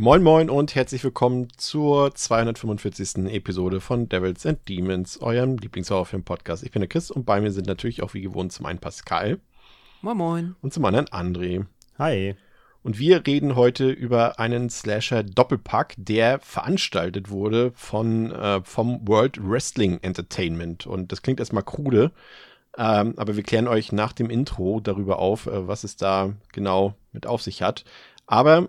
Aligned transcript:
Moin 0.00 0.22
Moin 0.22 0.48
und 0.48 0.76
herzlich 0.76 1.02
willkommen 1.02 1.48
zur 1.56 2.14
245. 2.14 3.34
Episode 3.34 3.80
von 3.80 4.08
Devils 4.08 4.46
and 4.46 4.60
Demons, 4.68 5.20
eurem 5.20 5.56
Lieblingshorrorfilm-Podcast. 5.56 6.62
Ich 6.62 6.70
bin 6.70 6.82
der 6.82 6.88
Chris 6.88 7.10
und 7.10 7.26
bei 7.26 7.40
mir 7.40 7.50
sind 7.50 7.66
natürlich 7.66 8.04
auch 8.04 8.14
wie 8.14 8.20
gewohnt 8.20 8.52
zum 8.52 8.66
einen 8.66 8.78
Pascal. 8.78 9.40
Moin 10.00 10.16
Moin. 10.16 10.56
Und 10.62 10.72
zum 10.72 10.84
anderen 10.84 11.06
André. 11.06 11.66
Hi. 11.98 12.36
Und 12.84 13.00
wir 13.00 13.26
reden 13.26 13.56
heute 13.56 13.90
über 13.90 14.38
einen 14.38 14.70
Slasher-Doppelpack, 14.70 15.96
der 15.96 16.38
veranstaltet 16.38 17.28
wurde 17.28 17.72
von, 17.74 18.30
äh, 18.30 18.60
vom 18.62 19.00
World 19.08 19.36
Wrestling 19.42 19.98
Entertainment. 20.00 20.86
Und 20.86 21.10
das 21.10 21.22
klingt 21.22 21.40
erstmal 21.40 21.64
krude, 21.64 22.12
ähm, 22.76 23.14
aber 23.16 23.34
wir 23.34 23.42
klären 23.42 23.66
euch 23.66 23.90
nach 23.90 24.12
dem 24.12 24.30
Intro 24.30 24.78
darüber 24.78 25.18
auf, 25.18 25.48
äh, 25.48 25.66
was 25.66 25.82
es 25.82 25.96
da 25.96 26.34
genau 26.52 26.94
mit 27.10 27.26
auf 27.26 27.42
sich 27.42 27.62
hat. 27.62 27.84
Aber 28.28 28.68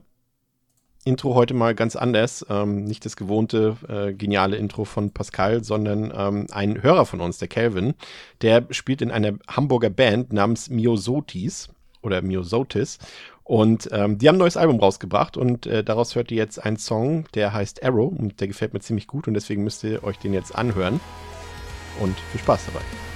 Intro 1.05 1.33
heute 1.33 1.53
mal 1.53 1.75
ganz 1.75 1.95
anders. 1.95 2.45
Ähm, 2.49 2.83
nicht 2.83 3.05
das 3.05 3.15
gewohnte 3.15 3.77
äh, 3.87 4.13
geniale 4.13 4.57
Intro 4.57 4.85
von 4.85 5.11
Pascal, 5.11 5.63
sondern 5.63 6.13
ähm, 6.15 6.47
ein 6.51 6.83
Hörer 6.83 7.05
von 7.05 7.21
uns, 7.21 7.37
der 7.37 7.47
Calvin, 7.47 7.93
der 8.41 8.65
spielt 8.71 9.01
in 9.01 9.11
einer 9.11 9.33
Hamburger 9.47 9.89
Band 9.89 10.33
namens 10.33 10.69
Miosotis 10.69 11.69
oder 12.01 12.21
Miosotis. 12.21 12.99
Und 13.43 13.89
ähm, 13.91 14.19
die 14.19 14.27
haben 14.27 14.35
ein 14.35 14.39
neues 14.39 14.57
Album 14.57 14.79
rausgebracht 14.79 15.35
und 15.35 15.65
äh, 15.65 15.83
daraus 15.83 16.13
hört 16.13 16.29
ihr 16.29 16.37
jetzt 16.37 16.63
einen 16.63 16.77
Song, 16.77 17.25
der 17.33 17.51
heißt 17.51 17.83
Arrow 17.83 18.13
und 18.15 18.39
der 18.39 18.47
gefällt 18.47 18.73
mir 18.73 18.79
ziemlich 18.79 19.07
gut 19.07 19.27
und 19.27 19.33
deswegen 19.33 19.63
müsst 19.63 19.83
ihr 19.83 20.03
euch 20.03 20.19
den 20.19 20.33
jetzt 20.33 20.53
anhören. 20.55 20.99
Und 21.99 22.15
viel 22.31 22.41
Spaß 22.41 22.67
dabei. 22.67 23.08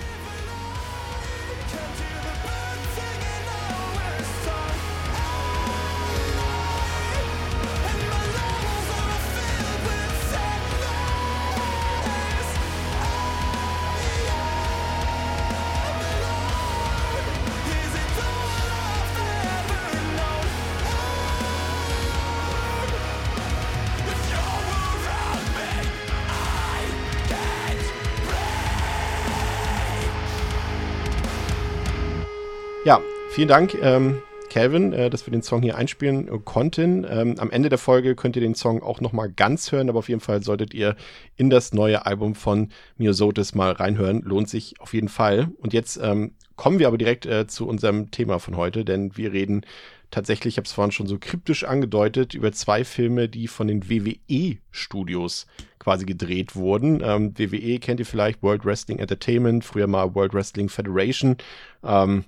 Vielen 33.34 33.48
Dank, 33.48 33.76
ähm, 33.82 34.22
Calvin, 34.52 34.94
äh, 34.94 35.10
dass 35.10 35.26
wir 35.26 35.32
den 35.32 35.42
Song 35.42 35.64
hier 35.64 35.76
einspielen 35.76 36.28
äh, 36.28 36.40
konnten. 36.44 37.04
Ähm, 37.10 37.36
am 37.40 37.50
Ende 37.50 37.70
der 37.70 37.80
Folge 37.80 38.16
könnt 38.16 38.36
ihr 38.36 38.44
den 38.44 38.54
Song 38.54 38.84
auch 38.84 39.02
noch 39.02 39.12
mal 39.12 39.28
ganz 39.32 39.72
hören, 39.72 39.90
aber 39.90 40.00
auf 40.00 40.10
jeden 40.10 40.22
Fall 40.22 40.44
solltet 40.44 40.76
ihr 40.76 40.96
in 41.36 41.50
das 41.50 41.74
neue 41.74 42.06
Album 42.06 42.36
von 42.36 42.70
Miosotis 42.98 43.56
mal 43.56 43.72
reinhören. 43.72 44.22
Lohnt 44.22 44.50
sich 44.50 44.80
auf 44.80 44.94
jeden 44.94 45.10
Fall. 45.10 45.50
Und 45.58 45.74
jetzt 45.74 46.00
ähm, 46.02 46.34
kommen 46.58 46.78
wir 46.78 46.88
aber 46.88 47.00
direkt 47.00 47.26
äh, 47.26 47.48
zu 47.48 47.68
unserem 47.68 48.12
Thema 48.12 48.38
von 48.38 48.56
heute, 48.56 48.86
denn 48.86 49.18
wir 49.18 49.34
reden 49.34 49.66
tatsächlich, 50.12 50.54
ich 50.54 50.58
habe 50.58 50.68
es 50.68 50.74
vorhin 50.74 50.92
schon 50.92 51.08
so 51.08 51.18
kryptisch 51.20 51.64
angedeutet, 51.64 52.36
über 52.36 52.52
zwei 52.52 52.84
Filme, 52.84 53.30
die 53.30 53.48
von 53.48 53.68
den 53.68 53.90
WWE-Studios 53.90 55.48
quasi 55.80 56.06
gedreht 56.06 56.56
wurden. 56.56 57.02
Ähm, 57.04 57.34
WWE 57.36 57.80
kennt 57.80 58.00
ihr 58.00 58.06
vielleicht, 58.06 58.44
World 58.44 58.64
Wrestling 58.64 59.00
Entertainment, 59.00 59.66
früher 59.66 59.88
mal 59.88 60.14
World 60.14 60.36
Wrestling 60.36 60.70
Federation. 60.70 61.38
Ähm, 61.84 62.26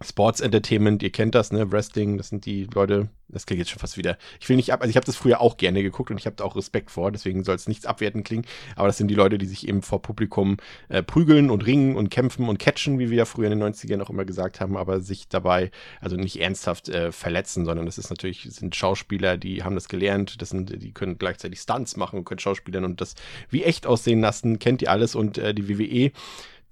Sports 0.00 0.40
Entertainment, 0.40 1.02
ihr 1.02 1.10
kennt 1.10 1.34
das, 1.34 1.50
ne? 1.50 1.72
Wrestling, 1.72 2.18
das 2.18 2.28
sind 2.28 2.46
die 2.46 2.64
Leute, 2.72 3.08
das 3.28 3.46
klingt 3.46 3.58
jetzt 3.58 3.70
schon 3.70 3.80
fast 3.80 3.96
wieder. 3.96 4.16
Ich 4.40 4.48
will 4.48 4.56
nicht 4.56 4.72
ab, 4.72 4.80
also 4.80 4.90
ich 4.90 4.96
habe 4.96 5.06
das 5.06 5.16
früher 5.16 5.40
auch 5.40 5.56
gerne 5.56 5.82
geguckt 5.82 6.10
und 6.10 6.18
ich 6.18 6.26
habe 6.26 6.36
da 6.36 6.44
auch 6.44 6.54
Respekt 6.54 6.90
vor, 6.90 7.10
deswegen 7.10 7.42
soll 7.42 7.56
es 7.56 7.66
nichts 7.66 7.84
abwertend 7.84 8.24
klingen. 8.24 8.44
Aber 8.76 8.86
das 8.86 8.96
sind 8.96 9.08
die 9.08 9.16
Leute, 9.16 9.38
die 9.38 9.46
sich 9.46 9.66
eben 9.66 9.82
vor 9.82 10.00
Publikum 10.00 10.58
äh, 10.88 11.02
prügeln 11.02 11.50
und 11.50 11.66
ringen 11.66 11.96
und 11.96 12.10
kämpfen 12.10 12.48
und 12.48 12.58
catchen, 12.58 13.00
wie 13.00 13.10
wir 13.10 13.18
ja 13.18 13.24
früher 13.24 13.50
in 13.50 13.58
den 13.58 13.74
90ern 13.74 14.00
auch 14.00 14.10
immer 14.10 14.24
gesagt 14.24 14.60
haben, 14.60 14.76
aber 14.76 15.00
sich 15.00 15.28
dabei 15.28 15.72
also 16.00 16.16
nicht 16.16 16.40
ernsthaft 16.40 16.88
äh, 16.88 17.10
verletzen, 17.10 17.64
sondern 17.64 17.86
das 17.86 17.98
ist 17.98 18.10
natürlich, 18.10 18.42
sind 18.50 18.76
Schauspieler, 18.76 19.36
die 19.36 19.64
haben 19.64 19.74
das 19.74 19.88
gelernt, 19.88 20.40
das 20.40 20.50
sind, 20.50 20.80
die 20.80 20.92
können 20.92 21.18
gleichzeitig 21.18 21.58
Stunts 21.60 21.96
machen 21.96 22.20
und 22.20 22.24
können 22.24 22.38
Schauspielern 22.38 22.84
und 22.84 23.00
das 23.00 23.16
wie 23.50 23.64
echt 23.64 23.86
aussehen 23.86 24.20
lassen, 24.20 24.60
kennt 24.60 24.80
ihr 24.80 24.92
alles 24.92 25.16
und 25.16 25.38
äh, 25.38 25.54
die 25.54 25.68
WWE 25.68 26.12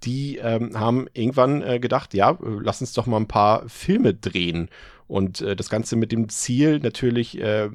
die 0.03 0.37
ähm, 0.37 0.79
haben 0.79 1.07
irgendwann 1.13 1.61
äh, 1.61 1.79
gedacht, 1.79 2.13
ja, 2.13 2.31
äh, 2.31 2.37
lass 2.61 2.81
uns 2.81 2.93
doch 2.93 3.05
mal 3.05 3.17
ein 3.17 3.27
paar 3.27 3.67
Filme 3.67 4.13
drehen. 4.13 4.69
Und 5.07 5.41
äh, 5.41 5.55
das 5.55 5.69
Ganze 5.69 5.95
mit 5.95 6.11
dem 6.11 6.29
Ziel 6.29 6.79
natürlich 6.79 7.39
äh, 7.39 7.69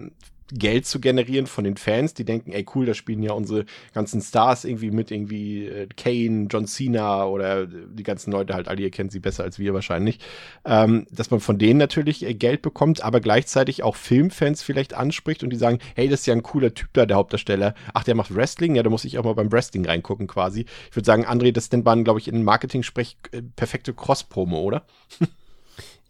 Geld 0.53 0.87
zu 0.87 1.01
generieren 1.01 1.47
von 1.47 1.65
den 1.65 1.77
Fans, 1.77 2.15
die 2.15 2.25
denken, 2.25 2.53
ey 2.53 2.67
cool, 2.75 2.87
da 2.87 2.95
spielen 2.95 3.23
ja 3.23 3.33
unsere 3.33 3.65
ganzen 3.95 4.21
Stars 4.21 4.65
irgendwie 4.65 4.91
mit, 4.91 5.11
irgendwie 5.11 5.67
äh, 5.67 5.89
Kane, 5.97 6.47
John 6.51 6.67
Cena 6.67 7.25
oder 7.27 7.67
die 7.67 8.03
ganzen 8.03 8.33
Leute 8.33 8.55
halt, 8.55 8.69
alle 8.69 8.83
ihr 8.83 8.91
kennt 8.91 9.13
sie 9.13 9.21
besser 9.21 9.45
als 9.45 9.59
wir 9.59 9.75
wahrscheinlich, 9.75 10.19
ähm, 10.65 11.07
dass 11.11 11.31
man 11.31 11.41
von 11.41 11.59
denen 11.59 11.79
natürlich 11.79 12.25
äh, 12.25 12.35
Geld 12.35 12.63
bekommt, 12.63 13.03
aber 13.03 13.21
gleichzeitig 13.21 13.83
auch 13.83 13.97
Filmfans 13.97 14.63
vielleicht 14.63 14.95
anspricht 14.95 15.43
und 15.43 15.51
die 15.51 15.57
sagen, 15.57 15.79
hey, 15.95 16.09
das 16.09 16.21
ist 16.21 16.27
ja 16.27 16.35
ein 16.35 16.43
cooler 16.43 16.75
Typ 16.75 16.89
da, 16.93 17.07
der 17.07 17.17
Hauptdarsteller. 17.17 17.75
Ach, 17.95 18.05
der 18.05 18.15
macht 18.15 18.35
Wrestling? 18.35 18.75
Ja, 18.75 18.83
da 18.83 18.91
muss 18.91 19.05
ich 19.05 19.19
auch 19.19 19.25
mal 19.25 19.35
beim 19.35 19.51
Wrestling 19.53 19.87
reingucken 19.87 20.27
quasi. 20.27 20.67
Ich 20.91 20.97
würde 20.97 21.07
sagen, 21.07 21.27
André, 21.27 21.53
das 21.53 21.71
nennt 21.71 21.85
man, 21.85 22.05
glaube 22.05 22.21
ich, 22.21 22.29
in 22.29 22.43
Marketing-Sprech 22.43 23.17
äh, 23.33 23.43
perfekte 23.57 23.95
Cross-Promo, 23.95 24.61
oder? 24.61 24.85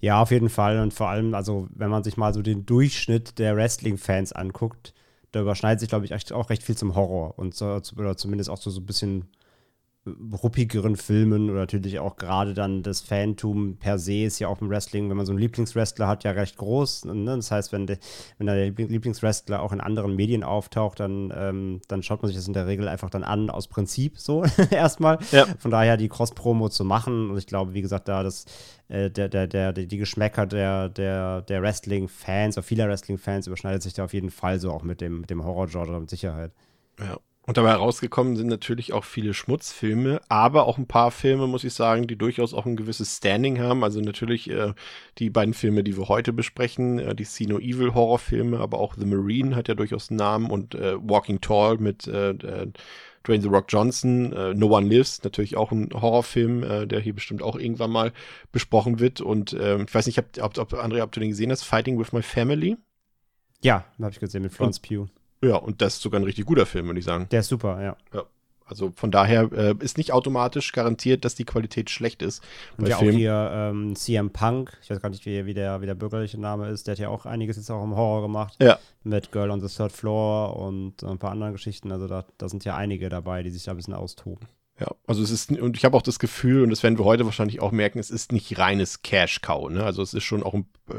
Ja, 0.02 0.20
auf 0.20 0.32
jeden 0.32 0.48
Fall. 0.48 0.80
Und 0.80 0.92
vor 0.92 1.08
allem, 1.08 1.32
also, 1.32 1.68
wenn 1.70 1.88
man 1.88 2.02
sich 2.02 2.16
mal 2.16 2.34
so 2.34 2.42
den 2.42 2.66
Durchschnitt 2.66 3.38
der 3.38 3.56
Wrestling-Fans 3.56 4.32
anguckt, 4.32 4.94
da 5.30 5.40
überschneidet 5.40 5.78
sich, 5.78 5.88
glaube 5.88 6.04
ich, 6.04 6.32
auch 6.32 6.50
recht 6.50 6.64
viel 6.64 6.76
zum 6.76 6.96
Horror. 6.96 7.38
Und 7.38 7.54
so, 7.54 7.80
oder 7.96 8.16
zumindest 8.16 8.50
auch 8.50 8.58
so, 8.58 8.70
so 8.70 8.80
ein 8.80 8.86
bisschen 8.86 9.28
ruppigeren 10.42 10.96
Filmen 10.96 11.48
oder 11.48 11.60
natürlich 11.60 12.00
auch 12.00 12.16
gerade 12.16 12.54
dann 12.54 12.82
das 12.82 13.00
Fantum 13.00 13.76
per 13.76 14.00
se 14.00 14.24
ist 14.24 14.40
ja 14.40 14.48
auch 14.48 14.60
im 14.60 14.68
Wrestling, 14.68 15.08
wenn 15.08 15.16
man 15.16 15.26
so 15.26 15.32
einen 15.32 15.38
Lieblingswrestler 15.38 16.08
hat, 16.08 16.24
ja 16.24 16.32
recht 16.32 16.56
groß. 16.56 17.04
Ne? 17.04 17.36
Das 17.36 17.52
heißt, 17.52 17.72
wenn, 17.72 17.86
de, 17.86 17.98
wenn 18.36 18.48
der 18.48 18.70
Lieblingswrestler 18.70 19.62
auch 19.62 19.70
in 19.72 19.80
anderen 19.80 20.16
Medien 20.16 20.42
auftaucht, 20.42 20.98
dann, 20.98 21.32
ähm, 21.36 21.80
dann 21.86 22.02
schaut 22.02 22.20
man 22.20 22.26
sich 22.26 22.36
das 22.36 22.48
in 22.48 22.52
der 22.52 22.66
Regel 22.66 22.88
einfach 22.88 23.10
dann 23.10 23.22
an, 23.22 23.48
aus 23.48 23.68
Prinzip 23.68 24.18
so 24.18 24.44
erstmal. 24.72 25.18
Ja. 25.30 25.46
Von 25.58 25.70
daher 25.70 25.96
die 25.96 26.08
Cross-Promo 26.08 26.68
zu 26.68 26.84
machen. 26.84 27.30
Und 27.30 27.38
ich 27.38 27.46
glaube, 27.46 27.72
wie 27.74 27.82
gesagt, 27.82 28.08
da 28.08 28.24
das, 28.24 28.46
äh, 28.92 29.10
der, 29.10 29.28
der, 29.28 29.46
der, 29.46 29.72
die 29.72 29.96
Geschmäcker 29.96 30.46
der, 30.46 30.90
der, 30.90 31.42
der 31.42 31.62
Wrestling-Fans 31.62 32.58
oder 32.58 32.62
vieler 32.62 32.88
Wrestling-Fans 32.88 33.46
überschneidet 33.46 33.82
sich 33.82 33.94
da 33.94 34.04
auf 34.04 34.12
jeden 34.12 34.30
Fall 34.30 34.60
so 34.60 34.70
auch 34.70 34.82
mit 34.82 35.00
dem, 35.00 35.20
mit 35.20 35.30
dem 35.30 35.44
Horror-Genre 35.44 35.98
mit 35.98 36.10
Sicherheit. 36.10 36.52
Ja. 37.00 37.18
Und 37.44 37.56
dabei 37.56 37.70
herausgekommen 37.70 38.36
sind 38.36 38.46
natürlich 38.46 38.92
auch 38.92 39.02
viele 39.04 39.34
Schmutzfilme, 39.34 40.20
aber 40.28 40.66
auch 40.66 40.78
ein 40.78 40.86
paar 40.86 41.10
Filme, 41.10 41.48
muss 41.48 41.64
ich 41.64 41.74
sagen, 41.74 42.06
die 42.06 42.14
durchaus 42.16 42.54
auch 42.54 42.66
ein 42.66 42.76
gewisses 42.76 43.16
Standing 43.16 43.58
haben. 43.58 43.82
Also 43.82 44.00
natürlich 44.00 44.48
äh, 44.48 44.74
die 45.18 45.28
beiden 45.28 45.52
Filme, 45.52 45.82
die 45.82 45.96
wir 45.96 46.08
heute 46.08 46.32
besprechen, 46.32 47.00
äh, 47.00 47.16
die 47.16 47.24
See 47.24 47.46
No 47.46 47.58
Evil 47.58 47.94
Horrorfilme, 47.94 48.60
aber 48.60 48.78
auch 48.78 48.94
The 48.96 49.06
Marine 49.06 49.56
hat 49.56 49.66
ja 49.66 49.74
durchaus 49.74 50.10
einen 50.10 50.18
Namen 50.18 50.50
und 50.50 50.76
äh, 50.76 50.94
Walking 50.98 51.40
Tall 51.40 51.78
mit 51.78 52.06
äh, 52.06 52.30
äh, 52.30 52.68
Dwayne 53.24 53.42
The 53.42 53.48
Rock 53.48 53.66
Johnson, 53.68 54.32
äh, 54.32 54.54
No 54.54 54.66
One 54.76 54.88
Lives, 54.88 55.22
natürlich 55.22 55.56
auch 55.56 55.72
ein 55.72 55.90
Horrorfilm, 55.92 56.62
äh, 56.62 56.86
der 56.86 57.00
hier 57.00 57.14
bestimmt 57.14 57.42
auch 57.42 57.56
irgendwann 57.56 57.90
mal 57.90 58.12
besprochen 58.50 58.98
wird. 59.00 59.20
Und 59.20 59.52
äh, 59.52 59.82
ich 59.82 59.94
weiß 59.94 60.06
nicht, 60.06 60.18
ob, 60.18 60.26
ob, 60.40 60.58
ob 60.58 60.74
Andrea, 60.74 61.04
ob 61.04 61.12
du 61.12 61.20
den 61.20 61.30
gesehen 61.30 61.50
hast, 61.50 61.62
Fighting 61.62 61.98
with 61.98 62.12
My 62.12 62.22
Family? 62.22 62.76
Ja, 63.62 63.84
habe 64.00 64.10
ich 64.10 64.20
gesehen 64.20 64.42
mit 64.42 64.52
Florence 64.52 64.80
Pugh. 64.80 65.08
Ja, 65.42 65.56
und 65.56 65.82
das 65.82 65.94
ist 65.94 66.02
sogar 66.02 66.20
ein 66.20 66.24
richtig 66.24 66.46
guter 66.46 66.66
Film, 66.66 66.86
würde 66.86 67.00
ich 67.00 67.04
sagen. 67.04 67.26
Der 67.30 67.40
ist 67.40 67.48
super, 67.48 67.82
ja. 67.82 67.96
Ja. 68.12 68.24
Also 68.66 68.92
von 68.94 69.10
daher 69.10 69.50
äh, 69.52 69.74
ist 69.80 69.98
nicht 69.98 70.12
automatisch 70.12 70.72
garantiert, 70.72 71.24
dass 71.24 71.34
die 71.34 71.44
Qualität 71.44 71.90
schlecht 71.90 72.22
ist. 72.22 72.42
Und 72.78 72.88
ja 72.88 72.98
Film. 72.98 73.10
auch 73.10 73.16
hier 73.16 73.50
ähm, 73.52 73.96
CM 73.96 74.30
Punk, 74.30 74.78
ich 74.82 74.90
weiß 74.90 75.00
gar 75.00 75.10
nicht, 75.10 75.26
wie, 75.26 75.46
wie, 75.46 75.54
der, 75.54 75.80
wie 75.80 75.86
der 75.86 75.94
bürgerliche 75.94 76.40
Name 76.40 76.68
ist, 76.68 76.86
der 76.86 76.92
hat 76.92 76.98
ja 76.98 77.08
auch 77.08 77.26
einiges 77.26 77.56
jetzt 77.56 77.70
auch 77.70 77.82
im 77.84 77.96
Horror 77.96 78.22
gemacht. 78.22 78.56
Ja. 78.60 78.78
Mit 79.04 79.32
Girl 79.32 79.50
on 79.50 79.60
the 79.60 79.74
Third 79.74 79.92
Floor 79.92 80.56
und 80.56 81.02
ein 81.02 81.18
paar 81.18 81.32
anderen 81.32 81.52
Geschichten. 81.52 81.92
Also 81.92 82.06
da, 82.06 82.24
da 82.38 82.48
sind 82.48 82.64
ja 82.64 82.76
einige 82.76 83.08
dabei, 83.08 83.42
die 83.42 83.50
sich 83.50 83.64
da 83.64 83.72
ein 83.72 83.76
bisschen 83.76 83.94
austoben. 83.94 84.46
Ja, 84.80 84.90
also 85.06 85.22
es 85.22 85.30
ist, 85.30 85.52
und 85.52 85.76
ich 85.76 85.84
habe 85.84 85.96
auch 85.96 86.02
das 86.02 86.18
Gefühl, 86.18 86.62
und 86.62 86.70
das 86.70 86.82
werden 86.82 86.98
wir 86.98 87.04
heute 87.04 87.26
wahrscheinlich 87.26 87.60
auch 87.60 87.72
merken, 87.72 87.98
es 87.98 88.10
ist 88.10 88.32
nicht 88.32 88.58
reines 88.58 89.02
Cash-Cow. 89.02 89.70
Ne? 89.70 89.84
Also 89.84 90.00
es 90.02 90.14
ist 90.14 90.24
schon 90.24 90.42
auch, 90.42 90.54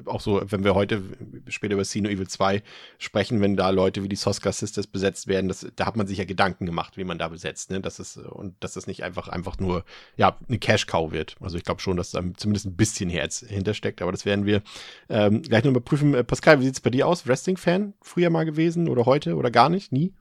auch 0.06 0.22
so, 0.22 0.42
wenn 0.46 0.64
wir 0.64 0.76
heute 0.76 1.02
später 1.48 1.74
über 1.74 1.84
Sino 1.84 2.08
Evil 2.08 2.28
2 2.28 2.62
sprechen, 3.00 3.42
wenn 3.42 3.58
da 3.58 3.72
Leute 3.72 4.04
wie 4.04 4.10
die 4.10 4.16
Soska 4.16 4.52
Sisters 4.52 4.86
besetzt 4.86 5.28
werden, 5.28 5.48
das, 5.48 5.66
da 5.76 5.88
hat 5.88 5.98
man 5.98 6.06
sich 6.06 6.20
ja 6.20 6.26
Gedanken 6.26 6.68
gemacht, 6.68 6.98
wie 6.98 7.04
man 7.04 7.18
da 7.18 7.30
besetzt. 7.30 7.72
Ne? 7.72 7.82
Das 7.82 8.00
ist, 8.00 8.18
und 8.18 8.56
dass 8.64 8.74
das 8.74 8.86
nicht 8.86 9.04
einfach, 9.04 9.28
einfach 9.28 9.58
nur 9.58 9.86
ja, 10.18 10.38
eine 10.48 10.60
Cash-Cow 10.60 11.12
wird. 11.12 11.36
Also 11.42 11.58
ich 11.58 11.64
glaube 11.64 11.82
schon, 11.82 11.98
dass 11.98 12.12
da 12.12 12.22
zumindest 12.38 12.68
ein 12.68 12.76
bisschen 12.76 13.10
Herz 13.10 13.40
hintersteckt, 13.40 14.04
aber 14.04 14.12
das 14.12 14.24
werden 14.24 14.46
wir 14.46 14.62
ähm, 15.10 15.42
gleich 15.42 15.64
nochmal 15.64 15.82
prüfen. 15.82 16.14
Äh, 16.14 16.24
Pascal, 16.24 16.60
wie 16.60 16.66
sieht 16.66 16.76
es 16.76 16.82
bei 16.82 16.92
dir 16.92 17.08
aus? 17.08 17.26
Wrestling-Fan? 17.26 17.96
Früher 18.02 18.30
mal 18.30 18.46
gewesen 18.46 18.88
oder 18.88 19.08
heute 19.08 19.36
oder 19.36 19.50
gar 19.50 19.70
nicht? 19.70 19.92
Nie? 19.92 20.14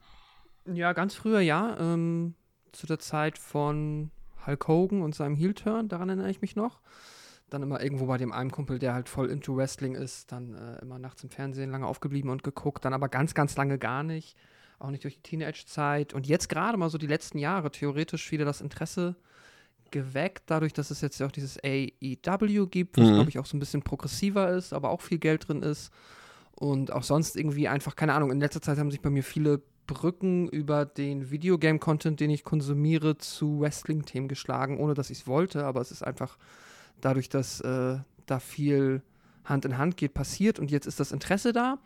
Ja, 0.72 0.94
ganz 0.94 1.14
früher 1.14 1.40
ja. 1.40 1.76
Ähm 1.78 2.34
zu 2.72 2.86
der 2.86 2.98
Zeit 2.98 3.38
von 3.38 4.10
Hulk 4.46 4.68
Hogan 4.68 5.02
und 5.02 5.14
seinem 5.14 5.36
Heel-Turn, 5.36 5.88
daran 5.88 6.08
erinnere 6.08 6.30
ich 6.30 6.40
mich 6.40 6.56
noch. 6.56 6.80
Dann 7.50 7.62
immer 7.62 7.82
irgendwo 7.82 8.06
bei 8.06 8.16
dem 8.16 8.32
einen 8.32 8.50
Kumpel, 8.50 8.78
der 8.78 8.94
halt 8.94 9.08
voll 9.08 9.30
into 9.30 9.56
Wrestling 9.56 9.94
ist, 9.94 10.32
dann 10.32 10.54
äh, 10.54 10.80
immer 10.80 10.98
nachts 10.98 11.22
im 11.22 11.30
Fernsehen 11.30 11.70
lange 11.70 11.86
aufgeblieben 11.86 12.30
und 12.30 12.42
geguckt, 12.42 12.84
dann 12.84 12.94
aber 12.94 13.08
ganz, 13.08 13.34
ganz 13.34 13.56
lange 13.56 13.78
gar 13.78 14.02
nicht. 14.02 14.36
Auch 14.78 14.90
nicht 14.90 15.04
durch 15.04 15.16
die 15.16 15.22
Teenage-Zeit. 15.22 16.12
Und 16.14 16.26
jetzt 16.26 16.48
gerade 16.48 16.76
mal 16.76 16.90
so 16.90 16.98
die 16.98 17.06
letzten 17.06 17.38
Jahre 17.38 17.70
theoretisch 17.70 18.32
wieder 18.32 18.44
das 18.44 18.60
Interesse 18.60 19.16
geweckt, 19.90 20.44
dadurch, 20.46 20.72
dass 20.72 20.90
es 20.90 21.02
jetzt 21.02 21.20
ja 21.20 21.26
auch 21.26 21.32
dieses 21.32 21.58
AEW 21.62 22.66
gibt, 22.66 22.96
was, 22.96 23.06
mhm. 23.08 23.14
glaube 23.14 23.30
ich, 23.30 23.38
auch 23.38 23.46
so 23.46 23.56
ein 23.56 23.60
bisschen 23.60 23.82
progressiver 23.82 24.50
ist, 24.50 24.72
aber 24.72 24.90
auch 24.90 25.02
viel 25.02 25.18
Geld 25.18 25.46
drin 25.46 25.62
ist. 25.62 25.92
Und 26.56 26.90
auch 26.90 27.02
sonst 27.02 27.36
irgendwie 27.36 27.68
einfach, 27.68 27.94
keine 27.94 28.14
Ahnung, 28.14 28.32
in 28.32 28.40
letzter 28.40 28.62
Zeit 28.62 28.78
haben 28.78 28.90
sich 28.90 29.02
bei 29.02 29.10
mir 29.10 29.22
viele 29.22 29.62
Brücken 29.86 30.48
über 30.48 30.84
den 30.84 31.30
Videogame-Content, 31.30 32.20
den 32.20 32.30
ich 32.30 32.44
konsumiere, 32.44 33.18
zu 33.18 33.60
Wrestling-Themen 33.60 34.28
geschlagen, 34.28 34.78
ohne 34.78 34.94
dass 34.94 35.10
ich 35.10 35.20
es 35.20 35.26
wollte. 35.26 35.64
Aber 35.64 35.80
es 35.80 35.90
ist 35.90 36.02
einfach 36.02 36.38
dadurch, 37.00 37.28
dass 37.28 37.60
äh, 37.60 37.98
da 38.26 38.38
viel 38.38 39.02
Hand 39.44 39.64
in 39.64 39.78
Hand 39.78 39.96
geht, 39.96 40.14
passiert. 40.14 40.58
Und 40.58 40.70
jetzt 40.70 40.86
ist 40.86 41.00
das 41.00 41.12
Interesse 41.12 41.52
da. 41.52 41.78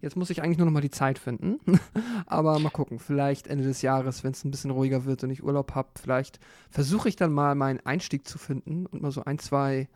Jetzt 0.00 0.16
muss 0.16 0.30
ich 0.30 0.42
eigentlich 0.42 0.58
nur 0.58 0.66
noch 0.66 0.72
mal 0.72 0.80
die 0.80 0.90
Zeit 0.90 1.18
finden. 1.18 1.60
Aber 2.26 2.58
mal 2.58 2.70
gucken, 2.70 2.98
vielleicht 2.98 3.46
Ende 3.46 3.64
des 3.64 3.82
Jahres, 3.82 4.24
wenn 4.24 4.32
es 4.32 4.44
ein 4.44 4.50
bisschen 4.50 4.70
ruhiger 4.70 5.04
wird 5.04 5.22
und 5.22 5.30
ich 5.30 5.44
Urlaub 5.44 5.74
habe, 5.74 5.90
vielleicht 6.00 6.40
versuche 6.70 7.08
ich 7.08 7.16
dann 7.16 7.32
mal 7.32 7.54
meinen 7.54 7.80
Einstieg 7.80 8.26
zu 8.26 8.38
finden 8.38 8.86
und 8.86 9.02
mal 9.02 9.12
so 9.12 9.24
ein, 9.24 9.38
zwei 9.38 9.88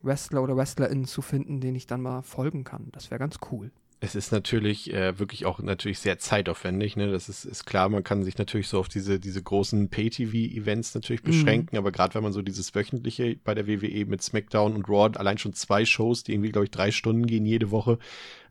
Wrestler 0.00 0.42
oder 0.42 0.56
WrestlerInnen 0.56 1.04
zu 1.04 1.20
finden, 1.20 1.60
denen 1.60 1.76
ich 1.76 1.86
dann 1.86 2.00
mal 2.00 2.22
folgen 2.22 2.64
kann. 2.64 2.88
Das 2.92 3.10
wäre 3.10 3.18
ganz 3.18 3.38
cool 3.50 3.70
es 4.04 4.16
ist 4.16 4.32
natürlich 4.32 4.92
äh, 4.92 5.16
wirklich 5.20 5.46
auch 5.46 5.60
natürlich 5.60 6.00
sehr 6.00 6.18
zeitaufwendig. 6.18 6.96
Ne? 6.96 7.12
Das 7.12 7.28
ist, 7.28 7.44
ist 7.44 7.66
klar, 7.66 7.88
man 7.88 8.02
kann 8.02 8.24
sich 8.24 8.36
natürlich 8.36 8.66
so 8.66 8.80
auf 8.80 8.88
diese, 8.88 9.20
diese 9.20 9.40
großen 9.40 9.90
Pay-TV-Events 9.90 10.96
natürlich 10.96 11.22
mhm. 11.22 11.28
beschränken, 11.28 11.76
mhm. 11.76 11.78
aber 11.78 11.92
gerade 11.92 12.14
wenn 12.16 12.24
man 12.24 12.32
so 12.32 12.42
dieses 12.42 12.74
wöchentliche 12.74 13.36
bei 13.44 13.54
der 13.54 13.68
WWE 13.68 14.04
mit 14.06 14.20
SmackDown 14.20 14.74
und 14.74 14.88
Raw, 14.88 15.16
allein 15.16 15.38
schon 15.38 15.52
zwei 15.52 15.84
Shows, 15.84 16.24
die 16.24 16.32
irgendwie, 16.32 16.50
glaube 16.50 16.64
ich, 16.64 16.72
drei 16.72 16.90
Stunden 16.90 17.26
gehen 17.26 17.46
jede 17.46 17.70
Woche, 17.70 18.00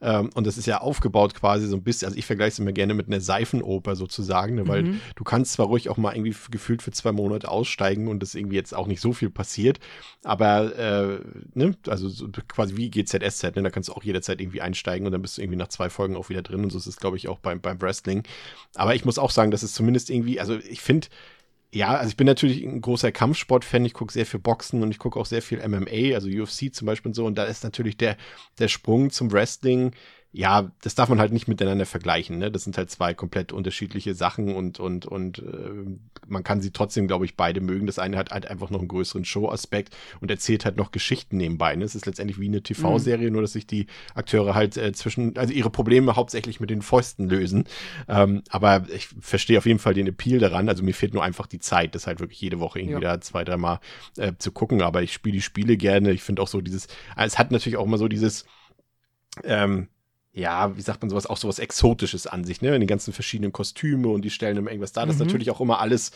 ähm, 0.02 0.30
und 0.34 0.48
das 0.48 0.58
ist 0.58 0.66
ja 0.66 0.80
aufgebaut 0.80 1.36
quasi 1.36 1.68
so 1.68 1.76
ein 1.76 1.84
bisschen, 1.84 2.08
also 2.08 2.18
ich 2.18 2.26
vergleiche 2.26 2.54
es 2.54 2.60
immer 2.60 2.72
gerne 2.72 2.94
mit 2.94 3.08
einer 3.08 3.22
Seifenoper 3.22 3.96
sozusagen, 3.96 4.56
ne? 4.56 4.68
weil 4.68 4.84
mhm. 4.84 5.02
du 5.16 5.24
kannst 5.24 5.54
zwar 5.54 5.68
ruhig 5.68 5.90
auch 5.90 5.98
mal 5.98 6.16
irgendwie 6.16 6.36
gefühlt 6.50 6.82
für 6.82 6.92
zwei 6.92 7.12
Monate 7.12 7.50
aussteigen 7.50 8.08
und 8.08 8.22
das 8.22 8.36
irgendwie 8.36 8.56
jetzt 8.56 8.76
auch 8.76 8.88
nicht 8.88 9.02
so 9.02 9.14
viel 9.14 9.30
passiert, 9.30 9.80
aber 10.24 10.76
äh, 10.78 11.20
ne, 11.54 11.76
also 11.88 12.10
so 12.10 12.28
quasi 12.48 12.78
wie 12.78 12.90
GZSZ, 12.90 13.56
ne? 13.56 13.64
da 13.64 13.70
kannst 13.70 13.90
du 13.90 13.94
auch 13.94 14.04
jederzeit 14.04 14.42
irgendwie 14.42 14.62
einsteigen 14.62 15.06
und 15.06 15.12
dann 15.12 15.22
bist 15.22 15.38
du 15.38 15.42
irgendwie 15.42 15.58
nach 15.58 15.70
zwei 15.70 15.90
Folgen 15.90 16.16
auch 16.16 16.30
wieder 16.30 16.42
drin 16.42 16.64
und 16.64 16.72
so 16.72 16.78
ist 16.78 16.88
es, 16.88 16.98
glaube 16.98 17.18
ich, 17.18 17.28
auch 17.28 17.40
beim, 17.40 17.62
beim 17.62 17.82
Wrestling. 17.82 18.24
Aber 18.76 18.96
ich 18.96 19.06
muss 19.06 19.20
auch 19.20 19.32
sagen, 19.32 19.52
dass 19.52 19.64
es 19.64 19.74
zumindest 19.74 20.10
irgendwie, 20.10 20.40
also 20.40 20.58
ich 20.58 20.82
finde, 20.82 21.08
ja, 21.74 21.96
also 21.96 22.10
ich 22.10 22.18
bin 22.18 22.28
natürlich 22.28 22.64
ein 22.64 22.82
großer 22.82 23.12
Kampfsport-Fan. 23.12 23.86
Ich 23.86 23.94
gucke 23.94 24.12
sehr 24.12 24.26
viel 24.26 24.42
Boxen 24.42 24.84
und 24.84 24.92
ich 24.92 25.00
gucke 25.00 25.18
auch 25.18 25.26
sehr 25.26 25.42
viel 25.42 25.66
MMA, 25.66 26.16
also 26.16 26.28
UFC 26.28 26.74
zum 26.74 26.86
Beispiel 26.86 27.10
und 27.10 27.14
so. 27.14 27.26
Und 27.26 27.38
da 27.38 27.46
ist 27.46 27.64
natürlich 27.64 27.96
der, 27.96 28.18
der 28.60 28.68
Sprung 28.68 29.10
zum 29.10 29.32
Wrestling 29.32 29.92
ja, 30.34 30.72
das 30.82 30.96
darf 30.96 31.10
man 31.10 31.20
halt 31.20 31.34
nicht 31.34 31.50
miteinander 31.50 31.86
vergleichen. 31.86 32.38
Ne? 32.38 32.50
Das 32.52 32.64
sind 32.64 32.78
halt 32.78 32.90
zwei 32.90 33.14
komplett 33.14 33.52
unterschiedliche 33.52 34.14
Sachen 34.14 34.56
und, 34.56 34.80
und, 34.80 35.06
und 35.06 35.40
äh, 35.40 35.98
man 36.26 36.44
kann 36.44 36.62
sie 36.62 36.72
trotzdem, 36.72 37.08
glaube 37.08 37.26
ich, 37.26 37.36
beide 37.36 37.60
mögen. 37.60 37.86
Das 37.86 38.00
eine 38.00 38.18
hat 38.18 38.32
halt 38.32 38.48
einfach 38.48 38.70
noch 38.70 38.80
einen 38.80 38.88
größeren 38.88 39.26
Show-Aspekt 39.26 39.96
und 40.22 40.32
erzählt 40.32 40.64
halt 40.64 40.78
noch 40.78 40.92
Geschichten 40.92 41.36
nebenbei. 41.36 41.76
Ne? 41.76 41.84
Es 41.84 41.96
ist 41.96 42.06
letztendlich 42.06 42.40
wie 42.40 42.48
eine 42.48 42.64
TV-Serie, 42.64 43.28
mhm. 43.28 43.34
nur 43.34 43.42
dass 43.42 43.52
sich 43.52 43.68
die 43.68 43.88
Akteure 44.16 44.56
halt 44.56 44.78
äh, 44.78 44.94
zwischen, 44.94 45.36
also 45.38 45.52
ihre 45.52 45.70
Probleme 45.70 46.16
hauptsächlich 46.16 46.62
mit 46.62 46.70
den 46.70 46.82
Fäusten 46.82 47.28
lösen. 47.28 47.66
Ähm, 48.08 48.44
aber 48.50 48.86
ich 48.96 49.10
verstehe 49.20 49.58
auf 49.58 49.66
jeden 49.66 49.80
Fall 49.80 49.94
den 49.94 50.08
Appeal 50.08 50.40
daran. 50.40 50.70
Also 50.70 50.82
mir 50.82 50.94
fehlt 50.94 51.14
nur 51.14 51.24
einfach 51.24 51.46
die 51.46 51.60
Zeit, 51.60 51.94
das 51.94 52.08
halt 52.08 52.22
wirklich 52.22 52.40
jede 52.40 52.62
Woche 52.62 52.80
irgendwie 52.80 53.04
ja. 53.04 53.16
da 53.16 53.22
zwei, 53.22 53.44
dreimal 53.44 53.82
äh, 54.16 54.32
zu 54.38 54.54
gucken. 54.54 54.82
Aber 54.82 55.02
ich 55.02 55.12
spiele 55.12 55.34
die 55.34 55.42
Spiele 55.42 55.76
gerne. 55.76 56.12
Ich 56.12 56.24
finde 56.24 56.42
auch 56.42 56.48
so 56.48 56.62
dieses, 56.62 56.88
es 57.18 57.38
hat 57.38 57.52
natürlich 57.52 57.76
auch 57.76 57.86
immer 57.86 57.98
so 57.98 58.08
dieses, 58.08 58.46
ähm, 59.44 59.90
ja, 60.34 60.76
wie 60.78 60.82
sagt 60.82 61.02
man 61.02 61.10
sowas, 61.10 61.26
auch 61.28 61.38
sowas 61.38 61.60
Exotisches 61.60 62.28
an 62.28 62.44
sich, 62.44 62.62
ne? 62.62 62.80
Die 62.80 62.86
ganzen 62.86 63.14
verschiedenen 63.14 63.52
Kostüme 63.52 64.08
und 64.08 64.24
die 64.24 64.30
stellen 64.30 64.58
immer 64.58 64.72
irgendwas 64.72 64.94
da. 64.94 65.06
Das 65.06 65.16
ist 65.16 65.20
mhm. 65.20 65.28
natürlich 65.28 65.52
auch 65.52 65.60
immer 65.60 65.80
alles 65.80 66.12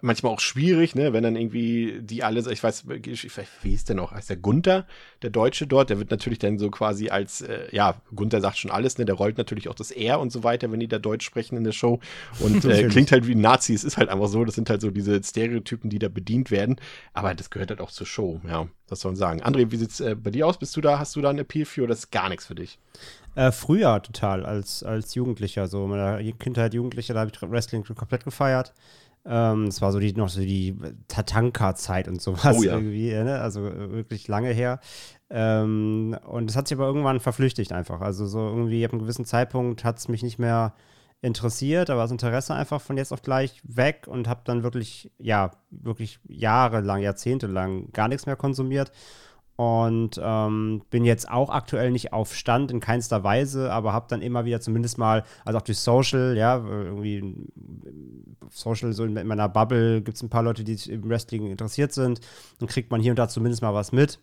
manchmal 0.00 0.32
auch 0.32 0.40
schwierig, 0.40 0.94
ne, 0.94 1.12
wenn 1.12 1.22
dann 1.22 1.36
irgendwie 1.36 2.00
die 2.00 2.22
alles, 2.22 2.46
ich 2.46 2.62
weiß, 2.62 2.88
wie 2.88 3.70
hieß 3.70 3.84
der 3.84 3.96
noch, 3.96 4.12
heißt 4.12 4.30
der 4.30 4.36
Gunther, 4.36 4.86
der 5.22 5.30
Deutsche 5.30 5.66
dort, 5.66 5.90
der 5.90 5.98
wird 5.98 6.10
natürlich 6.10 6.38
dann 6.38 6.58
so 6.58 6.70
quasi 6.70 7.08
als, 7.08 7.42
äh, 7.42 7.68
ja, 7.72 8.00
Gunther 8.14 8.40
sagt 8.40 8.58
schon 8.58 8.70
alles, 8.70 8.98
ne, 8.98 9.04
der 9.04 9.14
rollt 9.14 9.38
natürlich 9.38 9.68
auch 9.68 9.74
das 9.74 9.90
R 9.90 10.20
und 10.20 10.32
so 10.32 10.44
weiter, 10.44 10.72
wenn 10.72 10.80
die 10.80 10.88
da 10.88 10.98
Deutsch 10.98 11.24
sprechen 11.24 11.56
in 11.56 11.64
der 11.64 11.72
Show 11.72 12.00
und 12.40 12.64
äh, 12.64 12.88
klingt 12.88 13.12
halt 13.12 13.26
wie 13.26 13.34
ein 13.34 13.40
Nazi, 13.40 13.74
es 13.74 13.84
ist 13.84 13.96
halt 13.96 14.08
einfach 14.08 14.28
so, 14.28 14.44
das 14.44 14.54
sind 14.54 14.70
halt 14.70 14.80
so 14.80 14.90
diese 14.90 15.22
Stereotypen, 15.22 15.90
die 15.90 15.98
da 15.98 16.08
bedient 16.08 16.50
werden, 16.50 16.76
aber 17.12 17.34
das 17.34 17.50
gehört 17.50 17.70
halt 17.70 17.80
auch 17.80 17.90
zur 17.90 18.06
Show, 18.06 18.40
ja, 18.48 18.66
was 18.88 19.00
soll 19.00 19.12
man 19.12 19.16
sagen. 19.16 19.42
André, 19.42 19.70
wie 19.70 19.76
sieht's 19.76 20.00
äh, 20.00 20.14
bei 20.14 20.30
dir 20.30 20.46
aus? 20.46 20.58
Bist 20.58 20.76
du 20.76 20.80
da, 20.80 20.98
hast 20.98 21.16
du 21.16 21.20
da 21.20 21.30
ein 21.30 21.38
Appeal 21.38 21.64
für 21.64 21.84
oder 21.84 21.92
ist 21.92 22.10
gar 22.10 22.28
nichts 22.28 22.46
für 22.46 22.54
dich? 22.54 22.78
Äh, 23.34 23.52
früher 23.52 24.02
total, 24.02 24.46
als, 24.46 24.82
als 24.82 25.14
Jugendlicher, 25.14 25.66
so 25.66 25.84
in 25.84 25.90
meiner 25.90 26.22
Kindheit, 26.32 26.72
Jugendlicher, 26.72 27.12
da 27.12 27.20
habe 27.20 27.30
ich 27.32 27.42
Wrestling 27.42 27.84
komplett 27.84 28.24
gefeiert. 28.24 28.72
Ähm, 29.28 29.66
das 29.66 29.82
war 29.82 29.92
so 29.92 29.98
die 29.98 30.12
noch 30.12 30.28
so 30.28 30.40
die 30.40 30.76
Tatanka-Zeit 31.08 32.08
und 32.08 32.22
sowas 32.22 32.56
oh, 32.58 32.62
ja. 32.62 32.74
irgendwie, 32.74 33.10
ne? 33.12 33.40
also 33.40 33.66
äh, 33.66 33.92
wirklich 33.92 34.28
lange 34.28 34.50
her. 34.50 34.80
Ähm, 35.28 36.16
und 36.26 36.48
es 36.48 36.56
hat 36.56 36.68
sich 36.68 36.78
aber 36.78 36.86
irgendwann 36.86 37.18
verflüchtigt 37.20 37.72
einfach. 37.72 38.00
Also 38.00 38.26
so 38.26 38.38
irgendwie 38.38 38.84
ab 38.84 38.92
einem 38.92 39.02
gewissen 39.02 39.24
Zeitpunkt 39.24 39.84
hat 39.84 39.98
es 39.98 40.08
mich 40.08 40.22
nicht 40.22 40.38
mehr 40.38 40.74
interessiert, 41.22 41.90
aber 41.90 42.02
das 42.02 42.12
Interesse 42.12 42.54
einfach 42.54 42.80
von 42.80 42.96
jetzt 42.96 43.12
auf 43.12 43.22
gleich 43.22 43.60
weg 43.64 44.06
und 44.06 44.28
habe 44.28 44.42
dann 44.44 44.62
wirklich, 44.62 45.10
ja, 45.18 45.50
wirklich 45.70 46.20
jahrelang, 46.28 47.02
jahrzehntelang 47.02 47.90
gar 47.92 48.06
nichts 48.06 48.26
mehr 48.26 48.36
konsumiert 48.36 48.92
und 49.56 50.20
ähm, 50.22 50.82
bin 50.90 51.04
jetzt 51.04 51.30
auch 51.30 51.48
aktuell 51.48 51.90
nicht 51.90 52.12
auf 52.12 52.34
Stand 52.34 52.70
in 52.70 52.80
keinster 52.80 53.24
Weise, 53.24 53.72
aber 53.72 53.94
habe 53.94 54.06
dann 54.08 54.20
immer 54.20 54.44
wieder 54.44 54.60
zumindest 54.60 54.98
mal, 54.98 55.24
also 55.44 55.58
auch 55.58 55.62
durch 55.62 55.78
Social, 55.78 56.36
ja, 56.36 56.58
irgendwie 56.58 57.34
Social, 58.50 58.92
so 58.92 59.04
in 59.04 59.14
meiner 59.26 59.48
Bubble 59.48 60.02
gibt 60.02 60.16
es 60.16 60.22
ein 60.22 60.28
paar 60.28 60.42
Leute, 60.42 60.62
die 60.62 60.78
im 60.90 61.08
Wrestling 61.08 61.50
interessiert 61.50 61.92
sind. 61.92 62.20
Dann 62.58 62.68
kriegt 62.68 62.90
man 62.90 63.00
hier 63.00 63.12
und 63.12 63.18
da 63.18 63.28
zumindest 63.28 63.62
mal 63.62 63.72
was 63.74 63.92
mit. 63.92 64.18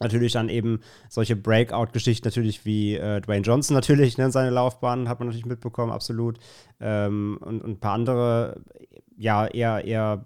Natürlich 0.00 0.32
dann 0.32 0.48
eben 0.48 0.80
solche 1.10 1.36
Breakout-Geschichten, 1.36 2.26
natürlich 2.26 2.64
wie 2.64 2.96
äh, 2.96 3.20
Dwayne 3.20 3.42
Johnson 3.44 3.74
natürlich, 3.74 4.16
ne, 4.16 4.30
seine 4.32 4.50
Laufbahn 4.50 5.08
hat 5.08 5.20
man 5.20 5.28
natürlich 5.28 5.46
mitbekommen, 5.46 5.92
absolut. 5.92 6.38
Ähm, 6.80 7.38
und, 7.40 7.62
und 7.62 7.70
ein 7.70 7.80
paar 7.80 7.92
andere, 7.92 8.62
ja, 9.16 9.46
eher, 9.46 9.84
eher 9.84 10.24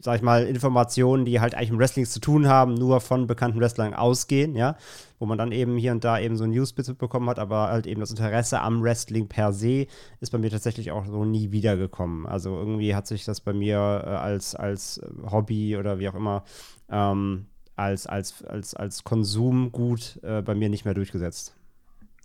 sag 0.00 0.16
ich 0.16 0.22
mal, 0.22 0.46
Informationen, 0.46 1.24
die 1.24 1.40
halt 1.40 1.54
eigentlich 1.54 1.70
mit 1.70 1.80
Wrestling 1.80 2.06
zu 2.06 2.20
tun 2.20 2.48
haben, 2.48 2.74
nur 2.74 3.00
von 3.00 3.26
bekannten 3.26 3.60
Wrestlern 3.60 3.94
ausgehen, 3.94 4.54
ja, 4.54 4.76
wo 5.18 5.26
man 5.26 5.38
dann 5.38 5.52
eben 5.52 5.76
hier 5.76 5.92
und 5.92 6.04
da 6.04 6.18
eben 6.18 6.36
so 6.36 6.44
ein 6.44 6.50
Newsbit 6.50 6.98
bekommen 6.98 7.28
hat, 7.28 7.38
aber 7.38 7.68
halt 7.68 7.86
eben 7.86 8.00
das 8.00 8.10
Interesse 8.10 8.60
am 8.60 8.82
Wrestling 8.82 9.28
per 9.28 9.52
se 9.52 9.86
ist 10.20 10.30
bei 10.30 10.38
mir 10.38 10.50
tatsächlich 10.50 10.92
auch 10.92 11.06
so 11.06 11.24
nie 11.24 11.50
wiedergekommen. 11.50 12.26
Also 12.26 12.56
irgendwie 12.56 12.94
hat 12.94 13.06
sich 13.06 13.24
das 13.24 13.40
bei 13.40 13.52
mir 13.52 13.76
äh, 13.76 14.10
als, 14.10 14.54
als 14.54 15.00
Hobby 15.30 15.76
oder 15.76 15.98
wie 15.98 16.08
auch 16.08 16.14
immer 16.14 16.44
ähm, 16.90 17.46
als, 17.76 18.06
als, 18.06 18.44
als, 18.44 18.74
als 18.74 19.04
Konsumgut 19.04 20.18
äh, 20.22 20.42
bei 20.42 20.54
mir 20.54 20.68
nicht 20.68 20.84
mehr 20.84 20.94
durchgesetzt. 20.94 21.54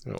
Ja. 0.05 0.15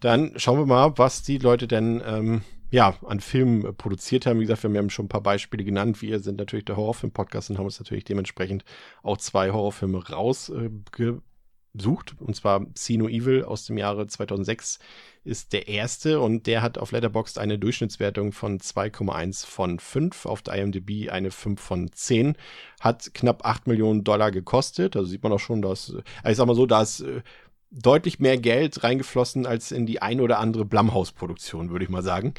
Dann 0.00 0.32
schauen 0.36 0.58
wir 0.58 0.66
mal, 0.66 0.98
was 0.98 1.22
die 1.22 1.38
Leute 1.38 1.68
denn 1.68 2.02
ähm 2.04 2.42
ja, 2.72 2.96
an 3.06 3.20
Filmen 3.20 3.64
äh, 3.64 3.72
produziert 3.72 4.26
haben. 4.26 4.40
Wie 4.40 4.46
gesagt, 4.46 4.64
wir 4.64 4.78
haben 4.78 4.90
schon 4.90 5.04
ein 5.04 5.10
paar 5.10 5.22
Beispiele 5.22 5.62
genannt. 5.62 6.02
Wir 6.02 6.18
sind 6.20 6.38
natürlich 6.38 6.64
der 6.64 6.76
Horrorfilm-Podcast 6.76 7.50
und 7.50 7.58
haben 7.58 7.66
uns 7.66 7.78
natürlich 7.78 8.04
dementsprechend 8.04 8.64
auch 9.02 9.18
zwei 9.18 9.52
Horrorfilme 9.52 10.08
rausgesucht. 10.08 10.80
Äh, 10.98 12.24
und 12.24 12.34
zwar 12.34 12.66
See 12.74 12.96
No 12.96 13.08
Evil 13.08 13.44
aus 13.44 13.66
dem 13.66 13.76
Jahre 13.76 14.06
2006 14.06 14.78
ist 15.24 15.52
der 15.52 15.68
erste 15.68 16.18
und 16.18 16.46
der 16.46 16.62
hat 16.62 16.78
auf 16.78 16.92
Letterboxd 16.92 17.38
eine 17.38 17.58
Durchschnittswertung 17.58 18.32
von 18.32 18.58
2,1 18.58 19.46
von 19.46 19.78
5, 19.78 20.26
auf 20.26 20.42
der 20.42 20.54
IMDb 20.54 21.10
eine 21.10 21.30
5 21.30 21.60
von 21.60 21.92
10, 21.92 22.36
hat 22.80 23.12
knapp 23.14 23.44
8 23.44 23.66
Millionen 23.68 24.02
Dollar 24.02 24.32
gekostet, 24.32 24.96
also 24.96 25.08
sieht 25.08 25.22
man 25.22 25.30
auch 25.32 25.38
schon, 25.38 25.60
dass, 25.60 25.90
äh, 25.90 26.30
ich 26.30 26.38
sag 26.38 26.46
mal 26.46 26.56
so, 26.56 26.64
da 26.66 26.82
ist 26.82 27.04
deutlich 27.72 28.18
mehr 28.18 28.38
Geld 28.38 28.84
reingeflossen 28.84 29.46
als 29.46 29.72
in 29.72 29.86
die 29.86 30.02
ein 30.02 30.20
oder 30.20 30.38
andere 30.38 30.64
Blumhouse-Produktion, 30.64 31.70
würde 31.70 31.84
ich 31.84 31.90
mal 31.90 32.02
sagen. 32.02 32.34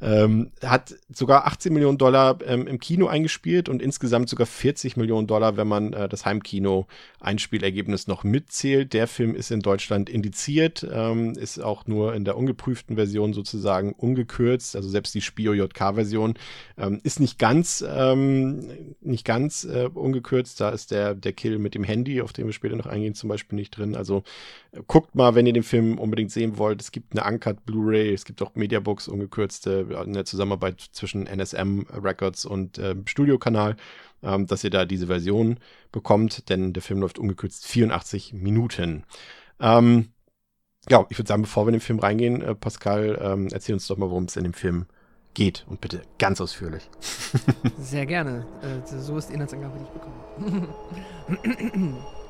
Ähm, 0.00 0.50
hat 0.62 0.94
sogar 1.10 1.46
18 1.46 1.72
Millionen 1.72 1.98
Dollar 1.98 2.38
ähm, 2.44 2.66
im 2.66 2.78
Kino 2.78 3.06
eingespielt 3.06 3.68
und 3.68 3.80
insgesamt 3.80 4.28
sogar 4.28 4.46
40 4.46 4.96
Millionen 4.96 5.26
Dollar, 5.26 5.56
wenn 5.56 5.68
man 5.68 5.92
äh, 5.92 6.08
das 6.08 6.26
Heimkino-Einspielergebnis 6.26 8.06
noch 8.06 8.24
mitzählt. 8.24 8.92
Der 8.92 9.06
Film 9.06 9.34
ist 9.34 9.50
in 9.50 9.60
Deutschland 9.60 10.10
indiziert, 10.10 10.86
ähm, 10.92 11.32
ist 11.32 11.58
auch 11.58 11.86
nur 11.86 12.14
in 12.14 12.24
der 12.24 12.36
ungeprüften 12.36 12.96
Version 12.96 13.32
sozusagen 13.32 13.92
ungekürzt. 13.92 14.76
Also 14.76 14.88
selbst 14.88 15.14
die 15.14 15.20
Spio-JK-Version 15.20 16.34
ähm, 16.76 17.00
ist 17.02 17.20
nicht 17.20 17.38
ganz, 17.38 17.84
ähm, 17.88 18.68
nicht 19.00 19.24
ganz 19.24 19.64
äh, 19.64 19.88
ungekürzt. 19.92 20.60
Da 20.60 20.70
ist 20.70 20.90
der, 20.90 21.14
der 21.14 21.32
Kill 21.32 21.58
mit 21.58 21.74
dem 21.74 21.84
Handy, 21.84 22.20
auf 22.20 22.32
den 22.32 22.46
wir 22.46 22.52
später 22.52 22.76
noch 22.76 22.86
eingehen, 22.86 23.14
zum 23.14 23.28
Beispiel 23.28 23.56
nicht 23.56 23.70
drin. 23.70 23.94
Also 23.94 24.24
äh, 24.72 24.80
guckt 24.86 25.14
mal, 25.14 25.34
wenn 25.34 25.46
ihr 25.46 25.52
den 25.52 25.62
Film 25.62 25.98
unbedingt 25.98 26.32
sehen 26.32 26.58
wollt. 26.58 26.82
Es 26.82 26.92
gibt 26.92 27.16
eine 27.18 27.32
Uncut 27.32 27.64
Blu-ray, 27.64 28.12
es 28.12 28.24
gibt 28.24 28.42
auch 28.42 28.54
Mediabooks 28.54 29.08
ungekürzte 29.08 29.83
in 29.90 30.12
der 30.12 30.24
Zusammenarbeit 30.24 30.80
zwischen 30.92 31.26
NSM 31.26 31.86
Records 31.92 32.44
und 32.44 32.78
äh, 32.78 32.94
Studiokanal, 33.06 33.76
ähm, 34.22 34.46
dass 34.46 34.64
ihr 34.64 34.70
da 34.70 34.84
diese 34.84 35.06
Version 35.06 35.58
bekommt, 35.92 36.48
denn 36.48 36.72
der 36.72 36.82
Film 36.82 37.00
läuft 37.00 37.18
ungekürzt 37.18 37.66
84 37.66 38.32
Minuten. 38.32 39.04
Ähm, 39.60 40.08
ja, 40.88 41.06
ich 41.08 41.18
würde 41.18 41.28
sagen, 41.28 41.42
bevor 41.42 41.64
wir 41.64 41.68
in 41.68 41.74
den 41.74 41.80
Film 41.80 41.98
reingehen, 41.98 42.42
äh, 42.42 42.54
Pascal, 42.54 43.18
ähm, 43.20 43.48
erzähl 43.52 43.74
uns 43.74 43.86
doch 43.86 43.96
mal, 43.96 44.10
worum 44.10 44.24
es 44.24 44.36
in 44.36 44.44
dem 44.44 44.54
Film 44.54 44.86
geht 45.34 45.64
und 45.68 45.80
bitte 45.80 46.02
ganz 46.18 46.40
ausführlich. 46.40 46.88
Sehr 47.78 48.06
gerne. 48.06 48.46
Äh, 48.62 48.86
so 48.86 49.16
ist 49.16 49.28
die 49.28 49.34
Inhaltsangabe, 49.34 49.78
die 49.78 49.84
ich 49.84 49.90
bekomme. 49.90 50.78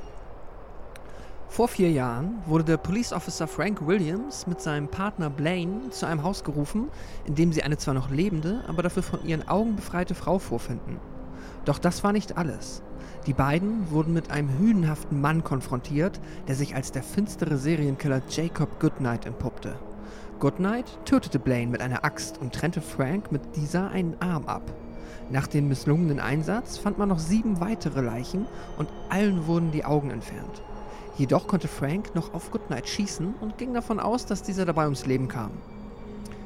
Vor 1.54 1.68
vier 1.68 1.92
Jahren 1.92 2.42
wurde 2.46 2.64
der 2.64 2.78
Police 2.78 3.12
Officer 3.12 3.46
Frank 3.46 3.86
Williams 3.86 4.48
mit 4.48 4.60
seinem 4.60 4.88
Partner 4.88 5.30
Blaine 5.30 5.88
zu 5.90 6.04
einem 6.04 6.24
Haus 6.24 6.42
gerufen, 6.42 6.88
in 7.26 7.36
dem 7.36 7.52
sie 7.52 7.62
eine 7.62 7.76
zwar 7.76 7.94
noch 7.94 8.10
lebende, 8.10 8.64
aber 8.66 8.82
dafür 8.82 9.04
von 9.04 9.24
ihren 9.24 9.46
Augen 9.46 9.76
befreite 9.76 10.16
Frau 10.16 10.40
vorfinden. 10.40 10.98
Doch 11.64 11.78
das 11.78 12.02
war 12.02 12.12
nicht 12.12 12.36
alles. 12.36 12.82
Die 13.28 13.34
beiden 13.34 13.88
wurden 13.92 14.12
mit 14.12 14.32
einem 14.32 14.48
hünenhaften 14.58 15.20
Mann 15.20 15.44
konfrontiert, 15.44 16.18
der 16.48 16.56
sich 16.56 16.74
als 16.74 16.90
der 16.90 17.04
finstere 17.04 17.56
Serienkiller 17.56 18.22
Jacob 18.28 18.80
Goodnight 18.80 19.24
entpuppte. 19.24 19.76
Goodnight 20.40 20.98
tötete 21.04 21.38
Blaine 21.38 21.70
mit 21.70 21.82
einer 21.82 22.04
Axt 22.04 22.36
und 22.38 22.52
trennte 22.52 22.80
Frank 22.80 23.30
mit 23.30 23.54
dieser 23.54 23.92
einen 23.92 24.16
Arm 24.18 24.46
ab. 24.46 24.74
Nach 25.30 25.46
dem 25.46 25.68
misslungenen 25.68 26.18
Einsatz 26.18 26.78
fand 26.78 26.98
man 26.98 27.10
noch 27.10 27.20
sieben 27.20 27.60
weitere 27.60 28.00
Leichen 28.00 28.46
und 28.76 28.88
allen 29.08 29.46
wurden 29.46 29.70
die 29.70 29.84
Augen 29.84 30.10
entfernt. 30.10 30.60
Jedoch 31.16 31.46
konnte 31.46 31.68
Frank 31.68 32.14
noch 32.14 32.34
auf 32.34 32.50
Goodnight 32.50 32.88
schießen 32.88 33.34
und 33.40 33.56
ging 33.56 33.72
davon 33.72 34.00
aus, 34.00 34.26
dass 34.26 34.42
dieser 34.42 34.64
dabei 34.64 34.84
ums 34.84 35.06
Leben 35.06 35.28
kam. 35.28 35.52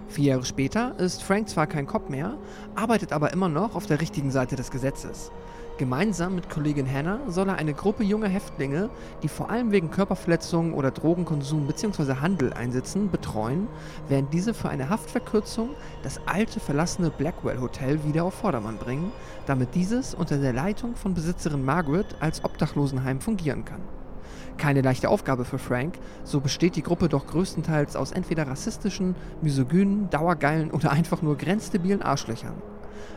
Vier 0.08 0.32
Jahre 0.32 0.44
später 0.44 0.98
ist 0.98 1.22
Frank 1.22 1.48
zwar 1.48 1.66
kein 1.66 1.86
Cop 1.86 2.10
mehr, 2.10 2.34
arbeitet 2.74 3.12
aber 3.12 3.32
immer 3.32 3.48
noch 3.48 3.74
auf 3.74 3.86
der 3.86 4.00
richtigen 4.00 4.30
Seite 4.30 4.56
des 4.56 4.70
Gesetzes. 4.70 5.30
Gemeinsam 5.78 6.34
mit 6.34 6.50
Kollegin 6.50 6.92
Hannah 6.92 7.20
soll 7.28 7.48
er 7.48 7.56
eine 7.56 7.72
Gruppe 7.72 8.02
junger 8.02 8.28
Häftlinge, 8.28 8.90
die 9.22 9.28
vor 9.28 9.48
allem 9.48 9.70
wegen 9.70 9.90
Körperverletzungen 9.90 10.74
oder 10.74 10.90
Drogenkonsum 10.90 11.66
bzw. 11.66 12.14
Handel 12.14 12.52
einsitzen, 12.52 13.10
betreuen, 13.10 13.68
während 14.08 14.34
diese 14.34 14.54
für 14.54 14.70
eine 14.70 14.90
Haftverkürzung 14.90 15.70
das 16.02 16.20
alte 16.26 16.58
verlassene 16.58 17.10
Blackwell 17.10 17.60
Hotel 17.60 18.02
wieder 18.04 18.24
auf 18.24 18.34
Vordermann 18.34 18.76
bringen, 18.76 19.12
damit 19.46 19.74
dieses 19.74 20.14
unter 20.14 20.38
der 20.38 20.52
Leitung 20.52 20.96
von 20.96 21.14
Besitzerin 21.14 21.64
Margaret 21.64 22.16
als 22.20 22.44
Obdachlosenheim 22.44 23.20
fungieren 23.20 23.64
kann. 23.64 23.97
Keine 24.58 24.82
leichte 24.82 25.08
Aufgabe 25.08 25.44
für 25.44 25.58
Frank, 25.58 25.98
so 26.24 26.40
besteht 26.40 26.74
die 26.74 26.82
Gruppe 26.82 27.08
doch 27.08 27.28
größtenteils 27.28 27.94
aus 27.94 28.10
entweder 28.10 28.48
rassistischen, 28.48 29.14
misogynen, 29.40 30.10
dauergeilen 30.10 30.72
oder 30.72 30.90
einfach 30.90 31.22
nur 31.22 31.36
grenzdebilen 31.36 32.02
Arschlöchern. 32.02 32.60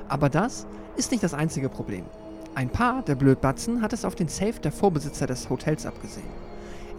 Aber 0.07 0.29
das 0.29 0.67
ist 0.95 1.11
nicht 1.11 1.23
das 1.23 1.33
einzige 1.33 1.67
Problem. 1.67 2.05
Ein 2.53 2.69
paar 2.69 3.01
der 3.01 3.15
Blödbatzen 3.15 3.81
hat 3.81 3.91
es 3.91 4.05
auf 4.05 4.13
den 4.13 4.27
Safe 4.27 4.59
der 4.63 4.71
Vorbesitzer 4.71 5.25
des 5.25 5.49
Hotels 5.49 5.87
abgesehen. 5.87 6.29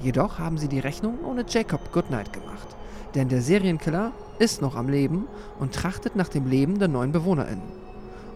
Jedoch 0.01 0.41
haben 0.41 0.59
sie 0.59 0.69
die 0.69 0.81
Rechnung 0.81 1.19
ohne 1.25 1.45
Jacob 1.49 1.93
Goodnight 1.93 2.33
gemacht, 2.33 2.67
denn 3.15 3.29
der 3.29 3.43
Serienkiller 3.43 4.11
ist 4.41 4.61
noch 4.61 4.75
am 4.75 4.89
Leben 4.89 5.29
und 5.61 5.73
trachtet 5.73 6.17
nach 6.17 6.29
dem 6.29 6.47
Leben 6.49 6.81
der 6.81 6.89
neuen 6.89 7.13
BewohnerInnen. 7.13 7.83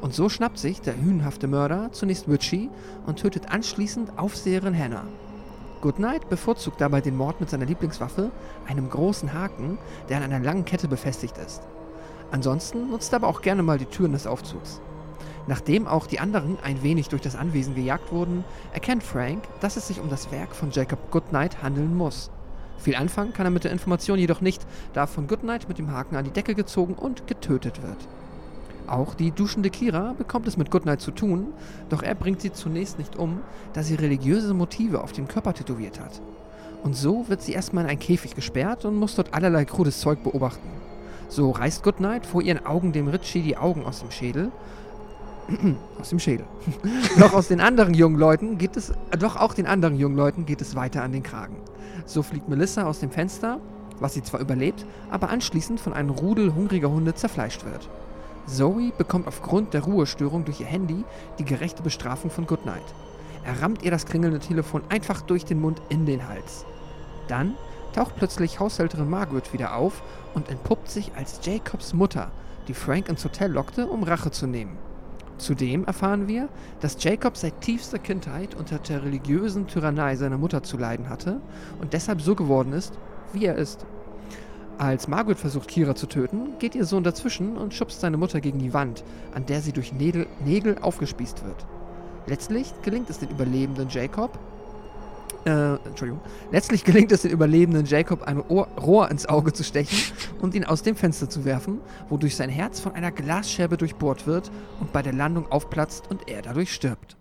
Und 0.00 0.14
so 0.14 0.28
schnappt 0.28 0.58
sich 0.58 0.80
der 0.82 0.94
hünenhafte 0.94 1.48
Mörder 1.48 1.90
zunächst 1.90 2.28
Richie 2.28 2.70
und 3.06 3.18
tötet 3.18 3.50
anschließend 3.50 4.18
Aufseherin 4.18 4.78
Hannah. 4.78 5.08
Goodnight 5.80 6.28
bevorzugt 6.28 6.80
dabei 6.80 7.00
den 7.00 7.16
Mord 7.16 7.40
mit 7.40 7.50
seiner 7.50 7.66
Lieblingswaffe, 7.66 8.30
einem 8.66 8.88
großen 8.88 9.32
Haken, 9.32 9.78
der 10.08 10.18
an 10.18 10.22
einer 10.24 10.40
langen 10.40 10.64
Kette 10.64 10.88
befestigt 10.88 11.38
ist. 11.38 11.62
Ansonsten 12.30 12.90
nutzt 12.90 13.12
er 13.12 13.16
aber 13.16 13.28
auch 13.28 13.42
gerne 13.42 13.62
mal 13.62 13.78
die 13.78 13.86
Türen 13.86 14.12
des 14.12 14.26
Aufzugs. 14.26 14.80
Nachdem 15.46 15.86
auch 15.86 16.06
die 16.06 16.18
anderen 16.18 16.58
ein 16.62 16.82
wenig 16.82 17.08
durch 17.08 17.22
das 17.22 17.36
Anwesen 17.36 17.74
gejagt 17.74 18.10
wurden, 18.10 18.44
erkennt 18.72 19.04
Frank, 19.04 19.44
dass 19.60 19.76
es 19.76 19.86
sich 19.86 20.00
um 20.00 20.10
das 20.10 20.32
Werk 20.32 20.54
von 20.54 20.70
Jacob 20.72 21.10
Goodnight 21.10 21.62
handeln 21.62 21.96
muss. 21.96 22.30
Viel 22.78 22.96
anfangen 22.96 23.32
kann 23.32 23.46
er 23.46 23.50
mit 23.50 23.64
der 23.64 23.72
Information 23.72 24.18
jedoch 24.18 24.40
nicht, 24.40 24.66
da 24.92 25.06
von 25.06 25.28
Goodnight 25.28 25.68
mit 25.68 25.78
dem 25.78 25.92
Haken 25.92 26.16
an 26.16 26.24
die 26.24 26.32
Decke 26.32 26.54
gezogen 26.54 26.94
und 26.94 27.26
getötet 27.26 27.82
wird. 27.82 28.08
Auch 28.86 29.14
die 29.14 29.32
duschende 29.32 29.70
Kira 29.70 30.14
bekommt 30.16 30.46
es 30.46 30.56
mit 30.56 30.70
Goodnight 30.70 31.00
zu 31.00 31.10
tun, 31.10 31.48
doch 31.88 32.02
er 32.02 32.14
bringt 32.14 32.40
sie 32.40 32.52
zunächst 32.52 32.98
nicht 32.98 33.16
um, 33.16 33.40
da 33.72 33.82
sie 33.82 33.96
religiöse 33.96 34.54
Motive 34.54 35.02
auf 35.02 35.12
dem 35.12 35.26
Körper 35.26 35.54
tätowiert 35.54 35.98
hat. 36.00 36.20
Und 36.84 36.94
so 36.94 37.28
wird 37.28 37.42
sie 37.42 37.52
erstmal 37.52 37.84
in 37.84 37.90
einen 37.90 37.98
Käfig 37.98 38.34
gesperrt 38.34 38.84
und 38.84 38.94
muss 38.94 39.16
dort 39.16 39.34
allerlei 39.34 39.64
krudes 39.64 39.98
Zeug 39.98 40.22
beobachten. 40.22 40.68
So 41.28 41.50
reißt 41.50 41.82
Goodnight 41.82 42.26
vor 42.26 42.42
ihren 42.42 42.64
Augen 42.64 42.92
dem 42.92 43.08
Ritchie 43.08 43.42
die 43.42 43.56
Augen 43.56 43.84
aus 43.84 44.00
dem 44.00 44.12
Schädel. 44.12 44.52
aus 46.00 46.10
dem 46.10 46.20
Schädel. 46.20 46.46
doch 47.18 47.32
aus 47.32 47.48
den 47.48 47.60
anderen 47.60 47.94
jungen 47.94 48.18
Leuten 48.18 48.58
geht 48.58 48.76
es, 48.76 48.92
doch 49.18 49.36
auch 49.36 49.54
den 49.54 49.66
anderen 49.66 49.96
jungen 49.96 50.16
Leuten 50.16 50.46
geht 50.46 50.60
es 50.60 50.76
weiter 50.76 51.02
an 51.02 51.10
den 51.10 51.24
Kragen. 51.24 51.56
So 52.04 52.22
fliegt 52.22 52.48
Melissa 52.48 52.84
aus 52.84 53.00
dem 53.00 53.10
Fenster, 53.10 53.58
was 53.98 54.14
sie 54.14 54.22
zwar 54.22 54.40
überlebt, 54.40 54.86
aber 55.10 55.30
anschließend 55.30 55.80
von 55.80 55.92
einem 55.92 56.10
Rudel 56.10 56.54
hungriger 56.54 56.90
Hunde 56.90 57.14
zerfleischt 57.14 57.64
wird. 57.64 57.88
Zoe 58.46 58.92
bekommt 58.96 59.26
aufgrund 59.26 59.74
der 59.74 59.82
Ruhestörung 59.82 60.44
durch 60.44 60.60
ihr 60.60 60.66
Handy 60.66 61.04
die 61.38 61.44
gerechte 61.44 61.82
Bestrafung 61.82 62.30
von 62.30 62.46
Goodnight. 62.46 62.94
Er 63.44 63.60
rammt 63.60 63.82
ihr 63.82 63.90
das 63.90 64.06
klingelnde 64.06 64.38
Telefon 64.38 64.82
einfach 64.88 65.20
durch 65.20 65.44
den 65.44 65.60
Mund 65.60 65.80
in 65.88 66.06
den 66.06 66.28
Hals. 66.28 66.64
Dann 67.28 67.54
taucht 67.92 68.16
plötzlich 68.16 68.60
Haushälterin 68.60 69.10
Margaret 69.10 69.52
wieder 69.52 69.74
auf 69.74 70.02
und 70.34 70.48
entpuppt 70.48 70.90
sich 70.90 71.12
als 71.16 71.40
Jacobs 71.42 71.92
Mutter, 71.92 72.30
die 72.68 72.74
Frank 72.74 73.08
ins 73.08 73.24
Hotel 73.24 73.50
lockte, 73.50 73.86
um 73.86 74.02
Rache 74.02 74.30
zu 74.30 74.46
nehmen. 74.46 74.76
Zudem 75.38 75.84
erfahren 75.84 76.28
wir, 76.28 76.48
dass 76.80 77.02
Jacob 77.02 77.36
seit 77.36 77.60
tiefster 77.60 77.98
Kindheit 77.98 78.54
unter 78.54 78.78
der 78.78 79.02
religiösen 79.02 79.66
Tyrannei 79.66 80.16
seiner 80.16 80.38
Mutter 80.38 80.62
zu 80.62 80.78
leiden 80.78 81.08
hatte 81.08 81.40
und 81.80 81.92
deshalb 81.92 82.22
so 82.22 82.34
geworden 82.34 82.72
ist, 82.72 82.94
wie 83.32 83.44
er 83.44 83.56
ist. 83.56 83.84
Als 84.78 85.08
Margaret 85.08 85.38
versucht, 85.38 85.68
Kira 85.68 85.94
zu 85.94 86.06
töten, 86.06 86.58
geht 86.58 86.74
ihr 86.74 86.84
Sohn 86.84 87.02
dazwischen 87.02 87.56
und 87.56 87.72
schubst 87.72 88.00
seine 88.00 88.18
Mutter 88.18 88.42
gegen 88.42 88.58
die 88.58 88.74
Wand, 88.74 89.04
an 89.34 89.46
der 89.46 89.62
sie 89.62 89.72
durch 89.72 89.92
Nägel, 89.92 90.26
Nägel 90.44 90.78
aufgespießt 90.78 91.44
wird. 91.46 91.66
Letztlich 92.26 92.72
gelingt 92.82 93.08
es 93.08 93.18
den 93.18 93.30
überlebenden 93.30 93.88
Jacob, 93.88 94.38
äh, 95.46 95.76
Entschuldigung. 95.76 96.20
Letztlich 96.50 96.84
gelingt 96.84 97.10
es 97.12 97.22
den 97.22 97.30
überlebenden 97.30 97.86
Jacob, 97.86 98.24
ein 98.24 98.38
Ohr, 98.38 98.66
Rohr 98.78 99.10
ins 99.10 99.26
Auge 99.26 99.52
zu 99.52 99.64
stechen 99.64 100.12
und 100.42 100.54
ihn 100.54 100.64
aus 100.64 100.82
dem 100.82 100.96
Fenster 100.96 101.30
zu 101.30 101.44
werfen, 101.46 101.80
wodurch 102.10 102.36
sein 102.36 102.50
Herz 102.50 102.80
von 102.80 102.92
einer 102.92 103.12
Glasscherbe 103.12 103.78
durchbohrt 103.78 104.26
wird 104.26 104.50
und 104.80 104.92
bei 104.92 105.02
der 105.02 105.12
Landung 105.12 105.50
aufplatzt 105.50 106.10
und 106.10 106.28
er 106.28 106.42
dadurch 106.42 106.74
stirbt. 106.74 107.16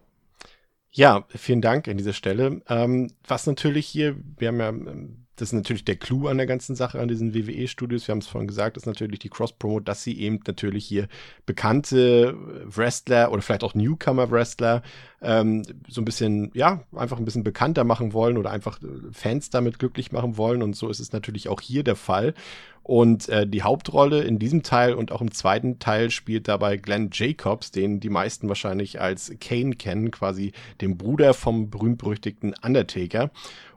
Ja, 0.92 1.26
vielen 1.30 1.62
Dank 1.62 1.88
an 1.88 1.98
dieser 1.98 2.14
Stelle. 2.14 2.62
Ähm, 2.68 3.12
was 3.28 3.48
natürlich 3.48 3.86
hier, 3.86 4.18
wir 4.38 4.48
haben 4.48 4.60
ja 4.60 4.70
ähm, 4.70 5.25
das 5.36 5.50
ist 5.50 5.54
natürlich 5.54 5.86
der 5.86 5.98
Clou 5.98 6.28
an 6.28 6.38
der 6.38 6.46
ganzen 6.46 6.76
Sache, 6.76 7.00
an 7.00 7.08
diesen 7.08 7.34
WWE-Studios. 7.34 8.08
Wir 8.08 8.14
haben 8.14 8.20
es 8.20 8.28
vorhin 8.28 8.48
gesagt, 8.48 8.78
ist 8.78 8.86
natürlich 8.86 9.20
die 9.20 9.30
Cross-Promo, 9.30 9.80
dass 9.80 10.04
sie 10.04 10.20
eben 10.20 10.40
natürlich 10.48 10.86
hier 10.86 11.08
bekannte 11.46 12.36
Wrestler 12.66 13.32
oder 13.32 13.42
vielleicht 13.42 13.64
auch 13.64 13.74
Newcomer-Wrestler 13.74 14.82
ähm, 15.22 15.64
so 15.90 16.02
ein 16.02 16.06
bisschen, 16.06 16.52
ja, 16.54 16.84
einfach 16.96 17.18
ein 17.18 17.26
bisschen 17.26 17.44
bekannter 17.44 17.84
machen 17.84 18.14
wollen 18.14 18.38
oder 18.38 18.52
einfach 18.52 18.82
äh, 18.82 18.88
Fans 19.12 19.50
damit 19.50 19.80
glücklich 19.80 20.12
machen 20.12 20.38
wollen. 20.38 20.62
Und 20.64 20.76
so 20.76 20.90
ist 20.90 21.00
es 21.00 21.12
natürlich 21.12 21.50
auch 21.50 21.62
hier 21.62 21.84
der 21.84 21.96
Fall. 21.96 22.34
Und 22.84 23.30
äh, 23.30 23.48
die 23.48 23.64
Hauptrolle 23.64 24.22
in 24.22 24.38
diesem 24.38 24.62
Teil 24.62 24.94
und 24.94 25.12
auch 25.12 25.22
im 25.22 25.32
zweiten 25.32 25.80
Teil 25.80 26.12
spielt 26.12 26.48
dabei 26.48 26.78
Glenn 26.78 27.10
Jacobs, 27.12 27.72
den 27.72 28.00
die 28.00 28.12
meisten 28.12 28.48
wahrscheinlich 28.48 29.02
als 29.02 29.34
Kane 29.42 29.76
kennen, 29.76 30.12
quasi 30.12 30.52
dem 30.82 30.96
Bruder 30.96 31.34
vom 31.34 31.72
berühmt-berüchtigten 31.72 32.54
Undertaker. 32.62 33.32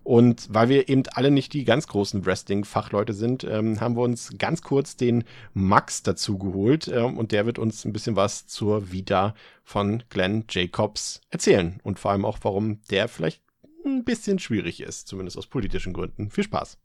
Und 0.08 0.48
weil 0.48 0.70
wir 0.70 0.88
eben 0.88 1.02
alle 1.12 1.30
nicht 1.30 1.52
die 1.52 1.66
ganz 1.66 1.86
großen 1.86 2.24
Wrestling-Fachleute 2.24 3.12
sind, 3.12 3.44
ähm, 3.44 3.78
haben 3.78 3.94
wir 3.94 4.04
uns 4.04 4.32
ganz 4.38 4.62
kurz 4.62 4.96
den 4.96 5.22
Max 5.52 6.02
dazu 6.02 6.38
geholt 6.38 6.88
ähm, 6.88 7.18
und 7.18 7.30
der 7.30 7.44
wird 7.44 7.58
uns 7.58 7.84
ein 7.84 7.92
bisschen 7.92 8.16
was 8.16 8.46
zur 8.46 8.90
Vita 8.90 9.34
von 9.64 10.02
Glenn 10.08 10.46
Jacobs 10.48 11.20
erzählen 11.28 11.78
und 11.82 11.98
vor 11.98 12.12
allem 12.12 12.24
auch, 12.24 12.38
warum 12.40 12.80
der 12.90 13.06
vielleicht 13.08 13.42
ein 13.84 14.04
bisschen 14.04 14.38
schwierig 14.38 14.80
ist, 14.80 15.08
zumindest 15.08 15.36
aus 15.36 15.46
politischen 15.46 15.92
Gründen. 15.92 16.30
Viel 16.30 16.44
Spaß. 16.44 16.78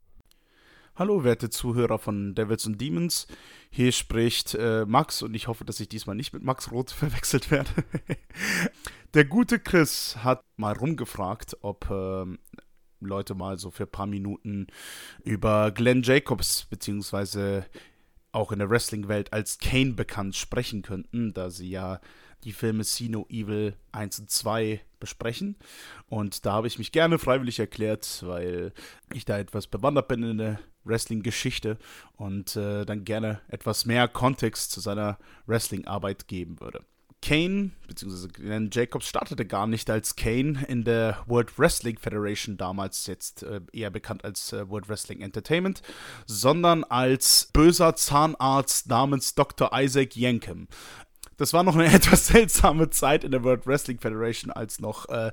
Hallo, 0.94 1.24
werte 1.24 1.48
Zuhörer 1.48 1.98
von 1.98 2.34
Devils 2.34 2.66
and 2.66 2.78
Demons. 2.78 3.26
Hier 3.70 3.92
spricht 3.92 4.54
äh, 4.54 4.84
Max 4.84 5.22
und 5.22 5.32
ich 5.34 5.48
hoffe, 5.48 5.64
dass 5.64 5.80
ich 5.80 5.88
diesmal 5.88 6.14
nicht 6.14 6.34
mit 6.34 6.42
Max 6.42 6.70
Roth 6.70 6.90
verwechselt 6.92 7.50
werde. 7.50 7.70
Der 9.14 9.24
gute 9.24 9.60
Chris 9.60 10.18
hat 10.24 10.44
mal 10.56 10.76
rumgefragt, 10.76 11.56
ob 11.62 11.88
äh, 11.90 12.26
Leute 13.06 13.34
mal 13.34 13.58
so 13.58 13.70
für 13.70 13.84
ein 13.84 13.90
paar 13.90 14.06
Minuten 14.06 14.66
über 15.22 15.70
Glenn 15.72 16.02
Jacobs 16.02 16.64
beziehungsweise 16.64 17.66
auch 18.32 18.52
in 18.52 18.58
der 18.58 18.68
Wrestling-Welt 18.68 19.32
als 19.32 19.58
Kane 19.58 19.92
bekannt 19.92 20.34
sprechen 20.34 20.82
könnten, 20.82 21.32
da 21.34 21.50
sie 21.50 21.70
ja 21.70 22.00
die 22.42 22.52
Filme 22.52 22.84
See 22.84 23.08
No 23.08 23.26
Evil 23.28 23.74
1 23.92 24.18
und 24.20 24.30
2 24.30 24.80
besprechen. 25.00 25.56
Und 26.08 26.44
da 26.44 26.52
habe 26.52 26.66
ich 26.66 26.78
mich 26.78 26.92
gerne 26.92 27.18
freiwillig 27.18 27.58
erklärt, 27.58 28.22
weil 28.26 28.72
ich 29.12 29.24
da 29.24 29.38
etwas 29.38 29.66
bewandert 29.66 30.08
bin 30.08 30.22
in 30.22 30.38
der 30.38 30.60
Wrestling-Geschichte 30.84 31.78
und 32.16 32.56
äh, 32.56 32.84
dann 32.84 33.04
gerne 33.04 33.40
etwas 33.48 33.86
mehr 33.86 34.06
Kontext 34.08 34.70
zu 34.70 34.80
seiner 34.80 35.18
Wrestling-Arbeit 35.46 36.28
geben 36.28 36.60
würde. 36.60 36.84
Kane, 37.24 37.70
beziehungsweise 37.88 38.28
Glenn 38.28 38.68
Jacobs 38.70 39.08
startete 39.08 39.46
gar 39.46 39.66
nicht 39.66 39.88
als 39.88 40.14
Kane 40.14 40.62
in 40.68 40.84
der 40.84 41.16
World 41.26 41.58
Wrestling 41.58 41.98
Federation, 41.98 42.58
damals 42.58 43.06
jetzt 43.06 43.42
äh, 43.44 43.62
eher 43.72 43.88
bekannt 43.88 44.24
als 44.24 44.52
äh, 44.52 44.68
World 44.68 44.90
Wrestling 44.90 45.22
Entertainment, 45.22 45.80
sondern 46.26 46.84
als 46.84 47.48
böser 47.54 47.96
Zahnarzt 47.96 48.88
namens 48.88 49.34
Dr. 49.34 49.70
Isaac 49.72 50.16
Yankem 50.16 50.68
das 51.36 51.52
war 51.52 51.64
noch 51.64 51.74
eine 51.74 51.86
etwas 51.92 52.28
seltsame 52.28 52.90
Zeit 52.90 53.24
in 53.24 53.32
der 53.32 53.42
World 53.42 53.66
Wrestling 53.66 53.98
Federation, 53.98 54.52
als 54.52 54.78
noch 54.78 55.08
äh, 55.08 55.32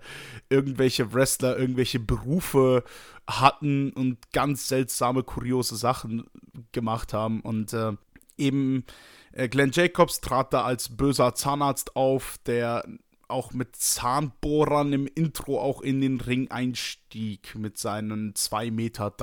irgendwelche 0.50 1.14
Wrestler 1.14 1.60
irgendwelche 1.60 2.00
Berufe 2.00 2.84
hatten 3.28 3.92
und 3.92 4.32
ganz 4.32 4.68
seltsame, 4.68 5.24
kuriose 5.24 5.76
Sachen 5.76 6.26
gemacht 6.72 7.14
haben. 7.14 7.42
Und 7.42 7.74
äh, 7.74 7.92
eben 8.38 8.86
Glenn 9.34 9.72
Jacobs 9.72 10.22
trat 10.22 10.54
da 10.54 10.64
als 10.64 10.90
böser 10.90 11.34
Zahnarzt 11.36 11.96
auf, 11.96 12.38
der 12.46 12.84
auch 13.28 13.54
mit 13.54 13.76
Zahnbohrern 13.76 14.94
im 14.94 15.08
Intro 15.08 15.60
auch 15.60 15.82
in 15.82 16.02
den 16.02 16.20
Ring 16.20 16.52
einstieg 16.52 17.56
mit 17.56 17.78
seinen 17.78 18.34
2,13 18.34 18.72
Meter. 18.72 19.14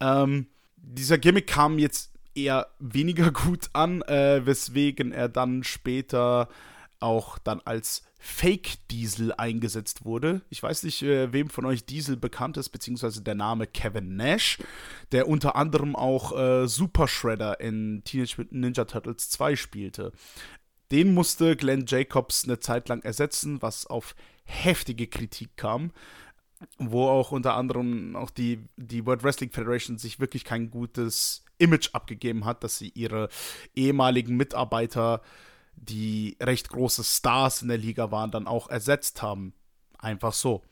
Ähm, 0.00 0.46
dieser 0.76 1.18
Gimmick 1.18 1.48
kam 1.48 1.78
jetzt 1.78 2.12
eher 2.34 2.68
weniger 2.78 3.30
gut 3.32 3.70
an, 3.72 4.02
äh, 4.02 4.46
weswegen 4.46 5.12
er 5.12 5.28
dann 5.28 5.64
später 5.64 6.48
auch 7.00 7.38
dann 7.38 7.60
als 7.64 8.04
Fake-Diesel 8.24 9.32
eingesetzt 9.32 10.04
wurde. 10.04 10.42
Ich 10.48 10.62
weiß 10.62 10.84
nicht, 10.84 11.02
äh, 11.02 11.32
wem 11.32 11.50
von 11.50 11.66
euch 11.66 11.84
Diesel 11.84 12.16
bekannt 12.16 12.56
ist, 12.56 12.68
beziehungsweise 12.68 13.20
der 13.20 13.34
Name 13.34 13.66
Kevin 13.66 14.14
Nash, 14.14 14.58
der 15.10 15.26
unter 15.26 15.56
anderem 15.56 15.96
auch 15.96 16.38
äh, 16.38 16.68
Super 16.68 17.08
Shredder 17.08 17.58
in 17.58 18.02
Teenage 18.04 18.46
Ninja 18.50 18.84
Turtles 18.84 19.28
2 19.30 19.56
spielte. 19.56 20.12
Den 20.92 21.14
musste 21.14 21.56
Glenn 21.56 21.84
Jacobs 21.88 22.44
eine 22.44 22.60
Zeit 22.60 22.88
lang 22.88 23.02
ersetzen, 23.02 23.60
was 23.60 23.86
auf 23.88 24.14
heftige 24.44 25.08
Kritik 25.08 25.56
kam 25.56 25.90
wo 26.78 27.08
auch 27.08 27.32
unter 27.32 27.54
anderem 27.54 28.14
auch 28.14 28.30
die, 28.30 28.60
die 28.76 29.04
World 29.04 29.24
Wrestling 29.24 29.50
Federation 29.50 29.98
sich 29.98 30.20
wirklich 30.20 30.44
kein 30.44 30.70
gutes 30.70 31.44
Image 31.58 31.90
abgegeben 31.92 32.44
hat, 32.44 32.62
dass 32.62 32.78
sie 32.78 32.90
ihre 32.90 33.28
ehemaligen 33.74 34.36
Mitarbeiter, 34.36 35.22
die 35.74 36.36
recht 36.40 36.68
große 36.68 37.04
Stars 37.04 37.62
in 37.62 37.68
der 37.68 37.78
Liga 37.78 38.10
waren, 38.10 38.30
dann 38.30 38.46
auch 38.46 38.68
ersetzt 38.68 39.22
haben. 39.22 39.54
Einfach 39.98 40.32
so. 40.32 40.62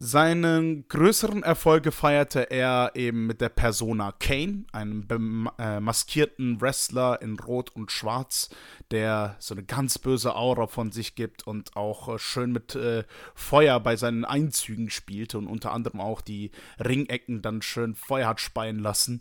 Seinen 0.00 0.86
größeren 0.86 1.42
Erfolge 1.42 1.90
feierte 1.90 2.52
er 2.52 2.92
eben 2.94 3.26
mit 3.26 3.40
der 3.40 3.48
Persona 3.48 4.12
Kane, 4.12 4.64
einem 4.70 5.50
äh, 5.58 5.80
maskierten 5.80 6.60
Wrestler 6.60 7.20
in 7.20 7.36
Rot 7.36 7.70
und 7.74 7.90
Schwarz, 7.90 8.48
der 8.92 9.34
so 9.40 9.54
eine 9.54 9.64
ganz 9.64 9.98
böse 9.98 10.36
Aura 10.36 10.68
von 10.68 10.92
sich 10.92 11.16
gibt 11.16 11.48
und 11.48 11.76
auch 11.76 12.14
äh, 12.14 12.18
schön 12.20 12.52
mit 12.52 12.76
äh, 12.76 13.02
Feuer 13.34 13.80
bei 13.80 13.96
seinen 13.96 14.24
Einzügen 14.24 14.88
spielte 14.88 15.36
und 15.36 15.48
unter 15.48 15.72
anderem 15.72 16.00
auch 16.00 16.20
die 16.20 16.52
Ringecken 16.78 17.42
dann 17.42 17.60
schön 17.60 17.96
Feuer 17.96 18.28
hat 18.28 18.40
speien 18.40 18.78
lassen. 18.78 19.20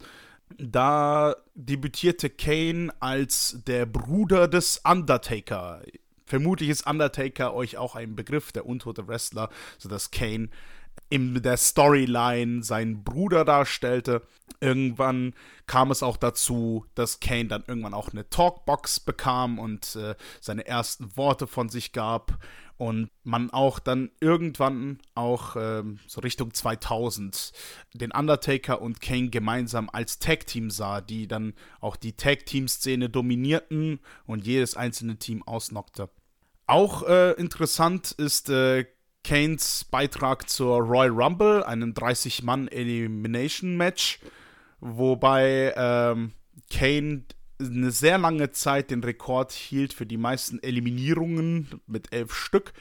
Da 0.58 1.36
debütierte 1.56 2.30
Kane 2.30 2.92
als 3.00 3.60
der 3.68 3.86
Bruder 3.86 4.48
des 4.48 4.82
Undertaker. 4.84 5.82
Vermutlich 6.26 6.70
ist 6.70 6.88
Undertaker 6.88 7.54
euch 7.54 7.78
auch 7.78 7.96
ein 7.96 8.16
Begriff, 8.16 8.52
der 8.52 8.66
untote 8.66 9.08
Wrestler, 9.08 9.50
sodass 9.78 10.12
Kane 10.12 10.50
in 11.10 11.42
der 11.42 11.58
Storyline 11.58 12.64
seinen 12.64 13.04
Bruder 13.04 13.46
darstellte. 13.46 14.24
Irgendwann 14.60 15.34
kam 15.68 15.92
es 15.92 16.04
auch 16.04 16.18
dazu, 16.18 16.86
dass 16.96 17.20
Kane 17.20 17.46
dann 17.46 17.64
irgendwann 17.68 17.94
auch 17.94 18.10
eine 18.12 18.30
Talkbox 18.30 19.02
bekam 19.02 19.60
und 19.60 19.96
äh, 19.96 20.16
seine 20.42 20.66
ersten 20.66 21.16
Worte 21.16 21.48
von 21.48 21.70
sich 21.70 21.94
gab 21.94 22.40
und 22.78 23.10
man 23.24 23.50
auch 23.50 23.80
dann 23.80 24.12
irgendwann 24.20 25.00
auch 25.16 25.56
ähm, 25.60 26.00
so 26.08 26.22
Richtung 26.22 26.54
2000 26.54 27.52
den 27.94 28.12
Undertaker 28.12 28.82
und 28.82 29.02
Kane 29.02 29.30
gemeinsam 29.30 29.90
als 29.92 30.20
Tag-Team 30.20 30.70
sah, 30.70 31.02
die 31.02 31.28
dann 31.28 31.54
auch 31.82 31.96
die 31.96 32.14
Tag-Team-Szene 32.14 33.10
dominierten 33.10 34.00
und 34.26 34.46
jedes 34.46 34.78
einzelne 34.78 35.18
Team 35.18 35.42
ausnockte. 35.44 36.10
Auch 36.68 37.08
äh, 37.08 37.32
interessant 37.34 38.12
ist 38.12 38.50
äh, 38.50 38.86
Kanes 39.24 39.86
Beitrag 39.86 40.48
zur 40.50 40.80
Royal 40.80 41.10
Rumble, 41.10 41.64
einem 41.64 41.94
30-Mann-Elimination-Match, 41.94 44.20
wobei 44.80 45.74
ähm, 45.76 46.34
Kane 46.72 47.24
eine 47.60 47.92
sehr 47.92 48.18
lange 48.18 48.52
Zeit 48.52 48.92
den 48.92 49.04
Rekord 49.04 49.52
hielt 49.52 49.94
für 49.94 50.06
die 50.06 50.18
meisten 50.18 50.62
Eliminierungen 50.62 51.82
mit 51.88 52.14
elf 52.14 52.34
Stück. 52.34 52.74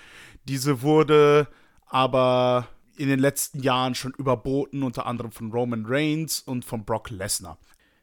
Diese 0.44 0.82
wurde 0.82 1.48
aber 1.86 2.68
in 2.96 3.08
den 3.08 3.18
letzten 3.18 3.62
Jahren 3.62 3.94
schon 3.94 4.12
überboten, 4.12 4.82
unter 4.82 5.06
anderem 5.06 5.30
von 5.30 5.52
Roman 5.52 5.84
Reigns 5.86 6.40
und 6.40 6.64
von 6.64 6.84
Brock 6.84 7.10
Lesnar. 7.10 7.58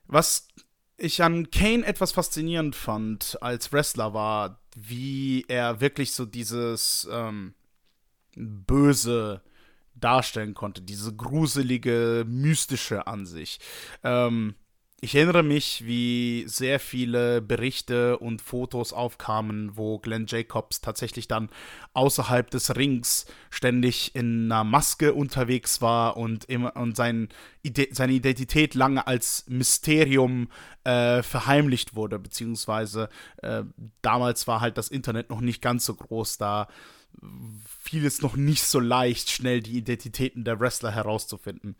Was 0.08 0.48
ich 0.98 1.24
an 1.24 1.50
Kane 1.52 1.86
etwas 1.86 2.12
faszinierend 2.12 2.76
fand 2.76 3.38
als 3.42 3.74
Wrestler 3.74 4.14
war, 4.14 4.62
wie 4.76 5.46
er 5.48 5.82
wirklich 5.82 6.14
so 6.14 6.26
dieses 6.26 7.08
ähm, 7.12 7.54
Böse 8.36 9.42
darstellen 9.96 10.54
konnte, 10.54 10.82
diese 10.82 11.16
gruselige, 11.16 12.26
mystische 12.28 13.08
Ansicht. 13.08 13.64
Ähm, 14.04 14.56
ich 15.04 15.16
erinnere 15.16 15.44
mich, 15.44 15.86
wie 15.86 16.46
sehr 16.48 16.80
viele 16.80 17.42
Berichte 17.42 18.18
und 18.20 18.42
Fotos 18.42 18.94
aufkamen, 18.94 19.76
wo 19.76 20.00
Glenn 20.00 20.28
Jacobs 20.30 20.80
tatsächlich 20.80 21.28
dann 21.28 21.50
außerhalb 21.92 22.50
des 22.50 22.74
Rings 22.78 23.26
ständig 23.50 24.16
in 24.16 24.50
einer 24.50 24.64
Maske 24.64 25.14
unterwegs 25.14 25.82
war 25.82 26.16
und, 26.16 26.46
immer, 26.46 26.78
und 26.78 26.96
sein, 26.96 27.28
seine 27.92 28.14
Identität 28.14 28.76
lange 28.76 29.06
als 29.06 29.44
Mysterium 29.50 30.48
äh, 30.86 31.22
verheimlicht 31.22 31.98
wurde, 31.98 32.18
beziehungsweise 32.18 33.10
äh, 33.42 33.64
damals 34.02 34.48
war 34.48 34.62
halt 34.62 34.78
das 34.78 34.88
Internet 34.88 35.30
noch 35.30 35.42
nicht 35.42 35.62
ganz 35.62 35.84
so 35.84 35.96
groß, 35.96 36.38
da 36.38 36.70
fiel 37.68 38.06
es 38.06 38.22
noch 38.22 38.38
nicht 38.38 38.64
so 38.64 38.80
leicht, 38.80 39.30
schnell 39.30 39.60
die 39.60 39.78
Identitäten 39.80 40.46
der 40.46 40.62
Wrestler 40.62 40.92
herauszufinden. 40.92 41.76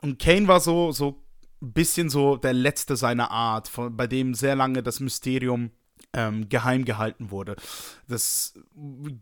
Und 0.00 0.18
Kane 0.18 0.48
war 0.48 0.58
so, 0.58 0.90
so 0.90 1.23
ein 1.64 1.72
bisschen 1.72 2.10
so 2.10 2.36
der 2.36 2.52
letzte 2.52 2.96
seiner 2.96 3.30
Art, 3.30 3.68
von, 3.68 3.96
bei 3.96 4.06
dem 4.06 4.34
sehr 4.34 4.56
lange 4.56 4.82
das 4.82 5.00
Mysterium 5.00 5.70
ähm, 6.14 6.48
geheim 6.48 6.84
gehalten 6.84 7.30
wurde. 7.30 7.56
Das 8.08 8.54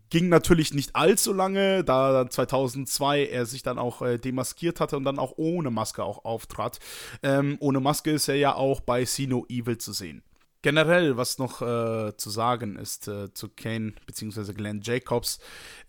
ging 0.09 0.29
natürlich 0.29 0.73
nicht 0.73 0.95
allzu 0.95 1.33
lange, 1.33 1.83
da 1.83 2.29
2002 2.29 3.25
er 3.25 3.45
sich 3.45 3.63
dann 3.63 3.79
auch 3.79 4.01
äh, 4.01 4.17
demaskiert 4.17 4.79
hatte 4.79 4.97
und 4.97 5.03
dann 5.03 5.19
auch 5.19 5.33
ohne 5.37 5.71
Maske 5.71 6.03
auch 6.03 6.23
auftrat. 6.25 6.79
Ähm, 7.23 7.57
ohne 7.59 7.79
Maske 7.79 8.11
ist 8.11 8.27
er 8.27 8.35
ja 8.35 8.55
auch 8.55 8.79
bei 8.79 9.05
Sino 9.05 9.45
Evil 9.49 9.77
zu 9.77 9.91
sehen. 9.91 10.23
Generell, 10.63 11.17
was 11.17 11.39
noch 11.39 11.61
äh, 11.61 12.15
zu 12.15 12.29
sagen 12.29 12.77
ist 12.77 13.09
äh, 13.09 13.33
zu 13.33 13.49
Kane 13.49 13.93
bzw. 14.07 14.53
Glenn 14.53 14.79
Jacobs, 14.81 15.39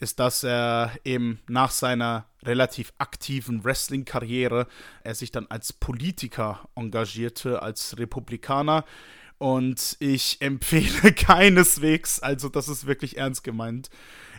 ist, 0.00 0.18
dass 0.18 0.42
er 0.42 0.90
eben 1.04 1.38
nach 1.48 1.70
seiner 1.70 2.26
relativ 2.42 2.92
aktiven 2.98 3.64
Wrestling-Karriere 3.64 4.66
er 5.04 5.14
sich 5.14 5.30
dann 5.30 5.46
als 5.46 5.72
Politiker 5.72 6.68
engagierte, 6.74 7.62
als 7.62 7.98
Republikaner. 7.98 8.84
Und 9.38 9.96
ich 10.00 10.38
empfehle 10.40 11.12
keineswegs, 11.12 12.18
also 12.18 12.48
das 12.48 12.66
ist 12.66 12.84
wirklich 12.84 13.16
ernst 13.16 13.44
gemeint, 13.44 13.90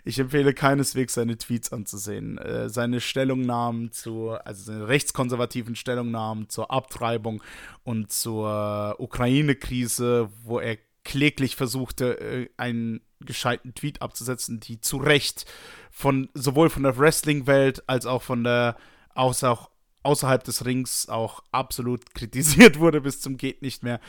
ich 0.05 0.19
empfehle 0.19 0.53
keineswegs 0.53 1.15
seine 1.15 1.37
Tweets 1.37 1.73
anzusehen. 1.73 2.37
Äh, 2.37 2.69
seine 2.69 3.01
Stellungnahmen 3.01 3.91
zu, 3.91 4.29
also 4.29 4.63
seine 4.63 4.87
rechtskonservativen 4.87 5.75
Stellungnahmen 5.75 6.47
zur 6.47 6.71
Abtreibung 6.71 7.41
und 7.83 8.11
zur 8.11 8.95
Ukraine-Krise, 8.99 10.29
wo 10.43 10.59
er 10.59 10.77
kläglich 11.03 11.55
versuchte, 11.55 12.19
äh, 12.19 12.49
einen 12.55 13.01
gescheiten 13.19 13.73
Tweet 13.73 14.03
abzusetzen, 14.03 14.59
die 14.59 14.79
zu 14.79 14.97
Recht 14.97 15.45
von 15.89 16.29
sowohl 16.35 16.69
von 16.69 16.83
der 16.83 16.97
Wrestling-Welt 16.97 17.89
als 17.89 18.05
auch 18.05 18.21
von 18.21 18.43
der, 18.43 18.77
aus 19.15 19.43
auch 19.43 19.71
außerhalb 20.03 20.43
des 20.43 20.65
Rings 20.65 21.09
auch 21.09 21.43
absolut 21.51 22.13
kritisiert 22.13 22.79
wurde 22.79 23.01
bis 23.01 23.21
zum 23.21 23.37
geht 23.37 23.63
nicht 23.63 23.81
mehr. 23.81 23.99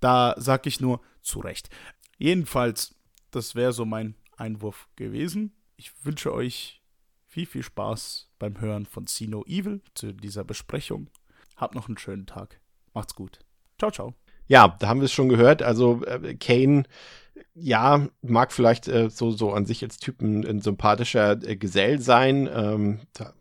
Da 0.00 0.34
sag 0.38 0.66
ich 0.66 0.80
nur 0.80 1.00
zu 1.22 1.38
Recht. 1.38 1.70
Jedenfalls, 2.18 2.96
das 3.30 3.54
wäre 3.54 3.72
so 3.72 3.84
mein 3.84 4.16
Einwurf 4.36 4.88
gewesen. 4.96 5.52
Ich 5.76 5.92
wünsche 6.04 6.32
euch 6.32 6.82
viel, 7.26 7.46
viel 7.46 7.62
Spaß 7.62 8.30
beim 8.38 8.60
Hören 8.60 8.86
von 8.86 9.06
Sino 9.06 9.44
Evil 9.46 9.82
zu 9.94 10.12
dieser 10.12 10.44
Besprechung. 10.44 11.10
Habt 11.56 11.74
noch 11.74 11.88
einen 11.88 11.98
schönen 11.98 12.26
Tag. 12.26 12.60
Macht's 12.94 13.14
gut. 13.14 13.40
Ciao, 13.78 13.90
ciao. 13.90 14.14
Ja, 14.46 14.76
da 14.78 14.88
haben 14.88 15.00
wir 15.00 15.06
es 15.06 15.12
schon 15.12 15.28
gehört. 15.28 15.62
Also 15.62 16.02
äh, 16.04 16.34
Kane, 16.34 16.84
ja, 17.54 18.08
mag 18.22 18.52
vielleicht 18.52 18.88
äh, 18.88 19.10
so, 19.10 19.30
so 19.30 19.52
an 19.52 19.66
sich 19.66 19.82
als 19.82 19.98
Typen 19.98 20.46
ein, 20.46 20.60
sympathischer 20.60 21.32
äh, 21.42 21.56
Gesell 21.56 22.00
sein. 22.00 22.48
Ähm, 22.52 23.00
da, 23.12 23.34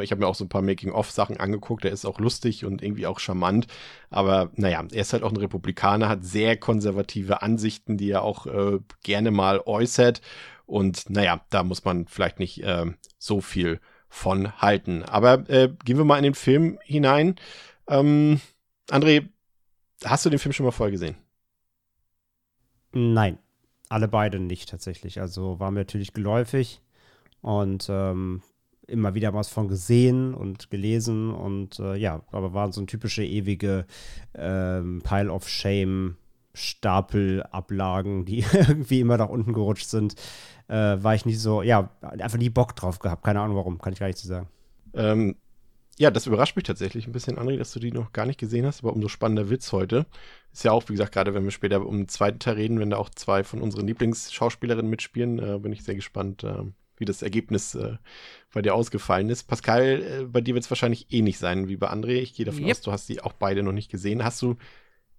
ich 0.00 0.10
habe 0.10 0.20
mir 0.20 0.26
auch 0.26 0.34
so 0.34 0.44
ein 0.44 0.48
paar 0.48 0.62
Making-of-Sachen 0.62 1.38
angeguckt. 1.38 1.84
Der 1.84 1.92
ist 1.92 2.04
auch 2.04 2.18
lustig 2.18 2.64
und 2.64 2.82
irgendwie 2.82 3.06
auch 3.06 3.18
charmant. 3.18 3.66
Aber 4.10 4.50
naja, 4.54 4.84
er 4.92 5.00
ist 5.00 5.12
halt 5.12 5.22
auch 5.22 5.30
ein 5.30 5.36
Republikaner, 5.36 6.08
hat 6.08 6.24
sehr 6.24 6.56
konservative 6.56 7.42
Ansichten, 7.42 7.96
die 7.96 8.10
er 8.10 8.22
auch 8.22 8.46
äh, 8.46 8.78
gerne 9.02 9.30
mal 9.30 9.60
äußert. 9.64 10.20
Und 10.66 11.10
naja, 11.10 11.44
da 11.50 11.62
muss 11.62 11.84
man 11.84 12.06
vielleicht 12.06 12.38
nicht 12.38 12.62
äh, 12.62 12.86
so 13.18 13.40
viel 13.40 13.80
von 14.08 14.60
halten. 14.60 15.02
Aber 15.02 15.48
äh, 15.50 15.74
gehen 15.84 15.98
wir 15.98 16.04
mal 16.04 16.18
in 16.18 16.24
den 16.24 16.34
Film 16.34 16.78
hinein. 16.82 17.36
Ähm, 17.88 18.40
André, 18.90 19.28
Hast 20.04 20.24
du 20.24 20.30
den 20.30 20.38
Film 20.38 20.52
schon 20.52 20.64
mal 20.64 20.72
vorher 20.72 20.90
gesehen? 20.90 21.16
Nein, 22.92 23.38
alle 23.88 24.08
beide 24.08 24.38
nicht 24.40 24.68
tatsächlich. 24.68 25.20
Also 25.20 25.60
war 25.60 25.70
mir 25.70 25.80
natürlich 25.80 26.12
geläufig 26.12 26.82
und 27.40 27.86
ähm, 27.88 28.42
immer 28.86 29.14
wieder 29.14 29.32
was 29.34 29.48
von 29.48 29.68
gesehen 29.68 30.34
und 30.34 30.70
gelesen 30.70 31.30
und 31.30 31.78
äh, 31.78 31.96
ja, 31.96 32.22
aber 32.32 32.52
waren 32.52 32.72
so 32.72 32.80
ein 32.80 32.86
typische 32.86 33.24
ewige 33.24 33.86
ähm, 34.34 35.02
Pile 35.04 35.32
of 35.32 35.48
Shame 35.48 36.16
Stapelablagen, 36.54 38.24
die 38.24 38.44
irgendwie 38.52 39.00
immer 39.00 39.16
nach 39.16 39.28
unten 39.28 39.52
gerutscht 39.52 39.88
sind, 39.88 40.14
äh, 40.68 40.74
war 40.74 41.14
ich 41.14 41.24
nicht 41.24 41.40
so, 41.40 41.62
ja, 41.62 41.90
einfach 42.00 42.38
nie 42.38 42.50
Bock 42.50 42.76
drauf 42.76 42.98
gehabt. 42.98 43.24
Keine 43.24 43.40
Ahnung 43.40 43.56
warum, 43.56 43.80
kann 43.80 43.92
ich 43.92 44.00
gar 44.00 44.06
nicht 44.06 44.18
zu 44.18 44.26
sagen. 44.26 44.48
Ähm, 44.94 45.36
ja, 45.98 46.10
das 46.10 46.26
überrascht 46.26 46.56
mich 46.56 46.64
tatsächlich 46.64 47.06
ein 47.06 47.12
bisschen, 47.12 47.38
André, 47.38 47.58
dass 47.58 47.72
du 47.72 47.78
die 47.78 47.92
noch 47.92 48.12
gar 48.12 48.26
nicht 48.26 48.40
gesehen 48.40 48.66
hast, 48.66 48.82
aber 48.82 48.92
umso 48.92 49.08
spannender 49.08 49.50
Witz 49.50 49.72
heute. 49.72 50.06
Ist 50.52 50.64
ja 50.64 50.72
auch, 50.72 50.88
wie 50.88 50.94
gesagt, 50.94 51.12
gerade 51.12 51.34
wenn 51.34 51.44
wir 51.44 51.50
später 51.50 51.84
um 51.84 51.98
den 51.98 52.08
zweiten 52.08 52.38
Teil 52.38 52.54
reden, 52.54 52.80
wenn 52.80 52.90
da 52.90 52.96
auch 52.96 53.10
zwei 53.10 53.44
von 53.44 53.60
unseren 53.60 53.86
Lieblingsschauspielerinnen 53.86 54.90
mitspielen, 54.90 55.38
äh, 55.38 55.58
bin 55.58 55.72
ich 55.72 55.84
sehr 55.84 55.94
gespannt, 55.94 56.44
äh, 56.44 56.64
wie 57.02 57.04
das 57.04 57.20
Ergebnis 57.20 57.74
äh, 57.74 57.96
bei 58.54 58.62
dir 58.62 58.74
ausgefallen 58.74 59.28
ist. 59.28 59.42
Pascal, 59.44 59.82
äh, 60.02 60.24
bei 60.24 60.40
dir 60.40 60.54
wird 60.54 60.64
es 60.64 60.70
wahrscheinlich 60.70 61.12
ähnlich 61.12 61.38
sein 61.38 61.68
wie 61.68 61.76
bei 61.76 61.90
André. 61.90 62.20
Ich 62.20 62.32
gehe 62.32 62.46
davon 62.46 62.62
yep. 62.62 62.70
aus, 62.70 62.80
du 62.80 62.92
hast 62.92 63.08
die 63.08 63.20
auch 63.20 63.34
beide 63.34 63.62
noch 63.62 63.72
nicht 63.72 63.90
gesehen. 63.90 64.24
Hast 64.24 64.40
du 64.40 64.56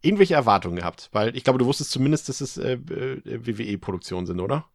irgendwelche 0.02 0.34
Erwartungen 0.34 0.78
gehabt? 0.78 1.10
Weil 1.12 1.36
ich 1.36 1.44
glaube, 1.44 1.60
du 1.60 1.66
wusstest 1.66 1.92
zumindest, 1.92 2.30
dass 2.30 2.42
es 2.42 2.58
äh, 2.58 2.74
äh, 2.74 3.22
WWE-Produktionen 3.46 4.26
sind, 4.26 4.40
oder? 4.40 4.66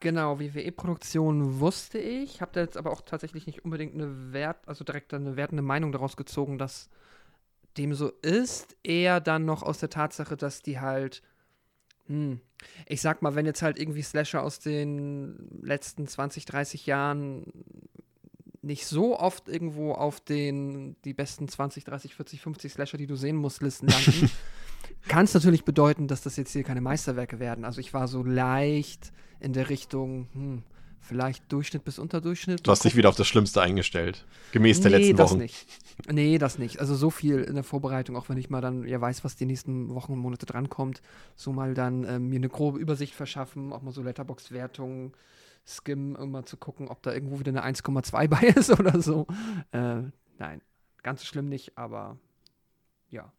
Genau, 0.00 0.38
WWE-Produktion 0.38 1.58
wusste 1.58 1.98
ich, 1.98 2.42
habe 2.42 2.52
da 2.52 2.60
jetzt 2.60 2.76
aber 2.76 2.92
auch 2.92 3.00
tatsächlich 3.00 3.46
nicht 3.46 3.64
unbedingt 3.64 3.94
eine 3.94 4.32
Wert, 4.32 4.58
also 4.68 4.84
direkt 4.84 5.14
eine 5.14 5.36
wertende 5.36 5.62
Meinung 5.62 5.90
daraus 5.90 6.16
gezogen, 6.18 6.58
dass 6.58 6.90
dem 7.78 7.94
so 7.94 8.10
ist. 8.22 8.76
Eher 8.82 9.20
dann 9.20 9.46
noch 9.46 9.62
aus 9.62 9.78
der 9.78 9.90
Tatsache, 9.90 10.36
dass 10.36 10.62
die 10.62 10.80
halt, 10.80 11.22
hm, 12.06 12.40
ich 12.86 13.00
sag 13.00 13.22
mal, 13.22 13.34
wenn 13.34 13.46
jetzt 13.46 13.62
halt 13.62 13.78
irgendwie 13.78 14.02
Slasher 14.02 14.42
aus 14.42 14.58
den 14.58 15.60
letzten 15.62 16.06
20, 16.06 16.44
30 16.44 16.86
Jahren 16.86 17.52
nicht 18.62 18.86
so 18.86 19.18
oft 19.18 19.48
irgendwo 19.48 19.92
auf 19.92 20.20
den 20.20 20.96
die 21.04 21.14
besten 21.14 21.48
20, 21.48 21.84
30, 21.84 22.14
40, 22.14 22.40
50 22.40 22.72
Slasher, 22.72 22.98
die 22.98 23.06
du 23.06 23.16
sehen 23.16 23.36
musst, 23.36 23.62
Listen 23.62 23.88
landen, 23.88 24.30
kann 25.08 25.24
es 25.24 25.34
natürlich 25.34 25.64
bedeuten, 25.64 26.08
dass 26.08 26.22
das 26.22 26.36
jetzt 26.36 26.52
hier 26.52 26.64
keine 26.64 26.80
Meisterwerke 26.80 27.38
werden. 27.38 27.64
Also 27.64 27.80
ich 27.80 27.94
war 27.94 28.08
so 28.08 28.22
leicht 28.22 29.12
in 29.40 29.52
der 29.52 29.70
Richtung, 29.70 30.28
hm, 30.32 30.62
vielleicht 31.06 31.50
Durchschnitt 31.52 31.84
bis 31.84 31.98
Unterdurchschnitt. 31.98 32.66
Du 32.66 32.70
hast 32.70 32.84
dich 32.84 32.96
wieder 32.96 33.08
auf 33.08 33.16
das 33.16 33.26
Schlimmste 33.26 33.62
eingestellt, 33.62 34.24
gemäß 34.52 34.80
der 34.80 34.90
nee, 34.90 34.98
letzten 34.98 35.16
das 35.16 35.30
Wochen. 35.30 35.38
Nicht. 35.38 35.66
Nee, 36.10 36.38
das 36.38 36.58
nicht. 36.58 36.80
Also 36.80 36.94
so 36.94 37.10
viel 37.10 37.40
in 37.40 37.54
der 37.54 37.64
Vorbereitung, 37.64 38.16
auch 38.16 38.28
wenn 38.28 38.36
ich 38.36 38.50
mal 38.50 38.60
dann 38.60 38.86
ja 38.86 39.00
weiß, 39.00 39.24
was 39.24 39.36
die 39.36 39.46
nächsten 39.46 39.94
Wochen 39.94 40.12
und 40.12 40.18
Monate 40.18 40.46
drankommt, 40.46 41.00
so 41.36 41.52
mal 41.52 41.74
dann 41.74 42.04
ähm, 42.04 42.28
mir 42.28 42.36
eine 42.36 42.48
grobe 42.48 42.78
Übersicht 42.78 43.14
verschaffen, 43.14 43.72
auch 43.72 43.82
mal 43.82 43.92
so 43.92 44.02
Letterbox-Wertungen, 44.02 45.12
Skim, 45.66 46.16
um 46.16 46.30
mal 46.30 46.44
zu 46.44 46.56
gucken, 46.56 46.88
ob 46.88 47.02
da 47.02 47.12
irgendwo 47.12 47.38
wieder 47.40 47.50
eine 47.50 47.64
1,2 47.64 48.28
bei 48.28 48.46
ist 48.54 48.70
oder 48.70 49.00
so. 49.00 49.26
Äh, 49.72 50.02
nein, 50.38 50.60
ganz 51.02 51.20
so 51.20 51.26
schlimm 51.26 51.48
nicht, 51.48 51.78
aber 51.78 52.18
ja, 53.10 53.32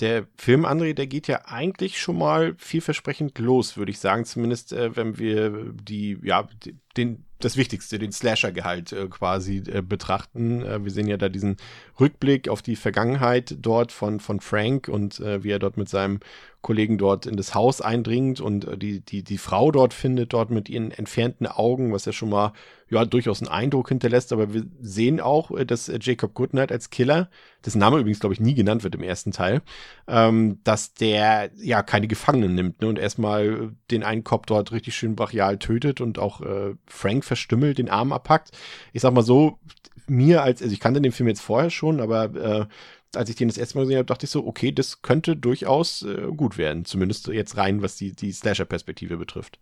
der 0.00 0.26
Film, 0.36 0.64
André, 0.64 0.94
der 0.94 1.06
geht 1.06 1.28
ja 1.28 1.42
eigentlich 1.46 1.98
schon 2.00 2.18
mal 2.18 2.54
vielversprechend 2.58 3.38
los, 3.38 3.76
würde 3.76 3.90
ich 3.90 3.98
sagen. 3.98 4.24
Zumindest, 4.24 4.72
äh, 4.72 4.96
wenn 4.96 5.18
wir 5.18 5.72
die, 5.72 6.18
ja, 6.22 6.48
den, 6.96 7.24
das 7.40 7.56
Wichtigste, 7.56 7.98
den 7.98 8.12
Slasher-Gehalt 8.12 8.92
äh, 8.92 9.06
quasi 9.08 9.58
äh, 9.58 9.82
betrachten. 9.82 10.62
Äh, 10.62 10.84
wir 10.84 10.90
sehen 10.90 11.06
ja 11.06 11.16
da 11.16 11.28
diesen 11.28 11.56
Rückblick 11.98 12.48
auf 12.48 12.62
die 12.62 12.76
Vergangenheit 12.76 13.56
dort 13.60 13.92
von, 13.92 14.20
von 14.20 14.40
Frank 14.40 14.88
und 14.88 15.20
äh, 15.20 15.42
wie 15.44 15.50
er 15.50 15.58
dort 15.58 15.76
mit 15.76 15.88
seinem 15.88 16.20
Kollegen 16.68 16.98
dort 16.98 17.24
in 17.24 17.38
das 17.38 17.54
Haus 17.54 17.80
eindringt 17.80 18.42
und 18.42 18.66
äh, 18.66 18.76
die, 18.76 19.00
die, 19.00 19.22
die 19.24 19.38
Frau 19.38 19.72
dort 19.72 19.94
findet, 19.94 20.34
dort 20.34 20.50
mit 20.50 20.68
ihren 20.68 20.90
entfernten 20.90 21.46
Augen, 21.46 21.94
was 21.94 22.04
ja 22.04 22.12
schon 22.12 22.28
mal 22.28 22.52
ja 22.90 23.06
durchaus 23.06 23.40
einen 23.40 23.48
Eindruck 23.48 23.88
hinterlässt. 23.88 24.34
Aber 24.34 24.52
wir 24.52 24.66
sehen 24.78 25.18
auch, 25.18 25.50
äh, 25.50 25.64
dass 25.64 25.88
äh, 25.88 25.98
Jacob 25.98 26.34
Goodnight 26.34 26.70
als 26.70 26.90
Killer, 26.90 27.30
dessen 27.64 27.78
Name 27.78 27.96
übrigens, 27.96 28.20
glaube 28.20 28.34
ich, 28.34 28.40
nie 28.40 28.52
genannt 28.52 28.84
wird 28.84 28.94
im 28.96 29.02
ersten 29.02 29.32
Teil, 29.32 29.62
ähm, 30.08 30.58
dass 30.62 30.92
der 30.92 31.48
ja 31.56 31.82
keine 31.82 32.06
Gefangenen 32.06 32.54
nimmt 32.54 32.82
ne, 32.82 32.88
und 32.88 32.98
erstmal 32.98 33.72
den 33.90 34.02
einen 34.02 34.22
Kopf 34.22 34.44
dort 34.44 34.70
richtig 34.70 34.94
schön 34.94 35.16
brachial 35.16 35.58
tötet 35.58 36.02
und 36.02 36.18
auch 36.18 36.42
äh, 36.42 36.74
Frank 36.86 37.24
verstümmelt, 37.24 37.78
den 37.78 37.88
Arm 37.88 38.12
abpackt. 38.12 38.50
Ich 38.92 39.00
sag 39.00 39.14
mal 39.14 39.22
so, 39.22 39.58
mir 40.06 40.42
als, 40.42 40.62
also 40.62 40.72
ich 40.72 40.80
kannte 40.80 41.00
den 41.00 41.12
Film 41.12 41.28
jetzt 41.28 41.40
vorher 41.40 41.70
schon, 41.70 42.00
aber 42.00 42.24
äh, 42.34 42.66
als 43.14 43.30
ich 43.30 43.36
den 43.36 43.48
das 43.48 43.58
erste 43.58 43.76
Mal 43.76 43.84
gesehen 43.84 43.98
habe, 43.98 44.06
dachte 44.06 44.26
ich 44.26 44.30
so, 44.30 44.46
okay, 44.46 44.72
das 44.72 45.02
könnte 45.02 45.36
durchaus 45.36 46.02
äh, 46.02 46.28
gut 46.36 46.58
werden. 46.58 46.84
Zumindest 46.84 47.28
jetzt 47.28 47.56
rein, 47.56 47.82
was 47.82 47.96
die, 47.96 48.12
die 48.12 48.32
Slasher-Perspektive 48.32 49.16
betrifft. 49.16 49.58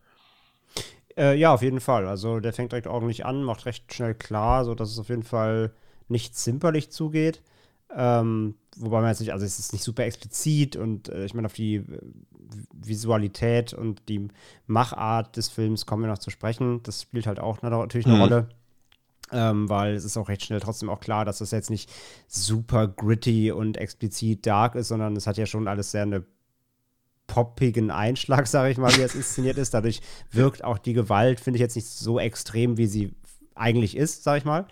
Äh, 1.17 1.39
ja, 1.39 1.55
auf 1.55 1.63
jeden 1.63 1.81
Fall. 1.81 2.07
Also 2.07 2.41
der 2.41 2.53
fängt 2.53 2.73
direkt 2.73 2.87
ordentlich 2.87 3.25
an, 3.25 3.43
macht 3.43 3.67
recht 3.67 3.93
schnell 3.93 4.15
klar, 4.15 4.65
sodass 4.65 4.91
es 4.91 4.99
auf 4.99 5.09
jeden 5.09 5.23
Fall 5.23 5.73
nicht 6.09 6.37
zimperlich 6.37 6.91
zugeht. 6.91 7.43
Ähm, 7.95 8.57
wobei 8.77 9.01
man 9.01 9.11
jetzt 9.11 9.21
nicht, 9.21 9.33
also 9.33 9.47
es 9.47 9.59
ist 9.59 9.73
nicht 9.73 9.85
super 9.85 10.05
explizit 10.05 10.77
und 10.77 11.09
äh, 11.09 11.25
ich 11.25 11.35
meine, 11.35 11.47
auf 11.47 11.55
die 11.55 11.77
äh, 11.77 12.01
Visualität 12.75 13.73
und 13.73 14.09
die 14.09 14.29
Machart 14.67 15.37
des 15.37 15.49
Films 15.49 15.87
kommen 15.87 16.03
wir 16.03 16.11
noch 16.11 16.19
zu 16.19 16.31
sprechen. 16.31 16.83
Das 16.83 17.03
spielt 17.03 17.27
halt 17.27 17.39
auch 17.39 17.63
natürlich 17.63 18.07
eine 18.07 18.17
mhm. 18.17 18.23
Rolle. 18.23 18.49
Ähm, 19.33 19.69
weil 19.69 19.95
es 19.95 20.05
ist 20.05 20.17
auch 20.17 20.29
recht 20.29 20.45
schnell 20.45 20.61
trotzdem 20.61 20.89
auch 20.89 21.01
klar, 21.01 21.25
dass 21.25 21.39
das 21.39 21.51
jetzt 21.51 21.71
nicht 21.71 21.91
super 22.29 22.87
gritty 22.87 23.51
und 23.51 23.77
explizit 23.77 24.47
dark 24.47 24.77
ist, 24.77 24.89
sondern 24.89 25.17
es 25.17 25.27
hat 25.27 25.37
ja 25.37 25.47
schon 25.47 25.67
alles 25.67 25.91
sehr 25.91 26.03
eine 26.03 26.25
poppigen 27.27 27.91
Einschlag, 27.91 28.47
sage 28.47 28.71
ich 28.71 28.79
mal, 28.79 28.95
wie 28.97 29.03
es 29.03 29.15
inszeniert 29.15 29.59
ist. 29.59 29.75
Dadurch 29.75 30.01
wirkt 30.31 30.65
auch 30.65 30.79
die 30.79 30.93
Gewalt, 30.93 31.41
finde 31.41 31.57
ich 31.57 31.61
jetzt 31.61 31.77
nicht 31.77 31.89
so 31.89 32.21
extrem, 32.21 32.77
wie 32.77 32.87
sie 32.87 33.15
eigentlich 33.55 33.97
ist, 33.97 34.23
sage 34.23 34.39
ich 34.39 34.45
mal. 34.45 34.67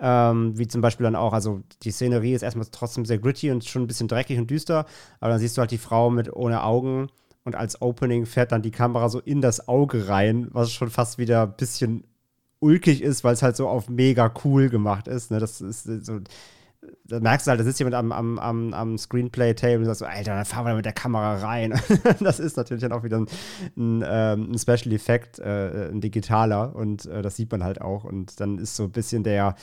Ähm, 0.00 0.56
wie 0.56 0.68
zum 0.68 0.80
Beispiel 0.80 1.04
dann 1.04 1.16
auch, 1.16 1.32
also 1.32 1.60
die 1.82 1.90
Szenerie 1.90 2.32
ist 2.32 2.42
erstmal 2.42 2.66
trotzdem 2.70 3.04
sehr 3.04 3.18
gritty 3.18 3.50
und 3.50 3.64
schon 3.64 3.82
ein 3.82 3.88
bisschen 3.88 4.06
dreckig 4.06 4.38
und 4.38 4.48
düster, 4.48 4.86
aber 5.18 5.32
dann 5.32 5.40
siehst 5.40 5.56
du 5.56 5.60
halt 5.60 5.72
die 5.72 5.78
Frau 5.78 6.08
mit 6.08 6.32
ohne 6.32 6.62
Augen 6.62 7.08
und 7.44 7.56
als 7.56 7.82
Opening 7.82 8.24
fährt 8.24 8.52
dann 8.52 8.62
die 8.62 8.70
Kamera 8.70 9.08
so 9.08 9.18
in 9.18 9.40
das 9.40 9.66
Auge 9.66 10.06
rein, 10.06 10.46
was 10.52 10.70
schon 10.70 10.90
fast 10.90 11.18
wieder 11.18 11.42
ein 11.42 11.56
bisschen 11.56 12.04
ulkig 12.60 13.02
ist, 13.02 13.24
weil 13.24 13.34
es 13.34 13.42
halt 13.42 13.56
so 13.56 13.68
auf 13.68 13.88
mega 13.88 14.32
cool 14.44 14.68
gemacht 14.68 15.08
ist. 15.08 15.30
Ne? 15.30 15.38
Das 15.38 15.60
ist 15.60 15.84
so. 16.04 16.20
Da 17.04 17.18
merkst 17.18 17.46
du 17.46 17.50
halt, 17.50 17.60
da 17.60 17.64
sitzt 17.64 17.80
jemand 17.80 17.96
am, 17.96 18.12
am, 18.12 18.38
am, 18.38 18.72
am 18.72 18.98
Screenplay-Table 18.98 19.78
und 19.78 19.84
sagt 19.86 19.98
so, 19.98 20.04
Alter, 20.04 20.36
dann 20.36 20.44
fahren 20.44 20.64
wir 20.64 20.74
mit 20.74 20.84
der 20.84 20.92
Kamera 20.92 21.38
rein. 21.38 21.78
das 22.20 22.38
ist 22.38 22.56
natürlich 22.56 22.82
dann 22.82 22.92
auch 22.92 23.02
wieder 23.02 23.18
ein, 23.18 23.26
ein, 23.76 24.04
ähm, 24.06 24.52
ein 24.52 24.58
Special 24.58 24.94
Effekt, 24.94 25.40
äh, 25.40 25.88
ein 25.90 26.00
digitaler 26.00 26.76
und 26.76 27.06
äh, 27.06 27.20
das 27.20 27.34
sieht 27.34 27.50
man 27.50 27.64
halt 27.64 27.80
auch. 27.80 28.04
Und 28.04 28.38
dann 28.40 28.58
ist 28.58 28.76
so 28.76 28.84
ein 28.84 28.92
bisschen 28.92 29.24
der, 29.24 29.56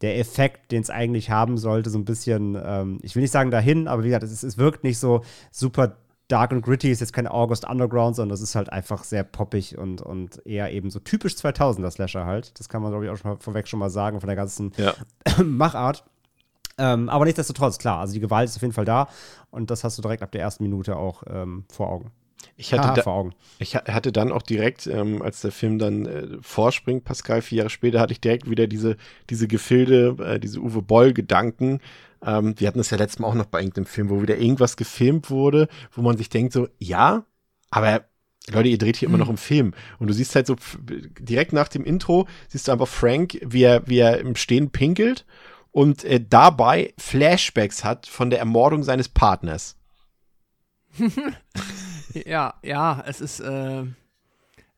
der 0.00 0.18
Effekt, 0.18 0.72
den 0.72 0.82
es 0.82 0.90
eigentlich 0.90 1.30
haben 1.30 1.58
sollte, 1.58 1.90
so 1.90 1.98
ein 1.98 2.06
bisschen, 2.06 2.58
ähm, 2.62 2.98
ich 3.02 3.14
will 3.14 3.22
nicht 3.22 3.30
sagen 3.32 3.50
dahin, 3.50 3.86
aber 3.86 4.02
wie 4.02 4.08
gesagt, 4.08 4.24
es, 4.24 4.42
es 4.42 4.56
wirkt 4.56 4.82
nicht 4.82 4.98
so 4.98 5.22
super 5.50 5.98
Dark 6.32 6.50
und 6.52 6.62
Gritty 6.62 6.90
ist 6.90 7.00
jetzt 7.00 7.12
kein 7.12 7.26
August 7.26 7.68
Underground, 7.68 8.16
sondern 8.16 8.30
das 8.30 8.40
ist 8.40 8.54
halt 8.54 8.72
einfach 8.72 9.04
sehr 9.04 9.22
poppig 9.22 9.76
und, 9.76 10.00
und 10.00 10.44
eher 10.46 10.72
eben 10.72 10.88
so 10.88 10.98
typisch 10.98 11.34
2000er 11.34 11.90
Slasher 11.90 12.24
halt. 12.24 12.58
Das 12.58 12.70
kann 12.70 12.80
man, 12.80 12.90
glaube 12.90 13.04
ich, 13.04 13.10
auch 13.10 13.16
schon 13.18 13.32
mal 13.32 13.36
vorweg 13.38 13.68
schon 13.68 13.78
mal 13.78 13.90
sagen 13.90 14.18
von 14.18 14.28
der 14.28 14.36
ganzen 14.36 14.72
ja. 14.78 14.94
Machart. 15.44 16.04
Ähm, 16.78 17.10
aber 17.10 17.26
nichtsdestotrotz, 17.26 17.76
klar, 17.76 18.00
also 18.00 18.14
die 18.14 18.20
Gewalt 18.20 18.48
ist 18.48 18.56
auf 18.56 18.62
jeden 18.62 18.72
Fall 18.72 18.86
da 18.86 19.08
und 19.50 19.70
das 19.70 19.84
hast 19.84 19.98
du 19.98 20.02
direkt 20.02 20.22
ab 20.22 20.32
der 20.32 20.40
ersten 20.40 20.62
Minute 20.62 20.96
auch 20.96 21.22
ähm, 21.28 21.66
vor 21.70 21.90
Augen. 21.90 22.12
Ich 22.56 22.72
hatte, 22.72 22.94
da, 22.94 23.02
vor 23.02 23.12
Augen. 23.12 23.34
ich 23.58 23.76
hatte 23.76 24.10
dann 24.10 24.32
auch 24.32 24.42
direkt, 24.42 24.86
ähm, 24.86 25.20
als 25.20 25.42
der 25.42 25.52
Film 25.52 25.78
dann 25.78 26.06
äh, 26.06 26.28
vorspringt, 26.40 27.04
Pascal, 27.04 27.42
vier 27.42 27.58
Jahre 27.58 27.70
später, 27.70 28.00
hatte 28.00 28.12
ich 28.12 28.20
direkt 28.20 28.48
wieder 28.48 28.66
diese, 28.66 28.96
diese 29.28 29.48
Gefilde, 29.48 30.16
äh, 30.24 30.40
diese 30.40 30.60
Uwe 30.60 30.80
Boll-Gedanken. 30.80 31.80
Ähm, 32.24 32.54
wir 32.58 32.68
hatten 32.68 32.78
das 32.78 32.90
ja 32.90 32.96
letztes 32.96 33.18
Mal 33.18 33.28
auch 33.28 33.34
noch 33.34 33.46
bei 33.46 33.60
irgendeinem 33.60 33.86
Film, 33.86 34.10
wo 34.10 34.22
wieder 34.22 34.38
irgendwas 34.38 34.76
gefilmt 34.76 35.30
wurde, 35.30 35.68
wo 35.92 36.02
man 36.02 36.16
sich 36.16 36.28
denkt 36.28 36.52
so, 36.52 36.68
ja, 36.78 37.24
aber 37.70 38.04
Leute, 38.50 38.68
ihr 38.68 38.78
dreht 38.78 38.96
hier 38.96 39.08
immer 39.08 39.18
noch 39.18 39.28
im 39.28 39.36
Film. 39.36 39.72
Und 39.98 40.08
du 40.08 40.14
siehst 40.14 40.34
halt 40.34 40.46
so 40.46 40.56
direkt 40.80 41.52
nach 41.52 41.68
dem 41.68 41.84
Intro, 41.84 42.26
siehst 42.48 42.68
du 42.68 42.72
einfach 42.72 42.88
Frank, 42.88 43.38
wie 43.42 43.62
er, 43.62 43.86
wie 43.86 43.98
er 43.98 44.18
im 44.18 44.36
Stehen 44.36 44.70
pinkelt 44.70 45.24
und 45.70 46.04
äh, 46.04 46.20
dabei 46.20 46.92
Flashbacks 46.98 47.82
hat 47.82 48.06
von 48.06 48.30
der 48.30 48.38
Ermordung 48.38 48.82
seines 48.82 49.08
Partners. 49.08 49.76
ja, 52.26 52.54
ja, 52.62 53.02
es 53.06 53.20
ist. 53.20 53.40
Äh, 53.40 53.84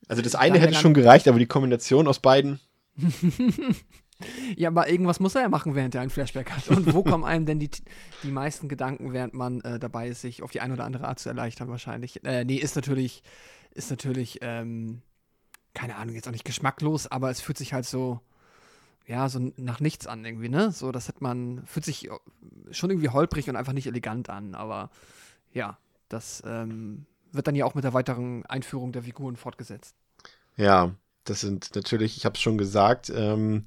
also 0.07 0.23
das 0.23 0.35
eine 0.35 0.59
hätte 0.59 0.75
schon 0.75 0.95
gereicht, 0.95 1.27
aber 1.27 1.39
die 1.39 1.47
Kombination 1.47 2.07
aus 2.07 2.21
beiden. 2.21 2.61
ja, 4.57 4.69
aber 4.69 4.89
irgendwas 4.89 5.21
muss 5.21 5.35
er 5.35 5.43
ja 5.43 5.49
machen, 5.49 5.75
während 5.75 5.95
er 5.95 6.01
ein 6.01 6.11
Flashback 6.11 6.51
hat. 6.51 6.69
Und 6.69 6.93
wo 6.95 7.03
kommen 7.03 7.25
einem 7.25 7.47
denn 7.47 7.59
die, 7.59 7.71
die 8.23 8.31
meisten 8.31 8.69
Gedanken, 8.69 9.13
während 9.13 9.35
man 9.35 9.61
äh, 9.63 9.79
dabei 9.79 10.09
ist, 10.09 10.21
sich 10.21 10.43
auf 10.43 10.51
die 10.51 10.61
eine 10.61 10.75
oder 10.75 10.85
andere 10.85 11.07
Art 11.09 11.19
zu 11.19 11.29
erleichtern, 11.29 11.69
wahrscheinlich? 11.69 12.25
Äh, 12.25 12.45
nee, 12.45 12.57
ist 12.57 12.77
natürlich, 12.77 13.23
ist 13.73 13.91
natürlich, 13.91 14.39
ähm, 14.43 15.03
keine 15.75 15.97
Ahnung, 15.97 16.15
jetzt 16.15 16.29
auch 16.29 16.33
nicht 16.33 16.45
geschmacklos, 16.45 17.07
aber 17.09 17.31
es 17.31 17.41
fühlt 17.41 17.59
sich 17.59 17.73
halt 17.73 17.87
so, 17.87 18.21
ja, 19.07 19.29
so 19.29 19.53
nach 19.57 19.81
nichts 19.81 20.07
an 20.07 20.25
irgendwie, 20.25 20.49
ne? 20.49 20.71
So, 20.71 20.93
das 20.93 21.09
hat 21.09 21.21
man, 21.21 21.63
fühlt 21.67 21.85
sich 21.85 22.09
schon 22.71 22.91
irgendwie 22.91 23.11
holprig 23.11 23.51
und 23.51 23.57
einfach 23.57 23.73
nicht 23.73 23.87
elegant 23.87 24.31
an, 24.31 24.55
aber 24.55 24.91
ja, 25.53 25.77
das 26.09 26.43
ähm, 26.47 27.07
wird 27.33 27.49
dann 27.49 27.57
ja 27.57 27.65
auch 27.65 27.75
mit 27.75 27.85
der 27.85 27.93
weiteren 27.93 28.47
Einführung 28.47 28.93
der 28.93 29.03
Figuren 29.03 29.37
fortgesetzt. 29.37 29.97
Ja, 30.57 30.95
das 31.25 31.41
sind 31.41 31.75
natürlich, 31.75 32.17
ich 32.17 32.25
habe 32.25 32.35
es 32.35 32.41
schon 32.41 32.59
gesagt, 32.59 33.13
ähm, 33.15 33.65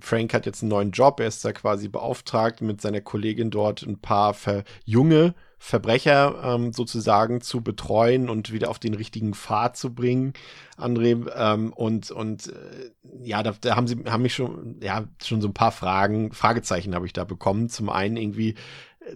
Frank 0.00 0.34
hat 0.34 0.46
jetzt 0.46 0.62
einen 0.62 0.70
neuen 0.70 0.90
Job. 0.90 1.18
Er 1.20 1.28
ist 1.28 1.44
da 1.44 1.52
quasi 1.52 1.88
beauftragt, 1.88 2.60
mit 2.60 2.80
seiner 2.80 3.00
Kollegin 3.00 3.50
dort 3.50 3.82
ein 3.82 3.98
paar 3.98 4.34
ver 4.34 4.64
junge 4.84 5.34
Verbrecher 5.58 6.42
ähm, 6.44 6.74
sozusagen 6.74 7.40
zu 7.40 7.62
betreuen 7.62 8.28
und 8.28 8.52
wieder 8.52 8.68
auf 8.68 8.78
den 8.78 8.92
richtigen 8.92 9.32
Pfad 9.32 9.78
zu 9.78 9.94
bringen, 9.94 10.34
André. 10.76 11.26
Ähm, 11.34 11.72
und 11.72 12.10
und 12.10 12.48
äh, 12.48 12.90
ja, 13.22 13.42
da, 13.42 13.54
da, 13.58 13.74
haben 13.74 13.86
sie 13.86 13.96
haben 14.06 14.22
mich 14.22 14.34
schon 14.34 14.78
ja 14.82 15.04
schon 15.22 15.40
so 15.40 15.48
ein 15.48 15.54
paar 15.54 15.72
Fragen, 15.72 16.32
Fragezeichen 16.32 16.94
habe 16.94 17.06
ich 17.06 17.14
da 17.14 17.24
bekommen. 17.24 17.70
Zum 17.70 17.88
einen 17.88 18.18
irgendwie 18.18 18.56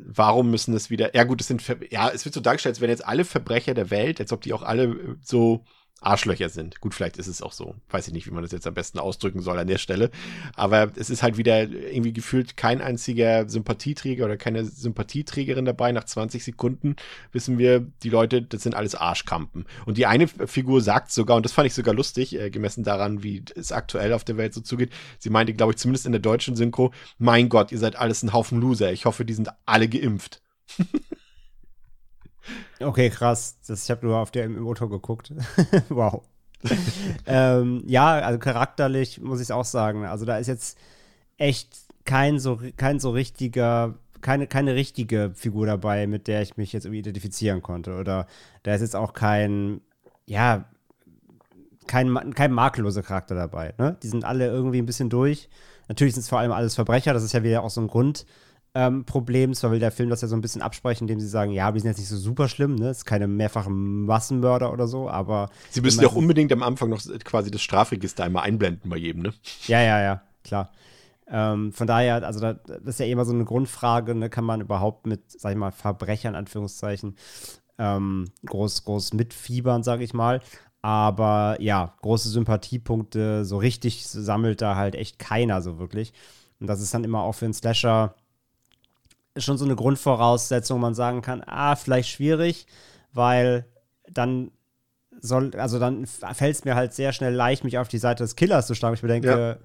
warum 0.01 0.51
müssen 0.51 0.75
es 0.75 0.91
wieder, 0.91 1.15
ja 1.15 1.25
gut, 1.25 1.41
es 1.41 1.47
sind, 1.47 1.63
ja, 1.91 2.11
es 2.11 2.25
wird 2.25 2.35
so 2.35 2.41
dargestellt, 2.41 2.75
als 2.75 2.81
wären 2.81 2.91
jetzt 2.91 3.07
alle 3.07 3.25
Verbrecher 3.25 3.75
der 3.75 3.91
Welt, 3.91 4.21
als 4.21 4.33
ob 4.33 4.43
die 4.43 4.53
auch 4.53 4.63
alle 4.63 4.85
äh, 4.85 5.17
so 5.23 5.65
Arschlöcher 6.01 6.49
sind. 6.49 6.81
Gut, 6.81 6.95
vielleicht 6.95 7.17
ist 7.17 7.27
es 7.27 7.43
auch 7.43 7.53
so. 7.53 7.75
Weiß 7.91 8.07
ich 8.07 8.15
nicht, 8.15 8.27
wie 8.27 8.31
man 8.31 8.43
das 8.43 8.53
jetzt 8.53 8.67
am 8.67 8.75
besten 8.75 8.99
ausdrücken 8.99 9.41
soll 9.41 9.59
an 9.59 9.67
der 9.67 9.79
Stelle. 9.79 10.11
Aber 10.55 10.93
es 10.95 11.11
ist 11.11 11.23
halt 11.23 11.39
wieder 11.39 11.69
irgendwie 11.69 12.13
gefühlt 12.13 12.57
kein 12.57 12.81
einziger 12.81 13.49
Sympathieträger 13.49 14.25
oder 14.25 14.37
keine 14.37 14.65
Sympathieträgerin 14.65 15.65
dabei. 15.65 15.91
Nach 15.91 16.05
20 16.05 16.45
Sekunden 16.45 16.95
wissen 17.33 17.59
wir, 17.59 17.81
die 18.03 18.11
Leute, 18.11 18.43
das 18.43 18.63
sind 18.63 18.77
alles 18.77 18.95
Arschkampen. 18.95 19.67
Und 19.87 19.99
die 19.99 20.07
eine 20.07 20.29
Figur 20.29 20.81
sagt 20.83 21.11
sogar, 21.11 21.37
und 21.37 21.45
das 21.45 21.53
fand 21.53 21.67
ich 21.67 21.75
sogar 21.75 21.95
lustig, 21.95 22.39
äh, 22.39 22.51
gemessen 22.51 22.85
daran, 22.85 23.23
wie 23.25 23.43
es 23.57 23.73
aktuell 23.73 24.13
auf 24.13 24.25
der 24.25 24.37
Welt 24.37 24.55
so 24.55 24.61
zugeht. 24.61 24.93
Sie 25.19 25.31
meinte, 25.31 25.55
glaube 25.55 25.73
ich, 25.73 25.79
zumindest 25.79 26.07
in 26.07 26.13
der 26.13 26.21
deutschen 26.21 26.55
Synchro, 26.55 26.93
mein 27.19 27.49
Gott, 27.49 27.73
ihr 27.73 27.79
seid 27.79 27.97
alles 27.97 28.23
ein 28.23 28.33
Haufen 28.33 28.61
Loser. 28.61 28.93
Ich 28.93 29.05
hoffe, 29.05 29.25
die 29.25 29.35
sind 29.35 29.51
alle 29.67 29.89
geimpft. 29.89 30.43
Okay, 32.81 33.11
krass. 33.11 33.59
Das, 33.67 33.85
ich 33.85 33.91
habe 33.91 34.07
nur 34.07 34.19
auf 34.19 34.31
der 34.31 34.45
im 34.45 34.67
Auto 34.67 34.89
geguckt. 34.89 35.33
wow. 35.89 36.23
ähm, 37.27 37.83
ja, 37.87 38.19
also 38.19 38.39
charakterlich 38.39 39.21
muss 39.21 39.39
ich 39.39 39.47
es 39.47 39.51
auch 39.51 39.65
sagen. 39.65 40.05
Also 40.05 40.25
da 40.25 40.39
ist 40.39 40.49
jetzt 40.49 40.79
echt 41.37 41.77
kein 42.05 42.39
so, 42.39 42.61
kein 42.77 42.99
so 43.01 43.11
richtiger, 43.11 43.95
keine, 44.21 44.47
keine 44.47 44.75
richtige 44.75 45.33
Figur 45.35 45.67
dabei, 45.67 46.07
mit 46.07 46.27
der 46.27 46.43
ich 46.43 46.57
mich 46.57 46.73
jetzt 46.73 46.85
irgendwie 46.85 47.01
identifizieren 47.01 47.63
konnte. 47.63 47.97
Oder 47.97 48.27
da 48.63 48.75
ist 48.75 48.81
jetzt 48.81 48.97
auch 48.97 49.13
kein, 49.13 49.81
ja, 50.27 50.65
kein, 51.87 52.35
kein 52.35 52.53
makelloser 52.53 53.03
Charakter 53.03 53.35
dabei. 53.35 53.75
Ne? 53.79 53.97
Die 54.03 54.09
sind 54.09 54.25
alle 54.25 54.47
irgendwie 54.47 54.79
ein 54.79 54.87
bisschen 54.87 55.11
durch. 55.11 55.49
Natürlich 55.89 56.15
sind 56.15 56.23
es 56.23 56.29
vor 56.29 56.39
allem 56.39 56.53
alles 56.53 56.75
Verbrecher, 56.75 57.15
das 57.15 57.25
ist 57.25 57.33
ja 57.33 57.43
wieder 57.43 57.63
auch 57.63 57.71
so 57.71 57.81
ein 57.81 57.89
Grund, 57.89 58.27
ähm, 58.79 59.05
Problem. 59.05 59.55
Zwar 59.55 59.73
will 59.73 59.81
der 59.81 59.91
Film 59.91 60.09
das 60.09 60.21
ja 60.21 60.29
so 60.29 60.37
ein 60.37 60.41
bisschen 60.41 60.63
absprechen, 60.63 61.09
indem 61.09 61.19
sie 61.19 61.27
sagen, 61.27 61.51
ja, 61.51 61.75
wir 61.75 61.81
sind 61.81 61.89
jetzt 61.91 61.99
nicht 61.99 62.09
so 62.09 62.17
super 62.17 62.49
schlimm, 62.49 62.77
ne? 62.77 62.91
Es 62.91 62.99
ist 62.99 63.05
keine 63.07 63.27
mehrfachen 63.27 64.07
Massenmörder 64.07 64.73
oder 64.73 64.87
so, 64.87 65.11
aber. 65.11 65.51
Sie 65.71 65.81
müssen 65.81 66.01
ja 66.01 66.07
auch 66.07 66.15
unbedingt 66.15 66.53
am 66.53 66.63
Anfang 66.63 66.89
noch 66.89 67.03
quasi 67.25 67.51
das 67.51 67.61
Strafregister 67.61 68.23
einmal 68.23 68.45
einblenden 68.45 68.89
bei 68.89 68.97
jedem, 68.97 69.23
ne? 69.23 69.35
Ja, 69.67 69.83
ja, 69.83 70.01
ja, 70.01 70.23
klar. 70.45 70.71
Ähm, 71.27 71.73
von 71.73 71.89
daher, 71.89 72.25
also 72.25 72.39
da, 72.39 72.53
das 72.55 72.81
ist 72.87 73.01
ja 73.01 73.07
immer 73.07 73.25
so 73.25 73.33
eine 73.33 73.45
Grundfrage, 73.45 74.15
ne? 74.15 74.31
Kann 74.31 74.45
man 74.45 74.61
überhaupt 74.61 75.09
mit, 75.09 75.29
sag 75.29 75.51
ich 75.51 75.59
mal, 75.59 75.73
Verbrechern, 75.73 76.37
Anführungszeichen, 76.37 77.17
ähm, 77.79 78.27
groß, 78.47 78.85
groß 78.85 79.13
mitfiebern, 79.13 79.83
sage 79.83 80.05
ich 80.05 80.15
mal. 80.15 80.41
Aber 80.83 81.57
ja, 81.59 81.97
große 82.03 82.29
Sympathiepunkte, 82.29 83.45
so 83.45 83.59
richtig 83.59 84.07
sammelt 84.07 84.63
da 84.63 84.77
halt 84.77 84.95
echt 84.95 85.19
keiner 85.19 85.63
so 85.63 85.81
wirklich. 85.81 86.13
Und 86.61 86.69
das 86.69 86.81
ist 86.81 86.95
dann 86.95 87.03
immer 87.03 87.23
auch 87.23 87.35
für 87.35 87.47
einen 87.47 87.55
Slasher 87.55 88.15
schon 89.39 89.59
so 89.59 89.65
eine 89.65 89.77
Grundvoraussetzung, 89.77 90.79
wo 90.79 90.81
man 90.81 90.95
sagen 90.95 91.23
kann, 91.23 91.43
ah, 91.47 91.77
vielleicht 91.77 92.09
schwierig, 92.09 92.67
weil 93.13 93.67
dann 94.11 94.51
soll, 95.21 95.55
also 95.57 95.79
dann 95.79 96.07
fällt 96.07 96.57
es 96.57 96.65
mir 96.65 96.75
halt 96.75 96.95
sehr 96.95 97.13
schnell 97.13 97.35
leicht, 97.35 97.65
mich 97.65 97.79
auf 97.79 97.89
die 97.89 97.99
Seite 97.99 98.25
des 98.25 98.37
Killers 98.37 98.67
zu 98.67 98.75
schlagen. 98.75 98.95
Ich 98.95 99.03
bedenke, 99.03 99.29
ja. 99.29 99.57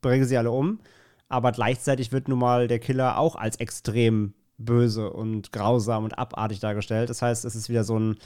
bringe 0.00 0.24
sie 0.24 0.36
alle 0.36 0.50
um. 0.50 0.80
Aber 1.28 1.52
gleichzeitig 1.52 2.10
wird 2.10 2.28
nun 2.28 2.38
mal 2.38 2.68
der 2.68 2.78
Killer 2.78 3.18
auch 3.18 3.36
als 3.36 3.56
extrem 3.56 4.34
böse 4.56 5.10
und 5.10 5.52
grausam 5.52 6.04
und 6.04 6.18
abartig 6.18 6.60
dargestellt. 6.60 7.10
Das 7.10 7.22
heißt, 7.22 7.44
es 7.44 7.54
ist 7.54 7.68
wieder 7.68 7.84
so 7.84 7.98
ein, 7.98 8.16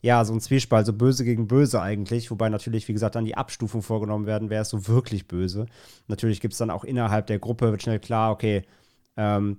ja, 0.00 0.24
so 0.24 0.32
ein 0.32 0.40
Zwiespalt, 0.40 0.86
so 0.86 0.92
böse 0.92 1.24
gegen 1.24 1.46
böse 1.46 1.80
eigentlich, 1.80 2.30
wobei 2.30 2.48
natürlich, 2.48 2.88
wie 2.88 2.92
gesagt, 2.92 3.16
dann 3.16 3.24
die 3.24 3.36
Abstufung 3.36 3.82
vorgenommen 3.82 4.26
werden, 4.26 4.50
wer 4.50 4.62
ist 4.62 4.70
so 4.70 4.88
wirklich 4.88 5.28
böse. 5.28 5.66
Natürlich 6.06 6.40
gibt 6.40 6.52
es 6.52 6.58
dann 6.58 6.70
auch 6.70 6.84
innerhalb 6.84 7.26
der 7.26 7.38
Gruppe, 7.38 7.70
wird 7.70 7.82
schnell 7.82 8.00
klar, 8.00 8.32
okay, 8.32 8.62
ähm, 9.16 9.58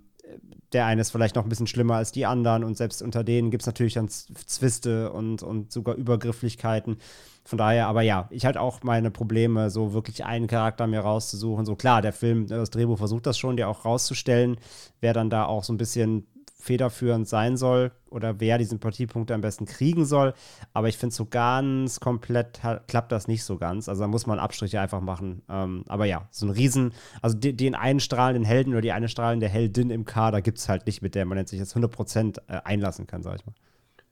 der 0.74 0.86
eine 0.86 1.02
ist 1.02 1.12
vielleicht 1.12 1.36
noch 1.36 1.44
ein 1.44 1.50
bisschen 1.50 1.68
schlimmer 1.68 1.96
als 1.96 2.12
die 2.12 2.26
anderen 2.26 2.64
und 2.64 2.78
selbst 2.78 3.02
unter 3.02 3.24
denen 3.24 3.52
gibt 3.52 3.64
es 3.64 3.68
natürlich 3.68 3.94
dann 3.94 4.10
Zwiste 4.10 5.12
und, 5.12 5.44
und 5.44 5.72
sogar 5.72 5.96
Übergrifflichkeiten. 5.96 6.98
Von 7.44 7.58
daher, 7.58 7.88
aber 7.88 8.04
ja, 8.04 8.28
ich 8.30 8.46
hatte 8.46 8.62
auch 8.62 8.84
meine 8.84 9.10
Probleme, 9.10 9.72
so 9.72 9.94
wirklich 9.94 10.24
einen 10.24 10.46
Charakter 10.46 10.86
mir 10.86 11.00
rauszusuchen. 11.00 11.66
So 11.66 11.76
klar, 11.76 12.04
der 12.04 12.14
Film, 12.14 12.46
das 12.46 12.70
Drehbuch 12.70 13.00
versucht 13.00 13.26
das 13.26 13.40
schon, 13.40 13.58
dir 13.58 13.68
auch 13.68 13.86
rauszustellen, 13.86 14.58
wer 15.02 15.14
dann 15.14 15.32
da 15.32 15.46
auch 15.46 15.64
so 15.64 15.74
ein 15.74 15.78
bisschen 15.78 16.28
federführend 16.60 17.28
sein 17.28 17.56
soll 17.56 17.92
oder 18.10 18.40
wer 18.40 18.58
die 18.58 18.66
Sympathiepunkte 18.66 19.34
am 19.34 19.42
besten 19.42 19.66
kriegen 19.66 20.06
soll. 20.06 20.34
Aber 20.74 20.90
ich 20.90 20.98
finde, 20.98 21.16
so 21.16 21.26
ganz 21.26 22.00
komplett 22.00 22.60
klappt 22.88 23.12
das 23.12 23.28
nicht 23.28 23.44
so 23.44 23.58
ganz. 23.58 23.88
Also 23.88 24.02
da 24.02 24.08
muss 24.08 24.28
man 24.28 24.40
Abstriche 24.40 24.82
einfach 24.82 25.02
machen. 25.02 25.42
Ähm, 25.50 25.84
aber 25.88 26.06
ja, 26.06 26.28
so 26.32 26.46
ein 26.46 26.52
Riesen, 26.52 26.94
also 27.22 27.38
den, 27.38 27.56
den 27.56 27.76
einen 27.76 28.02
strahlenden 28.02 28.44
Helden 28.44 28.74
oder 28.74 28.82
die 28.82 28.92
eine 28.92 29.08
strahlende 29.08 29.48
Heldin 29.48 29.90
im 29.90 30.04
Kader 30.06 30.42
gibt 30.42 30.58
es 30.58 30.68
halt 30.68 30.86
nicht, 30.86 31.02
mit 31.02 31.16
der 31.16 31.26
man 31.26 31.46
sich 31.46 31.60
jetzt 31.60 31.76
100% 31.76 32.40
äh, 32.48 32.62
einlassen 32.66 33.08
kann, 33.08 33.24
sag 33.24 33.36
ich 33.36 33.46
mal. 33.46 33.54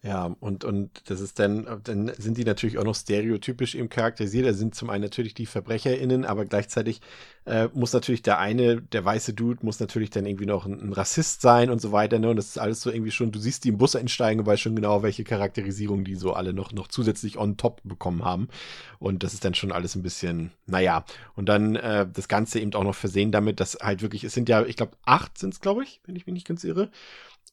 Ja, 0.04 0.36
und, 0.40 0.64
und 0.64 1.10
das 1.10 1.22
ist 1.22 1.40
dann, 1.40 1.82
dann 1.84 2.12
sind 2.20 2.38
die 2.38 2.46
natürlich 2.46 2.78
auch 2.78 2.84
noch 2.84 2.96
stereotypisch 2.96 3.74
eben 3.74 3.90
charakterisiert. 3.90 4.46
Da 4.46 4.54
sind 4.54 4.76
zum 4.76 4.92
einen 4.92 5.04
natürlich 5.04 5.34
die 5.34 5.48
VerbrecherInnen, 5.48 6.24
aber 6.24 6.46
gleichzeitig 6.46 7.02
äh, 7.46 7.68
muss 7.74 7.94
natürlich 7.94 8.22
der 8.22 8.38
eine, 8.38 8.80
der 8.80 9.04
weiße 9.04 9.34
Dude, 9.34 9.66
muss 9.66 9.80
natürlich 9.80 10.12
dann 10.12 10.28
irgendwie 10.28 10.46
noch 10.46 10.68
ein, 10.68 10.80
ein, 10.80 10.94
Rassist 10.94 11.42
sein 11.42 11.72
und 11.72 11.82
so 11.82 11.92
weiter. 11.92 12.20
Ne? 12.20 12.30
Und 12.30 12.36
das 12.36 12.50
ist 12.50 12.60
alles 12.60 12.82
so 12.82 12.92
irgendwie 12.92 13.12
schon, 13.12 13.32
du 13.32 13.40
siehst 13.40 13.64
die 13.64 13.70
im 13.70 13.80
Bus 13.80 13.96
einsteigen 13.96 14.40
und 14.40 14.46
weißt 14.46 14.62
schon 14.62 14.76
genau, 14.76 15.02
welche 15.02 15.24
Charakterisierung 15.24 16.04
die 16.04 16.16
so 16.16 16.34
alle 16.34 16.54
noch, 16.54 16.72
noch 16.74 16.88
zusätzlich 16.90 17.40
on 17.40 17.58
top 17.58 17.82
bekommen 17.84 18.24
haben. 18.24 18.50
Und 19.00 19.24
das 19.24 19.34
ist 19.34 19.46
dann 19.46 19.56
schon 19.56 19.72
alles 19.72 19.96
ein 19.96 20.04
bisschen, 20.04 20.52
naja. 20.68 21.06
Und 21.36 21.50
dann 21.50 21.76
äh, 21.76 22.08
das 22.08 22.28
Ganze 22.28 22.60
eben 22.60 22.74
auch 22.76 22.84
noch 22.84 22.96
versehen 22.96 23.32
damit, 23.32 23.60
dass 23.60 23.80
halt 23.82 24.04
wirklich, 24.04 24.24
es 24.24 24.34
sind 24.34 24.48
ja, 24.48 24.64
ich 24.64 24.76
glaube, 24.76 24.94
acht 25.06 25.40
sind 25.40 25.56
es, 25.56 25.60
glaube 25.60 25.84
ich, 25.84 26.02
wenn 26.06 26.16
ich 26.16 26.28
mich 26.28 26.34
nicht 26.34 26.48
ganz 26.48 26.64
irre 26.64 26.92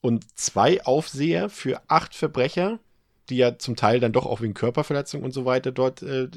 und 0.05 0.39
zwei 0.39 0.85
Aufseher 0.85 1.49
für 1.49 1.81
acht 1.89 2.15
Verbrecher, 2.15 2.79
die 3.31 3.39
ja 3.39 3.59
zum 3.59 3.75
Teil 3.75 4.01
dann 4.01 4.13
doch 4.13 4.27
auch 4.27 4.43
wegen 4.43 4.53
Körperverletzung 4.53 5.23
und 5.23 5.33
so 5.33 5.47
weiter 5.47 5.73
dort 5.73 6.03
äh, 6.03 6.29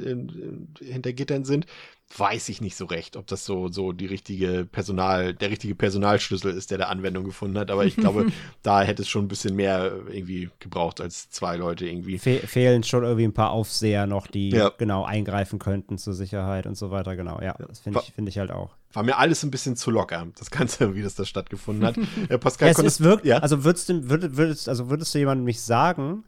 hinter 0.79 1.11
Gittern 1.11 1.43
sind, 1.43 1.65
weiß 2.15 2.49
ich 2.49 2.61
nicht 2.61 2.77
so 2.77 2.85
recht, 2.85 3.17
ob 3.17 3.27
das 3.27 3.43
so, 3.45 3.67
so 3.67 3.91
die 3.91 4.05
richtige 4.05 4.65
Personal, 4.71 5.33
der 5.33 5.49
richtige 5.49 5.75
Personalschlüssel 5.75 6.53
ist, 6.53 6.71
der 6.71 6.77
da 6.77 6.85
Anwendung 6.85 7.25
gefunden 7.25 7.57
hat. 7.57 7.69
Aber 7.69 7.85
ich 7.85 7.95
glaube, 7.95 8.27
da 8.63 8.81
hätte 8.81 9.01
es 9.01 9.09
schon 9.09 9.25
ein 9.25 9.27
bisschen 9.27 9.55
mehr 9.55 9.91
irgendwie 10.07 10.49
gebraucht 10.59 11.01
als 11.01 11.29
zwei 11.29 11.57
Leute 11.57 11.85
irgendwie. 11.85 12.17
Fe 12.17 12.39
fehlen 12.39 12.83
schon 12.83 13.03
irgendwie 13.03 13.25
ein 13.25 13.33
paar 13.33 13.51
Aufseher 13.51 14.07
noch, 14.07 14.27
die 14.27 14.49
ja. 14.49 14.71
genau 14.77 15.03
eingreifen 15.03 15.59
könnten 15.59 15.97
zur 15.97 16.13
Sicherheit 16.13 16.65
und 16.65 16.75
so 16.75 16.91
weiter. 16.91 17.15
Genau, 17.15 17.41
ja, 17.41 17.55
das 17.67 17.79
finde 17.79 17.99
ich, 18.01 18.13
find 18.13 18.29
ich 18.29 18.37
halt 18.37 18.51
auch. 18.51 18.75
War 18.93 19.03
mir 19.03 19.17
alles 19.17 19.43
ein 19.43 19.51
bisschen 19.51 19.75
zu 19.75 19.91
locker, 19.91 20.27
das 20.39 20.49
Ganze, 20.49 20.95
wie 20.95 21.01
das 21.01 21.15
da 21.15 21.25
stattgefunden 21.25 21.85
hat. 21.85 21.97
Äh, 22.29 22.37
Pascal, 22.37 22.69
ja, 22.69 22.71
es 22.71 22.79
ist 22.79 23.01
wirklich, 23.01 23.31
ja? 23.31 23.39
also 23.39 23.63
würdest 23.63 23.89
du, 23.89 24.09
würdest, 24.09 24.37
würdest, 24.37 24.69
also 24.69 24.89
würdest 24.89 25.13
du 25.13 25.19
jemandem 25.19 25.45
nicht 25.45 25.61
sagen, 25.61 26.23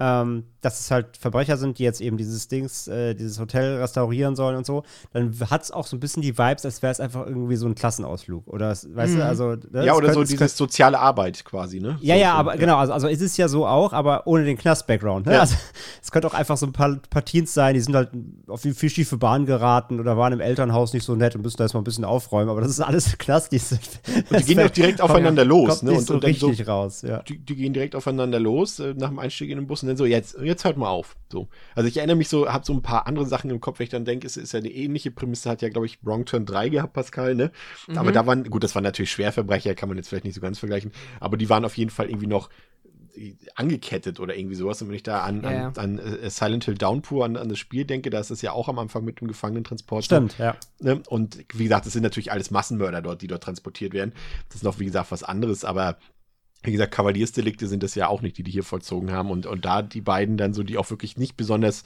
ähm, 0.00 0.44
dass 0.60 0.80
es 0.80 0.90
halt 0.90 1.16
Verbrecher 1.16 1.56
sind, 1.56 1.78
die 1.78 1.82
jetzt 1.82 2.00
eben 2.00 2.16
dieses 2.16 2.48
Dings, 2.48 2.88
äh, 2.88 3.14
dieses 3.14 3.38
Hotel 3.38 3.78
restaurieren 3.78 4.36
sollen 4.36 4.56
und 4.56 4.66
so, 4.66 4.84
dann 5.12 5.34
hat 5.50 5.62
es 5.62 5.70
auch 5.70 5.86
so 5.86 5.96
ein 5.96 6.00
bisschen 6.00 6.22
die 6.22 6.36
Vibes, 6.36 6.64
als 6.64 6.82
wäre 6.82 6.92
es 6.92 7.00
einfach 7.00 7.26
irgendwie 7.26 7.56
so 7.56 7.66
ein 7.66 7.74
Klassenausflug. 7.74 8.46
Oder, 8.46 8.70
weißt 8.70 8.88
mhm. 8.88 9.16
du, 9.18 9.24
also. 9.24 9.56
Ne, 9.70 9.86
ja, 9.86 9.94
oder 9.94 10.08
könnte, 10.08 10.14
so 10.14 10.24
dieses 10.24 10.56
soziale 10.56 10.98
Arbeit 10.98 11.44
quasi, 11.44 11.80
ne? 11.80 11.98
Ja, 12.00 12.14
so, 12.14 12.20
ja, 12.20 12.34
aber 12.34 12.54
ja. 12.54 12.60
genau, 12.60 12.76
also, 12.76 12.92
also 12.92 13.08
ist 13.08 13.22
es 13.22 13.36
ja 13.36 13.48
so 13.48 13.66
auch, 13.66 13.92
aber 13.92 14.26
ohne 14.26 14.44
den 14.44 14.58
Knast-Background. 14.58 15.26
Ne? 15.26 15.34
Ja. 15.34 15.40
Also, 15.40 15.56
es 16.02 16.10
könnte 16.10 16.28
auch 16.28 16.34
einfach 16.34 16.56
so 16.56 16.66
ein 16.66 16.72
paar, 16.72 16.96
paar 17.08 17.24
Teens 17.24 17.54
sein, 17.54 17.74
die 17.74 17.80
sind 17.80 17.94
halt 17.94 18.10
auf 18.46 18.62
die 18.62 18.74
schiefe 18.74 19.16
Bahn 19.16 19.46
geraten 19.46 20.00
oder 20.00 20.16
waren 20.16 20.32
im 20.32 20.40
Elternhaus 20.40 20.92
nicht 20.92 21.04
so 21.04 21.14
nett 21.14 21.34
und 21.34 21.42
müssen 21.42 21.56
da 21.56 21.64
jetzt 21.64 21.74
mal 21.74 21.80
ein 21.80 21.84
bisschen 21.84 22.04
aufräumen, 22.04 22.50
aber 22.50 22.60
das 22.60 22.70
ist 22.70 22.80
alles 22.80 23.16
Knast. 23.18 23.52
Die, 23.52 23.58
und 23.58 24.40
die 24.40 24.44
gehen 24.44 24.58
doch 24.58 24.70
direkt 24.70 25.00
aufeinander 25.00 25.44
los, 25.44 25.82
ne? 25.82 25.92
Und, 25.92 26.06
so 26.06 26.14
und 26.14 26.24
richtig 26.24 26.58
so, 26.58 26.64
raus, 26.64 27.02
ja. 27.02 27.22
Die, 27.22 27.38
die, 27.38 27.56
gehen 27.56 27.72
direkt 27.72 27.94
aufeinander 27.94 28.38
los 28.38 28.78
äh, 28.78 28.94
nach 28.96 29.08
dem 29.08 29.18
Einstieg 29.18 29.50
in 29.50 29.58
den 29.58 29.66
Bus 29.66 29.82
und 29.82 29.88
dann 29.88 29.96
so, 29.96 30.06
jetzt, 30.06 30.36
jetzt 30.50 30.64
hört 30.64 30.76
mal 30.76 30.88
auf. 30.88 31.16
So. 31.30 31.48
Also 31.74 31.88
ich 31.88 31.96
erinnere 31.96 32.16
mich 32.16 32.28
so, 32.28 32.48
habe 32.48 32.64
so 32.64 32.72
ein 32.72 32.82
paar 32.82 33.06
andere 33.06 33.26
Sachen 33.26 33.50
im 33.50 33.60
Kopf, 33.60 33.78
wenn 33.78 33.84
ich 33.84 33.90
dann 33.90 34.04
denke, 34.04 34.26
es 34.26 34.36
ist 34.36 34.52
ja 34.52 34.58
eine 34.58 34.70
ähnliche 34.70 35.10
Prämisse, 35.10 35.48
hat 35.48 35.62
ja, 35.62 35.68
glaube 35.68 35.86
ich, 35.86 35.98
Wrong 36.02 36.24
Turn 36.24 36.46
3 36.46 36.68
gehabt, 36.68 36.92
Pascal, 36.92 37.34
ne? 37.34 37.50
Mhm. 37.88 37.98
Aber 37.98 38.12
da 38.12 38.26
waren, 38.26 38.44
gut, 38.44 38.64
das 38.64 38.74
waren 38.74 38.84
natürlich 38.84 39.10
Schwerverbrecher, 39.10 39.74
kann 39.74 39.88
man 39.88 39.98
jetzt 39.98 40.08
vielleicht 40.08 40.24
nicht 40.24 40.34
so 40.34 40.40
ganz 40.40 40.58
vergleichen, 40.58 40.92
aber 41.20 41.36
die 41.36 41.48
waren 41.48 41.64
auf 41.64 41.76
jeden 41.76 41.90
Fall 41.90 42.08
irgendwie 42.08 42.26
noch 42.26 42.50
angekettet 43.54 44.20
oder 44.20 44.36
irgendwie 44.36 44.54
sowas. 44.54 44.80
Und 44.82 44.88
wenn 44.88 44.94
ich 44.94 45.02
da 45.02 45.20
an, 45.20 45.42
ja, 45.42 45.68
an, 45.68 45.76
an, 45.76 45.98
äh, 45.98 46.30
Silent 46.30 46.64
Hill 46.64 46.74
Downpour, 46.74 47.24
an, 47.24 47.36
an 47.36 47.48
das 47.48 47.58
Spiel 47.58 47.84
denke, 47.84 48.10
da 48.10 48.20
ist 48.20 48.30
es 48.30 48.42
ja 48.42 48.52
auch 48.52 48.68
am 48.68 48.78
Anfang 48.78 49.04
mit 49.04 49.20
dem 49.20 49.28
Gefangenentransport. 49.28 50.04
Stimmt, 50.04 50.38
ja. 50.38 50.56
Ne? 50.78 51.02
Und 51.08 51.44
wie 51.54 51.64
gesagt, 51.64 51.86
es 51.86 51.92
sind 51.92 52.02
natürlich 52.02 52.32
alles 52.32 52.50
Massenmörder 52.50 53.02
dort, 53.02 53.22
die 53.22 53.26
dort 53.26 53.42
transportiert 53.42 53.92
werden. 53.92 54.12
Das 54.48 54.56
ist 54.56 54.62
noch, 54.64 54.78
wie 54.78 54.84
gesagt, 54.84 55.10
was 55.10 55.22
anderes, 55.22 55.64
aber 55.64 55.98
wie 56.62 56.72
gesagt, 56.72 56.92
Kavaliersdelikte 56.92 57.66
sind 57.66 57.82
das 57.82 57.94
ja 57.94 58.08
auch 58.08 58.22
nicht, 58.22 58.36
die 58.36 58.42
die 58.42 58.50
hier 58.50 58.64
vollzogen 58.64 59.12
haben. 59.12 59.30
Und, 59.30 59.46
und 59.46 59.64
da 59.64 59.82
die 59.82 60.00
beiden 60.00 60.36
dann 60.36 60.52
so, 60.52 60.62
die 60.62 60.78
auch 60.78 60.90
wirklich 60.90 61.16
nicht 61.16 61.36
besonders 61.36 61.84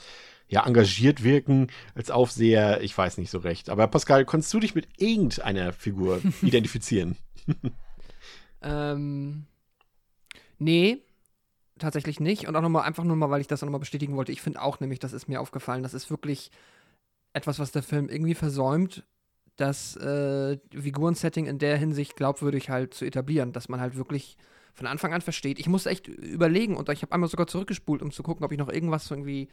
ja, 0.48 0.66
engagiert 0.66 1.22
wirken 1.22 1.68
als 1.94 2.10
Aufseher, 2.10 2.82
ich 2.82 2.96
weiß 2.96 3.18
nicht 3.18 3.30
so 3.30 3.38
recht. 3.38 3.70
Aber 3.70 3.86
Pascal, 3.86 4.24
konntest 4.24 4.52
du 4.52 4.60
dich 4.60 4.74
mit 4.74 4.88
irgendeiner 4.98 5.72
Figur 5.72 6.20
identifizieren? 6.42 7.16
ähm, 8.62 9.46
nee, 10.58 10.98
tatsächlich 11.78 12.20
nicht. 12.20 12.46
Und 12.48 12.56
auch 12.56 12.62
nochmal, 12.62 12.82
einfach 12.82 13.04
nur 13.04 13.16
mal, 13.16 13.30
weil 13.30 13.40
ich 13.40 13.46
das 13.46 13.62
nochmal 13.62 13.80
bestätigen 13.80 14.16
wollte. 14.16 14.32
Ich 14.32 14.42
finde 14.42 14.60
auch 14.60 14.80
nämlich, 14.80 14.98
das 14.98 15.12
ist 15.12 15.28
mir 15.28 15.40
aufgefallen, 15.40 15.82
das 15.82 15.94
ist 15.94 16.10
wirklich 16.10 16.50
etwas, 17.32 17.58
was 17.58 17.72
der 17.72 17.82
Film 17.82 18.08
irgendwie 18.08 18.34
versäumt, 18.34 19.04
das 19.56 19.96
äh, 19.96 20.58
Figurensetting 20.70 21.46
in 21.46 21.58
der 21.58 21.76
Hinsicht 21.76 22.16
glaubwürdig 22.16 22.70
halt 22.70 22.94
zu 22.94 23.04
etablieren, 23.04 23.52
dass 23.52 23.68
man 23.68 23.80
halt 23.80 23.96
wirklich 23.96 24.36
von 24.74 24.86
Anfang 24.86 25.14
an 25.14 25.20
versteht. 25.20 25.58
Ich 25.58 25.68
musste 25.68 25.90
echt 25.90 26.08
überlegen 26.08 26.76
und 26.76 26.88
ich 26.88 27.02
habe 27.02 27.12
einmal 27.12 27.30
sogar 27.30 27.46
zurückgespult, 27.46 28.02
um 28.02 28.10
zu 28.10 28.22
gucken, 28.22 28.44
ob 28.44 28.52
ich 28.52 28.58
noch 28.58 28.68
irgendwas 28.68 29.10
irgendwie 29.10 29.48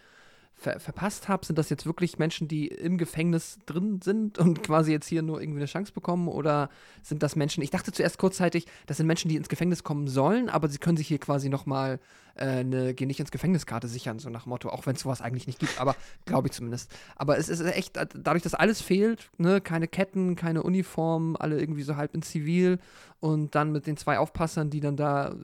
ver 0.55 0.79
verpasst 0.79 1.27
habe. 1.27 1.45
Sind 1.45 1.57
das 1.57 1.69
jetzt 1.69 1.85
wirklich 1.85 2.19
Menschen, 2.19 2.47
die 2.47 2.67
im 2.67 2.97
Gefängnis 2.97 3.57
drin 3.65 3.99
sind 4.01 4.37
und 4.37 4.63
quasi 4.63 4.91
jetzt 4.91 5.07
hier 5.07 5.21
nur 5.21 5.41
irgendwie 5.41 5.59
eine 5.59 5.65
Chance 5.65 5.91
bekommen? 5.91 6.27
Oder 6.27 6.69
sind 7.01 7.23
das 7.23 7.35
Menschen, 7.35 7.63
ich 7.63 7.71
dachte 7.71 7.91
zuerst 7.91 8.17
kurzzeitig, 8.17 8.67
das 8.85 8.97
sind 8.97 9.07
Menschen, 9.07 9.29
die 9.29 9.35
ins 9.35 9.49
Gefängnis 9.49 9.83
kommen 9.83 10.07
sollen, 10.07 10.49
aber 10.49 10.67
sie 10.67 10.77
können 10.77 10.97
sich 10.97 11.07
hier 11.07 11.19
quasi 11.19 11.49
nochmal 11.49 11.99
äh, 12.35 12.45
eine 12.45 12.93
Geh 12.93 13.05
nicht 13.05 13.19
ins 13.19 13.31
Gefängniskarte 13.31 13.87
sichern, 13.87 14.19
so 14.19 14.29
nach 14.29 14.45
Motto, 14.45 14.69
auch 14.69 14.85
wenn 14.85 14.95
es 14.95 15.01
sowas 15.01 15.21
eigentlich 15.21 15.47
nicht 15.47 15.59
gibt, 15.59 15.79
aber 15.79 15.95
glaube 16.25 16.47
ich 16.47 16.53
zumindest. 16.53 16.91
Aber 17.15 17.37
es 17.37 17.49
ist 17.49 17.61
echt, 17.61 17.97
dadurch, 17.97 18.43
dass 18.43 18.53
alles 18.53 18.81
fehlt, 18.81 19.29
ne, 19.37 19.61
keine 19.61 19.87
Ketten, 19.87 20.35
keine 20.35 20.63
Uniform, 20.63 21.35
alle 21.39 21.59
irgendwie 21.59 21.83
so 21.83 21.95
halb 21.95 22.13
in 22.13 22.21
Zivil 22.21 22.79
und 23.19 23.55
dann 23.55 23.71
mit 23.71 23.87
den 23.87 23.97
zwei 23.97 24.19
Aufpassern, 24.19 24.69
die 24.69 24.79
dann 24.79 24.95
da, 24.95 25.35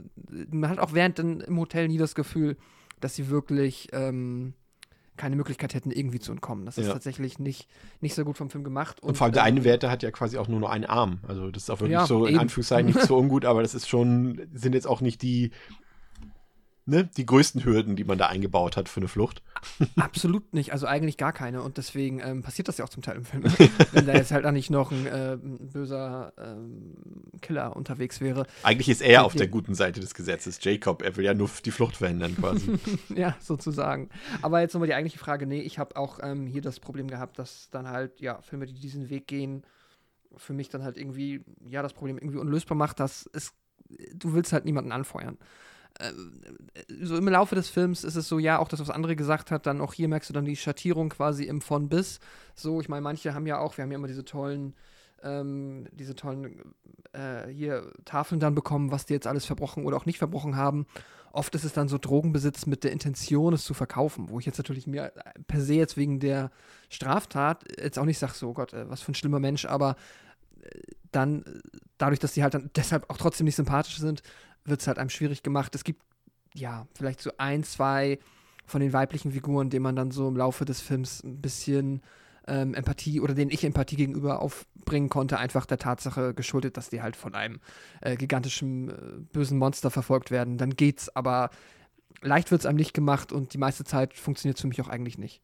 man 0.52 0.70
hat 0.70 0.80
auch 0.80 0.94
während 0.94 1.20
im 1.20 1.60
Hotel 1.60 1.88
nie 1.88 1.98
das 1.98 2.16
Gefühl, 2.16 2.58
dass 3.00 3.16
sie 3.16 3.30
wirklich 3.30 3.90
ähm, 3.94 4.54
keine 5.18 5.36
Möglichkeit 5.36 5.74
hätten, 5.74 5.92
irgendwie 5.92 6.20
zu 6.20 6.32
entkommen. 6.32 6.66
Das 6.66 6.78
ist 6.78 6.88
tatsächlich 6.88 7.40
nicht, 7.40 7.68
nicht 8.02 8.16
so 8.16 8.24
gut 8.24 8.38
vom 8.38 8.50
Film 8.50 8.64
gemacht. 8.64 9.02
Und, 9.02 9.10
und 9.10 9.18
vor 9.18 9.26
allem 9.26 9.34
der 9.34 9.44
eine 9.44 9.60
ähm, 9.60 9.66
Werte 9.66 9.90
hat 9.90 10.04
ja 10.04 10.12
quasi 10.12 10.38
auch 10.38 10.48
nur 10.48 10.60
noch 10.60 10.70
einen 10.70 10.86
Arm. 10.86 11.20
Also 11.28 11.52
das 11.52 11.64
ist 11.64 11.70
auch 11.70 11.80
wirklich 11.80 11.94
ja, 11.94 12.06
so 12.06 12.26
in 12.26 12.34
eben. 12.34 12.40
Anführungszeichen 12.40 12.88
nicht 12.88 13.02
so 13.08 13.18
ungut, 13.18 13.46
aber 13.46 13.62
das 13.62 13.76
ist 13.76 13.90
schon, 13.90 14.48
sind 14.54 14.74
jetzt 14.74 14.88
auch 14.88 15.02
nicht 15.02 15.22
die 15.22 15.52
ne, 16.88 17.04
die 17.18 17.26
größten 17.26 17.64
Hürden, 17.64 17.96
die 17.96 18.06
man 18.06 18.18
da 18.18 18.28
eingebaut 18.28 18.78
hat 18.78 18.90
für 18.90 19.00
eine 19.00 19.08
Flucht. 19.08 19.44
Absolut 19.98 20.54
nicht, 20.54 20.72
also 20.72 20.88
eigentlich 20.88 21.18
gar 21.18 21.34
keine. 21.34 21.62
Und 21.62 21.78
deswegen 21.78 22.20
ähm, 22.20 22.42
passiert 22.42 22.68
das 22.68 22.78
ja 22.78 22.86
auch 22.86 22.90
zum 22.90 23.04
Teil 23.04 23.18
im 23.18 23.26
Film. 23.26 23.44
Wenn 23.92 24.08
da 24.08 24.14
jetzt 24.14 24.32
halt 24.32 24.46
auch 24.46 24.52
nicht 24.52 24.70
noch 24.70 24.92
ein, 24.92 25.06
äh, 25.06 25.38
böser 25.38 26.34
ähm, 26.38 26.96
Killer 27.42 27.76
unterwegs 27.76 28.22
wäre. 28.22 28.48
Eigentlich 28.64 28.90
ist 28.90 29.02
er 29.02 29.26
auf 29.26 29.36
der 29.36 29.48
guten 29.48 29.76
Seite 29.76 30.00
des 30.00 30.14
Gesetzes, 30.14 30.60
Jacob. 30.64 31.04
Er 31.04 31.16
will 31.18 31.26
ja 31.26 31.34
nur 31.34 31.50
die 31.64 31.72
Flucht 31.72 31.98
verhindern 31.98 32.36
quasi. 32.36 32.80
ja, 33.16 33.36
sozusagen. 33.40 34.10
Aber 34.42 34.62
jetzt 34.62 34.74
nochmal 34.74 34.88
die 34.88 34.96
eigentliche 34.96 35.20
Frage. 35.20 35.46
Nee, 35.46 35.62
ich 35.62 35.78
habe 35.80 35.98
auch 35.98 36.20
ähm, 36.24 36.48
hier 36.48 36.62
das 36.62 36.80
Problem 36.80 37.08
gehabt, 37.08 37.38
dass 37.38 37.70
dann 37.70 37.88
halt, 37.90 38.20
ja, 38.22 38.42
Filme, 38.42 38.66
die 38.66 38.74
diesen 38.74 39.10
Weg 39.10 39.28
gehen, 39.28 39.64
für 40.36 40.54
mich 40.54 40.70
dann 40.70 40.84
halt 40.84 40.98
irgendwie, 40.98 41.44
ja, 41.68 41.82
das 41.82 41.94
Problem 41.94 42.18
irgendwie 42.18 42.38
unlösbar 42.38 42.78
macht, 42.78 43.00
dass 43.00 43.30
es, 43.34 43.54
du 44.14 44.34
willst 44.34 44.54
halt 44.54 44.66
niemanden 44.66 44.92
anfeuern. 44.92 45.38
Äh, 46.00 46.12
so 47.02 47.18
im 47.18 47.28
Laufe 47.28 47.56
des 47.56 47.70
Films 47.70 48.04
ist 48.04 48.16
es 48.16 48.28
so, 48.28 48.40
ja, 48.40 48.60
auch 48.60 48.68
das, 48.68 48.80
was 48.80 48.90
andere 48.90 49.16
gesagt 49.16 49.52
hat, 49.52 49.66
dann 49.66 49.82
auch 49.82 49.94
hier 49.94 50.08
merkst 50.08 50.30
du 50.30 50.34
dann 50.34 50.46
die 50.46 50.56
Schattierung 50.56 51.10
quasi 51.10 51.46
im 51.46 51.62
von 51.62 51.90
bis. 51.90 52.20
So, 52.56 52.82
ich 52.82 52.90
meine, 52.90 53.02
manche 53.02 53.34
haben 53.34 53.48
ja 53.48 53.60
auch, 53.60 53.78
wir 53.78 53.84
haben 53.84 53.92
ja 53.92 53.98
immer 53.98 54.08
diese 54.08 54.26
tollen, 54.26 54.74
ähm, 55.24 55.88
diese 55.92 56.16
tollen 56.16 56.74
äh, 57.14 57.48
hier 57.50 57.92
Tafeln 58.06 58.40
dann 58.40 58.56
bekommen, 58.56 58.92
was 58.92 59.06
die 59.06 59.14
jetzt 59.14 59.28
alles 59.28 59.46
verbrochen 59.46 59.86
oder 59.86 59.98
auch 59.98 60.06
nicht 60.06 60.20
verbrochen 60.20 60.56
haben. 60.56 60.86
Oft 61.32 61.54
ist 61.56 61.66
es 61.66 61.74
dann 61.74 61.88
so 61.88 61.98
Drogenbesitz 61.98 62.66
mit 62.66 62.84
der 62.84 62.92
Intention, 62.92 63.54
es 63.54 63.64
zu 63.64 63.74
verkaufen, 63.74 64.30
wo 64.30 64.40
ich 64.40 64.46
jetzt 64.46 64.58
natürlich 64.58 64.88
mir 64.88 65.12
per 65.48 65.62
se 65.62 65.76
jetzt 65.76 65.98
wegen 65.98 66.20
der 66.20 66.52
Straftat 66.90 67.64
jetzt 67.80 68.00
auch 68.00 68.06
nicht 68.06 68.18
sage, 68.18 68.34
so 68.34 68.50
oh 68.50 68.54
Gott, 68.54 68.74
äh, 68.74 68.90
was 68.90 69.02
für 69.02 69.12
ein 69.12 69.16
schlimmer 69.16 69.40
Mensch, 69.40 69.66
aber 69.66 69.96
äh, 70.62 70.70
dann 71.12 71.44
dadurch, 71.98 72.20
dass 72.20 72.34
die 72.34 72.44
halt 72.44 72.54
dann 72.54 72.70
deshalb 72.76 73.10
auch 73.10 73.18
trotzdem 73.18 73.46
nicht 73.46 73.56
sympathisch 73.56 73.98
sind, 73.98 74.22
wird 74.68 74.82
es 74.82 74.88
halt 74.88 75.00
einem 75.00 75.10
schwierig 75.10 75.44
gemacht. 75.44 75.74
Es 75.76 75.84
gibt 75.84 76.02
ja 76.54 76.88
vielleicht 76.96 77.22
so 77.22 77.32
ein, 77.38 77.64
zwei 77.64 78.20
von 78.66 78.82
den 78.82 78.94
weiblichen 78.94 79.32
Figuren, 79.32 79.70
denen 79.70 79.84
man 79.84 79.96
dann 79.96 80.12
so 80.12 80.28
im 80.28 80.36
Laufe 80.36 80.66
des 80.66 80.82
Films 80.82 81.24
ein 81.24 81.42
bisschen 81.42 82.02
ähm, 82.48 82.74
Empathie 82.74 83.22
oder 83.22 83.34
denen 83.34 83.52
ich 83.52 83.64
Empathie 83.64 83.96
gegenüber 83.96 84.42
aufbringen 84.42 85.10
konnte, 85.10 85.38
einfach 85.38 85.66
der 85.66 85.78
Tatsache 85.78 86.34
geschuldet, 86.34 86.78
dass 86.78 86.90
die 86.90 87.02
halt 87.02 87.16
von 87.16 87.36
einem 87.36 87.60
äh, 88.02 88.16
gigantischen 88.16 88.90
äh, 88.90 88.94
bösen 89.32 89.58
Monster 89.58 89.92
verfolgt 89.92 90.32
werden. 90.32 90.58
Dann 90.58 90.72
geht's, 90.72 91.14
aber 91.16 91.50
leicht 92.22 92.52
wird 92.52 92.62
es 92.62 92.66
einem 92.66 92.78
nicht 92.78 92.94
gemacht 92.94 93.32
und 93.32 93.54
die 93.54 93.58
meiste 93.58 93.84
Zeit 93.84 94.14
funktioniert 94.14 94.58
es 94.58 94.62
für 94.62 94.68
mich 94.68 94.82
auch 94.82 94.90
eigentlich 94.90 95.18
nicht. 95.18 95.42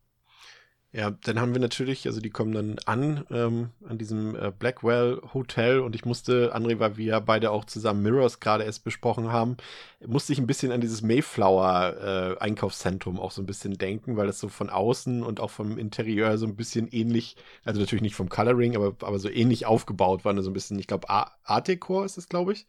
Ja, 0.96 1.10
dann 1.10 1.40
haben 1.42 1.54
wir 1.54 1.60
natürlich, 1.60 2.06
also 2.06 2.22
die 2.22 2.30
kommen 2.30 2.52
dann 2.52 2.76
an, 2.86 3.26
ähm, 3.32 3.72
an 3.90 3.98
diesem 3.98 4.36
äh, 4.36 4.52
Blackwell 4.52 5.20
Hotel 5.34 5.80
und 5.80 5.96
ich 5.96 6.06
musste, 6.06 6.56
André, 6.56 6.78
weil 6.78 6.98
wir 6.98 7.20
beide 7.20 7.50
auch 7.50 7.66
zusammen 7.66 8.04
Mirrors 8.04 8.40
gerade 8.40 8.64
erst 8.64 8.84
besprochen 8.84 9.32
haben, 9.32 9.58
musste 10.06 10.34
ich 10.34 10.40
ein 10.40 10.46
bisschen 10.46 10.72
an 10.72 10.82
dieses 10.82 11.02
Mayflower 11.02 12.36
äh, 12.38 12.40
Einkaufszentrum 12.40 13.20
auch 13.20 13.32
so 13.32 13.42
ein 13.42 13.48
bisschen 13.48 13.74
denken, 13.80 14.18
weil 14.18 14.28
das 14.28 14.40
so 14.40 14.50
von 14.50 14.70
außen 14.70 15.24
und 15.24 15.40
auch 15.40 15.50
vom 15.50 15.80
Interieur 15.80 16.38
so 16.38 16.46
ein 16.46 16.56
bisschen 16.56 16.88
ähnlich, 16.90 17.38
also 17.66 17.80
natürlich 17.80 18.04
nicht 18.04 18.16
vom 18.16 18.30
Coloring, 18.30 18.76
aber, 18.76 18.96
aber 19.02 19.18
so 19.18 19.30
ähnlich 19.30 19.66
aufgebaut 19.66 20.26
war, 20.26 20.40
so 20.44 20.52
ein 20.52 20.54
bisschen, 20.54 20.78
ich 20.78 20.86
glaube, 20.86 21.10
Art 21.10 21.68
Deco 21.68 22.04
ist 22.04 22.20
es, 22.20 22.30
glaube 22.30 22.54
ich, 22.54 22.68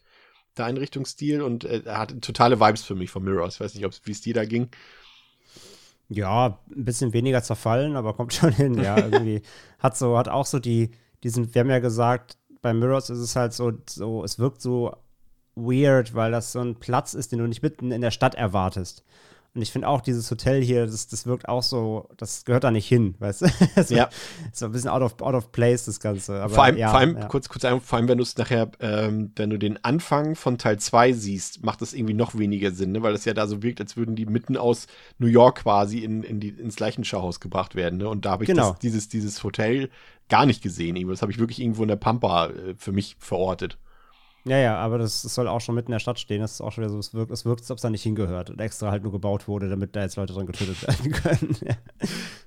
der 0.57 0.65
Einrichtungsstil 0.67 1.43
und 1.43 1.65
äh, 1.65 1.83
er 1.85 1.99
hat 1.99 2.23
totale 2.23 2.59
Vibes 2.59 2.85
für 2.85 2.95
mich 2.95 3.11
von 3.11 3.23
Mirrors. 3.25 3.57
Ich 3.57 3.61
weiß 3.61 3.75
nicht, 3.75 4.07
wie 4.07 4.13
es 4.13 4.23
dir 4.23 4.35
da 4.35 4.47
ging. 4.47 4.71
Ja, 6.09 6.59
ein 6.75 6.85
bisschen 6.85 7.13
weniger 7.13 7.43
zerfallen, 7.43 7.97
aber 7.97 8.15
kommt 8.15 8.35
schon 8.35 8.53
hin. 8.53 8.75
Ja, 8.75 8.97
irgendwie 9.11 9.43
hat 9.79 9.97
so, 9.97 10.19
hat 10.19 10.29
auch 10.29 10.47
so 10.47 10.59
die, 10.59 10.91
diesen, 11.23 11.55
wir 11.55 11.61
haben 11.61 11.71
ja 11.71 11.79
gesagt, 11.79 12.37
bei 12.63 12.73
Mirrors 12.73 13.11
ist 13.11 13.19
es 13.19 13.37
halt 13.37 13.53
so, 13.53 13.73
so, 13.89 14.25
es 14.25 14.39
wirkt 14.39 14.61
so 14.61 14.97
weird, 15.55 16.15
weil 16.15 16.33
das 16.33 16.53
so 16.53 16.61
ein 16.61 16.77
Platz 16.77 17.15
ist, 17.15 17.33
den 17.33 17.39
du 17.39 17.47
nicht 17.47 17.63
mitten 17.63 17.93
in 17.93 18.01
der 18.01 18.11
Stadt 18.11 18.35
erwartest. 18.35 19.05
Und 19.55 19.63
ich 19.63 19.71
finde 19.71 19.87
auch 19.87 20.01
dieses 20.01 20.29
Hotel 20.33 20.61
hier, 20.63 20.85
das, 20.85 21.07
das 21.07 21.27
wirkt 21.27 21.49
auch 21.49 21.63
so, 21.63 22.09
das 22.17 22.45
gehört 22.45 22.65
da 22.65 22.73
nicht 22.73 22.89
hin, 22.89 23.15
weißt 23.21 23.43
du? 23.43 23.47
so, 23.85 23.95
ja. 23.95 24.09
So 24.53 24.67
ein 24.67 24.73
bisschen 24.73 24.91
out 24.91 25.03
of, 25.03 25.23
out 25.23 25.35
of 25.35 25.53
place, 25.53 25.85
das 25.85 26.01
Ganze. 26.01 26.43
Aber, 26.43 26.53
vor 26.53 26.65
allem, 26.65 26.77
ja, 26.77 26.91
vor 26.91 26.99
allem 26.99 27.17
ja. 27.17 27.27
kurz, 27.27 27.49
kurz 27.49 27.65
ein, 27.65 27.81
vor 27.81 27.99
allem, 27.99 28.09
wenn 28.09 28.19
du 28.19 28.25
es 28.25 28.37
nachher, 28.37 28.73
ähm, 28.81 29.31
wenn 29.37 29.51
du 29.51 29.59
den 29.59 29.83
Anfang 29.85 30.35
von 30.35 30.59
Teil 30.59 30.81
2 30.81 31.13
siehst, 31.13 31.65
macht 31.65 31.83
das 31.83 31.93
irgendwie 31.93 32.15
noch 32.15 32.37
weniger 32.37 32.73
Sinn, 32.73 32.91
ne? 32.91 33.03
weil 33.03 33.15
es 33.15 33.25
ja 33.27 33.33
da 33.33 33.47
so 33.47 33.63
wirkt, 33.63 33.81
als 33.81 33.97
würden 33.97 34.17
die 34.17 34.27
mitten 34.27 34.57
aus 34.57 34.89
New 35.19 35.29
York 35.29 35.63
quasi 35.63 35.99
in, 35.99 36.25
in 36.25 36.41
die, 36.41 36.49
ins 36.49 36.81
Leichenschauhaus 36.81 37.39
gebracht 37.39 37.77
werden. 37.77 38.01
Ne? 38.01 38.09
Und 38.09 38.25
da 38.25 38.33
habe 38.33 38.43
ich 38.43 38.49
genau. 38.49 38.71
das, 38.71 38.81
dieses, 38.81 39.09
dieses 39.09 39.45
Hotel 39.45 39.89
gar 40.29 40.47
nicht 40.47 40.63
gesehen. 40.65 40.97
Das 41.09 41.23
habe 41.23 41.31
ich 41.31 41.39
wirklich 41.39 41.61
irgendwo 41.61 41.83
in 41.83 41.89
der 41.89 41.97
Pampa 41.97 42.49
äh, 42.49 42.75
für 42.77 42.91
mich 42.91 43.15
verortet. 43.21 43.79
Ja, 44.47 44.59
ja, 44.59 44.77
aber 44.77 44.99
das, 44.99 45.23
das, 45.23 45.35
soll 45.35 45.49
auch 45.49 45.63
schon 45.63 45.75
mitten 45.75 45.89
in 45.89 45.93
der 45.93 46.01
Stadt 46.01 46.19
stehen. 46.19 46.43
Das 46.43 46.53
ist 46.53 46.61
auch 46.61 46.71
schon 46.71 46.85
wieder 46.85 46.93
so, 46.93 46.99
es 46.99 47.15
wirkt, 47.15 47.31
es 47.31 47.47
wirkt 47.47 47.63
als 47.63 47.71
ob 47.71 47.79
es 47.79 47.83
da 47.83 47.89
nicht 47.89 48.03
hingehört 48.03 48.51
und 48.51 48.61
extra 48.61 48.91
halt 48.91 49.03
nur 49.03 49.13
gebaut 49.13 49.49
wurde, 49.49 49.71
damit 49.71 49.97
da 49.97 50.03
jetzt 50.03 50.17
Leute 50.17 50.35
dran 50.35 50.45
getötet 50.45 50.83
werden 50.87 51.13
können. 51.13 51.57
ja. 51.67 51.75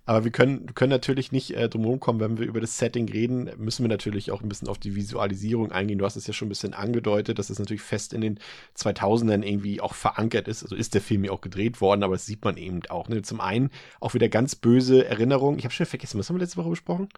Aber 0.05 0.23
wir 0.23 0.31
können, 0.31 0.75
können 0.75 0.91
natürlich 0.91 1.31
nicht 1.31 1.55
äh, 1.55 1.67
drumherum 1.67 1.99
kommen, 1.99 2.19
wenn 2.19 2.37
wir 2.37 2.45
über 2.45 2.61
das 2.61 2.77
Setting 2.77 3.09
reden, 3.09 3.49
müssen 3.57 3.83
wir 3.83 3.89
natürlich 3.89 4.31
auch 4.31 4.43
ein 4.43 4.47
bisschen 4.47 4.67
auf 4.67 4.77
die 4.77 4.95
Visualisierung 4.95 5.71
eingehen. 5.71 5.97
Du 5.97 6.05
hast 6.05 6.17
es 6.17 6.27
ja 6.27 6.33
schon 6.33 6.45
ein 6.45 6.49
bisschen 6.49 6.75
angedeutet, 6.75 7.39
dass 7.39 7.49
es 7.49 7.57
natürlich 7.57 7.81
fest 7.81 8.13
in 8.13 8.21
den 8.21 8.39
2000ern 8.77 9.41
irgendwie 9.41 9.81
auch 9.81 9.95
verankert 9.95 10.47
ist. 10.47 10.61
Also 10.61 10.75
ist 10.75 10.93
der 10.93 11.01
Film 11.01 11.23
ja 11.23 11.31
auch 11.31 11.41
gedreht 11.41 11.81
worden, 11.81 12.03
aber 12.03 12.13
das 12.13 12.27
sieht 12.27 12.45
man 12.45 12.57
eben 12.57 12.81
auch. 12.89 13.09
Ne? 13.09 13.23
Zum 13.23 13.41
einen 13.41 13.71
auch 13.99 14.13
wieder 14.13 14.29
ganz 14.29 14.53
böse 14.53 15.03
Erinnerungen. 15.03 15.57
Ich 15.57 15.65
habe 15.65 15.73
schon 15.73 15.87
vergessen, 15.87 16.19
was 16.19 16.29
haben 16.29 16.35
wir 16.35 16.41
letzte 16.41 16.57
Woche 16.57 16.69
besprochen? 16.69 17.09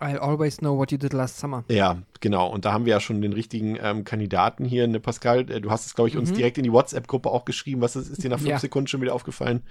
I'll 0.00 0.18
always 0.18 0.58
know 0.58 0.76
what 0.76 0.90
you 0.90 0.98
did 0.98 1.12
last 1.12 1.38
summer. 1.38 1.64
Ja, 1.68 2.02
genau. 2.20 2.48
Und 2.48 2.64
da 2.64 2.72
haben 2.72 2.84
wir 2.84 2.92
ja 2.92 3.00
schon 3.00 3.22
den 3.22 3.32
richtigen 3.32 3.78
ähm, 3.80 4.04
Kandidaten 4.04 4.64
hier, 4.64 4.86
ne 4.88 5.00
Pascal. 5.00 5.50
Äh, 5.50 5.60
du 5.60 5.70
hast 5.70 5.86
es, 5.86 5.94
glaube 5.94 6.08
ich, 6.08 6.16
uns 6.16 6.30
mhm. 6.30 6.34
direkt 6.34 6.58
in 6.58 6.64
die 6.64 6.72
WhatsApp-Gruppe 6.72 7.30
auch 7.30 7.44
geschrieben. 7.44 7.80
Was 7.80 7.96
ist, 7.96 8.08
ist 8.08 8.24
dir 8.24 8.30
nach 8.30 8.38
fünf 8.38 8.50
ja. 8.50 8.58
Sekunden 8.58 8.88
schon 8.88 9.00
wieder 9.00 9.14
aufgefallen? 9.14 9.62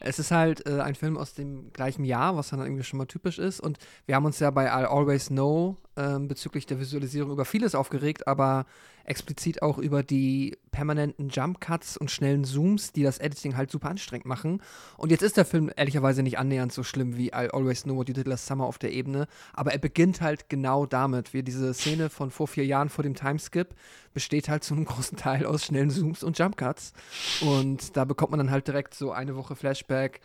Es 0.00 0.18
ist 0.18 0.30
halt 0.30 0.66
äh, 0.66 0.80
ein 0.80 0.94
Film 0.94 1.16
aus 1.16 1.34
dem 1.34 1.72
gleichen 1.72 2.04
Jahr, 2.04 2.36
was 2.36 2.50
dann 2.50 2.60
irgendwie 2.60 2.84
schon 2.84 2.98
mal 2.98 3.06
typisch 3.06 3.38
ist. 3.38 3.60
Und 3.60 3.78
wir 4.04 4.14
haben 4.14 4.24
uns 4.24 4.38
ja 4.40 4.50
bei 4.50 4.70
I'll 4.70 4.86
Always 4.86 5.28
Know 5.28 5.76
ähm, 5.96 6.28
bezüglich 6.28 6.66
der 6.66 6.78
Visualisierung 6.78 7.32
über 7.32 7.44
vieles 7.44 7.74
aufgeregt, 7.74 8.26
aber 8.26 8.66
explizit 9.04 9.62
auch 9.62 9.78
über 9.78 10.02
die 10.02 10.58
permanenten 10.72 11.28
Jump 11.28 11.60
Cuts 11.60 11.96
und 11.96 12.10
schnellen 12.10 12.44
Zooms, 12.44 12.92
die 12.92 13.02
das 13.02 13.18
Editing 13.18 13.56
halt 13.56 13.70
super 13.70 13.88
anstrengend 13.88 14.26
machen. 14.26 14.60
Und 14.96 15.10
jetzt 15.10 15.22
ist 15.22 15.36
der 15.36 15.44
Film 15.44 15.70
ehrlicherweise 15.74 16.22
nicht 16.22 16.38
annähernd 16.38 16.72
so 16.72 16.82
schlimm 16.82 17.16
wie 17.16 17.28
I 17.28 17.48
Always 17.52 17.84
Know 17.84 17.96
What 17.96 18.08
You 18.08 18.14
Did 18.14 18.26
Last 18.26 18.46
Summer 18.46 18.64
auf 18.64 18.78
der 18.78 18.92
Ebene, 18.92 19.26
aber 19.52 19.72
er 19.72 19.78
beginnt 19.78 20.20
halt 20.20 20.48
genau 20.48 20.86
damit. 20.86 21.32
Wie 21.32 21.42
diese 21.42 21.72
Szene 21.72 22.10
von 22.10 22.30
vor 22.30 22.48
vier 22.48 22.66
Jahren 22.66 22.88
vor 22.88 23.04
dem 23.04 23.14
Timeskip 23.14 23.74
besteht 24.12 24.48
halt 24.48 24.64
zu 24.64 24.74
einem 24.74 24.84
großen 24.84 25.16
Teil 25.16 25.46
aus 25.46 25.64
schnellen 25.64 25.90
Zooms 25.90 26.22
und 26.22 26.38
Jump 26.38 26.56
Cuts. 26.56 26.92
Und 27.40 27.96
da 27.96 28.04
bekommt 28.04 28.32
man 28.32 28.38
dann 28.38 28.50
halt 28.50 28.66
direkt 28.66 28.94
so 28.94 29.12
eine 29.12 29.36
Woche 29.36 29.56
Flashback. 29.56 30.20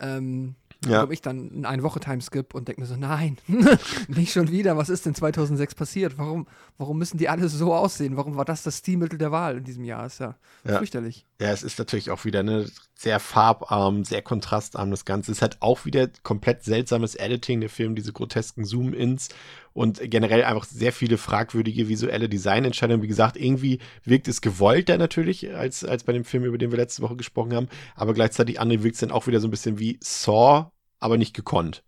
Ähm, 0.00 0.56
ja. 0.86 1.00
komme 1.00 1.14
ich 1.14 1.20
dann 1.20 1.50
in 1.50 1.64
eine 1.64 1.82
Woche 1.82 2.00
Timeskip 2.00 2.54
und 2.54 2.68
denke 2.68 2.80
mir 2.80 2.86
so, 2.86 2.96
nein, 2.96 3.36
nicht 4.08 4.32
schon 4.32 4.50
wieder, 4.50 4.76
was 4.76 4.88
ist 4.88 5.06
denn 5.06 5.14
2006 5.14 5.74
passiert? 5.74 6.18
Warum, 6.18 6.46
warum 6.78 6.98
müssen 6.98 7.18
die 7.18 7.28
alle 7.28 7.48
so 7.48 7.74
aussehen? 7.74 8.16
Warum 8.16 8.36
war 8.36 8.44
das 8.44 8.62
das 8.62 8.78
Stilmittel 8.78 9.18
der 9.18 9.32
Wahl 9.32 9.58
in 9.58 9.64
diesem 9.64 9.84
Jahr? 9.84 10.06
Ist 10.06 10.20
ja, 10.20 10.36
ja. 10.64 10.78
fürchterlich. 10.78 11.26
Ja, 11.40 11.50
es 11.50 11.62
ist 11.62 11.78
natürlich 11.78 12.10
auch 12.10 12.24
wieder 12.24 12.40
eine 12.40 12.66
sehr 12.94 13.20
farbarm, 13.20 14.04
sehr 14.04 14.22
kontrastarm 14.22 14.90
das 14.90 15.04
Ganze. 15.04 15.32
Es 15.32 15.42
hat 15.42 15.56
auch 15.60 15.84
wieder 15.84 16.08
komplett 16.22 16.64
seltsames 16.64 17.14
Editing, 17.14 17.60
der 17.60 17.70
Film, 17.70 17.94
diese 17.94 18.12
grotesken 18.12 18.64
Zoom-Ins 18.64 19.28
und 19.72 20.00
generell 20.10 20.44
einfach 20.44 20.64
sehr 20.64 20.92
viele 20.92 21.18
fragwürdige 21.18 21.88
visuelle 21.88 22.28
Designentscheidungen. 22.28 23.02
Wie 23.02 23.08
gesagt, 23.08 23.36
irgendwie 23.36 23.78
wirkt 24.04 24.28
es 24.28 24.40
gewollter 24.40 24.98
natürlich 24.98 25.54
als, 25.54 25.84
als 25.84 26.04
bei 26.04 26.12
dem 26.12 26.24
Film, 26.24 26.44
über 26.44 26.58
den 26.58 26.70
wir 26.70 26.78
letzte 26.78 27.02
Woche 27.02 27.16
gesprochen 27.16 27.54
haben, 27.54 27.68
aber 27.94 28.14
gleichzeitig 28.14 28.60
andere 28.60 28.82
wirkt 28.82 28.94
es 28.94 29.00
dann 29.00 29.10
auch 29.10 29.26
wieder 29.26 29.40
so 29.40 29.48
ein 29.48 29.50
bisschen 29.52 29.78
wie 29.78 29.98
Saw, 30.02 30.70
aber 31.00 31.16
nicht 31.16 31.34
gekonnt. 31.34 31.82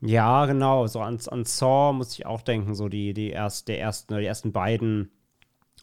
Ja, 0.00 0.46
genau. 0.46 0.88
So 0.88 1.00
an, 1.00 1.18
an 1.28 1.44
Saw 1.44 1.92
muss 1.92 2.12
ich 2.14 2.26
auch 2.26 2.42
denken, 2.42 2.74
so 2.74 2.88
die, 2.88 3.14
die, 3.14 3.30
erst, 3.30 3.68
der 3.68 3.80
ersten, 3.80 4.16
die 4.16 4.24
ersten 4.24 4.50
beiden 4.50 5.12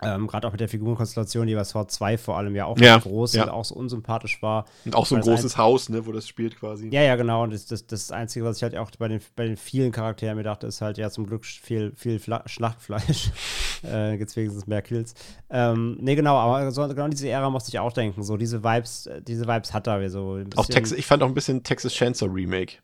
ähm, 0.02 0.28
Gerade 0.28 0.48
auch 0.48 0.52
mit 0.52 0.62
der 0.62 0.70
Figurenkonstellation, 0.70 1.46
die 1.48 1.56
bei 1.56 1.64
Saw 1.66 1.86
2 1.86 2.18
vor 2.18 2.38
allem 2.38 2.56
ja 2.56 2.66
auch 2.66 2.78
ja, 2.80 2.98
groß 2.98 3.34
ja. 3.34 3.44
und 3.44 3.50
auch 3.50 3.66
so 3.66 3.76
unsympathisch 3.76 4.42
war. 4.42 4.64
Und 4.86 4.96
auch 4.96 5.06
so 5.06 5.16
ein 5.16 5.22
großes 5.22 5.58
Haus, 5.58 5.90
ne, 5.90 6.06
wo 6.06 6.14
das 6.14 6.26
spielt 6.26 6.58
quasi. 6.58 6.88
Ja, 6.90 7.02
ja, 7.02 7.18
genau. 7.18 7.44
Und 7.44 7.52
das, 7.54 7.66
das, 7.66 7.86
das 7.86 8.12
Einzige, 8.12 8.46
was 8.46 8.58
ich 8.58 8.64
halt 8.64 8.78
auch 8.78 8.92
bei 8.98 9.10
den, 9.10 9.20
bei 9.36 9.46
den 9.46 9.58
vielen 9.58 9.92
Charakteren 9.92 10.38
mir 10.38 10.44
dachte, 10.44 10.68
ist 10.68 10.80
halt 10.80 10.98
ja 10.98 11.10
zum 11.10 11.28
Glück 11.28 11.46
viel, 11.46 11.92
viel 11.98 12.20
Fla 12.20 12.44
Schlachtfleisch. 12.46 13.32
äh, 13.84 14.18
Gibt 14.18 14.30
es 14.30 14.38
wenigstens 14.38 14.68
mehr 14.68 14.82
Kills. 14.82 15.16
Ähm, 15.50 15.98
nee, 16.00 16.16
genau, 16.16 16.38
aber 16.38 16.72
so, 16.72 16.88
genau 16.88 17.10
diese 17.10 17.28
Ära 17.28 17.50
musste 17.50 17.70
ich 17.70 17.80
auch 17.80 17.92
denken. 17.92 18.24
So 18.24 18.38
diese 18.38 18.64
Vibes, 18.64 19.10
diese 19.28 19.48
Vibes 19.48 19.74
hat 19.74 19.88
er 19.88 20.10
so. 20.10 20.40
Auch 20.56 20.66
Texas, 20.66 20.98
ich 20.98 21.06
fand 21.06 21.24
auch 21.24 21.28
ein 21.28 21.34
bisschen 21.34 21.62
Texas 21.64 21.94
Chancellor 21.94 22.34
Remake. 22.34 22.76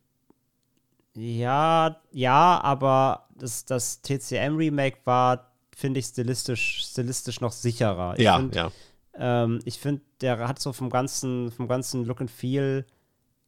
Ja, 1.13 1.95
ja, 2.11 2.59
aber 2.61 3.29
das, 3.35 3.63
das 3.63 4.01
TCM-Remake 4.01 4.97
war 5.05 5.54
finde 5.75 5.99
ich, 5.99 6.07
stilistisch, 6.07 6.85
stilistisch 6.85 7.41
noch 7.41 7.51
sicherer. 7.51 8.15
Ich 8.17 8.23
ja, 8.23 8.37
find, 8.37 8.55
ja. 8.55 8.71
Ähm, 9.17 9.59
ich 9.65 9.77
finde, 9.77 10.01
der 10.21 10.47
hat 10.47 10.59
so 10.59 10.73
vom 10.73 10.89
ganzen, 10.89 11.51
vom 11.51 11.67
ganzen 11.67 12.05
Look 12.05 12.21
and 12.21 12.31
Feel 12.31 12.85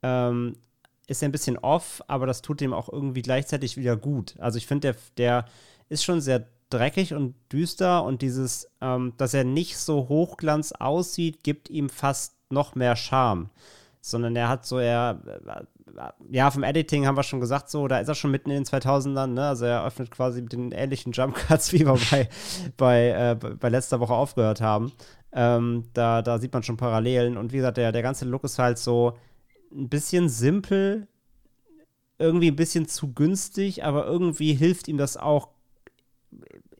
ähm, 0.03 0.57
ist 1.07 1.23
er 1.23 1.29
ein 1.29 1.31
bisschen 1.31 1.57
off, 1.57 2.03
aber 2.07 2.27
das 2.27 2.41
tut 2.41 2.61
ihm 2.61 2.73
auch 2.73 2.89
irgendwie 2.91 3.21
gleichzeitig 3.21 3.77
wieder 3.77 3.95
gut. 3.95 4.35
Also 4.39 4.57
ich 4.57 4.67
finde, 4.67 4.93
der, 4.93 4.95
der 5.17 5.45
ist 5.89 6.03
schon 6.03 6.19
sehr 6.19 6.47
dreckig 6.69 7.13
und 7.13 7.35
düster 7.51 8.03
und 8.03 8.21
dieses, 8.21 8.69
ähm, 8.81 9.13
dass 9.17 9.33
er 9.33 9.45
nicht 9.45 9.77
so 9.77 10.09
hochglanz 10.09 10.73
aussieht, 10.73 11.43
gibt 11.43 11.69
ihm 11.69 11.89
fast 11.89 12.35
noch 12.49 12.75
mehr 12.75 12.97
Charme. 12.97 13.49
Sondern 14.01 14.35
er 14.35 14.49
hat 14.49 14.65
so, 14.65 14.79
er 14.79 15.21
ja, 16.29 16.51
vom 16.51 16.63
Editing 16.63 17.05
haben 17.05 17.17
wir 17.17 17.23
schon 17.23 17.39
gesagt, 17.39 17.69
so, 17.69 17.87
da 17.87 17.99
ist 17.99 18.07
er 18.07 18.15
schon 18.15 18.31
mitten 18.31 18.49
in 18.49 18.63
den 18.63 18.65
2000ern, 18.65 19.27
ne? 19.27 19.47
Also 19.47 19.65
er 19.65 19.85
öffnet 19.85 20.11
quasi 20.11 20.41
mit 20.41 20.53
den 20.53 20.71
ähnlichen 20.71 21.11
Jump 21.11 21.35
Cuts, 21.35 21.73
wie 21.73 21.85
wir 21.85 21.97
bei, 22.11 22.29
bei, 22.77 23.09
äh, 23.09 23.35
bei 23.35 23.69
letzter 23.69 23.99
Woche 23.99 24.13
aufgehört 24.13 24.61
haben. 24.61 24.91
Ähm, 25.31 25.85
da, 25.93 26.21
da 26.21 26.39
sieht 26.39 26.53
man 26.53 26.63
schon 26.63 26.77
Parallelen. 26.77 27.37
Und 27.37 27.53
wie 27.53 27.57
gesagt, 27.57 27.77
der, 27.77 27.91
der 27.91 28.01
ganze 28.01 28.25
Look 28.25 28.43
ist 28.43 28.59
halt 28.59 28.77
so 28.77 29.17
ein 29.71 29.89
bisschen 29.89 30.29
simpel, 30.29 31.07
irgendwie 32.19 32.49
ein 32.49 32.55
bisschen 32.55 32.87
zu 32.87 33.13
günstig, 33.13 33.83
aber 33.83 34.05
irgendwie 34.05 34.53
hilft 34.53 34.87
ihm 34.87 34.97
das 34.97 35.17
auch 35.17 35.49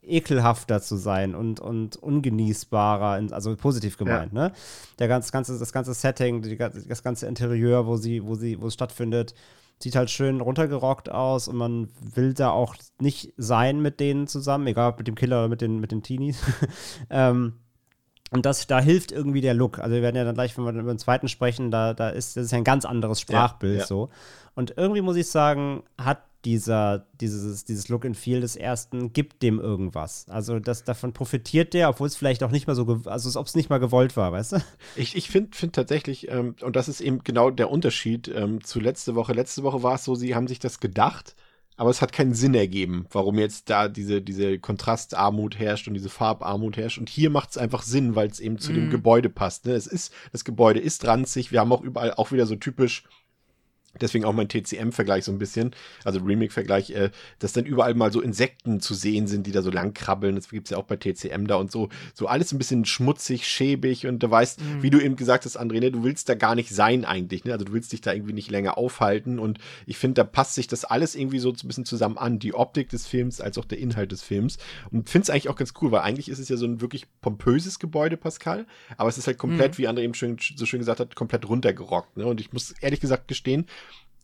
ekelhafter 0.08 0.82
zu 0.82 0.96
sein 0.96 1.36
und, 1.36 1.60
und 1.60 1.96
ungenießbarer, 1.98 3.32
also 3.32 3.56
positiv 3.56 3.98
gemeint, 3.98 4.34
ja. 4.34 4.48
ne? 4.48 4.52
Der 5.00 5.08
ganz, 5.08 5.32
ganze, 5.32 5.58
das 5.58 5.72
ganze 5.74 5.94
Setting, 5.94 6.42
die, 6.42 6.58
das 6.58 7.04
ganze 7.04 7.28
Interieur, 7.28 7.88
wo 7.88 7.98
sie, 7.98 8.26
wo 8.26 8.36
sie, 8.36 8.62
wo 8.62 8.68
es 8.68 8.74
stattfindet, 8.74 9.34
sieht 9.80 9.96
halt 9.96 10.10
schön 10.10 10.42
runtergerockt 10.42 11.12
aus 11.12 11.48
und 11.48 11.56
man 11.56 11.90
will 12.00 12.34
da 12.34 12.50
auch 12.50 12.76
nicht 13.00 13.34
sein 13.38 13.82
mit 13.82 14.00
denen 14.00 14.28
zusammen, 14.28 14.68
egal 14.68 14.92
ob 14.92 14.98
mit 14.98 15.08
dem 15.08 15.16
Killer 15.16 15.40
oder 15.40 15.50
mit 15.50 15.62
den, 15.62 15.80
mit 15.80 15.92
den 15.92 16.02
Teenies. 16.02 16.42
ähm, 17.10 17.54
und 18.32 18.46
das, 18.46 18.68
da 18.68 18.80
hilft 18.80 19.12
irgendwie 19.12 19.42
der 19.42 19.54
Look. 19.54 19.80
Also 19.80 19.96
wir 19.96 20.02
werden 20.02 20.16
ja 20.16 20.26
dann 20.26 20.36
gleich, 20.36 20.58
wenn 20.58 20.66
wir 20.66 20.74
über 20.74 20.94
den 20.94 21.00
zweiten 21.00 21.30
sprechen, 21.30 21.72
da, 21.72 21.94
da 21.94 22.10
ist 22.10 22.36
das 22.36 22.46
ist 22.46 22.52
ja 22.52 22.58
ein 22.58 22.64
ganz 22.64 22.84
anderes 22.84 23.22
Sprachbild 23.22 23.76
ja, 23.76 23.80
ja. 23.82 23.86
so. 23.86 24.10
Und 24.54 24.74
irgendwie 24.76 25.02
muss 25.02 25.16
ich 25.16 25.30
sagen, 25.30 25.84
hat 25.98 26.24
dieser, 26.46 27.08
dieses, 27.20 27.66
dieses 27.66 27.90
Look 27.90 28.06
and 28.06 28.16
Feel 28.16 28.42
des 28.42 28.56
ersten 28.56 29.12
gibt 29.12 29.44
dem 29.44 29.60
irgendwas. 29.60 30.28
Also 30.30 30.60
das, 30.60 30.84
davon 30.84 31.14
profitiert 31.14 31.74
der, 31.74 31.90
obwohl 31.90 32.08
es 32.08 32.16
vielleicht 32.16 32.44
auch 32.44 32.52
nicht 32.52 32.68
mal 32.68 32.76
so, 32.76 32.86
also 33.06 33.30
als 33.30 33.36
ob 33.36 33.48
es 33.48 33.56
nicht 33.56 33.70
mal 33.70 33.80
gewollt 33.80 34.16
war, 34.16 34.32
weißt 34.32 34.54
du? 34.54 34.58
Ich, 34.96 35.16
ich 35.16 35.30
finde 35.30 35.56
find 35.56 35.74
tatsächlich, 35.74 36.30
ähm, 36.30 36.56
und 36.62 36.76
das 36.76 36.88
ist 36.88 37.02
eben 37.02 37.24
genau 37.24 37.50
der 37.50 37.70
Unterschied 37.70 38.28
ähm, 38.28 38.64
zu 38.64 38.80
letzte 38.80 39.16
Woche. 39.16 39.34
Letzte 39.34 39.64
Woche 39.64 39.84
war 39.84 39.96
es 39.96 40.04
so, 40.04 40.16
sie 40.16 40.36
haben 40.36 40.48
sich 40.48 40.60
das 40.60 40.80
gedacht, 40.80 41.36
aber 41.76 41.92
es 41.92 42.02
hat 42.02 42.12
keinen 42.12 42.34
Sinn 42.34 42.56
ergeben, 42.56 43.06
warum 43.12 43.38
jetzt 43.38 43.70
da 43.70 43.88
diese, 43.88 44.22
diese 44.22 44.58
Kontrastarmut 44.58 45.60
herrscht 45.60 45.88
und 45.88 45.94
diese 45.94 46.10
Farbarmut 46.10 46.76
herrscht. 46.76 46.98
Und 46.98 47.10
hier 47.10 47.30
macht 47.30 47.52
es 47.52 47.58
einfach 47.58 47.84
Sinn, 47.84 48.16
weil 48.16 48.30
es 48.30 48.40
eben 48.40 48.58
zu 48.58 48.72
mm. 48.72 48.76
dem 48.76 48.86
mhm. 48.86 48.90
Gebäude 48.90 49.30
passt. 49.30 49.66
Ne? 49.68 49.74
Es 49.74 49.86
ist, 49.86 50.12
das 50.32 50.44
Gebäude 50.44 50.80
ist 50.80 51.06
ranzig. 51.06 51.52
Wir 51.52 51.60
haben 51.60 51.72
auch 51.72 51.84
überall 51.84 52.14
auch 52.16 52.32
wieder 52.32 52.48
so 52.48 52.56
typisch 52.56 53.04
Deswegen 54.02 54.26
auch 54.26 54.34
mein 54.34 54.50
TCM-Vergleich 54.50 55.26
so 55.26 55.32
ein 55.32 55.38
bisschen, 55.38 55.72
also 56.04 56.20
Remake-Vergleich, 56.20 56.92
äh, 56.92 57.10
dass 57.40 57.54
dann 57.54 57.66
überall 57.66 57.94
mal 57.94 58.12
so 58.12 58.22
Insekten 58.22 58.80
zu 58.80 58.94
sehen 58.94 59.28
sind, 59.28 59.48
die 59.48 59.52
da 59.52 59.62
so 59.62 59.72
lang 59.72 59.94
krabbeln. 59.94 60.36
Das 60.36 60.50
gibt's 60.50 60.70
ja 60.70 60.78
auch 60.78 60.84
bei 60.84 60.98
TCM 60.98 61.48
da 61.48 61.56
und 61.56 61.72
so. 61.72 61.90
So 62.14 62.28
alles 62.28 62.52
ein 62.52 62.58
bisschen 62.58 62.86
schmutzig, 62.86 63.48
schäbig 63.48 64.08
und 64.08 64.22
du 64.22 64.30
weißt, 64.30 64.62
mhm. 64.62 64.84
wie 64.84 64.90
du 64.90 65.00
eben 65.00 65.16
gesagt 65.16 65.46
hast, 65.46 65.60
André, 65.60 65.80
ne, 65.80 65.92
du 65.92 66.04
willst 66.04 66.30
da 66.30 66.36
gar 66.36 66.56
nicht 66.56 66.70
sein 66.70 67.06
eigentlich. 67.06 67.46
Ne? 67.46 67.54
Also 67.54 67.66
du 67.66 67.74
willst 67.74 67.92
dich 67.94 68.02
da 68.02 68.14
irgendwie 68.14 68.34
nicht 68.34 68.52
länger 68.52 68.78
aufhalten 68.78 69.40
und 69.40 69.60
ich 69.86 69.98
finde, 69.98 70.16
da 70.16 70.24
passt 70.24 70.56
sich 70.56 70.68
das 70.68 70.86
alles 70.86 71.16
irgendwie 71.16 71.40
so 71.40 71.50
ein 71.50 71.68
bisschen 71.68 71.86
zusammen 71.86 72.18
an. 72.18 72.40
Die 72.40 72.54
Optik 72.54 72.90
des 72.90 73.08
Films 73.08 73.42
als 73.42 73.58
auch 73.58 73.66
der 73.66 73.80
Inhalt 73.80 74.12
des 74.12 74.22
Films. 74.22 74.58
Und 74.92 75.10
finde 75.10 75.24
es 75.24 75.30
eigentlich 75.30 75.50
auch 75.50 75.56
ganz 75.56 75.74
cool, 75.82 75.92
weil 75.92 76.02
eigentlich 76.02 76.30
ist 76.30 76.40
es 76.40 76.50
ja 76.50 76.58
so 76.58 76.66
ein 76.66 76.82
wirklich 76.82 77.06
pompöses 77.22 77.80
Gebäude, 77.80 78.18
Pascal, 78.18 78.66
aber 78.98 79.10
es 79.10 79.18
ist 79.18 79.28
halt 79.28 79.38
komplett, 79.38 79.74
mhm. 79.74 79.78
wie 79.78 79.88
André 79.88 80.02
eben 80.02 80.14
schön, 80.14 80.38
so 80.56 80.66
schön 80.66 80.80
gesagt 80.80 81.00
hat, 81.00 81.16
komplett 81.16 81.48
runtergerockt. 81.48 82.18
Ne? 82.18 82.26
Und 82.26 82.42
ich 82.42 82.54
muss 82.54 82.72
ehrlich 82.82 83.00
gesagt 83.00 83.28
gestehen, 83.28 83.66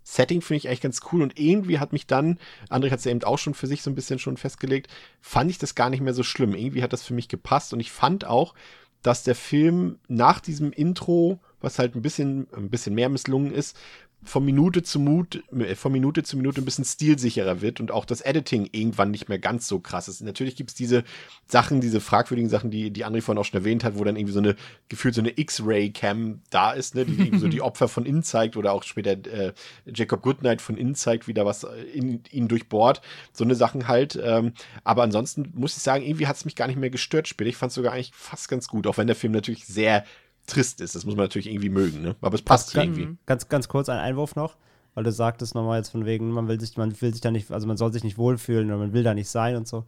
Setting 0.03 0.41
finde 0.41 0.57
ich 0.57 0.67
eigentlich 0.67 0.81
ganz 0.81 1.01
cool 1.11 1.21
und 1.21 1.39
irgendwie 1.39 1.79
hat 1.79 1.93
mich 1.93 2.07
dann, 2.07 2.37
André 2.69 2.91
hat 2.91 2.99
es 2.99 3.05
ja 3.05 3.11
eben 3.11 3.23
auch 3.23 3.37
schon 3.37 3.53
für 3.53 3.67
sich 3.67 3.81
so 3.81 3.89
ein 3.89 3.95
bisschen 3.95 4.19
schon 4.19 4.37
festgelegt, 4.37 4.87
fand 5.21 5.49
ich 5.49 5.57
das 5.57 5.75
gar 5.75 5.89
nicht 5.89 6.01
mehr 6.01 6.13
so 6.13 6.23
schlimm. 6.23 6.55
Irgendwie 6.55 6.83
hat 6.83 6.93
das 6.93 7.03
für 7.03 7.13
mich 7.13 7.29
gepasst 7.29 7.73
und 7.73 7.79
ich 7.79 7.91
fand 7.91 8.25
auch, 8.25 8.53
dass 9.01 9.23
der 9.23 9.35
Film 9.35 9.99
nach 10.07 10.39
diesem 10.39 10.71
Intro, 10.71 11.39
was 11.61 11.79
halt 11.79 11.95
ein 11.95 12.01
bisschen, 12.01 12.47
ein 12.53 12.69
bisschen 12.69 12.95
mehr 12.95 13.09
misslungen 13.09 13.53
ist, 13.53 13.77
von 14.25 14.45
Minute 14.45 14.83
zu 14.83 14.99
Mut, 14.99 15.43
äh, 15.51 15.75
von 15.75 15.91
Minute 15.91 16.23
zu 16.23 16.37
Minute 16.37 16.61
ein 16.61 16.65
bisschen 16.65 16.85
stilsicherer 16.85 17.61
wird 17.61 17.79
und 17.79 17.91
auch 17.91 18.05
das 18.05 18.21
Editing 18.21 18.69
irgendwann 18.71 19.11
nicht 19.11 19.29
mehr 19.29 19.39
ganz 19.39 19.67
so 19.67 19.79
krass 19.79 20.07
ist. 20.07 20.21
Natürlich 20.21 20.55
gibt 20.55 20.69
es 20.71 20.75
diese 20.75 21.03
Sachen, 21.47 21.81
diese 21.81 21.99
fragwürdigen 21.99 22.49
Sachen, 22.49 22.71
die, 22.71 22.91
die 22.91 23.05
André 23.05 23.21
vorhin 23.21 23.39
auch 23.39 23.45
schon 23.45 23.59
erwähnt 23.59 23.83
hat, 23.83 23.97
wo 23.97 24.03
dann 24.03 24.15
irgendwie 24.15 24.33
so 24.33 24.39
eine, 24.39 24.55
gefühlt 24.89 25.15
so 25.15 25.21
eine 25.21 25.37
X-Ray-Cam 25.37 26.41
da 26.49 26.71
ist, 26.71 26.95
ne, 26.95 27.05
die 27.05 27.13
irgendwie 27.13 27.39
so 27.39 27.47
die 27.47 27.61
Opfer 27.61 27.87
von 27.87 28.05
innen 28.05 28.23
zeigt 28.23 28.57
oder 28.57 28.73
auch 28.73 28.83
später 28.83 29.11
äh, 29.11 29.53
Jacob 29.85 30.21
Goodnight 30.21 30.61
von 30.61 30.77
innen 30.77 30.95
zeigt, 30.95 31.27
wie 31.27 31.33
da 31.33 31.45
was 31.45 31.65
in 31.93 32.23
ihn 32.31 32.47
durchbohrt. 32.47 33.01
So 33.33 33.43
eine 33.43 33.55
Sachen 33.55 33.87
halt. 33.87 34.19
Ähm, 34.21 34.53
aber 34.83 35.03
ansonsten 35.03 35.51
muss 35.53 35.75
ich 35.75 35.83
sagen, 35.83 36.03
irgendwie 36.03 36.27
hat 36.27 36.35
es 36.35 36.45
mich 36.45 36.55
gar 36.55 36.67
nicht 36.67 36.79
mehr 36.79 36.89
gestört 36.89 37.27
später. 37.27 37.49
Ich 37.49 37.61
es 37.61 37.73
sogar 37.73 37.93
eigentlich 37.93 38.11
fast 38.13 38.49
ganz 38.49 38.67
gut, 38.67 38.87
auch 38.87 38.97
wenn 38.97 39.07
der 39.07 39.15
Film 39.15 39.33
natürlich 39.33 39.65
sehr 39.65 40.05
trist 40.47 40.81
ist. 40.81 40.95
Das 40.95 41.05
muss 41.05 41.15
man 41.15 41.25
natürlich 41.25 41.47
irgendwie 41.47 41.69
mögen, 41.69 42.01
ne? 42.01 42.15
Aber 42.21 42.35
es 42.35 42.41
passt 42.41 42.73
ganz, 42.73 42.97
irgendwie. 42.97 43.17
Ganz, 43.25 43.49
ganz 43.49 43.67
kurz 43.67 43.89
ein 43.89 43.99
Einwurf 43.99 44.35
noch, 44.35 44.57
weil 44.93 45.03
du 45.03 45.11
sagtest 45.11 45.55
nochmal 45.55 45.77
jetzt 45.77 45.89
von 45.89 46.05
wegen, 46.05 46.31
man 46.31 46.47
will 46.47 46.59
sich, 46.59 46.77
man 46.77 46.99
will 47.01 47.11
sich 47.11 47.21
da 47.21 47.31
nicht, 47.31 47.51
also 47.51 47.67
man 47.67 47.77
soll 47.77 47.93
sich 47.93 48.03
nicht 48.03 48.17
wohlfühlen 48.17 48.67
oder 48.67 48.77
man 48.77 48.93
will 48.93 49.03
da 49.03 49.13
nicht 49.13 49.29
sein 49.29 49.55
und 49.55 49.67
so. 49.67 49.85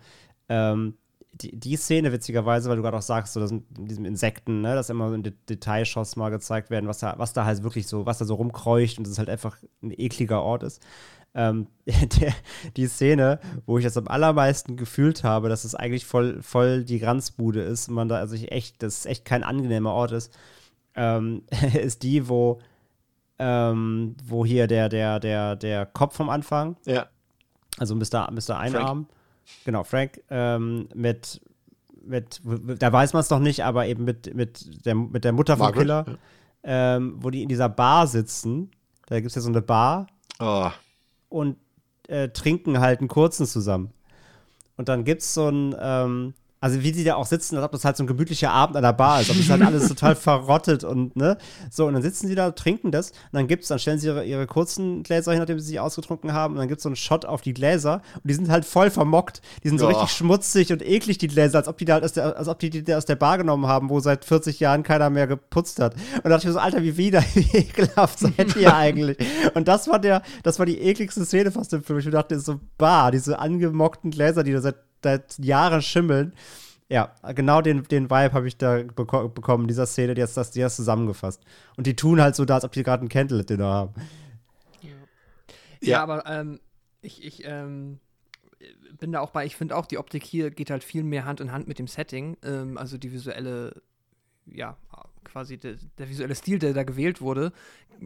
Ähm, 0.50 0.96
die, 1.34 1.58
die 1.58 1.76
Szene, 1.76 2.14
witzigerweise, 2.14 2.70
weil 2.70 2.78
du 2.78 2.82
gerade 2.82 2.98
auch 2.98 3.02
sagst, 3.02 3.34
so, 3.34 3.40
das 3.42 3.50
sind 3.50 3.66
diesem 3.78 4.06
Insekten, 4.06 4.62
ne, 4.62 4.74
dass 4.74 4.90
immer 4.90 5.10
so 5.10 5.16
in 5.16 5.24
De 5.24 5.34
Detailshots 5.50 6.16
mal 6.16 6.30
gezeigt 6.30 6.70
werden, 6.70 6.88
was 6.88 7.00
da, 7.00 7.16
was 7.18 7.34
da 7.34 7.46
halt 7.46 7.64
wirklich 7.64 7.88
so, 7.88 8.06
was 8.06 8.20
da 8.20 8.26
so 8.26 8.36
rumkreucht 8.36 8.98
und 8.98 9.08
es 9.08 9.18
halt 9.18 9.30
einfach 9.30 9.58
ein 9.84 9.92
ekliger 9.92 10.42
Ort 10.42 10.64
ist. 10.64 10.82
Ähm, 11.38 11.68
der, 11.86 12.34
die 12.78 12.88
Szene, 12.88 13.40
wo 13.66 13.78
ich 13.78 13.84
das 13.84 13.98
am 13.98 14.08
allermeisten 14.08 14.78
gefühlt 14.78 15.24
habe, 15.26 15.50
dass 15.50 15.66
es 15.66 15.76
eigentlich 15.76 16.06
voll, 16.06 16.42
voll 16.42 16.84
die 16.86 16.98
Granzbude 17.00 17.62
ist, 17.62 17.90
man 17.90 18.08
da, 18.08 18.16
also 18.18 18.36
ich 18.36 18.52
echt, 18.52 18.82
das 18.82 19.00
ist 19.00 19.06
echt 19.06 19.26
kein 19.26 19.44
angenehmer 19.44 19.92
Ort 19.92 20.14
ist, 20.14 20.34
ähm, 20.96 21.44
ist 21.74 22.04
die, 22.04 22.30
wo, 22.30 22.60
ähm, 23.38 24.16
wo 24.26 24.46
hier 24.46 24.68
der, 24.68 24.88
der, 24.88 25.20
der, 25.20 25.56
der 25.58 25.86
Kopf 25.86 26.16
vom 26.16 26.30
Anfang, 26.30 26.78
Ja. 26.86 27.08
also 27.78 27.96
Mr. 27.96 28.32
Mr. 28.32 28.58
Einarm, 28.58 29.08
genau, 29.66 29.84
Frank, 29.84 30.22
ähm, 30.30 30.88
mit, 30.96 31.42
mit, 32.06 32.40
da 32.80 32.94
weiß 32.94 33.12
man 33.12 33.20
es 33.20 33.30
noch 33.30 33.40
nicht, 33.40 33.66
aber 33.66 33.88
eben 33.88 34.06
mit, 34.06 34.34
mit, 34.34 34.86
der, 34.86 34.96
mit 34.96 35.26
der 35.26 35.34
Mutter 35.34 35.58
vom 35.58 35.66
Margaret, 35.66 35.82
Killer, 36.06 36.18
ähm, 36.64 37.16
wo 37.20 37.30
die 37.30 37.44
in 37.44 37.50
dieser 37.50 37.68
Bar 37.70 38.08
sitzen. 38.08 38.72
Da 39.08 39.18
gibt 39.18 39.28
es 39.28 39.36
ja 39.36 39.42
so 39.42 39.50
eine 39.50 39.62
Bar 39.62 40.08
Oh, 40.40 40.70
und 41.30 41.58
äh, 42.08 42.30
trinken 42.30 42.80
halt 42.80 43.00
einen 43.00 43.08
kurzen 43.08 43.46
zusammen. 43.46 43.92
Und 44.78 44.90
dann 44.90 45.04
gibt 45.04 45.22
es 45.22 45.34
so 45.34 45.50
ein, 45.50 45.76
ähm, 45.80 46.34
also 46.66 46.82
wie 46.82 46.92
die 46.92 47.04
da 47.04 47.14
auch 47.16 47.28
sitzen, 47.28 47.56
als 47.58 47.64
ob 47.66 47.72
das 47.74 47.86
halt 47.86 47.96
so 47.96 48.04
ein 48.04 48.08
gemütlicher 48.08 48.50
Abend 48.52 48.76
an 48.76 48.82
der 48.82 48.94
Bar 48.94 49.22
ist, 49.22 49.30
ob 49.30 49.38
das 49.38 49.50
halt 49.50 49.62
alles 49.62 49.88
total 49.90 50.16
verrottet 50.16 50.84
und 50.84 51.16
ne, 51.16 51.38
so 51.70 51.86
und 51.86 51.94
dann 51.94 52.02
sitzen 52.02 52.28
die 52.28 52.34
da, 52.34 52.50
trinken 52.52 52.90
das 52.92 53.12
und 53.12 53.18
dann 53.34 53.48
gibt's, 53.48 53.68
dann 53.68 53.78
stellen 53.78 54.00
sie 54.00 54.08
ihre, 54.08 54.26
ihre 54.26 54.48
kurzen 54.48 55.04
Gläser 55.04 55.32
hin, 55.32 55.40
nachdem 55.42 55.60
sie 55.60 55.68
sich 55.68 55.80
ausgetrunken 55.80 56.34
haben 56.34 56.56
und 56.56 56.60
dann 56.60 56.68
gibt's 56.68 56.82
so 56.84 56.90
einen 56.90 56.96
Shot 56.96 57.26
auf 57.26 57.42
die 57.42 57.54
Gläser 57.54 58.02
und 58.16 58.24
die 58.30 58.34
sind 58.34 58.50
halt 58.50 58.66
voll 58.66 58.90
vermockt, 58.90 59.42
die 59.64 59.70
sind 59.70 59.78
so 59.78 59.86
Ja. 59.90 59.92
richtig 59.98 60.18
schmutzig 60.18 60.72
und 60.74 60.82
eklig, 60.82 61.20
die 61.20 61.28
Gläser, 61.28 61.60
als 61.60 61.68
ob 61.68 61.78
die 61.78 61.86
da 61.86 61.94
halt 61.94 62.04
aus 62.04 62.14
der, 62.14 62.36
als 62.36 62.48
ob 62.48 62.58
die 62.58 62.72
die 62.72 62.94
aus 62.96 63.06
der 63.06 63.16
Bar 63.16 63.38
genommen 63.38 63.68
haben, 63.68 63.90
wo 63.92 64.00
seit 64.00 64.26
40 64.26 64.60
Jahren 64.60 64.82
keiner 64.82 65.10
mehr 65.12 65.28
geputzt 65.28 65.80
hat. 65.80 65.94
Und 65.94 66.24
da 66.24 66.30
dachte 66.30 66.40
ich 66.42 66.46
mir 66.48 66.54
so, 66.54 66.60
Alter, 66.60 66.82
wie 66.82 66.98
wieder, 66.98 67.22
wie 67.36 67.58
ekelhaft 67.58 68.18
seid 68.20 68.56
ihr 68.56 68.76
eigentlich? 68.76 69.18
Und 69.54 69.68
das 69.68 69.88
war 69.88 70.00
der, 70.00 70.24
das 70.44 70.58
war 70.58 70.66
die 70.66 70.80
ekligste 70.80 71.26
Szene 71.26 71.52
fast 71.52 71.74
im 71.74 71.84
Film. 71.84 72.00
Ich 72.00 72.10
dachte, 72.10 72.40
so, 72.40 72.60
bah, 72.78 73.12
diese 73.12 73.38
angemockten 73.40 74.10
Gläser, 74.12 74.44
die 74.44 74.52
da 74.54 74.62
seit, 74.62 74.76
seit 75.06 75.38
Jahren 75.40 75.82
schimmeln. 75.82 76.34
Ja, 76.90 77.14
genau 77.34 77.62
den, 77.62 77.84
den 77.84 78.10
Vibe 78.12 78.34
habe 78.34 78.48
ich 78.48 78.58
da 78.58 78.84
beko 78.84 79.30
bekommen, 79.30 79.64
in 79.64 79.68
dieser 79.68 79.86
Szene, 79.86 80.14
die 80.14 80.22
hast 80.22 80.36
das, 80.38 80.52
die 80.52 80.64
hast 80.64 80.76
zusammengefasst. 80.76 81.42
Und 81.78 81.88
die 81.88 81.96
tun 81.96 82.22
halt 82.22 82.36
so 82.36 82.46
da, 82.46 82.56
als 82.56 82.64
ob 82.64 82.72
die 82.74 82.84
gerade 82.84 83.06
ein 83.06 83.10
Candle-Dinner 83.10 83.66
haben. 83.66 83.94
Ja, 84.82 84.90
Ja. 85.82 86.04
aber 86.04 86.26
ähm, 86.28 86.60
ich, 87.02 87.24
ich 87.24 87.44
ähm, 87.46 88.00
bin 89.00 89.12
da 89.12 89.20
auch 89.22 89.32
bei, 89.32 89.46
ich 89.46 89.56
finde 89.56 89.76
auch, 89.76 89.86
die 89.86 89.98
Optik 89.98 90.24
hier 90.24 90.52
geht 90.52 90.70
halt 90.70 90.84
viel 90.84 91.04
mehr 91.04 91.26
Hand 91.26 91.40
in 91.40 91.52
Hand 91.52 91.68
mit 91.68 91.80
dem 91.80 91.88
Setting. 91.88 92.38
Ähm, 92.44 92.78
also 92.78 92.98
die 92.98 93.12
visuelle, 93.12 93.82
ja, 94.46 94.78
quasi 95.26 95.58
der, 95.58 95.76
der 95.98 96.10
visuelle 96.10 96.36
Stil, 96.36 96.60
der 96.60 96.74
da 96.74 96.84
gewählt 96.84 97.22
wurde, 97.22 97.52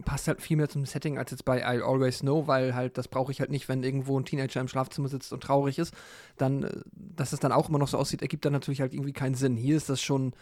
passt 0.04 0.28
halt 0.28 0.40
viel 0.40 0.56
mehr 0.56 0.68
zum 0.68 0.86
Setting 0.86 1.18
als 1.18 1.30
jetzt 1.30 1.44
bei 1.44 1.58
I 1.58 1.82
Always 1.82 2.20
Know, 2.20 2.46
weil 2.46 2.74
halt, 2.74 2.98
das 2.98 3.08
brauche 3.08 3.32
ich 3.32 3.40
halt 3.40 3.50
nicht, 3.50 3.68
wenn 3.68 3.82
irgendwo 3.82 4.18
ein 4.18 4.24
Teenager 4.24 4.60
im 4.60 4.68
Schlafzimmer 4.68 5.08
sitzt 5.08 5.32
und 5.32 5.42
traurig 5.42 5.78
ist. 5.78 5.94
Dann, 6.36 6.64
äh, 6.64 6.80
dass 6.92 7.32
es 7.32 7.40
dann 7.40 7.52
auch 7.52 7.68
immer 7.68 7.78
noch 7.78 7.88
so 7.88 7.98
aussieht, 7.98 8.22
ergibt 8.22 8.44
dann 8.44 8.52
natürlich 8.52 8.80
halt 8.80 8.94
irgendwie 8.94 9.12
keinen 9.12 9.34
Sinn. 9.34 9.56
Hier 9.56 9.76
ist 9.76 9.88
das 9.88 10.00
schon 10.00 10.32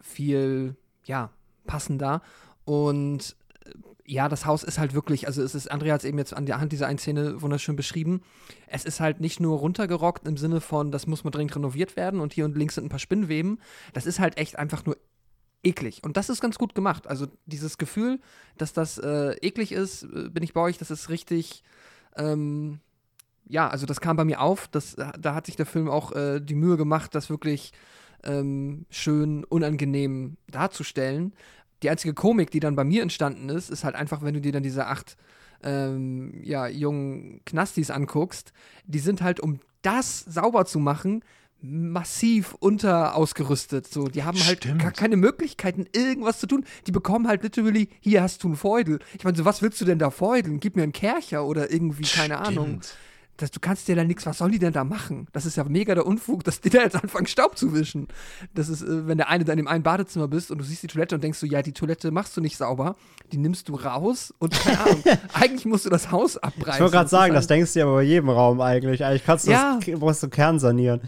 viel, 0.00 0.76
ja, 1.04 1.30
passender. 1.66 2.22
Und 2.64 3.36
äh, 3.64 3.70
ja, 4.04 4.28
das 4.28 4.44
Haus 4.44 4.64
ist 4.64 4.78
halt 4.78 4.92
wirklich, 4.92 5.28
also 5.28 5.42
es 5.42 5.54
ist, 5.54 5.70
Andrea 5.70 5.94
hat 5.94 6.00
es 6.00 6.08
eben 6.08 6.18
jetzt 6.18 6.34
an 6.34 6.46
der 6.46 6.60
Hand 6.60 6.72
dieser 6.72 6.88
einen 6.88 6.98
Szene 6.98 7.40
wunderschön 7.42 7.76
beschrieben. 7.76 8.22
Es 8.66 8.84
ist 8.84 8.98
halt 8.98 9.20
nicht 9.20 9.38
nur 9.38 9.58
runtergerockt 9.58 10.26
im 10.26 10.36
Sinne 10.36 10.60
von, 10.60 10.90
das 10.90 11.06
muss 11.06 11.22
mal 11.22 11.30
dringend 11.30 11.54
renoviert 11.54 11.96
werden 11.96 12.20
und 12.20 12.32
hier 12.32 12.44
und 12.44 12.56
links 12.56 12.74
sind 12.74 12.86
ein 12.86 12.90
paar 12.90 12.98
Spinnweben. 12.98 13.60
Das 13.92 14.06
ist 14.06 14.18
halt 14.18 14.36
echt 14.36 14.58
einfach 14.58 14.84
nur 14.84 14.96
eklig. 15.62 16.00
Und 16.02 16.16
das 16.16 16.30
ist 16.30 16.40
ganz 16.40 16.58
gut 16.58 16.74
gemacht. 16.74 17.06
Also 17.06 17.26
dieses 17.46 17.78
Gefühl, 17.78 18.20
dass 18.56 18.72
das 18.72 18.98
äh, 18.98 19.34
eklig 19.42 19.72
ist, 19.72 20.04
äh, 20.04 20.28
bin 20.30 20.42
ich 20.42 20.54
bei 20.54 20.60
euch, 20.60 20.78
das 20.78 20.90
ist 20.90 21.08
richtig, 21.08 21.62
ähm, 22.16 22.80
ja, 23.46 23.68
also 23.68 23.86
das 23.86 24.00
kam 24.00 24.16
bei 24.16 24.24
mir 24.24 24.40
auf. 24.40 24.68
Das, 24.68 24.96
da 24.96 25.34
hat 25.34 25.46
sich 25.46 25.56
der 25.56 25.66
Film 25.66 25.88
auch 25.88 26.12
äh, 26.12 26.40
die 26.40 26.54
Mühe 26.54 26.76
gemacht, 26.76 27.14
das 27.14 27.30
wirklich 27.30 27.72
ähm, 28.24 28.86
schön 28.90 29.44
unangenehm 29.44 30.36
darzustellen. 30.50 31.34
Die 31.82 31.90
einzige 31.90 32.14
Komik, 32.14 32.50
die 32.50 32.60
dann 32.60 32.76
bei 32.76 32.84
mir 32.84 33.02
entstanden 33.02 33.48
ist, 33.48 33.70
ist 33.70 33.84
halt 33.84 33.94
einfach, 33.94 34.22
wenn 34.22 34.34
du 34.34 34.40
dir 34.40 34.52
dann 34.52 34.62
diese 34.62 34.86
acht 34.86 35.16
ähm, 35.62 36.32
ja, 36.42 36.68
jungen 36.68 37.42
Knastis 37.44 37.90
anguckst, 37.90 38.52
die 38.84 38.98
sind 38.98 39.22
halt, 39.22 39.40
um 39.40 39.60
das 39.82 40.20
sauber 40.20 40.66
zu 40.66 40.78
machen, 40.78 41.22
massiv 41.62 42.54
unterausgerüstet. 42.54 43.86
So, 43.86 44.08
die 44.08 44.24
haben 44.24 44.38
halt 44.44 44.66
gar 44.78 44.92
keine 44.92 45.16
Möglichkeiten, 45.16 45.86
irgendwas 45.92 46.38
zu 46.40 46.46
tun. 46.46 46.64
Die 46.86 46.92
bekommen 46.92 47.28
halt 47.28 47.42
literally, 47.42 47.88
hier 48.00 48.22
hast 48.22 48.42
du 48.42 48.48
einen 48.48 48.56
Feudel. 48.56 48.98
Ich 49.16 49.24
meine, 49.24 49.36
so, 49.36 49.44
was 49.44 49.62
willst 49.62 49.80
du 49.80 49.84
denn 49.84 49.98
da 49.98 50.10
feudeln? 50.10 50.60
Gib 50.60 50.76
mir 50.76 50.82
einen 50.82 50.92
Kercher 50.92 51.44
oder 51.44 51.70
irgendwie, 51.70 52.04
keine 52.04 52.38
Ahnung. 52.38 52.66
Stimmt. 52.66 52.94
Das, 53.36 53.50
du 53.50 53.58
kannst 53.58 53.88
dir 53.88 53.96
da 53.96 54.04
nichts, 54.04 54.26
was 54.26 54.36
soll 54.36 54.50
die 54.50 54.58
denn 54.58 54.74
da 54.74 54.84
machen? 54.84 55.26
Das 55.32 55.46
ist 55.46 55.56
ja 55.56 55.64
mega 55.64 55.94
der 55.94 56.04
Unfug, 56.04 56.44
dass 56.44 56.60
die 56.60 56.68
da 56.68 56.82
jetzt 56.82 56.94
anfangen, 57.02 57.26
Staub 57.26 57.56
zu 57.56 57.72
wischen. 57.72 58.08
Das 58.52 58.68
ist, 58.68 58.82
äh, 58.82 59.06
wenn 59.06 59.16
der 59.16 59.30
eine 59.30 59.44
da 59.44 59.52
in 59.52 59.56
dem 59.56 59.66
einen 59.66 59.82
Badezimmer 59.82 60.28
bist 60.28 60.50
und 60.50 60.58
du 60.58 60.64
siehst 60.64 60.82
die 60.82 60.88
Toilette 60.88 61.14
und 61.14 61.24
denkst 61.24 61.38
so, 61.38 61.46
ja, 61.46 61.62
die 61.62 61.72
Toilette 61.72 62.10
machst 62.10 62.36
du 62.36 62.42
nicht 62.42 62.58
sauber, 62.58 62.96
die 63.32 63.38
nimmst 63.38 63.70
du 63.70 63.76
raus 63.76 64.34
und 64.40 64.52
keine 64.52 64.78
Ahnung, 64.84 65.02
eigentlich 65.32 65.64
musst 65.64 65.86
du 65.86 65.88
das 65.90 66.10
Haus 66.10 66.36
abreißen. 66.36 66.74
Ich 66.74 66.80
wollte 66.80 66.92
gerade 66.96 67.08
sagen, 67.08 67.32
das 67.32 67.44
halt, 67.44 67.50
denkst 67.50 67.72
du 67.72 67.78
ja 67.78 67.86
aber 67.86 67.94
bei 67.94 68.02
jedem 68.02 68.28
Raum 68.28 68.60
eigentlich. 68.60 69.06
Eigentlich 69.06 69.24
kannst 69.24 69.46
du 69.46 69.52
Ja. 69.52 69.78
das, 69.82 69.98
brauchst 69.98 70.22
du 70.22 70.28
Kern 70.28 70.58
sanieren. 70.58 71.00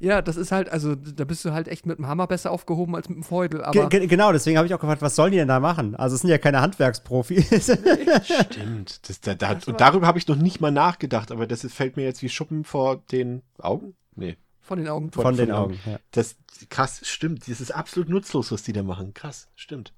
Ja, 0.00 0.22
das 0.22 0.36
ist 0.36 0.52
halt, 0.52 0.68
also 0.68 0.94
da 0.94 1.24
bist 1.24 1.44
du 1.44 1.52
halt 1.52 1.68
echt 1.68 1.86
mit 1.86 1.98
dem 1.98 2.06
Hammer 2.06 2.26
besser 2.26 2.50
aufgehoben 2.50 2.94
als 2.94 3.08
mit 3.08 3.16
dem 3.16 3.22
Feudel, 3.22 3.60
Ge 3.60 3.82
aber 3.82 3.88
ge 3.88 4.06
genau, 4.06 4.32
deswegen 4.32 4.56
habe 4.56 4.66
ich 4.66 4.74
auch 4.74 4.80
gefragt, 4.80 5.02
was 5.02 5.16
sollen 5.16 5.32
die 5.32 5.38
denn 5.38 5.48
da 5.48 5.60
machen? 5.60 5.94
Also 5.96 6.14
es 6.14 6.22
sind 6.22 6.30
ja 6.30 6.38
keine 6.38 6.60
Handwerksprofis. 6.60 7.48
Stimmt. 8.22 9.08
Das, 9.08 9.20
da, 9.20 9.34
da, 9.34 9.58
und 9.66 9.80
darüber 9.80 10.06
habe 10.06 10.18
ich 10.18 10.28
noch 10.28 10.36
nicht 10.36 10.60
mal 10.60 10.70
nachgedacht, 10.70 11.30
aber 11.32 11.46
das 11.46 11.66
fällt 11.72 11.96
mir 11.96 12.04
jetzt 12.04 12.22
wie 12.22 12.28
Schuppen 12.28 12.64
vor 12.64 13.02
den 13.10 13.42
Augen? 13.58 13.94
Nee. 14.14 14.36
von 14.60 14.78
den 14.78 14.88
Augen. 14.88 15.10
Von 15.12 15.36
den 15.36 15.52
Augen, 15.52 15.78
ja. 15.86 15.98
Das, 16.10 16.36
krass, 16.70 17.00
stimmt. 17.04 17.48
Das 17.48 17.60
ist 17.60 17.70
absolut 17.70 18.08
nutzlos, 18.08 18.50
was 18.52 18.62
die 18.62 18.72
da 18.72 18.82
machen. 18.82 19.14
Krass, 19.14 19.48
stimmt. 19.54 19.92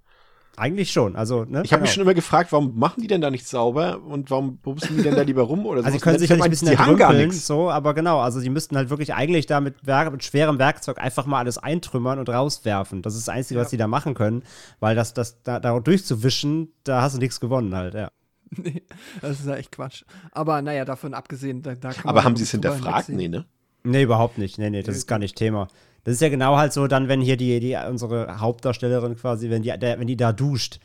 Eigentlich 0.58 0.90
schon. 0.92 1.16
Also, 1.16 1.44
ne? 1.44 1.62
Ich 1.64 1.72
habe 1.72 1.82
mich 1.82 1.90
Genau. 1.90 1.94
schon 1.94 2.02
immer 2.02 2.14
gefragt, 2.14 2.52
warum 2.52 2.78
machen 2.78 3.00
die 3.00 3.06
denn 3.06 3.20
da 3.20 3.30
nicht 3.30 3.46
sauber 3.46 4.00
und 4.02 4.30
warum 4.30 4.58
bumsen 4.58 4.96
die 4.96 5.02
denn 5.02 5.14
da 5.14 5.22
lieber 5.22 5.42
rum 5.42 5.66
oder 5.66 5.80
so? 5.80 5.86
Also 5.86 5.98
sie 5.98 6.02
können 6.02 6.18
sich 6.18 6.28
ja 6.30 6.36
nicht 6.36 6.44
ein 6.44 6.50
bisschen 6.50 6.68
die 6.70 6.76
haben 6.78 6.96
gar 6.96 7.10
entrümpeln, 7.10 7.28
nichts. 7.28 7.46
so, 7.46 7.70
aber 7.70 7.94
genau, 7.94 8.20
also 8.20 8.40
die 8.40 8.50
müssten 8.50 8.76
halt 8.76 8.90
wirklich 8.90 9.14
eigentlich 9.14 9.46
da 9.46 9.60
mit, 9.60 9.86
Werk 9.86 10.10
mit 10.12 10.24
schwerem 10.24 10.58
Werkzeug 10.58 10.98
einfach 10.98 11.26
mal 11.26 11.38
alles 11.38 11.58
eintrümmern 11.58 12.18
und 12.18 12.28
rauswerfen. 12.28 13.02
Das 13.02 13.14
ist 13.14 13.28
das 13.28 13.34
Einzige, 13.34 13.60
was 13.60 13.70
die 13.70 13.76
da 13.76 13.86
machen 13.86 14.14
können, 14.14 14.42
weil 14.80 14.94
das, 14.96 15.14
das 15.14 15.42
da, 15.42 15.60
da 15.60 15.78
durchzuwischen, 15.80 16.72
da 16.84 17.02
hast 17.02 17.14
du 17.16 17.20
nichts 17.20 17.40
gewonnen 17.40 17.74
halt, 17.74 17.94
ja. 17.94 18.10
Nee, 18.56 18.82
das 19.20 19.40
ist 19.40 19.46
ja 19.46 19.56
echt 19.56 19.72
Quatsch. 19.72 20.04
Aber 20.32 20.62
naja, 20.62 20.84
davon 20.84 21.12
abgesehen, 21.14 21.62
da, 21.62 21.74
da 21.74 21.90
kann 21.92 22.02
man 22.04 22.10
Aber 22.10 22.24
haben 22.24 22.36
sie 22.36 22.44
es 22.44 22.50
hinterfragt? 22.50 23.10
Nee, 23.10 23.28
ne? 23.28 23.44
Nee, 23.84 24.02
überhaupt 24.02 24.38
nicht. 24.38 24.58
Nee, 24.58 24.70
nee, 24.70 24.82
das 24.82 24.96
ist 24.96 25.06
gar 25.06 25.18
nicht 25.18 25.36
Thema. 25.36 25.68
Das 26.04 26.14
ist 26.14 26.20
ja 26.20 26.28
genau 26.28 26.56
halt 26.56 26.72
so, 26.72 26.86
dann, 26.86 27.08
wenn 27.08 27.20
hier 27.20 27.36
die, 27.36 27.60
die 27.60 27.76
unsere 27.88 28.40
Hauptdarstellerin 28.40 29.16
quasi, 29.16 29.50
wenn 29.50 29.62
die, 29.62 29.76
der, 29.78 29.98
wenn 29.98 30.06
die 30.06 30.16
da 30.16 30.32
duscht, 30.32 30.80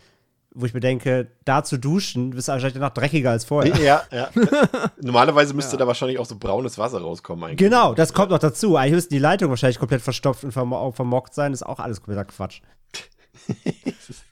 wo 0.56 0.66
ich 0.66 0.74
mir 0.74 0.80
denke, 0.80 1.32
da 1.46 1.64
zu 1.64 1.78
duschen, 1.78 2.32
bist 2.32 2.48
du 2.48 2.52
wahrscheinlich 2.52 2.76
danach 2.76 2.94
dreckiger 2.94 3.32
als 3.32 3.46
vorher. 3.46 3.76
Ja, 3.82 4.04
ja. 4.12 4.30
Normalerweise 5.02 5.54
müsste 5.54 5.78
da 5.78 5.88
wahrscheinlich 5.88 6.20
auch 6.20 6.26
so 6.26 6.36
braunes 6.38 6.78
Wasser 6.78 7.02
rauskommen 7.02 7.44
eigentlich. 7.44 7.58
Genau, 7.58 7.94
das 7.94 8.14
kommt 8.14 8.30
noch 8.30 8.40
dazu. 8.40 8.76
Eigentlich 8.76 8.94
müssten 8.94 9.14
die 9.14 9.20
Leitungen 9.20 9.50
wahrscheinlich 9.50 9.80
komplett 9.80 10.02
verstopft 10.02 10.44
und 10.44 10.52
vermo 10.52 10.92
vermockt 10.92 11.34
sein. 11.34 11.52
Das 11.52 11.62
ist 11.62 11.68
auch 11.68 11.80
alles 11.80 12.02
kompletter 12.02 12.26
Quatsch. 12.26 12.62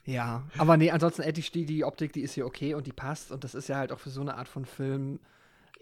Ja, 0.04 0.42
aber 0.58 0.76
nee, 0.76 0.90
ansonsten 0.90 1.22
Eddie, 1.22 1.44
die, 1.54 1.64
die 1.64 1.84
Optik, 1.84 2.12
die 2.12 2.22
ist 2.22 2.34
hier 2.34 2.44
okay 2.44 2.74
und 2.74 2.86
die 2.86 2.92
passt 2.92 3.30
und 3.30 3.44
das 3.44 3.54
ist 3.54 3.68
ja 3.68 3.76
halt 3.76 3.92
auch 3.92 4.00
für 4.00 4.10
so 4.10 4.20
eine 4.20 4.36
Art 4.36 4.48
von 4.48 4.64
Film, 4.64 5.20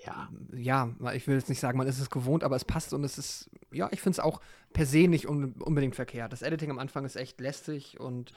Ja. 0.04 0.28
ja, 0.52 0.88
ich 1.14 1.26
will 1.26 1.36
jetzt 1.36 1.48
nicht 1.48 1.60
sagen, 1.60 1.78
man 1.78 1.86
ist 1.86 2.00
es 2.00 2.10
gewohnt, 2.10 2.44
aber 2.44 2.56
es 2.56 2.64
passt 2.64 2.92
und 2.94 3.04
es 3.04 3.18
ist, 3.18 3.50
ja, 3.70 3.88
ich 3.92 4.00
finde 4.00 4.14
es 4.14 4.20
auch 4.20 4.40
per 4.72 4.86
se 4.86 5.08
nicht 5.08 5.28
un 5.28 5.52
unbedingt 5.58 5.94
verkehrt. 5.94 6.32
Das 6.32 6.42
Editing 6.42 6.70
am 6.70 6.78
Anfang 6.78 7.04
ist 7.04 7.16
echt 7.16 7.40
lästig 7.40 8.00
und 8.00 8.32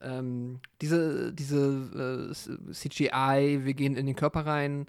ähm, 0.00 0.60
diese, 0.80 1.32
diese 1.32 2.30
äh, 2.30 2.72
CGI, 2.72 3.60
wir 3.64 3.74
gehen 3.74 3.96
in 3.96 4.06
den 4.06 4.16
Körper 4.16 4.46
rein, 4.46 4.86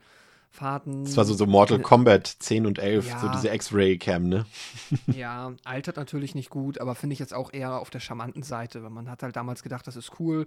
Fahrten. 0.49 1.03
Das 1.03 1.17
war 1.17 1.26
so, 1.26 1.34
so 1.34 1.47
Mortal 1.47 1.80
Kombat 1.80 2.28
10 2.28 2.67
und 2.67 2.78
11, 2.78 3.09
ja. 3.09 3.19
so 3.19 3.28
diese 3.30 3.51
X-Ray-Cam, 3.53 4.30
ne? 4.30 4.45
ja, 5.07 5.53
altert 5.63 5.97
natürlich 5.97 6.36
nicht 6.36 6.51
gut, 6.51 6.80
aber 6.80 6.93
finde 6.93 7.13
ich 7.13 7.19
jetzt 7.19 7.34
auch 7.34 7.51
eher 7.51 7.80
auf 7.80 7.89
der 7.89 7.99
charmanten 7.99 8.43
Seite, 8.43 8.84
weil 8.84 8.91
man 8.91 9.09
hat 9.09 9.24
halt 9.24 9.36
damals 9.36 9.63
gedacht, 9.63 9.88
das 9.88 9.95
ist 9.95 10.19
cool 10.19 10.45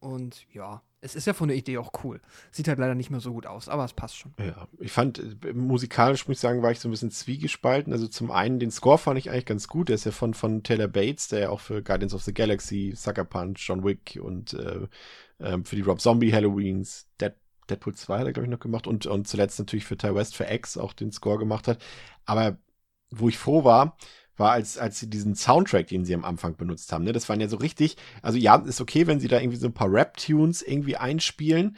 und 0.00 0.46
ja, 0.52 0.82
es 1.04 1.14
ist 1.14 1.26
ja 1.26 1.34
von 1.34 1.48
der 1.48 1.56
Idee 1.58 1.76
auch 1.76 1.92
cool. 2.02 2.20
Sieht 2.50 2.66
halt 2.66 2.78
leider 2.78 2.94
nicht 2.94 3.10
mehr 3.10 3.20
so 3.20 3.34
gut 3.34 3.46
aus, 3.46 3.68
aber 3.68 3.84
es 3.84 3.92
passt 3.92 4.16
schon. 4.16 4.32
Ja, 4.38 4.66
ich 4.78 4.90
fand, 4.90 5.18
äh, 5.44 5.52
musikalisch 5.52 6.26
muss 6.26 6.38
ich 6.38 6.40
sagen, 6.40 6.62
war 6.62 6.70
ich 6.70 6.80
so 6.80 6.88
ein 6.88 6.92
bisschen 6.92 7.10
zwiegespalten. 7.10 7.92
Also 7.92 8.08
zum 8.08 8.30
einen, 8.30 8.58
den 8.58 8.70
Score 8.70 8.96
fand 8.96 9.18
ich 9.18 9.30
eigentlich 9.30 9.44
ganz 9.44 9.68
gut. 9.68 9.88
Der 9.88 9.96
ist 9.96 10.06
ja 10.06 10.12
von, 10.12 10.32
von 10.32 10.62
Taylor 10.62 10.88
Bates, 10.88 11.28
der 11.28 11.40
ja 11.40 11.48
auch 11.50 11.60
für 11.60 11.82
Guardians 11.82 12.14
of 12.14 12.22
the 12.22 12.32
Galaxy, 12.32 12.94
Sucker 12.96 13.24
Punch, 13.24 13.68
John 13.68 13.84
Wick 13.84 14.18
und 14.22 14.54
äh, 14.54 14.88
äh, 15.38 15.58
für 15.62 15.76
die 15.76 15.82
Rob 15.82 16.00
Zombie 16.00 16.32
Halloweens, 16.32 17.06
Dead, 17.20 17.34
Deadpool 17.68 17.94
2 17.94 18.18
hat 18.18 18.26
er, 18.26 18.32
glaube 18.32 18.46
ich, 18.46 18.50
noch 18.50 18.60
gemacht 18.60 18.86
und, 18.86 19.04
und 19.06 19.28
zuletzt 19.28 19.58
natürlich 19.58 19.84
für 19.84 19.98
Ty 19.98 20.14
West 20.14 20.34
für 20.34 20.50
X 20.50 20.78
auch 20.78 20.94
den 20.94 21.12
Score 21.12 21.38
gemacht 21.38 21.68
hat. 21.68 21.84
Aber 22.24 22.56
wo 23.10 23.28
ich 23.28 23.36
froh 23.36 23.64
war, 23.64 23.96
war, 24.36 24.52
als, 24.52 24.78
als 24.78 24.98
sie 25.00 25.08
diesen 25.08 25.34
Soundtrack, 25.34 25.88
den 25.88 26.04
sie 26.04 26.14
am 26.14 26.24
Anfang 26.24 26.56
benutzt 26.56 26.92
haben. 26.92 27.04
Ne? 27.04 27.12
Das 27.12 27.28
waren 27.28 27.40
ja 27.40 27.48
so 27.48 27.56
richtig, 27.56 27.96
also 28.22 28.38
ja, 28.38 28.56
ist 28.56 28.80
okay, 28.80 29.06
wenn 29.06 29.20
sie 29.20 29.28
da 29.28 29.40
irgendwie 29.40 29.58
so 29.58 29.66
ein 29.66 29.74
paar 29.74 29.92
Rap-Tunes 29.92 30.62
irgendwie 30.62 30.96
einspielen, 30.96 31.76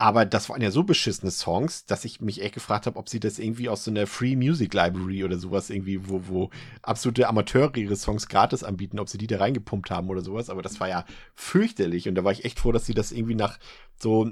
aber 0.00 0.24
das 0.24 0.48
waren 0.48 0.62
ja 0.62 0.70
so 0.70 0.82
beschissene 0.82 1.30
Songs, 1.30 1.84
dass 1.84 2.06
ich 2.06 2.22
mich 2.22 2.40
echt 2.40 2.54
gefragt 2.54 2.86
habe, 2.86 2.98
ob 2.98 3.10
sie 3.10 3.20
das 3.20 3.38
irgendwie 3.38 3.68
aus 3.68 3.84
so 3.84 3.90
einer 3.90 4.06
Free 4.06 4.34
Music 4.34 4.72
Library 4.72 5.24
oder 5.24 5.36
sowas 5.36 5.68
irgendwie, 5.68 6.08
wo, 6.08 6.26
wo 6.26 6.50
absolute 6.80 7.28
Amateure 7.28 7.76
ihre 7.76 7.96
Songs 7.96 8.26
gratis 8.26 8.64
anbieten, 8.64 8.98
ob 8.98 9.10
sie 9.10 9.18
die 9.18 9.26
da 9.26 9.36
reingepumpt 9.36 9.90
haben 9.90 10.08
oder 10.08 10.22
sowas. 10.22 10.48
Aber 10.48 10.62
das 10.62 10.80
war 10.80 10.88
ja 10.88 11.04
fürchterlich 11.34 12.08
und 12.08 12.14
da 12.14 12.24
war 12.24 12.32
ich 12.32 12.46
echt 12.46 12.60
froh, 12.60 12.72
dass 12.72 12.86
sie 12.86 12.94
das 12.94 13.12
irgendwie 13.12 13.34
nach 13.34 13.58
so 13.98 14.30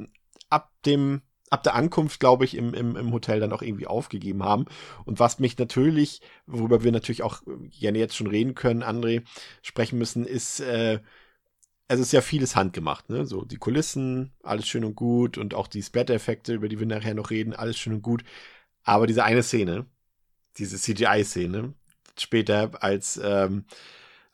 ab 0.49 0.73
dem 0.87 1.21
ab 1.51 1.63
der 1.63 1.75
Ankunft, 1.75 2.21
glaube 2.21 2.45
ich, 2.45 2.57
im, 2.57 2.75
im, 2.75 2.97
im 2.97 3.13
Hotel 3.13 3.41
dann 3.41 3.53
auch 3.53 3.63
irgendwie 3.63 3.87
aufgegeben 3.87 4.43
haben. 4.45 4.67
Und 5.05 5.21
was 5.21 5.39
mich 5.39 5.59
natürlich, 5.59 6.21
worüber 6.47 6.85
wir 6.85 6.93
natürlich 6.93 7.23
auch 7.23 7.43
gerne 7.71 7.99
jetzt 7.99 8.17
schon 8.17 8.27
reden 8.27 8.55
können, 8.55 8.83
André, 8.83 9.23
sprechen 9.63 9.99
müssen, 9.99 10.25
ist, 10.25 10.61
äh, 10.61 11.01
es 11.89 12.01
ist 12.01 12.13
ja 12.13 12.21
vieles 12.21 12.55
handgemacht, 12.55 13.09
ne? 13.09 13.25
So 13.27 13.45
die 13.45 13.57
Kulissen, 13.57 14.33
alles 14.43 14.69
schön 14.69 14.85
und 14.85 14.95
gut 14.95 15.39
und 15.39 15.55
auch 15.55 15.69
die 15.69 15.83
Splatter-Effekte, 15.83 16.53
über 16.55 16.69
die 16.69 16.79
wir 16.79 16.87
nachher 16.87 17.15
noch 17.15 17.31
reden, 17.31 17.55
alles 17.55 17.79
schön 17.79 17.95
und 17.95 18.03
gut. 18.03 18.25
Aber 18.85 19.07
diese 19.07 19.25
eine 19.25 19.43
Szene, 19.43 19.87
diese 20.59 20.79
CGI-Szene, 20.79 21.75
später 22.19 22.83
als 22.83 23.19
ähm, 23.23 23.65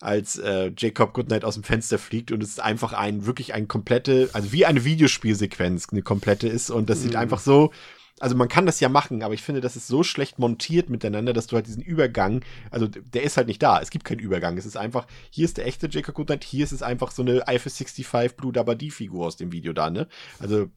als 0.05 0.37
äh, 0.37 0.71
Jacob 0.77 1.13
Goodnight 1.13 1.43
aus 1.43 1.55
dem 1.55 1.63
Fenster 1.63 1.97
fliegt 1.97 2.31
und 2.31 2.41
es 2.43 2.49
ist 2.49 2.59
einfach 2.59 2.93
ein, 2.93 3.25
wirklich 3.25 3.53
ein 3.53 3.67
komplette, 3.67 4.29
also 4.33 4.51
wie 4.51 4.65
eine 4.65 4.85
Videospielsequenz, 4.85 5.87
eine 5.91 6.03
komplette 6.03 6.47
ist 6.47 6.69
und 6.69 6.89
das 6.89 6.99
mhm. 6.99 7.03
sieht 7.03 7.15
einfach 7.15 7.39
so, 7.39 7.71
also 8.19 8.35
man 8.35 8.47
kann 8.47 8.65
das 8.65 8.79
ja 8.79 8.87
machen, 8.87 9.23
aber 9.23 9.33
ich 9.33 9.41
finde, 9.41 9.61
das 9.61 9.75
ist 9.75 9.87
so 9.87 10.03
schlecht 10.03 10.39
montiert 10.39 10.89
miteinander, 10.89 11.33
dass 11.33 11.47
du 11.47 11.55
halt 11.55 11.67
diesen 11.67 11.81
Übergang, 11.81 12.45
also 12.71 12.87
der 12.87 13.23
ist 13.23 13.35
halt 13.35 13.47
nicht 13.47 13.61
da, 13.61 13.81
es 13.81 13.89
gibt 13.89 14.05
keinen 14.05 14.19
Übergang, 14.19 14.57
es 14.57 14.65
ist 14.65 14.77
einfach, 14.77 15.07
hier 15.31 15.45
ist 15.45 15.57
der 15.57 15.65
echte 15.65 15.89
Jacob 15.89 16.15
Goodnight, 16.15 16.43
hier 16.43 16.63
ist 16.63 16.71
es 16.71 16.81
einfach 16.81 17.11
so 17.11 17.23
eine 17.23 17.43
IFS 17.47 17.77
65 17.77 18.37
Blue 18.37 18.53
Dabadi 18.53 18.91
Figur 18.91 19.25
aus 19.25 19.35
dem 19.37 19.51
Video 19.51 19.73
da, 19.73 19.89
ne? 19.89 20.07
Also, 20.39 20.69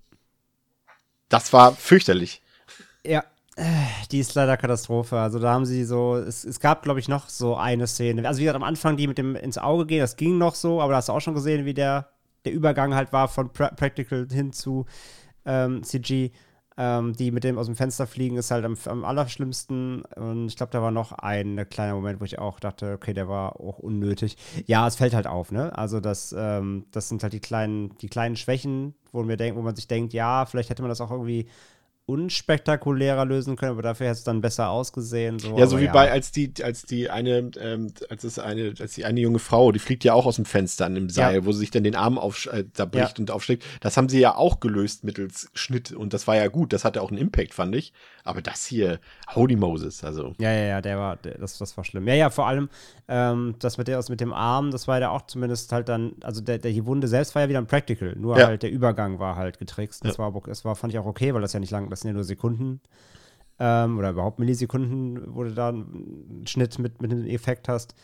das 1.29 1.53
war 1.53 1.77
fürchterlich. 1.77 2.43
Ja, 3.05 3.25
die 4.13 4.21
ist 4.21 4.35
leider 4.35 4.57
Katastrophe. 4.57 5.19
Also 5.19 5.39
da 5.39 5.53
haben 5.53 5.67
sie 5.67 5.85
so, 5.85 6.17
es, 6.17 6.45
es 6.45 6.61
gab, 6.61 6.83
glaube 6.83 7.01
ich, 7.01 7.09
noch 7.09 7.29
so 7.29 7.57
eine 7.57 7.87
Szene. 7.87 8.27
Also 8.27 8.41
wie 8.41 8.45
gesagt, 8.45 8.57
am 8.57 8.63
Anfang 8.63 8.97
die 8.97 9.07
mit 9.07 9.19
dem 9.19 9.35
ins 9.35 9.59
Auge 9.59 9.87
gehen, 9.87 10.01
das 10.01 10.17
ging 10.17 10.39
noch 10.39 10.55
so, 10.55 10.81
aber 10.81 10.93
da 10.93 10.99
hast 10.99 11.09
du 11.09 11.13
auch 11.13 11.21
schon 11.21 11.35
gesehen, 11.35 11.65
wie 11.65 11.75
der, 11.75 12.09
der 12.45 12.53
Übergang 12.53 12.95
halt 12.95 13.13
war 13.13 13.29
von 13.29 13.53
pra 13.53 13.69
Practical 13.71 14.27
hin 14.31 14.53
zu 14.53 14.87
ähm, 15.45 15.83
CG. 15.83 16.31
Ähm, 16.81 17.13
die 17.15 17.33
mit 17.33 17.43
dem 17.43 17.59
aus 17.59 17.67
dem 17.67 17.75
Fenster 17.75 18.07
fliegen, 18.07 18.37
ist 18.37 18.53
halt 18.53 18.65
am, 18.65 18.77
am 18.85 19.05
allerschlimmsten. 19.05 20.03
Und 20.03 20.47
ich 20.47 20.55
glaube, 20.55 20.71
da 20.71 20.81
war 20.81 20.93
noch 20.93 21.11
ein 21.11 21.69
kleiner 21.69 21.95
Moment, 21.95 22.21
wo 22.21 22.25
ich 22.25 22.39
auch 22.39 22.61
dachte, 22.61 22.93
okay, 22.93 23.13
der 23.13 23.29
war 23.29 23.59
auch 23.59 23.81
unnötig. 23.81 24.37
Ja, 24.67 24.87
es 24.87 24.95
fällt 24.95 25.13
halt 25.13 25.27
auf, 25.27 25.51
ne? 25.51 25.77
Also 25.77 25.99
das, 25.99 26.33
ähm, 26.39 26.87
das 26.93 27.09
sind 27.09 27.25
halt 27.25 27.33
die 27.33 27.41
kleinen, 27.41 27.99
die 27.99 28.09
kleinen 28.09 28.37
Schwächen, 28.37 28.95
wo, 29.11 29.27
wir 29.27 29.37
denk, 29.37 29.57
wo 29.57 29.63
man 29.63 29.75
sich 29.75 29.89
denkt, 29.89 30.13
ja, 30.13 30.47
vielleicht 30.47 30.71
hätte 30.71 30.83
man 30.83 30.89
das 30.89 31.01
auch 31.01 31.11
irgendwie 31.11 31.49
unspektakulärer 32.09 33.27
lösen 33.27 33.57
können, 33.57 33.73
aber 33.73 33.83
dafür 33.83 34.07
hätte 34.07 34.17
es 34.17 34.25
dann 34.25 34.41
besser 34.41 34.71
ausgesehen. 34.71 35.39
So. 35.39 35.59
Ja, 35.59 35.67
so 35.67 35.77
aber 35.77 35.83
wie 35.83 35.87
ja. 35.87 35.93
bei, 35.93 36.11
als 36.11 36.33
die, 36.33 36.51
als 36.63 36.85
die 36.85 37.11
eine, 37.11 37.51
ähm, 37.61 37.93
als 38.09 38.25
es 38.25 38.39
eine, 38.39 38.73
als 38.81 38.95
die 38.95 39.05
eine 39.05 39.21
junge 39.21 39.39
Frau, 39.39 39.73
die 39.73 39.79
fliegt 39.79 40.05
ja 40.05 40.15
auch 40.15 40.25
aus 40.25 40.37
dem 40.37 40.47
Fenster 40.47 40.87
an 40.87 40.95
dem 40.95 41.11
Seil, 41.11 41.35
ja. 41.37 41.45
wo 41.45 41.53
sie 41.53 41.59
sich 41.59 41.71
dann 41.71 41.85
den 41.85 41.95
Arm 41.95 42.17
auf, 42.17 42.47
äh, 42.47 42.65
da 42.75 42.87
bricht 42.87 43.19
ja. 43.19 43.23
und 43.23 43.31
aufschlägt. 43.31 43.63
Das 43.81 43.99
haben 43.99 44.09
sie 44.09 44.21
ja 44.21 44.35
auch 44.37 44.59
gelöst 44.59 45.05
mittels 45.05 45.51
Schnitt 45.53 45.93
und 45.93 46.15
das 46.15 46.27
war 46.27 46.35
ja 46.35 46.49
gut. 46.49 46.73
Das 46.73 46.87
hatte 46.87 47.03
auch 47.03 47.11
einen 47.11 47.21
Impact, 47.21 47.53
fand 47.53 47.77
ich. 47.77 47.93
Aber 48.25 48.41
das 48.41 48.65
hier, 48.65 49.01
Holy 49.35 49.57
Moses, 49.57 50.03
also. 50.03 50.35
Ja, 50.39 50.51
ja, 50.51 50.65
ja, 50.65 50.81
der 50.81 50.99
war, 50.99 51.17
der, 51.17 51.37
das, 51.37 51.59
das 51.59 51.77
war 51.77 51.85
schlimm. 51.85 52.09
Ja, 52.09 52.15
ja, 52.15 52.31
vor 52.31 52.47
allem 52.47 52.71
ähm, 53.09 53.55
das 53.59 53.79
mit, 53.79 53.89
der, 53.89 54.03
mit 54.09 54.21
dem 54.21 54.33
Arm, 54.33 54.71
das 54.71 54.89
war 54.89 55.01
ja 55.01 55.11
auch 55.11 55.23
zumindest 55.27 55.73
halt 55.73 55.89
dann, 55.89 56.13
also 56.23 56.41
der, 56.41 56.59
der 56.59 56.73
die 56.73 56.85
Wunde 56.85 57.09
selbst 57.09 57.35
war 57.35 57.43
ja 57.43 57.49
wieder 57.49 57.59
ein 57.59 57.67
Practical, 57.67 58.15
nur 58.17 58.37
halt 58.37 58.63
der 58.63 58.71
Übergang 58.71 59.19
war 59.19 59.37
halt 59.37 59.59
getrickst. 59.59 60.05
Das 60.05 60.19
war, 60.19 60.33
das 60.47 60.65
war, 60.65 60.77
fand 60.77 60.93
ich 60.93 60.99
auch 60.99 61.07
okay, 61.07 61.35
weil 61.35 61.41
das 61.41 61.53
ja 61.55 61.61
nicht 61.61 61.71
lang, 61.71 61.91
das 61.99 62.03
sind 62.03 62.11
ja 62.11 62.15
nur 62.15 62.25
Sekunden 62.25 62.81
ähm, 63.59 63.99
oder 63.99 64.11
überhaupt 64.11 64.39
Millisekunden, 64.39 65.35
wo 65.35 65.43
du 65.43 65.53
da 65.53 65.71
einen 65.71 66.45
Schnitt 66.47 66.79
mit, 66.79 67.03
mit 67.03 67.11
einem 67.11 67.27
Effekt 67.27 67.69
hast. 67.69 67.95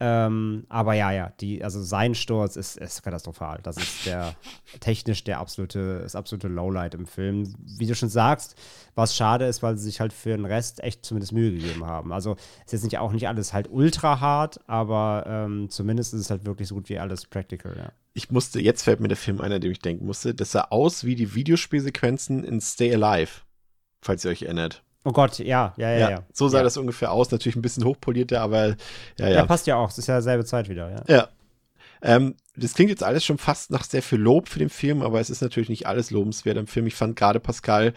Ähm, 0.00 0.64
aber 0.68 0.94
ja, 0.94 1.10
ja, 1.10 1.32
die, 1.40 1.64
also 1.64 1.82
sein 1.82 2.14
Sturz 2.14 2.56
ist, 2.56 2.76
ist 2.76 3.02
katastrophal. 3.02 3.58
Das 3.62 3.76
ist 3.76 4.06
der 4.06 4.34
technisch 4.80 5.24
der 5.24 5.40
absolute, 5.40 6.00
das 6.00 6.14
absolute 6.14 6.48
Lowlight 6.48 6.94
im 6.94 7.06
Film. 7.06 7.52
Wie 7.58 7.86
du 7.86 7.94
schon 7.94 8.08
sagst, 8.08 8.54
was 8.94 9.16
schade 9.16 9.46
ist, 9.46 9.62
weil 9.62 9.76
sie 9.76 9.84
sich 9.84 10.00
halt 10.00 10.12
für 10.12 10.30
den 10.30 10.44
Rest 10.44 10.82
echt 10.82 11.04
zumindest 11.04 11.32
Mühe 11.32 11.52
gegeben 11.52 11.84
haben. 11.84 12.12
Also 12.12 12.36
ist 12.64 12.72
jetzt 12.72 12.84
nicht 12.84 12.98
auch 12.98 13.12
nicht 13.12 13.26
alles 13.26 13.52
halt 13.52 13.68
ultra 13.70 14.20
hart, 14.20 14.60
aber 14.68 15.24
ähm, 15.26 15.68
zumindest 15.68 16.14
ist 16.14 16.20
es 16.20 16.30
halt 16.30 16.46
wirklich 16.46 16.68
so 16.68 16.76
gut 16.76 16.88
wie 16.88 16.98
alles 16.98 17.26
practical, 17.26 17.76
ja. 17.76 17.92
Ich 18.14 18.30
musste, 18.30 18.60
jetzt 18.60 18.82
fällt 18.82 18.98
mir 18.98 19.08
der 19.08 19.16
Film 19.16 19.40
ein, 19.40 19.52
an 19.52 19.60
dem 19.60 19.70
ich 19.70 19.78
denken 19.78 20.06
musste, 20.06 20.34
das 20.34 20.50
sah 20.50 20.68
aus 20.70 21.04
wie 21.04 21.14
die 21.14 21.34
Videospielsequenzen 21.34 22.42
in 22.42 22.60
Stay 22.60 22.92
Alive 22.92 23.42
falls 24.00 24.24
ihr 24.24 24.30
euch 24.30 24.42
erinnert. 24.42 24.82
Oh 25.08 25.12
Gott, 25.12 25.38
ja, 25.38 25.72
ja, 25.78 25.90
ja. 25.90 26.10
ja. 26.10 26.22
So 26.34 26.48
sah 26.48 26.58
ja. 26.58 26.64
das 26.64 26.76
ungefähr 26.76 27.12
aus, 27.12 27.30
natürlich 27.30 27.56
ein 27.56 27.62
bisschen 27.62 27.84
hochpolierter, 27.84 28.42
aber 28.42 28.66
ja, 28.66 28.76
ja. 29.18 29.28
Ja, 29.30 29.46
passt 29.46 29.66
ja 29.66 29.76
auch, 29.76 29.88
es 29.88 29.96
ist 29.96 30.06
ja 30.06 30.20
selbe 30.20 30.44
Zeit 30.44 30.68
wieder, 30.68 30.90
ja. 30.90 31.02
Ja. 31.08 31.28
Ähm, 32.02 32.34
das 32.56 32.74
klingt 32.74 32.90
jetzt 32.90 33.02
alles 33.02 33.24
schon 33.24 33.38
fast 33.38 33.70
nach 33.70 33.84
sehr 33.84 34.02
viel 34.02 34.18
Lob 34.18 34.50
für 34.50 34.58
den 34.58 34.68
Film, 34.68 35.00
aber 35.00 35.18
es 35.18 35.30
ist 35.30 35.40
natürlich 35.40 35.70
nicht 35.70 35.86
alles 35.86 36.10
lobenswert 36.10 36.58
am 36.58 36.66
Film. 36.66 36.86
Ich 36.86 36.94
fand 36.94 37.16
gerade 37.16 37.40
Pascal 37.40 37.94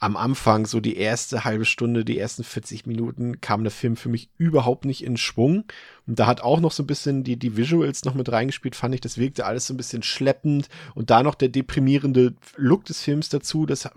am 0.00 0.16
Anfang, 0.16 0.66
so 0.66 0.80
die 0.80 0.96
erste 0.96 1.44
halbe 1.44 1.64
Stunde, 1.64 2.04
die 2.04 2.18
ersten 2.18 2.42
40 2.42 2.86
Minuten, 2.86 3.40
kam 3.40 3.62
der 3.62 3.70
Film 3.70 3.96
für 3.96 4.08
mich 4.08 4.30
überhaupt 4.36 4.84
nicht 4.84 5.04
in 5.04 5.16
Schwung. 5.16 5.64
Und 6.08 6.18
da 6.18 6.26
hat 6.26 6.40
auch 6.40 6.58
noch 6.58 6.72
so 6.72 6.82
ein 6.82 6.88
bisschen 6.88 7.22
die, 7.22 7.36
die 7.36 7.56
Visuals 7.56 8.04
noch 8.04 8.14
mit 8.14 8.30
reingespielt, 8.30 8.74
fand 8.74 8.96
ich. 8.96 9.00
Das 9.00 9.16
wirkte 9.16 9.46
alles 9.46 9.66
so 9.66 9.74
ein 9.74 9.76
bisschen 9.76 10.02
schleppend. 10.02 10.68
Und 10.96 11.10
da 11.10 11.22
noch 11.22 11.36
der 11.36 11.50
deprimierende 11.50 12.34
Look 12.56 12.84
des 12.84 13.00
Films 13.00 13.28
dazu, 13.28 13.64
das 13.64 13.88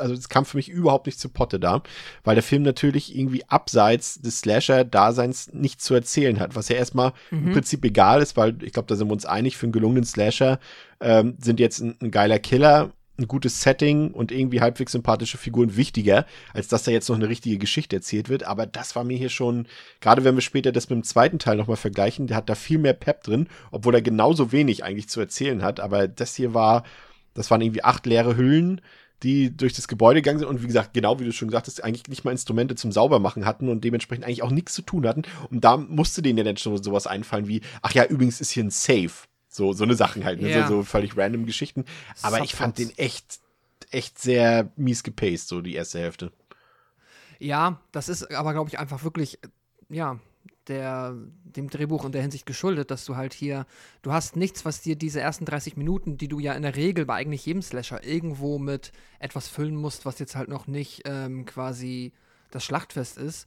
also 0.00 0.14
das 0.14 0.28
kam 0.28 0.44
für 0.44 0.56
mich 0.56 0.68
überhaupt 0.68 1.06
nicht 1.06 1.20
zu 1.20 1.28
Potte 1.28 1.60
da, 1.60 1.82
weil 2.24 2.34
der 2.34 2.42
Film 2.42 2.62
natürlich 2.62 3.16
irgendwie 3.16 3.44
abseits 3.48 4.20
des 4.20 4.40
Slasher-Daseins 4.40 5.52
nichts 5.52 5.84
zu 5.84 5.94
erzählen 5.94 6.40
hat, 6.40 6.56
was 6.56 6.68
ja 6.68 6.76
erstmal 6.76 7.12
mhm. 7.30 7.48
im 7.48 7.52
Prinzip 7.52 7.84
egal 7.84 8.22
ist, 8.22 8.36
weil 8.36 8.62
ich 8.62 8.72
glaube, 8.72 8.86
da 8.86 8.96
sind 8.96 9.08
wir 9.08 9.12
uns 9.12 9.26
einig, 9.26 9.56
für 9.56 9.66
einen 9.66 9.72
gelungenen 9.72 10.04
Slasher 10.04 10.58
ähm, 11.00 11.36
sind 11.40 11.60
jetzt 11.60 11.80
ein, 11.80 11.96
ein 12.00 12.10
geiler 12.10 12.38
Killer 12.38 12.92
ein 13.18 13.26
gutes 13.26 13.62
Setting 13.62 14.12
und 14.12 14.30
irgendwie 14.30 14.60
halbwegs 14.60 14.92
sympathische 14.92 15.38
Figuren 15.38 15.76
wichtiger, 15.76 16.24
als 16.54 16.68
dass 16.68 16.84
da 16.84 16.92
jetzt 16.92 17.08
noch 17.08 17.16
eine 17.16 17.28
richtige 17.28 17.58
Geschichte 17.58 17.96
erzählt 17.96 18.28
wird. 18.28 18.44
Aber 18.44 18.64
das 18.66 18.94
war 18.94 19.04
mir 19.04 19.16
hier 19.16 19.28
schon, 19.28 19.66
gerade 20.00 20.24
wenn 20.24 20.36
wir 20.36 20.42
später 20.42 20.72
das 20.72 20.88
mit 20.88 20.98
dem 20.98 21.04
zweiten 21.04 21.38
Teil 21.38 21.56
nochmal 21.56 21.76
vergleichen, 21.76 22.28
der 22.28 22.36
hat 22.36 22.48
da 22.48 22.54
viel 22.54 22.78
mehr 22.78 22.92
Pep 22.92 23.24
drin, 23.24 23.48
obwohl 23.72 23.94
er 23.94 24.02
genauso 24.02 24.52
wenig 24.52 24.84
eigentlich 24.84 25.08
zu 25.08 25.20
erzählen 25.20 25.62
hat. 25.62 25.80
Aber 25.80 26.06
das 26.06 26.36
hier 26.36 26.54
war, 26.54 26.84
das 27.34 27.50
waren 27.50 27.60
irgendwie 27.60 27.84
acht 27.84 28.06
leere 28.06 28.36
Hüllen, 28.36 28.80
die 29.22 29.56
durch 29.56 29.72
das 29.72 29.88
Gebäude 29.88 30.22
gegangen 30.22 30.38
sind 30.38 30.48
und 30.48 30.62
wie 30.62 30.66
gesagt, 30.66 30.94
genau 30.94 31.18
wie 31.18 31.24
du 31.24 31.32
schon 31.32 31.48
gesagt 31.48 31.66
hast, 31.66 31.82
eigentlich 31.82 32.06
nicht 32.08 32.24
mal 32.24 32.30
Instrumente 32.30 32.74
zum 32.74 32.92
Saubermachen 32.92 33.44
hatten 33.44 33.68
und 33.68 33.82
dementsprechend 33.82 34.24
eigentlich 34.24 34.42
auch 34.42 34.50
nichts 34.50 34.74
zu 34.74 34.82
tun 34.82 35.06
hatten. 35.06 35.22
Und 35.50 35.64
da 35.64 35.76
musste 35.76 36.22
denen 36.22 36.38
ja 36.38 36.44
dann 36.44 36.56
schon 36.56 36.80
sowas 36.82 37.06
einfallen 37.06 37.48
wie, 37.48 37.62
ach 37.82 37.92
ja, 37.92 38.04
übrigens 38.04 38.40
ist 38.40 38.50
hier 38.50 38.64
ein 38.64 38.70
Safe. 38.70 39.10
So, 39.48 39.72
so 39.72 39.84
eine 39.84 39.94
Sachen 39.94 40.24
halt, 40.24 40.40
ne? 40.40 40.48
Yeah. 40.48 40.68
so, 40.68 40.76
so 40.76 40.82
völlig 40.84 41.16
random 41.16 41.46
Geschichten. 41.46 41.84
Aber 42.22 42.44
ich 42.44 42.54
fand 42.54 42.78
den 42.78 42.96
echt, 42.96 43.40
echt 43.90 44.18
sehr 44.18 44.70
mies 44.76 45.02
gepaced, 45.02 45.48
so 45.48 45.62
die 45.62 45.74
erste 45.74 45.98
Hälfte. 45.98 46.32
Ja, 47.38 47.80
das 47.92 48.08
ist 48.08 48.30
aber, 48.32 48.52
glaube 48.52 48.68
ich, 48.68 48.78
einfach 48.78 49.04
wirklich, 49.04 49.38
ja, 49.88 50.18
der, 50.68 51.16
dem 51.44 51.70
Drehbuch 51.70 52.04
in 52.04 52.12
der 52.12 52.22
Hinsicht 52.22 52.46
geschuldet, 52.46 52.90
dass 52.90 53.04
du 53.04 53.16
halt 53.16 53.34
hier, 53.34 53.66
du 54.02 54.12
hast 54.12 54.36
nichts, 54.36 54.64
was 54.64 54.80
dir 54.80 54.96
diese 54.96 55.20
ersten 55.20 55.44
30 55.44 55.76
Minuten, 55.76 56.16
die 56.16 56.28
du 56.28 56.38
ja 56.38 56.52
in 56.54 56.62
der 56.62 56.76
Regel 56.76 57.06
bei 57.06 57.14
eigentlich 57.14 57.46
jedem 57.46 57.62
Slasher 57.62 58.04
irgendwo 58.04 58.58
mit 58.58 58.92
etwas 59.18 59.48
füllen 59.48 59.76
musst, 59.76 60.04
was 60.04 60.18
jetzt 60.18 60.36
halt 60.36 60.48
noch 60.48 60.66
nicht 60.66 61.02
ähm, 61.06 61.44
quasi 61.44 62.12
das 62.50 62.64
Schlachtfest 62.64 63.18
ist, 63.18 63.46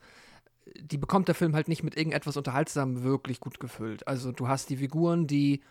die 0.80 0.98
bekommt 0.98 1.28
der 1.28 1.36
Film 1.36 1.56
halt 1.56 1.68
nicht 1.68 1.84
mit 1.84 1.98
irgendetwas 1.98 2.38
Unterhaltsam 2.38 3.04
wirklich 3.04 3.40
gut 3.40 3.60
gefüllt. 3.60 4.08
Also 4.08 4.32
du 4.32 4.48
hast 4.48 4.70
die 4.70 4.78
Figuren, 4.78 5.28
die 5.28 5.62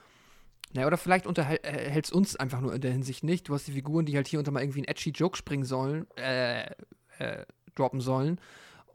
Naja, 0.73 0.87
oder 0.87 0.97
vielleicht 0.97 1.27
unterhältst 1.27 2.13
uns 2.13 2.37
einfach 2.37 2.61
nur 2.61 2.75
in 2.75 2.81
der 2.81 2.93
Hinsicht 2.93 3.25
nicht. 3.25 3.49
Du 3.49 3.55
hast 3.55 3.67
die 3.67 3.73
Figuren, 3.73 4.05
die 4.05 4.17
halt 4.17 4.29
hier 4.29 4.39
unter 4.39 4.51
mal 4.51 4.63
irgendwie 4.63 4.81
einen 4.81 4.89
edgy 4.89 5.11
Joke 5.11 5.37
springen 5.37 5.65
sollen, 5.65 6.07
äh, 6.17 6.71
äh, 7.19 7.45
droppen 7.75 8.01
sollen 8.01 8.41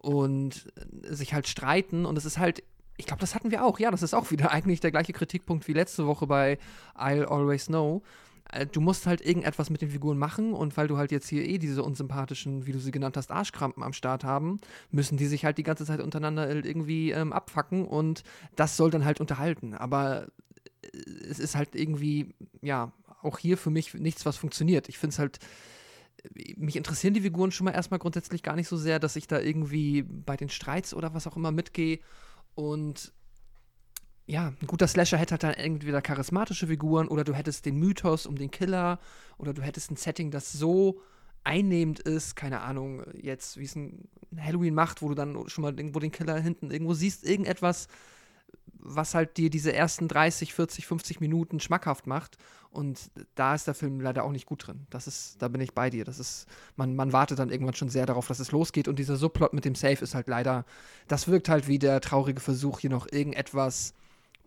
und 0.05 0.67
sich 1.01 1.33
halt 1.33 1.47
streiten 1.47 2.05
und 2.05 2.17
es 2.17 2.25
ist 2.25 2.37
halt 2.37 2.63
ich 2.97 3.07
glaube, 3.07 3.19
das 3.19 3.35
hatten 3.35 3.51
wir 3.51 3.65
auch. 3.65 3.77
Ja, 3.77 3.91
das 3.91 4.03
ist 4.03 4.13
auch 4.13 4.31
wieder 4.31 4.51
eigentlich 4.53 4.79
der 4.79 4.91
gleiche 4.91 5.11
Kritikpunkt 5.11 5.67
wie 5.67 5.73
letzte 5.73 6.07
Woche 6.07 6.27
bei 6.27 6.57
I'll 6.95 7.25
Always 7.25 7.65
Know. 7.65 8.03
Äh, 8.51 8.67
du 8.67 8.79
musst 8.79 9.05
halt 9.05 9.19
irgendetwas 9.19 9.69
mit 9.69 9.81
den 9.81 9.89
Figuren 9.89 10.17
machen 10.17 10.53
und 10.53 10.77
weil 10.77 10.87
du 10.87 10.97
halt 10.97 11.11
jetzt 11.11 11.27
hier 11.27 11.43
eh 11.43 11.57
diese 11.57 11.83
unsympathischen, 11.83 12.65
wie 12.65 12.71
du 12.71 12.79
sie 12.79 12.91
genannt 12.91 13.17
hast, 13.17 13.31
Arschkrampen 13.31 13.83
am 13.83 13.91
Start 13.91 14.23
haben, 14.23 14.59
müssen 14.91 15.17
die 15.17 15.25
sich 15.25 15.43
halt 15.43 15.57
die 15.57 15.63
ganze 15.63 15.85
Zeit 15.85 15.99
untereinander 15.99 16.49
irgendwie 16.49 17.11
ähm, 17.11 17.33
abfacken 17.33 17.85
und 17.85 18.23
das 18.55 18.77
soll 18.77 18.91
dann 18.91 19.03
halt 19.03 19.19
unterhalten. 19.19 19.73
Aber 19.73 20.27
äh, 20.83 20.97
es 21.29 21.39
ist 21.39 21.55
halt 21.55 21.75
irgendwie, 21.75 22.33
ja, 22.61 22.93
auch 23.21 23.39
hier 23.39 23.57
für 23.57 23.71
mich 23.71 23.93
nichts, 23.95 24.25
was 24.25 24.37
funktioniert. 24.37 24.87
Ich 24.87 24.99
finde 24.99 25.13
es 25.13 25.19
halt 25.19 25.39
mich 26.57 26.75
interessieren 26.75 27.13
die 27.13 27.21
Figuren 27.21 27.51
schon 27.51 27.65
mal 27.65 27.71
erstmal 27.71 27.99
grundsätzlich 27.99 28.43
gar 28.43 28.55
nicht 28.55 28.67
so 28.67 28.77
sehr, 28.77 28.99
dass 28.99 29.15
ich 29.15 29.27
da 29.27 29.39
irgendwie 29.39 30.03
bei 30.03 30.35
den 30.37 30.49
Streits 30.49 30.93
oder 30.93 31.13
was 31.13 31.27
auch 31.27 31.35
immer 31.35 31.51
mitgehe. 31.51 31.99
Und 32.55 33.13
ja, 34.27 34.53
ein 34.59 34.67
guter 34.67 34.87
Slasher 34.87 35.17
hätte 35.17 35.33
halt 35.33 35.43
dann 35.43 35.53
entweder 35.53 36.01
charismatische 36.01 36.67
Figuren 36.67 37.07
oder 37.07 37.23
du 37.23 37.33
hättest 37.33 37.65
den 37.65 37.77
Mythos 37.77 38.25
um 38.25 38.37
den 38.37 38.51
Killer 38.51 38.99
oder 39.37 39.53
du 39.53 39.61
hättest 39.61 39.91
ein 39.91 39.97
Setting, 39.97 40.31
das 40.31 40.51
so 40.51 41.01
einnehmend 41.43 41.99
ist, 41.99 42.35
keine 42.35 42.61
Ahnung, 42.61 43.03
jetzt, 43.13 43.57
wie 43.57 43.65
es 43.65 43.75
ein 43.75 44.09
Halloween 44.35 44.73
macht, 44.73 45.01
wo 45.01 45.09
du 45.09 45.15
dann 45.15 45.47
schon 45.47 45.61
mal 45.61 45.77
irgendwo 45.77 45.99
den 45.99 46.11
Killer 46.11 46.39
hinten 46.39 46.71
irgendwo 46.71 46.95
siehst, 46.95 47.23
irgendetwas, 47.23 47.87
was 48.79 49.15
halt 49.15 49.37
dir 49.37 49.49
diese 49.49 49.73
ersten 49.73 50.07
30, 50.07 50.53
40, 50.53 50.85
50 50.85 51.19
Minuten 51.19 51.59
schmackhaft 51.59 52.07
macht. 52.07 52.37
Und 52.69 53.09
da 53.35 53.55
ist 53.55 53.67
der 53.67 53.73
Film 53.73 54.01
leider 54.01 54.23
auch 54.23 54.31
nicht 54.31 54.45
gut 54.45 54.67
drin. 54.67 54.85
Das 54.89 55.07
ist, 55.07 55.41
da 55.41 55.47
bin 55.47 55.61
ich 55.61 55.73
bei 55.73 55.89
dir. 55.89 56.03
Das 56.05 56.19
ist, 56.19 56.45
man, 56.75 56.95
man 56.95 57.13
wartet 57.13 57.39
dann 57.39 57.49
irgendwann 57.49 57.73
schon 57.73 57.89
sehr 57.89 58.05
darauf, 58.05 58.27
dass 58.27 58.39
es 58.39 58.51
losgeht. 58.51 58.87
Und 58.87 58.99
dieser 58.99 59.15
Subplot 59.15 59.53
mit 59.53 59.65
dem 59.65 59.75
Safe 59.75 60.03
ist 60.03 60.13
halt 60.13 60.27
leider, 60.27 60.65
das 61.07 61.27
wirkt 61.27 61.49
halt 61.49 61.67
wie 61.67 61.79
der 61.79 62.01
traurige 62.01 62.41
Versuch, 62.41 62.79
hier 62.79 62.89
noch 62.89 63.07
irgendetwas 63.11 63.93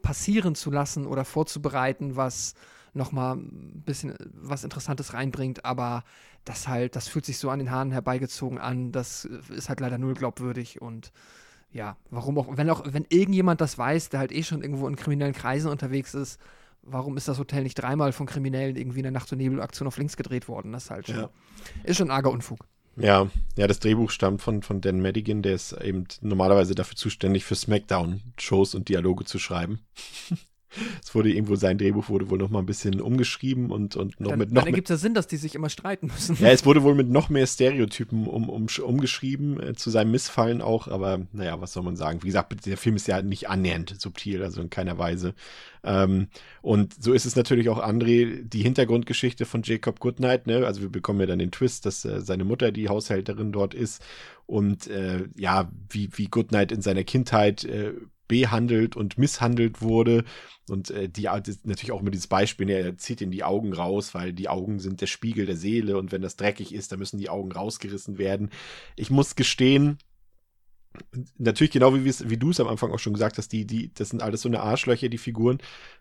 passieren 0.03 0.55
zu 0.55 0.71
lassen 0.71 1.07
oder 1.07 1.25
vorzubereiten, 1.25 2.17
was 2.17 2.55
nochmal 2.95 3.37
ein 3.37 3.83
bisschen 3.85 4.15
was 4.33 4.65
Interessantes 4.65 5.15
reinbringt, 5.15 5.65
aber 5.65 6.05
das 6.45 6.69
halt, 6.69 6.97
das 6.97 7.09
fühlt 7.09 7.27
sich 7.27 7.39
so 7.39 7.51
an 7.51 7.59
den 7.59 7.71
Haaren 7.71 7.93
herbeigezogen 7.93 8.59
an, 8.59 8.93
das 8.93 9.25
ist 9.25 9.69
halt 9.69 9.81
leider 9.81 9.99
null 9.99 10.15
glaubwürdig 10.15 10.81
und 10.81 11.13
ja, 11.73 11.97
warum 12.11 12.39
auch, 12.39 12.57
wenn 12.57 12.71
auch, 12.71 12.83
wenn 12.87 13.07
irgendjemand 13.09 13.61
das 13.61 13.77
weiß, 13.79 14.09
der 14.09 14.21
halt 14.21 14.33
eh 14.33 14.43
schon 14.43 14.63
irgendwo 14.63 14.89
in 14.89 14.97
kriminellen 14.97 15.35
Kreisen 15.35 15.71
unterwegs 15.71 16.15
ist, 16.15 16.41
warum 16.83 17.17
ist 17.17 17.29
das 17.29 17.39
Hotel 17.39 17.63
nicht 17.63 17.75
dreimal 17.75 18.13
von 18.13 18.27
Kriminellen 18.27 18.77
irgendwie 18.77 19.01
in 19.01 19.05
der 19.05 19.13
Nacht- 19.13 19.31
und 19.33 19.39
Nebelaktion 19.39 19.87
auf 19.87 19.99
links 19.99 20.17
gedreht 20.17 20.49
worden? 20.49 20.73
Das 20.73 20.85
ist 20.85 20.91
halt 20.91 21.07
schon, 21.07 21.17
ja. 21.17 21.31
ist 21.85 21.99
schon 21.99 22.11
arger 22.11 22.31
Unfug. 22.31 22.67
Ja, 22.97 23.31
ja, 23.57 23.67
das 23.67 23.79
Drehbuch 23.79 24.11
stammt 24.11 24.43
von, 24.43 24.63
von 24.63 24.81
Dan 24.81 25.01
Madigan, 25.01 25.43
der 25.43 25.55
ist 25.55 25.73
eben 25.73 26.05
normalerweise 26.21 26.75
dafür 26.75 26.97
zuständig, 26.97 27.45
für 27.45 27.55
Smackdown-Shows 27.55 28.75
und 28.75 28.89
Dialoge 28.89 29.25
zu 29.25 29.39
schreiben. 29.39 29.81
Es 31.03 31.15
wurde 31.15 31.31
irgendwo, 31.31 31.57
sein 31.57 31.79
Drehbuch 31.79 32.09
wurde 32.09 32.31
wohl 32.31 32.39
noch 32.39 32.51
mal 32.51 32.61
ein 32.61 32.67
bisschen 32.67 33.01
umgeschrieben 33.01 33.71
und, 33.71 33.97
und 33.97 34.21
noch 34.21 34.31
dann, 34.31 34.39
mit 34.39 34.53
noch. 34.53 34.63
Dann 34.63 34.73
ergibt 34.73 34.91
es 34.91 34.95
ja 34.95 34.97
Sinn, 34.97 35.15
dass 35.15 35.27
die 35.27 35.37
sich 35.37 35.55
immer 35.55 35.69
streiten 35.69 36.07
müssen. 36.07 36.37
Ja, 36.41 36.49
es 36.49 36.67
wurde 36.67 36.83
wohl 36.83 36.95
mit 36.95 37.09
noch 37.09 37.29
mehr 37.29 37.47
Stereotypen 37.47 38.27
um, 38.27 38.49
um, 38.49 38.67
umgeschrieben, 38.83 39.61
äh, 39.61 39.75
zu 39.75 39.91
seinem 39.91 40.11
Missfallen 40.11 40.63
auch, 40.63 40.89
aber 40.89 41.21
naja, 41.33 41.61
was 41.61 41.73
soll 41.73 41.83
man 41.83 41.97
sagen? 41.97 42.23
Wie 42.23 42.27
gesagt, 42.29 42.67
der 42.67 42.77
Film 42.77 42.97
ist 42.97 43.09
ja 43.09 43.23
nicht 43.23 43.49
annähernd 43.49 43.97
subtil, 43.99 44.43
also 44.43 44.61
in 44.61 44.71
keiner 44.71 44.99
Weise. 44.99 45.35
Ähm, 45.85 46.29
und 46.61 47.03
so 47.03 47.13
ist 47.13 47.25
es 47.25 47.37
natürlich 47.37 47.69
auch 47.69 47.83
André, 47.83 48.43
die 48.43 48.63
Hintergrundgeschichte 48.63 49.47
von 49.47 49.63
Jacob 49.63 50.01
Goodnight, 50.01 50.47
ne? 50.47 50.67
Also 50.67 50.83
wir 50.83 50.91
bekommen 50.91 51.21
ja 51.21 51.27
dann 51.27 51.39
den 51.39 51.51
Twist, 51.51 51.87
dass 51.87 52.05
äh, 52.05 52.21
seine 52.21 52.45
Mutter 52.45 52.73
die 52.73 52.89
Haushälterin 52.89 53.53
dort 53.53 53.75
ist 53.75 54.03
und 54.47 54.87
äh, 54.89 55.29
ja, 55.37 55.71
wie, 55.91 56.11
wie 56.15 56.27
Goodnight 56.27 56.73
in 56.73 56.83
seiner 56.83 57.05
Kindheit 57.05 57.65
äh, 57.65 57.93
behandelt 58.29 58.97
und 58.97 59.19
misshandelt 59.19 59.83
wurde. 59.83 60.25
Und 60.69 60.91
äh, 60.91 61.09
die 61.09 61.23
natürlich 61.23 61.93
auch 61.93 62.03
mit 62.03 62.15
dieses 62.15 62.27
Beispiel, 62.27 62.69
er 62.71 62.97
zieht 62.99 63.23
in 63.23 63.31
die 63.31 63.45
Augen 63.45 63.73
raus, 63.73 64.15
weil 64.15 64.33
die 64.33 64.49
Augen 64.49 64.79
sind 64.79 65.01
der 65.01 65.07
Spiegel 65.07 65.47
der 65.47 65.57
Seele 65.57 65.99
und 65.99 66.13
wenn 66.13 66.23
das 66.23 66.37
dreckig 66.37 66.75
ist, 66.75 66.93
dann 66.93 66.99
müssen 66.99 67.19
die 67.19 67.31
Augen 67.31 67.51
rausgerissen 67.53 68.19
werden. 68.19 68.51
Ich 68.97 69.11
muss 69.11 69.35
gestehen, 69.35 69.99
natürlich 71.37 71.71
genau 71.73 71.95
wie, 71.95 72.05
wie 72.05 72.37
du 72.37 72.51
es 72.51 72.61
am 72.61 72.69
Anfang 72.69 72.93
auch 72.93 72.99
schon 72.99 73.13
gesagt 73.13 73.39
hast, 73.39 73.53
die, 73.53 73.67
die, 73.67 73.93
das 73.95 74.11
sind 74.11 74.23
alles 74.23 74.43
so 74.43 74.49
eine 74.49 74.61
Arschlöcher, 74.61 75.09
die 75.09 75.19
Figuren, 75.19 75.59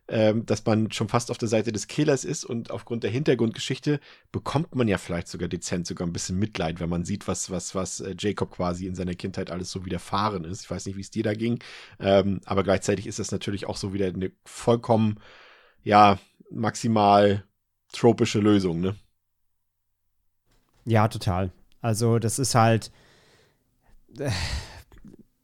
ähm, 0.08 0.46
dass 0.46 0.66
man 0.66 0.92
schon 0.92 1.10
fast 1.10 1.32
auf 1.32 1.38
der 1.38 1.48
Seite 1.48 1.72
des 1.72 1.88
Killers 1.88 2.24
ist 2.24 2.46
und 2.46 2.72
aufgrund 2.72 3.04
der 3.04 3.12
Hintergrundgeschichte 3.12 4.00
bekommt 4.32 4.76
man 4.76 4.88
ja 4.88 4.98
vielleicht 4.98 5.28
sogar 5.28 5.50
dezent 5.50 5.88
sogar 5.88 6.08
ein 6.08 6.14
bisschen 6.14 6.40
Mitleid, 6.40 6.80
wenn 6.80 6.90
man 6.90 7.06
sieht, 7.06 7.28
was, 7.28 7.50
was, 7.50 7.76
was 7.76 8.00
äh, 8.00 8.16
Jacob 8.18 8.52
quasi 8.52 8.88
in 8.88 8.96
seiner 8.96 9.16
Kindheit 9.16 9.52
alles 9.52 9.72
so 9.72 9.86
widerfahren 9.86 10.44
ist. 10.44 10.62
Ich 10.62 10.72
weiß 10.72 10.86
nicht, 10.86 10.98
wie 10.98 11.02
es 11.02 11.12
dir 11.12 11.24
da 11.24 11.34
ging, 11.34 11.60
ähm, 12.00 12.42
aber 12.46 12.64
gleichzeitig 12.64 13.08
ist 13.08 13.20
das 13.20 13.32
natürlich 13.32 13.66
auch 13.68 13.78
so 13.78 13.94
wieder 13.94 14.08
eine 14.08 14.32
vollkommen, 14.46 15.20
ja, 15.84 16.20
maximal 16.50 17.44
tropische 17.92 18.40
Lösung, 18.40 18.80
ne? 18.80 18.96
Ja, 20.86 21.10
total. 21.10 21.52
Also, 21.82 22.18
das 22.18 22.40
ist 22.40 22.56
halt. 22.56 22.92
Äh 24.18 24.32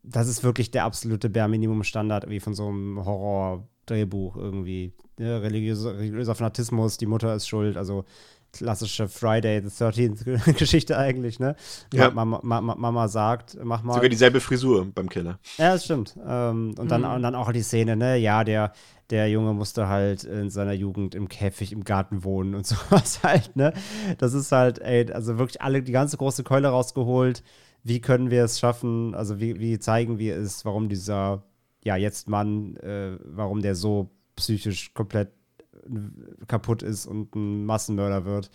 das 0.04 0.28
ist 0.28 0.44
wirklich 0.44 0.72
der 0.72 0.84
absolute 0.84 1.30
Bare-Minimum-Standard 1.30 2.30
wie 2.30 2.40
von 2.40 2.54
so 2.54 2.68
einem 2.68 3.04
Horror-Drehbuch 3.04 4.36
irgendwie. 4.36 4.94
Ja, 5.18 5.38
religiöser, 5.38 5.98
religiöser 5.98 6.36
Fanatismus, 6.36 6.98
die 6.98 7.06
Mutter 7.06 7.34
ist 7.36 7.48
schuld, 7.48 7.78
also 7.78 8.04
klassische 8.52 9.08
Friday 9.08 9.62
the 9.62 9.84
13th 9.84 10.54
Geschichte 10.58 10.98
eigentlich, 10.98 11.40
ne? 11.40 11.56
Ja. 11.92 12.12
Mama, 12.12 12.40
Mama, 12.44 12.76
Mama, 12.76 13.08
sagt, 13.08 13.58
mach 13.64 13.82
mal. 13.84 13.96
Sogar 13.96 14.10
dieselbe 14.10 14.40
Frisur 14.40 14.86
beim 14.94 15.10
Killer. 15.10 15.40
Ja, 15.58 15.74
das 15.74 15.86
stimmt. 15.86 16.16
Ähm, 16.26 16.76
und, 16.78 16.90
dann, 16.92 17.02
mhm. 17.02 17.12
und 17.12 17.24
dann 17.24 17.36
auch 17.36 17.52
die 17.52 17.64
Szene, 17.64 17.96
ne? 17.96 18.18
Ja, 18.18 18.44
der, 18.44 18.74
der 19.10 19.28
Junge 19.30 19.54
musste 19.54 19.88
halt 19.88 20.24
in 20.24 20.50
seiner 20.50 20.74
Jugend 20.74 21.16
im 21.16 21.28
Käfig 21.30 21.72
im 21.72 21.84
Garten 21.84 22.24
wohnen 22.24 22.54
und 22.54 22.68
sowas 22.68 23.22
halt, 23.24 23.56
ne? 23.56 23.74
Das 24.20 24.34
ist 24.34 24.52
halt, 24.52 24.80
ey, 24.80 25.12
also 25.12 25.40
wirklich 25.40 25.62
alle, 25.62 25.82
die 25.82 25.92
ganze 25.92 26.18
große 26.18 26.44
Keule 26.44 26.68
rausgeholt 26.68 27.44
wie 27.84 28.00
können 28.00 28.32
wir 28.32 28.44
es 28.44 28.60
schaffen, 28.60 29.14
also 29.14 29.40
wie, 29.40 29.60
wie 29.60 29.78
zeigen 29.80 30.18
wir 30.18 30.38
es, 30.38 30.66
warum 30.66 30.90
dieser, 30.90 31.44
ja, 31.84 31.96
jetzt 31.96 32.30
Mann, 32.30 32.78
äh, 32.78 33.18
warum 33.24 33.62
der 33.62 33.76
so 33.76 34.10
psychisch 34.36 34.94
komplett 34.94 35.32
äh, 35.72 36.46
kaputt 36.48 36.82
ist 36.82 37.06
und 37.06 37.36
ein 37.36 37.66
Massenmörder 37.66 38.26
wird. 38.26 38.50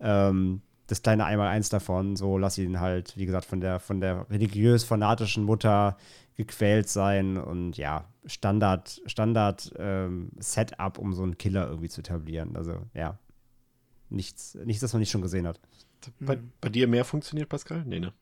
Ähm, 0.00 0.62
das 0.86 1.02
kleine 1.02 1.26
einmal 1.26 1.48
eins 1.48 1.68
davon, 1.68 2.16
so 2.16 2.38
lass 2.38 2.56
ihn 2.56 2.80
halt, 2.80 3.16
wie 3.16 3.26
gesagt, 3.26 3.44
von 3.44 3.60
der, 3.60 3.78
von 3.78 4.00
der 4.00 4.28
religiös-fanatischen 4.30 5.44
Mutter 5.44 5.98
gequält 6.34 6.88
sein 6.88 7.36
und 7.36 7.76
ja, 7.76 8.08
Standard, 8.24 9.02
Standard 9.06 9.72
ähm, 9.76 10.30
Setup, 10.38 10.98
um 10.98 11.12
so 11.12 11.24
einen 11.24 11.36
Killer 11.36 11.68
irgendwie 11.68 11.88
zu 11.88 12.00
etablieren. 12.00 12.56
Also 12.56 12.76
ja, 12.94 13.18
nichts, 14.08 14.54
nichts, 14.64 14.80
das 14.80 14.92
man 14.92 15.00
nicht 15.00 15.10
schon 15.10 15.20
gesehen 15.20 15.46
hat. 15.46 15.60
Bei, 16.20 16.38
bei 16.60 16.68
dir 16.68 16.86
mehr 16.86 17.04
funktioniert, 17.04 17.48
Pascal? 17.48 17.84
Nee, 17.84 18.00
ne? 18.00 18.12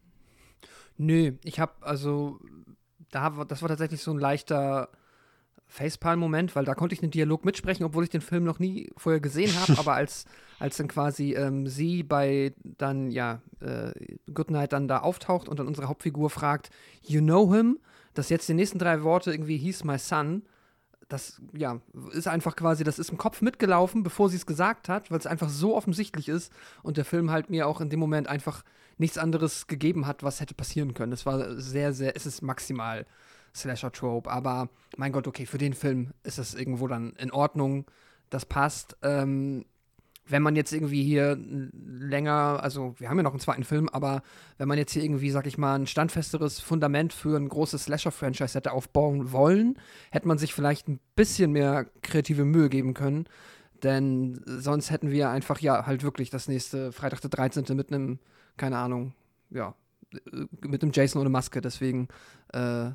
Nö, 0.98 1.32
ich 1.44 1.60
habe 1.60 1.72
also, 1.80 2.38
da, 3.10 3.30
das 3.44 3.62
war 3.62 3.68
tatsächlich 3.68 4.02
so 4.02 4.12
ein 4.12 4.18
leichter 4.18 4.88
Facepalm-Moment, 5.68 6.54
weil 6.54 6.64
da 6.64 6.74
konnte 6.74 6.94
ich 6.94 7.02
einen 7.02 7.10
Dialog 7.10 7.44
mitsprechen, 7.44 7.84
obwohl 7.84 8.04
ich 8.04 8.10
den 8.10 8.20
Film 8.20 8.44
noch 8.44 8.58
nie 8.58 8.90
vorher 8.96 9.20
gesehen 9.20 9.52
habe, 9.60 9.78
aber 9.78 9.94
als, 9.94 10.24
als 10.58 10.76
dann 10.76 10.88
quasi 10.88 11.34
ähm, 11.34 11.66
sie 11.66 12.02
bei 12.02 12.54
dann, 12.64 13.10
ja, 13.10 13.42
äh, 13.60 13.92
Goodnight 14.32 14.72
dann 14.72 14.88
da 14.88 15.00
auftaucht 15.00 15.48
und 15.48 15.58
dann 15.58 15.66
unsere 15.66 15.88
Hauptfigur 15.88 16.30
fragt, 16.30 16.70
you 17.02 17.20
know 17.20 17.52
him, 17.52 17.78
dass 18.14 18.28
jetzt 18.28 18.48
die 18.48 18.54
nächsten 18.54 18.78
drei 18.78 19.02
Worte 19.02 19.32
irgendwie 19.32 19.58
he's 19.58 19.84
my 19.84 19.98
son, 19.98 20.42
das, 21.08 21.40
ja, 21.52 21.80
ist 22.12 22.26
einfach 22.26 22.56
quasi, 22.56 22.82
das 22.82 22.98
ist 22.98 23.10
im 23.10 23.18
Kopf 23.18 23.40
mitgelaufen, 23.40 24.02
bevor 24.02 24.28
sie 24.28 24.36
es 24.36 24.46
gesagt 24.46 24.88
hat, 24.88 25.10
weil 25.10 25.18
es 25.18 25.26
einfach 25.26 25.48
so 25.48 25.76
offensichtlich 25.76 26.28
ist 26.28 26.52
und 26.82 26.96
der 26.96 27.04
Film 27.04 27.30
halt 27.30 27.48
mir 27.48 27.68
auch 27.68 27.80
in 27.80 27.90
dem 27.90 28.00
Moment 28.00 28.28
einfach 28.28 28.64
nichts 28.98 29.18
anderes 29.18 29.66
gegeben 29.66 30.06
hat, 30.06 30.22
was 30.22 30.40
hätte 30.40 30.54
passieren 30.54 30.94
können. 30.94 31.12
Es 31.12 31.26
war 31.26 31.58
sehr, 31.60 31.92
sehr, 31.92 32.16
es 32.16 32.26
ist 32.26 32.42
maximal 32.42 33.06
Slasher-Trope, 33.54 34.30
aber 34.30 34.68
mein 34.96 35.12
Gott, 35.12 35.26
okay, 35.26 35.46
für 35.46 35.58
den 35.58 35.74
Film 35.74 36.12
ist 36.22 36.38
das 36.38 36.54
irgendwo 36.54 36.88
dann 36.88 37.12
in 37.14 37.32
Ordnung, 37.32 37.86
das 38.30 38.46
passt. 38.46 38.96
Ähm, 39.02 39.64
wenn 40.28 40.42
man 40.42 40.56
jetzt 40.56 40.72
irgendwie 40.72 41.04
hier 41.04 41.38
länger, 41.72 42.58
also 42.60 42.94
wir 42.98 43.08
haben 43.08 43.16
ja 43.16 43.22
noch 43.22 43.32
einen 43.32 43.40
zweiten 43.40 43.64
Film, 43.64 43.88
aber 43.88 44.22
wenn 44.58 44.68
man 44.68 44.78
jetzt 44.78 44.92
hier 44.92 45.04
irgendwie, 45.04 45.30
sag 45.30 45.46
ich 45.46 45.56
mal, 45.56 45.76
ein 45.76 45.86
standfesteres 45.86 46.58
Fundament 46.58 47.12
für 47.12 47.36
ein 47.36 47.48
großes 47.48 47.84
Slasher-Franchise 47.84 48.54
hätte 48.54 48.72
aufbauen 48.72 49.30
wollen, 49.32 49.78
hätte 50.10 50.26
man 50.26 50.38
sich 50.38 50.52
vielleicht 50.52 50.88
ein 50.88 50.98
bisschen 51.14 51.52
mehr 51.52 51.86
kreative 52.02 52.44
Mühe 52.44 52.68
geben 52.68 52.92
können. 52.94 53.28
Denn 53.82 54.40
sonst 54.46 54.90
hätten 54.90 55.10
wir 55.10 55.30
einfach 55.30 55.60
ja 55.60 55.86
halt 55.86 56.02
wirklich 56.02 56.30
das 56.30 56.48
nächste 56.48 56.92
Freitag 56.92 57.20
der 57.20 57.30
13. 57.30 57.76
mit 57.76 57.92
einem, 57.92 58.18
keine 58.56 58.78
Ahnung, 58.78 59.14
ja, 59.50 59.74
mit 60.60 60.82
dem 60.82 60.92
Jason 60.92 61.20
ohne 61.20 61.30
Maske. 61.30 61.60
Deswegen 61.60 62.08
äh, 62.52 62.90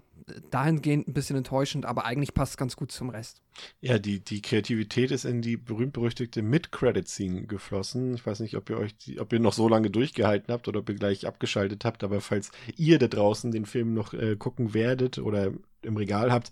dahingehend 0.49 1.07
ein 1.07 1.13
bisschen 1.13 1.35
enttäuschend, 1.35 1.85
aber 1.85 2.05
eigentlich 2.05 2.33
passt 2.33 2.53
es 2.53 2.57
ganz 2.57 2.75
gut 2.75 2.91
zum 2.91 3.09
Rest. 3.09 3.41
Ja, 3.81 3.99
die, 3.99 4.19
die 4.19 4.41
Kreativität 4.41 5.11
ist 5.11 5.25
in 5.25 5.41
die 5.41 5.57
berühmt-berüchtigte 5.57 6.41
Mid-Credit-Scene 6.41 7.47
geflossen. 7.47 8.13
Ich 8.13 8.25
weiß 8.25 8.39
nicht, 8.39 8.55
ob 8.55 8.69
ihr 8.69 8.77
euch, 8.77 8.95
die, 8.97 9.19
ob 9.19 9.33
ihr 9.33 9.39
noch 9.39 9.53
so 9.53 9.67
lange 9.67 9.89
durchgehalten 9.89 10.53
habt 10.53 10.67
oder 10.67 10.79
ob 10.79 10.89
ihr 10.89 10.95
gleich 10.95 11.27
abgeschaltet 11.27 11.85
habt, 11.85 12.03
aber 12.03 12.21
falls 12.21 12.51
ihr 12.77 12.99
da 12.99 13.07
draußen 13.07 13.51
den 13.51 13.65
Film 13.65 13.93
noch 13.93 14.13
äh, 14.13 14.35
gucken 14.35 14.73
werdet 14.73 15.17
oder 15.17 15.51
im 15.81 15.97
Regal 15.97 16.31
habt, 16.31 16.51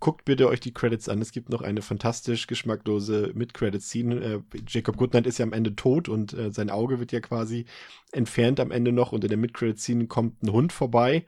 guckt 0.00 0.24
bitte 0.24 0.48
euch 0.48 0.60
die 0.60 0.72
Credits 0.72 1.08
an. 1.08 1.20
Es 1.20 1.32
gibt 1.32 1.48
noch 1.48 1.62
eine 1.62 1.82
fantastisch 1.82 2.46
geschmacklose 2.46 3.32
Mid-Credit-Scene. 3.34 4.20
Äh, 4.20 4.40
Jacob 4.68 4.96
Goodnight 4.96 5.26
ist 5.26 5.38
ja 5.38 5.44
am 5.44 5.52
Ende 5.52 5.74
tot 5.74 6.08
und 6.08 6.32
äh, 6.32 6.52
sein 6.52 6.70
Auge 6.70 7.00
wird 7.00 7.12
ja 7.12 7.20
quasi 7.20 7.66
entfernt 8.12 8.60
am 8.60 8.70
Ende 8.70 8.92
noch 8.92 9.12
und 9.12 9.24
in 9.24 9.28
der 9.28 9.38
Mid-Credit-Scene 9.38 10.06
kommt 10.06 10.42
ein 10.42 10.52
Hund 10.52 10.72
vorbei 10.72 11.24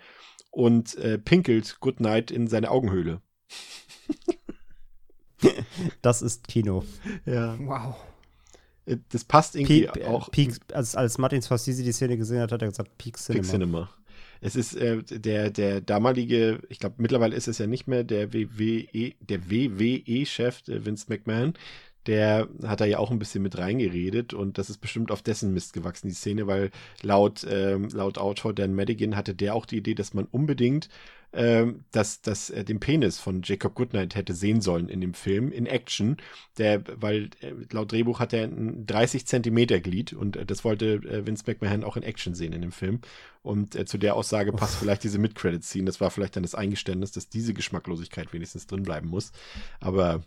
und 0.51 0.97
äh, 0.97 1.19
pinkelt 1.19 1.79
Goodnight 1.81 2.31
in 2.31 2.47
seine 2.47 2.71
Augenhöhle. 2.71 3.21
das 6.03 6.23
ist 6.23 6.49
Kino. 6.49 6.85
Ja. 7.27 7.59
Wow. 7.59 7.97
Äh, 8.87 8.99
das 9.11 9.25
passt 9.25 9.55
irgendwie 9.55 9.87
Peak, 9.87 10.05
auch. 10.07 10.31
Peak, 10.31 10.55
als, 10.73 10.97
als 10.97 11.19
Martin 11.19 11.43
Scorsese 11.43 11.83
die 11.83 11.93
Szene 11.93 12.16
gesehen 12.16 12.41
hat, 12.41 12.53
hat 12.53 12.62
er 12.62 12.69
gesagt 12.69 12.97
Peak 12.99 13.16
Cinema. 13.16 13.43
Peak 13.43 13.51
Cinema. 13.51 13.91
Es 14.41 14.57
ist 14.57 14.74
äh, 14.76 15.03
der, 15.03 15.51
der 15.51 15.80
damalige, 15.80 16.61
ich 16.68 16.78
glaube, 16.78 16.97
mittlerweile 16.99 17.36
ist 17.36 17.49
es 17.49 17.59
ja 17.59 17.66
nicht 17.66 17.89
mehr 17.89 18.05
der 18.05 18.32
WWE, 18.32 19.14
der 19.20 19.51
WWE-Chef, 19.51 20.62
Vince 20.66 21.07
McMahon. 21.09 21.55
Der 22.07 22.49
hat 22.62 22.80
da 22.80 22.86
ja 22.86 22.99
auch 22.99 23.11
ein 23.11 23.18
bisschen 23.18 23.43
mit 23.43 23.59
reingeredet 23.59 24.32
und 24.32 24.57
das 24.57 24.70
ist 24.70 24.78
bestimmt 24.78 25.11
auf 25.11 25.20
dessen 25.20 25.53
Mist 25.53 25.74
gewachsen, 25.74 26.09
die 26.09 26.14
Szene, 26.14 26.47
weil 26.47 26.70
laut, 27.03 27.47
ähm, 27.51 27.89
laut 27.93 28.16
Autor 28.16 28.55
Dan 28.55 28.74
Madigan 28.74 29.14
hatte 29.14 29.34
der 29.34 29.55
auch 29.55 29.66
die 29.66 29.76
Idee, 29.76 29.95
dass 29.95 30.14
man 30.14 30.24
unbedingt 30.24 30.89
ähm, 31.33 31.85
dass, 31.91 32.22
dass 32.22 32.49
er 32.49 32.64
den 32.64 32.81
Penis 32.81 33.18
von 33.18 33.43
Jacob 33.45 33.74
Goodnight 33.74 34.14
hätte 34.14 34.35
sehen 34.35 34.61
sollen 34.61 34.89
in 34.89 35.01
dem 35.01 35.14
Film, 35.14 35.53
in 35.53 35.66
Action. 35.66 36.16
Der, 36.57 36.83
weil 37.01 37.31
äh, 37.41 37.53
laut 37.70 37.93
Drehbuch 37.93 38.18
hat 38.18 38.33
er 38.33 38.45
ein 38.45 38.87
30 38.87 39.26
Zentimeter 39.26 39.81
Glied 39.81 40.12
und 40.12 40.37
äh, 40.37 40.47
das 40.47 40.64
wollte 40.64 40.95
äh, 40.95 41.26
Vince 41.26 41.45
McMahon 41.47 41.85
auch 41.85 41.97
in 41.97 42.03
Action 42.03 42.35
sehen 42.35 42.53
in 42.53 42.62
dem 42.62 42.72
Film. 42.72 43.01
Und 43.43 43.76
äh, 43.76 43.85
zu 43.85 43.99
der 43.99 44.16
Aussage 44.16 44.53
passt 44.53 44.74
Uff. 44.74 44.81
vielleicht 44.81 45.05
diese 45.05 45.18
Mid-Credit-Scene. 45.18 45.85
Das 45.85 46.01
war 46.01 46.11
vielleicht 46.11 46.37
dann 46.37 46.43
das 46.43 46.55
Eingeständnis, 46.55 47.12
dass 47.12 47.29
diese 47.29 47.55
Geschmacklosigkeit 47.55 48.33
wenigstens 48.33 48.66
drin 48.66 48.83
bleiben 48.83 49.09
muss. 49.09 49.33
Aber 49.81 50.22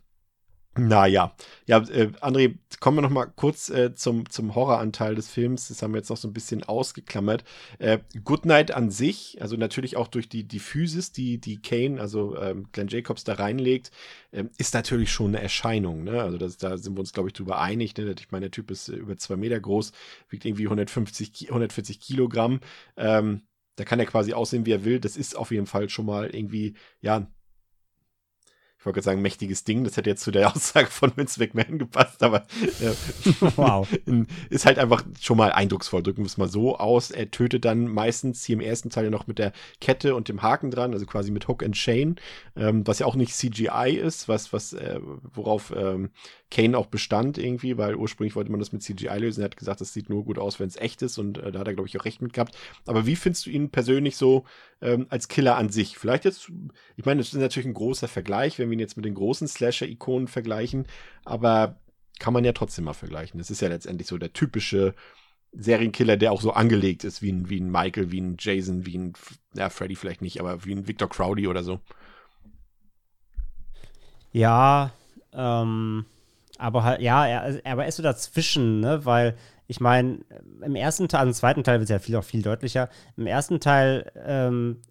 naja, 0.77 1.35
ja, 1.65 1.79
äh, 1.79 2.11
André, 2.21 2.57
kommen 2.79 2.97
wir 2.97 3.01
noch 3.01 3.09
mal 3.09 3.25
kurz 3.25 3.69
äh, 3.69 3.93
zum, 3.93 4.29
zum 4.29 4.55
Horroranteil 4.55 5.15
des 5.15 5.27
Films. 5.27 5.67
Das 5.67 5.81
haben 5.81 5.93
wir 5.93 5.97
jetzt 5.97 6.09
noch 6.09 6.17
so 6.17 6.29
ein 6.29 6.33
bisschen 6.33 6.63
ausgeklammert. 6.63 7.43
Äh, 7.77 7.99
Goodnight 8.23 8.71
an 8.71 8.89
sich, 8.89 9.41
also 9.41 9.57
natürlich 9.57 9.97
auch 9.97 10.07
durch 10.07 10.29
die, 10.29 10.45
die 10.45 10.59
Physis, 10.59 11.11
die, 11.11 11.39
die 11.39 11.61
Kane, 11.61 11.99
also 11.99 12.37
ähm, 12.37 12.67
Glenn 12.71 12.87
Jacobs 12.87 13.25
da 13.25 13.33
reinlegt, 13.33 13.91
ähm, 14.31 14.49
ist 14.57 14.73
natürlich 14.73 15.11
schon 15.11 15.35
eine 15.35 15.41
Erscheinung. 15.41 16.05
Ne? 16.05 16.21
Also 16.21 16.37
das, 16.37 16.55
da 16.55 16.77
sind 16.77 16.95
wir 16.95 17.01
uns, 17.01 17.11
glaube 17.11 17.27
ich, 17.27 17.33
drüber 17.33 17.59
einig. 17.59 17.97
Ne? 17.97 18.15
Ich 18.17 18.31
meine, 18.31 18.45
der 18.45 18.51
Typ 18.51 18.71
ist 18.71 18.87
äh, 18.87 18.95
über 18.95 19.17
zwei 19.17 19.35
Meter 19.35 19.59
groß, 19.59 19.91
wiegt 20.29 20.45
irgendwie 20.45 20.67
150, 20.67 21.49
140 21.49 21.99
Kilogramm. 21.99 22.61
Ähm, 22.95 23.41
da 23.75 23.83
kann 23.83 23.99
er 23.99 24.05
quasi 24.05 24.31
aussehen, 24.31 24.65
wie 24.65 24.71
er 24.71 24.85
will. 24.85 25.01
Das 25.01 25.17
ist 25.17 25.35
auf 25.35 25.51
jeden 25.51 25.65
Fall 25.65 25.89
schon 25.89 26.05
mal 26.05 26.33
irgendwie, 26.33 26.75
ja, 27.01 27.27
ich 28.81 28.85
wollte 28.87 28.95
gerade 28.95 29.05
sagen, 29.05 29.21
mächtiges 29.21 29.63
Ding. 29.63 29.83
Das 29.83 29.95
hätte 29.95 30.09
jetzt 30.09 30.23
zu 30.23 30.31
der 30.31 30.49
Aussage 30.55 30.87
von 30.87 31.15
Vince 31.15 31.39
McMahon 31.39 31.77
gepasst, 31.77 32.23
aber 32.23 32.47
äh, 32.81 32.93
wow. 33.55 33.87
ist 34.49 34.65
halt 34.65 34.79
einfach 34.79 35.03
schon 35.21 35.37
mal 35.37 35.51
eindrucksvoll. 35.51 36.01
Drücken 36.01 36.23
wir 36.23 36.25
es 36.25 36.37
mal 36.37 36.47
so 36.47 36.79
aus. 36.79 37.11
Er 37.11 37.29
tötet 37.29 37.63
dann 37.63 37.87
meistens 37.87 38.43
hier 38.43 38.55
im 38.55 38.59
ersten 38.59 38.89
Teil 38.89 39.03
ja 39.03 39.09
noch 39.11 39.27
mit 39.27 39.37
der 39.37 39.53
Kette 39.81 40.15
und 40.15 40.29
dem 40.29 40.41
Haken 40.41 40.71
dran, 40.71 40.93
also 40.93 41.05
quasi 41.05 41.29
mit 41.29 41.47
Hook 41.47 41.61
and 41.61 41.75
Chain, 41.75 42.15
ähm, 42.55 42.87
was 42.87 42.97
ja 42.97 43.05
auch 43.05 43.13
nicht 43.13 43.35
CGI 43.35 43.99
ist, 44.01 44.27
was, 44.27 44.51
was, 44.51 44.73
äh, 44.73 44.99
worauf 45.31 45.71
ähm, 45.77 46.09
Kane 46.51 46.77
auch 46.77 46.87
bestand 46.87 47.37
irgendwie, 47.37 47.77
weil 47.77 47.95
ursprünglich 47.95 48.35
wollte 48.35 48.51
man 48.51 48.59
das 48.59 48.73
mit 48.73 48.83
CGI 48.83 49.17
lösen. 49.17 49.41
Er 49.41 49.45
hat 49.45 49.57
gesagt, 49.57 49.81
das 49.81 49.93
sieht 49.93 50.09
nur 50.09 50.25
gut 50.25 50.37
aus, 50.37 50.59
wenn 50.59 50.67
es 50.67 50.75
echt 50.75 51.01
ist 51.01 51.17
und 51.17 51.37
äh, 51.37 51.51
da 51.51 51.59
hat 51.59 51.67
er, 51.67 51.73
glaube 51.73 51.87
ich, 51.87 51.97
auch 51.97 52.05
recht 52.05 52.21
mit 52.21 52.33
gehabt. 52.33 52.57
Aber 52.85 53.05
wie 53.05 53.15
findest 53.15 53.45
du 53.45 53.49
ihn 53.49 53.69
persönlich 53.69 54.17
so 54.17 54.43
ähm, 54.81 55.07
als 55.09 55.29
Killer 55.29 55.55
an 55.55 55.69
sich? 55.69 55.97
Vielleicht 55.97 56.25
jetzt, 56.25 56.51
ich 56.97 57.05
meine, 57.05 57.21
das 57.21 57.33
ist 57.33 57.39
natürlich 57.39 57.67
ein 57.67 57.73
großer 57.73 58.09
Vergleich, 58.09 58.59
wenn 58.59 58.69
wir 58.69 58.73
ihn 58.73 58.81
jetzt 58.81 58.97
mit 58.97 59.05
den 59.05 59.15
großen 59.15 59.47
Slasher-Ikonen 59.47 60.27
vergleichen, 60.27 60.85
aber 61.23 61.79
kann 62.19 62.33
man 62.33 62.43
ja 62.43 62.51
trotzdem 62.51 62.85
mal 62.85 62.93
vergleichen. 62.93 63.39
Das 63.39 63.49
ist 63.49 63.61
ja 63.61 63.69
letztendlich 63.69 64.07
so 64.07 64.17
der 64.17 64.33
typische 64.33 64.93
Serienkiller, 65.53 66.17
der 66.17 66.33
auch 66.33 66.41
so 66.41 66.51
angelegt 66.51 67.05
ist 67.05 67.21
wie 67.21 67.31
ein, 67.31 67.49
wie 67.49 67.61
ein 67.61 67.71
Michael, 67.71 68.11
wie 68.11 68.21
ein 68.21 68.35
Jason, 68.37 68.85
wie 68.85 68.97
ein, 68.97 69.13
ja, 69.55 69.69
Freddy 69.69 69.95
vielleicht 69.95 70.21
nicht, 70.21 70.39
aber 70.39 70.65
wie 70.65 70.73
ein 70.73 70.87
Victor 70.87 71.09
Crowley 71.09 71.47
oder 71.47 71.63
so. 71.63 71.79
Ja, 74.33 74.91
ähm, 75.33 76.05
aber 76.61 76.83
halt, 76.83 77.01
ja, 77.01 77.25
er, 77.25 77.61
aber 77.65 77.83
er 77.83 77.89
ist 77.89 77.97
so 77.97 78.03
dazwischen, 78.03 78.79
ne? 78.79 79.03
Weil 79.03 79.35
ich 79.67 79.79
meine, 79.79 80.19
im 80.61 80.75
ersten 80.75 81.07
Teil, 81.07 81.21
also 81.21 81.29
im 81.29 81.33
zweiten 81.33 81.63
Teil 81.63 81.79
wird 81.79 81.89
es 81.89 81.89
ja 81.89 81.99
viel 81.99 82.15
auch 82.17 82.23
viel 82.23 82.41
deutlicher. 82.41 82.89
Im 83.17 83.25
ersten 83.25 83.59
Teil, 83.59 84.11
ähm, 84.25 84.81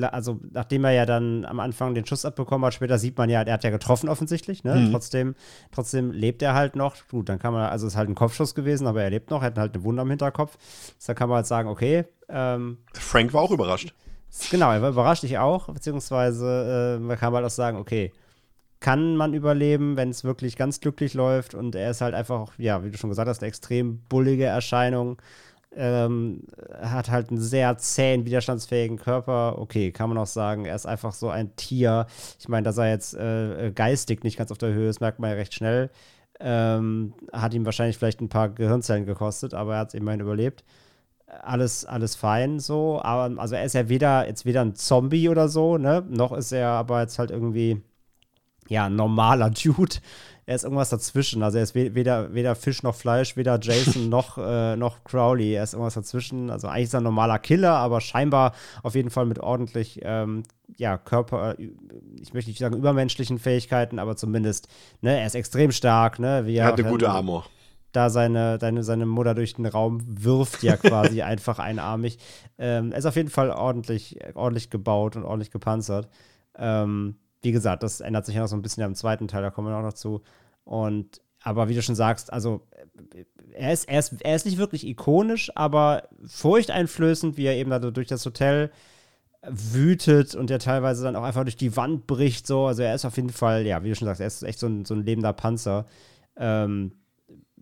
also 0.00 0.40
nachdem 0.52 0.84
er 0.84 0.92
ja 0.92 1.06
dann 1.06 1.44
am 1.44 1.60
Anfang 1.60 1.94
den 1.94 2.06
Schuss 2.06 2.24
abbekommen 2.24 2.64
hat, 2.64 2.74
später 2.74 2.98
sieht 2.98 3.18
man 3.18 3.28
ja, 3.28 3.42
er 3.42 3.52
hat 3.52 3.64
ja 3.64 3.70
getroffen 3.70 4.08
offensichtlich, 4.08 4.64
ne? 4.64 4.76
Mhm. 4.76 4.92
Trotzdem, 4.92 5.34
trotzdem 5.70 6.12
lebt 6.12 6.40
er 6.40 6.54
halt 6.54 6.76
noch. 6.76 6.94
Gut, 7.10 7.28
dann 7.28 7.38
kann 7.38 7.52
man, 7.52 7.66
also 7.66 7.86
es 7.86 7.92
ist 7.92 7.96
halt 7.98 8.08
ein 8.08 8.14
Kopfschuss 8.14 8.54
gewesen, 8.54 8.86
aber 8.86 9.02
er 9.02 9.10
lebt 9.10 9.30
noch, 9.30 9.42
er 9.42 9.46
hat 9.46 9.58
halt 9.58 9.74
eine 9.74 9.84
Wunde 9.84 10.02
am 10.02 10.08
Hinterkopf. 10.08 10.56
Da 11.06 11.14
kann 11.14 11.28
man 11.28 11.36
halt 11.36 11.46
sagen, 11.46 11.68
okay. 11.68 12.04
Ähm, 12.28 12.78
Frank 12.94 13.34
war 13.34 13.42
auch 13.42 13.50
überrascht. 13.50 13.92
Genau, 14.50 14.70
er 14.72 14.80
war 14.80 14.90
überrascht, 14.90 15.24
ich 15.24 15.36
auch, 15.38 15.68
beziehungsweise 15.68 16.96
äh, 16.96 17.02
man 17.02 17.18
kann 17.18 17.34
halt 17.34 17.44
auch 17.44 17.50
sagen, 17.50 17.76
okay, 17.76 18.12
kann 18.82 19.16
man 19.16 19.32
überleben, 19.32 19.96
wenn 19.96 20.10
es 20.10 20.24
wirklich 20.24 20.56
ganz 20.56 20.80
glücklich 20.80 21.14
läuft. 21.14 21.54
Und 21.54 21.76
er 21.76 21.92
ist 21.92 22.00
halt 22.00 22.14
einfach, 22.14 22.52
ja, 22.58 22.82
wie 22.84 22.90
du 22.90 22.98
schon 22.98 23.10
gesagt 23.10 23.28
hast, 23.28 23.40
eine 23.40 23.48
extrem 23.48 24.00
bullige 24.08 24.44
Erscheinung. 24.44 25.22
Ähm, 25.74 26.42
hat 26.82 27.08
halt 27.08 27.30
einen 27.30 27.40
sehr 27.40 27.78
zähen, 27.78 28.26
widerstandsfähigen 28.26 28.98
Körper. 28.98 29.58
Okay, 29.58 29.92
kann 29.92 30.08
man 30.08 30.18
auch 30.18 30.26
sagen, 30.26 30.66
er 30.66 30.74
ist 30.74 30.86
einfach 30.86 31.12
so 31.12 31.30
ein 31.30 31.54
Tier. 31.54 32.06
Ich 32.40 32.48
meine, 32.48 32.64
dass 32.64 32.76
er 32.76 32.90
jetzt 32.90 33.14
äh, 33.14 33.70
geistig 33.72 34.24
nicht 34.24 34.36
ganz 34.36 34.50
auf 34.50 34.58
der 34.58 34.72
Höhe 34.74 34.88
ist, 34.90 35.00
merkt 35.00 35.20
man 35.20 35.30
ja 35.30 35.36
recht 35.36 35.54
schnell. 35.54 35.90
Ähm, 36.40 37.14
hat 37.32 37.54
ihm 37.54 37.64
wahrscheinlich 37.64 37.96
vielleicht 37.96 38.20
ein 38.20 38.28
paar 38.28 38.48
Gehirnzellen 38.48 39.06
gekostet, 39.06 39.54
aber 39.54 39.74
er 39.74 39.80
hat 39.80 39.88
es 39.88 39.94
immerhin 39.94 40.20
überlebt. 40.20 40.64
Alles, 41.42 41.84
alles 41.84 42.16
fein 42.16 42.58
so. 42.58 43.00
Aber 43.00 43.40
also 43.40 43.54
er 43.54 43.64
ist 43.64 43.74
ja 43.74 43.88
weder 43.88 44.26
jetzt 44.26 44.44
weder 44.44 44.62
ein 44.62 44.74
Zombie 44.74 45.28
oder 45.28 45.48
so, 45.48 45.78
ne? 45.78 46.04
Noch 46.08 46.32
ist 46.32 46.50
er 46.52 46.70
aber 46.70 47.00
jetzt 47.00 47.18
halt 47.20 47.30
irgendwie 47.30 47.80
ja, 48.68 48.88
normaler 48.88 49.50
Dude. 49.62 49.96
Er 50.44 50.56
ist 50.56 50.64
irgendwas 50.64 50.90
dazwischen. 50.90 51.42
Also 51.42 51.58
er 51.58 51.64
ist 51.64 51.74
weder, 51.74 52.34
weder 52.34 52.56
Fisch 52.56 52.82
noch 52.82 52.96
Fleisch, 52.96 53.36
weder 53.36 53.60
Jason 53.60 54.08
noch, 54.10 54.38
äh, 54.38 54.76
noch 54.76 55.04
Crowley. 55.04 55.54
Er 55.54 55.62
ist 55.62 55.72
irgendwas 55.72 55.94
dazwischen. 55.94 56.50
Also 56.50 56.66
eigentlich 56.66 56.84
ist 56.84 56.94
er 56.94 57.00
ein 57.00 57.04
normaler 57.04 57.38
Killer, 57.38 57.74
aber 57.74 58.00
scheinbar 58.00 58.52
auf 58.82 58.96
jeden 58.96 59.10
Fall 59.10 59.26
mit 59.26 59.38
ordentlich, 59.38 60.00
ähm, 60.02 60.42
ja, 60.78 60.98
Körper, 60.98 61.56
ich 61.58 62.34
möchte 62.34 62.50
nicht 62.50 62.58
sagen 62.58 62.76
übermenschlichen 62.76 63.38
Fähigkeiten, 63.38 63.98
aber 63.98 64.16
zumindest, 64.16 64.68
ne, 65.00 65.20
er 65.20 65.26
ist 65.26 65.34
extrem 65.34 65.70
stark, 65.70 66.18
ne? 66.18 66.46
Wie 66.46 66.56
er, 66.56 66.66
hat 66.66 66.80
eine 66.80 66.88
gute 66.88 67.10
Armor 67.10 67.46
da 67.92 68.10
seine, 68.10 68.58
seine, 68.58 68.82
seine 68.82 69.06
Mutter 69.06 69.34
durch 69.34 69.54
den 69.54 69.66
Raum 69.66 70.00
wirft, 70.06 70.62
ja 70.62 70.76
quasi 70.76 71.22
einfach 71.22 71.58
einarmig. 71.58 72.18
Ähm, 72.58 72.90
er 72.92 72.98
ist 72.98 73.06
auf 73.06 73.16
jeden 73.16 73.28
Fall 73.28 73.50
ordentlich, 73.50 74.18
ordentlich 74.34 74.70
gebaut 74.70 75.14
und 75.16 75.24
ordentlich 75.24 75.50
gepanzert. 75.50 76.08
Ähm, 76.56 77.16
wie 77.42 77.52
gesagt, 77.52 77.82
das 77.82 78.00
ändert 78.00 78.26
sich 78.26 78.34
ja 78.34 78.40
noch 78.40 78.48
so 78.48 78.56
ein 78.56 78.62
bisschen 78.62 78.84
im 78.84 78.94
zweiten 78.94 79.28
Teil, 79.28 79.42
da 79.42 79.50
kommen 79.50 79.68
wir 79.68 79.76
auch 79.76 79.82
noch 79.82 79.92
zu. 79.92 80.22
Und 80.64 81.20
aber 81.42 81.68
wie 81.68 81.74
du 81.74 81.82
schon 81.82 81.96
sagst, 81.96 82.32
also 82.32 82.66
er 83.52 83.72
ist, 83.72 83.88
er 83.88 83.98
ist, 83.98 84.14
er 84.22 84.36
ist 84.36 84.46
nicht 84.46 84.58
wirklich 84.58 84.86
ikonisch, 84.86 85.50
aber 85.56 86.08
furchteinflößend, 86.24 87.36
wie 87.36 87.46
er 87.46 87.56
eben 87.56 87.70
da 87.70 87.78
durch 87.78 88.08
das 88.08 88.24
Hotel 88.24 88.70
wütet 89.44 90.36
und 90.36 90.50
der 90.50 90.60
teilweise 90.60 91.02
dann 91.02 91.16
auch 91.16 91.24
einfach 91.24 91.42
durch 91.42 91.56
die 91.56 91.76
Wand 91.76 92.06
bricht. 92.06 92.46
So. 92.46 92.66
Also 92.66 92.82
er 92.82 92.94
ist 92.94 93.04
auf 93.04 93.16
jeden 93.16 93.30
Fall, 93.30 93.66
ja, 93.66 93.82
wie 93.82 93.88
du 93.88 93.96
schon 93.96 94.06
sagst, 94.06 94.20
er 94.20 94.26
ist 94.28 94.42
echt 94.42 94.58
so 94.58 94.68
ein, 94.68 94.84
so 94.84 94.94
ein 94.94 95.04
lebender 95.04 95.32
Panzer. 95.32 95.86
Ähm, 96.36 96.92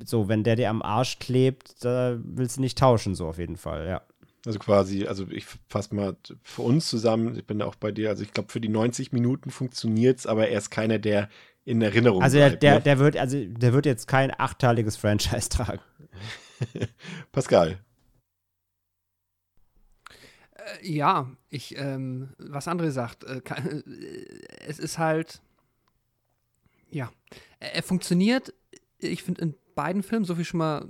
so, 0.05 0.28
wenn 0.28 0.45
der 0.45 0.57
dir 0.57 0.70
am 0.70 0.83
Arsch 0.83 1.18
klebt, 1.18 1.85
da 1.85 2.18
willst 2.22 2.59
du 2.59 2.61
nicht 2.61 2.78
tauschen, 2.78 3.14
so 3.14 3.28
auf 3.28 3.39
jeden 3.39 3.57
Fall, 3.57 3.87
ja. 3.87 4.03
Also 4.47 4.59
quasi, 4.59 5.07
also 5.07 5.26
ich 5.28 5.45
fasse 5.68 5.95
mal 5.95 6.16
für 6.43 6.62
uns 6.62 6.88
zusammen, 6.88 7.36
ich 7.36 7.47
bin 7.47 7.59
da 7.59 7.66
auch 7.66 7.74
bei 7.74 7.93
dir, 7.93 8.09
also 8.09 8.22
ich 8.22 8.32
glaube, 8.32 8.51
für 8.51 8.61
die 8.61 8.70
90 8.70 9.12
Minuten 9.12 9.51
funktioniert 9.51 10.20
es, 10.20 10.26
aber 10.26 10.49
er 10.49 10.59
ist 10.59 10.70
keiner, 10.70 10.99
der 10.99 11.28
in 11.64 11.82
Erinnerung 11.82 12.22
Also 12.22 12.38
bleibt, 12.38 12.62
der, 12.62 12.76
ne? 12.76 12.80
der, 12.80 12.99
wird, 12.99 13.16
also 13.18 13.45
der 13.45 13.72
wird 13.74 13.84
jetzt 13.84 14.07
kein 14.07 14.32
achteiliges 14.38 14.97
Franchise 14.97 15.49
tragen. 15.51 15.82
Pascal. 17.32 17.78
Äh, 20.55 20.91
ja, 20.91 21.30
ich, 21.51 21.76
ähm, 21.76 22.30
was 22.38 22.66
andere 22.66 22.93
sagt, 22.93 23.24
äh, 23.24 23.43
kann, 23.43 23.82
äh, 23.86 24.24
es 24.66 24.78
ist 24.78 24.99
halt, 24.99 25.43
ja, 26.91 27.11
er, 27.59 27.74
er 27.74 27.82
funktioniert, 27.82 28.55
ich 28.99 29.22
finde, 29.22 29.43
in 29.43 29.55
beiden 29.74 30.03
Filmen, 30.03 30.24
so 30.24 30.34
viel 30.34 30.45
schon 30.45 30.59
mal 30.59 30.88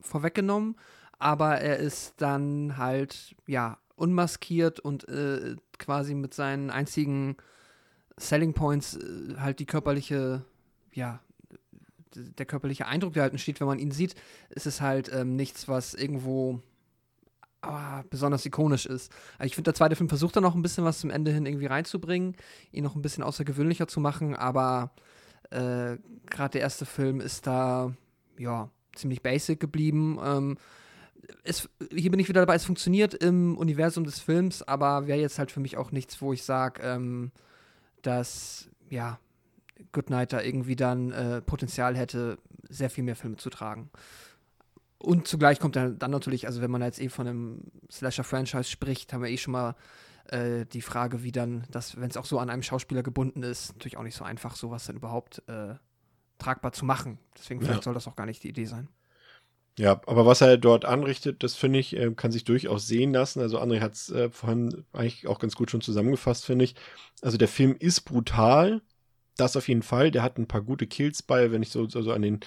vorweggenommen, 0.00 0.76
aber 1.22 1.58
er 1.60 1.76
ist 1.76 2.14
dann 2.16 2.76
halt, 2.78 3.36
ja, 3.46 3.78
unmaskiert 3.94 4.80
und 4.80 5.08
äh, 5.08 5.54
quasi 5.78 6.14
mit 6.14 6.34
seinen 6.34 6.70
einzigen 6.70 7.36
Selling 8.16 8.54
Points 8.54 8.96
äh, 8.96 9.36
halt 9.38 9.60
die 9.60 9.66
körperliche, 9.66 10.44
ja, 10.92 11.20
der 12.14 12.44
körperliche 12.44 12.86
Eindruck, 12.86 13.14
der 13.14 13.22
halt 13.22 13.32
entsteht, 13.32 13.60
wenn 13.60 13.68
man 13.68 13.78
ihn 13.78 13.92
sieht, 13.92 14.16
ist 14.50 14.66
es 14.66 14.80
halt 14.80 15.10
ähm, 15.14 15.36
nichts, 15.36 15.68
was 15.68 15.94
irgendwo 15.94 16.60
ah, 17.62 18.02
besonders 18.10 18.44
ikonisch 18.44 18.86
ist. 18.86 19.12
Also 19.38 19.46
ich 19.46 19.54
finde, 19.54 19.68
der 19.68 19.76
zweite 19.76 19.94
Film 19.94 20.08
versucht 20.08 20.34
dann 20.34 20.42
noch 20.42 20.56
ein 20.56 20.62
bisschen 20.62 20.84
was 20.84 20.98
zum 20.98 21.10
Ende 21.10 21.30
hin 21.30 21.46
irgendwie 21.46 21.66
reinzubringen, 21.66 22.36
ihn 22.72 22.82
noch 22.82 22.96
ein 22.96 23.02
bisschen 23.02 23.22
außergewöhnlicher 23.22 23.86
zu 23.86 24.00
machen, 24.00 24.34
aber 24.34 24.90
äh, 25.50 25.98
gerade 26.28 26.52
der 26.54 26.62
erste 26.62 26.84
Film 26.84 27.20
ist 27.20 27.46
da, 27.46 27.94
ja, 28.38 28.70
ziemlich 28.94 29.22
basic 29.22 29.60
geblieben. 29.60 30.18
Ähm, 30.22 30.58
es, 31.44 31.68
hier 31.90 32.10
bin 32.10 32.20
ich 32.20 32.28
wieder 32.28 32.40
dabei, 32.40 32.54
es 32.54 32.64
funktioniert 32.64 33.14
im 33.14 33.56
Universum 33.56 34.04
des 34.04 34.18
Films, 34.18 34.62
aber 34.62 35.06
wäre 35.06 35.20
jetzt 35.20 35.38
halt 35.38 35.50
für 35.50 35.60
mich 35.60 35.76
auch 35.76 35.92
nichts, 35.92 36.20
wo 36.20 36.32
ich 36.32 36.42
sage, 36.42 36.82
ähm, 36.82 37.32
dass, 38.02 38.68
ja, 38.88 39.18
Goodnight 39.92 40.32
da 40.32 40.40
irgendwie 40.40 40.76
dann 40.76 41.10
äh, 41.12 41.42
Potenzial 41.42 41.96
hätte, 41.96 42.38
sehr 42.68 42.90
viel 42.90 43.04
mehr 43.04 43.16
Filme 43.16 43.36
zu 43.36 43.50
tragen. 43.50 43.90
Und 44.98 45.26
zugleich 45.26 45.58
kommt 45.58 45.74
dann, 45.74 45.98
dann 45.98 46.12
natürlich, 46.12 46.46
also 46.46 46.62
wenn 46.62 46.70
man 46.70 46.82
jetzt 46.82 47.00
eh 47.00 47.08
von 47.08 47.26
einem 47.26 47.62
Slasher-Franchise 47.90 48.70
spricht, 48.70 49.12
haben 49.12 49.22
wir 49.22 49.30
eh 49.30 49.36
schon 49.36 49.52
mal 49.52 49.74
äh, 50.28 50.64
die 50.66 50.82
Frage, 50.82 51.24
wie 51.24 51.32
dann 51.32 51.64
das, 51.70 52.00
wenn 52.00 52.08
es 52.08 52.16
auch 52.16 52.24
so 52.24 52.38
an 52.38 52.50
einem 52.50 52.62
Schauspieler 52.62 53.02
gebunden 53.02 53.42
ist, 53.42 53.72
natürlich 53.72 53.96
auch 53.96 54.04
nicht 54.04 54.14
so 54.14 54.24
einfach, 54.24 54.54
sowas 54.54 54.86
dann 54.86 54.96
überhaupt 54.96 55.42
äh, 55.48 55.74
tragbar 56.38 56.72
zu 56.72 56.84
machen. 56.84 57.18
Deswegen 57.36 57.60
vielleicht 57.60 57.80
ja. 57.80 57.82
soll 57.82 57.94
das 57.94 58.06
auch 58.06 58.16
gar 58.16 58.26
nicht 58.26 58.44
die 58.44 58.48
Idee 58.48 58.66
sein. 58.66 58.88
Ja, 59.78 60.02
aber 60.06 60.26
was 60.26 60.42
er 60.42 60.58
dort 60.58 60.84
anrichtet, 60.84 61.42
das 61.42 61.54
finde 61.54 61.78
ich, 61.78 61.96
äh, 61.96 62.10
kann 62.14 62.30
sich 62.30 62.44
durchaus 62.44 62.86
sehen 62.86 63.12
lassen. 63.12 63.40
Also 63.40 63.58
André 63.58 63.80
hat 63.80 63.94
es 63.94 64.10
äh, 64.10 64.28
vorhin 64.30 64.84
eigentlich 64.92 65.26
auch 65.26 65.38
ganz 65.38 65.54
gut 65.54 65.70
schon 65.70 65.80
zusammengefasst, 65.80 66.44
finde 66.44 66.66
ich. 66.66 66.74
Also 67.22 67.38
der 67.38 67.48
Film 67.48 67.74
ist 67.78 68.02
brutal, 68.02 68.82
das 69.36 69.56
auf 69.56 69.68
jeden 69.68 69.82
Fall. 69.82 70.10
Der 70.10 70.22
hat 70.22 70.38
ein 70.38 70.46
paar 70.46 70.60
gute 70.60 70.86
Kills 70.86 71.22
bei, 71.22 71.50
wenn 71.52 71.62
ich 71.62 71.70
so, 71.70 71.88
so, 71.88 72.02
so 72.02 72.12
an 72.12 72.20
den 72.22 72.40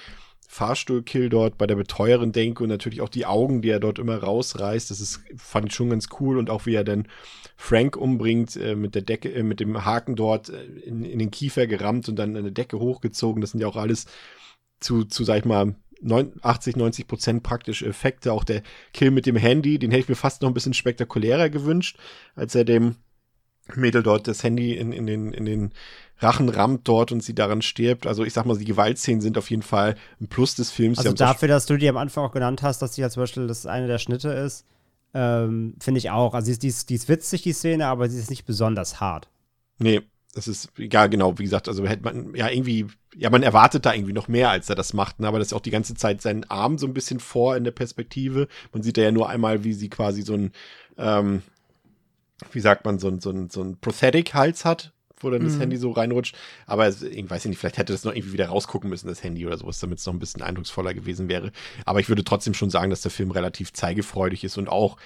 Fahrstuhlkill 0.47 1.29
dort 1.29 1.57
bei 1.57 1.65
der 1.65 1.75
Betreuerin 1.75 2.31
denke 2.31 2.63
und 2.63 2.69
natürlich 2.69 3.01
auch 3.01 3.09
die 3.09 3.25
Augen, 3.25 3.63
die 3.63 3.69
er 3.69 3.79
dort 3.79 3.97
immer 3.97 4.17
rausreißt. 4.17 4.91
Das 4.91 5.01
ist, 5.01 5.21
fand 5.35 5.69
ich 5.69 5.75
schon 5.75 5.89
ganz 5.89 6.09
cool 6.19 6.37
und 6.37 6.51
auch 6.51 6.67
wie 6.67 6.75
er 6.75 6.83
dann 6.83 7.07
Frank 7.57 7.97
umbringt, 7.97 8.55
äh, 8.55 8.75
mit 8.75 8.93
der 8.93 9.01
Decke, 9.01 9.33
äh, 9.33 9.41
mit 9.41 9.59
dem 9.59 9.83
Haken 9.83 10.15
dort 10.15 10.49
äh, 10.49 10.63
in, 10.63 11.03
in 11.03 11.17
den 11.17 11.31
Kiefer 11.31 11.65
gerammt 11.65 12.07
und 12.07 12.17
dann 12.17 12.35
eine 12.35 12.51
Decke 12.51 12.79
hochgezogen. 12.79 13.41
Das 13.41 13.51
sind 13.51 13.61
ja 13.61 13.67
auch 13.67 13.77
alles 13.77 14.05
zu, 14.79 15.03
zu, 15.05 15.23
sag 15.23 15.39
ich 15.39 15.45
mal, 15.45 15.75
80, 16.05 16.75
90 16.75 17.07
Prozent 17.07 17.43
praktische 17.43 17.85
Effekte. 17.85 18.33
Auch 18.33 18.43
der 18.43 18.61
Kill 18.93 19.11
mit 19.11 19.25
dem 19.25 19.35
Handy, 19.35 19.79
den 19.79 19.91
hätte 19.91 20.01
ich 20.03 20.09
mir 20.09 20.15
fast 20.15 20.41
noch 20.41 20.49
ein 20.49 20.53
bisschen 20.53 20.73
spektakulärer 20.73 21.49
gewünscht, 21.49 21.97
als 22.35 22.55
er 22.55 22.65
dem 22.65 22.95
Mädel 23.73 24.03
dort 24.03 24.27
das 24.27 24.43
Handy 24.43 24.73
in, 24.73 24.91
in, 24.91 25.07
den, 25.07 25.33
in 25.33 25.45
den 25.45 25.71
Rachen 26.19 26.49
rammt 26.49 26.87
dort 26.87 27.11
und 27.11 27.23
sie 27.23 27.33
daran 27.33 27.61
stirbt. 27.61 28.05
Also 28.07 28.23
ich 28.23 28.33
sag 28.33 28.45
mal, 28.45 28.57
die 28.57 28.65
Gewaltszenen 28.65 29.21
sind 29.21 29.37
auf 29.37 29.49
jeden 29.49 29.63
Fall 29.63 29.95
ein 30.21 30.27
Plus 30.27 30.55
des 30.55 30.71
Films. 30.71 30.99
Also 30.99 31.13
dafür, 31.13 31.47
dass 31.47 31.65
du 31.65 31.77
die 31.77 31.89
am 31.89 31.97
Anfang 31.97 32.25
auch 32.25 32.31
genannt 32.31 32.61
hast, 32.61 32.81
dass 32.81 32.91
die 32.91 33.01
ja 33.01 33.09
zum 33.09 33.23
Beispiel 33.23 33.47
das 33.47 33.65
eine 33.65 33.87
der 33.87 33.97
Schnitte 33.97 34.29
ist, 34.29 34.65
ähm, 35.13 35.75
finde 35.79 35.97
ich 35.97 36.11
auch. 36.11 36.33
Also 36.33 36.45
die 36.47 36.51
ist, 36.51 36.63
die, 36.63 36.67
ist, 36.67 36.89
die 36.89 36.95
ist 36.95 37.09
witzig, 37.09 37.41
die 37.41 37.53
Szene, 37.53 37.87
aber 37.87 38.09
sie 38.09 38.19
ist 38.19 38.29
nicht 38.29 38.45
besonders 38.45 38.99
hart. 38.99 39.29
Nee, 39.79 40.01
das 40.35 40.49
ist, 40.49 40.69
ja, 40.77 41.07
genau, 41.07 41.39
wie 41.39 41.43
gesagt, 41.43 41.69
also 41.69 41.87
hätte 41.87 42.03
man, 42.03 42.35
ja, 42.35 42.49
irgendwie, 42.49 42.87
ja, 43.15 43.29
man 43.29 43.41
erwartet 43.41 43.85
da 43.85 43.93
irgendwie 43.93 44.13
noch 44.13 44.27
mehr, 44.27 44.49
als 44.49 44.69
er 44.69 44.75
das 44.75 44.93
macht, 44.93 45.19
ne? 45.21 45.27
aber 45.27 45.39
das 45.39 45.47
ist 45.47 45.53
auch 45.53 45.61
die 45.61 45.71
ganze 45.71 45.95
Zeit 45.95 46.21
seinen 46.21 46.43
Arm 46.49 46.77
so 46.77 46.85
ein 46.85 46.93
bisschen 46.93 47.21
vor 47.21 47.55
in 47.55 47.63
der 47.63 47.71
Perspektive. 47.71 48.49
Man 48.73 48.83
sieht 48.83 48.97
ja 48.97 49.11
nur 49.11 49.29
einmal, 49.29 49.63
wie 49.63 49.73
sie 49.73 49.89
quasi 49.89 50.23
so 50.23 50.33
ein, 50.33 50.51
ähm, 50.97 51.41
wie 52.51 52.59
sagt 52.59 52.83
man, 52.83 52.99
so 52.99 53.07
ein, 53.07 53.21
so 53.21 53.29
ein, 53.29 53.49
so 53.49 53.63
ein 53.63 53.77
Prosthetic-Hals 53.77 54.65
hat, 54.65 54.91
wo 55.19 55.29
dann 55.29 55.41
mhm. 55.41 55.47
das 55.47 55.57
Handy 55.57 55.77
so 55.77 55.91
reinrutscht. 55.91 56.35
Aber 56.67 56.89
ich 56.89 57.29
weiß 57.29 57.45
nicht, 57.45 57.57
vielleicht 57.57 57.77
hätte 57.77 57.93
das 57.93 58.03
noch 58.03 58.13
irgendwie 58.13 58.33
wieder 58.33 58.47
rausgucken 58.47 58.89
müssen, 58.89 59.07
das 59.07 59.23
Handy 59.23 59.45
oder 59.45 59.57
sowas, 59.57 59.79
damit 59.79 59.99
es 59.99 60.05
noch 60.05 60.13
ein 60.13 60.19
bisschen 60.19 60.41
eindrucksvoller 60.41 60.93
gewesen 60.93 61.29
wäre. 61.29 61.53
Aber 61.85 62.01
ich 62.01 62.09
würde 62.09 62.25
trotzdem 62.25 62.53
schon 62.53 62.69
sagen, 62.69 62.89
dass 62.89 63.01
der 63.01 63.11
Film 63.11 63.31
relativ 63.31 63.71
zeigefreudig 63.71 64.43
ist 64.43 64.57
und 64.57 64.67
auch 64.67 64.97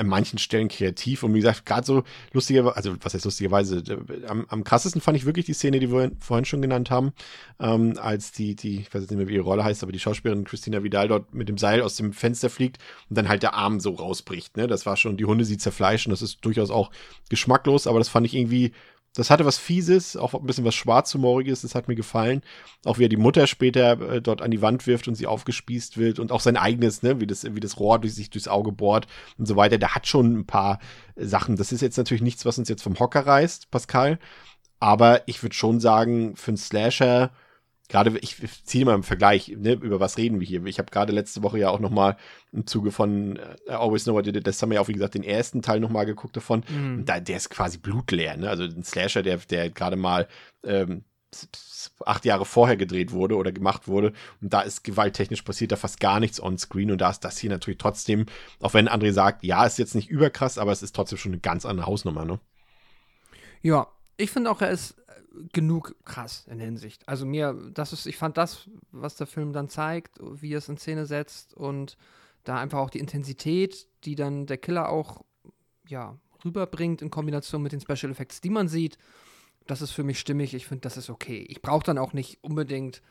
an 0.00 0.08
manchen 0.08 0.38
Stellen 0.38 0.68
kreativ. 0.68 1.22
Und 1.22 1.34
wie 1.34 1.38
gesagt, 1.40 1.66
gerade 1.66 1.86
so 1.86 2.02
lustigerweise, 2.32 2.76
also 2.76 2.96
was 3.02 3.14
heißt 3.14 3.24
lustigerweise, 3.24 3.82
am, 4.26 4.46
am 4.48 4.64
krassesten 4.64 5.00
fand 5.00 5.18
ich 5.18 5.26
wirklich 5.26 5.46
die 5.46 5.52
Szene, 5.52 5.78
die 5.78 5.92
wir 5.92 6.10
vorhin 6.18 6.46
schon 6.46 6.62
genannt 6.62 6.90
haben, 6.90 7.12
ähm, 7.60 7.94
als 8.00 8.32
die, 8.32 8.56
die, 8.56 8.80
ich 8.80 8.94
weiß 8.94 9.02
jetzt 9.02 9.10
nicht 9.10 9.18
mehr, 9.18 9.28
wie 9.28 9.34
ihre 9.34 9.44
Rolle 9.44 9.62
heißt, 9.62 9.82
aber 9.82 9.92
die 9.92 10.00
Schauspielerin 10.00 10.44
Christina 10.44 10.82
Vidal 10.82 11.08
dort 11.08 11.34
mit 11.34 11.48
dem 11.48 11.58
Seil 11.58 11.82
aus 11.82 11.96
dem 11.96 12.12
Fenster 12.12 12.48
fliegt 12.48 12.78
und 13.08 13.18
dann 13.18 13.28
halt 13.28 13.42
der 13.42 13.54
Arm 13.54 13.78
so 13.78 13.92
rausbricht. 13.92 14.56
Ne? 14.56 14.66
Das 14.66 14.86
war 14.86 14.96
schon, 14.96 15.18
die 15.18 15.26
Hunde 15.26 15.44
sie 15.44 15.58
zerfleischen, 15.58 16.10
das 16.10 16.22
ist 16.22 16.38
durchaus 16.44 16.70
auch 16.70 16.90
geschmacklos, 17.28 17.86
aber 17.86 17.98
das 17.98 18.08
fand 18.08 18.26
ich 18.26 18.34
irgendwie 18.34 18.72
das 19.14 19.28
hatte 19.28 19.44
was 19.44 19.58
Fieses, 19.58 20.16
auch 20.16 20.34
ein 20.34 20.46
bisschen 20.46 20.64
was 20.64 20.74
Schwarzhumoriges, 20.74 21.62
das 21.62 21.74
hat 21.74 21.88
mir 21.88 21.96
gefallen. 21.96 22.42
Auch 22.84 22.98
wie 22.98 23.06
er 23.06 23.08
die 23.08 23.16
Mutter 23.16 23.46
später 23.48 24.00
äh, 24.00 24.22
dort 24.22 24.40
an 24.40 24.52
die 24.52 24.62
Wand 24.62 24.86
wirft 24.86 25.08
und 25.08 25.16
sie 25.16 25.26
aufgespießt 25.26 25.98
wird 25.98 26.20
und 26.20 26.30
auch 26.30 26.40
sein 26.40 26.56
eigenes, 26.56 27.02
ne, 27.02 27.20
wie 27.20 27.26
das, 27.26 27.44
wie 27.44 27.60
das 27.60 27.80
Rohr 27.80 27.98
durch 27.98 28.14
sich 28.14 28.30
durchs 28.30 28.46
Auge 28.46 28.70
bohrt 28.70 29.08
und 29.36 29.46
so 29.46 29.56
weiter. 29.56 29.78
Der 29.78 29.94
hat 29.94 30.06
schon 30.06 30.38
ein 30.38 30.46
paar 30.46 30.78
Sachen. 31.16 31.56
Das 31.56 31.72
ist 31.72 31.80
jetzt 31.80 31.96
natürlich 31.96 32.22
nichts, 32.22 32.44
was 32.44 32.58
uns 32.58 32.68
jetzt 32.68 32.82
vom 32.82 32.98
Hocker 32.98 33.26
reißt, 33.26 33.70
Pascal. 33.70 34.18
Aber 34.78 35.22
ich 35.26 35.42
würde 35.42 35.54
schon 35.54 35.80
sagen, 35.80 36.36
für 36.36 36.52
einen 36.52 36.56
Slasher, 36.56 37.32
gerade 37.90 38.16
ich 38.20 38.36
ziehe 38.64 38.84
mal 38.84 38.94
im 38.94 39.02
Vergleich, 39.02 39.48
ne, 39.48 39.72
über 39.72 40.00
was 40.00 40.16
reden 40.16 40.40
wir 40.40 40.46
hier? 40.46 40.64
Ich 40.64 40.78
habe 40.78 40.90
gerade 40.90 41.12
letzte 41.12 41.42
Woche 41.42 41.58
ja 41.58 41.68
auch 41.68 41.80
noch 41.80 41.90
mal 41.90 42.16
im 42.52 42.66
Zuge 42.66 42.92
von 42.92 43.38
uh, 43.68 43.72
Always 43.72 44.04
Know 44.04 44.14
What 44.14 44.26
You 44.26 44.32
Did, 44.32 44.46
das 44.46 44.62
haben 44.62 44.70
wir 44.70 44.76
ja 44.76 44.80
auch, 44.80 44.88
wie 44.88 44.94
gesagt, 44.94 45.14
den 45.14 45.24
ersten 45.24 45.60
Teil 45.60 45.80
noch 45.80 45.90
mal 45.90 46.06
geguckt 46.06 46.36
davon. 46.36 46.64
Mhm. 46.68 47.04
Da, 47.04 47.20
der 47.20 47.36
ist 47.36 47.50
quasi 47.50 47.78
blutleer, 47.78 48.36
ne? 48.36 48.48
Also 48.48 48.62
ein 48.62 48.84
Slasher, 48.84 49.22
der, 49.22 49.38
der 49.38 49.70
gerade 49.70 49.96
mal 49.96 50.28
ähm, 50.64 51.04
acht 52.04 52.24
Jahre 52.24 52.44
vorher 52.44 52.76
gedreht 52.76 53.12
wurde 53.12 53.36
oder 53.36 53.52
gemacht 53.52 53.88
wurde. 53.88 54.12
Und 54.40 54.52
da 54.52 54.62
ist 54.62 54.84
gewalttechnisch 54.84 55.42
passiert 55.42 55.72
da 55.72 55.76
fast 55.76 56.00
gar 56.00 56.20
nichts 56.20 56.40
on 56.42 56.58
screen. 56.58 56.90
Und 56.90 57.00
da 57.00 57.10
ist 57.10 57.20
das 57.20 57.38
hier 57.38 57.50
natürlich 57.50 57.78
trotzdem, 57.78 58.26
auch 58.60 58.74
wenn 58.74 58.88
André 58.88 59.12
sagt, 59.12 59.44
ja, 59.44 59.64
ist 59.64 59.78
jetzt 59.78 59.94
nicht 59.94 60.08
überkrass, 60.08 60.58
aber 60.58 60.72
es 60.72 60.82
ist 60.82 60.94
trotzdem 60.94 61.18
schon 61.18 61.32
eine 61.32 61.40
ganz 61.40 61.66
andere 61.66 61.86
Hausnummer, 61.86 62.24
ne? 62.24 62.40
Ja, 63.62 63.88
ich 64.16 64.30
finde 64.30 64.50
auch, 64.50 64.60
er 64.60 64.70
ist 64.70 64.96
genug 65.52 65.94
krass 66.04 66.46
in 66.48 66.58
Hinsicht. 66.58 67.08
Also 67.08 67.26
mir, 67.26 67.56
das 67.72 67.92
ist, 67.92 68.06
ich 68.06 68.16
fand 68.16 68.36
das, 68.36 68.68
was 68.90 69.16
der 69.16 69.26
Film 69.26 69.52
dann 69.52 69.68
zeigt, 69.68 70.18
wie 70.20 70.52
er 70.52 70.58
es 70.58 70.68
in 70.68 70.76
Szene 70.76 71.06
setzt 71.06 71.54
und 71.54 71.96
da 72.44 72.58
einfach 72.58 72.78
auch 72.78 72.90
die 72.90 72.98
Intensität, 72.98 73.86
die 74.04 74.14
dann 74.14 74.46
der 74.46 74.58
Killer 74.58 74.88
auch, 74.88 75.24
ja, 75.86 76.18
rüberbringt 76.44 77.02
in 77.02 77.10
Kombination 77.10 77.62
mit 77.62 77.72
den 77.72 77.80
Special 77.80 78.10
Effects, 78.10 78.40
die 78.40 78.50
man 78.50 78.68
sieht, 78.68 78.98
das 79.66 79.82
ist 79.82 79.90
für 79.92 80.04
mich 80.04 80.18
stimmig. 80.18 80.54
Ich 80.54 80.66
finde, 80.66 80.82
das 80.82 80.96
ist 80.96 81.10
okay. 81.10 81.44
Ich 81.48 81.62
brauche 81.62 81.84
dann 81.84 81.98
auch 81.98 82.12
nicht 82.12 82.38
unbedingt 82.42 83.02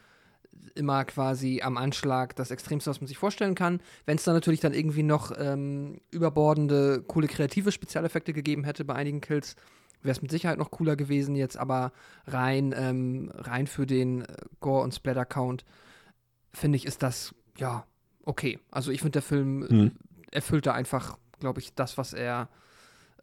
immer 0.76 1.06
quasi 1.06 1.62
am 1.62 1.78
Anschlag 1.78 2.36
das 2.36 2.52
Extremste, 2.52 2.90
was 2.90 3.00
man 3.00 3.08
sich 3.08 3.18
vorstellen 3.18 3.56
kann. 3.56 3.82
Wenn 4.06 4.18
es 4.18 4.24
dann 4.24 4.34
natürlich 4.34 4.60
dann 4.60 4.74
irgendwie 4.74 5.04
noch 5.04 5.32
ähm, 5.38 6.02
überbordende, 6.12 7.04
coole 7.08 7.28
kreative 7.28 7.72
Spezialeffekte 7.72 8.34
gegeben 8.34 8.64
hätte 8.64 8.84
bei 8.84 8.96
einigen 8.96 9.22
Kills, 9.22 9.56
wäre 10.02 10.12
es 10.12 10.22
mit 10.22 10.32
Sicherheit 10.32 10.58
noch 10.58 10.72
cooler 10.72 10.96
gewesen 10.96 11.36
jetzt, 11.36 11.58
aber 11.58 11.92
rein, 12.28 12.74
ähm, 12.76 13.32
rein 13.36 13.68
für 13.68 13.86
den 13.86 14.22
äh, 14.22 14.38
Gore- 14.60 14.84
und 14.84 14.94
Splatter-Count, 14.94 15.66
finde 16.54 16.78
ich, 16.78 16.86
ist 16.86 17.04
das, 17.04 17.36
ja, 17.58 17.86
okay. 18.24 18.60
Also 18.72 18.92
ich 18.92 19.02
finde, 19.02 19.14
der 19.14 19.22
Film 19.22 19.60
mhm. 19.60 19.92
erfüllt 20.32 20.66
da 20.66 20.74
einfach, 20.74 21.18
glaube 21.40 21.60
ich, 21.60 21.74
das, 21.74 21.98
was 21.98 22.14
er, 22.14 22.50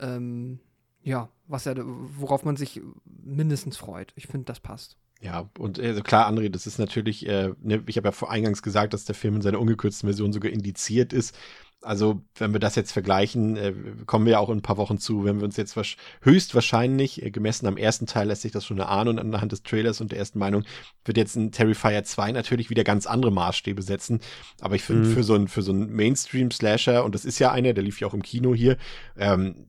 ähm, 0.00 0.60
ja, 1.02 1.28
was 1.46 1.66
er, 1.66 1.76
worauf 1.78 2.44
man 2.44 2.56
sich 2.56 2.80
mindestens 3.04 3.76
freut. 3.76 4.12
Ich 4.16 4.26
finde, 4.26 4.44
das 4.44 4.60
passt. 4.60 4.96
Ja, 5.22 5.48
und 5.58 5.80
also 5.80 6.02
klar, 6.02 6.30
André, 6.30 6.50
das 6.50 6.66
ist 6.66 6.78
natürlich, 6.78 7.26
äh, 7.26 7.52
ne, 7.62 7.82
ich 7.86 7.96
habe 7.96 8.08
ja 8.08 8.12
vor 8.12 8.30
eingangs 8.30 8.62
gesagt, 8.62 8.92
dass 8.92 9.06
der 9.06 9.14
Film 9.14 9.36
in 9.36 9.42
seiner 9.42 9.60
ungekürzten 9.60 10.06
Version 10.06 10.32
sogar 10.32 10.52
indiziert 10.52 11.12
ist. 11.12 11.36
Also, 11.82 12.22
wenn 12.34 12.52
wir 12.52 12.58
das 12.58 12.74
jetzt 12.74 12.90
vergleichen, 12.90 13.56
äh, 13.56 13.72
kommen 14.06 14.24
wir 14.24 14.32
ja 14.32 14.38
auch 14.38 14.48
in 14.48 14.58
ein 14.58 14.62
paar 14.62 14.76
Wochen 14.76 14.98
zu, 14.98 15.24
wenn 15.24 15.38
wir 15.38 15.44
uns 15.44 15.56
jetzt 15.56 15.76
höchstwahrscheinlich, 16.22 17.22
äh, 17.22 17.30
gemessen 17.30 17.66
am 17.66 17.76
ersten 17.76 18.06
Teil 18.06 18.26
lässt 18.28 18.42
sich 18.42 18.50
das 18.50 18.64
schon 18.64 18.78
erahnen 18.78 19.18
und 19.18 19.34
anhand 19.34 19.52
des 19.52 19.62
Trailers 19.62 20.00
und 20.00 20.10
der 20.10 20.18
ersten 20.18 20.38
Meinung, 20.38 20.64
wird 21.04 21.16
jetzt 21.16 21.36
ein 21.36 21.52
Terrifier 21.52 22.02
2 22.02 22.32
natürlich 22.32 22.70
wieder 22.70 22.82
ganz 22.82 23.06
andere 23.06 23.30
Maßstäbe 23.30 23.82
setzen. 23.82 24.20
Aber 24.60 24.74
ich 24.74 24.82
finde, 24.82 25.08
mhm. 25.08 25.12
für 25.12 25.22
so 25.22 25.34
ein, 25.34 25.48
für 25.48 25.62
so 25.62 25.72
ein 25.72 25.90
Mainstream-Slasher, 25.92 27.04
und 27.04 27.14
das 27.14 27.24
ist 27.24 27.38
ja 27.38 27.52
einer, 27.52 27.72
der 27.72 27.84
lief 27.84 28.00
ja 28.00 28.08
auch 28.08 28.14
im 28.14 28.22
Kino 28.22 28.54
hier, 28.54 28.78
ähm, 29.16 29.66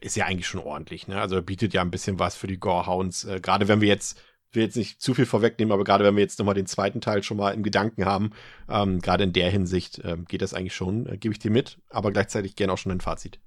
ist 0.00 0.16
ja 0.16 0.26
eigentlich 0.26 0.46
schon 0.46 0.60
ordentlich, 0.60 1.08
ne? 1.08 1.20
Also 1.20 1.36
er 1.36 1.42
bietet 1.42 1.74
ja 1.74 1.82
ein 1.82 1.90
bisschen 1.90 2.18
was 2.18 2.36
für 2.36 2.46
die 2.46 2.58
Gorehounds. 2.58 3.24
Äh, 3.24 3.40
Gerade 3.40 3.68
wenn 3.68 3.80
wir 3.80 3.88
jetzt 3.88 4.18
will 4.52 4.62
jetzt 4.62 4.76
nicht 4.76 5.00
zu 5.00 5.14
viel 5.14 5.26
vorwegnehmen, 5.26 5.72
aber 5.72 5.84
gerade 5.84 6.04
wenn 6.04 6.16
wir 6.16 6.22
jetzt 6.22 6.38
nochmal 6.38 6.54
den 6.54 6.66
zweiten 6.66 7.00
Teil 7.00 7.22
schon 7.22 7.36
mal 7.36 7.52
im 7.52 7.62
Gedanken 7.62 8.04
haben, 8.04 8.30
ähm, 8.68 9.00
gerade 9.00 9.24
in 9.24 9.32
der 9.32 9.50
Hinsicht 9.50 9.98
äh, 10.00 10.16
geht 10.26 10.42
das 10.42 10.54
eigentlich 10.54 10.74
schon, 10.74 11.06
äh, 11.06 11.16
gebe 11.18 11.32
ich 11.32 11.38
dir 11.38 11.50
mit, 11.50 11.78
aber 11.90 12.12
gleichzeitig 12.12 12.56
gerne 12.56 12.72
auch 12.72 12.78
schon 12.78 12.92
ein 12.92 13.00
Fazit. 13.00 13.38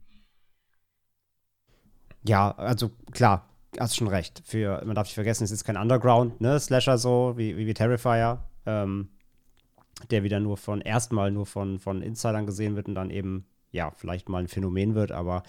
Ja, 2.23 2.51
also 2.51 2.91
klar, 3.11 3.49
hast 3.79 3.95
schon 3.95 4.07
recht. 4.07 4.43
Für, 4.45 4.83
man 4.85 4.95
darf 4.95 5.07
nicht 5.07 5.15
vergessen, 5.15 5.43
es 5.43 5.51
ist 5.51 5.63
kein 5.63 5.77
Underground, 5.77 6.39
ne, 6.39 6.59
Slasher 6.59 6.97
so, 6.97 7.33
wie, 7.35 7.57
wie, 7.57 7.65
wie 7.65 7.73
Terrifier. 7.73 8.43
Ähm, 8.65 9.09
der 10.09 10.23
wieder 10.23 10.39
nur 10.39 10.57
von 10.57 10.81
erstmal 10.81 11.31
nur 11.31 11.45
von, 11.45 11.79
von 11.79 12.01
Insidern 12.01 12.45
gesehen 12.45 12.75
wird 12.75 12.87
und 12.87 12.95
dann 12.95 13.11
eben 13.11 13.45
ja, 13.71 13.91
vielleicht 13.91 14.29
mal 14.29 14.39
ein 14.39 14.47
Phänomen 14.47 14.95
wird, 14.95 15.11
aber 15.11 15.43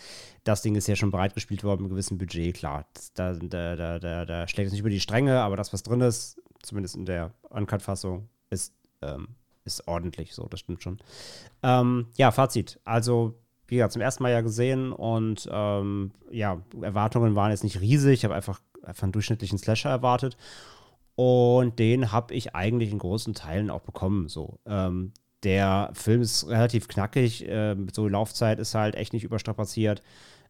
das 0.45 0.63
Ding 0.63 0.75
ist 0.75 0.87
ja 0.87 0.97
schon 0.97 1.11
breit 1.11 1.35
gespielt 1.35 1.65
worden 1.65 1.83
mit 1.83 1.91
einem 1.91 1.97
gewissen 1.97 2.19
Budget, 2.19 2.57
klar. 2.57 2.87
Da, 3.15 3.35
da, 3.35 3.77
da, 3.77 3.99
da, 3.99 4.25
da 4.25 4.49
schlägt 4.49 4.69
es 4.69 4.73
nicht 4.73 4.81
über 4.81 4.91
die 4.91 5.01
Stränge, 5.01 5.41
aber 5.41 5.57
das, 5.57 5.73
was 5.73 5.83
drin 5.83 6.01
ist, 6.01 6.41
zumindest 6.63 6.97
in 6.97 7.05
der 7.05 7.33
Uncut-Fassung, 7.51 8.29
ist, 8.51 8.75
ähm, 9.03 9.29
ist 9.65 9.87
ordentlich 9.89 10.35
so, 10.35 10.47
das 10.49 10.61
stimmt 10.61 10.83
schon. 10.83 10.99
Ähm, 11.63 12.07
ja, 12.17 12.31
Fazit. 12.31 12.81
Also, 12.85 13.35
wie 13.67 13.77
gesagt, 13.77 13.93
zum 13.93 14.03
ersten 14.03 14.23
Mal 14.23 14.33
ja 14.33 14.41
gesehen 14.41 14.93
und 14.93 15.49
ähm, 15.51 16.13
ja, 16.31 16.61
Erwartungen 16.81 17.35
waren 17.35 17.51
jetzt 17.51 17.65
nicht 17.65 17.81
riesig. 17.81 18.21
Ich 18.21 18.25
habe 18.25 18.35
einfach, 18.35 18.61
einfach 18.83 19.05
einen 19.05 19.13
durchschnittlichen 19.13 19.59
Slasher 19.59 19.91
erwartet. 19.91 20.37
Und 21.15 21.79
den 21.79 22.11
habe 22.13 22.35
ich 22.35 22.55
eigentlich 22.55 22.91
in 22.91 22.99
großen 22.99 23.35
Teilen 23.35 23.71
auch 23.71 23.83
bekommen. 23.83 24.29
So. 24.29 24.59
Ähm, 24.67 25.13
der 25.43 25.91
Film 25.95 26.23
ist 26.23 26.47
relativ 26.49 26.89
knackig, 26.89 27.47
äh, 27.49 27.77
so 27.93 28.09
Laufzeit 28.09 28.59
ist 28.59 28.75
halt 28.75 28.95
echt 28.95 29.13
nicht 29.13 29.25
überstrapaziert. 29.25 30.03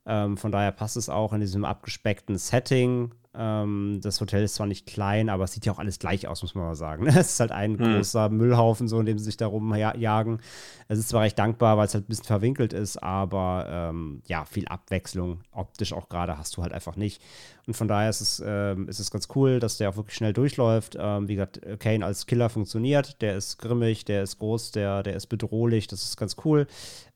Ähm, 0.05 0.37
von 0.37 0.53
daher 0.53 0.73
passt 0.73 0.97
es 0.97 1.09
auch 1.09 1.33
in 1.33 1.41
diesem 1.41 1.65
abgespeckten 1.65 2.37
Setting. 2.39 3.13
Ähm, 3.35 4.01
das 4.03 4.21
Hotel 4.21 4.45
ist 4.45 4.57
zwar 4.57 4.67
nicht 4.67 4.87
klein, 4.87 5.31
aber 5.31 5.45
es 5.45 5.53
sieht 5.53 5.65
ja 5.65 5.73
auch 5.73 5.79
alles 5.79 5.99
gleich 5.99 6.29
aus, 6.29 6.43
muss 6.43 6.55
man 6.55 6.65
mal 6.65 6.75
sagen. 6.75 7.07
es 7.09 7.33
ist 7.33 7.41
halt 7.41 7.53
ein 7.53 7.79
hm. 7.79 7.97
großer 7.97 8.29
Müllhaufen, 8.29 8.89
so 8.89 9.01
in 9.01 9.07
dem 9.07 9.19
sie 9.19 9.25
sich 9.25 9.39
da 9.39 9.47
rumjagen. 9.47 10.41
Es 10.89 10.99
ist 10.99 11.09
zwar 11.09 11.23
recht 11.23 11.39
dankbar, 11.39 11.79
weil 11.79 11.87
es 11.87 11.95
halt 11.95 12.05
ein 12.05 12.09
bisschen 12.09 12.27
verwinkelt 12.27 12.75
ist, 12.75 13.03
aber 13.03 13.67
ähm, 13.71 14.23
ja, 14.27 14.45
viel 14.45 14.69
Abwechslung, 14.69 15.41
optisch 15.51 15.95
auch 15.95 16.11
gerade, 16.11 16.37
hast 16.37 16.57
du 16.57 16.63
halt 16.63 16.75
einfach 16.75 16.97
nicht. 16.97 17.23
Und 17.67 17.75
von 17.75 17.89
daher 17.89 18.11
ist 18.11 18.21
es, 18.21 18.43
ähm, 18.45 18.89
ist 18.89 18.99
es 18.99 19.11
ganz 19.11 19.29
cool, 19.35 19.61
dass 19.61 19.79
der 19.79 19.89
auch 19.89 19.97
wirklich 19.97 20.17
schnell 20.17 20.35
durchläuft. 20.35 20.97
Ähm, 20.99 21.29
wie 21.29 21.37
gesagt, 21.37 21.61
Kane 21.79 22.05
als 22.05 22.27
Killer 22.27 22.51
funktioniert, 22.51 23.23
der 23.23 23.37
ist 23.37 23.59
grimmig, 23.59 24.05
der 24.05 24.25
ist 24.25 24.39
groß, 24.39 24.73
der, 24.73 25.03
der 25.03 25.15
ist 25.15 25.29
bedrohlich, 25.29 25.87
das 25.87 26.03
ist 26.03 26.17
ganz 26.19 26.37
cool. 26.45 26.67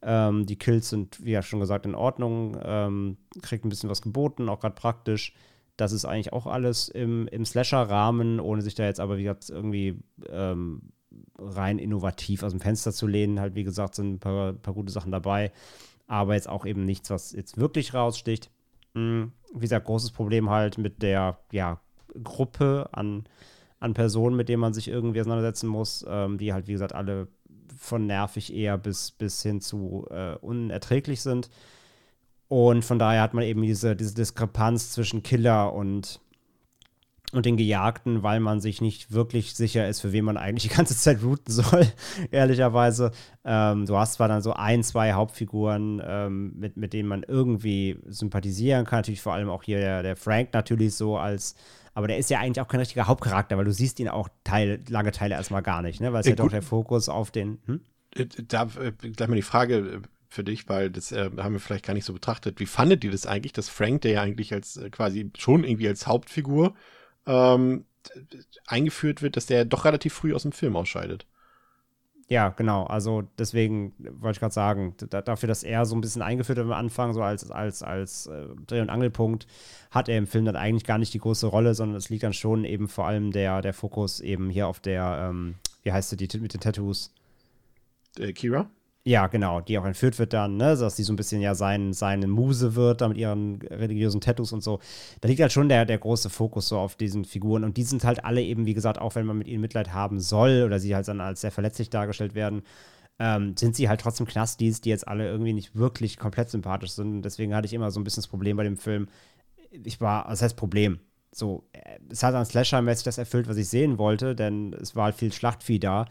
Ähm, 0.01 0.47
die 0.47 0.57
Kills 0.57 0.89
sind, 0.89 1.23
wie 1.23 1.33
ja 1.33 1.43
schon 1.43 1.61
gesagt, 1.61 1.85
in 1.85 1.95
Ordnung, 1.95 2.57
ähm, 2.63 3.17
kriegt 3.43 3.67
ein 3.67 3.69
bisschen 3.69 3.91
was 3.91 4.01
geboten, 4.01 4.49
auch 4.49 4.61
gerade 4.61 4.75
praktisch. 4.75 5.35
Das 5.77 5.93
ist 5.93 6.05
eigentlich 6.05 6.33
auch 6.33 6.47
alles 6.47 6.89
im, 6.89 7.29
im 7.29 7.45
Slasher-Rahmen, 7.45 8.41
ohne 8.41 8.63
sich 8.63 8.75
da 8.75 8.85
jetzt 8.85 9.01
aber, 9.01 9.19
wie 9.19 9.25
gesagt, 9.25 9.51
irgendwie 9.51 9.99
ähm, 10.29 10.83
rein 11.39 11.79
innovativ 11.79 12.43
aus 12.43 12.53
dem 12.53 12.61
Fenster 12.61 12.93
zu 12.93 13.07
lehnen. 13.07 13.41
Halt, 13.41 13.55
wie 13.55 13.65
gesagt, 13.65 13.95
sind 13.95 14.15
ein 14.15 14.19
paar, 14.21 14.55
paar 14.55 14.75
gute 14.75 14.93
Sachen 14.93 15.13
dabei. 15.13 15.53
Aber 16.07 16.35
jetzt 16.35 16.49
auch 16.49 16.65
eben 16.65 16.85
nichts, 16.85 17.11
was 17.11 17.33
jetzt 17.33 17.59
wirklich 17.59 17.95
raussticht. 17.95 18.51
Mhm. 18.95 19.33
Wie 19.53 19.61
gesagt, 19.61 19.87
großes 19.87 20.13
Problem 20.13 20.51
halt 20.51 20.79
mit 20.79 21.03
der 21.03 21.39
ja, 21.53 21.81
Gruppe 22.23 22.89
an, 22.93 23.25
an 23.81 23.95
Personen, 23.95 24.37
mit 24.37 24.49
denen 24.49 24.61
man 24.61 24.75
sich 24.75 24.89
irgendwie 24.89 25.21
auseinandersetzen 25.21 25.69
muss, 25.69 26.05
ähm, 26.09 26.39
die 26.39 26.53
halt, 26.53 26.69
wie 26.69 26.73
gesagt, 26.73 26.95
alle 26.95 27.29
von 27.77 28.07
nervig 28.07 28.55
eher 28.55 28.79
bis, 28.79 29.11
bis 29.11 29.43
hin 29.43 29.61
zu 29.61 30.07
äh, 30.11 30.37
unerträglich 30.37 31.21
sind. 31.21 31.51
Und 32.49 32.85
von 32.85 32.99
daher 32.99 33.23
hat 33.23 33.35
man 33.35 33.45
eben 33.45 33.63
diese, 33.63 33.97
diese 33.97 34.15
Diskrepanz 34.15 34.93
zwischen 34.93 35.23
Killer 35.23 35.73
und, 35.73 36.21
und 37.33 37.45
den 37.45 37.57
Gejagten, 37.57 38.23
weil 38.23 38.39
man 38.39 38.61
sich 38.61 38.81
nicht 38.81 39.11
wirklich 39.11 39.55
sicher 39.55 39.89
ist, 39.89 40.01
für 40.01 40.13
wen 40.13 40.25
man 40.25 40.37
eigentlich 40.37 40.71
die 40.71 40.77
ganze 40.77 40.97
Zeit 40.97 41.23
routen 41.25 41.53
soll, 41.53 41.87
ehrlicherweise. 42.31 43.11
Ähm, 43.45 43.87
du 43.87 43.97
hast 43.97 44.15
zwar 44.15 44.29
dann 44.29 44.43
so 44.43 44.53
ein, 44.53 44.85
zwei 44.85 45.15
Hauptfiguren, 45.15 46.01
ähm, 46.07 46.53
mit, 46.57 46.77
mit 46.77 46.93
denen 46.93 47.09
man 47.09 47.25
irgendwie 47.25 47.99
sympathisieren 48.07 48.85
kann. 48.87 49.01
Natürlich 49.01 49.23
vor 49.23 49.35
allem 49.35 49.51
auch 49.51 49.65
hier 49.65 49.79
der, 49.79 50.03
der 50.05 50.17
Frank 50.17 50.53
natürlich 50.53 50.95
so 50.95 51.17
als, 51.17 51.57
aber 51.95 52.07
der 52.07 52.19
ist 52.19 52.31
ja 52.31 52.39
eigentlich 52.39 52.61
auch 52.61 52.69
kein 52.69 52.81
richtiger 52.81 53.09
Hauptcharakter, 53.09 53.57
weil 53.59 53.65
du 53.65 53.73
siehst 53.73 53.99
ihn 53.99 54.09
auch 54.09 54.29
Teil, 54.45 54.85
lange 54.89 55.11
Teile 55.11 55.35
erstmal 55.35 55.63
gar 55.63 55.83
nicht, 55.83 56.01
ne? 56.01 56.13
Weil 56.13 56.21
es 56.21 56.27
äh, 56.27 56.31
ja 56.31 56.37
doch 56.37 56.51
der 56.51 56.63
Fokus 56.63 57.09
auf 57.09 57.33
den. 57.33 57.59
Hm? 57.67 57.81
Äh, 58.15 58.27
da 58.47 58.69
äh, 58.79 58.93
gleich 58.93 59.29
mal 59.29 59.35
die 59.35 59.43
Frage, 59.43 60.03
für 60.29 60.45
dich, 60.45 60.69
weil 60.69 60.91
das 60.91 61.13
äh, 61.13 61.31
haben 61.39 61.53
wir 61.53 61.61
vielleicht 61.61 61.87
gar 61.87 61.95
nicht 61.95 62.05
so 62.05 62.13
betrachtet. 62.13 62.61
Wie 62.61 62.67
fandet 62.67 63.05
ihr 63.05 63.11
das 63.11 63.27
eigentlich, 63.27 63.53
dass 63.53 63.69
Frank, 63.69 64.03
der 64.03 64.13
ja 64.13 64.23
eigentlich 64.23 64.53
als 64.53 64.77
äh, 64.77 64.91
quasi 64.91 65.31
schon 65.37 65.65
irgendwie 65.65 65.89
als 65.89 66.07
Hauptfigur 66.07 66.75
ähm, 67.27 67.85
eingeführt 68.67 69.23
wird, 69.23 69.37
dass 69.37 69.47
der 69.47 69.65
doch 69.65 69.85
relativ 69.85 70.15
früh 70.15 70.35
aus 70.35 70.43
dem 70.43 70.53
Film 70.53 70.77
ausscheidet? 70.77 71.27
Ja, 72.29 72.49
genau. 72.49 72.85
Also 72.85 73.23
deswegen 73.39 73.93
wollte 73.99 74.37
ich 74.37 74.41
gerade 74.41 74.55
sagen, 74.55 74.97
dafür, 75.11 75.47
dass 75.47 75.63
er 75.63 75.87
so 75.87 75.95
ein 75.95 76.01
bisschen 76.01 76.23
eingeführt 76.23 76.59
wird 76.59 76.67
am 76.67 76.73
Anfang, 76.73 77.13
so 77.13 77.23
als, 77.23 77.49
als, 77.53 77.85
als 77.85 78.27
äh, 78.27 78.47
Dreh- 78.67 78.81
und 78.81 78.91
Angelpunkt, 78.91 79.47
hat 79.93 80.09
er 80.09 80.19
im 80.19 80.27
Film 80.27 80.45
dann 80.45 80.57
eigentlich 80.57 80.85
gar 80.85 80.99
nicht 80.99 81.15
die 81.15 81.21
große 81.21 81.47
Rolle, 81.47 81.75
sondern 81.75 81.97
es 81.97 82.09
liegt 82.09 82.25
dann 82.25 82.33
schon 82.33 82.65
eben 82.65 82.89
vor 82.89 83.07
allem 83.07 83.31
der, 83.31 83.63
der 83.63 83.73
Fokus 83.73 84.19
eben 84.19 84.51
hier 84.51 84.67
auf 84.67 84.81
der, 84.81 85.29
ähm, 85.31 85.55
wie 85.85 85.93
heißt 85.93 86.11
sie, 86.11 86.17
die 86.17 86.39
mit 86.39 86.53
den 86.53 86.61
Tattoos? 86.61 87.13
Äh, 88.19 88.33
Kira? 88.33 88.69
Ja, 89.09 89.29
genau, 89.29 89.61
die 89.61 89.79
auch 89.79 89.85
entführt 89.85 90.19
wird 90.19 90.33
dann, 90.33 90.57
ne, 90.57 90.77
dass 90.77 90.97
sie 90.97 91.05
so 91.05 91.13
ein 91.13 91.17
bisschen 91.17 91.41
ja 91.41 91.55
sein, 91.55 91.93
seine 91.93 92.27
Muse 92.27 92.75
wird, 92.75 93.01
da 93.01 93.07
mit 93.07 93.17
ihren 93.17 93.63
religiösen 93.63 94.21
Tattoos 94.21 94.53
und 94.53 94.65
so. 94.65 94.81
Da 95.21 95.29
liegt 95.29 95.41
halt 95.41 95.53
schon 95.53 95.69
der, 95.69 95.85
der 95.85 95.99
große 95.99 96.29
Fokus 96.29 96.67
so 96.67 96.77
auf 96.77 96.97
diesen 96.97 97.25
Figuren 97.25 97.63
und 97.63 97.77
die 97.77 97.85
sind 97.85 98.03
halt 98.03 98.25
alle 98.25 98.43
eben, 98.43 98.67
wie 98.67 98.75
gesagt, 98.75 99.01
auch 99.01 99.15
wenn 99.15 99.25
man 99.25 99.39
mit 99.39 99.47
ihnen 99.47 99.61
Mitleid 99.61 99.93
haben 99.93 100.19
soll 100.19 100.65
oder 100.67 100.81
sie 100.81 100.97
halt 100.97 101.07
dann 101.07 101.21
als 101.21 101.43
sehr 101.43 101.53
verletzlich 101.53 101.89
dargestellt 101.89 102.35
werden, 102.35 102.63
ähm, 103.21 103.57
sind 103.57 103.77
sie 103.77 103.89
halt 103.89 104.01
trotzdem 104.01 104.27
Knastis, 104.27 104.81
die 104.81 104.91
jetzt 104.91 105.07
alle 105.07 105.29
irgendwie 105.29 105.53
nicht 105.53 105.77
wirklich 105.77 106.19
komplett 106.19 106.51
sympathisch 106.51 106.91
sind. 106.91 107.07
Und 107.15 107.23
deswegen 107.23 107.55
hatte 107.55 107.67
ich 107.67 107.75
immer 107.75 107.93
so 107.93 108.01
ein 108.01 108.05
bisschen 108.05 108.23
das 108.23 108.29
Problem 108.29 108.57
bei 108.57 108.65
dem 108.65 108.77
Film. 108.77 109.07
Ich 109.71 110.01
war, 110.01 110.27
das 110.29 110.43
heißt 110.43 110.57
Problem. 110.57 110.99
So, 111.31 111.69
äh, 111.73 112.01
es 112.11 112.25
hat 112.25 112.35
dann 112.35 112.45
Slasher-mäßig 112.45 113.05
das 113.05 113.19
erfüllt, 113.19 113.47
was 113.47 113.57
ich 113.57 113.69
sehen 113.69 113.99
wollte, 113.99 114.35
denn 114.35 114.73
es 114.73 114.97
war 114.97 115.05
halt 115.05 115.15
viel 115.15 115.33
Schlachtvieh 115.33 115.79
da 115.79 116.07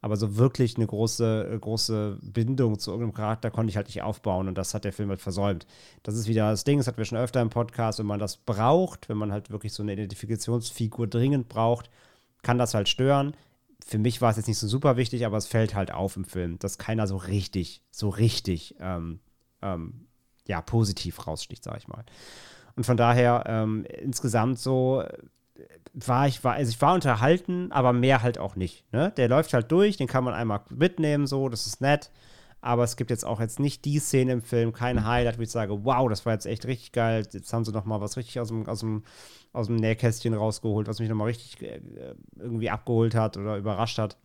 aber 0.00 0.16
so 0.16 0.36
wirklich 0.36 0.76
eine 0.76 0.86
große, 0.86 1.50
äh, 1.52 1.58
große 1.58 2.18
Bindung 2.22 2.78
zu 2.78 2.90
irgendeinem 2.90 3.14
Charakter 3.14 3.50
konnte 3.50 3.70
ich 3.70 3.76
halt 3.76 3.88
nicht 3.88 4.02
aufbauen 4.02 4.48
und 4.48 4.56
das 4.56 4.74
hat 4.74 4.84
der 4.84 4.92
Film 4.92 5.08
halt 5.08 5.20
versäumt. 5.20 5.66
Das 6.02 6.14
ist 6.14 6.28
wieder 6.28 6.50
das 6.50 6.64
Ding, 6.64 6.78
das 6.78 6.86
hatten 6.86 6.98
wir 6.98 7.04
schon 7.04 7.18
öfter 7.18 7.40
im 7.40 7.50
Podcast, 7.50 7.98
wenn 7.98 8.06
man 8.06 8.20
das 8.20 8.36
braucht, 8.36 9.08
wenn 9.08 9.16
man 9.16 9.32
halt 9.32 9.50
wirklich 9.50 9.72
so 9.72 9.82
eine 9.82 9.92
Identifikationsfigur 9.92 11.08
dringend 11.08 11.48
braucht, 11.48 11.90
kann 12.42 12.58
das 12.58 12.74
halt 12.74 12.88
stören. 12.88 13.34
Für 13.84 13.98
mich 13.98 14.20
war 14.20 14.30
es 14.30 14.36
jetzt 14.36 14.46
nicht 14.46 14.58
so 14.58 14.68
super 14.68 14.96
wichtig, 14.96 15.26
aber 15.26 15.36
es 15.36 15.46
fällt 15.46 15.74
halt 15.74 15.92
auf 15.92 16.16
im 16.16 16.24
Film, 16.24 16.58
dass 16.58 16.78
keiner 16.78 17.06
so 17.06 17.16
richtig, 17.16 17.82
so 17.90 18.08
richtig, 18.08 18.76
ähm, 18.80 19.20
ähm, 19.62 20.06
ja, 20.46 20.60
positiv 20.60 21.26
raussticht, 21.26 21.64
sag 21.64 21.76
ich 21.78 21.88
mal. 21.88 22.04
Und 22.76 22.84
von 22.84 22.96
daher 22.96 23.44
ähm, 23.46 23.84
insgesamt 23.84 24.58
so 24.58 25.02
war 25.92 26.28
ich, 26.28 26.42
war, 26.44 26.54
also 26.54 26.70
ich 26.70 26.80
war 26.80 26.94
unterhalten, 26.94 27.72
aber 27.72 27.92
mehr 27.92 28.22
halt 28.22 28.38
auch 28.38 28.56
nicht. 28.56 28.84
Ne? 28.92 29.12
Der 29.16 29.28
läuft 29.28 29.52
halt 29.52 29.70
durch, 29.72 29.96
den 29.96 30.06
kann 30.06 30.24
man 30.24 30.34
einmal 30.34 30.60
mitnehmen, 30.70 31.26
so, 31.26 31.48
das 31.48 31.66
ist 31.66 31.80
nett. 31.80 32.10
Aber 32.60 32.82
es 32.82 32.96
gibt 32.96 33.10
jetzt 33.10 33.24
auch 33.24 33.40
jetzt 33.40 33.60
nicht 33.60 33.84
die 33.84 34.00
Szene 34.00 34.32
im 34.32 34.42
Film, 34.42 34.72
kein 34.72 35.06
Highlight, 35.06 35.38
wo 35.38 35.42
ich 35.42 35.50
sage, 35.50 35.84
wow, 35.84 36.08
das 36.08 36.26
war 36.26 36.32
jetzt 36.32 36.46
echt 36.46 36.66
richtig 36.66 36.90
geil. 36.90 37.24
Jetzt 37.32 37.52
haben 37.52 37.64
sie 37.64 37.70
noch 37.70 37.84
mal 37.84 38.00
was 38.00 38.16
richtig 38.16 38.40
aus 38.40 38.48
dem, 38.48 38.66
aus 38.66 38.80
dem, 38.80 39.04
aus 39.52 39.68
dem 39.68 39.76
Nähkästchen 39.76 40.34
rausgeholt, 40.34 40.88
was 40.88 40.98
mich 40.98 41.08
noch 41.08 41.16
mal 41.16 41.26
richtig 41.26 41.62
äh, 41.62 41.80
irgendwie 42.36 42.70
abgeholt 42.70 43.14
hat 43.14 43.36
oder 43.36 43.56
überrascht 43.56 43.98
hat. 43.98 44.16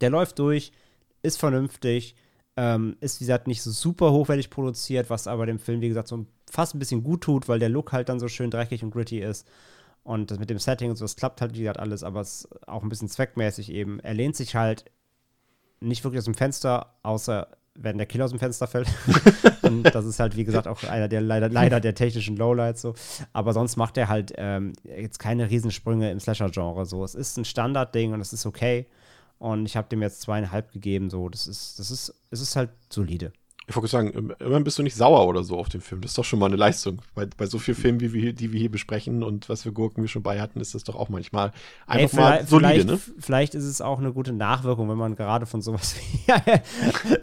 Der 0.00 0.10
läuft 0.10 0.40
durch, 0.40 0.72
ist 1.22 1.38
vernünftig, 1.38 2.16
ähm, 2.56 2.96
ist 3.00 3.20
wie 3.20 3.24
gesagt 3.24 3.46
nicht 3.46 3.62
so 3.62 3.70
super 3.70 4.10
hochwertig 4.10 4.50
produziert, 4.50 5.08
was 5.08 5.28
aber 5.28 5.46
dem 5.46 5.60
Film, 5.60 5.80
wie 5.80 5.88
gesagt, 5.88 6.08
so 6.08 6.26
fast 6.50 6.74
ein 6.74 6.80
bisschen 6.80 7.04
gut 7.04 7.22
tut, 7.22 7.48
weil 7.48 7.60
der 7.60 7.68
Look 7.68 7.92
halt 7.92 8.08
dann 8.08 8.20
so 8.20 8.28
schön 8.28 8.50
dreckig 8.50 8.82
und 8.82 8.90
gritty 8.90 9.20
ist. 9.20 9.46
Und 10.04 10.30
das 10.30 10.38
mit 10.38 10.50
dem 10.50 10.58
Setting 10.58 10.90
und 10.90 10.96
so, 10.96 11.04
das 11.04 11.16
klappt 11.16 11.40
halt, 11.40 11.54
wie 11.54 11.60
gesagt, 11.60 11.78
alles, 11.78 12.02
aber 12.02 12.20
es 12.20 12.44
ist 12.44 12.68
auch 12.68 12.82
ein 12.82 12.88
bisschen 12.88 13.08
zweckmäßig 13.08 13.70
eben. 13.70 14.00
Er 14.00 14.14
lehnt 14.14 14.34
sich 14.34 14.56
halt 14.56 14.84
nicht 15.80 16.02
wirklich 16.02 16.18
aus 16.18 16.24
dem 16.24 16.34
Fenster, 16.34 16.94
außer 17.02 17.48
wenn 17.74 17.96
der 17.96 18.06
Killer 18.06 18.24
aus 18.24 18.30
dem 18.30 18.38
Fenster 18.38 18.66
fällt. 18.66 18.88
und 19.62 19.84
das 19.84 20.04
ist 20.04 20.20
halt, 20.20 20.36
wie 20.36 20.44
gesagt, 20.44 20.68
auch 20.68 20.82
einer 20.84 21.08
der 21.08 21.20
leider, 21.20 21.48
leider 21.48 21.80
der 21.80 21.94
technischen 21.94 22.36
Lowlights 22.36 22.82
so. 22.82 22.94
Aber 23.32 23.52
sonst 23.52 23.76
macht 23.76 23.96
er 23.96 24.08
halt 24.08 24.32
ähm, 24.36 24.74
jetzt 24.84 25.18
keine 25.18 25.48
Riesensprünge 25.48 26.10
im 26.10 26.20
Slasher-Genre. 26.20 26.84
So. 26.84 27.04
Es 27.04 27.14
ist 27.14 27.36
ein 27.38 27.44
Standardding 27.44 28.12
und 28.12 28.20
es 28.20 28.32
ist 28.32 28.44
okay. 28.44 28.86
Und 29.38 29.66
ich 29.66 29.76
habe 29.76 29.88
dem 29.88 30.02
jetzt 30.02 30.20
zweieinhalb 30.20 30.72
gegeben. 30.72 31.10
So, 31.10 31.28
das 31.28 31.46
ist, 31.46 31.78
das 31.78 31.90
ist, 31.90 32.14
es 32.30 32.40
ist 32.40 32.56
halt 32.56 32.70
solide. 32.90 33.32
Ich 33.72 33.76
wollte 33.76 33.88
sagen, 33.88 34.34
immerhin 34.38 34.64
bist 34.64 34.78
du 34.78 34.82
nicht 34.82 34.94
sauer 34.94 35.26
oder 35.26 35.42
so 35.42 35.56
auf 35.56 35.70
dem 35.70 35.80
Film. 35.80 36.02
Das 36.02 36.10
ist 36.10 36.18
doch 36.18 36.26
schon 36.26 36.38
mal 36.38 36.44
eine 36.46 36.56
Leistung. 36.56 36.98
Bei, 37.14 37.24
bei 37.24 37.46
so 37.46 37.58
vielen 37.58 37.78
Filmen, 37.78 38.00
wie 38.00 38.12
wir, 38.12 38.34
die 38.34 38.52
wir 38.52 38.60
hier 38.60 38.70
besprechen 38.70 39.22
und 39.22 39.48
was 39.48 39.62
für 39.62 39.72
Gurken 39.72 40.02
wir 40.02 40.08
schon 40.08 40.22
bei 40.22 40.42
hatten, 40.42 40.60
ist 40.60 40.74
das 40.74 40.84
doch 40.84 40.94
auch 40.94 41.08
manchmal 41.08 41.52
einfach 41.86 42.18
Ey, 42.18 42.22
mal 42.22 42.46
solide, 42.46 42.68
vielleicht, 42.68 42.86
ne? 42.86 43.00
Vielleicht 43.18 43.54
ist 43.54 43.64
es 43.64 43.80
auch 43.80 43.98
eine 43.98 44.12
gute 44.12 44.34
Nachwirkung, 44.34 44.90
wenn 44.90 44.98
man 44.98 45.16
gerade 45.16 45.46
von 45.46 45.62
sowas 45.62 45.96
wie, 46.26 46.32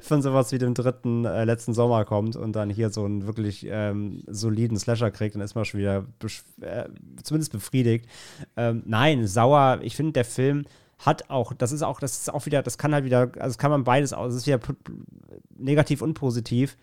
von 0.02 0.24
sowas 0.24 0.52
wie 0.52 0.58
dem 0.58 0.74
dritten 0.74 1.24
äh, 1.24 1.44
letzten 1.44 1.76
Sommer 1.76 2.04
kommt 2.04 2.36
und 2.36 2.54
dann 2.54 2.72
hier 2.72 2.90
so 2.90 3.06
einen 3.06 3.28
wirklich 3.28 3.68
ähm, 3.70 4.24
soliden 4.26 4.80
Slasher 4.80 5.12
kriegt, 5.12 5.36
dann 5.36 5.44
ist 5.44 5.54
man 5.54 5.66
schon 5.66 5.82
wieder 5.82 6.04
äh, 6.62 6.86
zumindest 7.22 7.52
befriedigt. 7.52 8.08
Ähm, 8.58 8.82
nein, 8.88 9.28
sauer. 9.28 9.82
Ich 9.84 9.96
finde, 9.96 10.14
der 10.14 10.26
Film 10.26 10.66
hat 11.00 11.30
auch, 11.30 11.54
das 11.54 11.72
ist 11.72 11.82
auch, 11.82 12.00
das 12.00 12.20
ist 12.20 12.34
auch 12.34 12.46
wieder, 12.46 12.62
das 12.62 12.78
kann 12.78 12.94
halt 12.94 13.06
wieder, 13.06 13.22
also 13.22 13.40
das 13.40 13.58
kann 13.58 13.72
man 13.72 13.84
beides 13.84 14.14
aus, 14.14 14.34
das 14.34 14.42
ist 14.44 14.48
wieder 14.48 14.60
negativ 15.58 16.02
und 16.02 16.14
positiv. 16.14 16.78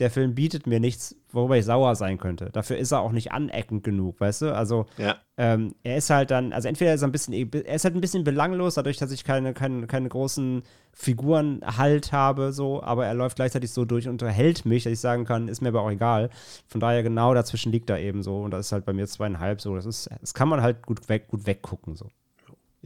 der 0.00 0.10
Film 0.10 0.34
bietet 0.34 0.66
mir 0.66 0.80
nichts, 0.80 1.14
worüber 1.30 1.56
ich 1.56 1.64
sauer 1.64 1.94
sein 1.94 2.18
könnte. 2.18 2.50
Dafür 2.52 2.76
ist 2.78 2.90
er 2.90 2.98
auch 3.00 3.12
nicht 3.12 3.30
aneckend 3.30 3.84
genug, 3.84 4.20
weißt 4.20 4.42
du? 4.42 4.54
Also 4.54 4.86
Ja. 4.98 5.18
ähm, 5.36 5.76
er 5.84 5.98
ist 5.98 6.10
halt 6.10 6.32
dann, 6.32 6.52
also 6.52 6.66
entweder 6.66 6.92
ist 6.94 7.02
er 7.02 7.08
ein 7.08 7.12
bisschen, 7.12 7.32
er 7.32 7.74
ist 7.76 7.84
halt 7.84 7.94
ein 7.94 8.00
bisschen 8.00 8.24
belanglos, 8.24 8.74
dadurch, 8.74 8.96
dass 8.96 9.12
ich 9.12 9.22
keine, 9.22 9.54
keine, 9.54 9.86
keine 9.86 10.08
großen 10.08 10.64
Figuren 10.92 11.60
halt 11.64 12.10
habe, 12.10 12.52
so, 12.52 12.82
aber 12.82 13.06
er 13.06 13.14
läuft 13.14 13.36
gleichzeitig 13.36 13.70
so 13.70 13.84
durch 13.84 14.06
und 14.08 14.14
unterhält 14.20 14.64
mich, 14.64 14.82
dass 14.82 14.92
ich 14.94 15.00
sagen 15.00 15.24
kann, 15.26 15.46
ist 15.46 15.60
mir 15.62 15.68
aber 15.68 15.82
auch 15.82 15.90
egal. 15.92 16.28
Von 16.66 16.80
daher 16.80 17.04
genau 17.04 17.32
dazwischen 17.32 17.70
liegt 17.70 17.88
er 17.88 18.00
eben 18.00 18.24
so 18.24 18.38
und 18.42 18.50
das 18.50 18.66
ist 18.66 18.72
halt 18.72 18.84
bei 18.86 18.92
mir 18.92 19.06
zweieinhalb 19.06 19.60
so. 19.60 19.76
Das 19.76 19.86
ist, 19.86 20.10
das 20.20 20.34
kann 20.34 20.48
man 20.48 20.60
halt 20.60 20.84
gut 20.84 21.08
weg, 21.08 21.28
gut 21.28 21.46
weggucken 21.46 21.94
so. 21.94 22.08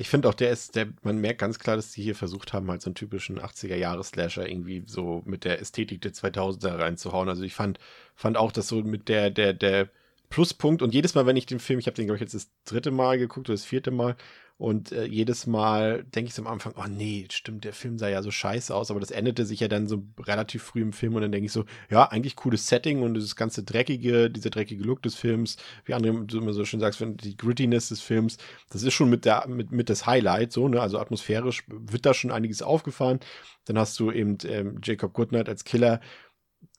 Ich 0.01 0.09
finde 0.09 0.29
auch, 0.29 0.35
der 0.35 0.51
ist, 0.51 0.77
der, 0.77 0.87
man 1.03 1.19
merkt 1.19 1.41
ganz 1.41 1.59
klar, 1.59 1.75
dass 1.75 1.91
die 1.91 2.05
hier 2.05 2.15
versucht 2.15 2.53
haben, 2.53 2.71
halt 2.71 2.83
so 2.83 2.89
einen 2.89 2.95
typischen 2.95 3.41
80er-Jahres-Slasher 3.41 4.49
irgendwie 4.49 4.85
so 4.87 5.23
mit 5.25 5.43
der 5.45 5.61
Ästhetik 5.61 6.01
der 6.03 6.13
2000er 6.13 6.79
reinzuhauen. 6.79 7.29
Also 7.29 7.43
ich 7.43 7.55
fand, 7.55 7.81
fand 8.15 8.37
auch, 8.37 8.53
dass 8.53 8.69
so 8.69 8.81
mit 8.83 9.09
der, 9.09 9.31
der, 9.31 9.55
der 9.55 9.89
Pluspunkt 10.31 10.83
und 10.83 10.95
jedes 10.95 11.17
Mal, 11.17 11.27
wenn 11.27 11.35
ich 11.37 11.47
den 11.47 11.59
Film, 11.59 11.81
ich 11.81 11.87
habe 11.87 11.97
den, 11.97 12.07
glaube 12.07 12.17
ich, 12.17 12.21
jetzt 12.21 12.35
das 12.35 12.49
dritte 12.65 12.93
Mal 12.93 13.19
geguckt 13.19 13.49
oder 13.49 13.55
das 13.55 13.65
vierte 13.65 13.91
Mal 13.91 14.15
und 14.59 14.91
äh, 14.91 15.05
jedes 15.05 15.47
Mal 15.47 16.03
denke 16.03 16.29
ich 16.29 16.35
so 16.35 16.43
am 16.43 16.49
Anfang, 16.49 16.75
oh 16.77 16.89
nee, 16.89 17.27
stimmt, 17.31 17.65
der 17.65 17.73
Film 17.73 17.97
sah 17.97 18.09
ja 18.09 18.23
so 18.23 18.33
scheiße 18.33 18.75
aus, 18.75 18.91
aber 18.91 18.99
das 18.99 19.13
endete 19.13 19.47
sich 19.47 19.61
ja 19.61 19.69
dann 19.69 19.87
so 19.87 20.03
relativ 20.19 20.65
früh 20.65 20.83
im 20.83 20.93
Film 20.93 21.15
und 21.15 21.23
dann 21.23 21.31
denke 21.31 21.47
ich 21.47 21.53
so, 21.53 21.65
ja, 21.89 22.07
eigentlich 22.07 22.35
cooles 22.35 22.67
Setting 22.67 23.03
und 23.03 23.15
das 23.15 23.37
ganze 23.37 23.63
dreckige, 23.63 24.29
dieser 24.31 24.51
dreckige 24.51 24.83
Look 24.83 25.01
des 25.03 25.15
Films, 25.15 25.59
wie 25.85 25.95
andere 25.95 26.27
immer 26.37 26.53
so 26.53 26.65
schön 26.65 26.81
sagst, 26.81 27.01
die 27.01 27.37
Grittiness 27.37 27.91
des 27.91 28.01
Films, 28.01 28.37
das 28.71 28.83
ist 28.83 28.95
schon 28.95 29.09
mit 29.09 29.25
der 29.25 29.47
mit, 29.47 29.71
mit 29.71 29.89
das 29.89 30.07
Highlight 30.07 30.53
so, 30.53 30.67
ne, 30.67 30.81
also 30.81 30.99
atmosphärisch 30.99 31.63
wird 31.69 32.05
da 32.05 32.13
schon 32.13 32.33
einiges 32.33 32.61
aufgefahren. 32.61 33.21
Dann 33.65 33.79
hast 33.79 34.01
du 34.01 34.11
eben 34.11 34.39
ähm, 34.45 34.81
Jacob 34.83 35.13
Goodnight 35.13 35.49
als 35.49 35.63
Killer, 35.63 36.01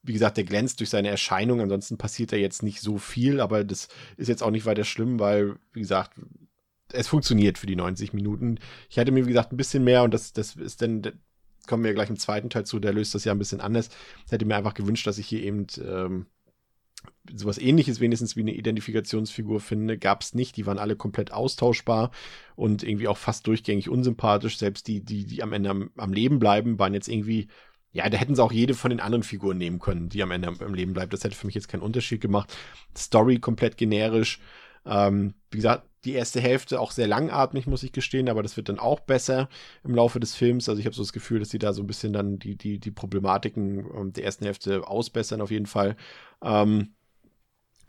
wie 0.04 0.14
gesagt, 0.14 0.36
der 0.36 0.44
glänzt 0.44 0.80
durch 0.82 0.90
seine 0.90 1.10
Erscheinung. 1.10 1.62
Ansonsten 1.62 1.98
passiert 1.98 2.34
da 2.34 2.36
jetzt 2.36 2.64
nicht 2.64 2.82
so 2.82 2.98
viel, 2.98 3.40
aber 3.40 3.64
das 3.64 3.88
ist 4.18 4.28
jetzt 4.28 4.44
auch 4.44 4.52
nicht 4.52 4.66
weiter 4.66 4.84
schlimm, 4.84 5.20
weil, 5.20 5.56
wie 5.72 5.82
gesagt, 5.82 6.20
es 6.94 7.07
funktioniert 7.07 7.57
für 7.57 7.68
die 7.68 7.76
90 7.76 8.14
Minuten. 8.14 8.60
Ich 8.90 8.98
hätte 8.98 9.11
mir, 9.11 9.26
wie 9.26 9.30
gesagt, 9.30 9.52
ein 9.52 9.57
bisschen 9.57 9.84
mehr 9.84 10.03
und 10.03 10.14
das, 10.14 10.34
das 10.34 10.56
ist 10.56 10.82
dann, 10.82 11.02
da 11.02 11.11
kommen 11.68 11.84
wir 11.84 11.94
gleich 11.94 12.10
im 12.10 12.18
zweiten 12.18 12.49
Teil 12.49 12.66
zu, 12.66 12.80
der 12.80 12.94
löst 12.94 13.14
das 13.16 13.26
ja 13.26 13.32
ein 13.32 13.40
bisschen 13.40 13.61
anders. 13.61 13.90
Ich 14.26 14.32
hätte 14.32 14.45
mir 14.45 14.56
einfach 14.56 14.74
gewünscht, 14.74 15.06
dass 15.06 15.18
ich 15.18 15.28
hier 15.28 15.44
eben 15.44 15.68
ähm, 15.84 16.26
sowas 17.32 17.57
ähnliches 17.57 17.99
wenigstens 17.99 18.36
wie 18.36 18.41
eine 18.41 18.53
Identifikationsfigur 18.53 19.60
finde, 19.60 19.98
gab 19.98 20.22
es 20.22 20.34
nicht. 20.34 20.57
Die 20.57 20.66
waren 20.66 20.80
alle 20.80 20.95
komplett 20.95 21.32
austauschbar 21.32 22.11
und 22.56 22.84
irgendwie 22.84 23.07
auch 23.07 23.18
fast 23.18 23.45
durchgängig 23.48 23.90
unsympathisch. 23.90 24.57
Selbst 24.57 24.88
die, 24.88 25.03
die, 25.03 25.26
die 25.26 25.44
am 25.44 25.53
Ende 25.53 25.70
am, 25.70 25.91
am 25.95 26.11
Leben 26.11 26.40
bleiben, 26.40 26.80
waren 26.80 26.94
jetzt 26.94 27.07
irgendwie 27.07 27.48
ja, 27.91 28.07
da 28.07 28.18
hätten 28.18 28.36
sie 28.36 28.44
auch 28.44 28.52
jede 28.52 28.76
von 28.76 28.91
den 28.91 28.99
anderen 28.99 29.24
Figuren 29.24 29.57
nehmen 29.57 29.80
können, 29.80 30.10
die 30.10 30.22
am 30.22 30.32
Ende 30.32 30.48
am 30.48 30.74
Leben 30.74 30.94
bleibt. 30.94 31.11
Das 31.11 31.24
hätte 31.24 31.36
für 31.36 31.48
mich 31.48 31.56
jetzt 31.56 31.70
keinen 31.70 31.82
Unterschied 31.82 32.22
gemacht. 32.22 32.56
Story 32.95 33.40
komplett 33.40 33.78
generisch. 33.78 34.40
Ähm, 34.86 35.34
wie 35.52 35.58
gesagt, 35.58 35.86
die 36.06 36.14
erste 36.14 36.40
Hälfte 36.40 36.80
auch 36.80 36.92
sehr 36.92 37.08
langatmig, 37.08 37.68
muss 37.68 37.84
ich 37.84 37.92
gestehen, 37.92 38.30
aber 38.30 38.42
das 38.42 38.56
wird 38.56 38.70
dann 38.70 38.80
auch 38.80 39.02
besser 39.02 39.50
im 39.84 39.94
Laufe 39.94 40.20
des 40.20 40.36
Films. 40.36 40.70
Also 40.70 40.80
ich 40.80 40.86
habe 40.86 40.96
so 40.96 41.02
das 41.02 41.14
Gefühl, 41.14 41.40
dass 41.40 41.50
sie 41.50 41.60
da 41.60 41.74
so 41.74 41.84
ein 41.84 41.88
bisschen 41.88 42.14
dann 42.14 42.40
die, 42.40 42.56
die, 42.56 42.80
die 42.80 42.92
Problematiken 42.92 43.86
ähm, 43.96 44.14
der 44.14 44.24
ersten 44.24 44.46
Hälfte 44.46 44.88
ausbessern 44.88 45.42
auf 45.42 45.52
jeden 45.52 45.66
Fall. 45.66 45.98
Ähm, 46.42 46.94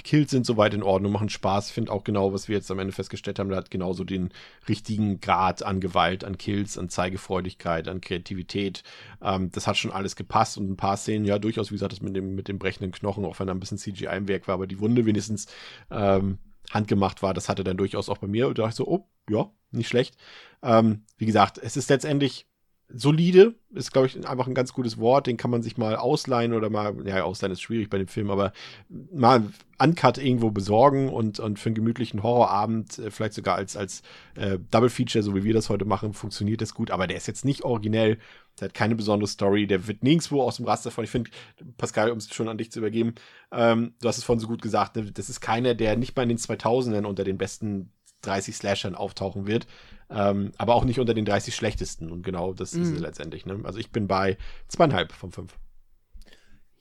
Kills 0.03 0.31
sind 0.31 0.47
soweit 0.47 0.75
in 0.75 0.83
Ordnung, 0.83 1.13
machen 1.13 1.29
Spaß. 1.29 1.69
Ich 1.69 1.75
finde 1.75 1.93
auch 1.93 2.05
genau, 2.05 2.33
was 2.33 2.49
wir 2.49 2.57
jetzt 2.57 2.71
am 2.71 2.79
Ende 2.79 2.93
festgestellt 2.93 3.39
haben, 3.39 3.51
da 3.51 3.57
hat 3.57 3.71
genauso 3.71 4.05
den 4.05 4.31
richtigen 4.69 5.21
Grad 5.21 5.63
an 5.63 5.81
Gewalt, 5.81 6.25
an 6.25 6.39
Kills, 6.39 6.79
an 6.79 6.89
Zeigefreudigkeit, 6.89 7.87
an 7.87 8.01
Kreativität. 8.01 8.83
Ähm, 9.23 9.51
das 9.53 9.67
hat 9.67 9.77
schon 9.77 9.93
alles 9.93 10.17
gepasst 10.17 10.59
und 10.59 10.71
ein 10.71 10.77
paar 10.77 10.97
Szenen, 10.97 11.25
ja, 11.25 11.39
durchaus, 11.39 11.71
wie 11.71 11.75
gesagt, 11.75 11.93
das 11.93 12.03
mit 12.03 12.17
dem, 12.17 12.35
mit 12.35 12.49
dem 12.49 12.59
brechenden 12.59 12.93
Knochen, 12.93 13.25
auch 13.25 13.39
wenn 13.39 13.47
da 13.47 13.55
ein 13.55 13.61
bisschen 13.61 13.79
CGI 13.79 14.17
im 14.17 14.29
Werk 14.29 14.49
war, 14.49 14.55
aber 14.55 14.67
die 14.67 14.81
Wunde 14.81 15.07
wenigstens 15.07 15.47
ähm, 15.91 16.39
handgemacht 16.71 17.23
war, 17.23 17.35
das 17.35 17.49
hatte 17.49 17.65
dann 17.65 17.77
durchaus 17.77 18.09
auch 18.09 18.19
bei 18.19 18.27
mir. 18.27 18.49
Und 18.49 18.59
da 18.59 18.63
dachte 18.63 18.73
ich 18.73 18.77
so, 18.77 18.87
oh, 18.87 19.09
ja, 19.29 19.51
nicht 19.71 19.89
schlecht. 19.89 20.17
Ähm, 20.63 21.05
wie 21.17 21.27
gesagt, 21.27 21.59
es 21.59 21.77
ist 21.77 21.91
letztendlich 21.91 22.47
solide, 22.93 23.55
ist, 23.73 23.93
glaube 23.93 24.09
ich, 24.09 24.29
einfach 24.29 24.47
ein 24.47 24.55
ganz 24.55 24.73
gutes 24.73 24.99
Wort. 24.99 25.27
Den 25.27 25.37
kann 25.37 25.51
man 25.51 25.63
sich 25.63 25.77
mal 25.77 25.97
ausleihen 25.97 26.53
oder 26.53 26.71
mal, 26.71 26.95
ja, 27.07 27.23
ausleihen 27.23 27.53
ist 27.53 27.61
schwierig 27.61 27.89
bei 27.89 27.99
dem 27.99 28.09
Film, 28.09 28.31
aber 28.31 28.53
mal 28.89 29.45
Uncut 29.79 30.19
irgendwo 30.19 30.51
besorgen 30.51 31.09
und, 31.09 31.39
und 31.41 31.59
für 31.59 31.69
einen 31.69 31.75
gemütlichen 31.75 32.23
Horrorabend, 32.23 32.99
äh, 32.99 33.11
vielleicht 33.11 33.35
sogar 33.35 33.57
als, 33.57 33.77
als 33.77 34.03
äh, 34.35 34.59
Double 34.71 34.91
Feature, 34.91 35.23
so 35.23 35.35
wie 35.35 35.45
wir 35.45 35.55
das 35.55 35.71
heute 35.71 35.85
machen, 35.85 36.13
funktioniert 36.13 36.61
das 36.61 36.75
gut. 36.75 36.91
Aber 36.91 37.07
der 37.07 37.17
ist 37.17 37.29
jetzt 37.29 37.45
nicht 37.45 37.65
originell, 37.65 38.19
der 38.59 38.69
hat 38.69 38.75
keine 38.75 38.97
besondere 38.97 39.29
Story, 39.29 39.67
der 39.67 39.87
wird 39.87 40.03
nirgendwo 40.03 40.43
aus 40.43 40.57
dem 40.57 40.67
Raster 40.67 40.91
von. 40.91 41.05
Ich 41.05 41.11
finde, 41.11 41.31
Pascal, 41.79 42.11
um 42.11 42.19
es 42.19 42.35
schon 42.35 42.49
an 42.49 42.59
dich 42.59 42.73
zu 42.73 42.81
übergeben, 42.81 43.15
ähm, 43.53 43.95
du 44.01 44.09
hast 44.09 44.19
es 44.19 44.25
vorhin 44.25 44.41
so 44.41 44.49
gut 44.49 44.63
gesagt, 44.63 44.97
ne, 44.97 45.11
das 45.13 45.31
ist 45.31 45.41
keiner, 45.41 45.75
der 45.75 45.97
nicht 45.97 46.17
mal 46.17 46.25
in 46.25 46.31
den 46.31 46.39
2000ern 46.39 47.05
unter 47.05 47.25
den 47.25 47.39
besten 47.39 47.93
30 48.23 48.57
Slashern 48.57 48.95
auftauchen 48.95 49.47
wird, 49.47 49.67
ähm, 50.11 50.53
aber 50.59 50.75
auch 50.75 50.85
nicht 50.85 51.01
unter 51.01 51.15
den 51.15 51.25
30 51.25 51.55
schlechtesten. 51.55 52.11
Und 52.11 52.23
genau 52.23 52.53
das 52.53 52.73
ist 52.75 52.89
Mhm. 52.91 52.95
es 52.97 53.01
letztendlich. 53.01 53.47
Ne? 53.47 53.61
Also 53.65 53.79
ich 53.79 53.91
bin 53.91 54.07
bei 54.09 54.37
zweieinhalb 54.69 55.13
von 55.13 55.31
fünf. 55.33 55.59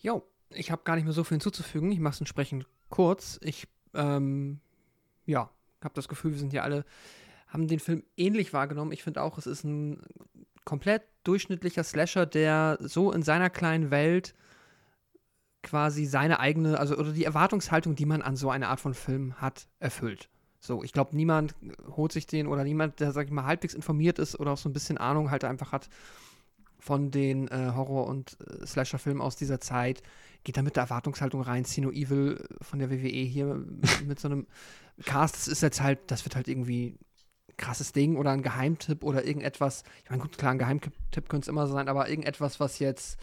Jo, 0.01 0.23
ich 0.49 0.71
habe 0.71 0.83
gar 0.83 0.95
nicht 0.95 1.05
mehr 1.05 1.13
so 1.13 1.23
viel 1.23 1.35
hinzuzufügen. 1.35 1.91
Ich 1.91 1.99
mache 1.99 2.13
es 2.15 2.21
entsprechend 2.21 2.65
kurz. 2.89 3.39
Ich, 3.43 3.67
ähm, 3.93 4.59
ja, 5.25 5.49
habe 5.83 5.93
das 5.93 6.07
Gefühl, 6.07 6.31
wir 6.31 6.39
sind 6.39 6.53
ja 6.53 6.63
alle, 6.63 6.85
haben 7.47 7.67
den 7.67 7.79
Film 7.79 8.03
ähnlich 8.17 8.53
wahrgenommen. 8.53 8.91
Ich 8.91 9.03
finde 9.03 9.21
auch, 9.21 9.37
es 9.37 9.47
ist 9.47 9.63
ein 9.63 10.01
komplett 10.65 11.03
durchschnittlicher 11.23 11.83
Slasher, 11.83 12.25
der 12.25 12.77
so 12.81 13.11
in 13.11 13.23
seiner 13.23 13.49
kleinen 13.49 13.91
Welt 13.91 14.35
quasi 15.61 16.05
seine 16.05 16.39
eigene, 16.39 16.79
also 16.79 16.95
oder 16.97 17.11
die 17.11 17.25
Erwartungshaltung, 17.25 17.95
die 17.95 18.05
man 18.05 18.21
an 18.21 18.35
so 18.35 18.49
eine 18.49 18.69
Art 18.69 18.79
von 18.79 18.93
Film 18.93 19.35
hat, 19.41 19.67
erfüllt. 19.79 20.29
So, 20.59 20.83
ich 20.83 20.91
glaube, 20.91 21.15
niemand 21.15 21.55
holt 21.95 22.11
sich 22.11 22.27
den 22.27 22.47
oder 22.47 22.63
niemand, 22.63 22.99
der, 22.99 23.11
sag 23.13 23.25
ich 23.27 23.31
mal, 23.31 23.45
halbwegs 23.45 23.73
informiert 23.73 24.19
ist 24.19 24.39
oder 24.39 24.51
auch 24.51 24.57
so 24.57 24.69
ein 24.69 24.73
bisschen 24.73 24.97
Ahnung 24.97 25.31
halt 25.31 25.43
einfach 25.45 25.71
hat 25.71 25.89
von 26.79 27.11
den 27.11 27.47
äh, 27.49 27.71
Horror- 27.75 28.07
und 28.07 28.37
äh, 28.41 28.65
Slasher-Filmen 28.65 29.21
aus 29.21 29.35
dieser 29.35 29.59
Zeit, 29.59 30.01
geht 30.43 30.57
da 30.57 30.61
mit 30.61 30.75
der 30.75 30.83
Erwartungshaltung 30.83 31.41
rein. 31.41 31.65
Sino 31.65 31.91
Evil 31.91 32.43
von 32.61 32.79
der 32.79 32.89
WWE 32.89 33.07
hier 33.09 33.65
mit 34.05 34.19
so 34.19 34.27
einem 34.29 34.47
Cast, 35.05 35.35
das 35.35 35.47
ist 35.47 35.61
jetzt 35.61 35.81
halt, 35.81 35.99
das 36.07 36.25
wird 36.25 36.35
halt 36.35 36.47
irgendwie 36.47 36.97
ein 37.49 37.57
krasses 37.57 37.91
Ding 37.91 38.15
oder 38.17 38.31
ein 38.31 38.41
Geheimtipp 38.41 39.03
oder 39.03 39.25
irgendetwas. 39.25 39.83
Ich 40.03 40.09
meine, 40.09 40.21
gut, 40.21 40.37
klar, 40.37 40.51
ein 40.51 40.59
Geheimtipp 40.59 41.29
könnte 41.29 41.45
es 41.45 41.47
immer 41.49 41.67
sein, 41.67 41.87
aber 41.89 42.09
irgendetwas, 42.09 42.59
was 42.59 42.79
jetzt, 42.79 43.17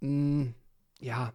mh, 0.00 0.52
ja, 1.00 1.28
äh, 1.28 1.32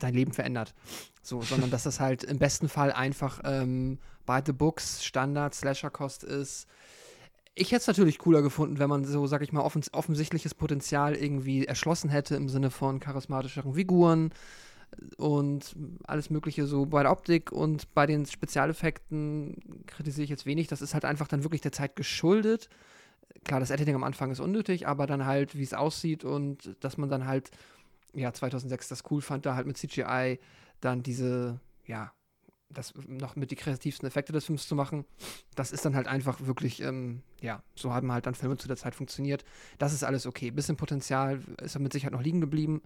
dein 0.00 0.14
Leben 0.14 0.32
verändert. 0.32 0.74
So, 1.22 1.42
sondern 1.42 1.70
dass 1.70 1.84
das 1.84 2.00
halt 2.00 2.24
im 2.24 2.38
besten 2.38 2.68
Fall 2.68 2.92
einfach 2.92 3.40
ähm, 3.44 3.98
by 4.26 4.40
the 4.44 4.52
books 4.52 5.04
Standard 5.04 5.54
Slasher-Kost 5.54 6.24
ist. 6.24 6.66
Ich 7.54 7.68
hätte 7.70 7.82
es 7.82 7.86
natürlich 7.86 8.18
cooler 8.18 8.42
gefunden, 8.42 8.78
wenn 8.78 8.90
man 8.90 9.04
so, 9.04 9.26
sag 9.26 9.42
ich 9.42 9.52
mal, 9.52 9.62
offens 9.62 9.92
offensichtliches 9.94 10.54
Potenzial 10.54 11.14
irgendwie 11.14 11.66
erschlossen 11.66 12.10
hätte 12.10 12.34
im 12.34 12.48
Sinne 12.48 12.70
von 12.70 12.98
charismatischeren 12.98 13.74
Figuren 13.74 14.32
und 15.16 15.76
alles 16.06 16.30
Mögliche 16.30 16.66
so 16.66 16.86
bei 16.86 17.02
der 17.02 17.12
Optik 17.12 17.52
und 17.52 17.92
bei 17.94 18.06
den 18.06 18.26
Spezialeffekten 18.26 19.84
kritisiere 19.86 20.24
ich 20.24 20.30
jetzt 20.30 20.46
wenig. 20.46 20.68
Das 20.68 20.82
ist 20.82 20.94
halt 20.94 21.04
einfach 21.04 21.28
dann 21.28 21.44
wirklich 21.44 21.60
der 21.60 21.72
Zeit 21.72 21.96
geschuldet. 21.96 22.68
Klar, 23.44 23.60
das 23.60 23.70
Editing 23.70 23.94
am 23.94 24.04
Anfang 24.04 24.30
ist 24.30 24.40
unnötig, 24.40 24.86
aber 24.86 25.06
dann 25.06 25.26
halt, 25.26 25.56
wie 25.56 25.62
es 25.62 25.74
aussieht 25.74 26.24
und 26.24 26.76
dass 26.80 26.96
man 26.98 27.08
dann 27.08 27.26
halt, 27.26 27.50
ja, 28.14 28.32
2006 28.32 28.88
das 28.88 29.02
cool 29.10 29.20
fand, 29.20 29.46
da 29.46 29.54
halt 29.54 29.66
mit 29.66 29.76
CGI 29.76 30.38
dann 30.80 31.02
diese, 31.02 31.60
ja, 31.86 32.12
das 32.70 32.92
noch 33.06 33.36
mit 33.36 33.50
die 33.50 33.56
kreativsten 33.56 34.06
Effekte 34.06 34.32
des 34.32 34.46
Films 34.46 34.66
zu 34.68 34.74
machen, 34.74 35.04
das 35.54 35.72
ist 35.72 35.84
dann 35.84 35.94
halt 35.94 36.06
einfach 36.06 36.40
wirklich, 36.40 36.82
ähm, 36.82 37.22
ja, 37.40 37.62
so 37.74 37.92
haben 37.92 38.12
halt 38.12 38.26
dann 38.26 38.34
Filme 38.34 38.56
zu 38.56 38.68
der 38.68 38.76
Zeit 38.76 38.94
funktioniert. 38.94 39.44
Das 39.78 39.92
ist 39.92 40.02
alles 40.02 40.26
okay. 40.26 40.50
Bisschen 40.50 40.76
Potenzial 40.76 41.40
ist 41.62 41.78
mit 41.78 41.92
Sicherheit 41.92 42.12
noch 42.12 42.22
liegen 42.22 42.40
geblieben. 42.40 42.82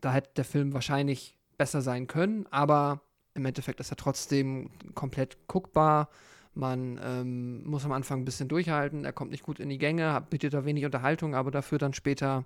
Da 0.00 0.12
hätte 0.12 0.30
der 0.36 0.44
Film 0.44 0.72
wahrscheinlich 0.72 1.36
besser 1.58 1.82
sein 1.82 2.06
können, 2.06 2.46
aber 2.50 3.02
im 3.34 3.44
Endeffekt 3.44 3.80
ist 3.80 3.90
er 3.90 3.96
trotzdem 3.96 4.70
komplett 4.94 5.46
guckbar. 5.48 6.08
Man 6.54 7.00
ähm, 7.02 7.64
muss 7.64 7.84
am 7.84 7.92
Anfang 7.92 8.20
ein 8.20 8.24
bisschen 8.24 8.48
durchhalten, 8.48 9.04
er 9.04 9.12
kommt 9.12 9.32
nicht 9.32 9.42
gut 9.42 9.58
in 9.58 9.68
die 9.68 9.78
Gänge, 9.78 10.24
bietet 10.30 10.54
da 10.54 10.64
wenig 10.64 10.84
Unterhaltung, 10.84 11.34
aber 11.34 11.50
dafür 11.50 11.78
dann 11.78 11.94
später 11.94 12.44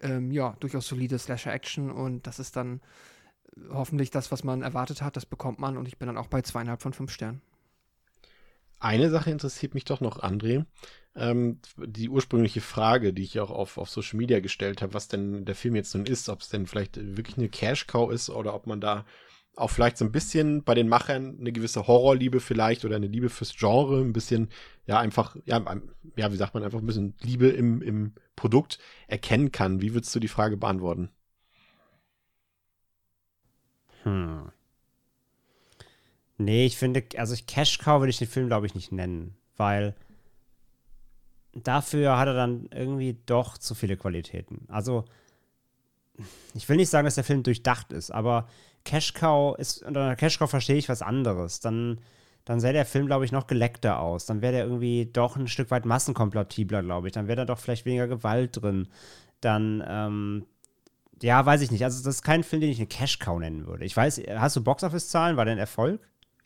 ähm, 0.00 0.30
ja, 0.30 0.56
durchaus 0.60 0.88
solide 0.88 1.18
Slasher-Action 1.18 1.90
und 1.90 2.26
das 2.26 2.38
ist 2.38 2.56
dann 2.56 2.80
hoffentlich 3.70 4.10
das, 4.10 4.30
was 4.30 4.44
man 4.44 4.62
erwartet 4.62 5.02
hat, 5.02 5.16
das 5.16 5.26
bekommt 5.26 5.58
man 5.58 5.76
und 5.76 5.88
ich 5.88 5.98
bin 5.98 6.06
dann 6.06 6.18
auch 6.18 6.28
bei 6.28 6.42
zweieinhalb 6.42 6.82
von 6.82 6.92
fünf 6.92 7.10
Sternen. 7.10 7.42
Eine 8.80 9.10
Sache 9.10 9.30
interessiert 9.30 9.74
mich 9.74 9.84
doch 9.84 10.00
noch, 10.00 10.22
André. 10.22 10.64
Ähm, 11.16 11.58
die 11.76 12.08
ursprüngliche 12.08 12.60
Frage, 12.60 13.12
die 13.12 13.24
ich 13.24 13.40
auch 13.40 13.50
auf, 13.50 13.76
auf 13.76 13.90
Social 13.90 14.16
Media 14.18 14.38
gestellt 14.38 14.82
habe, 14.82 14.94
was 14.94 15.08
denn 15.08 15.44
der 15.44 15.56
Film 15.56 15.74
jetzt 15.74 15.94
nun 15.94 16.06
ist, 16.06 16.28
ob 16.28 16.42
es 16.42 16.48
denn 16.48 16.66
vielleicht 16.66 16.96
wirklich 17.16 17.38
eine 17.38 17.48
Cash-Cow 17.48 18.12
ist 18.12 18.30
oder 18.30 18.54
ob 18.54 18.68
man 18.68 18.80
da 18.80 19.04
auch 19.58 19.70
vielleicht 19.70 19.98
so 19.98 20.04
ein 20.04 20.12
bisschen 20.12 20.62
bei 20.62 20.74
den 20.74 20.88
Machern 20.88 21.36
eine 21.38 21.52
gewisse 21.52 21.86
Horrorliebe 21.86 22.40
vielleicht 22.40 22.84
oder 22.84 22.96
eine 22.96 23.06
Liebe 23.06 23.28
fürs 23.28 23.54
Genre, 23.56 24.00
ein 24.00 24.12
bisschen, 24.12 24.48
ja, 24.86 24.98
einfach, 24.98 25.36
ja, 25.44 25.62
ja, 26.16 26.32
wie 26.32 26.36
sagt 26.36 26.54
man, 26.54 26.62
einfach 26.62 26.78
ein 26.78 26.86
bisschen 26.86 27.14
Liebe 27.22 27.48
im, 27.48 27.82
im 27.82 28.14
Produkt 28.36 28.78
erkennen 29.06 29.52
kann. 29.52 29.80
Wie 29.80 29.94
würdest 29.94 30.14
du 30.14 30.20
die 30.20 30.28
Frage 30.28 30.56
beantworten? 30.56 31.10
Hm. 34.04 34.50
Nee, 36.38 36.66
ich 36.66 36.76
finde, 36.76 37.04
also 37.16 37.34
Cash 37.46 37.78
Cow 37.78 38.00
würde 38.00 38.10
ich 38.10 38.18
den 38.18 38.28
Film, 38.28 38.46
glaube 38.46 38.66
ich, 38.66 38.74
nicht 38.74 38.92
nennen, 38.92 39.36
weil 39.56 39.96
dafür 41.52 42.16
hat 42.16 42.28
er 42.28 42.34
dann 42.34 42.68
irgendwie 42.72 43.18
doch 43.26 43.58
zu 43.58 43.74
viele 43.74 43.96
Qualitäten. 43.96 44.66
Also, 44.68 45.04
ich 46.54 46.68
will 46.68 46.76
nicht 46.76 46.90
sagen, 46.90 47.06
dass 47.06 47.16
der 47.16 47.24
Film 47.24 47.42
durchdacht 47.42 47.92
ist, 47.92 48.12
aber 48.12 48.48
Cash 48.88 49.12
Cow 49.12 49.54
ist, 49.58 49.82
unter 49.82 50.00
einer 50.00 50.16
Cash 50.16 50.38
Cow 50.38 50.48
verstehe 50.48 50.76
ich 50.76 50.88
was 50.88 51.02
anderes. 51.02 51.60
Dann, 51.60 52.00
dann 52.46 52.58
sähe 52.58 52.72
der 52.72 52.86
Film, 52.86 53.06
glaube 53.06 53.26
ich, 53.26 53.32
noch 53.32 53.46
geleckter 53.46 54.00
aus. 54.00 54.24
Dann 54.24 54.40
wäre 54.40 54.54
der 54.54 54.64
irgendwie 54.64 55.04
doch 55.12 55.36
ein 55.36 55.46
Stück 55.46 55.70
weit 55.70 55.84
massenkompatibler, 55.84 56.82
glaube 56.82 57.08
ich. 57.08 57.12
Dann 57.12 57.28
wäre 57.28 57.36
da 57.36 57.44
doch 57.44 57.58
vielleicht 57.58 57.84
weniger 57.84 58.08
Gewalt 58.08 58.62
drin. 58.62 58.88
Dann, 59.42 59.84
ähm, 59.86 60.46
ja, 61.22 61.44
weiß 61.44 61.60
ich 61.60 61.70
nicht. 61.70 61.84
Also, 61.84 62.02
das 62.02 62.16
ist 62.16 62.22
kein 62.22 62.42
Film, 62.42 62.62
den 62.62 62.70
ich 62.70 62.78
eine 62.78 62.86
Cash 62.86 63.18
Cow 63.18 63.38
nennen 63.38 63.66
würde. 63.66 63.84
Ich 63.84 63.94
weiß, 63.94 64.22
hast 64.36 64.56
du 64.56 64.64
Boxoffice-Zahlen? 64.64 65.36
War 65.36 65.44
der 65.44 65.52
ein 65.52 65.58
Erfolg? 65.58 66.00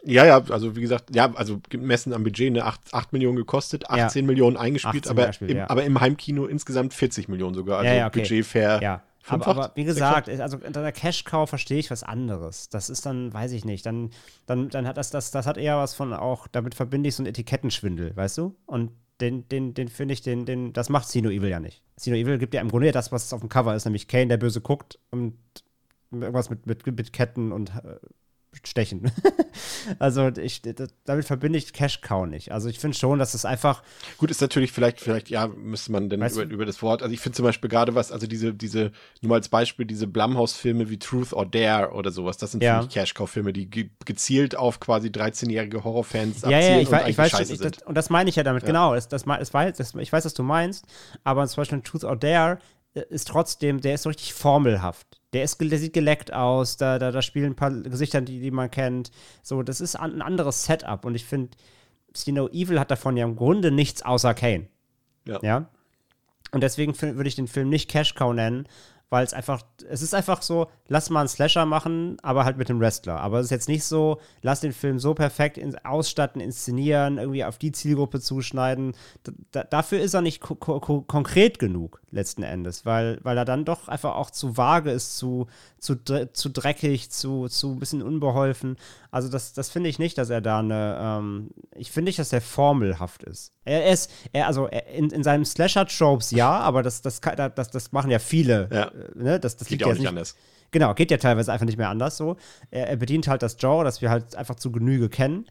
Ja, 0.04 0.26
ja, 0.26 0.42
also 0.48 0.74
wie 0.74 0.80
gesagt, 0.80 1.14
ja, 1.14 1.32
also 1.34 1.60
gemessen 1.68 2.12
am 2.12 2.24
Budget, 2.24 2.52
ne, 2.52 2.64
8, 2.64 2.92
8 2.92 3.12
Millionen 3.12 3.36
gekostet, 3.36 3.88
18 3.88 4.24
ja. 4.24 4.26
Millionen 4.26 4.56
eingespielt, 4.56 5.06
aber, 5.06 5.30
im, 5.40 5.56
ja. 5.56 5.70
aber 5.70 5.84
im 5.84 6.00
Heimkino 6.00 6.46
insgesamt 6.46 6.92
40 6.92 7.28
Millionen 7.28 7.54
sogar. 7.54 7.78
Also 7.78 7.94
ja, 7.94 8.08
okay. 8.08 8.22
Budget 8.22 8.44
fair. 8.44 8.80
Ja. 8.82 9.02
Aber, 9.26 9.46
aber, 9.46 9.72
wie 9.74 9.84
gesagt, 9.84 10.28
also 10.28 10.56
unter 10.56 10.82
der 10.82 10.92
Cash-Cow 10.92 11.48
verstehe 11.48 11.78
ich 11.78 11.90
was 11.90 12.02
anderes. 12.02 12.68
Das 12.68 12.90
ist 12.90 13.06
dann, 13.06 13.32
weiß 13.32 13.52
ich 13.52 13.64
nicht, 13.64 13.86
dann, 13.86 14.10
dann, 14.46 14.68
dann 14.68 14.86
hat 14.86 14.96
das, 14.96 15.10
das, 15.10 15.30
das 15.30 15.46
hat 15.46 15.56
eher 15.56 15.76
was 15.78 15.94
von 15.94 16.12
auch, 16.12 16.48
damit 16.48 16.74
verbinde 16.74 17.08
ich 17.08 17.14
so 17.14 17.22
einen 17.22 17.28
Etikettenschwindel, 17.28 18.16
weißt 18.16 18.38
du? 18.38 18.56
Und 18.66 18.90
den, 19.20 19.48
den, 19.48 19.74
den 19.74 19.88
finde 19.88 20.14
ich, 20.14 20.22
den, 20.22 20.44
den, 20.44 20.72
das 20.72 20.88
macht 20.88 21.08
Sino 21.08 21.30
Evil 21.30 21.48
ja 21.48 21.60
nicht. 21.60 21.82
Sino 21.96 22.16
Evil 22.16 22.38
gibt 22.38 22.54
ja 22.54 22.60
im 22.60 22.68
Grunde 22.68 22.90
das, 22.90 23.12
was 23.12 23.32
auf 23.32 23.40
dem 23.40 23.48
Cover 23.48 23.74
ist, 23.76 23.84
nämlich 23.84 24.08
Kane, 24.08 24.26
der 24.26 24.36
böse 24.38 24.60
guckt 24.60 24.98
und 25.10 25.38
irgendwas 26.10 26.50
mit, 26.50 26.66
mit, 26.66 26.84
mit 26.84 27.12
Ketten 27.12 27.52
und 27.52 27.70
äh, 27.76 27.98
stechen. 28.64 29.02
also 29.98 30.28
ich, 30.28 30.62
damit 31.04 31.24
verbinde 31.24 31.58
ich 31.58 31.72
Cash 31.72 32.00
Cow 32.00 32.26
nicht. 32.26 32.52
Also 32.52 32.68
ich 32.68 32.78
finde 32.78 32.96
schon, 32.96 33.18
dass 33.18 33.34
es 33.34 33.44
einfach. 33.44 33.82
Gut, 34.18 34.30
ist 34.30 34.40
natürlich 34.40 34.72
vielleicht, 34.72 35.00
vielleicht, 35.00 35.30
ja, 35.30 35.46
müsste 35.46 35.92
man 35.92 36.08
denn 36.08 36.22
über, 36.22 36.42
über, 36.42 36.66
das 36.66 36.82
Wort. 36.82 37.02
Also 37.02 37.14
ich 37.14 37.20
finde 37.20 37.36
zum 37.36 37.44
Beispiel 37.44 37.70
gerade 37.70 37.94
was, 37.94 38.12
also 38.12 38.26
diese, 38.26 38.54
diese, 38.54 38.92
nur 39.20 39.30
mal 39.30 39.34
als 39.36 39.48
Beispiel, 39.48 39.86
diese 39.86 40.06
Blumhouse-Filme 40.06 40.90
wie 40.90 40.98
Truth 40.98 41.32
or 41.32 41.46
Dare 41.46 41.92
oder 41.92 42.10
sowas, 42.10 42.36
das 42.36 42.52
sind 42.52 42.62
ja. 42.62 42.78
für 42.78 42.86
mich 42.86 42.94
Cash 42.94 43.14
Cow-Filme, 43.14 43.52
die 43.52 43.68
ge 43.68 43.90
gezielt 44.04 44.56
auf 44.56 44.80
quasi 44.80 45.08
13-jährige 45.08 45.84
Horrorfans 45.84 46.42
ja, 46.42 46.50
ja, 46.50 46.78
ich, 46.78 46.86
und 46.86 46.92
weiß, 46.92 47.08
ich 47.08 47.18
weiß, 47.18 47.50
ich, 47.50 47.58
das, 47.58 47.82
und 47.84 47.94
das 47.94 48.10
meine 48.10 48.30
ich 48.30 48.36
ja 48.36 48.42
damit, 48.42 48.62
ja. 48.62 48.68
genau. 48.68 48.94
Das, 48.94 49.08
das, 49.08 49.24
das, 49.24 49.50
das, 49.50 49.94
ich 49.94 50.12
weiß, 50.12 50.24
was 50.24 50.34
du 50.34 50.42
meinst, 50.42 50.86
aber 51.24 51.46
zum 51.46 51.60
Beispiel 51.60 51.80
Truth 51.80 52.04
or 52.04 52.16
Dare 52.16 52.58
äh, 52.94 53.02
ist 53.10 53.28
trotzdem, 53.28 53.80
der 53.80 53.94
ist 53.94 54.02
so 54.02 54.08
richtig 54.08 54.34
formelhaft. 54.34 55.21
Der, 55.32 55.44
ist, 55.44 55.60
der 55.60 55.78
sieht 55.78 55.94
geleckt 55.94 56.32
aus, 56.32 56.76
da, 56.76 56.98
da, 56.98 57.10
da 57.10 57.22
spielen 57.22 57.52
ein 57.52 57.56
paar 57.56 57.70
Gesichter, 57.70 58.20
die, 58.20 58.40
die 58.40 58.50
man 58.50 58.70
kennt. 58.70 59.10
So, 59.42 59.62
das 59.62 59.80
ist 59.80 59.96
ein 59.96 60.20
anderes 60.20 60.64
Setup 60.64 61.04
und 61.04 61.14
ich 61.14 61.24
finde, 61.24 61.56
Sino 62.14 62.48
Evil 62.48 62.78
hat 62.78 62.90
davon 62.90 63.16
ja 63.16 63.24
im 63.24 63.36
Grunde 63.36 63.70
nichts 63.70 64.02
außer 64.02 64.34
Kane. 64.34 64.66
Ja. 65.26 65.38
ja? 65.42 65.70
Und 66.50 66.62
deswegen 66.62 67.00
würde 67.00 67.28
ich 67.28 67.34
den 67.34 67.48
Film 67.48 67.70
nicht 67.70 67.90
Cash 67.90 68.14
Cow 68.14 68.34
nennen, 68.34 68.68
weil 69.12 69.26
es 69.26 69.34
einfach, 69.34 69.60
es 69.90 70.00
ist 70.00 70.14
einfach 70.14 70.40
so, 70.40 70.68
lass 70.88 71.10
mal 71.10 71.20
einen 71.20 71.28
Slasher 71.28 71.66
machen, 71.66 72.16
aber 72.22 72.46
halt 72.46 72.56
mit 72.56 72.70
dem 72.70 72.80
Wrestler. 72.80 73.20
Aber 73.20 73.40
es 73.40 73.44
ist 73.44 73.50
jetzt 73.50 73.68
nicht 73.68 73.84
so, 73.84 74.18
lass 74.40 74.60
den 74.60 74.72
Film 74.72 74.98
so 74.98 75.12
perfekt 75.12 75.58
in, 75.58 75.76
ausstatten, 75.84 76.40
inszenieren, 76.40 77.18
irgendwie 77.18 77.44
auf 77.44 77.58
die 77.58 77.72
Zielgruppe 77.72 78.20
zuschneiden. 78.20 78.94
D 79.26 79.64
dafür 79.68 80.00
ist 80.00 80.14
er 80.14 80.22
nicht 80.22 80.40
ko 80.40 80.54
ko 80.54 81.02
konkret 81.02 81.58
genug, 81.58 82.00
letzten 82.10 82.42
Endes, 82.42 82.86
weil, 82.86 83.18
weil 83.22 83.36
er 83.36 83.44
dann 83.44 83.66
doch 83.66 83.86
einfach 83.86 84.16
auch 84.16 84.30
zu 84.30 84.56
vage 84.56 84.90
ist, 84.90 85.18
zu, 85.18 85.46
zu, 85.82 85.96
zu 85.96 86.48
dreckig, 86.48 87.10
zu, 87.10 87.48
zu 87.48 87.72
ein 87.72 87.80
bisschen 87.80 88.02
unbeholfen. 88.02 88.76
Also 89.10 89.28
das, 89.28 89.52
das 89.52 89.68
finde 89.68 89.88
ich 89.88 89.98
nicht, 89.98 90.16
dass 90.16 90.30
er 90.30 90.40
da 90.40 90.60
eine, 90.60 90.96
ähm, 91.00 91.50
ich 91.74 91.90
finde 91.90 92.08
nicht, 92.08 92.20
dass 92.20 92.32
er 92.32 92.40
formelhaft 92.40 93.24
ist. 93.24 93.52
Er 93.64 93.90
ist, 93.90 94.08
er, 94.32 94.46
also 94.46 94.68
er, 94.68 94.86
in, 94.86 95.10
in 95.10 95.24
seinem 95.24 95.44
Slasher-Tropes 95.44 96.30
ja, 96.30 96.52
aber 96.60 96.84
das, 96.84 97.02
das, 97.02 97.20
das, 97.20 97.70
das 97.70 97.90
machen 97.90 98.12
ja 98.12 98.20
viele. 98.20 98.68
Ja. 98.72 98.84
Äh, 98.84 98.92
ne? 99.16 99.40
Das, 99.40 99.56
das 99.56 99.66
Geht 99.66 99.80
ja 99.80 99.88
auch 99.88 99.94
nicht 99.94 100.06
anders. 100.06 100.36
Genau, 100.70 100.94
geht 100.94 101.10
ja 101.10 101.16
teilweise 101.16 101.52
einfach 101.52 101.66
nicht 101.66 101.78
mehr 101.78 101.90
anders 101.90 102.16
so. 102.16 102.36
Er, 102.70 102.88
er 102.88 102.96
bedient 102.96 103.26
halt 103.26 103.42
das 103.42 103.56
Genre, 103.56 103.82
das 103.82 104.00
wir 104.00 104.08
halt 104.08 104.36
einfach 104.36 104.54
zu 104.54 104.70
Genüge 104.70 105.08
kennen 105.08 105.46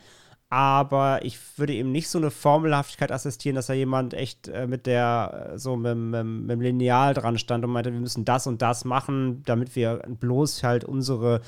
aber 0.51 1.23
ich 1.23 1.39
würde 1.57 1.71
ihm 1.71 1.93
nicht 1.93 2.09
so 2.09 2.17
eine 2.17 2.29
Formelhaftigkeit 2.29 3.09
assistieren, 3.09 3.55
dass 3.55 3.69
er 3.69 3.75
jemand 3.75 4.13
echt 4.13 4.49
äh, 4.49 4.67
mit 4.67 4.85
der, 4.85 5.51
äh, 5.53 5.57
so 5.57 5.77
mit, 5.77 5.95
mit, 5.95 6.25
mit, 6.25 6.49
dem 6.49 6.59
Lineal 6.59 7.13
dran 7.13 7.37
stand 7.37 7.63
und 7.63 7.71
meinte, 7.71 7.93
wir 7.93 8.01
müssen 8.01 8.25
das 8.25 8.47
und 8.47 8.61
das 8.61 8.83
machen, 8.83 9.43
damit 9.45 9.77
wir 9.77 10.01
bloß 10.19 10.63
halt 10.63 10.83
unsere 10.83 11.39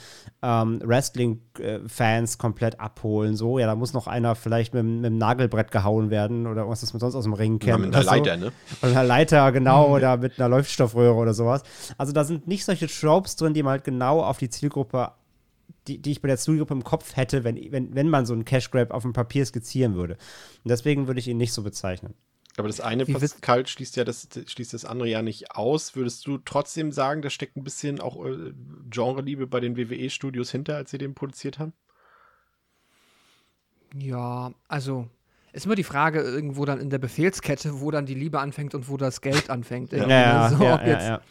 ähm, 0.42 0.80
Wrestling-Fans 0.82 2.38
komplett 2.38 2.80
abholen. 2.80 3.36
So, 3.36 3.60
ja, 3.60 3.68
da 3.68 3.76
muss 3.76 3.92
noch 3.92 4.08
einer 4.08 4.36
vielleicht 4.36 4.74
mit, 4.74 4.86
mit 4.86 5.04
dem 5.04 5.18
Nagelbrett 5.18 5.72
gehauen 5.72 6.10
werden 6.10 6.48
oder 6.48 6.70
was 6.70 6.80
das 6.80 6.94
man 6.94 7.02
sonst 7.02 7.16
aus 7.16 7.26
dem 7.26 7.34
Ring 7.34 7.60
kennt. 7.60 7.80
Ja, 7.82 7.86
mit 7.86 7.94
einer 7.94 8.06
Leiter, 8.06 8.40
so. 8.40 8.46
ne? 8.46 8.52
Oder 8.82 8.92
einer 8.92 9.04
Leiter, 9.04 9.52
genau, 9.52 9.90
oder 9.90 10.16
mit 10.16 10.40
einer 10.40 10.48
Leuchtstoffröhre 10.48 11.16
oder 11.16 11.34
sowas. 11.34 11.64
Also 11.98 12.14
da 12.14 12.24
sind 12.24 12.48
nicht 12.48 12.64
solche 12.64 12.88
Tropes 12.88 13.36
drin, 13.36 13.54
die 13.54 13.64
man 13.64 13.72
halt 13.72 13.84
genau 13.84 14.22
auf 14.22 14.38
die 14.38 14.50
Zielgruppe 14.50 15.12
die, 15.88 16.00
die 16.00 16.12
ich 16.12 16.22
bei 16.22 16.28
der 16.28 16.38
Studiogruppe 16.38 16.74
im 16.74 16.84
Kopf 16.84 17.16
hätte, 17.16 17.44
wenn, 17.44 17.72
wenn, 17.72 17.94
wenn 17.96 18.10
man 18.10 18.26
so 18.26 18.34
einen 18.34 18.46
Cash 18.46 18.72
Grab 18.72 18.92
auf 18.92 19.04
dem 19.04 19.14
Papier 19.14 19.46
skizzieren 19.46 19.96
würde. 19.96 20.14
Und 20.64 20.70
deswegen 20.70 21.08
würde 21.08 21.20
ich 21.20 21.28
ihn 21.28 21.38
nicht 21.38 21.54
so 21.54 21.64
bezeichnen. 21.64 22.14
Aber 22.56 22.68
das 22.68 22.82
eine 22.82 23.06
Pascal 23.06 23.66
schließt 23.66 23.96
ja 23.96 24.04
das, 24.04 24.28
schließt 24.46 24.74
das 24.74 24.86
andere 24.86 25.10
ja 25.10 25.22
nicht 25.22 25.52
aus. 25.52 25.96
Würdest 25.96 26.28
du 26.28 26.38
trotzdem 26.38 26.92
sagen, 26.92 27.24
da 27.24 27.30
steckt 27.30 27.58
ein 27.58 27.64
bisschen 27.64 28.00
auch 28.00 28.24
äh, 28.24 28.54
Genre-Liebe 28.90 29.48
bei 29.48 29.60
den 29.60 29.76
WWE-Studios 29.76 30.52
hinter, 30.52 30.76
als 30.76 30.92
sie 30.92 31.00
den 31.00 31.16
produziert 31.16 31.58
haben? 31.58 31.74
Ja, 33.96 34.52
also 34.68 35.08
ist 35.52 35.66
immer 35.66 35.76
die 35.76 35.84
Frage 35.84 36.22
irgendwo 36.22 36.66
dann 36.66 36.80
in 36.80 36.90
der 36.90 36.98
Befehlskette, 36.98 37.80
wo 37.80 37.92
dann 37.92 38.06
die 38.06 38.16
Liebe 38.16 38.40
anfängt 38.40 38.74
und 38.76 38.90
wo 38.90 38.98
das 38.98 39.22
Geld 39.22 39.50
anfängt. 39.50 39.92
ja, 39.92 40.08
ja, 40.08 40.50
so, 40.50 40.64
ja, 40.64 40.86
jetzt, 40.86 41.08
ja, 41.08 41.22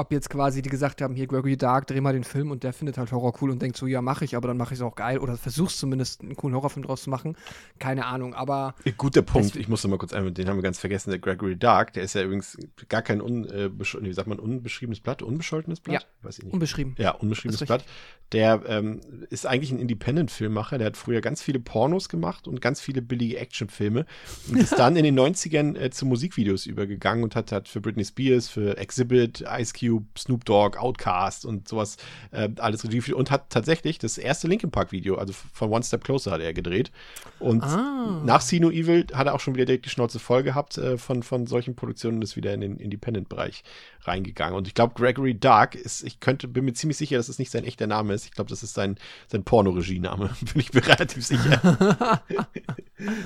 ob 0.00 0.12
jetzt 0.12 0.30
quasi 0.30 0.62
die 0.62 0.70
gesagt 0.70 1.02
haben, 1.02 1.14
hier 1.14 1.26
Gregory 1.26 1.56
Dark, 1.56 1.86
dreh 1.86 2.00
mal 2.00 2.12
den 2.12 2.24
Film 2.24 2.50
und 2.50 2.64
der 2.64 2.72
findet 2.72 2.98
halt 2.98 3.12
Horror 3.12 3.34
cool 3.40 3.50
und 3.50 3.60
denkt 3.60 3.76
so, 3.76 3.86
ja, 3.86 4.00
mache 4.00 4.24
ich, 4.24 4.34
aber 4.34 4.48
dann 4.48 4.56
mache 4.56 4.74
ich 4.74 4.80
es 4.80 4.84
auch 4.84 4.94
geil 4.94 5.18
oder 5.18 5.36
versuchst 5.36 5.78
zumindest 5.78 6.22
einen 6.22 6.36
coolen 6.36 6.56
Horrorfilm 6.56 6.84
draus 6.84 7.02
zu 7.02 7.10
machen. 7.10 7.36
Keine 7.78 8.06
Ahnung, 8.06 8.34
aber. 8.34 8.74
Guter 8.96 9.22
Punkt, 9.22 9.56
ich 9.56 9.68
musste 9.68 9.88
mal 9.88 9.98
kurz 9.98 10.12
einmal, 10.12 10.32
den 10.32 10.48
haben 10.48 10.56
wir 10.56 10.62
ganz 10.62 10.78
vergessen, 10.78 11.10
der 11.10 11.18
Gregory 11.18 11.56
Dark, 11.56 11.92
der 11.92 12.02
ist 12.02 12.14
ja 12.14 12.22
übrigens 12.22 12.56
gar 12.88 13.02
kein 13.02 13.20
un, 13.20 13.44
äh, 13.48 13.70
wie 13.78 14.12
sagt 14.12 14.28
man, 14.28 14.38
unbeschriebenes 14.38 15.00
Blatt, 15.00 15.22
unbescholtenes 15.22 15.80
Blatt? 15.80 16.02
Ja, 16.02 16.08
Weiß 16.22 16.38
ich 16.38 16.44
nicht. 16.44 16.54
unbeschrieben. 16.54 16.94
Ja, 16.98 17.12
unbeschriebenes 17.12 17.64
Blatt. 17.64 17.84
Der 18.32 18.62
ähm, 18.66 19.00
ist 19.28 19.44
eigentlich 19.44 19.72
ein 19.72 19.80
Independent-Filmmacher, 19.80 20.78
der 20.78 20.88
hat 20.88 20.96
früher 20.96 21.20
ganz 21.20 21.42
viele 21.42 21.58
Pornos 21.58 22.08
gemacht 22.08 22.46
und 22.46 22.60
ganz 22.60 22.80
viele 22.80 23.02
billige 23.02 23.38
Actionfilme 23.38 24.06
und 24.48 24.56
ist 24.56 24.72
dann 24.78 24.94
in 24.94 25.02
den 25.02 25.18
90ern 25.18 25.76
äh, 25.76 25.90
zu 25.90 26.06
Musikvideos 26.06 26.66
übergegangen 26.66 27.24
und 27.24 27.34
hat, 27.34 27.50
hat 27.50 27.68
für 27.68 27.80
Britney 27.80 28.04
Spears, 28.04 28.48
für 28.48 28.76
Exhibit, 28.78 29.44
Ice 29.58 29.72
Cube, 29.78 29.89
Snoop 30.16 30.44
Dogg, 30.44 30.78
Outcast 30.78 31.44
und 31.44 31.68
sowas 31.68 31.96
äh, 32.30 32.48
alles 32.58 32.84
Regie 32.84 33.12
und 33.12 33.30
hat 33.30 33.50
tatsächlich 33.50 33.98
das 33.98 34.18
erste 34.18 34.48
Linkin 34.48 34.70
Park 34.70 34.92
Video, 34.92 35.16
also 35.16 35.32
von 35.32 35.70
One 35.70 35.82
Step 35.82 36.04
Closer 36.04 36.32
hat 36.32 36.40
er 36.40 36.52
gedreht. 36.52 36.90
Und 37.38 37.62
ah. 37.64 38.22
nach 38.24 38.40
Sino 38.40 38.70
Evil 38.70 39.06
hat 39.14 39.26
er 39.26 39.34
auch 39.34 39.40
schon 39.40 39.54
wieder 39.54 39.64
direkt 39.64 39.86
die 39.86 39.90
Schnauze 39.90 40.18
voll 40.18 40.42
gehabt 40.42 40.78
äh, 40.78 40.98
von, 40.98 41.22
von 41.22 41.46
solchen 41.46 41.74
Produktionen 41.74 42.16
und 42.16 42.22
ist 42.22 42.36
wieder 42.36 42.54
in 42.54 42.60
den 42.60 42.76
Independent-Bereich 42.76 43.64
reingegangen. 44.02 44.56
Und 44.56 44.66
ich 44.66 44.74
glaube, 44.74 44.94
Gregory 44.94 45.38
Dark 45.38 45.74
ist, 45.74 46.02
ich 46.02 46.20
könnte, 46.20 46.48
bin 46.48 46.64
mir 46.64 46.72
ziemlich 46.72 46.96
sicher, 46.96 47.16
dass 47.16 47.28
es 47.28 47.36
das 47.36 47.38
nicht 47.38 47.50
sein 47.50 47.64
echter 47.64 47.86
Name 47.86 48.14
ist. 48.14 48.24
Ich 48.26 48.32
glaube, 48.32 48.50
das 48.50 48.62
ist 48.62 48.74
sein, 48.74 48.96
sein 49.28 49.44
Pornoregie-Name. 49.44 50.30
bin 50.52 50.60
ich 50.60 50.72
mir 50.72 50.86
relativ 50.86 51.24
sicher. 51.24 52.20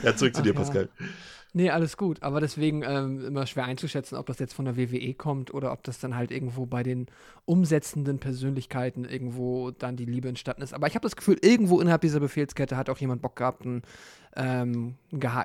ja, 0.02 0.16
zurück 0.16 0.34
zu 0.34 0.40
Ach, 0.40 0.44
dir, 0.44 0.54
Pascal. 0.54 0.88
Nee, 1.56 1.70
alles 1.70 1.96
gut. 1.96 2.20
Aber 2.20 2.40
deswegen 2.40 2.82
ähm, 2.82 3.24
immer 3.24 3.46
schwer 3.46 3.64
einzuschätzen, 3.64 4.18
ob 4.18 4.26
das 4.26 4.40
jetzt 4.40 4.54
von 4.54 4.64
der 4.64 4.76
WWE 4.76 5.14
kommt 5.14 5.54
oder 5.54 5.70
ob 5.70 5.84
das 5.84 6.00
dann 6.00 6.16
halt 6.16 6.32
irgendwo 6.32 6.66
bei 6.66 6.82
den 6.82 7.06
umsetzenden 7.44 8.18
Persönlichkeiten 8.18 9.04
irgendwo 9.04 9.70
dann 9.70 9.94
die 9.96 10.04
Liebe 10.04 10.28
entstanden 10.28 10.62
ist. 10.62 10.74
Aber 10.74 10.88
ich 10.88 10.96
habe 10.96 11.04
das 11.04 11.14
Gefühl, 11.14 11.38
irgendwo 11.42 11.80
innerhalb 11.80 12.00
dieser 12.00 12.18
Befehlskette 12.18 12.76
hat 12.76 12.90
auch 12.90 12.98
jemand 12.98 13.22
Bock 13.22 13.36
gehabt, 13.36 13.64
einen, 13.64 13.82
ähm, 14.34 14.96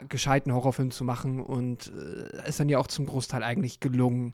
gescheiten 0.10 0.52
Horrorfilm 0.52 0.90
zu 0.90 1.03
machen 1.03 1.41
und 1.41 1.94
äh, 1.95 2.49
ist 2.49 2.60
dann 2.60 2.69
ja 2.69 2.80
auch 2.80 2.88
zum 2.88 3.06
Großteil 3.06 3.44
eigentlich 3.44 3.80
gelungen. 3.80 4.34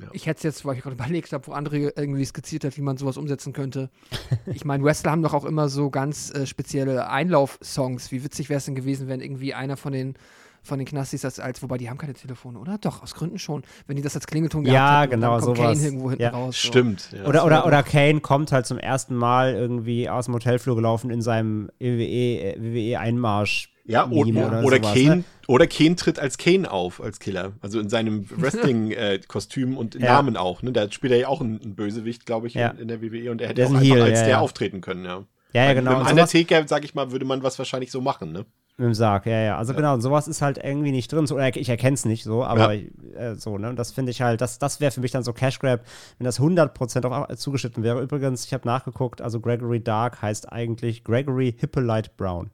Ja. 0.00 0.08
Ich 0.12 0.26
hätte 0.26 0.38
es 0.38 0.42
jetzt, 0.42 0.64
weil 0.64 0.76
ich 0.76 0.82
gerade 0.82 0.94
überlegt 0.98 1.34
habe, 1.34 1.46
wo 1.46 1.52
andere 1.52 1.92
irgendwie 1.96 2.24
skizziert 2.24 2.64
hat, 2.64 2.78
wie 2.78 2.82
man 2.82 2.96
sowas 2.96 3.18
umsetzen 3.18 3.52
könnte. 3.52 3.90
ich 4.46 4.64
meine, 4.64 4.82
Wrestler 4.84 5.10
haben 5.10 5.22
doch 5.22 5.34
auch 5.34 5.44
immer 5.44 5.68
so 5.68 5.90
ganz 5.90 6.32
äh, 6.32 6.46
spezielle 6.46 7.10
Einlaufsongs. 7.10 8.10
Wie 8.10 8.24
witzig 8.24 8.48
wäre 8.48 8.56
es 8.56 8.64
denn 8.64 8.74
gewesen, 8.74 9.06
wenn 9.06 9.20
irgendwie 9.20 9.52
einer 9.52 9.76
von 9.76 9.92
den 9.92 10.14
von 10.62 10.78
den 10.78 10.86
Knastis 10.86 11.22
das 11.22 11.40
als, 11.40 11.62
wobei 11.62 11.78
die 11.78 11.88
haben 11.88 11.98
keine 11.98 12.14
Telefone, 12.14 12.58
oder? 12.58 12.78
Doch, 12.78 13.02
aus 13.02 13.14
Gründen 13.14 13.38
schon. 13.38 13.62
Wenn 13.86 13.96
die 13.96 14.02
das 14.02 14.14
als 14.14 14.26
Klingelton 14.26 14.64
gehabt 14.64 14.74
ja, 14.74 15.00
hätten, 15.02 15.12
genau, 15.12 15.36
dann 15.36 15.40
kommt 15.44 15.56
sowas. 15.56 15.72
Kane 15.72 15.84
irgendwo 15.84 16.10
hinten 16.10 16.22
ja. 16.22 16.30
raus. 16.30 16.60
So. 16.60 16.68
Stimmt. 16.68 17.10
Ja. 17.12 17.24
Oder, 17.24 17.44
oder, 17.44 17.66
oder 17.66 17.82
Kane 17.82 18.20
kommt 18.20 18.52
halt 18.52 18.66
zum 18.66 18.78
ersten 18.78 19.14
Mal 19.14 19.54
irgendwie 19.54 20.08
aus 20.08 20.26
dem 20.26 20.34
Hotelflur 20.34 20.76
gelaufen 20.76 21.10
in 21.10 21.22
seinem 21.22 21.70
WWE-Einmarsch. 21.78 23.68
Ja, 23.86 24.06
Meme 24.06 24.46
oder, 24.46 24.58
oder 24.58 24.66
oder, 24.66 24.76
sowas, 24.76 24.94
Kane, 24.94 25.16
ne? 25.16 25.24
oder 25.48 25.66
Kane 25.66 25.96
tritt 25.96 26.20
als 26.20 26.38
Kane 26.38 26.70
auf, 26.70 27.02
als 27.02 27.18
Killer. 27.18 27.52
Also 27.60 27.80
in 27.80 27.88
seinem 27.88 28.30
Wrestling-Kostüm 28.40 29.76
und 29.76 29.96
Ja. 29.96 30.12
Namen 30.12 30.36
auch. 30.36 30.62
Ne? 30.62 30.70
Da 30.70 30.92
spielt 30.92 31.12
er 31.12 31.18
ja 31.18 31.28
auch 31.28 31.40
einen, 31.40 31.74
Bösewicht, 31.74 32.24
glaube 32.24 32.46
ich, 32.46 32.54
Ja. 32.54 32.68
in, 32.68 32.78
in 32.78 32.88
der 32.88 33.02
WWE. 33.02 33.32
Und 33.32 33.40
er 33.40 33.48
hätte 33.48 33.64
auch 33.64 33.70
einfach 33.70 33.82
Heel, 33.82 34.02
als 34.02 34.20
ja, 34.20 34.24
der 34.26 34.28
ja. 34.34 34.40
auftreten 34.40 34.80
können, 34.80 35.04
ja. 35.04 35.24
Ja, 35.52 35.64
ja, 35.64 35.72
genau. 35.72 35.98
Mit 35.98 36.06
dem 36.06 36.10
Undertaker, 36.10 36.68
sag 36.68 36.84
ich 36.84 36.94
mal, 36.94 37.10
würde 37.10 37.24
man 37.24 37.42
was 37.42 37.58
wahrscheinlich 37.58 37.90
so 37.90 38.00
machen, 38.00 38.30
ne? 38.32 38.44
Mit 38.80 38.86
dem 38.86 38.94
Sarg, 38.94 39.26
ja, 39.26 39.40
ja. 39.40 39.56
Also 39.58 39.74
genau, 39.74 39.94
und 39.94 40.00
sowas 40.00 40.26
ist 40.26 40.40
halt 40.40 40.58
irgendwie 40.58 40.90
nicht 40.90 41.12
drin. 41.12 41.26
So, 41.26 41.34
oder 41.34 41.54
ich 41.54 41.68
erkenne 41.68 41.94
es 41.94 42.04
nicht 42.06 42.24
so, 42.24 42.42
aber 42.44 42.74
äh, 42.74 43.34
so, 43.36 43.58
ne? 43.58 43.68
Und 43.68 43.76
das 43.76 43.92
finde 43.92 44.10
ich 44.10 44.22
halt, 44.22 44.40
das, 44.40 44.58
das 44.58 44.80
wäre 44.80 44.90
für 44.90 45.00
mich 45.00 45.10
dann 45.10 45.22
so 45.22 45.32
Cash 45.34 45.58
Grab, 45.58 45.84
wenn 46.18 46.24
das 46.24 46.40
100% 46.40 47.04
auf, 47.04 47.36
zugeschnitten 47.36 47.82
wäre. 47.82 48.00
Übrigens, 48.00 48.44
ich 48.46 48.54
habe 48.54 48.66
nachgeguckt, 48.66 49.20
also 49.20 49.38
Gregory 49.38 49.80
Dark 49.82 50.22
heißt 50.22 50.50
eigentlich 50.50 51.04
Gregory 51.04 51.54
Hippolyte 51.58 52.10
Brown. 52.16 52.50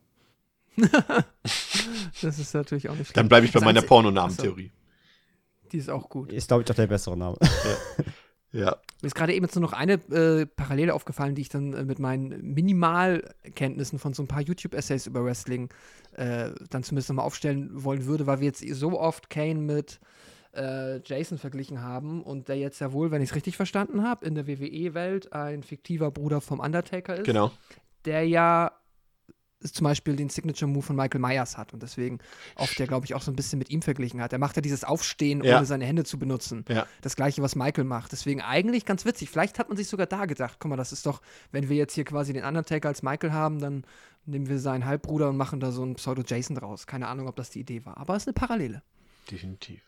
Das 2.22 2.38
ist 2.38 2.54
natürlich 2.54 2.88
auch 2.88 2.94
nicht 2.94 3.10
Dann 3.10 3.22
schlecht. 3.24 3.28
bleibe 3.28 3.46
ich 3.46 3.52
bei 3.52 3.60
Das 3.60 3.64
meiner 3.64 3.82
Pornonamentheorie. 3.82 4.72
Die 5.72 5.78
ist 5.78 5.90
auch 5.90 6.08
gut. 6.08 6.32
Ist, 6.32 6.48
glaube 6.48 6.62
ich, 6.62 6.66
doch 6.66 6.74
der 6.74 6.86
bessere 6.86 7.16
Name. 7.16 7.36
Ja. 8.52 8.76
Mir 9.02 9.08
ist 9.08 9.14
gerade 9.14 9.34
eben 9.34 9.44
jetzt 9.44 9.54
nur 9.54 9.62
noch 9.62 9.74
eine 9.74 9.94
äh, 10.10 10.46
Parallele 10.46 10.94
aufgefallen, 10.94 11.34
die 11.34 11.42
ich 11.42 11.50
dann 11.50 11.74
äh, 11.74 11.84
mit 11.84 11.98
meinen 11.98 12.54
Minimalkenntnissen 12.54 13.98
von 13.98 14.14
so 14.14 14.22
ein 14.22 14.28
paar 14.28 14.40
YouTube-Essays 14.40 15.06
über 15.06 15.22
Wrestling 15.24 15.68
äh, 16.16 16.50
dann 16.70 16.82
zumindest 16.82 17.08
nochmal 17.08 17.26
aufstellen 17.26 17.70
wollen 17.72 18.06
würde, 18.06 18.26
weil 18.26 18.40
wir 18.40 18.46
jetzt 18.46 18.66
so 18.74 18.98
oft 18.98 19.30
Kane 19.30 19.60
mit 19.60 20.00
äh, 20.54 21.00
Jason 21.04 21.36
verglichen 21.38 21.82
haben 21.82 22.22
und 22.22 22.48
der 22.48 22.56
jetzt 22.56 22.80
ja 22.80 22.92
wohl, 22.92 23.10
wenn 23.10 23.20
ich 23.22 23.30
es 23.30 23.34
richtig 23.36 23.56
verstanden 23.56 24.02
habe, 24.02 24.24
in 24.24 24.34
der 24.34 24.46
WWE-Welt 24.46 25.32
ein 25.32 25.62
fiktiver 25.62 26.10
Bruder 26.10 26.40
vom 26.40 26.60
Undertaker 26.60 27.16
ist, 27.16 27.24
Genau. 27.26 27.50
der 28.06 28.26
ja 28.26 28.72
zum 29.62 29.84
Beispiel 29.84 30.14
den 30.16 30.28
Signature-Move 30.28 30.82
von 30.82 30.96
Michael 30.96 31.20
Myers 31.20 31.56
hat 31.56 31.72
und 31.72 31.82
deswegen 31.82 32.18
oft 32.56 32.78
der, 32.78 32.86
glaube 32.86 33.04
ich, 33.06 33.14
auch 33.14 33.22
so 33.22 33.32
ein 33.32 33.36
bisschen 33.36 33.58
mit 33.58 33.70
ihm 33.70 33.82
verglichen 33.82 34.20
hat. 34.20 34.32
Er 34.32 34.38
macht 34.38 34.54
ja 34.54 34.62
dieses 34.62 34.84
Aufstehen, 34.84 35.42
Ja. 35.42 35.56
ohne 35.56 35.66
seine 35.66 35.84
Hände 35.86 36.04
zu 36.04 36.18
benutzen. 36.18 36.64
Ja. 36.68 36.86
Das 37.00 37.16
gleiche, 37.16 37.42
was 37.42 37.56
Michael 37.56 37.84
macht. 37.84 38.12
Deswegen 38.12 38.42
eigentlich 38.42 38.84
ganz 38.84 39.04
witzig. 39.06 39.30
Vielleicht 39.30 39.58
hat 39.58 39.68
man 39.68 39.76
sich 39.76 39.88
sogar 39.88 40.06
da 40.06 40.26
gedacht, 40.26 40.58
guck 40.60 40.68
mal, 40.68 40.76
das 40.76 40.92
ist 40.92 41.04
doch, 41.06 41.20
wenn 41.52 41.68
wir 41.68 41.76
jetzt 41.76 41.94
hier 41.94 42.04
quasi 42.04 42.32
den 42.32 42.44
Undertaker 42.44 42.88
als 42.88 43.02
Michael 43.02 43.32
haben, 43.32 43.58
dann 43.58 43.84
nehmen 44.26 44.48
wir 44.48 44.58
seinen 44.58 44.84
Halbbruder 44.84 45.30
und 45.30 45.36
machen 45.36 45.60
da 45.60 45.70
so 45.70 45.82
einen 45.82 45.94
Pseudo-Jason 45.94 46.56
draus. 46.56 46.86
Keine 46.86 47.08
Ahnung, 47.08 47.28
ob 47.28 47.36
das 47.36 47.50
die 47.50 47.60
Idee 47.60 47.84
war, 47.84 47.96
aber 47.96 48.16
es 48.16 48.24
ist 48.24 48.28
eine 48.28 48.34
Parallele. 48.34 48.82
Definitiv. 49.30 49.82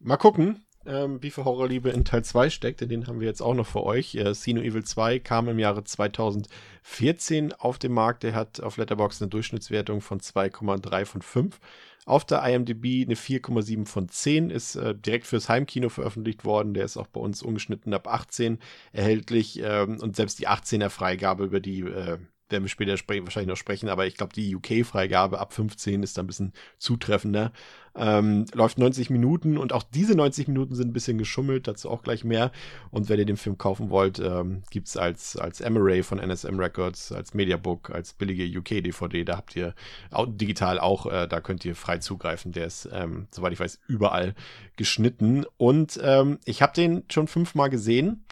Mal 0.00 0.16
gucken, 0.16 0.64
ähm, 0.84 1.22
wie 1.22 1.30
viel 1.30 1.44
Horrorliebe 1.44 1.90
in 1.90 2.04
Teil 2.04 2.24
2 2.24 2.50
steckt, 2.50 2.80
denn 2.80 2.88
den 2.88 3.06
haben 3.06 3.20
wir 3.20 3.28
jetzt 3.28 3.40
auch 3.40 3.54
noch 3.54 3.66
für 3.66 3.84
euch. 3.84 4.14
Äh, 4.14 4.34
Sino 4.34 4.60
Evil 4.60 4.84
2 4.84 5.20
kam 5.20 5.48
im 5.48 5.58
Jahre 5.58 5.84
2014 5.84 7.52
auf 7.52 7.78
den 7.78 7.92
Markt. 7.92 8.24
Der 8.24 8.34
hat 8.34 8.60
auf 8.60 8.76
Letterboxd 8.76 9.22
eine 9.22 9.30
Durchschnittswertung 9.30 10.00
von 10.00 10.20
2,3 10.20 11.04
von 11.04 11.22
5. 11.22 11.60
Auf 12.04 12.24
der 12.24 12.42
IMDb 12.42 13.04
eine 13.06 13.14
4,7 13.14 13.86
von 13.86 14.08
10, 14.08 14.50
ist 14.50 14.74
äh, 14.74 14.92
direkt 14.92 15.24
fürs 15.24 15.48
Heimkino 15.48 15.88
veröffentlicht 15.88 16.44
worden. 16.44 16.74
Der 16.74 16.84
ist 16.84 16.96
auch 16.96 17.06
bei 17.06 17.20
uns 17.20 17.42
ungeschnitten 17.42 17.94
ab 17.94 18.08
18 18.08 18.58
erhältlich 18.92 19.60
ähm, 19.62 20.00
und 20.00 20.16
selbst 20.16 20.40
die 20.40 20.48
18er 20.48 20.88
Freigabe, 20.88 21.44
über 21.44 21.60
die 21.60 21.82
äh, 21.82 22.18
werden 22.52 22.64
wir 22.64 22.68
später 22.68 22.92
wahrscheinlich 23.24 23.48
noch 23.48 23.56
sprechen, 23.56 23.88
aber 23.88 24.06
ich 24.06 24.16
glaube, 24.16 24.32
die 24.32 24.54
UK-Freigabe 24.54 25.40
ab 25.40 25.52
15 25.52 26.02
ist 26.02 26.16
da 26.16 26.22
ein 26.22 26.26
bisschen 26.26 26.52
zutreffender. 26.78 27.52
Ähm, 27.94 28.46
läuft 28.54 28.78
90 28.78 29.10
Minuten 29.10 29.58
und 29.58 29.72
auch 29.74 29.82
diese 29.82 30.14
90 30.14 30.48
Minuten 30.48 30.74
sind 30.74 30.88
ein 30.88 30.92
bisschen 30.94 31.18
geschummelt, 31.18 31.68
dazu 31.68 31.90
auch 31.90 32.02
gleich 32.02 32.24
mehr. 32.24 32.50
Und 32.90 33.08
wenn 33.08 33.18
ihr 33.18 33.26
den 33.26 33.36
Film 33.36 33.58
kaufen 33.58 33.90
wollt, 33.90 34.18
ähm, 34.18 34.62
gibt 34.70 34.88
es 34.88 34.96
als, 34.96 35.36
als 35.36 35.60
M-Array 35.60 36.02
von 36.02 36.18
NSM 36.18 36.58
Records, 36.58 37.12
als 37.12 37.34
Mediabook, 37.34 37.90
als 37.90 38.14
billige 38.14 38.46
UK-DVD, 38.58 39.24
da 39.24 39.36
habt 39.36 39.56
ihr 39.56 39.74
auch, 40.10 40.26
digital 40.26 40.78
auch, 40.78 41.06
äh, 41.06 41.28
da 41.28 41.40
könnt 41.40 41.64
ihr 41.64 41.76
frei 41.76 41.98
zugreifen. 41.98 42.52
Der 42.52 42.66
ist, 42.66 42.88
ähm, 42.92 43.26
soweit 43.30 43.52
ich 43.52 43.60
weiß, 43.60 43.80
überall 43.88 44.34
geschnitten. 44.76 45.44
Und 45.58 46.00
ähm, 46.02 46.38
ich 46.46 46.62
habe 46.62 46.72
den 46.72 47.04
schon 47.10 47.28
fünfmal 47.28 47.68
gesehen. 47.68 48.24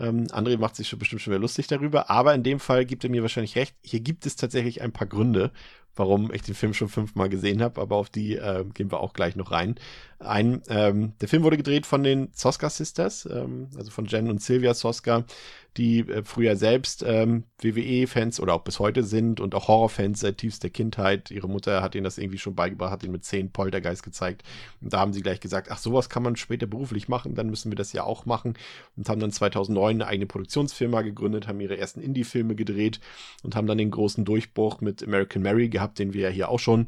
Ähm, 0.00 0.26
André 0.28 0.58
macht 0.58 0.76
sich 0.76 0.88
schon 0.88 0.98
bestimmt 0.98 1.20
schon 1.22 1.32
wieder 1.32 1.40
lustig 1.40 1.66
darüber, 1.66 2.10
aber 2.10 2.34
in 2.34 2.42
dem 2.42 2.58
Fall 2.58 2.84
gibt 2.86 3.04
er 3.04 3.10
mir 3.10 3.22
wahrscheinlich 3.22 3.56
recht. 3.56 3.74
Hier 3.82 4.00
gibt 4.00 4.26
es 4.26 4.36
tatsächlich 4.36 4.82
ein 4.82 4.92
paar 4.92 5.06
Gründe, 5.06 5.52
warum 5.94 6.32
ich 6.32 6.42
den 6.42 6.54
Film 6.54 6.72
schon 6.72 6.88
fünfmal 6.88 7.28
gesehen 7.28 7.62
habe, 7.62 7.80
aber 7.80 7.96
auf 7.96 8.08
die 8.08 8.36
äh, 8.36 8.64
gehen 8.74 8.90
wir 8.90 9.00
auch 9.00 9.12
gleich 9.12 9.36
noch 9.36 9.50
rein. 9.50 9.74
Ein, 10.18 10.62
ähm, 10.68 11.12
der 11.20 11.28
Film 11.28 11.42
wurde 11.42 11.56
gedreht 11.56 11.86
von 11.86 12.02
den 12.02 12.28
Soska 12.32 12.70
Sisters, 12.70 13.28
ähm, 13.30 13.68
also 13.76 13.90
von 13.90 14.06
Jen 14.06 14.30
und 14.30 14.42
Sylvia 14.42 14.74
Soska, 14.74 15.24
die 15.76 16.00
äh, 16.00 16.22
früher 16.24 16.56
selbst 16.56 17.04
ähm, 17.06 17.44
WWE-Fans 17.62 18.40
oder 18.40 18.54
auch 18.54 18.62
bis 18.62 18.78
heute 18.78 19.04
sind 19.04 19.40
und 19.40 19.54
auch 19.54 19.68
Horrorfans 19.68 20.20
seit 20.20 20.38
tiefster 20.38 20.70
Kindheit. 20.70 21.30
Ihre 21.30 21.48
Mutter 21.48 21.82
hat 21.82 21.94
ihnen 21.94 22.04
das 22.04 22.18
irgendwie 22.18 22.38
schon 22.38 22.54
beigebracht, 22.54 22.90
hat 22.90 23.02
ihnen 23.02 23.12
mit 23.12 23.24
zehn 23.24 23.50
Poltergeist 23.50 24.02
gezeigt. 24.02 24.42
Und 24.80 24.92
da 24.92 25.00
haben 25.00 25.12
sie 25.12 25.22
gleich 25.22 25.40
gesagt, 25.40 25.70
ach, 25.70 25.78
sowas 25.78 26.08
kann 26.08 26.22
man 26.22 26.36
später 26.36 26.66
beruflich 26.66 27.08
machen, 27.08 27.34
dann 27.34 27.50
müssen 27.50 27.70
wir 27.70 27.76
das 27.76 27.92
ja 27.92 28.04
auch 28.04 28.26
machen. 28.26 28.54
Und 28.96 29.08
haben 29.08 29.20
dann 29.20 29.32
2009 29.32 29.96
eine 29.96 30.06
eigene 30.06 30.26
Produktionsfirma 30.26 31.02
gegründet, 31.02 31.46
haben 31.46 31.60
ihre 31.60 31.78
ersten 31.78 32.00
Indie-Filme 32.00 32.54
gedreht 32.54 33.00
und 33.42 33.56
haben 33.56 33.66
dann 33.66 33.78
den 33.78 33.90
großen 33.90 34.24
Durchbruch 34.24 34.80
mit 34.80 35.02
American 35.02 35.42
Mary 35.42 35.68
gehabt, 35.68 35.98
den 35.98 36.14
wir 36.14 36.22
ja 36.22 36.28
hier 36.28 36.48
auch 36.48 36.60
schon 36.60 36.86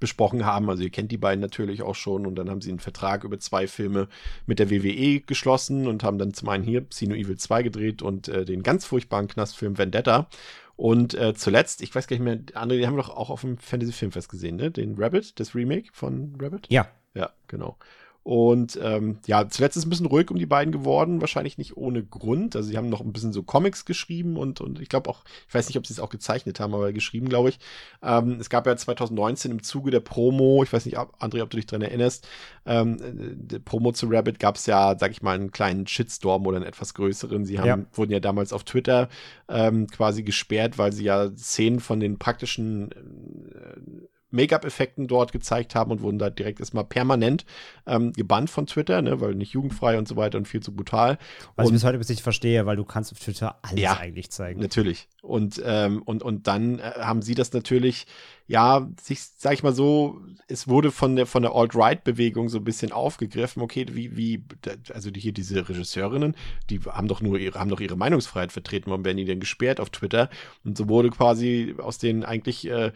besprochen 0.00 0.44
haben. 0.44 0.68
Also 0.70 0.82
ihr 0.82 0.90
kennt 0.90 1.10
die 1.12 1.18
beiden 1.18 1.40
natürlich 1.40 1.82
auch 1.82 1.94
schon 1.94 2.26
und 2.26 2.36
dann 2.36 2.50
haben 2.50 2.60
sie 2.60 2.70
einen 2.70 2.80
Vertrag 2.80 3.24
über 3.24 3.38
zwei 3.38 3.66
Filme 3.66 4.08
mit 4.46 4.58
der 4.58 4.70
WWE 4.70 5.20
geschlossen 5.20 5.86
und 5.86 6.02
haben 6.02 6.18
dann 6.18 6.34
zum 6.34 6.48
einen 6.48 6.64
hier 6.64 6.84
Sino 6.90 7.14
Evil 7.14 7.36
2 7.36 7.62
gedreht 7.62 8.02
und 8.02 8.28
äh, 8.28 8.44
den 8.44 8.62
ganz 8.62 8.84
furchtbaren 8.84 9.28
Knastfilm 9.28 9.78
Vendetta. 9.78 10.28
Und 10.76 11.14
äh, 11.14 11.34
zuletzt, 11.34 11.82
ich 11.82 11.94
weiß 11.94 12.08
gar 12.08 12.16
nicht 12.16 12.24
mehr, 12.24 12.40
andere, 12.60 12.78
die 12.78 12.86
haben 12.86 12.96
wir 12.96 13.02
doch 13.02 13.16
auch 13.16 13.30
auf 13.30 13.42
dem 13.42 13.58
Fantasy 13.58 13.92
Filmfest 13.92 14.28
gesehen, 14.28 14.56
ne? 14.56 14.70
Den 14.70 14.96
Rabbit, 14.98 15.38
das 15.38 15.54
Remake 15.54 15.90
von 15.92 16.36
Rabbit? 16.40 16.66
Ja. 16.68 16.88
Ja, 17.14 17.30
genau. 17.46 17.76
Und 18.24 18.78
ähm, 18.82 19.18
ja, 19.26 19.46
zuletzt 19.50 19.76
ist 19.76 19.82
es 19.82 19.86
ein 19.86 19.90
bisschen 19.90 20.06
ruhig 20.06 20.30
um 20.30 20.38
die 20.38 20.46
beiden 20.46 20.72
geworden, 20.72 21.20
wahrscheinlich 21.20 21.58
nicht 21.58 21.76
ohne 21.76 22.02
Grund. 22.02 22.56
Also 22.56 22.70
sie 22.70 22.78
haben 22.78 22.88
noch 22.88 23.02
ein 23.02 23.12
bisschen 23.12 23.34
so 23.34 23.42
Comics 23.42 23.84
geschrieben 23.84 24.38
und, 24.38 24.62
und 24.62 24.80
ich 24.80 24.88
glaube 24.88 25.10
auch, 25.10 25.24
ich 25.46 25.54
weiß 25.54 25.68
nicht, 25.68 25.76
ob 25.76 25.86
sie 25.86 25.92
es 25.92 26.00
auch 26.00 26.08
gezeichnet 26.08 26.58
haben, 26.58 26.72
aber 26.74 26.94
geschrieben, 26.94 27.28
glaube 27.28 27.50
ich. 27.50 27.58
Ähm, 28.02 28.38
es 28.40 28.48
gab 28.48 28.66
ja 28.66 28.74
2019 28.74 29.50
im 29.50 29.62
Zuge 29.62 29.90
der 29.90 30.00
Promo, 30.00 30.62
ich 30.62 30.72
weiß 30.72 30.86
nicht, 30.86 30.96
André, 30.96 31.42
ob 31.42 31.50
du 31.50 31.58
dich 31.58 31.66
dran 31.66 31.82
erinnerst, 31.82 32.26
ähm, 32.64 32.96
der 33.02 33.58
Promo 33.58 33.92
zu 33.92 34.06
Rabbit 34.08 34.38
gab 34.38 34.56
es 34.56 34.64
ja, 34.64 34.96
sag 34.98 35.10
ich 35.10 35.20
mal, 35.20 35.34
einen 35.34 35.50
kleinen 35.52 35.86
Shitstorm 35.86 36.46
oder 36.46 36.56
einen 36.56 36.66
etwas 36.66 36.94
größeren. 36.94 37.44
Sie 37.44 37.58
haben, 37.58 37.66
Ja. 37.66 37.86
wurden 37.92 38.12
ja 38.12 38.20
damals 38.20 38.54
auf 38.54 38.64
Twitter 38.64 39.10
ähm, 39.50 39.86
quasi 39.88 40.22
gesperrt, 40.22 40.78
weil 40.78 40.94
sie 40.94 41.04
ja 41.04 41.30
Szenen 41.36 41.78
von 41.78 42.00
den 42.00 42.18
praktischen 42.18 42.90
äh, 42.90 44.06
Make-up-Effekten 44.34 45.06
dort 45.06 45.32
gezeigt 45.32 45.74
haben 45.74 45.90
und 45.90 46.02
wurden 46.02 46.18
da 46.18 46.28
direkt 46.30 46.60
erstmal 46.60 46.84
permanent 46.84 47.44
ähm, 47.86 48.12
gebannt 48.12 48.50
von 48.50 48.66
Twitter, 48.66 49.00
ne, 49.00 49.20
weil 49.20 49.34
nicht 49.34 49.52
jugendfrei 49.52 49.96
und 49.96 50.08
so 50.08 50.16
weiter 50.16 50.38
und 50.38 50.46
viel 50.48 50.60
zu 50.60 50.74
brutal. 50.74 51.18
Was 51.56 51.68
ich 51.68 51.72
bis 51.72 51.84
heute 51.84 51.98
bis 51.98 52.08
nicht 52.08 52.22
verstehe, 52.22 52.66
weil 52.66 52.76
du 52.76 52.84
kannst 52.84 53.12
auf 53.12 53.18
Twitter 53.18 53.58
alles 53.62 53.80
Ja. 53.80 53.96
eigentlich 53.96 54.30
zeigen. 54.30 54.60
Natürlich. 54.60 55.08
Und, 55.22 55.62
ähm, 55.64 56.02
und, 56.02 56.22
und 56.22 56.46
dann 56.46 56.78
äh, 56.78 56.92
haben 56.98 57.22
sie 57.22 57.34
das 57.34 57.52
natürlich, 57.52 58.06
ja, 58.46 58.88
sich, 59.00 59.20
sag 59.38 59.54
ich 59.54 59.62
mal 59.62 59.72
so, 59.72 60.20
es 60.48 60.68
wurde 60.68 60.90
von 60.90 61.16
der, 61.16 61.26
von 61.26 61.42
der 61.42 61.54
Alt-Right-Bewegung 61.54 62.48
so 62.50 62.58
ein 62.58 62.64
bisschen 62.64 62.92
aufgegriffen, 62.92 63.62
okay, 63.62 63.86
wie, 63.92 64.16
wie, 64.16 64.44
also 64.92 65.10
die, 65.10 65.20
hier 65.20 65.32
diese 65.32 65.66
Regisseurinnen, 65.66 66.36
die 66.68 66.80
haben 66.80 67.08
doch 67.08 67.22
nur 67.22 67.38
ihre, 67.38 67.58
haben 67.58 67.70
doch 67.70 67.80
ihre 67.80 67.96
Meinungsfreiheit 67.96 68.52
vertreten, 68.52 68.90
warum 68.90 69.04
werden 69.04 69.16
die 69.16 69.24
denn 69.24 69.40
gesperrt 69.40 69.80
auf 69.80 69.88
Twitter? 69.90 70.28
Und 70.64 70.76
so 70.76 70.88
wurde 70.88 71.08
quasi 71.10 71.74
aus 71.78 71.98
den 71.98 72.24
eigentlich 72.24 72.68
äh, 72.68 72.92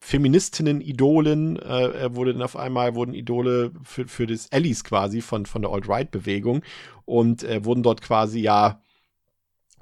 Feministinnen-Idolen, 0.00 1.58
äh, 1.58 2.14
wurde 2.14 2.32
dann 2.32 2.42
auf 2.42 2.56
einmal, 2.56 2.94
wurden 2.94 3.14
Idole 3.14 3.72
für, 3.82 4.08
für 4.08 4.26
das 4.26 4.50
Allies 4.50 4.82
quasi 4.82 5.20
von, 5.20 5.46
von 5.46 5.62
der 5.62 5.70
Alt-Right-Bewegung 5.70 6.62
und 7.04 7.44
äh, 7.44 7.64
wurden 7.64 7.82
dort 7.82 8.02
quasi 8.02 8.40
ja 8.40 8.80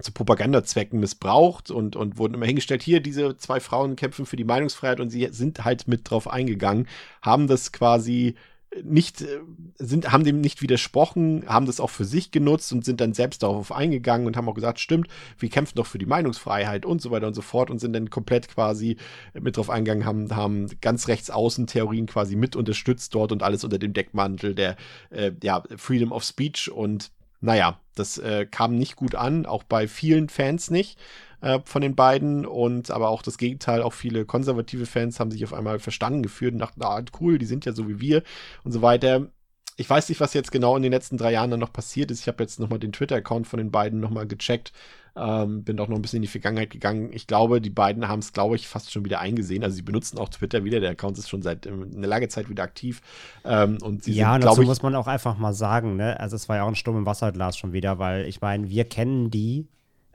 zu 0.01 0.13
Propagandazwecken 0.13 1.01
missbraucht 1.01 1.71
und, 1.71 1.97
und 1.97 2.19
wurden 2.19 2.35
immer 2.35 2.47
hingestellt, 2.47 2.83
hier, 2.83 3.01
diese 3.01 3.37
zwei 3.37 3.61
Frauen 3.61 3.97
kämpfen 3.97 4.27
für 4.27 4.37
die 4.37 4.45
Meinungsfreiheit 4.45 5.01
und 5.01 5.11
sie 5.11 5.29
sind 5.33 5.65
halt 5.65 5.89
mit 5.89 6.09
drauf 6.09 6.29
eingegangen, 6.29 6.87
haben 7.21 7.47
das 7.47 7.73
quasi 7.73 8.37
nicht, 8.83 9.23
äh, 9.23 9.41
sind, 9.79 10.13
haben 10.13 10.25
dem 10.25 10.41
nicht 10.41 10.63
widersprochen, 10.63 11.45
haben 11.47 11.67
das 11.67 11.81
auch 11.81 11.91
für 11.91 12.05
sich 12.05 12.31
genutzt 12.31 12.73
und 12.73 12.85
sind 12.85 13.01
dann 13.01 13.15
selbst 13.15 13.43
darauf 13.43 13.73
eingegangen 13.73 14.27
und 14.27 14.37
haben 14.37 14.49
auch 14.49 14.55
gesagt, 14.55 14.81
stimmt, 14.81 15.09
wir 15.39 15.49
kämpfen 15.49 15.77
doch 15.77 15.87
für 15.87 15.99
die 15.99 16.07
Meinungsfreiheit 16.07 16.85
und 16.85 17.01
so 17.01 17.11
weiter 17.11 17.27
und 17.27 17.35
so 17.35 17.43
fort 17.43 17.71
und 17.71 17.79
sind 17.79 17.93
dann 17.93 18.11
komplett 18.11 18.49
quasi 18.49 18.97
mit 19.39 19.57
drauf 19.57 19.71
eingegangen, 19.71 20.05
haben, 20.05 20.37
haben 20.37 20.69
ganz 20.81 21.09
rechts 21.09 21.31
außen 21.31 21.67
Theorien 21.67 22.07
quasi 22.07 22.37
mit 22.37 22.57
unterstützt 22.57 23.15
dort 23.15 23.33
und 23.33 23.43
alles 23.43 23.65
unter 23.65 23.79
dem 23.79 23.93
Deckmantel 23.93 24.55
der 24.55 24.77
äh, 25.11 25.33
ja, 25.43 25.63
Freedom 25.77 26.13
of 26.13 26.25
Speech. 26.25 26.71
Und 26.71 27.11
naja, 27.41 27.81
das 27.95 28.19
äh, 28.19 28.47
kam 28.47 28.77
nicht 28.77 28.97
gut 28.97 29.15
an, 29.15 29.47
auch 29.47 29.63
bei 29.63 29.89
vielen 29.89 30.29
Fans 30.29 30.71
nicht 30.71 30.99
äh, 31.41 31.61
von 31.65 31.83
den 31.83 31.95
beiden 31.95 32.47
und 32.47 32.91
aber 32.91 33.09
auch 33.09 33.23
das 33.23 33.39
Gegenteil, 33.39 33.83
auch 33.83 33.93
viele 33.93 34.25
konservative 34.25 34.87
Fans 34.87 35.21
haben 35.21 35.31
sich 35.31 35.45
auf 35.45 35.55
einmal 35.55 35.79
verstanden 35.79 36.23
gefühlt 36.23 36.53
und 36.53 36.59
dachten, 36.59 36.83
ah, 36.83 37.03
cool, 37.21 37.39
die 37.39 37.47
sind 37.47 37.65
ja 37.65 37.73
so 37.73 37.89
wie 37.89 38.01
wir 38.01 38.23
und 38.65 38.73
so 38.73 38.83
weiter. 38.83 39.29
ich 39.77 39.89
weiß 39.89 40.09
nicht, 40.09 40.21
was 40.21 40.35
jetzt 40.35 40.51
genau 40.51 40.77
in 40.77 40.83
den 40.83 40.91
letzten 40.93 41.17
drei 41.17 41.33
Jahren 41.33 41.53
dann 41.53 41.61
noch 41.61 41.73
passiert 41.73 42.11
ist. 42.11 42.21
Ich 42.21 42.27
habe 42.27 42.43
jetzt 42.43 42.59
nochmal 42.59 42.81
den 42.81 42.93
Twitter-Account 42.93 43.47
von 43.47 43.59
den 43.59 43.71
beiden 43.71 44.01
nochmal 44.01 44.27
gecheckt. 44.27 44.73
Ähm, 45.15 45.63
bin 45.65 45.79
auch 45.79 45.89
noch 45.89 45.97
ein 45.97 46.03
bisschen 46.03 46.19
in 46.19 46.23
die 46.23 46.29
Vergangenheit 46.29 46.71
gegangen. 46.71 47.11
Ich 47.13 47.27
glaube, 47.29 47.61
die 47.61 47.71
beiden 47.71 48.09
haben 48.09 48.19
es, 48.19 48.33
glaube 48.33 48.57
ich, 48.57 48.67
fast 48.67 48.93
schon 48.93 49.05
wieder 49.05 49.21
eingesehen. 49.21 49.63
Also 49.63 49.77
sie 49.77 49.83
benutzen 49.83 50.19
auch 50.19 50.29
Twitter 50.29 50.65
wieder. 50.65 50.81
Der 50.81 50.91
Account 50.91 51.19
ist 51.19 51.29
schon 51.29 51.43
seit 51.43 51.67
ähm, 51.67 51.93
einer 51.97 52.09
lange 52.09 52.29
Zeit 52.29 52.49
wieder 52.49 52.65
aktiv. 52.65 53.01
Ähm, 53.45 53.79
und 53.83 54.03
sie 54.03 54.15
ja, 54.15 54.33
sind, 54.33 54.45
dazu 54.45 54.63
ich, 54.63 54.69
muss 54.69 54.83
man 54.83 54.97
auch 54.97 55.07
einfach 55.07 55.39
mal 55.39 55.55
sagen, 55.55 55.97
ne? 55.97 56.19
Also 56.19 56.35
es 56.35 56.49
war 56.49 56.57
ja 56.57 56.65
auch 56.65 56.69
ein 56.69 56.77
Sturm 56.77 56.99
im 56.99 57.07
Wasserglas 57.07 57.57
schon 57.57 57.73
wieder, 57.73 58.01
weil 58.01 58.27
ich 58.27 58.41
meine, 58.41 58.69
wir 58.69 58.85
kennen 58.85 59.31
die 59.31 59.69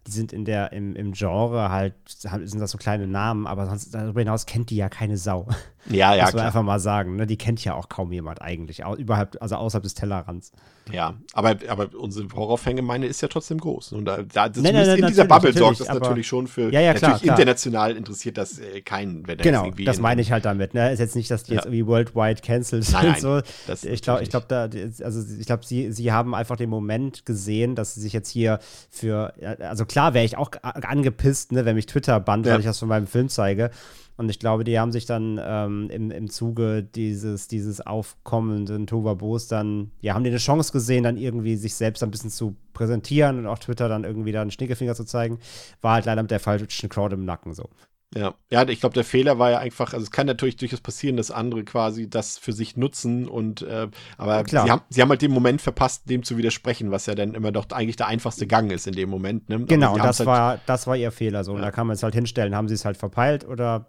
die 0.07 0.11
sind 0.11 0.34
in 0.34 0.45
der, 0.45 0.73
im, 0.73 0.95
im 0.95 1.13
Genre 1.13 1.69
halt, 1.69 1.93
sind 2.05 2.59
das 2.59 2.71
so 2.71 2.77
kleine 2.77 3.07
Namen, 3.07 3.47
aber 3.47 3.65
sonst 3.67 3.93
darüber 3.93 4.21
hinaus 4.21 4.45
kennt 4.45 4.69
die 4.69 4.75
ja 4.75 4.89
keine 4.89 5.17
Sau. 5.17 5.47
Ja, 5.89 6.15
ja. 6.15 6.23
Muss 6.23 6.34
man 6.34 6.39
klar. 6.39 6.45
einfach 6.45 6.64
mal 6.64 6.80
sagen, 6.80 7.15
ne? 7.15 7.27
Die 7.27 7.38
kennt 7.38 7.64
ja 7.64 7.73
auch 7.76 7.89
kaum 7.89 8.11
jemand 8.11 8.41
eigentlich, 8.41 8.84
überhalb, 8.97 9.38
also 9.41 9.55
außerhalb 9.55 9.84
des 9.84 9.93
Tellerrands. 9.93 10.51
Ja, 10.91 11.15
aber, 11.34 11.55
aber 11.68 11.89
unsere 11.97 12.27
Horrorfangemeinde 12.34 13.07
ist 13.07 13.22
ja 13.22 13.30
trotzdem 13.30 13.57
groß. 13.57 13.93
Und 13.93 14.05
da, 14.05 14.18
da 14.18 14.49
das 14.49 14.61
nein, 14.61 14.73
nein, 14.73 14.99
in 14.99 15.07
dieser 15.07 15.26
Bubble 15.26 15.53
sorgt 15.53 15.80
das 15.80 15.88
natürlich 15.88 16.27
schon 16.27 16.47
für. 16.47 16.72
Ja, 16.73 16.81
ja, 16.81 16.93
klar, 16.93 17.11
natürlich 17.11 17.23
klar. 17.23 17.38
international 17.39 17.95
interessiert 17.95 18.38
das 18.38 18.60
äh, 18.60 18.81
keinen, 18.81 19.26
wenn 19.27 19.38
Genau, 19.38 19.69
das 19.85 19.99
meine 19.99 20.22
ich 20.22 20.31
halt 20.31 20.45
damit. 20.45 20.73
Ne? 20.73 20.91
Ist 20.91 20.99
jetzt 20.99 21.15
nicht, 21.15 21.31
dass 21.31 21.43
die 21.43 21.51
ja. 21.51 21.55
jetzt 21.55 21.65
irgendwie 21.65 21.85
worldwide 21.85 22.41
cancelled 22.41 22.84
sind. 22.84 23.01
Nein, 23.01 23.19
so. 23.19 23.41
ich 23.84 24.01
glaube, 24.01 24.23
ich 24.23 24.30
glaube, 24.30 24.45
da, 24.49 24.69
also 25.03 25.23
ich 25.39 25.45
glaube, 25.45 25.65
sie, 25.65 25.91
sie 25.91 26.11
haben 26.11 26.35
einfach 26.35 26.57
den 26.57 26.69
Moment 26.69 27.26
gesehen, 27.26 27.76
dass 27.76 27.95
sie 27.95 28.01
sich 28.01 28.14
jetzt 28.14 28.30
hier 28.30 28.60
für, 28.89 29.34
also 29.60 29.85
klar 29.85 30.14
wäre 30.14 30.26
ich 30.26 30.38
auch 30.38 30.51
angepisst, 30.61 31.53
ne, 31.53 31.65
wenn 31.65 31.76
mich 31.76 31.85
Twitter 31.85 32.19
bannt, 32.19 32.45
ja. 32.45 32.53
weil 32.53 32.60
ich 32.60 32.65
das 32.65 32.80
von 32.80 32.89
meinem 32.89 33.07
Film 33.07 33.30
zeige. 33.30 33.72
Und 34.15 34.30
ich 34.30 34.40
glaube, 34.40 34.64
die 34.64 34.80
haben 34.80 34.91
sich 34.91 35.06
dann 35.06 35.40
ähm, 35.44 35.90
im, 35.90 36.11
im 36.11 36.30
Zuge 36.30 36.84
dieses, 36.84 37.48
dieses 37.48 37.81
aufkommenden 37.81 38.85
Tovabos 38.85 39.48
dann, 39.48 39.91
ja, 40.02 40.14
haben 40.14 40.23
die 40.23 40.30
eine 40.30 40.38
Chance 40.38 40.72
gesehen, 40.72 41.03
dann 41.03 41.18
irgendwie 41.18 41.56
sich 41.56 41.73
selbst 41.73 42.03
ein 42.03 42.11
bisschen 42.11 42.30
zu 42.30 42.56
präsentieren 42.73 43.40
und 43.40 43.48
auch 43.48 43.60
Twitter 43.60 43.90
dann 43.90 44.03
irgendwie 44.03 44.31
da 44.31 44.41
einen 44.41 44.52
Schnickefinger 44.52 44.95
zu 44.95 45.03
zeigen. 45.03 45.40
War 45.81 45.95
halt 45.95 46.06
leider 46.06 46.22
mit 46.22 46.31
der 46.31 46.40
falschen 46.40 46.90
Crowd 46.90 47.14
im 47.14 47.26
Nacken 47.26 47.53
so. 47.53 47.69
Ja, 48.15 48.35
ja, 48.52 48.68
ich 48.68 48.80
glaube, 48.80 48.94
der 48.94 49.03
Fehler 49.03 49.40
war 49.40 49.52
ja 49.52 49.57
einfach, 49.57 49.94
also 49.94 50.03
es 50.03 50.11
kann 50.11 50.27
natürlich 50.27 50.56
durchaus 50.56 50.81
passieren, 50.81 51.18
dass 51.18 51.31
andere 51.31 51.64
quasi 51.64 52.10
das 52.10 52.38
für 52.38 52.53
sich 52.53 52.77
nutzen 52.77 53.27
und 53.27 53.64
äh, 53.64 53.88
aber 54.18 54.44
sie 54.48 54.57
haben, 54.60 54.81
sie 54.90 55.02
haben 55.02 55.10
halt 55.10 55.22
den 55.22 55.31
Moment 55.31 55.61
verpasst, 55.61 56.10
dem 56.10 56.23
zu 56.23 56.38
widersprechen, 56.38 56.91
was 56.91 57.07
ja 57.07 57.15
dann 57.15 57.34
immer 57.34 57.52
doch 57.52 57.65
eigentlich 57.72 57.95
der 57.95 58.07
einfachste 58.07 58.45
Gang 58.45 58.72
ist 58.72 58.85
in 58.85 58.94
dem 58.94 59.10
Moment. 59.10 59.49
Ne? 59.49 59.65
Genau, 59.65 59.94
und 59.94 60.03
das 60.03 60.19
halt, 60.19 60.27
war, 60.27 60.60
das 60.65 60.85
war 60.85 60.95
ihr 60.95 61.11
Fehler 61.11 61.44
so. 61.44 61.53
Ja. 61.53 61.56
Und 61.56 61.61
da 61.64 61.72
kann 61.72 61.88
man 61.88 61.95
es 61.95 62.03
halt 62.03 62.14
hinstellen, 62.14 62.56
haben 62.56 62.68
sie 62.68 62.76
es 62.76 62.85
halt 62.85 62.98
verpeilt 62.98 63.48
oder 63.48 63.88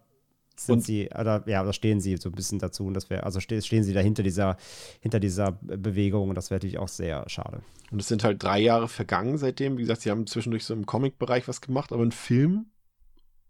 sind 0.57 0.75
und, 0.75 0.81
sie, 0.83 1.09
oder 1.09 1.43
ja, 1.47 1.63
oder 1.63 1.73
stehen 1.73 2.01
sie 2.01 2.17
so 2.17 2.29
ein 2.29 2.35
bisschen 2.35 2.59
dazu 2.59 2.87
und 2.87 2.95
das 2.95 3.11
wäre, 3.11 3.25
also 3.25 3.41
stehen, 3.41 3.63
stehen 3.63 3.85
sie 3.85 3.93
da 3.93 4.01
hinter 4.01 4.23
dieser, 4.23 4.57
hinter 5.01 5.21
dieser 5.21 5.53
Bewegung 5.63 6.29
und 6.29 6.35
das 6.35 6.51
wäre 6.51 6.57
natürlich 6.57 6.79
auch 6.79 6.89
sehr 6.89 7.29
schade. 7.29 7.61
Und 7.91 8.01
es 8.01 8.09
sind 8.09 8.25
halt 8.25 8.43
drei 8.43 8.61
Jahre 8.61 8.89
vergangen 8.89 9.39
seitdem. 9.39 9.77
Wie 9.77 9.83
gesagt, 9.83 10.03
sie 10.03 10.11
haben 10.11 10.27
zwischendurch 10.27 10.65
so 10.65 10.75
im 10.75 10.87
Comic-Bereich 10.87 11.47
was 11.49 11.61
gemacht, 11.61 11.93
aber 11.93 12.03
ein 12.03 12.13
Film 12.13 12.67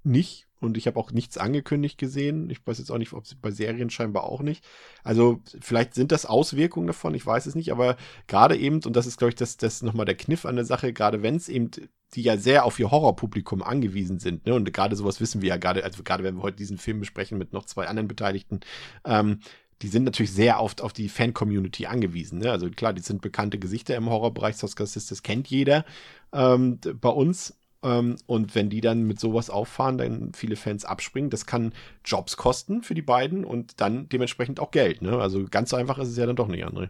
nicht. 0.02 0.46
Und 0.60 0.78
ich 0.78 0.86
habe 0.86 0.98
auch 0.98 1.12
nichts 1.12 1.36
angekündigt 1.36 1.98
gesehen. 1.98 2.48
Ich 2.48 2.66
weiß 2.66 2.78
jetzt 2.78 2.90
auch 2.90 2.98
nicht, 2.98 3.12
ob 3.12 3.26
sie 3.26 3.34
bei 3.34 3.50
Serien 3.50 3.90
scheinbar 3.90 4.24
auch 4.24 4.40
nicht. 4.40 4.64
Also 5.02 5.40
vielleicht 5.60 5.94
sind 5.94 6.10
das 6.10 6.24
Auswirkungen 6.24 6.86
davon, 6.86 7.14
ich 7.14 7.26
weiß 7.26 7.46
es 7.46 7.54
nicht, 7.54 7.70
aber 7.70 7.96
gerade 8.28 8.56
eben, 8.56 8.80
und 8.84 8.96
das 8.96 9.06
ist, 9.06 9.18
glaube 9.18 9.30
ich, 9.30 9.34
das, 9.34 9.58
das 9.58 9.82
nochmal 9.82 10.06
der 10.06 10.16
Kniff 10.16 10.46
an 10.46 10.56
der 10.56 10.64
Sache, 10.64 10.94
gerade 10.94 11.22
wenn 11.22 11.36
es 11.36 11.50
eben 11.50 11.70
die 12.16 12.22
ja 12.22 12.36
sehr 12.36 12.64
auf 12.64 12.78
ihr 12.78 12.90
Horrorpublikum 12.90 13.62
angewiesen 13.62 14.18
sind. 14.18 14.46
Ne? 14.46 14.54
Und 14.54 14.72
gerade 14.72 14.96
sowas 14.96 15.20
wissen 15.20 15.42
wir 15.42 15.50
ja 15.50 15.56
gerade, 15.56 15.84
also 15.84 16.02
gerade 16.02 16.24
wenn 16.24 16.36
wir 16.36 16.42
heute 16.42 16.56
diesen 16.56 16.78
Film 16.78 17.00
besprechen 17.00 17.38
mit 17.38 17.52
noch 17.52 17.64
zwei 17.64 17.86
anderen 17.86 18.08
Beteiligten, 18.08 18.60
ähm, 19.04 19.40
die 19.82 19.88
sind 19.88 20.04
natürlich 20.04 20.32
sehr 20.32 20.60
oft 20.60 20.80
auf 20.80 20.92
die 20.92 21.08
Fan-Community 21.08 21.86
angewiesen. 21.86 22.38
Ne? 22.38 22.50
Also 22.50 22.70
klar, 22.70 22.92
die 22.92 23.02
sind 23.02 23.22
bekannte 23.22 23.58
Gesichter 23.58 23.96
im 23.96 24.08
Horrorbereich, 24.08 24.56
Soska 24.56 24.86
Sisters 24.86 25.22
kennt 25.22 25.48
jeder 25.48 25.84
ähm, 26.32 26.78
bei 27.00 27.10
uns. 27.10 27.56
Ähm, 27.82 28.16
und 28.26 28.54
wenn 28.54 28.70
die 28.70 28.80
dann 28.80 29.02
mit 29.02 29.20
sowas 29.20 29.50
auffahren, 29.50 29.98
dann 29.98 30.32
viele 30.34 30.56
Fans 30.56 30.84
abspringen, 30.84 31.30
das 31.30 31.46
kann 31.46 31.74
Jobs 32.04 32.36
kosten 32.36 32.82
für 32.82 32.94
die 32.94 33.02
beiden 33.02 33.44
und 33.44 33.80
dann 33.80 34.08
dementsprechend 34.08 34.58
auch 34.58 34.70
Geld. 34.70 35.02
Ne? 35.02 35.18
Also 35.18 35.44
ganz 35.50 35.70
so 35.70 35.76
einfach 35.76 35.98
ist 35.98 36.08
es 36.08 36.16
ja 36.16 36.26
dann 36.26 36.36
doch 36.36 36.48
nicht, 36.48 36.64
André. 36.64 36.88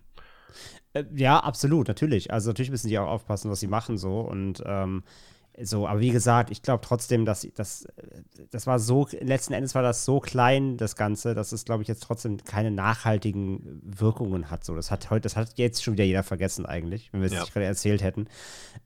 Äh, 0.93 1.05
ja, 1.14 1.39
absolut, 1.39 1.89
natürlich. 1.89 2.32
Also 2.32 2.51
natürlich 2.51 2.70
müssen 2.70 2.89
die 2.89 2.98
auch 2.98 3.09
aufpassen, 3.09 3.51
was 3.51 3.60
sie 3.60 3.66
machen 3.66 3.98
so 3.98 4.20
und 4.20 4.62
ähm, 4.66 5.02
so, 5.62 5.86
aber 5.86 6.01
wie 6.01 6.10
gesagt, 6.10 6.51
ich 6.51 6.62
glaube 6.62 6.85
trotzdem, 6.85 7.24
dass 7.24 7.47
das, 7.55 7.86
das 8.51 8.66
war 8.66 8.81
so, 8.81 9.06
letzten 9.20 9.52
Endes 9.52 9.74
war 9.76 9.82
das 9.82 10.05
so 10.05 10.18
klein, 10.18 10.76
das 10.76 10.97
Ganze, 10.97 11.35
dass 11.35 11.52
es, 11.52 11.64
glaube 11.64 11.82
ich, 11.82 11.89
jetzt 11.89 12.02
trotzdem 12.02 12.39
keine 12.39 12.72
nachhaltigen 12.72 13.81
Wirkungen 13.85 14.51
hat. 14.51 14.64
So, 14.64 14.74
das 14.74 14.90
hat 14.90 15.10
heute, 15.10 15.22
das 15.22 15.36
hat 15.36 15.56
jetzt 15.56 15.85
schon 15.85 15.94
wieder 15.94 16.05
jeder 16.05 16.24
vergessen 16.24 16.66
eigentlich, 16.66 17.12
wenn 17.12 17.20
wir 17.20 17.26
es 17.26 17.35
ja. 17.35 17.40
nicht 17.40 17.52
gerade 17.52 17.66
erzählt 17.66 18.02
hätten. 18.02 18.26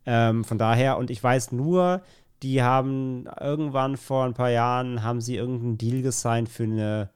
Ähm, 0.05 0.45
von 0.45 0.59
daher, 0.59 0.99
und 0.99 1.11
ich 1.11 1.23
weiß 1.23 1.53
nur, 1.53 2.03
die 2.43 2.63
haben 2.63 3.27
irgendwann 3.41 3.97
vor 3.97 4.25
ein 4.25 4.35
paar 4.35 4.51
Jahren, 4.51 5.03
haben 5.03 5.23
sie 5.23 5.37
irgendeinen 5.37 5.79
Deal 5.79 6.03
gesigned 6.03 6.51
für 6.51 6.65
eine 6.65 7.11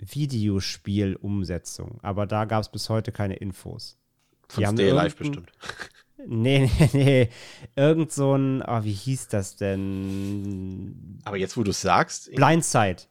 Videospielumsetzung. 0.00 1.98
Aber 2.02 2.26
da 2.26 2.44
gab 2.44 2.62
es 2.62 2.68
bis 2.70 2.88
heute 2.88 3.12
keine 3.12 3.36
Infos. 3.36 3.98
Von 4.48 4.66
Stay 4.66 4.90
Alive 4.90 5.16
bestimmt. 5.16 5.52
Nee, 6.26 6.70
nee, 6.78 6.90
nee. 6.92 7.28
Irgend 7.76 8.12
so 8.12 8.36
ein, 8.36 8.62
oh, 8.66 8.84
wie 8.84 8.92
hieß 8.92 9.28
das 9.28 9.56
denn? 9.56 11.18
Aber 11.24 11.38
jetzt, 11.38 11.56
wo 11.56 11.62
du 11.62 11.70
es 11.70 11.80
sagst. 11.80 12.30
Blindside. 12.34 13.04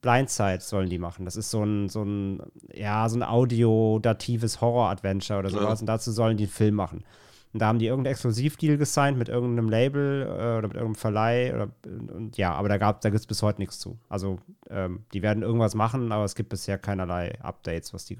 Blindside 0.00 0.60
sollen 0.60 0.88
die 0.88 0.98
machen. 0.98 1.24
Das 1.24 1.36
ist 1.36 1.50
so 1.50 1.62
ein, 1.62 1.88
so 1.88 2.02
ein, 2.02 2.42
ja, 2.72 3.08
so 3.08 3.16
ein 3.16 3.22
audiodatives 3.22 4.60
Horror-Adventure 4.60 5.38
oder 5.38 5.50
sowas. 5.50 5.78
Ja. 5.78 5.82
Und 5.82 5.86
dazu 5.86 6.10
sollen 6.12 6.36
die 6.36 6.44
einen 6.44 6.52
Film 6.52 6.74
machen. 6.74 7.04
Und 7.52 7.60
da 7.60 7.66
haben 7.66 7.78
die 7.78 7.86
irgendeinen 7.86 8.12
Exklusivdeal 8.12 8.76
gesigned 8.76 9.18
mit 9.18 9.28
irgendeinem 9.28 9.68
Label 9.68 10.22
äh, 10.22 10.58
oder 10.58 10.68
mit 10.68 10.74
irgendeinem 10.74 10.94
Verleih. 10.96 11.54
Oder, 11.54 11.70
und 11.86 12.36
ja, 12.36 12.52
aber 12.52 12.68
da, 12.68 12.78
da 12.78 13.08
gibt 13.08 13.20
es 13.20 13.26
bis 13.26 13.42
heute 13.42 13.60
nichts 13.60 13.78
zu. 13.78 13.98
Also, 14.08 14.38
ähm, 14.68 15.04
die 15.12 15.22
werden 15.22 15.42
irgendwas 15.42 15.74
machen, 15.74 16.12
aber 16.12 16.24
es 16.24 16.34
gibt 16.34 16.50
bisher 16.50 16.78
keinerlei 16.78 17.40
Updates, 17.40 17.94
was 17.94 18.04
die, 18.04 18.18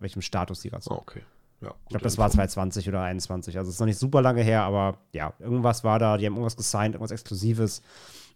welchem 0.00 0.22
Status 0.22 0.60
die 0.60 0.70
gerade 0.70 0.84
sind. 0.84 0.92
Oh, 0.92 1.00
okay. 1.00 1.22
Ja, 1.60 1.74
ich 1.84 1.88
glaube, 1.88 2.04
das 2.04 2.18
war 2.18 2.30
2020 2.30 2.88
oder 2.88 2.98
2021. 2.98 3.58
Also 3.58 3.68
es 3.68 3.74
ist 3.74 3.80
noch 3.80 3.86
nicht 3.86 3.98
super 3.98 4.22
lange 4.22 4.42
her, 4.42 4.62
aber 4.62 4.98
ja, 5.12 5.32
irgendwas 5.40 5.82
war 5.82 5.98
da. 5.98 6.16
Die 6.16 6.26
haben 6.26 6.34
irgendwas 6.34 6.56
gesigned, 6.56 6.94
irgendwas 6.94 7.10
Exklusives, 7.10 7.82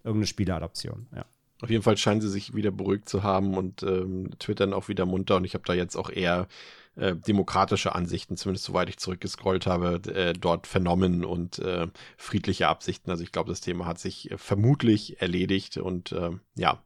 irgendeine 0.02 0.26
Spieleadaption. 0.26 1.06
Ja. 1.14 1.24
Auf 1.60 1.70
jeden 1.70 1.84
Fall 1.84 1.96
scheinen 1.96 2.20
sie 2.20 2.28
sich 2.28 2.54
wieder 2.54 2.72
beruhigt 2.72 3.08
zu 3.08 3.22
haben 3.22 3.56
und 3.56 3.84
ähm, 3.84 4.30
twittern 4.40 4.72
auch 4.72 4.88
wieder 4.88 5.06
munter. 5.06 5.36
Und 5.36 5.44
ich 5.44 5.54
habe 5.54 5.62
da 5.64 5.74
jetzt 5.74 5.94
auch 5.94 6.10
eher 6.10 6.48
äh, 6.96 7.16
demokratische 7.16 7.94
Ansichten, 7.94 8.36
zumindest 8.36 8.66
soweit 8.66 8.88
ich 8.88 8.98
zurückgescrollt 8.98 9.66
habe, 9.66 10.00
äh, 10.14 10.32
dort 10.34 10.66
vernommen 10.66 11.24
und 11.24 11.58
äh, 11.58 11.86
friedliche 12.16 12.68
Absichten. 12.68 13.10
Also 13.10 13.22
ich 13.22 13.32
glaube, 13.32 13.50
das 13.50 13.60
Thema 13.60 13.86
hat 13.86 13.98
sich 13.98 14.30
äh, 14.30 14.38
vermutlich 14.38 15.20
erledigt 15.20 15.78
und 15.78 16.12
äh, 16.12 16.30
ja, 16.54 16.82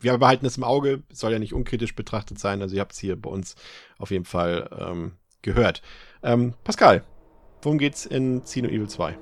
wir 0.00 0.16
behalten 0.18 0.46
es 0.46 0.56
im 0.56 0.64
Auge, 0.64 1.02
soll 1.12 1.32
ja 1.32 1.38
nicht 1.38 1.54
unkritisch 1.54 1.94
betrachtet 1.94 2.38
sein. 2.38 2.62
Also 2.62 2.74
ihr 2.76 2.80
habt 2.80 2.92
es 2.92 2.98
hier 2.98 3.20
bei 3.20 3.30
uns 3.30 3.56
auf 3.98 4.10
jeden 4.10 4.24
Fall 4.24 4.68
ähm, 4.78 5.12
gehört. 5.42 5.82
Ähm, 6.22 6.54
Pascal, 6.62 7.02
worum 7.62 7.78
geht's 7.78 8.06
in 8.06 8.42
Xeno 8.44 8.68
Evil 8.68 8.88
2? 8.88 9.18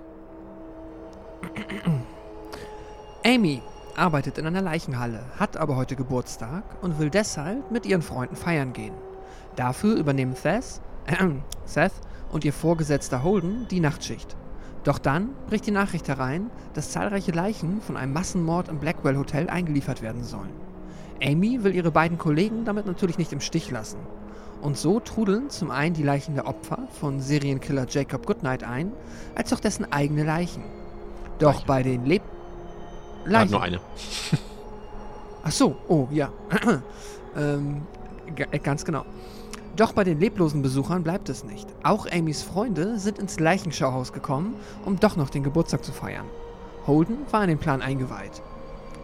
Amy 3.24 3.62
arbeitet 3.96 4.38
in 4.38 4.46
einer 4.46 4.62
Leichenhalle, 4.62 5.24
hat 5.38 5.56
aber 5.56 5.76
heute 5.76 5.96
Geburtstag 5.96 6.82
und 6.82 6.98
will 6.98 7.10
deshalb 7.10 7.70
mit 7.70 7.86
ihren 7.86 8.02
Freunden 8.02 8.36
feiern 8.36 8.72
gehen. 8.72 8.94
Dafür 9.56 9.96
übernehmen 9.96 10.34
Thess, 10.34 10.80
äh, 11.06 11.16
Seth 11.64 11.92
und 12.30 12.44
ihr 12.44 12.52
Vorgesetzter 12.52 13.22
Holden 13.22 13.66
die 13.70 13.80
Nachtschicht. 13.80 14.36
Doch 14.84 14.98
dann 14.98 15.30
bricht 15.48 15.66
die 15.66 15.72
Nachricht 15.72 16.06
herein, 16.08 16.50
dass 16.74 16.90
zahlreiche 16.90 17.32
Leichen 17.32 17.80
von 17.80 17.96
einem 17.96 18.12
Massenmord 18.12 18.68
im 18.68 18.78
Blackwell 18.78 19.16
Hotel 19.16 19.50
eingeliefert 19.50 20.00
werden 20.02 20.22
sollen. 20.22 20.52
Amy 21.22 21.64
will 21.64 21.74
ihre 21.74 21.90
beiden 21.90 22.18
Kollegen 22.18 22.64
damit 22.64 22.86
natürlich 22.86 23.18
nicht 23.18 23.32
im 23.32 23.40
Stich 23.40 23.70
lassen 23.70 23.98
und 24.60 24.76
so 24.76 25.00
trudeln 25.00 25.50
zum 25.50 25.70
einen 25.70 25.94
die 25.94 26.02
Leichen 26.02 26.34
der 26.34 26.46
Opfer 26.46 26.88
von 27.00 27.20
Serienkiller 27.20 27.86
Jacob 27.88 28.26
Goodnight 28.26 28.64
ein, 28.64 28.92
als 29.34 29.52
auch 29.52 29.60
dessen 29.60 29.90
eigene 29.92 30.24
Leichen. 30.24 30.64
Doch 31.38 31.54
Leichen. 31.54 31.66
bei 31.66 31.82
den 31.82 32.04
Leb... 32.04 32.22
Leichen. 33.24 33.42
Hat 33.42 33.50
nur 33.50 33.62
eine. 33.62 33.80
Ach 35.42 35.52
so, 35.52 35.76
oh 35.88 36.08
ja. 36.10 36.32
ähm, 37.36 37.82
äh, 38.50 38.58
ganz 38.58 38.84
genau. 38.84 39.04
Doch 39.76 39.92
bei 39.92 40.04
den 40.04 40.18
leblosen 40.18 40.62
Besuchern 40.62 41.02
bleibt 41.02 41.28
es 41.28 41.44
nicht. 41.44 41.68
Auch 41.82 42.06
Amys 42.10 42.42
Freunde 42.42 42.98
sind 42.98 43.18
ins 43.18 43.38
Leichenschauhaus 43.38 44.14
gekommen, 44.14 44.54
um 44.86 44.98
doch 44.98 45.16
noch 45.16 45.28
den 45.28 45.42
Geburtstag 45.42 45.84
zu 45.84 45.92
feiern. 45.92 46.24
Holden 46.86 47.18
war 47.30 47.42
in 47.42 47.48
den 47.48 47.58
Plan 47.58 47.82
eingeweiht. 47.82 48.40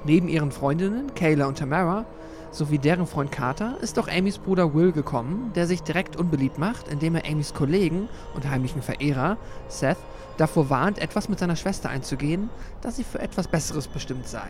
Neben 0.04 0.28
ihren 0.28 0.50
Freundinnen 0.50 1.14
Kayla 1.14 1.44
und 1.44 1.58
Tamara 1.58 2.06
sowie 2.52 2.78
deren 2.78 3.06
Freund 3.06 3.30
Carter 3.30 3.76
ist 3.82 3.98
auch 3.98 4.08
Amys 4.08 4.38
Bruder 4.38 4.72
Will 4.72 4.92
gekommen, 4.92 5.52
der 5.54 5.66
sich 5.66 5.82
direkt 5.82 6.16
unbeliebt 6.16 6.58
macht, 6.58 6.88
indem 6.88 7.16
er 7.16 7.30
Amys 7.30 7.52
Kollegen 7.52 8.08
und 8.34 8.48
heimlichen 8.48 8.80
Verehrer, 8.80 9.36
Seth, 9.68 9.98
davor 10.38 10.70
warnt, 10.70 10.98
etwas 10.98 11.28
mit 11.28 11.38
seiner 11.38 11.56
Schwester 11.56 11.90
einzugehen, 11.90 12.48
da 12.80 12.90
sie 12.90 13.04
für 13.04 13.20
etwas 13.20 13.46
Besseres 13.46 13.88
bestimmt 13.88 14.26
sei. 14.26 14.48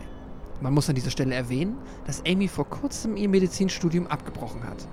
Man 0.60 0.72
muss 0.72 0.88
an 0.88 0.94
dieser 0.94 1.10
Stelle 1.10 1.34
erwähnen, 1.34 1.76
dass 2.06 2.22
Amy 2.24 2.46
vor 2.46 2.68
kurzem 2.68 3.16
ihr 3.16 3.28
Medizinstudium 3.28 4.06
abgebrochen 4.06 4.62
hat. 4.62 4.86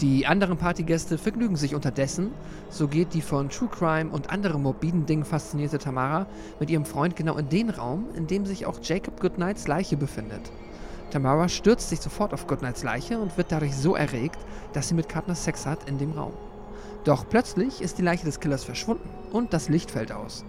Die 0.00 0.26
anderen 0.26 0.58
Partygäste 0.58 1.16
vergnügen 1.16 1.56
sich 1.56 1.74
unterdessen, 1.74 2.32
so 2.68 2.86
geht 2.86 3.14
die 3.14 3.22
von 3.22 3.48
True 3.48 3.70
Crime 3.70 4.10
und 4.10 4.28
anderen 4.28 4.62
morbiden 4.62 5.06
Dingen 5.06 5.24
faszinierte 5.24 5.78
Tamara 5.78 6.26
mit 6.60 6.68
ihrem 6.68 6.84
Freund 6.84 7.16
genau 7.16 7.38
in 7.38 7.48
den 7.48 7.70
Raum, 7.70 8.08
in 8.14 8.26
dem 8.26 8.44
sich 8.44 8.66
auch 8.66 8.78
Jacob 8.82 9.18
Goodnights 9.20 9.68
Leiche 9.68 9.96
befindet. 9.96 10.52
Tamara 11.10 11.48
stürzt 11.48 11.88
sich 11.88 12.00
sofort 12.00 12.34
auf 12.34 12.46
Goodnights 12.46 12.82
Leiche 12.82 13.18
und 13.18 13.38
wird 13.38 13.50
dadurch 13.50 13.74
so 13.74 13.96
erregt, 13.96 14.38
dass 14.74 14.88
sie 14.88 14.94
mit 14.94 15.08
Cartner 15.08 15.34
Sex 15.34 15.64
hat 15.64 15.88
in 15.88 15.96
dem 15.96 16.12
Raum. 16.12 16.34
Doch 17.04 17.26
plötzlich 17.26 17.80
ist 17.80 17.96
die 17.96 18.02
Leiche 18.02 18.26
des 18.26 18.38
Killers 18.38 18.64
verschwunden 18.64 19.08
und 19.32 19.54
das 19.54 19.70
Licht 19.70 19.90
fällt 19.90 20.12
aus. 20.12 20.44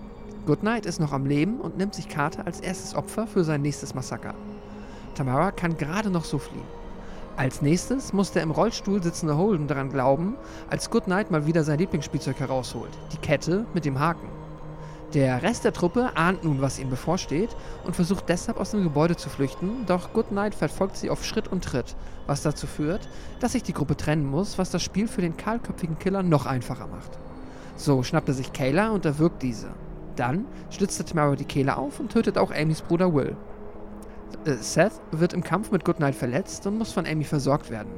Goodnight 0.45 0.85
ist 0.85 0.99
noch 0.99 1.13
am 1.13 1.25
Leben 1.25 1.61
und 1.61 1.77
nimmt 1.77 1.95
sich 1.95 2.09
Carter 2.09 2.45
als 2.45 2.59
erstes 2.59 2.95
Opfer 2.95 3.27
für 3.27 3.45
sein 3.45 3.61
nächstes 3.61 3.95
Massaker. 3.95 4.33
Tamara 5.15 5.51
kann 5.51 5.77
gerade 5.77 6.09
noch 6.09 6.25
so 6.25 6.37
fliehen. 6.37 6.76
Als 7.37 7.61
nächstes 7.61 8.13
muss 8.13 8.31
der 8.31 8.41
im 8.41 8.49
Rollstuhl 8.49 9.03
sitzende 9.03 9.37
Holden 9.37 9.67
daran 9.67 9.91
glauben, 9.91 10.35
als 10.71 10.89
Goodnight 10.89 11.29
mal 11.29 11.45
wieder 11.45 11.63
sein 11.63 11.77
Lieblingsspielzeug 11.77 12.39
herausholt, 12.39 12.89
die 13.13 13.17
Kette 13.17 13.67
mit 13.75 13.85
dem 13.85 13.99
Haken. 13.99 14.27
Der 15.13 15.43
Rest 15.43 15.63
der 15.63 15.71
Truppe 15.71 16.09
ahnt 16.15 16.43
nun, 16.43 16.61
was 16.61 16.79
ihnen 16.79 16.89
bevorsteht 16.89 17.55
und 17.85 17.95
versucht 17.95 18.27
deshalb 18.27 18.59
aus 18.59 18.71
dem 18.71 18.81
Gebäude 18.81 19.15
zu 19.15 19.29
flüchten, 19.29 19.85
doch 19.85 20.13
Goodnight 20.13 20.55
verfolgt 20.55 20.97
sie 20.97 21.11
auf 21.11 21.23
Schritt 21.23 21.47
und 21.47 21.63
Tritt, 21.63 21.95
was 22.25 22.41
dazu 22.41 22.65
führt, 22.65 23.07
dass 23.39 23.51
sich 23.51 23.61
die 23.61 23.73
Gruppe 23.73 23.95
trennen 23.95 24.25
muss, 24.25 24.57
was 24.57 24.71
das 24.71 24.81
Spiel 24.81 25.07
für 25.07 25.21
den 25.21 25.37
kahlköpfigen 25.37 25.99
Killer 25.99 26.23
noch 26.23 26.47
einfacher 26.47 26.87
macht. 26.87 27.19
So 27.75 28.01
schnappt 28.01 28.29
er 28.29 28.33
sich 28.33 28.51
Kayla 28.51 28.89
und 28.89 29.05
erwürgt 29.05 29.43
diese. 29.43 29.67
Dann 30.15 30.45
schlitzt 30.71 31.07
Tamara 31.07 31.35
die 31.35 31.45
Kehle 31.45 31.77
auf 31.77 31.99
und 31.99 32.11
tötet 32.11 32.39
auch 32.39 32.51
Amys 32.51 32.81
Bruder 32.81 33.13
Will. 33.13 33.37
Äh, 34.45 34.55
Seth 34.61 34.93
wird 35.11 35.33
im 35.33 35.43
Kampf 35.43 35.71
mit 35.71 35.85
Goodnight 35.85 36.15
verletzt 36.15 36.65
und 36.67 36.77
muss 36.77 36.91
von 36.91 37.05
Amy 37.05 37.23
versorgt 37.23 37.69
werden. 37.69 37.91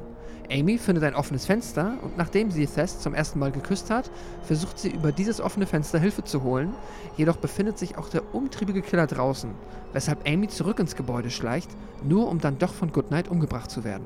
Amy 0.50 0.78
findet 0.78 1.04
ein 1.04 1.14
offenes 1.14 1.46
Fenster 1.46 1.94
und 2.02 2.16
nachdem 2.16 2.50
sie 2.50 2.66
Seth 2.66 3.00
zum 3.00 3.14
ersten 3.14 3.38
Mal 3.38 3.52
geküsst 3.52 3.88
hat, 3.90 4.10
versucht 4.42 4.78
sie 4.80 4.90
über 4.90 5.12
dieses 5.12 5.40
offene 5.40 5.66
Fenster 5.66 6.00
Hilfe 6.00 6.24
zu 6.24 6.42
holen, 6.42 6.74
jedoch 7.16 7.36
befindet 7.36 7.78
sich 7.78 7.96
auch 7.96 8.08
der 8.08 8.34
umtriebige 8.34 8.82
Killer 8.82 9.06
draußen, 9.06 9.50
weshalb 9.92 10.28
Amy 10.28 10.48
zurück 10.48 10.80
ins 10.80 10.96
Gebäude 10.96 11.30
schleicht, 11.30 11.70
nur 12.02 12.28
um 12.28 12.40
dann 12.40 12.58
doch 12.58 12.74
von 12.74 12.92
Goodnight 12.92 13.28
umgebracht 13.28 13.70
zu 13.70 13.84
werden. 13.84 14.04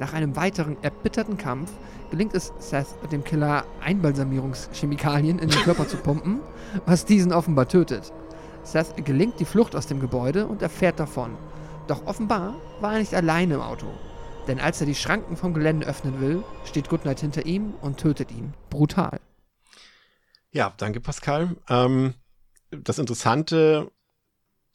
Nach 0.00 0.12
einem 0.12 0.36
weiteren 0.36 0.76
erbitterten 0.82 1.38
Kampf 1.38 1.70
gelingt 2.10 2.34
es 2.34 2.52
Seth, 2.58 2.88
dem 3.10 3.24
Killer 3.24 3.64
Einbalsamierungschemikalien 3.82 5.38
in 5.38 5.48
den 5.48 5.62
Körper 5.62 5.88
zu 5.88 5.96
pumpen, 5.96 6.40
was 6.84 7.06
diesen 7.06 7.32
offenbar 7.32 7.68
tötet. 7.68 8.12
Seth 8.64 9.04
gelingt 9.04 9.38
die 9.40 9.44
Flucht 9.44 9.76
aus 9.76 9.86
dem 9.86 10.00
Gebäude 10.00 10.46
und 10.46 10.62
er 10.62 10.70
fährt 10.70 10.98
davon. 10.98 11.36
Doch 11.86 12.06
offenbar 12.06 12.54
war 12.80 12.94
er 12.94 12.98
nicht 12.98 13.14
alleine 13.14 13.54
im 13.54 13.60
Auto. 13.60 13.86
Denn 14.48 14.60
als 14.60 14.80
er 14.80 14.86
die 14.86 14.94
Schranken 14.94 15.36
vom 15.36 15.54
Gelände 15.54 15.86
öffnen 15.86 16.20
will, 16.20 16.42
steht 16.64 16.88
Goodnight 16.88 17.20
hinter 17.20 17.46
ihm 17.46 17.74
und 17.80 17.98
tötet 17.98 18.30
ihn. 18.30 18.54
Brutal. 18.70 19.20
Ja, 20.50 20.72
danke 20.76 21.00
Pascal. 21.00 21.56
Ähm, 21.68 22.14
das 22.70 22.98
Interessante, 22.98 23.90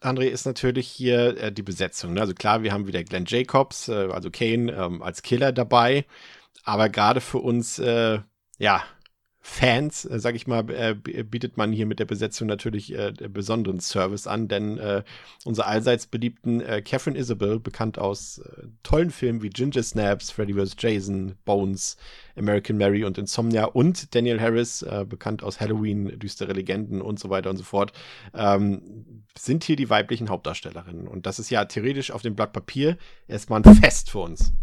André, 0.01 0.25
ist 0.25 0.45
natürlich 0.45 0.87
hier 0.87 1.37
äh, 1.37 1.51
die 1.51 1.63
Besetzung. 1.63 2.13
Ne? 2.13 2.21
Also 2.21 2.33
klar, 2.33 2.63
wir 2.63 2.73
haben 2.73 2.87
wieder 2.87 3.03
Glenn 3.03 3.25
Jacobs, 3.27 3.87
äh, 3.87 4.09
also 4.11 4.29
Kane 4.31 4.71
ähm, 4.71 5.01
als 5.01 5.21
Killer 5.21 5.51
dabei. 5.51 6.05
Aber 6.63 6.89
gerade 6.89 7.21
für 7.21 7.39
uns, 7.39 7.79
äh, 7.79 8.19
ja, 8.57 8.83
Fans, 9.49 10.05
äh, 10.05 10.19
sag 10.19 10.35
ich 10.35 10.45
mal, 10.45 10.69
äh, 10.69 10.93
bietet 10.93 11.57
man 11.57 11.73
hier 11.73 11.87
mit 11.87 11.99
der 11.99 12.05
Besetzung 12.05 12.47
natürlich 12.47 12.93
äh, 12.93 13.11
besonderen 13.29 13.79
Service 13.79 14.27
an, 14.27 14.47
denn 14.47 14.77
äh, 14.77 15.03
unsere 15.43 15.67
allseits 15.67 16.05
beliebten 16.05 16.61
äh, 16.61 16.81
Catherine 16.83 17.17
Isabel, 17.17 17.59
bekannt 17.59 17.97
aus 17.97 18.37
äh, 18.37 18.67
tollen 18.83 19.09
Filmen 19.09 19.41
wie 19.41 19.49
Ginger 19.49 19.81
Snaps, 19.81 20.29
Freddy 20.29 20.53
vs. 20.53 20.75
Jason, 20.77 21.35
Bones, 21.45 21.97
American 22.37 22.77
Mary 22.77 23.03
und 23.03 23.17
Insomnia 23.17 23.65
und 23.65 24.13
Daniel 24.13 24.39
Harris, 24.39 24.83
äh, 24.83 25.05
bekannt 25.09 25.43
aus 25.43 25.59
Halloween, 25.59 26.19
düstere 26.19 26.53
Legenden 26.53 27.01
und 27.01 27.19
so 27.19 27.29
weiter 27.31 27.49
und 27.49 27.57
so 27.57 27.63
fort, 27.63 27.91
ähm, 28.35 29.25
sind 29.37 29.63
hier 29.63 29.75
die 29.75 29.89
weiblichen 29.89 30.29
Hauptdarstellerinnen. 30.29 31.07
Und 31.07 31.25
das 31.25 31.39
ist 31.39 31.49
ja 31.49 31.65
theoretisch 31.65 32.11
auf 32.11 32.21
dem 32.21 32.35
Blatt 32.35 32.53
Papier 32.53 32.97
erstmal 33.27 33.61
ein 33.63 33.75
Fest 33.75 34.11
für 34.11 34.19
uns. 34.19 34.53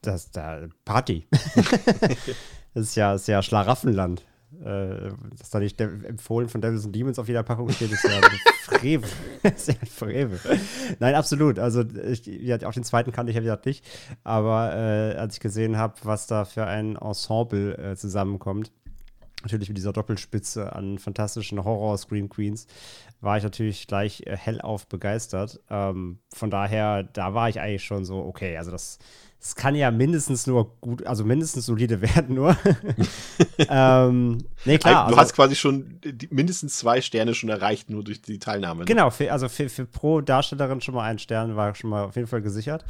Das 0.00 0.26
ist 0.26 0.36
da 0.36 0.68
Party. 0.84 1.26
Das 2.74 2.84
ist 2.84 2.94
ja, 2.94 3.14
ist 3.14 3.28
ja 3.28 3.42
Schlaraffenland. 3.42 4.24
Äh, 4.60 5.10
dass 5.38 5.50
da 5.50 5.58
nicht 5.58 5.80
empfohlen 5.80 6.48
von 6.48 6.60
Devils 6.60 6.84
and 6.84 6.94
Demons 6.94 7.18
auf 7.18 7.26
jeder 7.26 7.42
Packung 7.42 7.70
steht, 7.70 7.90
ist 7.90 8.04
ja 8.04 8.20
Frevel. 8.62 9.10
ist 9.42 9.68
ja 9.68 9.74
Frevel. 9.90 10.38
Nein, 11.00 11.14
absolut. 11.14 11.58
Also, 11.58 11.82
ich, 11.82 12.26
ja, 12.26 12.56
auch 12.66 12.72
den 12.72 12.84
zweiten 12.84 13.12
kannte 13.12 13.30
ich 13.30 13.36
ja 13.36 13.42
wieder 13.42 13.60
nicht. 13.64 13.84
Aber 14.24 14.74
äh, 14.74 15.16
als 15.16 15.34
ich 15.34 15.40
gesehen 15.40 15.78
habe, 15.78 15.94
was 16.02 16.26
da 16.26 16.44
für 16.44 16.66
ein 16.66 16.96
Ensemble 16.96 17.76
äh, 17.78 17.96
zusammenkommt, 17.96 18.70
natürlich 19.42 19.68
mit 19.68 19.78
dieser 19.78 19.92
Doppelspitze 19.92 20.72
an 20.74 20.98
fantastischen 20.98 21.64
Horror-Scream 21.64 22.28
Queens, 22.28 22.66
war 23.22 23.38
ich 23.38 23.44
natürlich 23.44 23.86
gleich 23.86 24.22
äh, 24.26 24.36
hellauf 24.36 24.86
begeistert. 24.86 25.60
Ähm, 25.70 26.18
von 26.34 26.50
daher, 26.50 27.04
da 27.04 27.32
war 27.32 27.48
ich 27.48 27.60
eigentlich 27.60 27.84
schon 27.84 28.04
so, 28.04 28.18
okay, 28.18 28.58
also 28.58 28.70
das 28.70 28.98
es 29.44 29.56
kann 29.56 29.74
ja 29.74 29.90
mindestens 29.90 30.46
nur 30.46 30.76
gut, 30.80 31.04
also 31.04 31.24
mindestens 31.24 31.66
solide 31.66 32.00
werden 32.14 32.36
nur. 32.36 32.56
ähm, 33.58 34.38
nee, 34.64 34.78
klar. 34.78 35.06
Du 35.06 35.08
also, 35.08 35.16
hast 35.16 35.34
quasi 35.34 35.56
schon 35.56 35.98
mindestens 36.30 36.78
zwei 36.78 37.00
Sterne 37.00 37.34
schon 37.34 37.48
erreicht, 37.48 37.90
nur 37.90 38.04
durch 38.04 38.22
die 38.22 38.38
Teilnahme. 38.38 38.80
Ne? 38.80 38.84
Genau, 38.84 39.10
für, 39.10 39.32
also 39.32 39.48
für, 39.48 39.68
für 39.68 39.84
pro 39.84 40.20
Darstellerin 40.20 40.80
schon 40.80 40.94
mal 40.94 41.04
ein 41.04 41.18
Stern 41.18 41.56
war 41.56 41.74
schon 41.74 41.90
mal 41.90 42.04
auf 42.04 42.14
jeden 42.14 42.28
Fall 42.28 42.40
gesichert. 42.40 42.84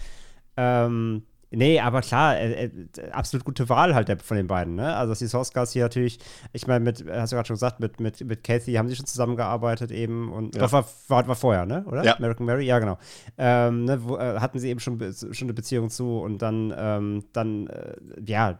Ähm, 0.59 1.22
Nee, 1.54 1.80
aber 1.80 2.00
klar, 2.00 2.36
äh, 2.38 2.64
äh, 2.64 3.10
absolut 3.10 3.44
gute 3.44 3.68
Wahl 3.68 3.94
halt 3.94 4.08
der, 4.08 4.18
von 4.18 4.36
den 4.36 4.46
beiden. 4.46 4.74
Ne? 4.74 4.94
Also 4.96 5.14
die 5.14 5.26
Sourcecast 5.26 5.72
hier 5.72 5.82
natürlich, 5.82 6.18
ich 6.52 6.66
meine, 6.66 6.84
mit, 6.84 7.04
hast 7.08 7.32
du 7.32 7.36
gerade 7.36 7.46
schon 7.46 7.54
gesagt, 7.54 7.80
mit, 7.80 8.00
mit, 8.00 8.24
mit 8.24 8.42
Kathy 8.42 8.74
haben 8.74 8.88
sie 8.88 8.96
schon 8.96 9.06
zusammengearbeitet 9.06 9.90
eben 9.90 10.32
und 10.32 10.54
ja. 10.54 10.62
doch 10.62 10.72
war, 10.72 10.86
war, 11.08 11.28
war 11.28 11.36
vorher, 11.36 11.66
ne? 11.66 11.84
Oder? 11.86 12.04
Ja. 12.04 12.16
American 12.16 12.46
Mary, 12.46 12.64
ja, 12.64 12.78
genau. 12.78 12.98
Ähm, 13.36 13.84
ne, 13.84 14.02
wo, 14.02 14.16
äh, 14.16 14.40
hatten 14.40 14.58
sie 14.58 14.68
eben 14.68 14.80
schon, 14.80 14.98
schon 15.12 15.46
eine 15.46 15.54
Beziehung 15.54 15.90
zu 15.90 16.18
und 16.18 16.40
dann, 16.42 16.74
ähm, 16.76 17.24
dann, 17.32 17.66
äh, 17.66 17.94
ja, 18.24 18.58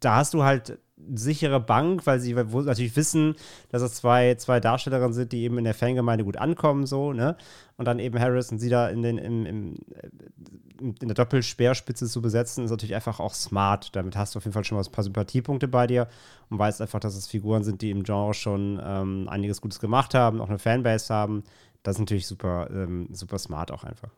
da 0.00 0.16
hast 0.16 0.34
du 0.34 0.42
halt 0.42 0.78
sichere 1.14 1.60
Bank, 1.60 2.06
weil 2.06 2.20
sie 2.20 2.34
natürlich 2.34 2.96
wissen, 2.96 3.34
dass 3.70 3.82
es 3.82 3.94
zwei, 3.94 4.34
zwei 4.34 4.60
Darstellerinnen 4.60 5.12
sind, 5.12 5.32
die 5.32 5.42
eben 5.42 5.58
in 5.58 5.64
der 5.64 5.74
Fangemeinde 5.74 6.24
gut 6.24 6.36
ankommen, 6.36 6.86
so, 6.86 7.12
ne? 7.12 7.36
Und 7.76 7.84
dann 7.84 7.98
eben 7.98 8.18
Harris 8.18 8.50
und 8.50 8.58
sie 8.58 8.68
da 8.68 8.88
in, 8.88 9.02
den, 9.02 9.18
im, 9.18 9.46
im, 9.46 9.74
in 10.80 11.08
der 11.08 11.14
Doppelspeerspitze 11.14 12.08
zu 12.08 12.20
besetzen, 12.20 12.64
ist 12.64 12.70
natürlich 12.70 12.94
einfach 12.94 13.20
auch 13.20 13.34
smart. 13.34 13.94
Damit 13.94 14.16
hast 14.16 14.34
du 14.34 14.38
auf 14.38 14.44
jeden 14.44 14.52
Fall 14.52 14.64
schon 14.64 14.76
mal 14.76 14.84
ein 14.84 14.92
paar 14.92 15.04
Sympathiepunkte 15.04 15.68
bei 15.68 15.86
dir 15.86 16.08
und 16.50 16.58
weißt 16.58 16.80
einfach, 16.82 17.00
dass 17.00 17.14
es 17.14 17.28
Figuren 17.28 17.62
sind, 17.62 17.80
die 17.80 17.90
im 17.90 18.02
Genre 18.02 18.34
schon 18.34 18.80
ähm, 18.82 19.28
einiges 19.28 19.60
Gutes 19.60 19.78
gemacht 19.78 20.14
haben, 20.14 20.40
auch 20.40 20.48
eine 20.48 20.58
Fanbase 20.58 21.14
haben. 21.14 21.44
Das 21.84 21.96
ist 21.96 22.00
natürlich 22.00 22.26
super, 22.26 22.68
ähm, 22.72 23.08
super 23.12 23.38
smart 23.38 23.70
auch 23.70 23.84
einfach. 23.84 24.10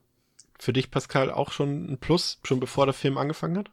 Für 0.59 0.73
dich, 0.73 0.91
Pascal, 0.91 1.31
auch 1.31 1.53
schon 1.53 1.93
ein 1.93 1.99
Plus, 1.99 2.39
schon 2.45 2.61
bevor 2.61 2.87
der 2.87 2.95
Film 2.95 3.19
angefangen 3.19 3.59
hat? 3.59 3.71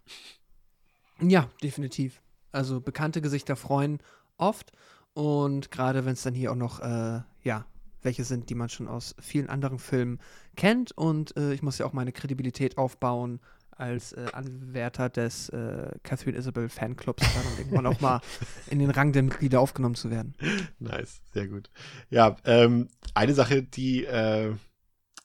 Ja, 1.21 1.49
definitiv. 1.63 2.21
Also 2.51 2.81
bekannte 2.81 3.21
Gesichter 3.21 3.55
freuen 3.55 3.99
oft. 4.37 4.71
Und 5.13 5.71
gerade 5.71 6.05
wenn 6.05 6.13
es 6.13 6.23
dann 6.23 6.35
hier 6.35 6.51
auch 6.51 6.55
noch, 6.55 6.79
äh, 6.79 7.21
ja, 7.43 7.65
welche 8.03 8.23
sind, 8.23 8.49
die 8.49 8.55
man 8.55 8.69
schon 8.69 8.87
aus 8.87 9.15
vielen 9.19 9.49
anderen 9.49 9.79
Filmen 9.79 10.19
kennt. 10.55 10.91
Und 10.91 11.35
äh, 11.37 11.53
ich 11.53 11.63
muss 11.63 11.77
ja 11.77 11.85
auch 11.85 11.93
meine 11.93 12.11
Kredibilität 12.11 12.77
aufbauen 12.77 13.39
als 13.71 14.13
äh, 14.13 14.25
Anwärter 14.33 15.09
des 15.09 15.49
äh, 15.49 15.91
Catherine 16.03 16.37
Isabel 16.37 16.69
Fanclubs 16.69 17.23
dann 17.23 17.57
irgendwann 17.57 17.85
auch 17.85 18.01
mal 18.01 18.21
in 18.69 18.79
den 18.79 18.89
Rang 18.89 19.11
der 19.11 19.23
Mitglieder 19.23 19.59
aufgenommen 19.59 19.95
zu 19.95 20.09
werden. 20.09 20.33
Nice, 20.79 21.21
sehr 21.33 21.47
gut. 21.47 21.69
Ja, 22.09 22.37
ähm, 22.45 22.87
eine 23.13 23.33
Sache, 23.33 23.63
die 23.63 24.05
äh, 24.05 24.53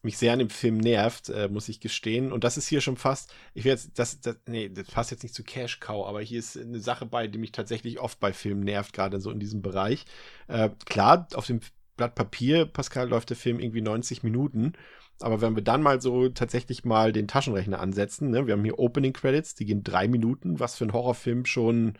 mich 0.02 0.18
sehr 0.18 0.32
an 0.32 0.40
dem 0.40 0.50
Film 0.50 0.78
nervt, 0.78 1.28
äh, 1.28 1.48
muss 1.48 1.68
ich 1.68 1.80
gestehen. 1.80 2.32
Und 2.32 2.44
das 2.44 2.56
ist 2.56 2.66
hier 2.66 2.80
schon 2.80 2.96
fast, 2.96 3.32
ich 3.54 3.64
will 3.64 3.72
jetzt, 3.72 3.98
das, 3.98 4.20
das, 4.20 4.36
nee, 4.46 4.68
das 4.68 4.88
passt 4.88 5.10
jetzt 5.10 5.22
nicht 5.22 5.34
zu 5.34 5.44
Cash 5.44 5.80
Cow, 5.80 6.06
aber 6.06 6.20
hier 6.20 6.38
ist 6.38 6.56
eine 6.56 6.80
Sache 6.80 7.06
bei, 7.06 7.28
die 7.28 7.38
mich 7.38 7.52
tatsächlich 7.52 8.00
oft 8.00 8.18
bei 8.20 8.32
Filmen 8.32 8.64
nervt, 8.64 8.92
gerade 8.92 9.20
so 9.20 9.30
in 9.30 9.40
diesem 9.40 9.62
Bereich. 9.62 10.04
Äh, 10.48 10.70
klar, 10.86 11.28
auf 11.34 11.46
dem 11.46 11.60
Blatt 11.96 12.14
Papier, 12.14 12.66
Pascal, 12.66 13.08
läuft 13.08 13.30
der 13.30 13.36
Film 13.36 13.60
irgendwie 13.60 13.82
90 13.82 14.22
Minuten. 14.22 14.72
Aber 15.20 15.40
wenn 15.40 15.54
wir 15.54 15.62
dann 15.62 15.82
mal 15.82 16.00
so 16.00 16.28
tatsächlich 16.30 16.84
mal 16.84 17.12
den 17.12 17.28
Taschenrechner 17.28 17.78
ansetzen, 17.78 18.30
ne, 18.30 18.46
wir 18.46 18.54
haben 18.54 18.64
hier 18.64 18.78
Opening 18.78 19.12
Credits, 19.12 19.54
die 19.54 19.66
gehen 19.66 19.84
drei 19.84 20.08
Minuten, 20.08 20.58
was 20.58 20.76
für 20.76 20.84
einen 20.84 20.92
Horrorfilm 20.92 21.44
schon, 21.44 21.94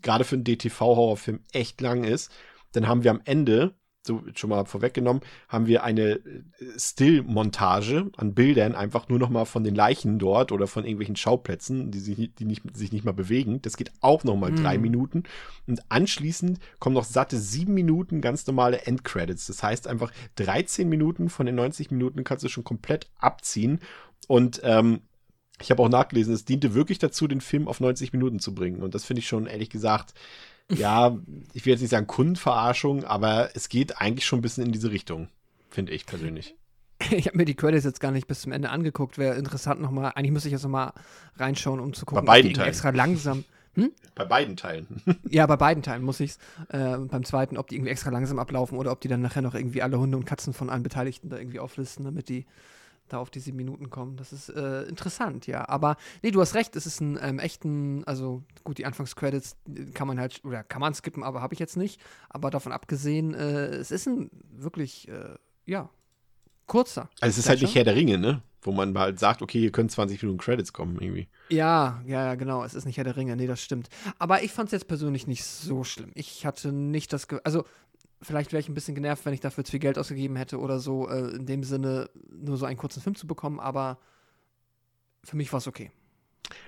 gerade 0.00 0.24
für 0.24 0.36
einen 0.36 0.44
DTV-Horrorfilm 0.44 1.40
echt 1.52 1.80
lang 1.80 2.04
ist. 2.04 2.32
Dann 2.72 2.88
haben 2.88 3.04
wir 3.04 3.10
am 3.10 3.20
Ende 3.24 3.74
so 4.04 4.22
schon 4.34 4.50
mal 4.50 4.64
vorweggenommen, 4.64 5.22
haben 5.48 5.66
wir 5.66 5.84
eine 5.84 6.14
äh, 6.14 6.42
Still-Montage 6.76 8.10
an 8.16 8.34
Bildern 8.34 8.74
einfach 8.74 9.08
nur 9.08 9.18
noch 9.18 9.30
mal 9.30 9.44
von 9.44 9.64
den 9.64 9.74
Leichen 9.74 10.18
dort 10.18 10.52
oder 10.52 10.66
von 10.66 10.84
irgendwelchen 10.84 11.16
Schauplätzen, 11.16 11.90
die 11.90 12.00
sich, 12.00 12.34
die 12.34 12.44
nicht, 12.44 12.62
sich 12.76 12.92
nicht 12.92 13.04
mal 13.04 13.12
bewegen. 13.12 13.62
Das 13.62 13.76
geht 13.76 13.92
auch 14.00 14.24
noch 14.24 14.36
mal 14.36 14.52
mm. 14.52 14.56
drei 14.56 14.78
Minuten. 14.78 15.22
Und 15.66 15.82
anschließend 15.88 16.58
kommen 16.80 16.94
noch 16.94 17.04
satte 17.04 17.38
sieben 17.38 17.74
Minuten 17.74 18.20
ganz 18.20 18.46
normale 18.46 18.82
Endcredits. 18.86 19.46
Das 19.46 19.62
heißt 19.62 19.86
einfach 19.86 20.12
13 20.36 20.88
Minuten 20.88 21.28
von 21.28 21.46
den 21.46 21.54
90 21.54 21.90
Minuten 21.90 22.24
kannst 22.24 22.44
du 22.44 22.48
schon 22.48 22.64
komplett 22.64 23.08
abziehen. 23.18 23.78
Und 24.26 24.60
ähm, 24.64 25.02
Ich 25.60 25.70
habe 25.70 25.82
auch 25.82 25.88
nachgelesen, 25.88 26.34
es 26.34 26.44
diente 26.44 26.74
wirklich 26.74 26.98
dazu, 26.98 27.28
den 27.28 27.40
Film 27.40 27.68
auf 27.68 27.78
90 27.78 28.12
Minuten 28.12 28.40
zu 28.40 28.54
bringen. 28.54 28.82
Und 28.82 28.94
das 28.94 29.04
finde 29.04 29.20
ich 29.20 29.28
schon, 29.28 29.46
ehrlich 29.46 29.70
gesagt, 29.70 30.14
ja, 30.74 31.16
ich 31.52 31.64
will 31.64 31.72
jetzt 31.72 31.80
nicht 31.80 31.90
sagen 31.90 32.06
Kundenverarschung, 32.06 33.04
aber 33.04 33.50
es 33.54 33.68
geht 33.68 34.00
eigentlich 34.00 34.26
schon 34.26 34.38
ein 34.38 34.42
bisschen 34.42 34.64
in 34.66 34.72
diese 34.72 34.90
Richtung, 34.90 35.28
finde 35.70 35.92
ich 35.92 36.06
persönlich. 36.06 36.54
Ich 37.10 37.26
habe 37.26 37.36
mir 37.36 37.44
die 37.44 37.54
Credits 37.54 37.84
jetzt 37.84 38.00
gar 38.00 38.12
nicht 38.12 38.28
bis 38.28 38.42
zum 38.42 38.52
Ende 38.52 38.70
angeguckt. 38.70 39.18
Wäre 39.18 39.36
interessant 39.36 39.80
nochmal. 39.80 40.12
Eigentlich 40.14 40.30
müsste 40.30 40.48
ich 40.48 40.52
jetzt 40.52 40.62
nochmal 40.62 40.92
reinschauen, 41.36 41.80
um 41.80 41.92
zu 41.94 42.06
gucken, 42.06 42.24
bei 42.24 42.34
beiden 42.34 42.50
ob 42.50 42.54
die 42.54 42.58
Teilen. 42.58 42.68
extra 42.68 42.90
langsam. 42.90 43.44
Hm? 43.74 43.90
Bei 44.14 44.24
beiden 44.24 44.56
Teilen. 44.56 44.86
ja, 45.28 45.46
bei 45.46 45.56
beiden 45.56 45.82
Teilen 45.82 46.02
muss 46.02 46.20
ich 46.20 46.32
es. 46.32 46.38
Äh, 46.68 46.98
beim 46.98 47.24
zweiten, 47.24 47.56
ob 47.56 47.68
die 47.68 47.76
irgendwie 47.76 47.90
extra 47.90 48.10
langsam 48.10 48.38
ablaufen 48.38 48.76
oder 48.78 48.92
ob 48.92 49.00
die 49.00 49.08
dann 49.08 49.22
nachher 49.22 49.42
noch 49.42 49.54
irgendwie 49.54 49.82
alle 49.82 49.98
Hunde 49.98 50.16
und 50.16 50.26
Katzen 50.26 50.52
von 50.52 50.70
allen 50.70 50.82
Beteiligten 50.82 51.30
da 51.30 51.38
irgendwie 51.38 51.58
auflisten, 51.58 52.04
damit 52.04 52.28
die 52.28 52.46
da 53.08 53.18
auf 53.18 53.30
die 53.30 53.40
sieben 53.40 53.56
Minuten 53.56 53.90
kommen. 53.90 54.16
Das 54.16 54.32
ist 54.32 54.48
äh, 54.48 54.82
interessant, 54.82 55.46
ja. 55.46 55.68
Aber 55.68 55.96
nee, 56.22 56.30
du 56.30 56.40
hast 56.40 56.54
recht, 56.54 56.76
es 56.76 56.86
ist 56.86 57.00
ein 57.00 57.18
ähm, 57.20 57.38
echten, 57.38 58.04
also 58.04 58.42
gut, 58.64 58.78
die 58.78 58.86
Anfangscredits 58.86 59.56
kann 59.94 60.06
man 60.06 60.18
halt, 60.18 60.40
oder 60.44 60.64
kann 60.64 60.80
man 60.80 60.94
skippen, 60.94 61.22
aber 61.22 61.42
habe 61.42 61.54
ich 61.54 61.60
jetzt 61.60 61.76
nicht. 61.76 62.00
Aber 62.28 62.50
davon 62.50 62.72
abgesehen, 62.72 63.34
äh, 63.34 63.66
es 63.66 63.90
ist 63.90 64.06
ein 64.06 64.30
wirklich, 64.50 65.08
äh, 65.08 65.36
ja, 65.66 65.90
kurzer. 66.66 67.10
Also 67.20 67.32
es 67.32 67.38
ist 67.38 67.48
halt 67.48 67.60
nicht 67.60 67.74
Herr 67.74 67.84
der 67.84 67.94
Ringe, 67.94 68.18
ne? 68.18 68.42
Wo 68.64 68.70
man 68.70 68.96
halt 68.96 69.18
sagt, 69.18 69.42
okay, 69.42 69.58
hier 69.58 69.72
können 69.72 69.88
20 69.88 70.22
Minuten 70.22 70.38
Credits 70.38 70.72
kommen 70.72 70.96
irgendwie. 71.00 71.28
Ja, 71.48 72.00
ja, 72.06 72.26
ja, 72.26 72.34
genau. 72.36 72.64
Es 72.64 72.74
ist 72.74 72.84
nicht 72.84 72.96
Herr 72.96 73.04
der 73.04 73.16
Ringe, 73.16 73.34
nee, 73.36 73.48
das 73.48 73.60
stimmt. 73.60 73.88
Aber 74.18 74.42
ich 74.42 74.52
fand 74.52 74.68
es 74.68 74.72
jetzt 74.72 74.86
persönlich 74.86 75.26
nicht 75.26 75.44
so 75.44 75.82
schlimm. 75.82 76.12
Ich 76.14 76.46
hatte 76.46 76.72
nicht 76.72 77.12
das, 77.12 77.26
Ge 77.26 77.40
also 77.42 77.64
vielleicht 78.22 78.52
wäre 78.52 78.60
ich 78.60 78.68
ein 78.68 78.74
bisschen 78.74 78.94
genervt, 78.94 79.24
wenn 79.24 79.34
ich 79.34 79.40
dafür 79.40 79.64
zu 79.64 79.72
viel 79.72 79.80
Geld 79.80 79.98
ausgegeben 79.98 80.36
hätte 80.36 80.58
oder 80.58 80.78
so, 80.78 81.08
äh, 81.08 81.34
in 81.36 81.46
dem 81.46 81.64
Sinne 81.64 82.10
nur 82.30 82.56
so 82.56 82.66
einen 82.66 82.76
kurzen 82.76 83.02
Film 83.02 83.14
zu 83.16 83.26
bekommen, 83.26 83.60
aber 83.60 83.98
für 85.24 85.36
mich 85.36 85.52
war 85.52 85.58
es 85.58 85.66
okay. 85.66 85.90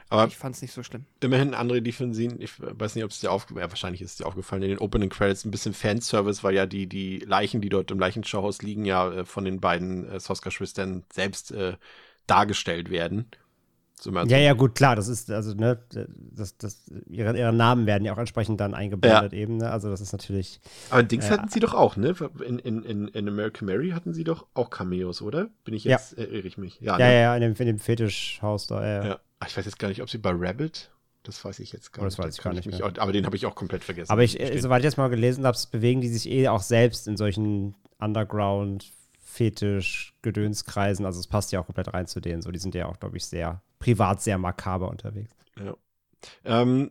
Aber 0.08 0.26
ich 0.26 0.36
fand 0.36 0.54
es 0.54 0.62
nicht 0.62 0.72
so 0.72 0.82
schlimm. 0.82 1.04
Immerhin, 1.20 1.54
André, 1.54 1.80
die 1.80 1.92
von 1.92 2.14
Sie, 2.14 2.28
ich 2.38 2.52
weiß 2.58 2.94
nicht, 2.94 3.04
ob 3.04 3.10
es 3.10 3.20
dir 3.20 3.30
aufgefallen 3.30 3.66
ja, 3.66 3.70
wahrscheinlich 3.70 4.02
ist 4.02 4.12
es 4.12 4.16
dir 4.18 4.26
aufgefallen, 4.26 4.62
in 4.62 4.70
den 4.70 4.78
Opening 4.78 5.10
Credits 5.10 5.44
ein 5.44 5.50
bisschen 5.50 5.74
Fanservice, 5.74 6.42
weil 6.42 6.54
ja 6.54 6.66
die, 6.66 6.86
die 6.86 7.18
Leichen, 7.18 7.60
die 7.60 7.68
dort 7.68 7.90
im 7.90 7.98
Leichenschauhaus 7.98 8.62
liegen, 8.62 8.84
ja 8.84 9.12
äh, 9.12 9.24
von 9.24 9.44
den 9.44 9.60
beiden 9.60 10.08
äh, 10.08 10.20
Soska-Schwestern 10.20 11.04
selbst 11.12 11.52
äh, 11.52 11.76
dargestellt 12.26 12.90
werden. 12.90 13.30
Ja, 14.04 14.36
ja, 14.38 14.52
gut, 14.52 14.74
klar, 14.74 14.96
das 14.96 15.08
ist, 15.08 15.30
also, 15.30 15.54
ne, 15.54 15.78
das, 16.32 16.58
das, 16.58 16.84
ihre, 17.06 17.38
ihre 17.38 17.52
Namen 17.52 17.86
werden 17.86 18.04
ja 18.04 18.12
auch 18.12 18.18
entsprechend 18.18 18.60
dann 18.60 18.74
eingeblendet 18.74 19.32
ja. 19.32 19.38
eben, 19.38 19.56
ne? 19.56 19.70
Also 19.70 19.88
das 19.88 20.00
ist 20.02 20.12
natürlich. 20.12 20.60
Aber 20.90 21.02
Dings 21.02 21.26
äh, 21.26 21.30
hatten 21.30 21.48
sie 21.48 21.60
doch 21.60 21.72
auch, 21.72 21.96
ne? 21.96 22.14
In, 22.44 22.58
in, 22.58 22.82
in, 22.82 23.08
in 23.08 23.28
American 23.28 23.66
Mary 23.66 23.90
hatten 23.90 24.12
sie 24.12 24.24
doch 24.24 24.46
auch 24.52 24.68
Cameos, 24.68 25.22
oder? 25.22 25.48
Bin 25.64 25.74
ich 25.74 25.84
jetzt, 25.84 26.18
ja. 26.18 26.24
irre 26.24 26.46
ich 26.46 26.58
mich? 26.58 26.80
Ja, 26.80 26.98
ja, 26.98 27.06
ne? 27.06 27.20
ja, 27.20 27.34
in 27.36 27.40
dem, 27.40 27.54
in 27.54 27.66
dem 27.66 27.78
Fetischhaus 27.78 28.66
da, 28.66 28.84
ja. 28.84 29.04
ja. 29.06 29.20
Ich 29.46 29.56
weiß 29.56 29.64
jetzt 29.64 29.78
gar 29.78 29.88
nicht, 29.88 30.02
ob 30.02 30.10
sie 30.10 30.18
bei 30.18 30.32
Rabbit 30.34 30.90
das 31.24 31.42
weiß 31.42 31.58
ich 31.60 31.72
jetzt 31.72 31.92
gar 31.92 32.02
oh, 32.02 32.04
das 32.04 32.18
nicht. 32.18 32.18
Das 32.18 32.26
weiß 32.26 32.36
ich 32.36 32.44
gar 32.44 32.70
nicht. 32.70 32.82
Auch, 32.82 33.02
aber 33.02 33.12
den 33.12 33.24
habe 33.26 33.34
ich 33.34 33.46
auch 33.46 33.54
komplett 33.54 33.82
vergessen. 33.82 34.12
Aber 34.12 34.22
ich, 34.22 34.38
äh, 34.38 34.58
soweit 34.60 34.80
ich 34.80 34.86
das 34.86 34.96
mal 34.96 35.08
gelesen 35.08 35.46
habe, 35.46 35.58
bewegen 35.72 36.00
die 36.00 36.08
sich 36.08 36.28
eh 36.28 36.48
auch 36.48 36.60
selbst 36.60 37.08
in 37.08 37.16
solchen 37.16 37.74
Underground 37.98 38.92
Fetisch, 39.18 40.14
Gedönskreisen. 40.22 41.06
Also 41.06 41.18
es 41.18 41.26
passt 41.26 41.50
ja 41.50 41.60
auch 41.60 41.66
komplett 41.66 41.92
rein 41.92 42.06
zu 42.06 42.20
denen. 42.20 42.42
So, 42.42 42.52
die 42.52 42.58
sind 42.58 42.74
ja 42.74 42.86
auch, 42.86 43.00
glaube 43.00 43.16
ich, 43.16 43.24
sehr 43.24 43.62
privat, 43.84 44.22
sehr 44.22 44.38
makaber 44.38 44.88
unterwegs. 44.88 45.30
Ja. 45.62 45.76
Ähm, 46.44 46.90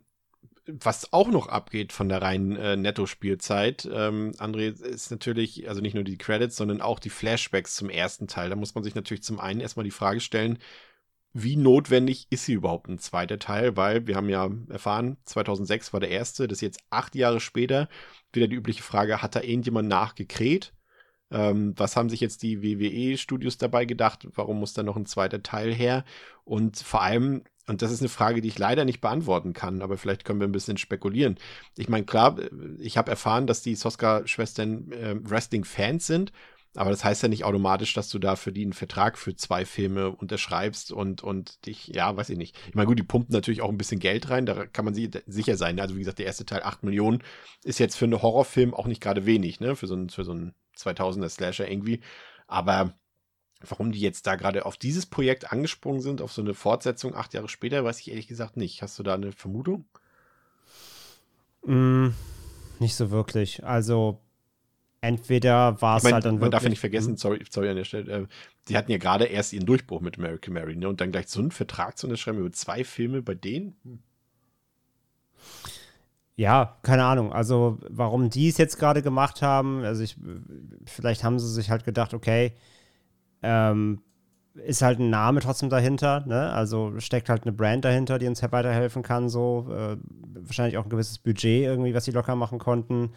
was 0.68 1.12
auch 1.12 1.28
noch 1.28 1.48
abgeht 1.48 1.92
von 1.92 2.08
der 2.08 2.22
reinen 2.22 2.56
äh, 2.56 2.78
Netto-Spielzeit, 2.78 3.90
ähm, 3.92 4.32
André, 4.38 4.70
ist 4.70 5.10
natürlich, 5.10 5.68
also 5.68 5.82
nicht 5.82 5.96
nur 5.96 6.04
die 6.04 6.20
Credits, 6.20 6.56
sondern 6.56 6.82
auch 6.82 7.00
die 7.00 7.10
Flashbacks 7.10 7.76
zum 7.76 7.90
ersten 7.90 8.28
Teil. 8.28 8.52
Da 8.52 8.56
muss 8.56 8.76
man 8.76 8.84
sich 8.84 8.94
natürlich 8.94 9.24
zum 9.24 9.40
einen 9.40 9.60
erstmal 9.60 9.84
die 9.84 9.92
Frage 9.92 10.20
stellen, 10.20 10.60
wie 11.34 11.56
notwendig 11.56 12.28
ist 12.30 12.46
hier 12.46 12.58
überhaupt 12.58 12.88
ein 12.88 13.00
zweiter 13.00 13.40
Teil? 13.40 13.76
Weil 13.76 14.06
wir 14.06 14.16
haben 14.16 14.30
ja 14.30 14.52
erfahren, 14.70 15.18
2006 15.26 15.92
war 15.94 16.00
der 16.00 16.12
erste, 16.12 16.48
das 16.48 16.60
ist 16.60 16.62
jetzt 16.62 16.80
acht 16.92 17.16
Jahre 17.16 17.40
später. 17.40 17.90
Wieder 18.32 18.48
die 18.48 18.56
übliche 18.56 18.84
Frage, 18.84 19.24
hat 19.24 19.36
da 19.36 19.42
irgendjemand 19.42 19.90
nachgekräht? 19.90 20.74
Ähm, 21.34 21.74
was 21.76 21.96
haben 21.96 22.10
sich 22.10 22.22
jetzt 22.22 22.44
die 22.44 22.62
WWE-Studios 22.62 23.58
dabei 23.58 23.86
gedacht? 23.86 24.28
Warum 24.36 24.60
muss 24.60 24.74
da 24.74 24.84
noch 24.84 24.96
ein 24.96 25.08
zweiter 25.08 25.42
Teil 25.42 25.74
her? 25.74 26.06
Und 26.46 26.78
vor 26.78 27.02
allem, 27.02 27.44
und 27.68 27.82
das 27.82 27.92
ist 27.92 28.02
eine 28.02 28.10
Frage, 28.10 28.42
die 28.42 28.50
ich 28.50 28.60
leider 28.60 28.86
nicht 28.86 29.02
beantworten 29.02 29.54
kann, 29.54 29.82
aber 29.82 29.98
vielleicht 29.98 30.26
können 30.26 30.40
wir 30.40 30.48
ein 30.48 30.52
bisschen 30.54 30.78
spekulieren. 30.78 31.40
Ich 31.76 31.90
meine, 31.90 32.06
klar, 32.06 32.38
ich 32.78 32.98
habe 32.98 33.10
erfahren, 33.10 33.48
dass 33.48 33.64
die 33.64 33.76
Soska-Schwestern 33.76 34.92
äh, 34.92 35.16
Wrestling-Fans 35.20 36.06
sind, 36.06 36.32
aber 36.76 36.90
das 36.90 37.04
heißt 37.04 37.24
ja 37.24 37.30
nicht 37.30 37.46
automatisch, 37.46 37.94
dass 37.94 38.10
du 38.10 38.20
da 38.20 38.36
für 38.36 38.52
die 38.52 38.64
einen 38.64 38.74
Vertrag 38.74 39.18
für 39.18 39.36
zwei 39.36 39.66
Filme 39.66 40.10
unterschreibst 40.10 40.92
und, 40.92 41.24
und 41.24 41.66
dich, 41.66 41.88
ja, 41.88 42.16
weiß 42.16 42.30
ich 42.30 42.38
nicht. 42.38 42.56
Ich 42.68 42.76
meine, 42.76 42.88
gut, 42.88 42.98
die 42.98 43.04
pumpen 43.04 43.34
natürlich 43.34 43.62
auch 43.62 43.70
ein 43.70 43.78
bisschen 43.78 44.00
Geld 44.00 44.30
rein, 44.30 44.46
da 44.46 44.66
kann 44.66 44.86
man 44.86 44.96
sicher 44.96 45.58
sein. 45.58 45.80
Also, 45.80 45.96
wie 45.96 46.00
gesagt, 46.00 46.20
der 46.20 46.26
erste 46.26 46.46
Teil, 46.46 46.64
8 46.64 46.84
Millionen, 46.84 47.24
ist 47.64 47.80
jetzt 47.80 47.96
für 47.96 48.06
einen 48.06 48.22
Horrorfilm 48.22 48.74
auch 48.74 48.88
nicht 48.88 49.02
gerade 49.02 49.26
wenig, 49.26 49.60
ne? 49.60 49.76
Für 49.76 49.88
so 49.88 49.94
einen, 49.94 50.10
für 50.10 50.24
so 50.24 50.32
einen 50.32 50.54
2000er 50.78 51.30
Slasher 51.30 51.70
irgendwie. 51.70 52.02
Aber 52.48 52.94
warum 53.62 53.92
die 53.92 54.00
jetzt 54.00 54.28
da 54.28 54.36
gerade 54.36 54.66
auf 54.66 54.78
dieses 54.78 55.06
Projekt 55.06 55.52
angesprungen 55.52 56.02
sind, 56.02 56.22
auf 56.22 56.32
so 56.32 56.42
eine 56.42 56.54
Fortsetzung 56.54 57.16
acht 57.16 57.34
Jahre 57.34 57.50
später, 57.50 57.84
weiß 57.84 58.00
ich 58.00 58.10
ehrlich 58.10 58.28
gesagt 58.28 58.58
nicht. 58.58 58.82
Hast 58.82 59.00
du 59.00 59.04
da 59.04 59.14
eine 59.14 59.32
Vermutung? 59.32 59.86
Mm, 61.66 62.10
nicht 62.80 62.96
so 62.96 63.12
wirklich. 63.12 63.64
Also 63.64 64.20
entweder 65.02 65.82
war 65.82 65.98
es 65.98 66.04
ich 66.04 66.06
mein, 66.06 66.14
halt 66.16 66.26
dann 66.26 66.36
man 66.36 66.42
wirklich. 66.42 66.42
Man 66.42 66.52
darf 66.52 66.64
ja 66.64 66.70
nicht 66.70 66.80
vergessen, 66.80 67.12
hm? 67.12 67.18
sorry, 67.18 67.44
sorry 67.50 67.70
an 67.70 67.76
der 67.76 67.84
Stelle, 67.86 68.12
äh, 68.12 68.28
sie 68.68 68.78
hatten 68.78 68.92
ja 68.92 68.98
gerade 68.98 69.26
erst 69.26 69.54
ihren 69.54 69.66
Durchbruch 69.66 70.02
mit 70.02 70.18
American 70.18 70.54
Mary, 70.54 70.76
ne? 70.76 70.90
Und 70.90 71.02
dann 71.02 71.12
gleich 71.12 71.28
so 71.28 71.40
einen 71.40 71.52
Vertrag 71.52 71.98
zu 71.98 72.08
unterschreiben 72.08 72.40
über 72.40 72.52
zwei 72.52 72.84
Filme 72.84 73.22
bei 73.22 73.36
denen? 73.36 73.76
Hm. 73.84 74.00
Ja, 76.36 76.78
keine 76.82 77.04
Ahnung. 77.06 77.32
Also, 77.32 77.78
warum 77.90 78.30
die 78.30 78.50
es 78.50 78.58
jetzt 78.58 78.80
gerade 78.80 79.02
gemacht 79.02 79.42
haben, 79.42 79.84
also 79.84 80.02
ich, 80.02 80.18
vielleicht 80.86 81.24
haben 81.24 81.38
sie 81.38 81.52
sich 81.52 81.70
halt 81.70 81.84
gedacht, 81.84 82.14
okay, 82.14 82.54
ähm, 83.44 84.02
ist 84.56 84.82
halt 84.82 85.00
ein 85.00 85.10
Name 85.10 85.40
trotzdem 85.42 85.70
dahinter, 85.70 86.26
ne? 86.26 86.52
Also 86.52 87.00
steckt 87.00 87.30
halt 87.30 87.44
eine 87.44 87.52
Brand 87.52 87.86
dahinter, 87.86 88.20
die 88.20 88.28
uns 88.28 88.42
weiterhelfen 88.42 89.04
kann, 89.04 89.30
so. 89.30 89.68
Äh, 89.72 89.98
wahrscheinlich 90.46 90.78
auch 90.78 90.84
ein 90.84 90.90
gewisses 90.90 91.20
Budget 91.20 91.64
irgendwie, 91.64 91.94
was 91.94 92.06
sie 92.06 92.12
locker 92.12 92.36
machen 92.36 92.60
konnten. 92.60 93.12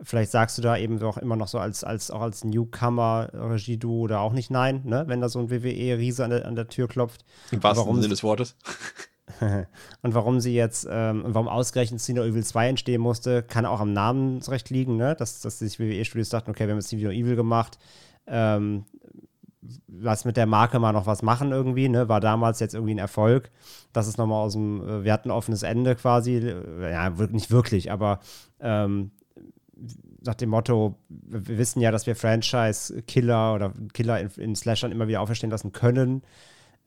Vielleicht 0.00 0.30
sagst 0.30 0.56
du 0.58 0.62
da 0.62 0.76
eben 0.76 1.02
auch 1.02 1.18
immer 1.18 1.34
noch 1.34 1.48
so 1.48 1.58
als, 1.58 1.82
als 1.82 2.12
auch 2.12 2.20
als 2.20 2.44
Newcomer-Regie-Duo 2.44 4.02
oder 4.02 4.20
auch 4.20 4.32
nicht 4.32 4.50
nein, 4.50 4.82
ne? 4.84 5.04
Wenn 5.06 5.20
da 5.20 5.28
so 5.28 5.40
ein 5.40 5.50
WWE-Riese 5.50 6.24
an 6.24 6.30
der, 6.30 6.46
an 6.46 6.54
der 6.54 6.68
Tür 6.68 6.86
klopft. 6.86 7.24
Im 7.50 7.62
wahrsten 7.62 7.94
Sinne 7.96 8.08
des 8.08 8.22
Wortes. 8.22 8.56
und 10.02 10.14
warum 10.14 10.40
sie 10.40 10.54
jetzt, 10.54 10.86
ähm, 10.90 11.22
warum 11.26 11.48
ausgerechnet 11.48 12.00
Sino 12.00 12.22
Evil 12.22 12.44
2 12.44 12.68
entstehen 12.68 13.00
musste, 13.00 13.42
kann 13.42 13.66
auch 13.66 13.80
am 13.80 13.92
Namensrecht 13.92 14.70
liegen, 14.70 14.96
ne? 14.96 15.14
Dass, 15.14 15.40
dass 15.40 15.58
sich 15.58 15.78
WWE-Studios 15.78 16.28
dachten, 16.30 16.50
okay, 16.50 16.66
wir 16.66 16.70
haben 16.70 16.78
jetzt 16.78 16.88
Sino 16.88 17.10
Evil 17.10 17.36
gemacht, 17.36 17.78
ähm, 18.26 18.84
lass 19.86 20.24
mit 20.24 20.36
der 20.36 20.46
Marke 20.46 20.78
mal 20.78 20.92
noch 20.92 21.06
was 21.06 21.22
machen 21.22 21.52
irgendwie, 21.52 21.88
ne? 21.88 22.08
War 22.08 22.20
damals 22.20 22.60
jetzt 22.60 22.74
irgendwie 22.74 22.94
ein 22.94 22.98
Erfolg. 22.98 23.50
Das 23.92 24.08
ist 24.08 24.18
nochmal 24.18 24.44
aus 24.44 24.54
dem, 24.54 24.82
äh, 24.82 25.04
wir 25.04 25.12
hatten 25.12 25.30
ein 25.30 25.36
offenes 25.36 25.62
Ende 25.62 25.94
quasi, 25.94 26.38
ja, 26.80 27.10
nicht 27.10 27.50
wirklich, 27.50 27.90
aber 27.92 28.20
ähm, 28.60 29.10
nach 30.24 30.34
dem 30.34 30.50
Motto, 30.50 30.96
wir 31.08 31.58
wissen 31.58 31.80
ja, 31.80 31.90
dass 31.90 32.06
wir 32.06 32.16
Franchise-Killer 32.16 33.54
oder 33.54 33.72
Killer 33.92 34.20
in, 34.20 34.30
in 34.36 34.56
Slashern 34.56 34.90
immer 34.90 35.06
wieder 35.08 35.20
auferstehen 35.20 35.50
lassen 35.50 35.72
können 35.72 36.22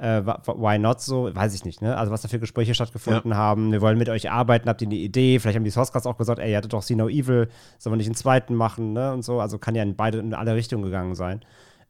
äh, 0.02 0.26
why 0.26 0.80
not 0.80 1.00
so, 1.00 1.30
weiß 1.34 1.54
ich 1.54 1.64
nicht, 1.64 1.82
ne? 1.82 1.96
Also 1.96 2.12
was 2.12 2.24
da 2.24 2.28
für 2.28 2.40
Gespräche 2.40 2.74
stattgefunden 2.74 3.32
ja. 3.32 3.38
haben, 3.38 3.72
wir 3.72 3.82
wollen 3.82 4.00
mit 4.00 4.10
euch 4.10 4.32
arbeiten, 4.32 4.68
habt 4.68 4.82
ihr 4.82 4.88
eine 4.88 4.96
Idee? 4.96 5.38
Vielleicht 5.38 5.56
haben 5.56 5.64
die 5.64 5.70
Sourcecasts 5.70 6.08
auch 6.08 6.18
gesagt, 6.18 6.40
ey, 6.40 6.50
ihr 6.50 6.58
hattet 6.58 6.74
doch 6.74 6.82
See 6.82 6.96
No 6.96 7.08
Evil, 7.08 7.50
sollen 7.78 7.94
wir 7.94 7.98
nicht 7.98 8.08
einen 8.08 8.16
zweiten 8.16 8.56
machen, 8.56 8.94
ne? 8.94 9.14
Und 9.14 9.24
so, 9.24 9.40
also 9.40 9.60
kann 9.60 9.76
ja 9.76 9.84
in 9.84 9.96
beide, 9.96 10.18
in 10.18 10.34
alle 10.34 10.56
Richtungen 10.56 10.84
gegangen 10.84 11.14
sein. 11.14 11.42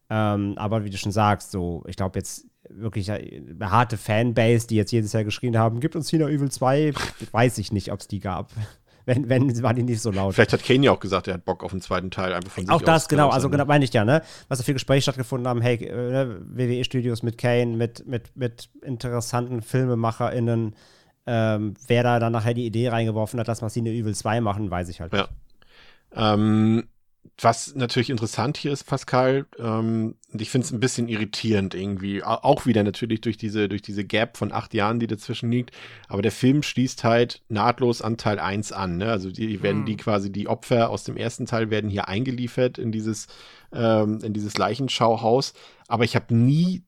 Ähm, 0.10 0.56
aber 0.58 0.84
wie 0.84 0.90
du 0.90 0.98
schon 0.98 1.14
sagst, 1.14 1.52
so, 1.52 1.84
ich 1.88 1.96
glaube 1.96 2.20
jetzt 2.20 2.48
wirklich 2.70 3.10
eine 3.10 3.72
harte 3.72 3.96
Fanbase, 3.96 4.68
die 4.68 4.76
jetzt 4.76 4.92
jedes 4.92 5.14
Jahr 5.14 5.24
geschrien 5.24 5.58
haben, 5.58 5.80
gibt 5.80 5.96
uns 5.96 6.10
See 6.10 6.18
No 6.18 6.28
Evil 6.28 6.52
2, 6.52 6.94
weiß 7.32 7.60
ich 7.60 7.72
nicht, 7.72 7.94
ob 7.94 8.02
es 8.02 8.10
die 8.10 8.20
gab 8.20 8.50
wenn, 9.06 9.30
wenn 9.30 9.62
war 9.64 9.74
die 9.74 9.84
nicht 9.84 10.02
so 10.02 10.12
laut. 10.12 10.34
Vielleicht 10.34 10.54
hat 10.54 10.64
Kane 10.64 10.86
ja 10.86 10.92
auch 10.92 11.00
gesagt, 11.00 11.28
er 11.28 11.36
hat 11.36 11.46
Bock 11.46 11.64
auf 11.64 11.72
einen 11.72 11.82
zweiten 11.82 12.12
Teil, 12.12 12.34
einfach 12.34 12.52
von 12.52 12.66
sich 12.66 12.74
Auch 12.74 12.82
das, 12.82 13.08
genau, 13.08 13.30
also 13.30 13.50
genau, 13.50 13.66
meine 13.66 13.86
ich 13.86 13.94
ja, 13.94 14.06
ne? 14.06 14.22
Was 14.48 14.60
da 14.60 14.64
viele 14.64 14.76
Gespräche 14.76 15.04
stattgefunden 15.04 15.48
haben, 15.48 15.62
hey, 15.62 15.76
äh, 15.76 16.12
ne, 16.12 16.42
WWE-Studios 16.44 17.24
mit 17.24 17.38
Kane, 17.38 17.78
mit, 17.78 18.08
mit, 18.08 18.36
mit 18.36 18.70
interessanten 18.82 19.62
FilmemacherInnen, 19.62 20.76
ähm, 21.28 21.74
wer 21.88 22.04
da 22.04 22.20
dann 22.20 22.34
nachher 22.34 22.54
die 22.54 22.66
Idee 22.66 22.90
reingeworfen 22.90 23.40
hat, 23.40 23.48
dass 23.48 23.62
Massine 23.62 23.92
Evil 23.92 24.16
2 24.16 24.42
machen, 24.42 24.72
weiß 24.72 24.90
ich 24.90 25.02
halt 25.02 25.14
ja. 25.14 25.22
nicht. 25.22 25.32
Ähm, 26.14 26.84
was 27.40 27.76
natürlich 27.76 28.10
interessant 28.10 28.58
hier 28.58 28.72
ist, 28.72 28.84
Pascal, 28.84 29.46
ähm, 29.58 30.16
und 30.32 30.42
ich 30.42 30.50
finde 30.50 30.66
es 30.66 30.72
ein 30.72 30.80
bisschen 30.80 31.08
irritierend 31.08 31.74
irgendwie, 31.74 32.24
auch 32.24 32.66
wieder 32.66 32.84
natürlich 32.84 33.22
durch 33.22 33.38
diese, 33.38 33.68
durch 33.68 33.82
diese 33.82 34.04
Gap 34.04 34.38
von 34.38 34.52
acht 34.52 34.74
Jahren, 34.74 35.00
die 35.00 35.08
dazwischen 35.08 35.52
liegt, 35.52 35.72
aber 36.08 36.22
der 36.22 36.32
Film 36.32 36.62
schließt 36.62 37.04
halt 37.04 37.42
nahtlos 37.50 38.02
an 38.02 38.18
Teil 38.18 38.40
1 38.40 38.72
an, 38.72 38.98
ne? 38.98 39.12
also 39.12 39.32
die 39.32 39.64
werden 39.64 39.86
die 39.86 39.94
hm. 39.94 40.00
quasi, 40.00 40.32
die 40.32 40.48
Opfer 40.48 40.90
aus 40.90 41.04
dem 41.04 41.18
ersten 41.18 41.46
Teil 41.46 41.70
werden 41.70 41.90
hier 41.90 42.08
eingeliefert 42.08 42.78
in 42.78 42.92
dieses, 42.92 43.28
ähm, 43.74 44.20
in 44.24 44.34
dieses 44.34 44.58
Leichenschauhaus, 44.58 45.54
aber 45.88 46.04
ich 46.04 46.16
habe 46.16 46.36
nie 46.36 46.84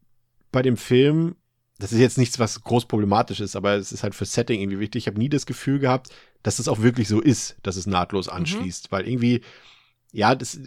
bei 0.52 0.62
dem 0.62 0.78
Film 0.78 1.36
das 1.80 1.92
ist 1.92 2.00
jetzt 2.00 2.18
nichts, 2.18 2.40
was 2.40 2.64
groß 2.64 2.86
problematisch 2.86 3.42
ist, 3.42 3.56
aber 3.56 3.74
es 3.74 3.92
ist 3.92 4.04
halt 4.04 4.16
für 4.16 4.26
Setting 4.26 4.62
irgendwie 4.62 4.80
wichtig. 4.80 5.04
Ich 5.04 5.08
habe 5.08 5.20
nie 5.20 5.28
das 5.28 5.46
Gefühl 5.46 5.80
gehabt, 5.80 6.10
dass 6.42 6.60
es 6.60 6.68
auch 6.68 6.82
wirklich 6.82 7.10
so 7.10 7.20
ist, 7.20 7.58
dass 7.64 7.76
es 7.76 7.88
nahtlos 7.88 8.28
mhm. 8.28 8.34
anschließt, 8.34 8.90
mhm. 8.90 8.96
weil 8.96 9.08
irgendwie 9.08 9.42
ja, 10.14 10.36
das 10.36 10.60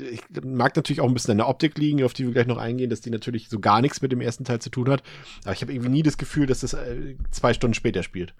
mag 0.44 0.74
natürlich 0.74 1.00
auch 1.00 1.06
ein 1.06 1.14
bisschen 1.14 1.30
an 1.30 1.38
der 1.38 1.48
Optik 1.48 1.78
liegen, 1.78 2.02
auf 2.02 2.12
die 2.12 2.24
wir 2.26 2.32
gleich 2.32 2.48
noch 2.48 2.58
eingehen, 2.58 2.90
dass 2.90 3.00
die 3.00 3.10
natürlich 3.10 3.48
so 3.48 3.60
gar 3.60 3.80
nichts 3.80 4.02
mit 4.02 4.10
dem 4.10 4.20
ersten 4.20 4.44
Teil 4.44 4.58
zu 4.58 4.70
tun 4.70 4.90
hat. 4.90 5.04
Aber 5.44 5.52
ich 5.52 5.62
habe 5.62 5.72
irgendwie 5.72 5.90
nie 5.90 6.02
das 6.02 6.18
Gefühl, 6.18 6.46
dass 6.46 6.60
das 6.60 6.74
äh, 6.74 7.14
zwei 7.30 7.54
Stunden 7.54 7.74
später 7.74 8.02
spielt. 8.02 8.34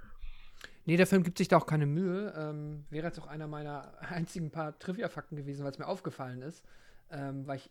Nee, 0.85 0.97
der 0.97 1.07
Film 1.07 1.23
gibt 1.23 1.39
sich 1.39 1.47
da 1.47 1.59
auch 1.59 1.67
keine 1.67 1.87
Mühe. 1.87 2.35
Ähm, 2.37 2.85
wäre 2.91 3.07
jetzt 3.07 3.21
auch 3.21 3.29
einer 3.29 3.47
meiner 3.47 3.93
einzigen 4.11 4.51
paar 4.51 4.77
Trivia-Fakten 4.79 5.37
gewesen, 5.37 5.65
weil 5.65 5.71
es 5.71 5.79
mir 5.79 5.87
aufgefallen 5.87 6.43
ist. 6.43 6.65
Ähm, 7.13 7.47
weil 7.47 7.59
ich 7.59 7.71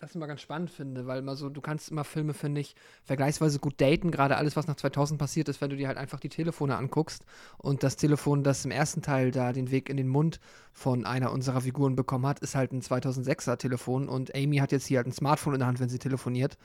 das 0.00 0.14
immer 0.14 0.26
ganz 0.26 0.40
spannend 0.40 0.70
finde, 0.70 1.06
weil 1.06 1.18
immer 1.18 1.36
so, 1.36 1.48
du 1.48 1.60
kannst 1.60 1.90
immer 1.90 2.04
Filme, 2.04 2.34
finde 2.34 2.60
ich, 2.60 2.74
vergleichsweise 3.04 3.58
gut 3.58 3.80
daten, 3.80 4.10
gerade 4.10 4.36
alles, 4.36 4.56
was 4.56 4.66
nach 4.66 4.76
2000 4.76 5.18
passiert 5.18 5.48
ist, 5.48 5.60
wenn 5.60 5.70
du 5.70 5.76
dir 5.76 5.88
halt 5.88 5.98
einfach 5.98 6.20
die 6.20 6.28
Telefone 6.28 6.76
anguckst 6.76 7.24
und 7.58 7.82
das 7.82 7.96
Telefon, 7.96 8.42
das 8.42 8.64
im 8.64 8.70
ersten 8.70 9.02
Teil 9.02 9.30
da 9.30 9.52
den 9.52 9.70
Weg 9.70 9.88
in 9.88 9.96
den 9.96 10.08
Mund 10.08 10.40
von 10.72 11.04
einer 11.04 11.32
unserer 11.32 11.60
Figuren 11.60 11.96
bekommen 11.96 12.26
hat, 12.26 12.40
ist 12.40 12.54
halt 12.54 12.72
ein 12.72 12.82
2006er 12.82 13.56
Telefon 13.56 14.08
und 14.08 14.34
Amy 14.34 14.56
hat 14.56 14.72
jetzt 14.72 14.86
hier 14.86 14.98
halt 14.98 15.06
ein 15.06 15.12
Smartphone 15.12 15.54
in 15.54 15.60
der 15.60 15.68
Hand, 15.68 15.80
wenn 15.80 15.88
sie 15.88 15.98
telefoniert 15.98 16.56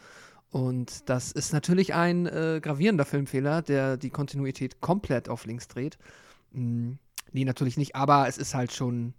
und 0.56 1.10
das 1.10 1.34
ist 1.34 1.52
natürlich 1.52 1.94
ein 1.94 2.28
äh, 2.28 2.62
gravierender 2.62 3.04
Filmfehler, 3.04 3.62
der 3.62 3.98
die 3.98 4.10
Kontinuität 4.10 4.80
komplett 4.80 5.28
auf 5.28 5.46
links 5.46 5.68
dreht. 5.68 5.98
Hm, 6.54 6.98
nee, 7.34 7.44
natürlich 7.44 7.76
nicht, 7.76 7.96
aber 7.96 8.28
es 8.30 8.38
ist 8.38 8.56
halt 8.56 8.72
schon 8.72 9.14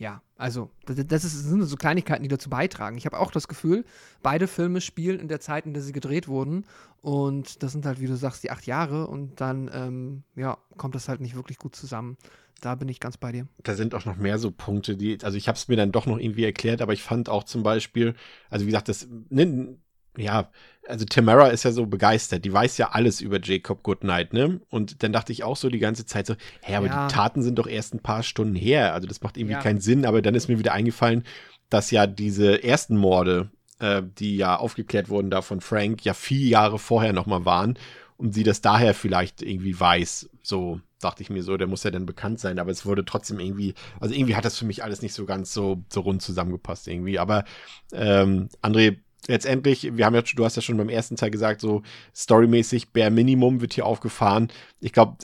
ja, 0.00 0.22
also 0.38 0.70
das, 0.86 0.96
ist, 0.96 1.12
das 1.12 1.22
sind 1.22 1.62
so 1.62 1.76
Kleinigkeiten, 1.76 2.22
die 2.22 2.30
dazu 2.30 2.48
beitragen. 2.48 2.96
Ich 2.96 3.04
habe 3.04 3.18
auch 3.18 3.30
das 3.30 3.48
Gefühl, 3.48 3.84
beide 4.22 4.46
Filme 4.46 4.80
spielen 4.80 5.20
in 5.20 5.28
der 5.28 5.40
Zeit, 5.40 5.66
in 5.66 5.74
der 5.74 5.82
sie 5.82 5.92
gedreht 5.92 6.26
wurden. 6.26 6.64
Und 7.02 7.62
das 7.62 7.72
sind 7.72 7.84
halt, 7.84 8.00
wie 8.00 8.06
du 8.06 8.16
sagst, 8.16 8.42
die 8.42 8.50
acht 8.50 8.66
Jahre. 8.66 9.08
Und 9.08 9.42
dann, 9.42 9.70
ähm, 9.74 10.22
ja, 10.36 10.56
kommt 10.78 10.94
das 10.94 11.10
halt 11.10 11.20
nicht 11.20 11.34
wirklich 11.34 11.58
gut 11.58 11.76
zusammen. 11.76 12.16
Da 12.62 12.76
bin 12.76 12.88
ich 12.88 12.98
ganz 12.98 13.18
bei 13.18 13.30
dir. 13.30 13.46
Da 13.62 13.74
sind 13.74 13.94
auch 13.94 14.06
noch 14.06 14.16
mehr 14.16 14.38
so 14.38 14.50
Punkte, 14.50 14.96
die, 14.96 15.18
also 15.22 15.36
ich 15.36 15.48
habe 15.48 15.56
es 15.56 15.68
mir 15.68 15.76
dann 15.76 15.92
doch 15.92 16.06
noch 16.06 16.18
irgendwie 16.18 16.44
erklärt, 16.44 16.80
aber 16.80 16.94
ich 16.94 17.02
fand 17.02 17.28
auch 17.28 17.44
zum 17.44 17.62
Beispiel, 17.62 18.14
also 18.48 18.64
wie 18.64 18.70
gesagt, 18.70 18.88
das, 18.88 19.06
ne, 19.28 19.76
ja, 20.16 20.50
also 20.88 21.04
Tamara 21.04 21.48
ist 21.48 21.64
ja 21.64 21.72
so 21.72 21.86
begeistert, 21.86 22.44
die 22.44 22.52
weiß 22.52 22.78
ja 22.78 22.90
alles 22.90 23.20
über 23.20 23.38
Jacob 23.40 23.82
Goodnight, 23.82 24.32
ne? 24.32 24.60
Und 24.70 25.02
dann 25.02 25.12
dachte 25.12 25.32
ich 25.32 25.44
auch 25.44 25.56
so 25.56 25.68
die 25.68 25.78
ganze 25.78 26.04
Zeit 26.04 26.26
so, 26.26 26.34
hä, 26.62 26.74
aber 26.74 26.86
ja. 26.86 27.06
die 27.06 27.14
Taten 27.14 27.42
sind 27.42 27.58
doch 27.58 27.66
erst 27.66 27.94
ein 27.94 28.00
paar 28.00 28.22
Stunden 28.22 28.56
her, 28.56 28.92
also 28.94 29.06
das 29.06 29.20
macht 29.20 29.36
irgendwie 29.36 29.54
ja. 29.54 29.60
keinen 29.60 29.80
Sinn, 29.80 30.04
aber 30.04 30.22
dann 30.22 30.34
ist 30.34 30.48
mir 30.48 30.58
wieder 30.58 30.72
eingefallen, 30.72 31.24
dass 31.68 31.90
ja 31.90 32.06
diese 32.06 32.62
ersten 32.64 32.96
Morde, 32.96 33.50
äh, 33.78 34.02
die 34.18 34.36
ja 34.36 34.56
aufgeklärt 34.56 35.08
wurden 35.08 35.30
da 35.30 35.42
von 35.42 35.60
Frank, 35.60 36.04
ja 36.04 36.14
vier 36.14 36.48
Jahre 36.48 36.78
vorher 36.78 37.12
nochmal 37.12 37.44
waren 37.44 37.78
und 38.16 38.34
sie 38.34 38.42
das 38.42 38.60
daher 38.60 38.94
vielleicht 38.94 39.42
irgendwie 39.42 39.78
weiß, 39.78 40.28
so 40.42 40.80
dachte 41.00 41.22
ich 41.22 41.30
mir 41.30 41.42
so, 41.42 41.56
der 41.56 41.66
muss 41.66 41.84
ja 41.84 41.90
dann 41.90 42.04
bekannt 42.04 42.40
sein, 42.40 42.58
aber 42.58 42.70
es 42.70 42.84
wurde 42.84 43.04
trotzdem 43.04 43.40
irgendwie, 43.40 43.74
also 44.00 44.14
irgendwie 44.14 44.36
hat 44.36 44.44
das 44.44 44.58
für 44.58 44.66
mich 44.66 44.84
alles 44.84 45.00
nicht 45.00 45.14
so 45.14 45.24
ganz 45.24 45.54
so, 45.54 45.82
so 45.88 46.00
rund 46.00 46.20
zusammengepasst 46.20 46.88
irgendwie, 46.88 47.18
aber 47.18 47.44
ähm, 47.92 48.50
André, 48.60 48.98
letztendlich, 49.30 49.96
wir 49.96 50.04
haben 50.04 50.14
ja, 50.14 50.22
du 50.22 50.44
hast 50.44 50.56
ja 50.56 50.62
schon 50.62 50.76
beim 50.76 50.88
ersten 50.88 51.16
Teil 51.16 51.30
gesagt, 51.30 51.60
so 51.60 51.82
storymäßig, 52.14 52.92
bare 52.92 53.10
Minimum 53.10 53.60
wird 53.60 53.74
hier 53.74 53.86
aufgefahren. 53.86 54.48
Ich 54.80 54.92
glaube, 54.92 55.18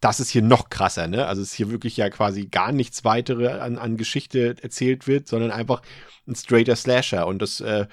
das 0.00 0.20
ist 0.20 0.30
hier 0.30 0.42
noch 0.42 0.68
krasser, 0.68 1.06
ne? 1.06 1.26
Also 1.26 1.40
es 1.40 1.48
ist 1.48 1.54
hier 1.54 1.70
wirklich 1.70 1.96
ja 1.96 2.10
quasi 2.10 2.46
gar 2.46 2.72
nichts 2.72 3.04
weitere 3.04 3.48
an, 3.48 3.78
an 3.78 3.96
Geschichte 3.96 4.56
erzählt 4.60 5.06
wird, 5.06 5.28
sondern 5.28 5.50
einfach 5.50 5.80
ein 6.26 6.34
straighter 6.34 6.76
Slasher. 6.76 7.26
Und 7.26 7.40
das 7.40 7.60
äh, 7.60 7.86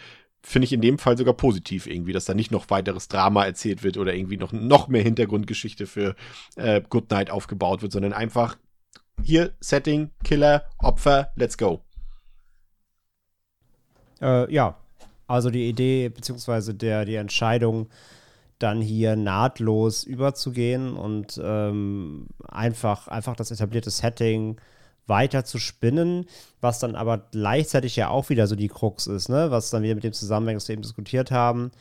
finde 0.43 0.65
ich 0.65 0.73
in 0.73 0.81
dem 0.81 0.97
Fall 0.97 1.17
sogar 1.17 1.35
positiv 1.35 1.87
irgendwie, 1.87 2.11
dass 2.11 2.25
da 2.25 2.33
nicht 2.33 2.51
noch 2.51 2.69
weiteres 2.69 3.07
Drama 3.07 3.45
erzählt 3.45 3.83
wird 3.83 3.97
oder 3.97 4.13
irgendwie 4.13 4.37
noch, 4.37 4.51
noch 4.51 4.89
mehr 4.89 5.03
Hintergrundgeschichte 5.03 5.87
für 5.87 6.15
äh, 6.57 6.81
Goodnight 6.81 7.29
aufgebaut 7.29 7.81
wird, 7.81 7.93
sondern 7.93 8.13
einfach 8.13 8.57
hier 9.23 9.53
Setting, 9.61 10.09
Killer, 10.23 10.65
Opfer, 10.79 11.31
let's 11.35 11.57
go. 11.57 11.81
Äh, 14.19 14.51
ja, 14.53 14.80
also 15.31 15.49
die 15.49 15.69
Idee 15.69 16.09
beziehungsweise 16.09 16.73
der, 16.75 17.05
die 17.05 17.15
Entscheidung, 17.15 17.87
dann 18.59 18.81
hier 18.81 19.15
nahtlos 19.15 20.03
überzugehen 20.03 20.95
und 20.95 21.39
ähm, 21.43 22.27
einfach, 22.47 23.07
einfach 23.07 23.35
das 23.35 23.49
etablierte 23.49 23.89
Setting 23.89 24.59
weiter 25.07 25.43
zu 25.43 25.57
spinnen, 25.57 26.25
was 26.61 26.79
dann 26.79 26.95
aber 26.95 27.17
gleichzeitig 27.31 27.95
ja 27.95 28.09
auch 28.09 28.29
wieder 28.29 28.45
so 28.47 28.55
die 28.55 28.67
Krux 28.67 29.07
ist, 29.07 29.29
ne? 29.29 29.49
was 29.49 29.71
dann 29.71 29.83
wieder 29.83 29.95
mit 29.95 30.03
dem 30.03 30.13
zusammenhängt, 30.13 30.57
was 30.57 30.67
wir 30.67 30.73
eben 30.73 30.83
diskutiert 30.83 31.31
haben. 31.31 31.71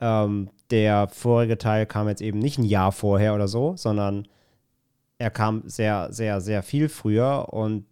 Ähm, 0.00 0.50
der 0.70 1.08
vorige 1.08 1.56
Teil 1.56 1.86
kam 1.86 2.08
jetzt 2.08 2.20
eben 2.20 2.40
nicht 2.40 2.58
ein 2.58 2.64
Jahr 2.64 2.90
vorher 2.90 3.34
oder 3.34 3.46
so, 3.46 3.76
sondern 3.76 4.26
er 5.18 5.30
kam 5.30 5.62
sehr, 5.66 6.12
sehr, 6.12 6.40
sehr 6.40 6.62
viel 6.62 6.88
früher 6.88 7.52
und 7.52 7.86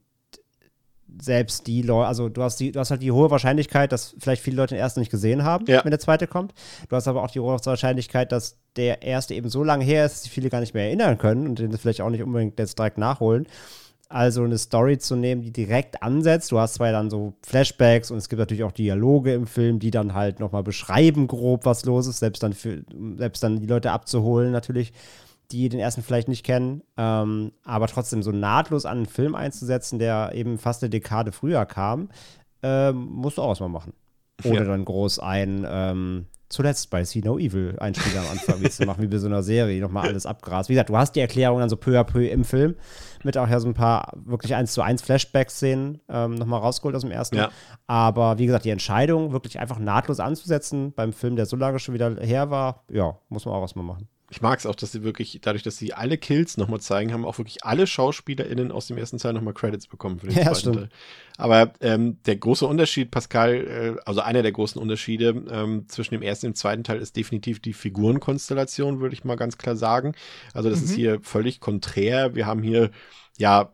selbst 1.21 1.67
die 1.67 1.83
Leute, 1.83 2.07
also 2.07 2.29
du 2.29 2.43
hast, 2.43 2.61
die, 2.61 2.73
du 2.73 2.81
hast 2.81 2.91
halt 2.91 3.03
die 3.03 3.13
hohe 3.13 3.31
Wahrscheinlichkeit, 3.31 3.93
dass 3.93 4.15
vielleicht 4.19 4.43
viele 4.43 4.57
Leute 4.57 4.75
den 4.75 4.81
ersten 4.81 5.01
nicht 5.01 5.11
gesehen 5.11 5.45
haben, 5.45 5.67
ja. 5.67 5.85
wenn 5.85 5.91
der 5.91 6.01
zweite 6.01 6.27
kommt. 6.27 6.53
Du 6.89 6.97
hast 6.97 7.09
aber 7.09 7.23
auch 7.23 7.31
die 7.31 7.41
hohe 7.41 7.59
Wahrscheinlichkeit, 7.65 8.33
dass 8.33 8.59
der 8.77 9.03
erste 9.03 9.35
eben 9.35 9.49
so 9.49 9.65
lange 9.65 9.85
her 9.85 10.07
ist, 10.07 10.13
dass 10.13 10.23
sich 10.23 10.33
viele 10.33 10.51
gar 10.51 10.61
nicht 10.61 10.75
mehr 10.75 10.85
erinnern 10.85 11.19
können 11.19 11.47
und 11.47 11.59
den 11.59 11.71
das 11.71 11.81
vielleicht 11.81 12.01
auch 12.01 12.11
nicht 12.11 12.23
unbedingt 12.23 12.59
jetzt 12.59 12.79
direkt 12.79 12.99
nachholen. 12.99 13.47
Also 14.09 14.45
eine 14.45 14.59
Story 14.59 14.99
zu 14.99 15.17
nehmen, 15.17 15.41
die 15.41 15.53
direkt 15.53 16.03
ansetzt. 16.03 16.53
Du 16.53 16.59
hast 16.59 16.75
zwar 16.75 16.93
dann 16.93 17.09
so 17.09 17.33
Flashbacks 17.43 18.11
und 18.11 18.19
es 18.19 18.29
gibt 18.29 18.41
natürlich 18.41 18.63
auch 18.63 18.73
Dialoge 18.73 19.33
im 19.33 19.47
Film, 19.47 19.79
die 19.79 19.91
dann 19.91 20.13
halt 20.13 20.39
nochmal 20.39 20.63
beschreiben 20.63 21.27
grob, 21.29 21.65
was 21.65 21.87
los 21.87 22.07
ist, 22.07 22.19
selbst 22.19 22.43
dann 22.43 22.53
für, 22.53 22.83
selbst 23.17 23.43
dann 23.43 23.61
die 23.61 23.67
Leute 23.67 23.91
abzuholen 23.91 24.53
natürlich 24.53 24.93
die 25.53 25.69
den 25.69 25.81
ersten 25.81 26.03
vielleicht 26.03 26.29
nicht 26.29 26.45
kennen, 26.45 26.83
ähm, 26.97 27.53
aber 27.65 27.87
trotzdem 27.87 28.23
so 28.23 28.33
nahtlos 28.33 28.87
an 28.87 28.99
einen 28.99 29.07
Film 29.07 29.35
einzusetzen, 29.35 29.99
der 29.99 30.33
eben 30.35 30.59
fast 30.59 30.83
eine 30.83 30.91
Dekade 30.91 31.33
früher 31.33 31.67
kam, 31.67 32.09
ähm, 32.63 32.97
musst 33.11 33.39
du 33.39 33.43
auch 33.43 33.51
erstmal 33.51 33.69
machen. 33.69 33.93
Ohne 34.45 34.57
ja. 34.57 34.65
dann 34.65 34.85
groß 34.85 35.19
ein, 35.19 35.67
ähm, 35.69 36.27
zuletzt 36.49 36.91
bei 36.91 37.05
See 37.05 37.21
No 37.21 37.39
Evil 37.39 37.77
Einspieler 37.79 38.21
am 38.23 38.31
Anfang 38.31 38.61
wie 38.63 38.71
zu 38.71 38.85
machen, 38.85 39.03
wie 39.03 39.07
bei 39.07 39.19
so 39.19 39.27
einer 39.27 39.43
Serie, 39.43 39.81
nochmal 39.81 40.09
alles 40.09 40.27
abgrast. 40.27 40.69
Wie 40.69 40.75
gesagt, 40.75 40.89
du 40.89 40.97
hast 40.97 41.15
die 41.15 41.21
Erklärung 41.21 41.61
dann 41.61 41.69
so 41.69 41.77
peu 41.77 41.99
à 41.99 42.05
peu 42.05 42.27
im 42.27 42.45
Film, 42.45 42.75
mit 43.23 43.37
auch 43.37 43.49
ja 43.49 43.61
so 43.61 43.69
ein 43.69 43.75
paar 43.75 44.13
wirklich 44.25 44.55
eins 44.55 44.73
zu 44.73 44.83
eins 44.83 45.03
Flashback-Szenen 45.03 46.01
ähm, 46.09 46.35
nochmal 46.35 46.61
rausgeholt 46.61 46.97
aus 46.97 47.03
dem 47.03 47.11
ersten. 47.11 47.37
Ja. 47.37 47.51
Aber 47.87 48.39
wie 48.39 48.47
gesagt, 48.47 48.65
die 48.65 48.71
Entscheidung, 48.71 49.33
wirklich 49.33 49.61
einfach 49.61 49.79
nahtlos 49.79 50.19
anzusetzen 50.19 50.93
beim 50.93 51.13
Film, 51.13 51.37
der 51.37 51.47
so 51.47 51.57
lange 51.57 51.79
schon 51.79 51.95
wieder 51.95 52.17
her 52.17 52.51
war, 52.51 52.85
ja, 52.91 53.19
muss 53.29 53.45
man 53.45 53.55
auch 53.55 53.63
erstmal 53.63 53.85
machen 53.85 54.09
ich 54.33 54.41
mag 54.41 54.59
es 54.59 54.65
auch, 54.65 54.75
dass 54.75 54.93
sie 54.93 55.03
wirklich, 55.03 55.41
dadurch, 55.43 55.63
dass 55.63 55.77
sie 55.77 55.93
alle 55.93 56.17
Kills 56.17 56.57
nochmal 56.57 56.81
zeigen, 56.81 57.13
haben 57.13 57.27
auch 57.27 57.37
wirklich 57.37 57.67
alle 57.67 57.87
SchauspielerInnen 57.87 58.73
aus 58.73 58.87
dem 58.87 58.97
ersten 58.97 59.19
Teil 59.19 59.35
nochmal 59.35 59.53
Credits 59.53 59.87
bekommen 59.87 60.19
für 60.21 60.29
den 60.29 60.37
ja, 60.39 60.45
zweiten 60.45 60.59
stimmt. 60.59 60.77
Teil. 60.77 60.89
Aber 61.37 61.73
ähm, 61.83 62.17
der 62.25 62.37
große 62.37 62.67
Unterschied, 62.67 63.11
Pascal, 63.11 63.55
äh, 63.55 64.01
also 64.07 64.23
einer 64.23 64.41
der 64.41 64.53
großen 64.53 64.81
Unterschiede 64.81 65.45
ähm, 65.51 65.85
zwischen 65.87 66.15
dem 66.15 66.23
ersten 66.23 66.47
und 66.47 66.55
dem 66.55 66.57
zweiten 66.57 66.83
Teil 66.83 66.99
ist 66.99 67.15
definitiv 67.15 67.61
die 67.61 67.75
Figurenkonstellation, 67.75 69.01
würde 69.01 69.15
ich 69.15 69.23
mal 69.23 69.37
ganz 69.37 69.59
klar 69.59 69.77
sagen. 69.77 70.15
Also 70.55 70.71
das 70.71 70.79
mhm. 70.79 70.85
ist 70.87 70.95
hier 70.95 71.21
völlig 71.21 71.61
konträr. 71.61 72.35
Wir 72.35 72.47
haben 72.47 72.63
hier, 72.63 72.91
ja, 73.37 73.71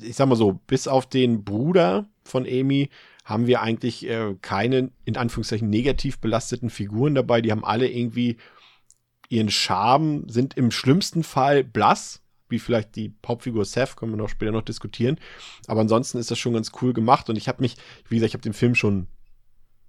ich 0.00 0.16
sag 0.16 0.26
mal 0.26 0.36
so, 0.36 0.58
bis 0.66 0.88
auf 0.88 1.04
den 1.04 1.44
Bruder 1.44 2.06
von 2.24 2.46
Amy 2.46 2.88
haben 3.26 3.46
wir 3.46 3.60
eigentlich 3.60 4.08
äh, 4.08 4.36
keine, 4.40 4.90
in 5.04 5.18
Anführungszeichen, 5.18 5.68
negativ 5.68 6.18
belasteten 6.18 6.70
Figuren 6.70 7.14
dabei. 7.14 7.42
Die 7.42 7.52
haben 7.52 7.62
alle 7.62 7.90
irgendwie 7.90 8.38
ihren 9.28 9.50
Charme, 9.50 10.28
sind 10.28 10.56
im 10.56 10.70
schlimmsten 10.70 11.22
Fall 11.22 11.64
blass, 11.64 12.22
wie 12.48 12.58
vielleicht 12.58 12.96
die 12.96 13.12
Hauptfigur 13.26 13.64
Seth, 13.64 13.96
können 13.96 14.12
wir 14.12 14.16
noch 14.16 14.28
später 14.28 14.52
noch 14.52 14.62
diskutieren. 14.62 15.18
Aber 15.66 15.80
ansonsten 15.80 16.18
ist 16.18 16.30
das 16.30 16.38
schon 16.38 16.54
ganz 16.54 16.72
cool 16.80 16.92
gemacht 16.92 17.28
und 17.28 17.36
ich 17.36 17.48
habe 17.48 17.60
mich, 17.62 17.76
wie 18.08 18.16
gesagt, 18.16 18.30
ich 18.30 18.34
habe 18.34 18.42
den 18.42 18.54
Film 18.54 18.74
schon 18.74 19.06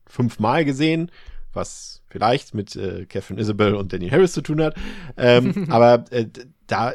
fünfmal 0.06 0.66
gesehen, 0.66 1.12
was 1.54 2.02
vielleicht 2.08 2.54
mit 2.54 2.76
äh, 2.76 3.06
Catherine 3.06 3.40
Isabel 3.40 3.76
und 3.76 3.94
Danny 3.94 4.10
Harris 4.10 4.34
zu 4.34 4.42
tun 4.42 4.62
hat. 4.62 4.76
Ähm, 5.18 5.66
aber 5.70 6.06
äh, 6.12 6.28
da 6.68 6.94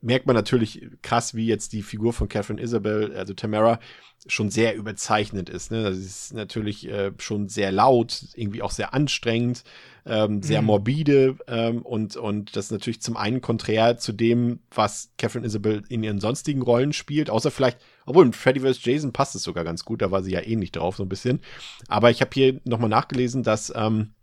merkt 0.00 0.26
man 0.26 0.34
natürlich 0.34 0.86
krass, 1.02 1.34
wie 1.34 1.46
jetzt 1.46 1.72
die 1.72 1.82
Figur 1.82 2.12
von 2.12 2.28
Catherine 2.28 2.60
Isabel, 2.60 3.14
also 3.16 3.34
Tamara, 3.34 3.78
schon 4.26 4.50
sehr 4.50 4.74
überzeichnet 4.74 5.48
ist. 5.48 5.70
Ne? 5.70 5.84
Das 5.84 5.96
ist 5.96 6.34
natürlich 6.34 6.88
äh, 6.88 7.12
schon 7.18 7.48
sehr 7.48 7.70
laut, 7.70 8.24
irgendwie 8.34 8.62
auch 8.62 8.72
sehr 8.72 8.92
anstrengend 8.92 9.62
ähm, 10.08 10.42
sehr 10.42 10.62
mhm. 10.62 10.66
morbide 10.66 11.36
ähm, 11.46 11.82
und, 11.82 12.16
und 12.16 12.56
das 12.56 12.66
ist 12.66 12.72
natürlich 12.72 13.02
zum 13.02 13.16
einen 13.16 13.42
konträr 13.42 13.98
zu 13.98 14.12
dem, 14.12 14.60
was 14.70 15.10
Catherine 15.18 15.46
Isabel 15.46 15.82
in 15.88 16.02
ihren 16.02 16.18
sonstigen 16.18 16.62
Rollen 16.62 16.92
spielt, 16.92 17.28
außer 17.30 17.50
vielleicht, 17.50 17.78
obwohl 18.08 18.26
in 18.26 18.32
Freddy 18.32 18.60
vs. 18.60 18.84
Jason 18.84 19.12
passt 19.12 19.34
es 19.34 19.42
sogar 19.42 19.64
ganz 19.64 19.84
gut, 19.84 20.02
da 20.02 20.10
war 20.10 20.22
sie 20.22 20.32
ja 20.32 20.40
ähnlich 20.40 20.72
drauf, 20.72 20.96
so 20.96 21.02
ein 21.02 21.08
bisschen. 21.08 21.40
Aber 21.88 22.10
ich 22.10 22.20
habe 22.20 22.30
hier 22.32 22.60
nochmal 22.64 22.88
nachgelesen, 22.88 23.42
dass 23.42 23.72
ähm, 23.74 24.14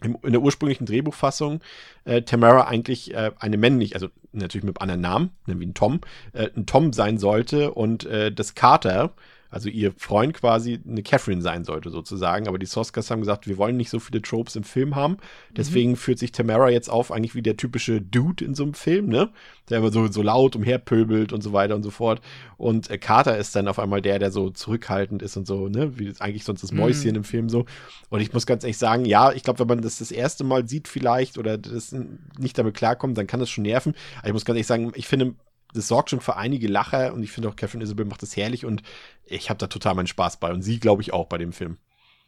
in 0.00 0.32
der 0.32 0.42
ursprünglichen 0.42 0.86
Drehbuchfassung 0.86 1.60
äh, 2.04 2.22
Tamara 2.22 2.68
eigentlich 2.68 3.14
äh, 3.14 3.32
eine 3.38 3.56
männliche, 3.56 3.94
also 3.94 4.08
natürlich 4.32 4.64
mit 4.64 4.80
einem 4.80 4.90
anderen 4.90 5.00
Namen, 5.00 5.30
wie 5.46 5.66
ein 5.66 5.74
Tom, 5.74 6.00
äh, 6.32 6.50
ein 6.56 6.66
Tom 6.66 6.92
sein 6.92 7.18
sollte 7.18 7.72
und 7.72 8.04
äh, 8.06 8.32
das 8.32 8.54
Carter, 8.54 9.14
also 9.50 9.68
ihr 9.68 9.92
Freund 9.96 10.34
quasi 10.34 10.78
eine 10.86 11.02
Catherine 11.02 11.40
sein 11.40 11.64
sollte 11.64 11.90
sozusagen. 11.90 12.48
Aber 12.48 12.58
die 12.58 12.66
Soskas 12.66 13.10
haben 13.10 13.20
gesagt, 13.20 13.46
wir 13.46 13.56
wollen 13.56 13.76
nicht 13.76 13.90
so 13.90 13.98
viele 13.98 14.20
Tropes 14.20 14.56
im 14.56 14.64
Film 14.64 14.94
haben. 14.94 15.16
Deswegen 15.56 15.92
mhm. 15.92 15.96
führt 15.96 16.18
sich 16.18 16.32
Tamara 16.32 16.68
jetzt 16.68 16.90
auf 16.90 17.10
eigentlich 17.10 17.34
wie 17.34 17.42
der 17.42 17.56
typische 17.56 18.02
Dude 18.02 18.44
in 18.44 18.54
so 18.54 18.64
einem 18.64 18.74
Film, 18.74 19.06
ne? 19.06 19.30
Der 19.70 19.78
immer 19.78 19.90
so, 19.90 20.10
so 20.10 20.22
laut 20.22 20.56
umherpöbelt 20.56 21.32
und 21.32 21.42
so 21.42 21.52
weiter 21.52 21.74
und 21.76 21.82
so 21.82 21.90
fort. 21.90 22.20
Und 22.56 22.90
äh, 22.90 22.98
Carter 22.98 23.38
ist 23.38 23.56
dann 23.56 23.68
auf 23.68 23.78
einmal 23.78 24.02
der, 24.02 24.18
der 24.18 24.30
so 24.30 24.50
zurückhaltend 24.50 25.22
ist 25.22 25.36
und 25.36 25.46
so, 25.46 25.68
ne? 25.68 25.98
Wie 25.98 26.12
eigentlich 26.18 26.44
sonst 26.44 26.62
das 26.62 26.72
Mäuschen 26.72 27.10
mhm. 27.10 27.16
im 27.16 27.24
Film 27.24 27.48
so. 27.48 27.64
Und 28.10 28.20
ich 28.20 28.32
muss 28.32 28.46
ganz 28.46 28.64
ehrlich 28.64 28.78
sagen, 28.78 29.06
ja, 29.06 29.32
ich 29.32 29.42
glaube, 29.42 29.60
wenn 29.60 29.68
man 29.68 29.80
das 29.80 29.98
das 29.98 30.10
erste 30.10 30.44
Mal 30.44 30.68
sieht 30.68 30.88
vielleicht 30.88 31.38
oder 31.38 31.56
das 31.56 31.94
nicht 32.38 32.58
damit 32.58 32.74
klarkommt, 32.74 33.16
dann 33.16 33.26
kann 33.26 33.40
das 33.40 33.48
schon 33.48 33.62
nerven. 33.62 33.94
Aber 34.18 34.28
ich 34.28 34.32
muss 34.34 34.44
ganz 34.44 34.56
ehrlich 34.56 34.66
sagen, 34.66 34.92
ich 34.94 35.06
finde, 35.06 35.34
das 35.74 35.88
sorgt 35.88 36.10
schon 36.10 36.20
für 36.20 36.36
einige 36.36 36.68
Lacher 36.68 37.12
und 37.12 37.22
ich 37.22 37.32
finde 37.32 37.48
auch 37.48 37.56
Catherine 37.56 37.84
Isabel 37.84 38.06
macht 38.06 38.22
das 38.22 38.36
herrlich 38.36 38.64
und 38.64 38.82
ich 39.24 39.50
habe 39.50 39.58
da 39.58 39.66
total 39.66 39.94
meinen 39.94 40.06
Spaß 40.06 40.38
bei 40.38 40.52
und 40.52 40.62
sie, 40.62 40.80
glaube 40.80 41.02
ich, 41.02 41.12
auch 41.12 41.26
bei 41.26 41.38
dem 41.38 41.52
Film. 41.52 41.78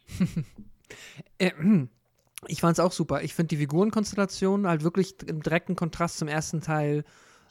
Äh, 1.37 1.51
hm. 1.55 1.87
ich 2.47 2.59
fand 2.59 2.77
es 2.77 2.83
auch 2.83 2.91
super. 2.91 3.21
Ich 3.23 3.33
finde 3.33 3.47
die 3.47 3.57
Figurenkonstellation 3.57 4.67
halt 4.67 4.83
wirklich 4.83 5.15
im 5.25 5.41
direkten 5.41 5.77
Kontrast 5.77 6.17
zum 6.17 6.27
ersten 6.27 6.59
Teil 6.59 7.05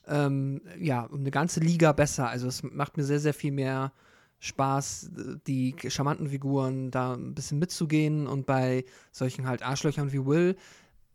ähm, 0.06 0.60
ja, 0.78 1.04
um 1.04 1.20
eine 1.20 1.30
ganze 1.30 1.60
Liga 1.60 1.92
besser. 1.92 2.28
Also 2.28 2.48
es 2.48 2.62
macht 2.62 2.98
mir 2.98 3.04
sehr, 3.04 3.18
sehr 3.18 3.32
viel 3.32 3.52
mehr 3.52 3.92
Spaß, 4.40 5.10
die 5.46 5.74
charmanten 5.88 6.30
Figuren 6.30 6.90
da 6.90 7.14
ein 7.14 7.34
bisschen 7.34 7.58
mitzugehen 7.58 8.26
und 8.26 8.46
bei 8.46 8.84
solchen 9.12 9.46
halt 9.46 9.62
Arschlöchern 9.62 10.12
wie 10.12 10.24
Will 10.24 10.56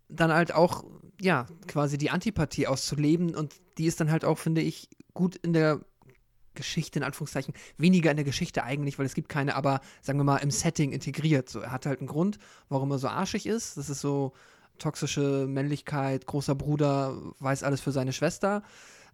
dann 0.09 0.33
halt 0.33 0.53
auch, 0.53 0.83
ja, 1.19 1.45
quasi 1.67 1.97
die 1.97 2.09
Antipathie 2.09 2.67
auszuleben 2.67 3.35
und 3.35 3.53
die 3.77 3.85
ist 3.85 3.99
dann 3.99 4.11
halt 4.11 4.25
auch, 4.25 4.37
finde 4.37 4.61
ich, 4.61 4.89
gut 5.13 5.35
in 5.37 5.53
der 5.53 5.81
Geschichte, 6.53 6.99
in 6.99 7.03
Anführungszeichen, 7.03 7.53
weniger 7.77 8.11
in 8.11 8.17
der 8.17 8.23
Geschichte 8.23 8.63
eigentlich, 8.63 8.97
weil 8.97 9.05
es 9.05 9.13
gibt 9.13 9.29
keine, 9.29 9.55
aber 9.55 9.81
sagen 10.01 10.19
wir 10.19 10.23
mal 10.23 10.37
im 10.37 10.51
Setting 10.51 10.91
integriert. 10.91 11.49
So, 11.49 11.59
er 11.59 11.71
hat 11.71 11.85
halt 11.85 11.99
einen 11.99 12.07
Grund, 12.07 12.39
warum 12.69 12.91
er 12.91 12.99
so 12.99 13.09
arschig 13.09 13.45
ist. 13.45 13.77
Das 13.77 13.89
ist 13.89 14.01
so 14.01 14.33
toxische 14.77 15.47
Männlichkeit, 15.47 16.25
großer 16.25 16.55
Bruder, 16.55 17.17
weiß 17.39 17.63
alles 17.63 17.81
für 17.81 17.91
seine 17.91 18.13
Schwester 18.13 18.63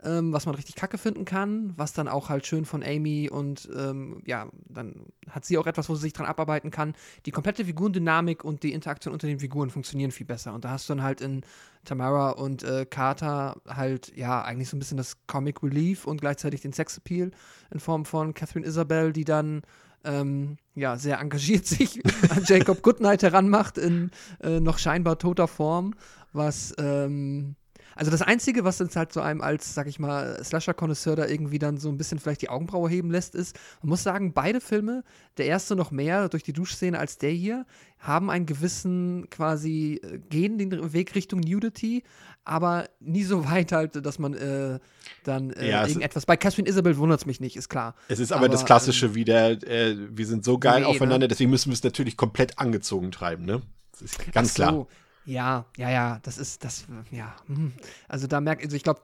ähm, 0.03 0.33
was 0.33 0.45
man 0.45 0.55
richtig 0.55 0.75
kacke 0.75 0.97
finden 0.97 1.25
kann, 1.25 1.73
was 1.77 1.93
dann 1.93 2.07
auch 2.07 2.29
halt 2.29 2.45
schön 2.47 2.65
von 2.65 2.83
Amy 2.83 3.29
und 3.29 3.69
ähm, 3.75 4.21
ja, 4.25 4.47
dann 4.67 5.05
hat 5.29 5.45
sie 5.45 5.57
auch 5.57 5.67
etwas, 5.67 5.89
wo 5.89 5.95
sie 5.95 6.01
sich 6.01 6.13
dran 6.13 6.25
abarbeiten 6.25 6.71
kann. 6.71 6.93
Die 7.25 7.31
komplette 7.31 7.65
Figurendynamik 7.65 8.43
und 8.43 8.63
die 8.63 8.73
Interaktion 8.73 9.13
unter 9.13 9.27
den 9.27 9.39
Figuren 9.39 9.69
funktionieren 9.69 10.11
viel 10.11 10.25
besser. 10.25 10.53
Und 10.53 10.65
da 10.65 10.71
hast 10.71 10.89
du 10.89 10.93
dann 10.93 11.03
halt 11.03 11.21
in 11.21 11.41
Tamara 11.85 12.31
und 12.31 12.63
äh, 12.63 12.85
Carter 12.85 13.61
halt, 13.67 14.15
ja, 14.15 14.41
eigentlich 14.41 14.69
so 14.69 14.75
ein 14.75 14.79
bisschen 14.79 14.97
das 14.97 15.17
Comic 15.27 15.61
Relief 15.63 16.05
und 16.05 16.21
gleichzeitig 16.21 16.61
den 16.61 16.73
Sexappeal 16.73 17.31
in 17.71 17.79
Form 17.79 18.05
von 18.05 18.33
Catherine 18.33 18.65
Isabel, 18.65 19.13
die 19.13 19.25
dann 19.25 19.61
ähm, 20.03 20.57
ja, 20.75 20.97
sehr 20.97 21.19
engagiert 21.19 21.65
sich 21.67 22.01
an 22.29 22.43
Jacob 22.45 22.81
Goodnight 22.81 23.23
heranmacht 23.23 23.77
in 23.77 24.11
äh, 24.41 24.59
noch 24.59 24.79
scheinbar 24.79 25.19
toter 25.19 25.47
Form, 25.47 25.93
was 26.33 26.73
ähm, 26.77 27.55
also 27.95 28.11
das 28.11 28.21
Einzige, 28.21 28.63
was 28.63 28.79
uns 28.81 28.95
halt 28.95 29.11
so 29.13 29.21
einem 29.21 29.41
als, 29.41 29.73
sag 29.73 29.87
ich 29.87 29.99
mal, 29.99 30.41
Slasher-Konnoisseur 30.43 31.15
da 31.15 31.27
irgendwie 31.27 31.59
dann 31.59 31.77
so 31.77 31.89
ein 31.89 31.97
bisschen 31.97 32.19
vielleicht 32.19 32.41
die 32.41 32.49
Augenbraue 32.49 32.89
heben 32.89 33.11
lässt, 33.11 33.35
ist, 33.35 33.57
man 33.81 33.89
muss 33.89 34.03
sagen, 34.03 34.33
beide 34.33 34.61
Filme, 34.61 35.03
der 35.37 35.45
erste 35.45 35.75
noch 35.75 35.91
mehr 35.91 36.29
durch 36.29 36.43
die 36.43 36.53
Duschszene 36.53 36.97
als 36.97 37.17
der 37.17 37.31
hier, 37.31 37.65
haben 37.99 38.29
einen 38.29 38.45
gewissen 38.45 39.29
quasi, 39.29 39.99
äh, 40.03 40.19
gehen 40.29 40.57
den 40.57 40.93
Weg 40.93 41.15
Richtung 41.15 41.39
Nudity, 41.39 42.03
aber 42.43 42.89
nie 42.99 43.23
so 43.23 43.45
weit 43.49 43.71
halt, 43.71 44.05
dass 44.05 44.19
man 44.19 44.33
äh, 44.33 44.79
dann 45.23 45.51
äh, 45.51 45.69
ja, 45.69 45.85
irgendetwas. 45.85 46.25
Bei 46.25 46.37
Catherine 46.37 46.67
Isabel 46.67 46.97
wundert 46.97 47.21
es 47.21 47.25
mich 47.25 47.39
nicht, 47.39 47.55
ist 47.55 47.69
klar. 47.69 47.95
Es 48.07 48.19
ist 48.19 48.31
aber, 48.31 48.45
aber 48.45 48.49
das 48.49 48.65
Klassische 48.65 49.07
ähm, 49.07 49.15
wieder, 49.15 49.51
äh, 49.67 49.95
wir 50.09 50.25
sind 50.25 50.43
so 50.43 50.57
geil 50.57 50.81
nee, 50.81 50.87
aufeinander, 50.87 51.25
ne? 51.25 51.27
deswegen 51.27 51.49
müssen 51.49 51.69
wir 51.69 51.73
es 51.73 51.83
natürlich 51.83 52.17
komplett 52.17 52.57
angezogen 52.57 53.11
treiben, 53.11 53.45
ne? 53.45 53.61
Ganz 54.31 54.55
so. 54.55 54.63
klar. 54.63 54.87
Ja, 55.25 55.65
ja, 55.77 55.89
ja, 55.91 56.19
das 56.23 56.37
ist, 56.37 56.63
das, 56.63 56.85
ja. 57.11 57.35
Hm. 57.47 57.73
Also 58.07 58.27
da 58.27 58.41
merkt, 58.41 58.63
also 58.63 58.75
ich 58.75 58.83
glaube, 58.83 59.01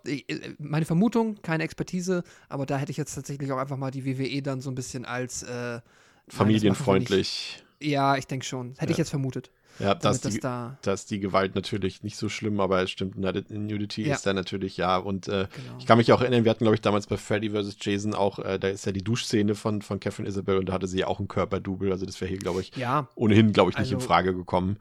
meine 0.57 0.85
Vermutung, 0.85 1.41
keine 1.41 1.63
Expertise, 1.63 2.23
aber 2.49 2.65
da 2.65 2.77
hätte 2.77 2.91
ich 2.91 2.97
jetzt 2.97 3.13
tatsächlich 3.13 3.51
auch 3.51 3.57
einfach 3.57 3.77
mal 3.77 3.91
die 3.91 4.05
WWE 4.05 4.41
dann 4.41 4.61
so 4.61 4.71
ein 4.71 4.75
bisschen 4.75 5.05
als 5.05 5.43
äh, 5.43 5.79
familienfreundlich. 6.27 7.57
Nein, 7.79 7.91
ja, 7.91 8.17
ich 8.17 8.25
denke 8.25 8.45
schon. 8.45 8.73
Hätte 8.77 8.85
ja. 8.85 8.91
ich 8.91 8.97
jetzt 8.97 9.11
vermutet. 9.11 9.51
Ja, 9.79 9.93
da 9.93 10.09
ist, 10.09 10.25
die, 10.25 10.39
da, 10.39 10.77
da 10.81 10.93
ist 10.93 11.11
die 11.11 11.19
Gewalt 11.19 11.53
natürlich 11.53 12.01
nicht 12.01 12.17
so 12.17 12.29
schlimm, 12.29 12.59
aber 12.59 12.81
es 12.81 12.89
stimmt, 12.89 13.15
Nudity 13.17 14.07
ja. 14.07 14.15
ist 14.15 14.25
da 14.25 14.33
natürlich, 14.33 14.77
ja. 14.77 14.97
Und 14.97 15.27
äh, 15.27 15.47
genau. 15.53 15.77
ich 15.77 15.85
kann 15.85 15.99
mich 15.99 16.11
auch 16.11 16.21
erinnern, 16.21 16.45
wir 16.45 16.49
hatten, 16.49 16.63
glaube 16.63 16.75
ich, 16.75 16.81
damals 16.81 17.05
bei 17.05 17.17
Freddy 17.17 17.51
vs. 17.51 17.77
Jason 17.81 18.15
auch, 18.15 18.39
äh, 18.39 18.57
da 18.57 18.69
ist 18.69 18.85
ja 18.85 18.91
die 18.91 19.03
Duschszene 19.03 19.53
von, 19.53 19.81
von 19.81 19.99
Catherine 19.99 20.27
Isabel 20.27 20.57
und 20.57 20.69
da 20.69 20.73
hatte 20.73 20.87
sie 20.87 20.99
ja 20.99 21.07
auch 21.07 21.19
ein 21.19 21.27
Körperdouble. 21.27 21.91
Also 21.91 22.05
das 22.05 22.19
wäre 22.19 22.29
hier, 22.29 22.39
glaube 22.39 22.61
ich, 22.61 22.75
ja. 22.75 23.07
ohnehin, 23.15 23.53
glaube 23.53 23.69
ich, 23.69 23.77
nicht 23.77 23.93
also, 23.93 23.95
in 23.95 24.01
Frage 24.01 24.33
gekommen. 24.33 24.77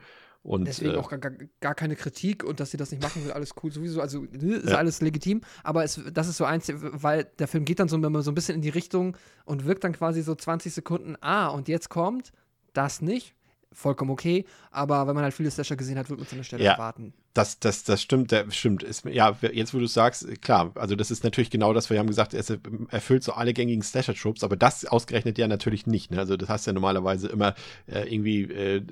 Und, 0.46 0.64
Deswegen 0.66 0.94
äh, 0.94 0.96
auch 0.96 1.10
gar, 1.10 1.18
gar, 1.18 1.74
keine 1.74 1.96
Kritik 1.96 2.44
und 2.44 2.60
dass 2.60 2.70
sie 2.70 2.76
das 2.76 2.92
nicht 2.92 3.02
machen 3.02 3.24
will, 3.24 3.32
alles 3.32 3.50
cool 3.62 3.72
sowieso. 3.72 4.00
Also 4.00 4.20
ne, 4.30 4.54
ist 4.54 4.70
ja. 4.70 4.76
alles 4.76 5.00
legitim, 5.00 5.40
aber 5.64 5.82
es, 5.82 6.00
das 6.12 6.28
ist 6.28 6.36
so 6.36 6.44
eins, 6.44 6.70
weil 6.72 7.24
der 7.40 7.48
Film 7.48 7.64
geht 7.64 7.80
dann 7.80 7.88
so, 7.88 8.00
so 8.22 8.30
ein 8.30 8.34
bisschen 8.34 8.54
in 8.54 8.62
die 8.62 8.68
Richtung 8.68 9.16
und 9.44 9.66
wirkt 9.66 9.82
dann 9.82 9.92
quasi 9.92 10.22
so 10.22 10.36
20 10.36 10.72
Sekunden, 10.72 11.16
ah, 11.20 11.48
und 11.48 11.66
jetzt 11.66 11.88
kommt 11.88 12.32
das 12.72 13.02
nicht 13.02 13.35
vollkommen 13.76 14.10
okay, 14.10 14.46
aber 14.70 15.06
wenn 15.06 15.14
man 15.14 15.22
halt 15.22 15.34
viele 15.34 15.50
Slasher 15.50 15.76
gesehen 15.76 15.98
hat, 15.98 16.08
wird 16.08 16.18
man 16.18 16.26
zu 16.26 16.34
einer 16.34 16.44
Stelle 16.44 16.64
ja, 16.64 16.72
erwarten. 16.72 17.12
Das, 17.34 17.60
das, 17.60 17.84
das 17.84 18.00
stimmt, 18.00 18.32
der, 18.32 18.50
stimmt. 18.50 18.82
Ist, 18.82 19.04
ja, 19.04 19.36
jetzt 19.52 19.74
wo 19.74 19.78
du 19.78 19.86
sagst, 19.86 20.40
klar, 20.40 20.72
also 20.74 20.96
das 20.96 21.10
ist 21.10 21.22
natürlich 21.22 21.50
genau 21.50 21.74
das, 21.74 21.90
wir 21.90 21.98
haben 21.98 22.06
gesagt, 22.06 22.32
es 22.32 22.50
erfüllt 22.88 23.22
so 23.22 23.32
alle 23.32 23.52
gängigen 23.52 23.82
Slasher-Tropes, 23.82 24.42
aber 24.42 24.56
das 24.56 24.86
ausgerechnet 24.86 25.36
ja 25.36 25.46
natürlich 25.46 25.86
nicht. 25.86 26.10
Ne? 26.10 26.18
Also 26.18 26.38
das 26.38 26.48
hast 26.48 26.66
ja 26.66 26.72
normalerweise 26.72 27.28
immer 27.28 27.54
äh, 27.86 28.12
irgendwie 28.12 28.44
äh, 28.44 28.82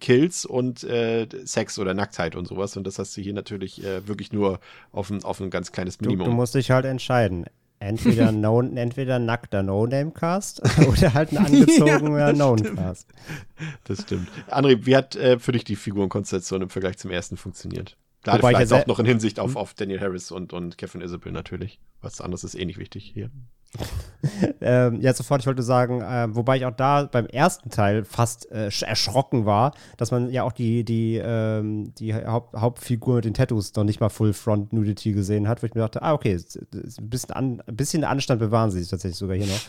Kills 0.00 0.44
und 0.44 0.84
äh, 0.84 1.26
Sex 1.44 1.78
oder 1.78 1.94
Nacktheit 1.94 2.36
und 2.36 2.46
sowas 2.46 2.76
und 2.76 2.86
das 2.86 2.98
hast 2.98 3.16
du 3.16 3.22
hier 3.22 3.32
natürlich 3.32 3.82
äh, 3.82 4.06
wirklich 4.06 4.32
nur 4.32 4.60
auf 4.92 5.08
ein, 5.10 5.24
auf 5.24 5.40
ein 5.40 5.48
ganz 5.48 5.72
kleines 5.72 6.00
Minimum. 6.00 6.26
Du, 6.26 6.30
du 6.30 6.36
musst 6.36 6.54
dich 6.54 6.70
halt 6.70 6.84
entscheiden 6.84 7.46
Entweder, 7.78 8.32
no, 8.32 8.62
entweder 8.62 9.18
nackter 9.18 9.62
No-Name-Cast 9.62 10.62
oder 10.88 11.14
halt 11.14 11.32
ein 11.32 11.38
angezogener 11.38 12.18
ja, 12.28 12.32
Known-Cast. 12.32 13.08
Das 13.84 14.02
stimmt. 14.02 14.28
André, 14.48 14.86
wie 14.86 14.96
hat 14.96 15.16
äh, 15.16 15.38
für 15.38 15.52
dich 15.52 15.64
die 15.64 15.76
Figurenkonstellation 15.76 16.62
im 16.62 16.70
Vergleich 16.70 16.98
zum 16.98 17.10
ersten 17.10 17.36
funktioniert? 17.36 17.96
Gerade 18.22 18.42
Wobei 18.42 18.54
vielleicht 18.54 18.72
auch 18.72 18.86
noch 18.86 18.98
in 18.98 19.06
Hinsicht 19.06 19.38
auf, 19.38 19.50
hm? 19.50 19.56
auf 19.58 19.74
Daniel 19.74 20.00
Harris 20.00 20.30
und, 20.32 20.52
und 20.52 20.78
Kevin 20.78 21.00
Isabel 21.00 21.32
natürlich. 21.32 21.78
Was 22.00 22.20
anderes 22.20 22.44
ist 22.44 22.54
eh 22.54 22.64
nicht 22.64 22.78
wichtig 22.78 23.10
hier. 23.14 23.30
ähm, 24.60 25.00
ja, 25.00 25.12
sofort, 25.12 25.40
ich 25.40 25.46
wollte 25.46 25.62
sagen, 25.62 26.00
äh, 26.00 26.34
wobei 26.34 26.56
ich 26.56 26.64
auch 26.66 26.74
da 26.74 27.04
beim 27.04 27.26
ersten 27.26 27.70
Teil 27.70 28.04
fast 28.04 28.50
äh, 28.50 28.70
erschrocken 28.84 29.46
war, 29.46 29.74
dass 29.96 30.10
man 30.10 30.30
ja 30.30 30.42
auch 30.42 30.52
die, 30.52 30.84
die, 30.84 31.20
ähm, 31.22 31.94
die 31.94 32.14
Haupt 32.14 32.56
Hauptfigur 32.56 33.16
mit 33.16 33.24
den 33.24 33.34
Tattoos 33.34 33.74
noch 33.74 33.84
nicht 33.84 34.00
mal 34.00 34.08
Full 34.08 34.32
Front 34.32 34.72
Nudity 34.72 35.12
gesehen 35.12 35.48
hat, 35.48 35.62
wo 35.62 35.66
ich 35.66 35.74
mir 35.74 35.82
dachte, 35.82 36.02
ah, 36.02 36.12
okay, 36.12 36.36
ein 36.36 37.08
bisschen, 37.08 37.30
an, 37.30 37.62
ein 37.66 37.76
bisschen 37.76 38.04
Anstand 38.04 38.40
bewahren 38.40 38.70
sie 38.70 38.80
sich 38.80 38.88
tatsächlich 38.88 39.18
sogar 39.18 39.36
hier 39.36 39.46
noch. 39.46 39.60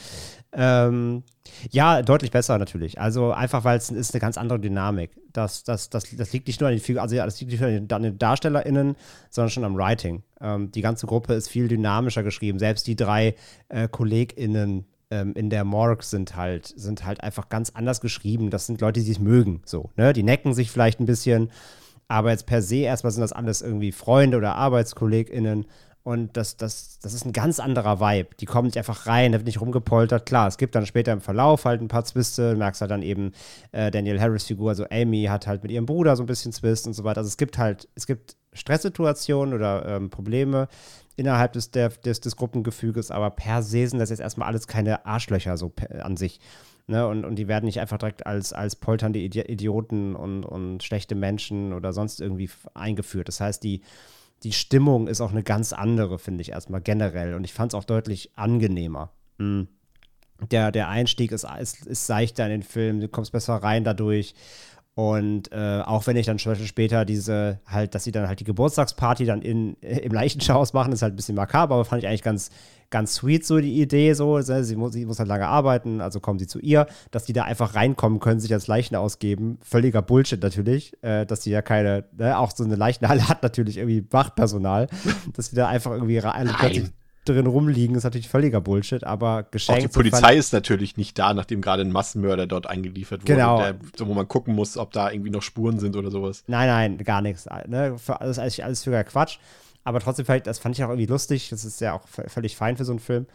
Ähm, 0.54 1.24
ja, 1.72 2.02
deutlich 2.02 2.32
besser 2.32 2.58
natürlich. 2.58 3.00
Also 3.00 3.32
einfach, 3.32 3.64
weil 3.64 3.78
es 3.78 3.90
ist 3.90 4.14
eine 4.14 4.22
ganz 4.22 4.38
andere 4.38 4.60
Dynamik. 4.60 5.12
Das, 5.34 5.64
das, 5.64 5.90
das, 5.90 6.06
das 6.16 6.34
liegt 6.34 6.48
nicht 6.48 6.60
nur 6.60 6.70
an 6.70 6.76
den 6.76 6.82
Figuren, 6.82 7.04
also 7.04 7.16
das 7.16 7.40
liegt 7.40 7.52
nicht 7.52 7.62
nur 7.62 7.98
an 7.98 8.04
den 8.04 8.18
DarstellerInnen, 8.18 8.96
sondern 9.30 9.50
schon 9.50 9.64
am 9.64 9.76
Writing. 9.76 10.24
Ähm, 10.42 10.72
die 10.72 10.82
ganze 10.82 11.08
Gruppe 11.08 11.34
ist 11.34 11.50
viel 11.50 11.68
dynamischer 11.68 12.24
geschrieben. 12.24 12.60
Selbst 12.60 12.88
die 12.88 12.96
drei 12.96 13.36
äh, 13.70 13.88
KollegInnen 13.88 14.86
ähm, 15.12 15.34
in 15.36 15.50
der 15.50 15.64
Morgue 15.64 16.04
sind 16.04 16.36
halt, 16.36 16.68
sind 16.68 17.06
halt 17.06 17.22
einfach 17.24 17.50
ganz 17.50 17.72
anders 17.72 18.02
geschrieben. 18.02 18.50
Das 18.50 18.66
sind 18.66 18.82
Leute, 18.82 19.00
die 19.00 19.06
sich 19.06 19.20
mögen. 19.20 19.62
So, 19.66 19.92
ne? 19.96 20.14
Die 20.14 20.24
necken 20.24 20.54
sich 20.54 20.72
vielleicht 20.72 21.00
ein 21.00 21.06
bisschen, 21.06 21.52
aber 22.08 22.32
jetzt 22.32 22.46
per 22.46 22.62
se 22.62 22.78
erstmal 22.78 23.12
sind 23.12 23.22
das 23.22 23.34
alles 23.34 23.62
irgendwie 23.62 23.92
Freunde 23.92 24.38
oder 24.38 24.56
ArbeitskollegInnen. 24.56 25.66
Und 26.08 26.38
das, 26.38 26.56
das, 26.56 27.00
das 27.00 27.14
ist 27.14 27.26
ein 27.26 27.34
ganz 27.34 27.60
anderer 27.60 28.00
Vibe. 28.00 28.30
Die 28.40 28.46
kommen 28.46 28.68
nicht 28.68 28.78
einfach 28.78 29.08
rein, 29.08 29.34
da 29.34 29.40
wird 29.40 29.46
nicht 29.46 29.60
rumgepoltert. 29.60 30.26
Klar, 30.26 30.48
es 30.48 30.58
gibt 30.58 30.74
dann 30.74 30.86
später 30.86 31.12
im 31.12 31.20
Verlauf 31.20 31.66
halt 31.66 31.82
ein 31.82 31.90
paar 31.90 32.06
Zwiste. 32.06 32.52
Du 32.52 32.58
merkst 32.58 32.80
halt 32.80 32.92
dann 32.92 33.02
eben 33.02 33.34
äh, 33.74 33.92
Daniel 33.92 34.18
Harris 34.18 34.46
Figur, 34.46 34.70
also 34.70 34.86
Amy 34.90 35.26
hat 35.26 35.48
halt 35.48 35.64
mit 35.64 35.72
ihrem 35.74 35.86
Bruder 35.86 36.16
so 36.16 36.24
ein 36.24 36.26
bisschen 36.26 36.54
Zwist 36.54 36.88
und 36.88 36.94
so 36.94 37.04
weiter. 37.04 37.18
Also 37.18 37.28
es 37.28 37.36
gibt 37.36 37.58
halt, 37.58 37.90
es 37.96 38.08
gibt 38.08 38.38
Stresssituationen 38.54 39.54
oder 39.54 39.86
ähm, 39.86 40.10
Probleme 40.10 40.70
innerhalb 41.18 41.52
des, 41.52 41.72
der, 41.72 41.90
des, 41.90 42.22
des 42.22 42.38
Gruppengefüges, 42.38 43.12
aber 43.12 43.30
per 43.32 43.62
se 43.62 43.86
sind 43.86 44.00
das 44.00 44.10
jetzt 44.10 44.22
erstmal 44.22 44.48
alles 44.48 44.66
keine 44.66 45.06
Arschlöcher 45.06 45.58
so 45.58 45.74
an 46.00 46.16
sich. 46.16 46.40
Ne? 46.88 47.06
Und, 47.06 47.26
und 47.26 47.36
die 47.36 47.50
werden 47.50 47.66
nicht 47.66 47.82
einfach 47.82 47.98
direkt 47.98 48.26
als, 48.26 48.54
als 48.54 48.78
polternde 48.78 49.20
Idioten 49.20 50.16
und, 50.16 50.46
und 50.46 50.84
schlechte 50.84 51.16
Menschen 51.16 51.74
oder 51.74 51.92
sonst 51.92 52.22
irgendwie 52.22 52.50
eingeführt. 52.76 53.28
Das 53.28 53.42
heißt, 53.42 53.62
die 53.62 53.82
die 54.44 54.52
Stimmung 54.52 55.08
ist 55.08 55.22
auch 55.22 55.32
eine 55.32 55.44
ganz 55.44 55.74
andere, 55.74 56.20
finde 56.20 56.42
ich 56.42 56.52
erstmal 56.52 56.82
generell. 56.82 57.34
Und 57.34 57.44
ich 57.44 57.54
fand 57.54 57.74
es 57.74 57.76
auch 57.78 57.84
deutlich 57.84 58.32
angenehmer. 58.36 59.12
Mhm. 59.38 59.68
Der, 60.52 60.72
der 60.72 60.88
Einstieg 60.90 61.32
ist, 61.32 61.48
ist, 61.60 61.88
ist 61.88 62.06
seichter 62.06 62.46
in 62.46 62.52
den 62.52 62.64
Film, 62.64 63.00
du 63.00 63.08
kommst 63.08 63.32
besser 63.32 63.56
rein 63.56 63.84
dadurch. 63.84 64.36
Und 64.94 65.52
äh, 65.52 65.82
auch 65.86 66.08
wenn 66.08 66.18
ich 66.18 66.26
dann 66.26 66.40
später 66.40 67.06
diese, 67.06 67.60
halt, 67.68 67.94
dass 67.94 68.04
sie 68.04 68.12
dann 68.12 68.28
halt 68.28 68.40
die 68.40 68.44
Geburtstagsparty 68.46 69.26
dann 69.26 69.42
in, 69.42 69.76
im 69.82 70.12
Leichenschauhaus 70.12 70.74
machen, 70.74 70.92
ist 70.92 71.02
halt 71.02 71.14
ein 71.14 71.16
bisschen 71.16 71.36
makaber, 71.36 71.76
aber 71.76 71.86
fand 71.86 72.04
ich 72.04 72.08
eigentlich 72.08 72.24
ganz, 72.24 72.50
ganz 72.90 73.16
sweet, 73.16 73.46
so 73.46 73.60
die 73.60 73.82
Idee, 73.82 74.14
so. 74.14 74.38
Ne? 74.38 74.64
Sie 74.64 74.76
muss, 74.76 74.94
sie 74.94 75.06
muss 75.06 75.20
halt 75.20 75.30
lange 75.30 75.48
arbeiten, 75.48 76.02
also 76.02 76.20
kommen 76.20 76.40
sie 76.40 76.48
zu 76.48 76.60
ihr, 76.60 76.88
dass 77.12 77.26
die 77.26 77.34
da 77.34 77.44
einfach 77.44 77.76
reinkommen 77.76 78.20
können, 78.20 78.40
sich 78.40 78.54
als 78.54 78.68
Leichen 78.68 78.96
ausgeben. 78.96 79.58
Völliger 79.62 80.02
Bullshit 80.02 80.42
natürlich, 80.42 81.02
äh, 81.04 81.26
dass 81.26 81.44
sie 81.44 81.52
ja 81.52 81.62
keine, 81.62 82.06
ne? 82.18 82.38
auch 82.38 82.52
so 82.52 82.64
eine 82.64 82.76
Leichenhalle 82.76 83.28
hat 83.28 83.44
natürlich 83.44 83.78
irgendwie 83.78 84.06
Wachpersonal, 84.10 84.88
dass 85.34 85.48
sie 85.48 85.56
da 85.56 85.68
einfach 85.68 85.92
irgendwie 85.92 86.20
alle 86.22 86.54
plötzlich 86.54 86.92
drin 87.28 87.46
rumliegen, 87.46 87.96
ist 87.96 88.04
natürlich 88.04 88.30
völliger 88.30 88.62
Bullshit, 88.62 89.04
aber 89.04 89.44
geschenkt. 89.44 89.82
Auch 89.82 89.88
die 89.88 89.94
Polizei 89.94 90.36
ist 90.36 90.54
natürlich 90.54 90.98
nicht 90.98 91.18
da, 91.20 91.34
nachdem 91.34 91.62
gerade 91.62 91.82
ein 91.82 91.92
Massenmörder 91.92 92.48
dort 92.48 92.68
eingeliefert 92.68 93.24
wurde, 93.24 93.34
genau. 93.34 93.58
der, 93.60 93.76
wo 94.00 94.14
man 94.14 94.28
gucken 94.28 94.56
muss, 94.56 94.78
ob 94.78 94.92
da 94.92 95.12
irgendwie 95.12 95.30
noch 95.30 95.42
Spuren 95.42 95.80
sind 95.80 95.96
oder 95.96 96.12
sowas. 96.12 96.44
Nein, 96.48 96.68
nein, 96.68 96.98
gar 97.00 97.22
nichts. 97.22 97.48
Ne? 97.68 97.98
Für 97.98 98.22
alles, 98.22 98.40
alles 98.40 98.84
für 98.84 99.04
Quatsch. 99.04 99.40
Aber 99.88 100.02
trotzdem, 100.02 100.26
das 100.44 100.60
fand 100.60 100.78
ich 100.78 100.84
auch 100.84 100.90
irgendwie 100.90 101.06
lustig. 101.06 101.48
Das 101.50 101.64
ist 101.64 101.80
ja 101.80 101.94
auch 101.94 102.02
völlig 102.10 102.58
fein 102.58 102.76
für 102.76 102.84
so 102.84 102.92
einen 102.92 103.00
Film. 103.00 103.26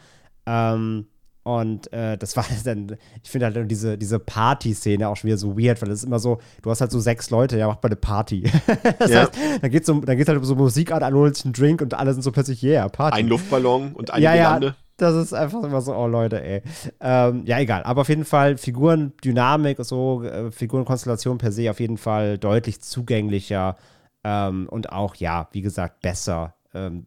Ähm, 0.44 1.06
und 1.44 1.90
äh, 1.94 2.18
das 2.18 2.36
war 2.36 2.44
dann, 2.64 2.98
ich 3.22 3.30
finde 3.30 3.46
halt 3.46 3.70
diese, 3.70 3.96
diese 3.96 4.18
Party-Szene 4.18 5.08
auch 5.08 5.16
schon 5.16 5.28
wieder 5.28 5.38
so 5.38 5.58
weird, 5.58 5.80
weil 5.80 5.88
es 5.90 6.00
ist 6.00 6.04
immer 6.04 6.18
so, 6.18 6.40
du 6.60 6.70
hast 6.70 6.82
halt 6.82 6.90
so 6.90 7.00
sechs 7.00 7.30
Leute, 7.30 7.56
ja, 7.56 7.68
mach 7.68 7.76
mal 7.76 7.86
eine 7.86 7.96
Party. 7.96 8.42
das 8.98 9.10
ja. 9.10 9.20
heißt, 9.20 9.32
dann 9.62 9.70
geht's, 9.70 9.86
so, 9.86 9.94
dann 9.94 10.14
geht's 10.18 10.28
halt 10.28 10.44
so 10.44 10.54
Musik 10.54 10.92
an, 10.92 11.02
alle 11.02 11.16
holen 11.16 11.32
sich 11.32 11.46
einen 11.46 11.54
Drink 11.54 11.80
und 11.80 11.94
alle 11.94 12.12
sind 12.12 12.20
so 12.20 12.32
plötzlich, 12.32 12.62
yeah, 12.62 12.86
Party. 12.86 13.20
Ein 13.20 13.28
Luftballon 13.28 13.94
und 13.94 14.10
eine 14.10 14.22
ja, 14.22 14.34
Gelande. 14.34 14.66
Ja, 14.66 14.74
das 14.98 15.14
ist 15.14 15.32
einfach 15.32 15.64
immer 15.64 15.80
so, 15.80 15.96
oh 15.96 16.06
Leute, 16.06 16.44
ey. 16.44 16.60
Ähm, 17.00 17.44
ja, 17.46 17.60
egal. 17.60 17.82
Aber 17.84 18.02
auf 18.02 18.10
jeden 18.10 18.26
Fall 18.26 18.58
Figuren, 18.58 19.14
Dynamik, 19.24 19.78
so, 19.80 20.22
äh, 20.22 20.50
Figurenkonstellation 20.50 21.38
per 21.38 21.50
se 21.50 21.70
auf 21.70 21.80
jeden 21.80 21.96
Fall 21.96 22.36
deutlich 22.36 22.82
zugänglicher 22.82 23.78
ähm, 24.24 24.68
und 24.68 24.92
auch, 24.92 25.14
ja, 25.16 25.48
wie 25.52 25.62
gesagt, 25.62 26.00
besser, 26.00 26.54
ähm, 26.74 27.06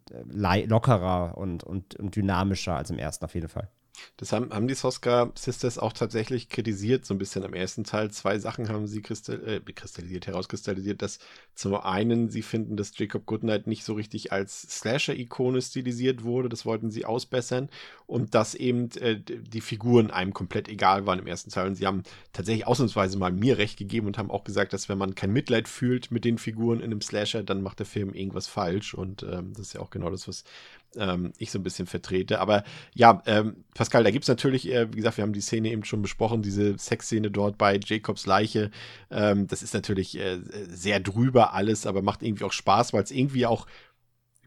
lockerer 0.68 1.38
und, 1.38 1.64
und, 1.64 1.96
und 1.96 2.16
dynamischer 2.16 2.76
als 2.76 2.90
im 2.90 3.00
ersten 3.00 3.26
auf 3.26 3.34
jeden 3.36 3.50
Fall. 3.50 3.70
Das 4.18 4.32
haben, 4.32 4.52
haben 4.52 4.68
die 4.68 4.74
Soska 4.74 5.32
Sisters 5.36 5.78
auch 5.78 5.94
tatsächlich 5.94 6.50
kritisiert, 6.50 7.06
so 7.06 7.14
ein 7.14 7.18
bisschen 7.18 7.44
am 7.44 7.54
ersten 7.54 7.84
Teil. 7.84 8.12
Zwei 8.12 8.40
Sachen 8.40 8.70
haben 8.70 8.88
sie 8.88 9.02
kristall, 9.02 9.44
äh, 9.48 9.72
kristallisiert, 9.72 10.28
herauskristallisiert, 10.28 11.02
dass 11.02 11.20
zum 11.54 11.76
einen 11.76 12.30
sie 12.30 12.42
finden, 12.42 12.78
dass 12.78 12.98
Jacob 12.98 13.26
Goodnight 13.26 13.68
nicht 13.68 13.84
so 13.84 13.94
richtig 13.94 14.32
als 14.32 14.62
Slasher-Ikone 14.62 15.62
stilisiert 15.62 16.24
wurde, 16.24 16.50
das 16.50 16.66
wollten 16.66 16.92
sie 16.92 17.06
ausbessern 17.06 17.70
und 18.08 18.36
dass 18.36 18.56
eben 18.56 18.92
äh, 19.00 19.20
die 19.20 19.62
Figuren 19.62 20.12
einem 20.12 20.34
komplett 20.34 20.68
egal 20.70 21.06
waren 21.06 21.20
im 21.20 21.28
ersten 21.28 21.50
Teil. 21.50 21.68
Und 21.68 21.76
sie 21.76 21.88
haben 21.88 22.04
tatsächlich 22.34 22.68
ausnahmsweise 22.68 23.18
mal 23.18 23.32
mir 23.32 23.58
recht 23.58 23.78
gegeben 23.78 24.08
und 24.08 24.18
haben 24.18 24.32
auch 24.32 24.44
gesagt, 24.44 24.74
dass 24.74 24.90
wenn 24.90 24.98
man 24.98 25.16
kein 25.16 25.32
Mitleid 25.32 25.68
fühlt 25.68 26.12
mit 26.12 26.26
den 26.26 26.38
Figuren 26.38 26.80
in 26.80 26.86
einem 26.86 27.02
Slasher, 27.02 27.44
dann 27.44 27.62
macht 27.62 27.80
der 27.80 27.86
Film 27.86 28.14
irgendwas 28.14 28.48
falsch. 28.48 28.94
Und 28.94 29.24
ähm, 29.24 29.54
das 29.54 29.68
ist 29.68 29.74
ja 29.74 29.82
auch 29.82 29.90
genau 29.90 30.10
das, 30.10 30.28
was 30.28 30.44
ähm, 30.98 31.34
ich 31.38 31.52
so 31.52 31.60
ein 31.60 31.64
bisschen 31.64 31.88
vertrete. 31.88 32.40
Aber 32.40 32.64
ja, 32.94 33.22
ähm, 33.26 33.64
Pascal, 33.74 34.04
da 34.04 34.12
gibt 34.12 34.24
es 34.24 34.30
natürlich, 34.30 34.72
äh, 34.72 34.92
wie 34.92 34.98
gesagt, 34.98 35.18
wir 35.18 35.24
haben 35.24 35.34
die 35.34 35.42
Szene 35.42 35.72
eben 35.72 35.84
schon 35.84 36.02
besprochen, 36.02 36.42
diese 36.42 36.78
Sexszene 36.78 37.32
dort 37.32 37.58
bei 37.58 37.80
Jacobs 37.84 38.26
Leiche. 38.26 38.72
Ähm, 39.12 39.48
das 39.48 39.64
ist 39.64 39.74
natürlich 39.74 40.18
äh, 40.18 40.40
sehr 40.68 41.00
drüber 41.00 41.54
alles, 41.54 41.86
aber 41.86 42.02
macht 42.02 42.24
irgendwie 42.24 42.44
auch 42.44 42.54
Spaß, 42.54 42.94
weil 42.94 43.04
es 43.04 43.12
irgendwie 43.12 43.46
auch 43.46 43.68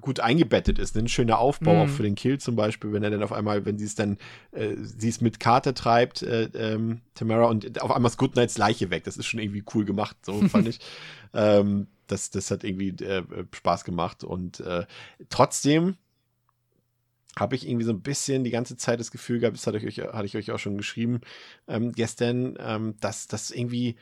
gut 0.01 0.21
eingebettet 0.21 0.79
ist. 0.79 0.95
Ne? 0.95 1.03
Ein 1.03 1.09
schöner 1.09 1.39
Aufbau 1.39 1.75
mm. 1.75 1.79
auch 1.79 1.89
für 1.89 2.03
den 2.03 2.15
Kill 2.15 2.39
zum 2.39 2.57
Beispiel, 2.57 2.93
wenn 2.93 3.03
er 3.03 3.11
dann 3.11 3.23
auf 3.23 3.33
einmal, 3.33 3.65
wenn 3.65 3.79
sie 3.79 3.85
es 3.85 3.95
dann, 3.95 4.19
äh, 4.53 4.75
sie 4.79 5.09
es 5.09 5.21
mit 5.21 5.41
Carter 5.41 5.75
treibt, 5.75 6.23
äh, 6.23 6.45
ähm, 6.55 7.01
Tamara, 7.15 7.47
und 7.47 7.81
auf 7.83 7.91
einmal 7.91 8.11
ist 8.11 8.19
Goodnights 8.19 8.59
Leiche 8.59 8.91
weg. 8.91 9.05
Das 9.05 9.17
ist 9.17 9.27
schon 9.27 9.41
irgendwie 9.41 9.65
cool 9.75 9.85
gemacht, 9.85 10.17
so 10.23 10.41
fand 10.49 10.69
ich. 10.69 10.79
Ähm, 11.35 11.89
das, 12.07 12.31
das 12.31 12.51
hat 12.51 12.65
irgendwie 12.65 12.91
äh, 13.05 13.25
Spaß 13.53 13.85
gemacht 13.85 14.25
und 14.25 14.61
äh, 14.61 14.87
trotzdem 15.29 15.97
habe 17.41 17.55
ich 17.57 17.67
irgendwie 17.67 17.85
so 17.85 17.93
ein 17.93 18.03
bisschen 18.03 18.45
die 18.45 18.51
ganze 18.51 18.77
Zeit 18.77 19.01
das 19.01 19.11
Gefühl 19.11 19.41
gehabt, 19.41 19.57
das 19.57 19.67
hatte 19.67 19.79
ich 19.79 19.87
euch, 19.87 20.07
hatte 20.13 20.27
ich 20.27 20.37
euch 20.37 20.51
auch 20.51 20.59
schon 20.59 20.77
geschrieben 20.77 21.21
ähm, 21.67 21.93
gestern, 21.93 22.57
ähm, 22.59 22.95
dass 23.01 23.27
das 23.27 23.51
irgendwie 23.51 23.97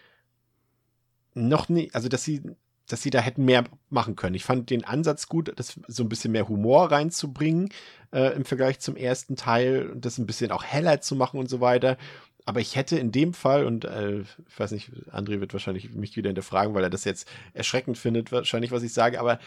noch 1.34 1.68
nicht, 1.68 1.94
also 1.94 2.08
dass 2.08 2.24
sie, 2.24 2.42
dass 2.88 3.02
sie 3.02 3.10
da 3.10 3.20
hätten 3.20 3.44
mehr 3.44 3.64
machen 3.90 4.16
können. 4.16 4.34
Ich 4.34 4.44
fand 4.44 4.70
den 4.70 4.84
Ansatz 4.84 5.28
gut, 5.28 5.52
das 5.56 5.78
so 5.86 6.02
ein 6.02 6.08
bisschen 6.08 6.32
mehr 6.32 6.48
Humor 6.48 6.90
reinzubringen 6.90 7.68
äh, 8.12 8.34
im 8.34 8.44
Vergleich 8.44 8.80
zum 8.80 8.96
ersten 8.96 9.36
Teil 9.36 9.90
und 9.90 10.04
das 10.04 10.18
ein 10.18 10.26
bisschen 10.26 10.50
auch 10.50 10.64
heller 10.64 11.00
zu 11.00 11.16
machen 11.16 11.38
und 11.38 11.48
so 11.48 11.60
weiter. 11.60 11.98
Aber 12.46 12.60
ich 12.60 12.76
hätte 12.76 12.96
in 12.96 13.10
dem 13.10 13.34
Fall, 13.34 13.66
und 13.66 13.84
äh, 13.84 14.20
ich 14.20 14.58
weiß 14.58 14.70
nicht, 14.70 14.92
André 15.10 15.40
wird 15.40 15.52
wahrscheinlich 15.52 15.92
mich 15.92 16.16
wieder 16.16 16.28
hinterfragen, 16.28 16.74
weil 16.74 16.84
er 16.84 16.90
das 16.90 17.04
jetzt 17.04 17.28
erschreckend 17.54 17.98
findet, 17.98 18.30
wahrscheinlich, 18.30 18.70
was 18.70 18.84
ich 18.84 18.92
sage, 18.92 19.18
aber 19.18 19.40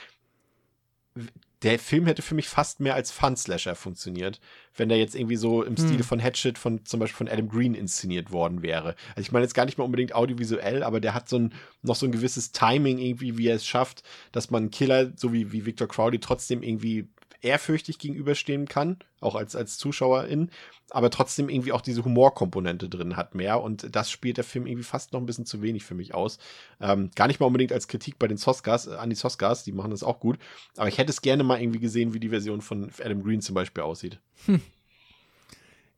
der 1.64 1.78
Film 1.78 2.06
hätte 2.06 2.22
für 2.22 2.36
mich 2.36 2.48
fast 2.48 2.80
mehr 2.80 2.96
als 2.96 3.12
Fun-Slasher 3.12 3.76
funktioniert, 3.76 4.40
wenn 4.76 4.88
der 4.88 4.98
jetzt 4.98 5.14
irgendwie 5.14 5.36
so 5.36 5.64
im 5.64 5.76
hm. 5.76 5.88
Stile 5.88 6.04
von 6.04 6.20
Hatchet 6.20 6.58
von 6.58 6.86
zum 6.86 7.00
Beispiel 7.00 7.18
von 7.18 7.28
Adam 7.28 7.50
Green 7.50 7.74
inszeniert 7.74 8.32
worden 8.32 8.62
wäre. 8.62 8.96
Also 9.10 9.22
ich 9.22 9.32
meine 9.32 9.44
jetzt 9.44 9.56
gar 9.56 9.66
nicht 9.66 9.78
mal 9.78 9.84
unbedingt 9.84 10.16
audiovisuell, 10.16 10.84
aber 10.84 11.02
der 11.02 11.14
hat 11.14 11.28
so 11.28 11.38
ein, 11.38 11.54
noch 11.82 11.96
so 11.96 12.06
ein 12.06 12.14
gewisses 12.14 12.54
Timing 12.54 12.98
irgendwie, 12.98 13.38
wie 13.38 13.48
er 13.48 13.56
es 13.56 13.66
schafft, 13.66 14.04
dass 14.32 14.52
man 14.52 14.72
Killer, 14.72 15.12
so 15.18 15.34
wie, 15.34 15.52
wie 15.52 15.66
Victor 15.66 15.88
Crowley, 15.88 16.20
trotzdem 16.20 16.64
irgendwie 16.64 17.10
ehrfürchtig 17.42 18.00
gegenüberstehen 18.00 18.68
kann, 18.68 18.98
auch 19.22 19.36
als, 19.36 19.56
als 19.56 19.78
Zuschauerin, 19.78 20.50
aber 20.90 21.10
trotzdem 21.10 21.50
irgendwie 21.50 21.72
auch 21.72 21.82
diese 21.82 22.04
Humorkomponente 22.04 22.90
drin 22.90 23.16
hat 23.16 23.36
mehr 23.36 23.62
und 23.62 23.96
das 23.96 24.12
spielt 24.12 24.38
der 24.38 24.44
Film 24.44 24.66
irgendwie 24.66 24.84
fast 24.84 25.14
noch 25.14 25.20
ein 25.20 25.26
bisschen 25.26 25.46
zu 25.46 25.62
wenig 25.62 25.84
für 25.84 25.96
mich 25.96 26.14
aus. 26.14 26.40
Ähm, 26.82 27.12
gar 27.16 27.28
nicht 27.28 27.40
mal 27.40 27.46
unbedingt 27.46 27.72
als 27.72 27.88
Kritik 27.88 28.20
bei 28.20 28.28
den 28.28 28.38
Soskas, 28.38 28.88
äh, 28.88 28.96
an 28.96 29.10
die 29.10 29.16
Soskas, 29.16 29.64
die 29.64 29.72
machen 29.72 29.92
das 29.92 30.04
auch 30.04 30.20
gut, 30.20 30.38
aber 30.78 30.88
ich 30.88 30.98
hätte 30.98 31.12
es 31.12 31.22
gerne 31.22 31.44
mal 31.44 31.62
irgendwie 31.62 31.80
gesehen, 31.80 32.14
wie 32.14 32.20
die 32.20 32.30
Version 32.30 32.62
von 32.62 32.92
Adam 33.04 33.24
Green 33.24 33.42
zum 33.42 33.56
Beispiel 33.56 33.84
aussieht. 33.84 34.20
Hm. 34.46 34.62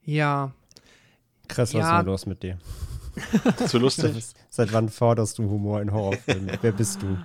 Ja. 0.04 0.52
Chris, 1.48 1.74
was 1.74 1.80
ja. 1.80 1.90
ist 1.90 1.98
denn 1.98 2.06
los 2.06 2.26
mit 2.26 2.42
dir? 2.42 2.58
Zu 3.68 3.78
lustig? 3.78 4.24
Seit 4.48 4.72
wann 4.72 4.88
forderst 4.88 5.38
du 5.38 5.44
Humor 5.44 5.80
in 5.82 5.92
Horrorfilmen? 5.92 6.58
Wer 6.60 6.72
bist 6.72 7.02
du? 7.02 7.18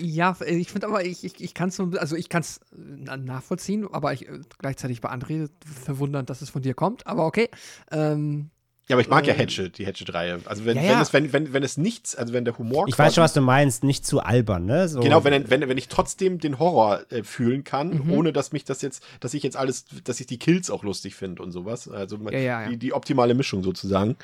Ja, 0.00 0.36
ich 0.46 0.70
finde 0.70 0.86
aber, 0.86 1.04
ich, 1.04 1.24
ich, 1.24 1.42
ich 1.42 1.54
kann 1.54 1.70
es 1.70 1.76
so, 1.76 1.90
also 1.98 2.14
ich 2.14 2.28
kann 2.28 2.42
es 2.42 2.60
nachvollziehen, 2.76 3.88
aber 3.90 4.12
ich 4.12 4.28
äh, 4.28 4.40
gleichzeitig 4.58 5.00
bei 5.00 5.10
André 5.10 5.48
verwundern, 5.84 6.26
dass 6.26 6.42
es 6.42 6.50
von 6.50 6.62
dir 6.62 6.74
kommt, 6.74 7.06
aber 7.06 7.26
okay. 7.26 7.48
Ähm, 7.90 8.50
ja, 8.90 8.96
aber 8.96 9.02
ich 9.02 9.08
mag 9.08 9.24
äh, 9.24 9.28
ja 9.28 9.34
Hatchet, 9.36 9.78
die 9.78 9.86
Hatchet-Reihe. 9.86 10.40
Also 10.46 10.64
wenn, 10.64 10.76
ja, 10.76 10.82
ja. 10.82 10.90
wenn, 10.94 11.00
es, 11.00 11.12
wenn, 11.12 11.32
wenn, 11.32 11.52
wenn 11.52 11.62
es 11.62 11.76
nichts, 11.76 12.16
also 12.16 12.32
wenn 12.32 12.44
der 12.44 12.58
Humor. 12.58 12.86
Ich 12.88 12.98
weiß 12.98 13.14
schon, 13.14 13.22
was 13.22 13.32
du 13.32 13.40
meinst, 13.40 13.84
nicht 13.84 14.04
zu 14.04 14.18
albern, 14.18 14.66
ne? 14.66 14.88
So. 14.88 14.98
Genau, 14.98 15.22
wenn, 15.22 15.48
wenn, 15.48 15.68
wenn 15.68 15.78
ich 15.78 15.86
trotzdem 15.86 16.40
den 16.40 16.58
Horror 16.58 17.00
äh, 17.10 17.22
fühlen 17.22 17.62
kann, 17.62 18.04
mhm. 18.04 18.12
ohne 18.12 18.32
dass 18.32 18.50
mich 18.50 18.64
das 18.64 18.82
jetzt, 18.82 19.04
dass 19.20 19.32
ich 19.32 19.44
jetzt 19.44 19.56
alles, 19.56 19.84
dass 20.02 20.18
ich 20.18 20.26
die 20.26 20.40
Kills 20.40 20.70
auch 20.70 20.82
lustig 20.82 21.14
finde 21.14 21.40
und 21.40 21.52
sowas. 21.52 21.88
Also 21.88 22.16
ja, 22.30 22.68
die, 22.68 22.78
die 22.78 22.92
optimale 22.92 23.34
Mischung 23.34 23.62
sozusagen. 23.62 24.16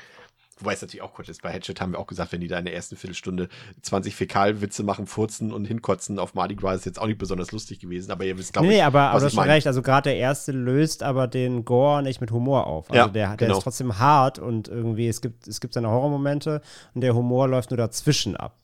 Wobei 0.59 0.73
es 0.73 0.81
natürlich 0.81 1.01
auch 1.01 1.13
kurz 1.13 1.29
ist. 1.29 1.41
Bei 1.41 1.51
Hatchet 1.53 1.79
haben 1.79 1.91
wir 1.91 1.99
auch 1.99 2.07
gesagt, 2.07 2.31
wenn 2.31 2.41
die 2.41 2.47
da 2.47 2.57
in 2.57 2.65
der 2.65 2.73
ersten 2.73 2.95
Viertelstunde 2.95 3.47
20 3.81 4.15
Fäkalwitze 4.15 4.83
machen, 4.83 5.05
furzen 5.07 5.53
und 5.53 5.65
hinkotzen 5.65 6.19
auf 6.19 6.33
Mardi 6.33 6.55
Gras, 6.55 6.77
ist 6.77 6.85
jetzt 6.85 6.99
auch 6.99 7.07
nicht 7.07 7.19
besonders 7.19 7.51
lustig 7.51 7.79
gewesen. 7.79 8.11
Aber 8.11 8.25
ihr 8.25 8.37
wisst, 8.37 8.53
glaube 8.53 8.67
nee, 8.67 8.75
ich. 8.75 8.79
Nee, 8.79 8.83
aber, 8.83 9.09
aber 9.09 9.19
du 9.19 9.25
hast 9.25 9.33
schon 9.33 9.43
recht. 9.43 9.67
Also 9.67 9.81
gerade 9.81 10.09
der 10.09 10.17
erste 10.17 10.51
löst 10.51 11.03
aber 11.03 11.27
den 11.27 11.65
Gore 11.65 12.03
nicht 12.03 12.21
mit 12.21 12.31
Humor 12.31 12.67
auf. 12.67 12.89
Also 12.89 12.97
ja, 12.99 13.07
der, 13.07 13.27
der 13.29 13.37
genau. 13.37 13.57
ist 13.57 13.63
trotzdem 13.63 13.99
hart 13.99 14.39
und 14.39 14.67
irgendwie, 14.67 15.07
es 15.07 15.21
gibt, 15.21 15.47
es 15.47 15.61
gibt 15.61 15.73
seine 15.73 15.89
Horrormomente 15.89 16.61
und 16.93 17.01
der 17.01 17.13
Humor 17.13 17.47
läuft 17.47 17.69
nur 17.69 17.77
dazwischen 17.77 18.35
ab. 18.35 18.57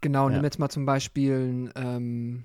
Genau, 0.00 0.28
ja. 0.28 0.34
nimm 0.34 0.44
jetzt 0.44 0.58
mal 0.58 0.68
zum 0.68 0.84
Beispiel, 0.84 1.70
ähm, 1.76 2.44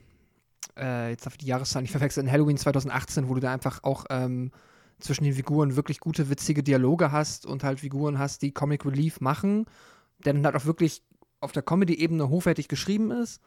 äh, 0.77 1.09
jetzt 1.09 1.27
auf 1.27 1.37
die 1.37 1.47
Jahreszahl 1.47 1.81
nicht 1.81 1.91
verwechseln, 1.91 2.31
Halloween 2.31 2.57
2018, 2.57 3.27
wo 3.27 3.33
du 3.33 3.41
da 3.41 3.51
einfach 3.51 3.83
auch 3.83 4.05
ähm, 4.09 4.51
zwischen 4.99 5.23
den 5.23 5.33
Figuren 5.33 5.75
wirklich 5.75 5.99
gute, 5.99 6.29
witzige 6.29 6.63
Dialoge 6.63 7.11
hast 7.11 7.45
und 7.45 7.63
halt 7.63 7.79
Figuren 7.79 8.17
hast, 8.17 8.41
die 8.41 8.51
Comic 8.51 8.85
Relief 8.85 9.21
machen, 9.21 9.65
der 10.25 10.33
dann 10.33 10.45
halt 10.45 10.55
auch 10.55 10.65
wirklich 10.65 11.03
auf 11.39 11.51
der 11.51 11.63
Comedy-Ebene 11.63 12.29
hochwertig 12.29 12.67
geschrieben 12.67 13.11
ist 13.11 13.41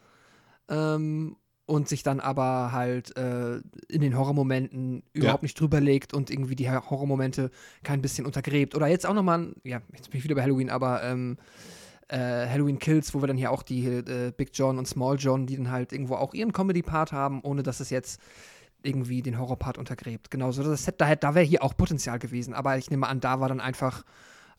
ähm, 0.69 1.35
und 1.65 1.89
sich 1.89 2.03
dann 2.03 2.19
aber 2.19 2.71
halt 2.71 3.15
äh, 3.17 3.57
in 3.89 4.01
den 4.01 4.17
Horrormomenten 4.17 5.03
überhaupt 5.13 5.43
ja. 5.43 5.45
nicht 5.45 5.59
drüber 5.59 5.81
legt 5.81 6.13
und 6.13 6.29
irgendwie 6.29 6.55
die 6.55 6.69
Horrormomente 6.69 7.51
kein 7.83 8.01
bisschen 8.01 8.25
untergräbt. 8.25 8.75
Oder 8.75 8.87
jetzt 8.87 9.05
auch 9.05 9.13
nochmal, 9.13 9.53
ja, 9.63 9.81
jetzt 9.93 10.09
bin 10.09 10.19
ich 10.19 10.23
wieder 10.23 10.35
bei 10.35 10.43
Halloween, 10.43 10.69
aber 10.69 11.03
ähm, 11.03 11.37
äh, 12.07 12.47
Halloween 12.47 12.79
Kills, 12.79 13.13
wo 13.13 13.21
wir 13.21 13.27
dann 13.27 13.37
hier 13.37 13.51
auch 13.51 13.63
die 13.63 13.85
äh, 13.85 14.31
Big 14.35 14.51
John 14.53 14.77
und 14.77 14.87
Small 14.87 15.17
John, 15.17 15.47
die 15.47 15.57
dann 15.57 15.71
halt 15.71 15.91
irgendwo 15.91 16.15
auch 16.15 16.33
ihren 16.33 16.53
Comedy-Part 16.53 17.11
haben, 17.11 17.41
ohne 17.41 17.63
dass 17.63 17.79
es 17.79 17.89
jetzt 17.89 18.21
irgendwie 18.83 19.21
den 19.21 19.39
Horrorpart 19.39 19.77
untergräbt. 19.77 20.31
Genauso, 20.31 20.63
das 20.63 20.87
hätte, 20.87 20.97
da, 20.99 21.15
da 21.15 21.35
wäre 21.35 21.45
hier 21.45 21.63
auch 21.63 21.75
Potenzial 21.75 22.19
gewesen, 22.19 22.53
aber 22.53 22.77
ich 22.77 22.89
nehme 22.89 23.07
an, 23.07 23.19
da 23.19 23.39
war 23.39 23.49
dann 23.49 23.59
einfach 23.59 24.03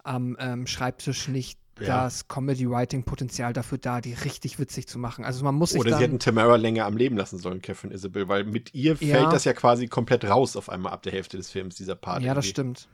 am 0.05 0.37
ähm, 0.41 0.67
Schreibtisch 0.67 1.29
nicht 1.29 1.59
ja. 1.81 2.05
das 2.05 2.29
Comedy-Writing-Potenzial 2.29 3.53
dafür 3.53 3.79
da, 3.79 4.01
die 4.01 4.15
richtig 4.15 4.59
witzig 4.59 4.87
zu 4.87 4.99
machen. 4.99 5.25
Also 5.25 5.45
man 5.45 5.55
muss 5.55 5.71
sich 5.71 5.81
Oder 5.81 5.97
sie 5.97 6.05
hätten 6.05 6.19
Tamara 6.19 6.57
länger 6.57 6.87
am 6.87 6.97
Leben 6.97 7.17
lassen 7.17 7.39
sollen, 7.39 7.63
Catherine 7.63 7.95
Isabel, 7.95 8.29
weil 8.29 8.45
mit 8.45 8.75
ihr 8.75 8.97
fällt 8.97 9.11
ja. 9.11 9.31
das 9.31 9.45
ja 9.45 9.53
quasi 9.53 9.89
komplett 9.89 10.25
raus 10.25 10.57
auf 10.57 10.69
einmal 10.69 10.93
ab 10.93 11.03
der 11.03 11.13
Hälfte 11.13 11.37
des 11.37 11.51
Films, 11.51 11.77
dieser 11.77 11.95
Part. 11.95 12.23
Ja, 12.23 12.35
das 12.35 12.47
stimmt. 12.47 12.89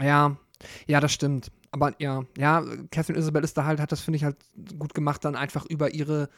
Ja, 0.00 0.36
ja, 0.86 1.00
das 1.00 1.12
stimmt. 1.12 1.50
aber 1.70 1.94
ja, 1.98 2.22
ja, 2.38 2.64
Catherine 2.90 3.18
Isabel 3.18 3.44
ist 3.44 3.56
da 3.56 3.64
halt, 3.64 3.80
hat 3.80 3.92
das, 3.92 4.00
finde 4.00 4.16
ich, 4.16 4.24
halt 4.24 4.36
gut 4.78 4.94
gemacht, 4.94 5.24
dann 5.24 5.36
einfach 5.36 5.66
über 5.66 5.92
ihre 5.92 6.28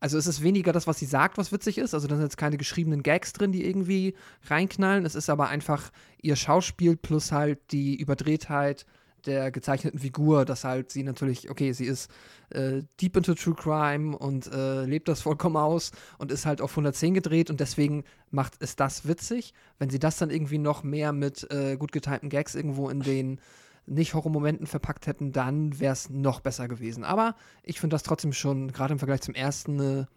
also 0.00 0.18
es 0.18 0.26
ist 0.26 0.42
weniger 0.42 0.72
das, 0.72 0.86
was 0.86 0.98
sie 0.98 1.06
sagt, 1.06 1.38
was 1.38 1.52
witzig 1.52 1.78
ist. 1.78 1.94
Also 1.94 2.06
da 2.06 2.16
sind 2.16 2.24
jetzt 2.24 2.36
keine 2.36 2.56
geschriebenen 2.56 3.02
Gags 3.02 3.32
drin, 3.32 3.52
die 3.52 3.64
irgendwie 3.64 4.14
reinknallen. 4.46 5.04
Es 5.04 5.14
ist 5.14 5.28
aber 5.30 5.48
einfach 5.48 5.90
ihr 6.22 6.36
Schauspiel 6.36 6.96
plus 6.96 7.32
halt 7.32 7.58
die 7.72 7.96
Überdrehtheit 7.96 8.86
der 9.26 9.50
gezeichneten 9.50 9.98
Figur, 9.98 10.44
dass 10.44 10.64
halt 10.64 10.92
sie 10.92 11.02
natürlich, 11.02 11.50
okay, 11.50 11.72
sie 11.72 11.86
ist 11.86 12.10
äh, 12.50 12.82
deep 13.00 13.16
into 13.16 13.34
True 13.34 13.54
Crime 13.54 14.16
und 14.16 14.46
äh, 14.52 14.84
lebt 14.84 15.08
das 15.08 15.22
vollkommen 15.22 15.56
aus 15.56 15.90
und 16.18 16.30
ist 16.30 16.46
halt 16.46 16.60
auf 16.60 16.70
110 16.70 17.14
gedreht 17.14 17.50
und 17.50 17.60
deswegen 17.60 18.04
macht 18.30 18.54
es 18.60 18.76
das 18.76 19.06
witzig. 19.08 19.54
Wenn 19.78 19.90
sie 19.90 19.98
das 19.98 20.18
dann 20.18 20.30
irgendwie 20.30 20.58
noch 20.58 20.82
mehr 20.82 21.12
mit 21.12 21.50
äh, 21.50 21.76
gut 21.76 21.92
getimten 21.92 22.28
Gags 22.28 22.54
irgendwo 22.54 22.88
in 22.88 23.00
den 23.00 23.40
nicht 23.88 24.14
Horrormomenten 24.14 24.66
verpackt 24.66 25.06
hätten, 25.06 25.32
dann 25.32 25.78
wäre 25.80 25.92
es 25.92 26.10
noch 26.10 26.40
besser 26.40 26.68
gewesen. 26.68 27.04
Aber 27.04 27.34
ich 27.62 27.80
finde 27.80 27.94
das 27.94 28.02
trotzdem 28.02 28.32
schon, 28.32 28.72
gerade 28.72 28.92
im 28.92 28.98
Vergleich 28.98 29.22
zum 29.22 29.34
ersten, 29.34 29.80
eine 29.80 30.08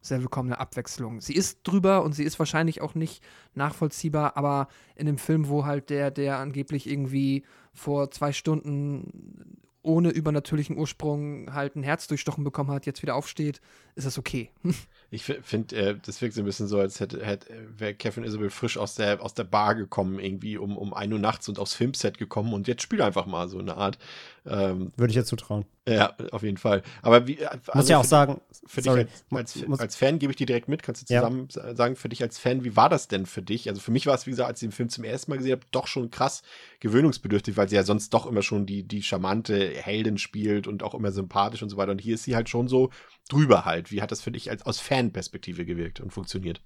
sehr 0.00 0.20
willkommene 0.20 0.58
Abwechslung. 0.58 1.20
Sie 1.20 1.34
ist 1.34 1.60
drüber 1.64 2.02
und 2.02 2.14
sie 2.14 2.24
ist 2.24 2.38
wahrscheinlich 2.38 2.80
auch 2.80 2.94
nicht 2.94 3.22
nachvollziehbar, 3.54 4.36
aber 4.36 4.68
in 4.96 5.06
dem 5.06 5.18
Film, 5.18 5.48
wo 5.48 5.66
halt 5.66 5.90
der, 5.90 6.10
der 6.10 6.38
angeblich 6.38 6.88
irgendwie 6.88 7.44
vor 7.74 8.10
zwei 8.10 8.32
Stunden 8.32 9.60
ohne 9.82 10.10
übernatürlichen 10.10 10.76
Ursprung 10.76 11.52
halt 11.54 11.76
ein 11.76 11.82
Herz 11.82 12.06
durchstochen 12.06 12.44
bekommen 12.44 12.70
hat, 12.70 12.86
jetzt 12.86 13.02
wieder 13.02 13.14
aufsteht, 13.14 13.60
ist 13.94 14.06
das 14.06 14.18
okay. 14.18 14.50
ich 15.12 15.24
finde, 15.24 15.76
äh, 15.76 15.96
das 16.00 16.22
wirkt 16.22 16.34
so 16.34 16.42
ein 16.42 16.44
bisschen 16.44 16.68
so, 16.68 16.78
als 16.78 17.00
hätte, 17.00 17.24
hätte 17.24 17.48
wäre 17.76 17.94
Kevin 17.94 18.22
Isabel 18.22 18.48
frisch 18.48 18.78
aus 18.78 18.94
der, 18.94 19.20
aus 19.20 19.34
der 19.34 19.44
Bar 19.44 19.74
gekommen, 19.74 20.20
irgendwie 20.20 20.56
um, 20.56 20.78
um 20.78 20.94
1 20.94 21.12
Uhr 21.12 21.18
nachts 21.18 21.48
und 21.48 21.58
aufs 21.58 21.74
Filmset 21.74 22.16
gekommen 22.16 22.52
und 22.52 22.68
jetzt 22.68 22.82
spiel 22.82 23.02
einfach 23.02 23.26
mal 23.26 23.48
so 23.48 23.58
eine 23.58 23.76
Art. 23.76 23.98
Ähm, 24.46 24.92
Würde 24.96 25.10
ich 25.10 25.16
jetzt 25.16 25.28
zutrauen. 25.28 25.66
Ja, 25.86 26.14
auf 26.30 26.42
jeden 26.42 26.56
Fall. 26.56 26.82
Aber 27.02 27.26
wie. 27.26 27.44
Also 27.44 27.72
muss 27.74 27.88
ja 27.88 27.98
auch 27.98 28.02
für, 28.02 28.08
sagen. 28.08 28.40
Für 28.66 28.80
sorry, 28.80 29.04
dich 29.04 29.14
als, 29.30 29.62
als, 29.62 29.80
als, 29.80 29.96
Fan 29.96 30.18
gebe 30.18 30.32
ich 30.32 30.36
dir 30.36 30.46
direkt 30.46 30.68
mit. 30.68 30.82
Kannst 30.82 31.02
du 31.02 31.06
zusammen 31.06 31.48
ja. 31.54 31.74
sagen, 31.74 31.96
für 31.96 32.08
dich 32.08 32.22
als 32.22 32.38
Fan, 32.38 32.64
wie 32.64 32.76
war 32.76 32.88
das 32.88 33.08
denn 33.08 33.26
für 33.26 33.42
dich? 33.42 33.68
Also 33.68 33.80
für 33.80 33.90
mich 33.90 34.06
war 34.06 34.14
es, 34.14 34.26
wie 34.26 34.30
gesagt, 34.30 34.48
als 34.48 34.62
ich 34.62 34.68
den 34.68 34.72
Film 34.72 34.88
zum 34.88 35.04
ersten 35.04 35.30
Mal 35.30 35.38
gesehen 35.38 35.52
habe, 35.52 35.66
doch 35.70 35.86
schon 35.86 36.10
krass 36.10 36.42
gewöhnungsbedürftig, 36.80 37.56
weil 37.56 37.68
sie 37.68 37.76
ja 37.76 37.82
sonst 37.82 38.14
doch 38.14 38.26
immer 38.26 38.42
schon 38.42 38.66
die, 38.66 38.82
die 38.82 39.02
charmante 39.02 39.70
Heldin 39.70 40.18
spielt 40.18 40.66
und 40.66 40.82
auch 40.82 40.94
immer 40.94 41.12
sympathisch 41.12 41.62
und 41.62 41.68
so 41.68 41.76
weiter. 41.76 41.92
Und 41.92 42.00
hier 42.00 42.14
ist 42.14 42.24
sie 42.24 42.36
halt 42.36 42.48
schon 42.48 42.68
so 42.68 42.90
drüber 43.28 43.64
halt. 43.64 43.90
Wie 43.90 44.00
hat 44.00 44.10
das 44.10 44.20
für 44.20 44.30
dich 44.30 44.50
als, 44.50 44.64
aus 44.64 44.80
Fanperspektive 44.80 45.64
gewirkt 45.64 46.00
und 46.00 46.12
funktioniert? 46.12 46.62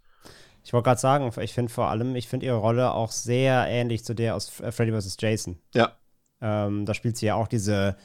Ich 0.65 0.73
wollte 0.73 0.87
gerade 0.87 1.01
sagen, 1.01 1.31
ich 1.43 1.53
finde 1.53 1.73
vor 1.73 1.89
allem, 1.89 2.17
ich 2.17 2.27
finde 2.27 2.47
ihre 2.47 2.57
Rolle 2.57 2.93
auch 2.93 3.13
sehr 3.13 3.67
ähnlich 3.69 4.05
zu 4.05 4.15
der 4.15 4.35
aus 4.35 4.49
Freddy 4.49 4.99
vs. 4.99 5.17
Jason. 5.21 5.59
Ja. 5.75 5.97
Ähm, 6.45 6.85
da 6.85 6.93
spielt 6.93 7.17
sie 7.17 7.25
ja 7.25 7.37
auch 7.37 7.49
diese, 7.49 7.97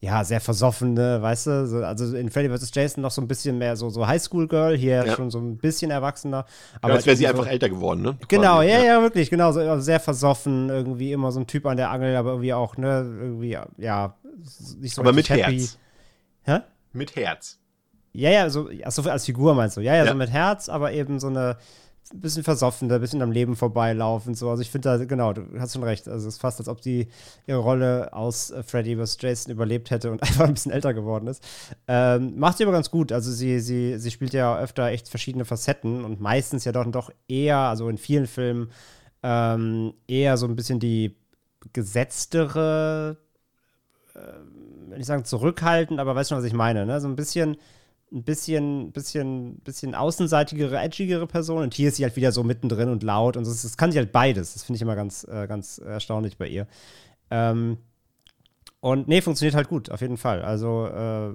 ja, 0.00 0.22
sehr 0.22 0.40
versoffene, 0.40 1.20
weißt 1.20 1.46
du, 1.48 1.66
so, 1.66 1.78
also 1.78 2.16
in 2.16 2.30
Freddy 2.30 2.48
vs. 2.48 2.70
Jason 2.72 3.02
noch 3.02 3.10
so 3.10 3.20
ein 3.20 3.26
bisschen 3.26 3.58
mehr 3.58 3.74
so, 3.76 3.90
so 3.90 4.06
Highschool-Girl, 4.06 4.76
hier 4.76 5.04
ja. 5.04 5.16
schon 5.16 5.32
so 5.32 5.40
ein 5.40 5.58
bisschen 5.58 5.90
erwachsener. 5.90 6.46
Aber 6.80 6.90
ja, 6.90 6.94
als 6.94 7.06
wäre 7.06 7.16
sie 7.16 7.24
so, 7.24 7.30
einfach 7.30 7.48
älter 7.48 7.68
geworden, 7.68 8.02
ne? 8.02 8.16
Genau, 8.28 8.62
ja, 8.62 8.78
ja, 8.78 8.84
ja, 8.84 9.02
wirklich, 9.02 9.30
genau, 9.30 9.50
so, 9.50 9.58
also 9.58 9.82
sehr 9.82 9.98
versoffen, 9.98 10.68
irgendwie 10.68 11.10
immer 11.12 11.32
so 11.32 11.40
ein 11.40 11.48
Typ 11.48 11.66
an 11.66 11.76
der 11.76 11.90
Angel, 11.90 12.14
aber 12.14 12.30
irgendwie 12.30 12.54
auch, 12.54 12.76
ne, 12.76 13.04
irgendwie, 13.20 13.58
ja, 13.78 14.14
nicht 14.78 14.94
so 14.94 15.02
Aber 15.02 15.12
mit 15.12 15.28
happy. 15.28 15.58
Herz. 15.58 15.78
Hä? 16.44 16.60
Mit 16.92 17.16
Herz. 17.16 17.58
Ja, 18.12 18.30
ja, 18.30 18.48
so, 18.48 18.70
achso, 18.84 19.02
als 19.10 19.24
Figur 19.24 19.54
meinst 19.54 19.76
du, 19.76 19.80
ja, 19.80 19.96
ja, 19.96 20.04
ja, 20.04 20.12
so 20.12 20.16
mit 20.16 20.30
Herz, 20.30 20.68
aber 20.68 20.92
eben 20.92 21.18
so 21.18 21.26
eine, 21.26 21.56
ein 22.14 22.20
bisschen 22.20 22.44
versoffen, 22.44 22.90
ein 22.90 23.00
bisschen 23.00 23.22
am 23.22 23.32
Leben 23.32 23.56
vorbeilaufen. 23.56 24.34
So. 24.34 24.50
Also 24.50 24.62
ich 24.62 24.70
finde 24.70 24.88
da, 24.88 25.04
genau, 25.04 25.32
du 25.32 25.46
hast 25.58 25.74
schon 25.74 25.82
recht. 25.82 26.08
Also 26.08 26.28
es 26.28 26.34
ist 26.34 26.40
fast, 26.40 26.58
als 26.58 26.68
ob 26.68 26.82
sie 26.82 27.08
ihre 27.46 27.58
Rolle 27.58 28.12
aus 28.12 28.50
äh, 28.50 28.62
Freddy 28.62 28.96
vs. 28.96 29.18
Jason 29.20 29.52
überlebt 29.52 29.90
hätte 29.90 30.10
und 30.10 30.22
einfach 30.22 30.46
ein 30.46 30.54
bisschen 30.54 30.72
älter 30.72 30.94
geworden 30.94 31.26
ist. 31.26 31.42
Ähm, 31.86 32.38
macht 32.38 32.58
sie 32.58 32.64
aber 32.64 32.72
ganz 32.72 32.90
gut. 32.90 33.12
Also 33.12 33.30
sie, 33.32 33.60
sie, 33.60 33.98
sie 33.98 34.10
spielt 34.10 34.32
ja 34.32 34.58
öfter 34.58 34.86
echt 34.86 35.08
verschiedene 35.08 35.44
Facetten 35.44 36.04
und 36.04 36.20
meistens 36.20 36.64
ja 36.64 36.72
doch, 36.72 36.86
doch 36.90 37.10
eher, 37.28 37.58
also 37.58 37.88
in 37.88 37.98
vielen 37.98 38.26
Filmen, 38.26 38.70
ähm, 39.22 39.94
eher 40.06 40.36
so 40.36 40.46
ein 40.46 40.56
bisschen 40.56 40.80
die 40.80 41.16
gesetztere, 41.72 43.18
äh, 44.14 44.18
wenn 44.88 45.00
ich 45.00 45.06
sagen, 45.06 45.24
zurückhaltend, 45.24 46.00
aber 46.00 46.14
weißt 46.14 46.30
du, 46.30 46.36
was 46.36 46.44
ich 46.44 46.52
meine, 46.52 46.86
ne? 46.86 47.00
So 47.00 47.08
ein 47.08 47.16
bisschen 47.16 47.56
ein 48.12 48.22
bisschen, 48.22 48.92
bisschen, 48.92 49.56
bisschen 49.60 49.94
außenseitigere, 49.94 50.80
edgigere 50.80 51.26
Person 51.26 51.62
und 51.62 51.74
hier 51.74 51.88
ist 51.88 51.96
sie 51.96 52.04
halt 52.04 52.16
wieder 52.16 52.32
so 52.32 52.42
mittendrin 52.42 52.88
und 52.88 53.02
laut 53.02 53.36
und 53.36 53.46
das, 53.46 53.62
das 53.62 53.76
kann 53.76 53.92
sie 53.92 53.98
halt 53.98 54.12
beides. 54.12 54.54
Das 54.54 54.62
finde 54.62 54.76
ich 54.76 54.82
immer 54.82 54.96
ganz, 54.96 55.24
äh, 55.24 55.46
ganz 55.46 55.78
erstaunlich 55.78 56.38
bei 56.38 56.48
ihr. 56.48 56.66
Ähm, 57.30 57.78
und 58.80 59.08
nee, 59.08 59.20
funktioniert 59.20 59.56
halt 59.56 59.68
gut, 59.68 59.90
auf 59.90 60.00
jeden 60.00 60.16
Fall. 60.16 60.42
Also, 60.42 60.86
äh, 60.86 61.32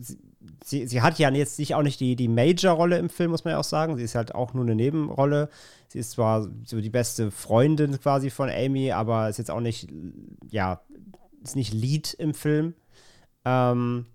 sie, 0.00 0.18
sie, 0.64 0.86
sie, 0.86 1.02
hat 1.02 1.18
ja 1.18 1.30
jetzt 1.30 1.58
nicht 1.58 1.74
auch 1.74 1.82
nicht 1.82 2.00
die, 2.00 2.16
die 2.16 2.28
Major-Rolle 2.28 2.98
im 2.98 3.10
Film, 3.10 3.32
muss 3.32 3.44
man 3.44 3.52
ja 3.52 3.58
auch 3.58 3.64
sagen. 3.64 3.96
Sie 3.96 4.02
ist 4.02 4.14
halt 4.14 4.34
auch 4.34 4.54
nur 4.54 4.64
eine 4.64 4.74
Nebenrolle. 4.74 5.50
Sie 5.88 5.98
ist 5.98 6.12
zwar 6.12 6.48
so 6.64 6.80
die 6.80 6.90
beste 6.90 7.30
Freundin 7.30 8.00
quasi 8.00 8.30
von 8.30 8.48
Amy, 8.48 8.92
aber 8.92 9.28
ist 9.28 9.38
jetzt 9.38 9.50
auch 9.50 9.60
nicht, 9.60 9.88
ja, 10.50 10.80
ist 11.42 11.56
nicht 11.56 11.74
Lead 11.74 12.14
im 12.14 12.32
Film. 12.32 12.74
Ähm, 13.44 14.06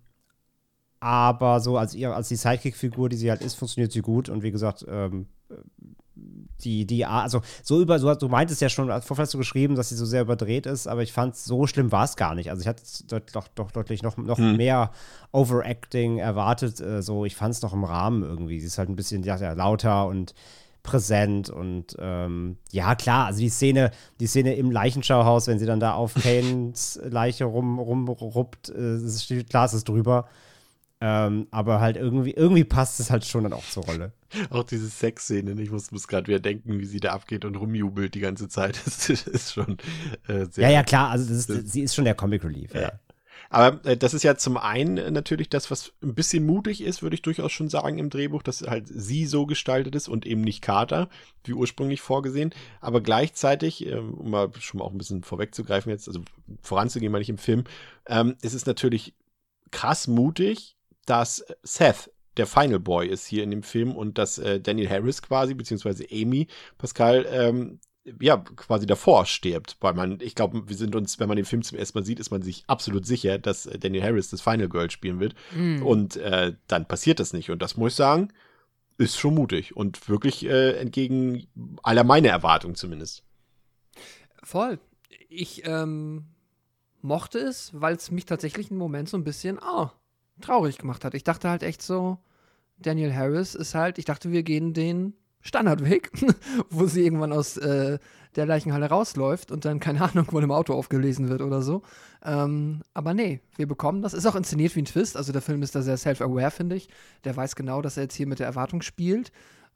aber 1.00 1.60
so 1.60 1.78
als, 1.78 1.96
ihr, 1.96 2.16
als 2.16 2.28
die 2.28 2.36
Sidekick-Figur, 2.36 3.10
die 3.10 3.18
sie 3.18 3.30
halt 3.30 3.42
ist, 3.42 3.56
funktioniert 3.56 3.92
sie 3.92 4.02
gut. 4.02 4.30
Und 4.30 4.44
wie 4.44 4.52
gesagt, 4.52 4.86
ähm, 4.88 5.28
die, 6.64 6.86
die, 6.86 7.06
also 7.06 7.42
so 7.64 7.82
über, 7.82 8.00
so, 8.00 8.14
du 8.14 8.28
meintest 8.28 8.62
ja 8.62 8.70
schon, 8.70 8.88
vorher 9.02 9.24
hast 9.24 9.34
du 9.34 9.38
geschrieben, 9.38 9.76
dass 9.76 9.90
sie 9.90 9.96
so 9.96 10.06
sehr 10.06 10.24
überdreht 10.24 10.66
ist, 10.66 10.88
aber 10.88 11.04
ich 11.04 11.14
fand, 11.14 11.36
so 11.38 11.68
schlimm 11.68 11.92
war 11.92 12.04
es 12.04 12.18
gar 12.18 12.36
nicht. 12.36 12.50
Also 12.50 12.62
ich 12.62 12.68
hatte 12.68 12.84
doch, 13.32 13.48
doch 13.48 13.72
deutlich 13.72 14.04
noch, 14.04 14.18
noch 14.18 14.38
hm. 14.38 14.58
mehr 14.58 14.92
Overacting 15.32 16.18
erwartet. 16.18 16.82
Äh, 16.82 17.02
so, 17.02 17.24
ich 17.24 17.36
fand 17.36 17.54
es 17.54 17.62
noch 17.62 17.74
im 17.74 17.86
Rahmen 17.86 18.24
irgendwie. 18.24 18.60
Sie 18.60 18.68
ist 18.68 18.78
halt 18.78 18.90
ein 18.90 18.96
bisschen 18.96 19.24
ja, 19.24 19.38
ja, 19.38 19.54
lauter 19.54 20.08
und 20.08 20.34
präsent 20.84 21.50
und 21.50 21.96
ähm, 22.00 22.58
ja, 22.72 22.96
klar, 22.96 23.28
also 23.28 23.40
die 23.40 23.50
Szene, 23.50 23.92
die 24.20 24.28
Szene 24.28 24.56
im 24.56 24.72
Leichenschauhaus, 24.72 25.48
wenn 25.48 25.60
sie 25.60 25.66
dann 25.66 25.80
da 25.80 25.94
auf 25.94 26.14
Kanes 26.24 27.00
Leiche 27.04 27.46
rum, 27.46 27.80
rumruppt, 27.80 28.70
äh, 28.70 28.96
es 28.96 29.24
steht, 29.24 29.50
klar, 29.50 29.66
es 29.66 29.74
ist 29.74 29.88
drüber. 29.88 30.28
Ähm, 31.02 31.48
aber 31.52 31.80
halt 31.80 31.96
irgendwie, 31.96 32.32
irgendwie 32.32 32.66
passt 32.66 33.00
es 33.00 33.10
halt 33.10 33.24
schon 33.26 33.44
dann 33.44 33.54
auch 33.54 33.66
zur 33.66 33.86
Rolle. 33.86 34.12
Auch 34.50 34.64
diese 34.64 34.90
Sexszene, 34.90 35.60
ich 35.62 35.72
muss, 35.72 35.92
muss 35.92 36.08
gerade 36.08 36.28
wieder 36.28 36.40
denken, 36.40 36.80
wie 36.80 36.86
sie 36.86 37.00
da 37.00 37.14
abgeht 37.14 37.46
und 37.46 37.56
rumjubelt 37.56 38.14
die 38.16 38.20
ganze 38.20 38.50
Zeit. 38.50 38.80
Das 38.86 39.10
ist 39.10 39.54
schon 39.54 39.78
äh, 40.28 40.46
sehr. 40.52 40.68
Ja, 40.68 40.70
ja, 40.70 40.84
klar, 40.84 41.10
also 41.10 41.34
ist, 41.34 41.72
sie 41.72 41.82
ist 41.82 41.96
schon 41.96 42.06
der 42.06 42.16
Comic 42.16 42.44
Relief. 42.44 42.74
Ja. 42.74 42.82
ja. 42.82 42.92
Aber 43.50 43.84
äh, 43.86 43.98
das 43.98 44.14
ist 44.14 44.24
ja 44.24 44.36
zum 44.36 44.58
einen 44.58 44.98
äh, 44.98 45.12
natürlich 45.12 45.50
das, 45.50 45.72
was 45.72 45.94
ein 46.04 46.14
bisschen 46.14 46.46
mutig 46.46 46.82
ist, 46.82 47.02
würde 47.02 47.16
ich 47.16 47.22
durchaus 47.22 47.52
schon 47.52 47.70
sagen 47.70 47.98
im 47.98 48.10
Drehbuch, 48.10 48.44
dass 48.44 48.62
halt 48.62 48.88
sie 48.88 49.26
so 49.26 49.46
gestaltet 49.46 49.96
ist 49.96 50.08
und 50.08 50.26
eben 50.26 50.42
nicht 50.42 50.62
Carter, 50.62 51.10
wie 51.44 51.54
ursprünglich 51.54 52.02
vorgesehen. 52.02 52.54
Aber 52.80 53.02
gleichzeitig, 53.02 53.86
äh, 53.88 53.96
um 53.96 54.32
mal 54.32 54.52
schon 54.60 54.80
mal 54.80 54.86
auch 54.86 54.92
ein 54.92 54.98
bisschen 54.98 55.24
vorwegzugreifen 55.24 55.92
jetzt, 55.92 56.08
also 56.08 56.22
voranzugehen, 56.62 57.12
meine 57.12 57.24
ich 57.24 57.30
im 57.30 57.38
Film, 57.38 57.64
ähm, 58.08 58.36
ist 58.42 58.54
es 58.54 58.66
natürlich 58.66 59.14
krass 59.72 60.08
mutig, 60.08 60.76
dass 61.10 61.44
Seth 61.64 62.12
der 62.38 62.48
Final 62.48 62.80
Boy 62.80 63.08
ist 63.08 63.26
hier 63.26 63.44
in 63.44 63.52
dem 63.52 63.64
Film 63.64 63.96
und 63.96 64.18
dass 64.18 64.38
äh, 64.38 64.62
Daniel 64.62 64.90
Harris 64.90 65.22
quasi, 65.22 65.54
beziehungsweise 65.54 66.06
Amy 66.12 66.48
Pascal, 66.78 67.26
ähm, 67.30 67.80
ja, 68.22 68.38
quasi 68.38 68.86
davor 68.86 69.26
stirbt. 69.26 69.78
Weil 69.82 69.94
man, 69.94 70.20
ich 70.22 70.36
glaube, 70.36 70.68
wir 70.70 70.76
sind 70.76 70.96
uns, 70.96 71.20
wenn 71.20 71.28
man 71.28 71.36
den 71.36 71.46
Film 71.46 71.64
zum 71.64 71.78
ersten 71.78 71.98
Mal 71.98 72.06
sieht, 72.06 72.20
ist 72.20 72.32
man 72.32 72.42
sich 72.42 72.64
absolut 72.68 73.06
sicher, 73.06 73.40
dass 73.40 73.66
äh, 73.66 73.78
Daniel 73.78 74.04
Harris 74.04 74.30
das 74.30 74.42
Final 74.42 74.70
Girl 74.70 74.90
spielen 74.90 75.20
wird. 75.20 75.36
Mhm. 75.54 75.86
Und 75.86 76.16
äh, 76.18 76.54
dann 76.68 76.88
passiert 76.88 77.20
das 77.20 77.34
nicht. 77.34 77.50
Und 77.50 77.62
das 77.62 77.76
muss 77.76 77.94
ich 77.94 77.98
sagen, 77.98 78.32
ist 78.98 79.18
schon 79.18 79.36
mutig 79.36 79.76
und 79.76 80.10
wirklich 80.10 80.46
äh, 80.46 80.78
entgegen 80.78 81.48
aller 81.84 82.04
meiner 82.04 82.30
Erwartungen 82.30 82.76
zumindest. 82.76 83.24
Voll. 84.44 84.80
Ich 85.30 85.66
ähm, 85.66 86.26
mochte 87.02 87.40
es, 87.40 87.72
weil 87.74 87.96
es 87.96 88.12
mich 88.12 88.26
tatsächlich 88.26 88.70
einen 88.70 88.80
Moment 88.80 89.10
so 89.10 89.18
ein 89.18 89.24
bisschen, 89.24 89.60
oh, 89.60 89.90
traurig 90.42 90.78
gemacht 90.78 91.06
hat. 91.06 91.14
Ich 91.14 91.24
dachte 91.24 91.50
halt 91.50 91.64
echt 91.64 91.82
so, 91.82 92.18
Daniel 92.78 93.14
Harris 93.14 93.56
ist 93.56 93.76
halt, 93.76 93.98
ich 93.98 94.06
dachte, 94.06 94.32
wir 94.32 94.44
gehen 94.44 94.74
den 94.74 95.14
Standardweg, 95.42 96.12
wo 96.70 96.86
sie 96.86 97.04
irgendwann 97.04 97.34
aus 97.34 97.58
äh, 97.58 98.00
der 98.36 98.46
Leichenhalle 98.46 98.88
rausläuft 98.88 99.52
und 99.52 99.66
dann, 99.66 99.80
keine 99.80 100.02
Ahnung, 100.02 100.28
wohl 100.32 100.44
im 100.44 100.52
Auto 100.52 100.74
aufgelesen 100.74 101.30
wird 101.30 101.42
oder 101.42 101.62
so. 101.62 101.82
Ähm, 102.24 102.82
aber 102.94 103.14
nee, 103.14 103.42
wir 103.56 103.68
bekommen 103.68 104.02
das. 104.02 104.14
Ist 104.14 104.26
auch 104.26 104.36
inszeniert 104.36 104.76
wie 104.76 104.82
ein 104.82 104.86
Twist. 104.86 105.18
Also 105.18 105.32
der 105.32 105.42
Film 105.42 105.64
ist 105.64 105.76
da 105.76 105.82
sehr 105.82 105.98
self-aware, 105.98 106.52
finde 106.52 106.76
ich. 106.76 106.90
Der 107.24 107.36
weiß 107.36 107.56
genau, 107.56 107.82
dass 107.82 107.98
er 107.98 108.04
jetzt 108.04 108.16
hier 108.16 108.28
mit 108.28 108.40
der 108.40 108.48
Erwartung 108.48 108.82
spielt 108.82 109.32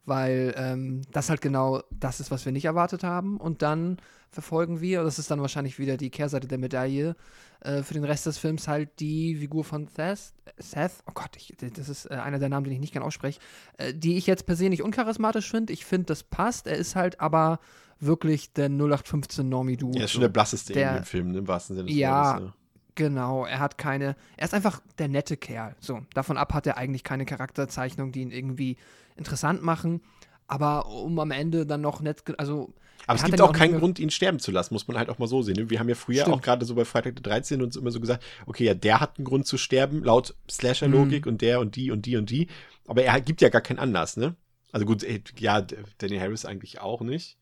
weil 0.06 0.54
ähm, 0.56 1.02
das 1.12 1.30
halt 1.30 1.40
genau 1.40 1.82
das 1.90 2.20
ist, 2.20 2.30
was 2.30 2.44
wir 2.44 2.52
nicht 2.52 2.64
erwartet 2.64 3.04
haben. 3.04 3.38
Und 3.38 3.62
dann 3.62 3.98
verfolgen 4.30 4.80
wir, 4.80 5.02
das 5.02 5.18
ist 5.18 5.30
dann 5.30 5.40
wahrscheinlich 5.40 5.78
wieder 5.78 5.96
die 5.96 6.10
Kehrseite 6.10 6.48
der 6.48 6.58
Medaille, 6.58 7.16
äh, 7.60 7.82
für 7.82 7.94
den 7.94 8.04
Rest 8.04 8.26
des 8.26 8.36
Films 8.36 8.68
halt 8.68 9.00
die 9.00 9.36
Figur 9.36 9.64
von 9.64 9.86
Seth, 9.86 10.34
Seth 10.58 10.92
oh 11.06 11.12
Gott, 11.14 11.30
ich, 11.36 11.54
das 11.74 11.88
ist 11.88 12.06
äh, 12.06 12.14
einer 12.14 12.38
der 12.38 12.48
Namen, 12.48 12.64
den 12.64 12.74
ich 12.74 12.80
nicht 12.80 12.92
gerne 12.92 13.06
ausspreche, 13.06 13.40
äh, 13.78 13.94
die 13.94 14.16
ich 14.16 14.26
jetzt 14.26 14.44
per 14.44 14.56
se 14.56 14.68
nicht 14.68 14.82
uncharismatisch 14.82 15.50
finde. 15.50 15.72
Ich 15.72 15.84
finde, 15.84 16.06
das 16.06 16.22
passt. 16.22 16.66
Er 16.66 16.76
ist 16.76 16.94
halt 16.96 17.20
aber 17.20 17.60
wirklich 18.00 18.52
der 18.52 18.66
0815 18.66 19.48
Normie-Dude. 19.48 19.98
Er 19.98 20.04
ist 20.04 20.12
schon 20.12 20.20
der 20.20 20.28
blasseste 20.28 20.74
der, 20.74 20.90
in 20.90 20.96
dem 20.96 21.04
Film, 21.04 21.32
ne, 21.32 21.38
im 21.38 21.48
wahrsten 21.48 21.76
Sinne 21.76 21.88
des 21.88 21.96
ja, 21.96 22.34
Wortes. 22.34 22.46
Ja. 22.48 22.54
Genau, 22.96 23.44
er 23.44 23.58
hat 23.58 23.76
keine, 23.76 24.16
er 24.36 24.44
ist 24.44 24.54
einfach 24.54 24.80
der 24.98 25.08
nette 25.08 25.36
Kerl. 25.36 25.74
So, 25.80 26.02
davon 26.14 26.36
ab 26.36 26.54
hat 26.54 26.66
er 26.66 26.76
eigentlich 26.76 27.02
keine 27.02 27.24
Charakterzeichnungen, 27.24 28.12
die 28.12 28.22
ihn 28.22 28.30
irgendwie 28.30 28.76
interessant 29.16 29.62
machen. 29.62 30.00
Aber 30.46 30.86
um 30.86 31.18
am 31.18 31.30
Ende 31.30 31.66
dann 31.66 31.80
noch 31.80 32.00
nett, 32.00 32.22
also. 32.38 32.72
Aber 33.06 33.18
es 33.18 33.24
gibt 33.24 33.40
auch 33.40 33.52
keinen 33.52 33.78
Grund, 33.78 33.98
ihn 33.98 34.10
sterben 34.10 34.38
zu 34.38 34.50
lassen, 34.50 34.72
muss 34.72 34.88
man 34.88 34.96
halt 34.96 35.10
auch 35.10 35.18
mal 35.18 35.26
so 35.26 35.42
sehen. 35.42 35.56
Ne? 35.56 35.70
Wir 35.70 35.78
haben 35.78 35.88
ja 35.88 35.94
früher 35.94 36.22
Stimmt. 36.22 36.36
auch 36.36 36.40
gerade 36.40 36.64
so 36.64 36.74
bei 36.74 36.84
Freitag 36.84 37.16
der 37.16 37.22
13 37.22 37.60
uns 37.60 37.76
immer 37.76 37.90
so 37.90 38.00
gesagt, 38.00 38.24
okay, 38.46 38.64
ja, 38.64 38.74
der 38.74 39.00
hat 39.00 39.18
einen 39.18 39.26
Grund 39.26 39.46
zu 39.46 39.58
sterben, 39.58 40.04
laut 40.04 40.34
Slasher-Logik 40.50 41.26
mhm. 41.26 41.32
und 41.32 41.42
der 41.42 41.60
und 41.60 41.76
die 41.76 41.90
und 41.90 42.06
die 42.06 42.16
und 42.16 42.30
die. 42.30 42.48
Aber 42.86 43.02
er 43.02 43.20
gibt 43.20 43.42
ja 43.42 43.50
gar 43.50 43.60
keinen 43.60 43.78
Anlass, 43.78 44.16
ne? 44.16 44.36
Also 44.72 44.86
gut, 44.86 45.04
ja, 45.38 45.60
Danny 45.98 46.18
Harris 46.18 46.44
eigentlich 46.44 46.80
auch 46.80 47.00
nicht. 47.02 47.36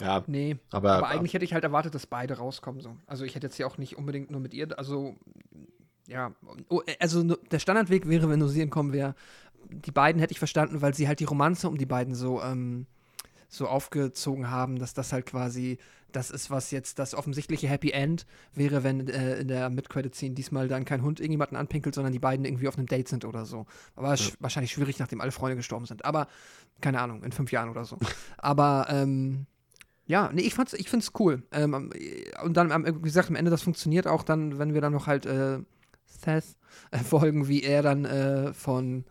Ja. 0.00 0.24
Nee. 0.26 0.56
Aber, 0.70 0.92
aber 0.92 1.08
eigentlich 1.08 1.34
hätte 1.34 1.44
ich 1.44 1.54
halt 1.54 1.64
erwartet, 1.64 1.94
dass 1.94 2.06
beide 2.06 2.38
rauskommen. 2.38 2.80
So. 2.80 2.96
Also 3.06 3.24
ich 3.24 3.34
hätte 3.34 3.46
jetzt 3.46 3.58
ja 3.58 3.66
auch 3.66 3.78
nicht 3.78 3.96
unbedingt 3.96 4.30
nur 4.30 4.40
mit 4.40 4.54
ihr. 4.54 4.78
Also, 4.78 5.16
ja. 6.06 6.32
Oh, 6.68 6.82
also 7.00 7.22
der 7.22 7.58
Standardweg 7.58 8.08
wäre, 8.08 8.28
wenn 8.28 8.38
nur 8.38 8.48
sie 8.48 8.62
entkommen 8.62 8.92
wäre. 8.92 9.14
Die 9.70 9.90
beiden 9.90 10.20
hätte 10.20 10.32
ich 10.32 10.38
verstanden, 10.38 10.80
weil 10.82 10.94
sie 10.94 11.08
halt 11.08 11.20
die 11.20 11.24
Romanze 11.24 11.68
um 11.68 11.76
die 11.76 11.86
beiden 11.86 12.14
so, 12.14 12.42
ähm, 12.42 12.86
so 13.48 13.66
aufgezogen 13.66 14.50
haben, 14.50 14.78
dass 14.78 14.94
das 14.94 15.12
halt 15.12 15.26
quasi 15.26 15.78
das 16.12 16.30
ist, 16.30 16.50
was 16.50 16.70
jetzt 16.70 16.98
das 16.98 17.14
offensichtliche 17.14 17.68
Happy 17.68 17.90
End 17.90 18.26
wäre, 18.54 18.84
wenn 18.84 19.08
äh, 19.08 19.38
in 19.38 19.48
der 19.48 19.68
Mid-Credit-Scene 19.70 20.34
diesmal 20.34 20.68
dann 20.68 20.84
kein 20.84 21.02
Hund 21.02 21.20
irgendjemanden 21.20 21.56
anpinkelt, 21.56 21.94
sondern 21.94 22.12
die 22.12 22.18
beiden 22.18 22.44
irgendwie 22.44 22.68
auf 22.68 22.78
einem 22.78 22.86
Date 22.86 23.08
sind 23.08 23.24
oder 23.24 23.44
so. 23.44 23.66
Aber 23.94 24.14
ja. 24.14 24.26
wahrscheinlich 24.40 24.72
schwierig, 24.72 24.98
nachdem 24.98 25.20
alle 25.20 25.32
Freunde 25.32 25.56
gestorben 25.56 25.84
sind. 25.84 26.04
Aber 26.04 26.28
keine 26.80 27.00
Ahnung, 27.00 27.22
in 27.22 27.32
fünf 27.32 27.52
Jahren 27.52 27.68
oder 27.68 27.84
so. 27.84 27.98
Aber 28.38 28.86
ähm, 28.88 29.46
ja, 30.06 30.30
nee, 30.32 30.42
ich 30.42 30.54
fand's, 30.54 30.72
ich 30.72 30.88
find's 30.88 31.12
cool. 31.18 31.42
Ähm, 31.52 31.90
und 32.44 32.56
dann, 32.56 32.86
wie 32.86 33.02
gesagt, 33.02 33.28
am 33.28 33.34
Ende, 33.34 33.50
das 33.50 33.62
funktioniert 33.62 34.06
auch 34.06 34.22
dann, 34.22 34.58
wenn 34.58 34.74
wir 34.74 34.80
dann 34.80 34.92
noch 34.92 35.06
halt 35.06 35.26
äh, 35.26 35.58
Seth 36.06 36.56
äh, 36.90 36.98
folgen, 36.98 37.48
wie 37.48 37.62
er 37.62 37.82
dann 37.82 38.04
äh, 38.04 38.52
von 38.52 39.04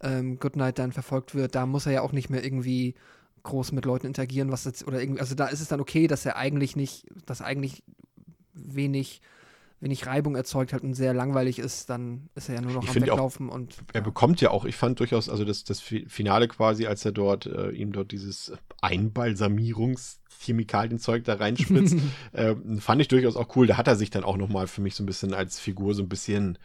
ähm, 0.00 0.38
Goodnight 0.38 0.78
dann 0.78 0.92
verfolgt 0.92 1.34
wird. 1.34 1.54
Da 1.54 1.66
muss 1.66 1.86
er 1.86 1.92
ja 1.92 2.00
auch 2.02 2.12
nicht 2.12 2.28
mehr 2.28 2.44
irgendwie 2.44 2.94
groß 3.44 3.72
mit 3.72 3.84
Leuten 3.84 4.06
interagieren, 4.06 4.52
was 4.52 4.64
jetzt, 4.64 4.86
oder 4.86 5.00
irgendwie, 5.00 5.20
also 5.20 5.34
da 5.34 5.46
ist 5.46 5.60
es 5.60 5.68
dann 5.68 5.80
okay, 5.80 6.06
dass 6.06 6.26
er 6.26 6.36
eigentlich 6.36 6.76
nicht, 6.76 7.06
dass 7.26 7.42
eigentlich 7.42 7.82
wenig 8.52 9.20
wenig 9.82 10.06
Reibung 10.06 10.34
erzeugt 10.36 10.72
hat 10.72 10.82
und 10.82 10.94
sehr 10.94 11.12
langweilig 11.12 11.58
ist, 11.58 11.90
dann 11.90 12.30
ist 12.36 12.48
er 12.48 12.54
ja 12.54 12.60
nur 12.60 12.70
noch 12.72 12.84
ich 12.84 12.90
am 12.90 12.94
Weglaufen 12.94 13.50
auch, 13.50 13.54
und. 13.54 13.74
Er 13.92 14.00
bekommt 14.00 14.40
ja 14.40 14.50
auch, 14.50 14.64
ich 14.64 14.76
fand 14.76 15.00
durchaus, 15.00 15.28
also 15.28 15.44
das, 15.44 15.64
das 15.64 15.80
Finale 15.80 16.46
quasi, 16.48 16.86
als 16.86 17.04
er 17.04 17.10
dort 17.10 17.46
äh, 17.46 17.70
ihm 17.70 17.90
dort 17.92 18.12
dieses 18.12 18.52
Einbalsamierungschemikalien-Zeug 18.80 21.24
da 21.24 21.34
reinspritzt, 21.34 21.96
äh, 22.32 22.54
fand 22.78 23.02
ich 23.02 23.08
durchaus 23.08 23.34
auch 23.36 23.56
cool. 23.56 23.66
Da 23.66 23.76
hat 23.76 23.88
er 23.88 23.96
sich 23.96 24.10
dann 24.10 24.22
auch 24.24 24.36
nochmal 24.36 24.68
für 24.68 24.80
mich 24.80 24.94
so 24.94 25.02
ein 25.02 25.06
bisschen 25.06 25.34
als 25.34 25.58
Figur 25.58 25.94
so 25.94 26.02
ein 26.02 26.08
bisschen 26.08 26.58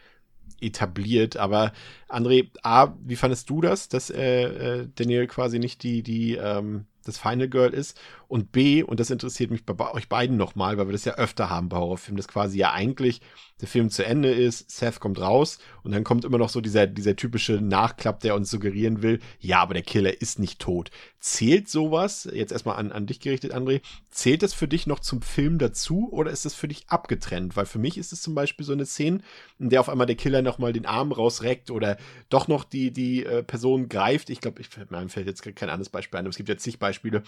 etabliert. 0.60 1.36
Aber 1.36 1.72
André, 2.08 2.50
A, 2.62 2.94
wie 3.04 3.16
fandest 3.16 3.50
du 3.50 3.60
das, 3.60 3.88
dass 3.88 4.10
äh, 4.10 4.42
äh, 4.42 4.86
Daniel 4.94 5.26
quasi 5.26 5.58
nicht 5.58 5.82
die, 5.82 6.04
die 6.04 6.36
ähm, 6.36 6.86
das 7.04 7.18
Final 7.18 7.48
Girl 7.48 7.74
ist 7.74 7.98
und 8.28 8.52
B, 8.52 8.82
und 8.82 9.00
das 9.00 9.10
interessiert 9.10 9.50
mich 9.50 9.64
bei, 9.64 9.92
euch 9.92 10.08
beiden 10.08 10.36
nochmal, 10.36 10.76
weil 10.76 10.86
wir 10.86 10.92
das 10.92 11.06
ja 11.06 11.14
öfter 11.14 11.48
haben 11.48 11.70
bei 11.70 11.78
Horrorfilmen, 11.78 12.18
dass 12.18 12.28
quasi 12.28 12.58
ja 12.58 12.72
eigentlich 12.72 13.22
der 13.62 13.68
Film 13.68 13.88
zu 13.88 14.04
Ende 14.04 14.30
ist, 14.30 14.70
Seth 14.70 15.00
kommt 15.00 15.18
raus 15.18 15.58
und 15.82 15.92
dann 15.92 16.04
kommt 16.04 16.26
immer 16.26 16.36
noch 16.36 16.50
so 16.50 16.60
dieser, 16.60 16.86
dieser 16.86 17.16
typische 17.16 17.54
Nachklapp, 17.54 18.20
der 18.20 18.34
uns 18.34 18.50
suggerieren 18.50 19.02
will, 19.02 19.20
ja, 19.40 19.60
aber 19.60 19.72
der 19.74 19.82
Killer 19.82 20.20
ist 20.20 20.38
nicht 20.38 20.60
tot. 20.60 20.90
Zählt 21.20 21.68
sowas, 21.68 22.28
jetzt 22.30 22.52
erstmal 22.52 22.76
an, 22.76 22.92
an 22.92 23.06
dich 23.06 23.18
gerichtet, 23.18 23.54
André, 23.54 23.80
zählt 24.10 24.42
das 24.42 24.52
für 24.52 24.68
dich 24.68 24.86
noch 24.86 25.00
zum 25.00 25.22
Film 25.22 25.58
dazu 25.58 26.08
oder 26.12 26.30
ist 26.30 26.44
das 26.44 26.54
für 26.54 26.68
dich 26.68 26.84
abgetrennt? 26.88 27.56
Weil 27.56 27.66
für 27.66 27.78
mich 27.78 27.96
ist 27.96 28.12
es 28.12 28.20
zum 28.20 28.34
Beispiel 28.34 28.66
so 28.66 28.74
eine 28.74 28.84
Szene, 28.86 29.20
in 29.58 29.70
der 29.70 29.80
auf 29.80 29.88
einmal 29.88 30.06
der 30.06 30.16
Killer 30.16 30.42
nochmal 30.42 30.74
den 30.74 30.86
Arm 30.86 31.12
rausreckt 31.12 31.70
oder 31.70 31.96
doch 32.28 32.46
noch 32.46 32.64
die, 32.64 32.92
die 32.92 33.24
äh, 33.24 33.42
Person 33.42 33.88
greift. 33.88 34.28
Ich 34.28 34.42
glaube, 34.42 34.60
ich, 34.60 34.68
mir 34.76 35.08
fällt 35.08 35.26
jetzt 35.26 35.42
kein 35.56 35.70
anderes 35.70 35.88
Beispiel 35.88 36.18
ein, 36.18 36.26
aber 36.26 36.30
es 36.30 36.36
gibt 36.36 36.50
jetzt 36.50 36.62
zig 36.62 36.78
Beispiele, 36.78 37.22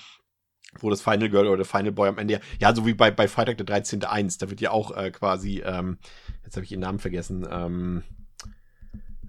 wo 0.79 0.91
das 0.91 1.03
Final 1.03 1.29
Girl 1.29 1.49
oder 1.49 1.65
Final 1.65 1.93
Boy 1.93 2.09
am 2.09 2.19
Ende, 2.19 2.41
ja, 2.61 2.75
so 2.75 2.87
wie 2.87 2.95
bei, 2.95 3.11
bei 3.11 3.29
Freitag 3.29 3.59
der 3.59 3.67
13.1, 3.67 4.39
da 4.39 4.51
wird 4.51 4.61
ja 4.61 4.71
auch 4.71 4.97
äh, 4.97 5.11
quasi, 5.11 5.63
ähm, 5.65 5.99
jetzt 6.45 6.57
habe 6.57 6.65
ich 6.65 6.73
ihren 6.73 6.81
Namen 6.81 6.99
vergessen, 6.99 7.47
ähm, 7.51 8.03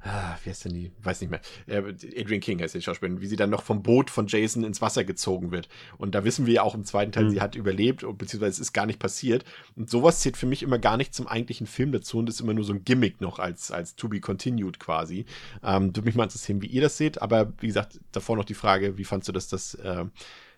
ah, 0.04 0.38
wie 0.44 0.50
heißt 0.50 0.66
denn 0.66 0.74
die? 0.74 0.92
Weiß 1.02 1.22
nicht 1.22 1.30
mehr. 1.30 1.42
Äh, 1.68 1.94
Adrian 2.20 2.42
King 2.42 2.62
heißt 2.62 2.76
die 2.76 2.82
Schauspielerin, 2.82 3.22
wie 3.22 3.28
sie 3.28 3.36
dann 3.36 3.50
noch 3.50 3.64
vom 3.64 3.84
Boot 3.84 4.10
von 4.10 4.28
Jason 4.28 4.64
ins 4.64 4.82
Wasser 4.82 5.04
gezogen 5.04 5.52
wird. 5.52 5.70
Und 5.98 6.16
da 6.16 6.24
wissen 6.24 6.46
wir 6.46 6.54
ja 6.54 6.64
auch 6.64 6.76
im 6.76 6.86
zweiten 6.86 7.12
Teil, 7.12 7.26
mhm. 7.26 7.30
sie 7.32 7.42
hat 7.42 7.56
überlebt, 7.56 8.06
beziehungsweise 8.18 8.52
es 8.52 8.60
ist 8.60 8.74
gar 8.74 8.86
nicht 8.86 9.00
passiert. 9.00 9.46
Und 9.76 9.90
sowas 9.90 10.20
zählt 10.20 10.38
für 10.38 10.48
mich 10.48 10.64
immer 10.64 10.80
gar 10.80 10.98
nicht 10.98 11.14
zum 11.14 11.28
eigentlichen 11.28 11.68
Film 11.68 11.92
dazu 11.92 12.18
und 12.20 12.30
ist 12.30 12.42
immer 12.42 12.54
nur 12.54 12.64
so 12.64 12.74
ein 12.74 12.84
Gimmick 12.84 13.22
noch 13.22 13.40
als, 13.40 13.72
als 13.72 13.96
to 13.96 14.10
be 14.10 14.20
continued 14.20 14.80
quasi. 14.80 15.26
Ähm, 15.64 15.96
würde 15.96 16.04
mich 16.04 16.16
mal 16.16 16.24
interessieren, 16.24 16.62
wie 16.62 16.68
ihr 16.68 16.82
das 16.82 16.98
seht, 16.98 17.22
aber 17.22 17.54
wie 17.60 17.68
gesagt, 17.68 18.00
davor 18.12 18.38
noch 18.38 18.46
die 18.46 18.54
Frage, 18.54 18.98
wie 18.98 19.06
fandst 19.06 19.28
du 19.28 19.32
das, 19.32 19.48
dass 19.48 19.76
äh, 19.76 20.06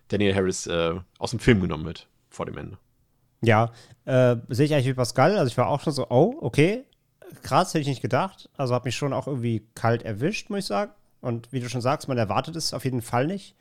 Daniel 0.08 0.34
Harris 0.34 0.66
äh, 0.66 0.94
aus 1.18 1.30
dem 1.30 1.40
Film 1.40 1.60
genommen 1.60 1.84
wird 1.84 2.08
vor 2.30 2.46
dem 2.46 2.58
Ende. 2.58 2.78
Ja, 3.42 3.72
äh, 4.04 4.36
sehe 4.48 4.66
ich 4.66 4.74
eigentlich 4.74 4.86
wie 4.86 4.94
Pascal. 4.94 5.36
Also 5.36 5.48
ich 5.48 5.58
war 5.58 5.68
auch 5.68 5.80
schon 5.80 5.92
so, 5.92 6.06
oh, 6.08 6.36
okay, 6.40 6.84
krass, 7.42 7.70
hätte 7.74 7.82
ich 7.82 7.88
nicht 7.88 8.02
gedacht. 8.02 8.48
Also 8.56 8.74
hat 8.74 8.84
mich 8.84 8.96
schon 8.96 9.12
auch 9.12 9.26
irgendwie 9.26 9.66
kalt 9.74 10.02
erwischt, 10.02 10.50
muss 10.50 10.60
ich 10.60 10.66
sagen. 10.66 10.92
Und 11.20 11.52
wie 11.52 11.60
du 11.60 11.68
schon 11.68 11.80
sagst, 11.80 12.08
man 12.08 12.18
erwartet 12.18 12.56
es 12.56 12.74
auf 12.74 12.84
jeden 12.84 13.02
Fall 13.02 13.26
nicht. 13.26 13.56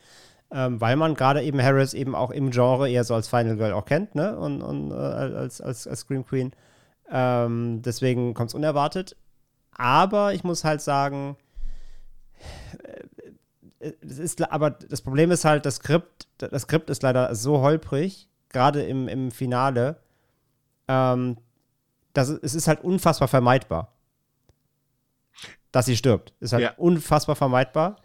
Ähm, 0.52 0.80
weil 0.80 0.96
man 0.96 1.16
gerade 1.16 1.42
eben 1.42 1.62
Harris 1.62 1.94
eben 1.94 2.14
auch 2.14 2.30
im 2.30 2.52
Genre 2.52 2.90
eher 2.90 3.04
so 3.04 3.16
als 3.16 3.28
Final 3.28 3.58
Girl 3.58 3.74
auch 3.74 3.86
kennt, 3.86 4.14
ne? 4.14 4.38
Und, 4.38 4.62
und 4.62 4.92
äh, 4.92 4.94
als, 4.94 5.62
als, 5.62 5.88
als 5.88 6.02
Scream 6.02 6.26
Queen. 6.26 6.52
Ähm, 7.10 7.82
deswegen 7.82 8.34
kommt 8.34 8.50
es 8.50 8.54
unerwartet. 8.54 9.16
Aber 9.72 10.34
ich 10.34 10.44
muss 10.44 10.64
halt 10.64 10.82
sagen, 10.82 11.38
es 14.02 14.18
ist, 14.18 14.52
aber 14.52 14.72
das 14.72 15.02
Problem 15.02 15.32
ist 15.32 15.46
halt, 15.46 15.66
das 15.66 15.76
Skript, 15.76 16.28
das 16.38 16.64
Skript 16.64 16.90
ist 16.90 17.04
leider 17.04 17.34
so 17.36 17.60
holprig, 17.60 18.30
gerade 18.50 18.84
im, 18.84 19.08
im 19.08 19.32
Finale, 19.32 19.98
ähm, 20.88 21.38
dass 22.14 22.30
es 22.30 22.54
ist 22.54 22.68
halt 22.68 22.84
unfassbar 22.84 23.28
vermeidbar, 23.28 23.94
dass 25.72 25.86
sie 25.86 25.98
stirbt. 25.98 26.34
Ist 26.40 26.54
halt 26.54 26.64
ja. 26.64 26.74
unfassbar 26.78 27.36
vermeidbar. 27.36 27.98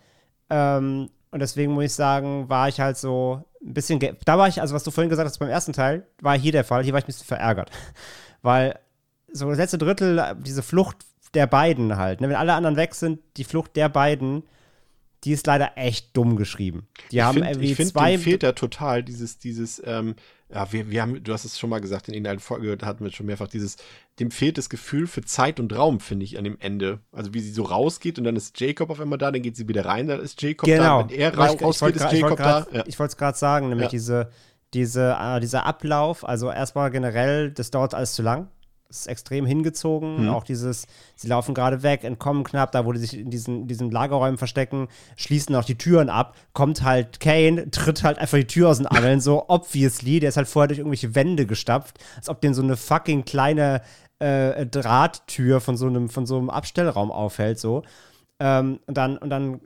Ähm, 0.50 1.10
und 1.30 1.40
deswegen 1.40 1.72
muss 1.72 1.84
ich 1.84 1.94
sagen, 1.94 2.48
war 2.48 2.68
ich 2.68 2.80
halt 2.80 2.96
so 2.96 3.44
ein 3.62 3.74
bisschen. 3.74 4.00
Da 4.24 4.38
war 4.38 4.48
ich, 4.48 4.60
also 4.60 4.74
was 4.74 4.84
du 4.84 4.90
vorhin 4.90 5.10
gesagt 5.10 5.28
hast 5.28 5.38
beim 5.38 5.50
ersten 5.50 5.74
Teil, 5.74 6.06
war 6.22 6.38
hier 6.38 6.52
der 6.52 6.64
Fall. 6.64 6.82
Hier 6.82 6.92
war 6.92 6.98
ich 6.98 7.04
ein 7.04 7.08
bisschen 7.08 7.26
verärgert. 7.26 7.70
Weil 8.42 8.78
so 9.30 9.48
das 9.48 9.58
letzte 9.58 9.78
Drittel, 9.78 10.36
diese 10.40 10.62
Flucht 10.62 11.04
der 11.34 11.46
beiden 11.46 11.96
halt, 11.98 12.22
ne, 12.22 12.28
wenn 12.30 12.36
alle 12.36 12.54
anderen 12.54 12.76
weg 12.76 12.94
sind, 12.94 13.20
die 13.36 13.44
Flucht 13.44 13.76
der 13.76 13.90
beiden 13.90 14.44
die 15.24 15.32
ist 15.32 15.46
leider 15.46 15.72
echt 15.76 16.16
dumm 16.16 16.36
geschrieben. 16.36 16.88
Die 17.10 17.16
ich 17.16 17.22
haben 17.22 17.34
find, 17.34 17.46
irgendwie 17.46 17.70
ich 17.70 17.76
find, 17.76 17.90
zwei. 17.90 18.12
Dem 18.12 18.20
fehlt 18.20 18.42
da 18.42 18.52
total 18.52 19.02
dieses, 19.02 19.38
dieses, 19.38 19.82
ähm, 19.84 20.14
ja, 20.48 20.72
wir, 20.72 20.90
wir 20.90 21.02
haben, 21.02 21.22
du 21.22 21.32
hast 21.32 21.44
es 21.44 21.58
schon 21.58 21.70
mal 21.70 21.80
gesagt, 21.80 22.08
in 22.08 22.14
irgendeiner 22.14 22.40
Folge 22.40 22.78
hatten 22.86 23.04
wir 23.04 23.12
schon 23.12 23.26
mehrfach 23.26 23.48
dieses, 23.48 23.76
dem 24.20 24.30
fehlt 24.30 24.58
das 24.58 24.70
Gefühl 24.70 25.06
für 25.06 25.22
Zeit 25.22 25.60
und 25.60 25.76
Raum, 25.76 26.00
finde 26.00 26.24
ich, 26.24 26.38
an 26.38 26.44
dem 26.44 26.56
Ende. 26.60 27.00
Also 27.12 27.34
wie 27.34 27.40
sie 27.40 27.50
so 27.50 27.64
rausgeht 27.64 28.18
und 28.18 28.24
dann 28.24 28.36
ist 28.36 28.58
Jacob 28.60 28.90
auf 28.90 29.00
einmal 29.00 29.18
da, 29.18 29.30
dann 29.30 29.42
geht 29.42 29.56
sie 29.56 29.68
wieder 29.68 29.84
rein, 29.84 30.06
dann 30.06 30.20
ist 30.20 30.40
Jacob 30.40 30.66
genau. 30.66 31.02
da. 31.02 31.10
Wenn 31.10 31.18
er 31.18 31.36
ra 31.36 31.46
rausgeht, 31.46 31.96
ist 31.96 32.12
Jacob 32.12 32.38
grad, 32.38 32.68
da. 32.72 32.78
Ja. 32.78 32.84
Ich 32.86 32.98
wollte 32.98 33.10
es 33.12 33.16
gerade 33.16 33.36
sagen, 33.36 33.68
nämlich 33.68 33.86
ja. 33.86 33.90
diese, 33.90 34.30
diese, 34.72 35.16
äh, 35.20 35.40
dieser 35.40 35.66
Ablauf, 35.66 36.26
also 36.26 36.50
erstmal 36.50 36.90
generell, 36.90 37.50
das 37.50 37.70
dauert 37.70 37.94
alles 37.94 38.12
zu 38.12 38.22
lang 38.22 38.48
ist 38.88 39.06
extrem 39.06 39.44
hingezogen. 39.44 40.24
Mhm. 40.24 40.28
Auch 40.30 40.44
dieses, 40.44 40.86
sie 41.14 41.28
laufen 41.28 41.54
gerade 41.54 41.82
weg, 41.82 42.04
entkommen 42.04 42.44
knapp, 42.44 42.72
da 42.72 42.86
wo 42.86 42.92
die 42.92 42.98
sich 42.98 43.18
in 43.18 43.30
diesen, 43.30 43.62
in 43.62 43.68
diesen 43.68 43.90
Lagerräumen 43.90 44.38
verstecken, 44.38 44.88
schließen 45.16 45.54
auch 45.54 45.64
die 45.64 45.76
Türen 45.76 46.08
ab, 46.08 46.36
kommt 46.54 46.82
halt 46.82 47.20
Kane, 47.20 47.70
tritt 47.70 48.02
halt 48.02 48.18
einfach 48.18 48.38
die 48.38 48.46
Tür 48.46 48.70
aus 48.70 48.78
den 48.78 48.86
Angeln, 48.86 49.20
so 49.20 49.44
obviously, 49.48 50.20
der 50.20 50.30
ist 50.30 50.36
halt 50.36 50.48
vorher 50.48 50.68
durch 50.68 50.78
irgendwelche 50.78 51.14
Wände 51.14 51.46
gestapft, 51.46 51.98
als 52.16 52.28
ob 52.28 52.40
den 52.40 52.54
so 52.54 52.62
eine 52.62 52.76
fucking 52.76 53.24
kleine 53.24 53.82
äh, 54.18 54.66
Drahttür 54.66 55.60
von 55.60 55.76
so 55.76 55.86
einem, 55.86 56.08
von 56.08 56.26
so 56.26 56.38
einem 56.38 56.50
Abstellraum 56.50 57.10
aufhält, 57.10 57.58
so. 57.58 57.82
Ähm, 58.40 58.80
und 58.86 58.96
dann, 58.96 59.18
und 59.18 59.30
dann 59.30 59.60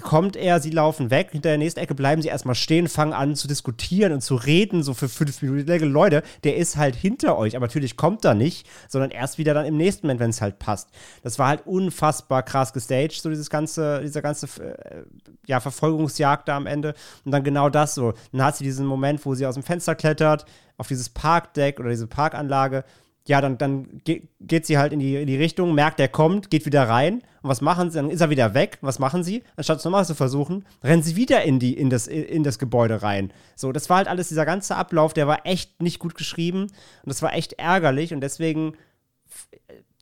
kommt 0.00 0.36
er, 0.36 0.60
sie 0.60 0.70
laufen 0.70 1.10
weg, 1.10 1.30
hinter 1.32 1.50
der 1.50 1.58
nächsten 1.58 1.80
Ecke 1.80 1.94
bleiben 1.94 2.22
sie 2.22 2.28
erstmal 2.28 2.54
stehen, 2.54 2.88
fangen 2.88 3.12
an 3.12 3.36
zu 3.36 3.48
diskutieren 3.48 4.12
und 4.12 4.20
zu 4.20 4.34
reden, 4.34 4.82
so 4.82 4.94
für 4.94 5.08
fünf 5.08 5.42
Minuten. 5.42 5.92
Leute, 5.92 6.22
der 6.44 6.56
ist 6.56 6.76
halt 6.76 6.96
hinter 6.96 7.38
euch, 7.38 7.56
aber 7.56 7.66
natürlich 7.66 7.96
kommt 7.96 8.24
er 8.24 8.34
nicht, 8.34 8.66
sondern 8.88 9.10
erst 9.10 9.38
wieder 9.38 9.54
dann 9.54 9.66
im 9.66 9.76
nächsten 9.76 10.06
Moment, 10.06 10.20
wenn 10.20 10.30
es 10.30 10.40
halt 10.40 10.58
passt. 10.58 10.88
Das 11.22 11.38
war 11.38 11.48
halt 11.48 11.66
unfassbar 11.66 12.42
krass 12.42 12.72
gestaged, 12.72 13.22
so 13.22 13.28
dieses 13.28 13.50
ganze, 13.50 14.00
dieser 14.02 14.22
ganze, 14.22 14.46
äh, 14.62 15.04
ja, 15.46 15.60
Verfolgungsjagd 15.60 16.48
da 16.48 16.56
am 16.56 16.66
Ende. 16.66 16.94
Und 17.24 17.32
dann 17.32 17.44
genau 17.44 17.68
das 17.68 17.94
so. 17.94 18.14
Dann 18.32 18.42
hat 18.42 18.56
sie 18.56 18.64
diesen 18.64 18.86
Moment, 18.86 19.24
wo 19.24 19.34
sie 19.34 19.46
aus 19.46 19.54
dem 19.54 19.62
Fenster 19.62 19.94
klettert, 19.94 20.44
auf 20.76 20.88
dieses 20.88 21.08
Parkdeck 21.08 21.78
oder 21.78 21.90
diese 21.90 22.06
Parkanlage 22.06 22.84
ja, 23.26 23.40
dann, 23.40 23.56
dann 23.56 24.02
geht 24.04 24.66
sie 24.66 24.78
halt 24.78 24.92
in 24.92 24.98
die, 24.98 25.14
in 25.14 25.28
die 25.28 25.36
Richtung, 25.36 25.74
merkt, 25.74 26.00
er 26.00 26.08
kommt, 26.08 26.50
geht 26.50 26.66
wieder 26.66 26.88
rein 26.88 27.22
Und 27.42 27.50
was 27.50 27.60
machen 27.60 27.90
sie? 27.90 27.98
Dann 27.98 28.10
ist 28.10 28.20
er 28.20 28.30
wieder 28.30 28.52
weg. 28.54 28.78
Was 28.80 28.98
machen 28.98 29.22
sie? 29.22 29.44
Anstatt 29.56 29.78
es 29.78 29.84
nochmal 29.84 30.04
zu 30.04 30.16
versuchen, 30.16 30.64
rennen 30.82 31.04
sie 31.04 31.14
wieder 31.14 31.42
in, 31.42 31.60
die, 31.60 31.74
in, 31.74 31.88
das, 31.88 32.08
in 32.08 32.42
das 32.42 32.58
Gebäude 32.58 33.02
rein. 33.02 33.32
So, 33.54 33.70
das 33.70 33.88
war 33.88 33.98
halt 33.98 34.08
alles, 34.08 34.28
dieser 34.28 34.44
ganze 34.44 34.74
Ablauf, 34.74 35.12
der 35.12 35.28
war 35.28 35.46
echt 35.46 35.80
nicht 35.80 36.00
gut 36.00 36.16
geschrieben. 36.16 36.62
Und 36.62 36.72
das 37.06 37.22
war 37.22 37.32
echt 37.34 37.52
ärgerlich. 37.54 38.12
Und 38.12 38.22
deswegen, 38.22 38.72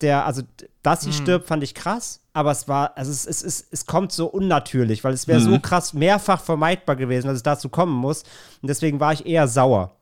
der, 0.00 0.24
also, 0.24 0.42
dass 0.82 1.02
sie 1.02 1.10
mhm. 1.10 1.14
stirbt, 1.14 1.46
fand 1.46 1.62
ich 1.62 1.74
krass. 1.74 2.22
Aber 2.32 2.52
es 2.52 2.68
war, 2.68 2.96
also 2.96 3.10
es, 3.10 3.26
es, 3.26 3.42
es, 3.42 3.66
es 3.70 3.84
kommt 3.84 4.12
so 4.12 4.28
unnatürlich, 4.28 5.04
weil 5.04 5.12
es 5.12 5.28
wäre 5.28 5.40
mhm. 5.40 5.44
so 5.44 5.58
krass 5.60 5.92
mehrfach 5.92 6.40
vermeidbar 6.40 6.96
gewesen, 6.96 7.26
dass 7.26 7.36
es 7.36 7.42
dazu 7.42 7.68
kommen 7.68 7.94
muss. 7.94 8.22
Und 8.62 8.68
deswegen 8.68 8.98
war 8.98 9.12
ich 9.12 9.26
eher 9.26 9.46
sauer. 9.46 9.94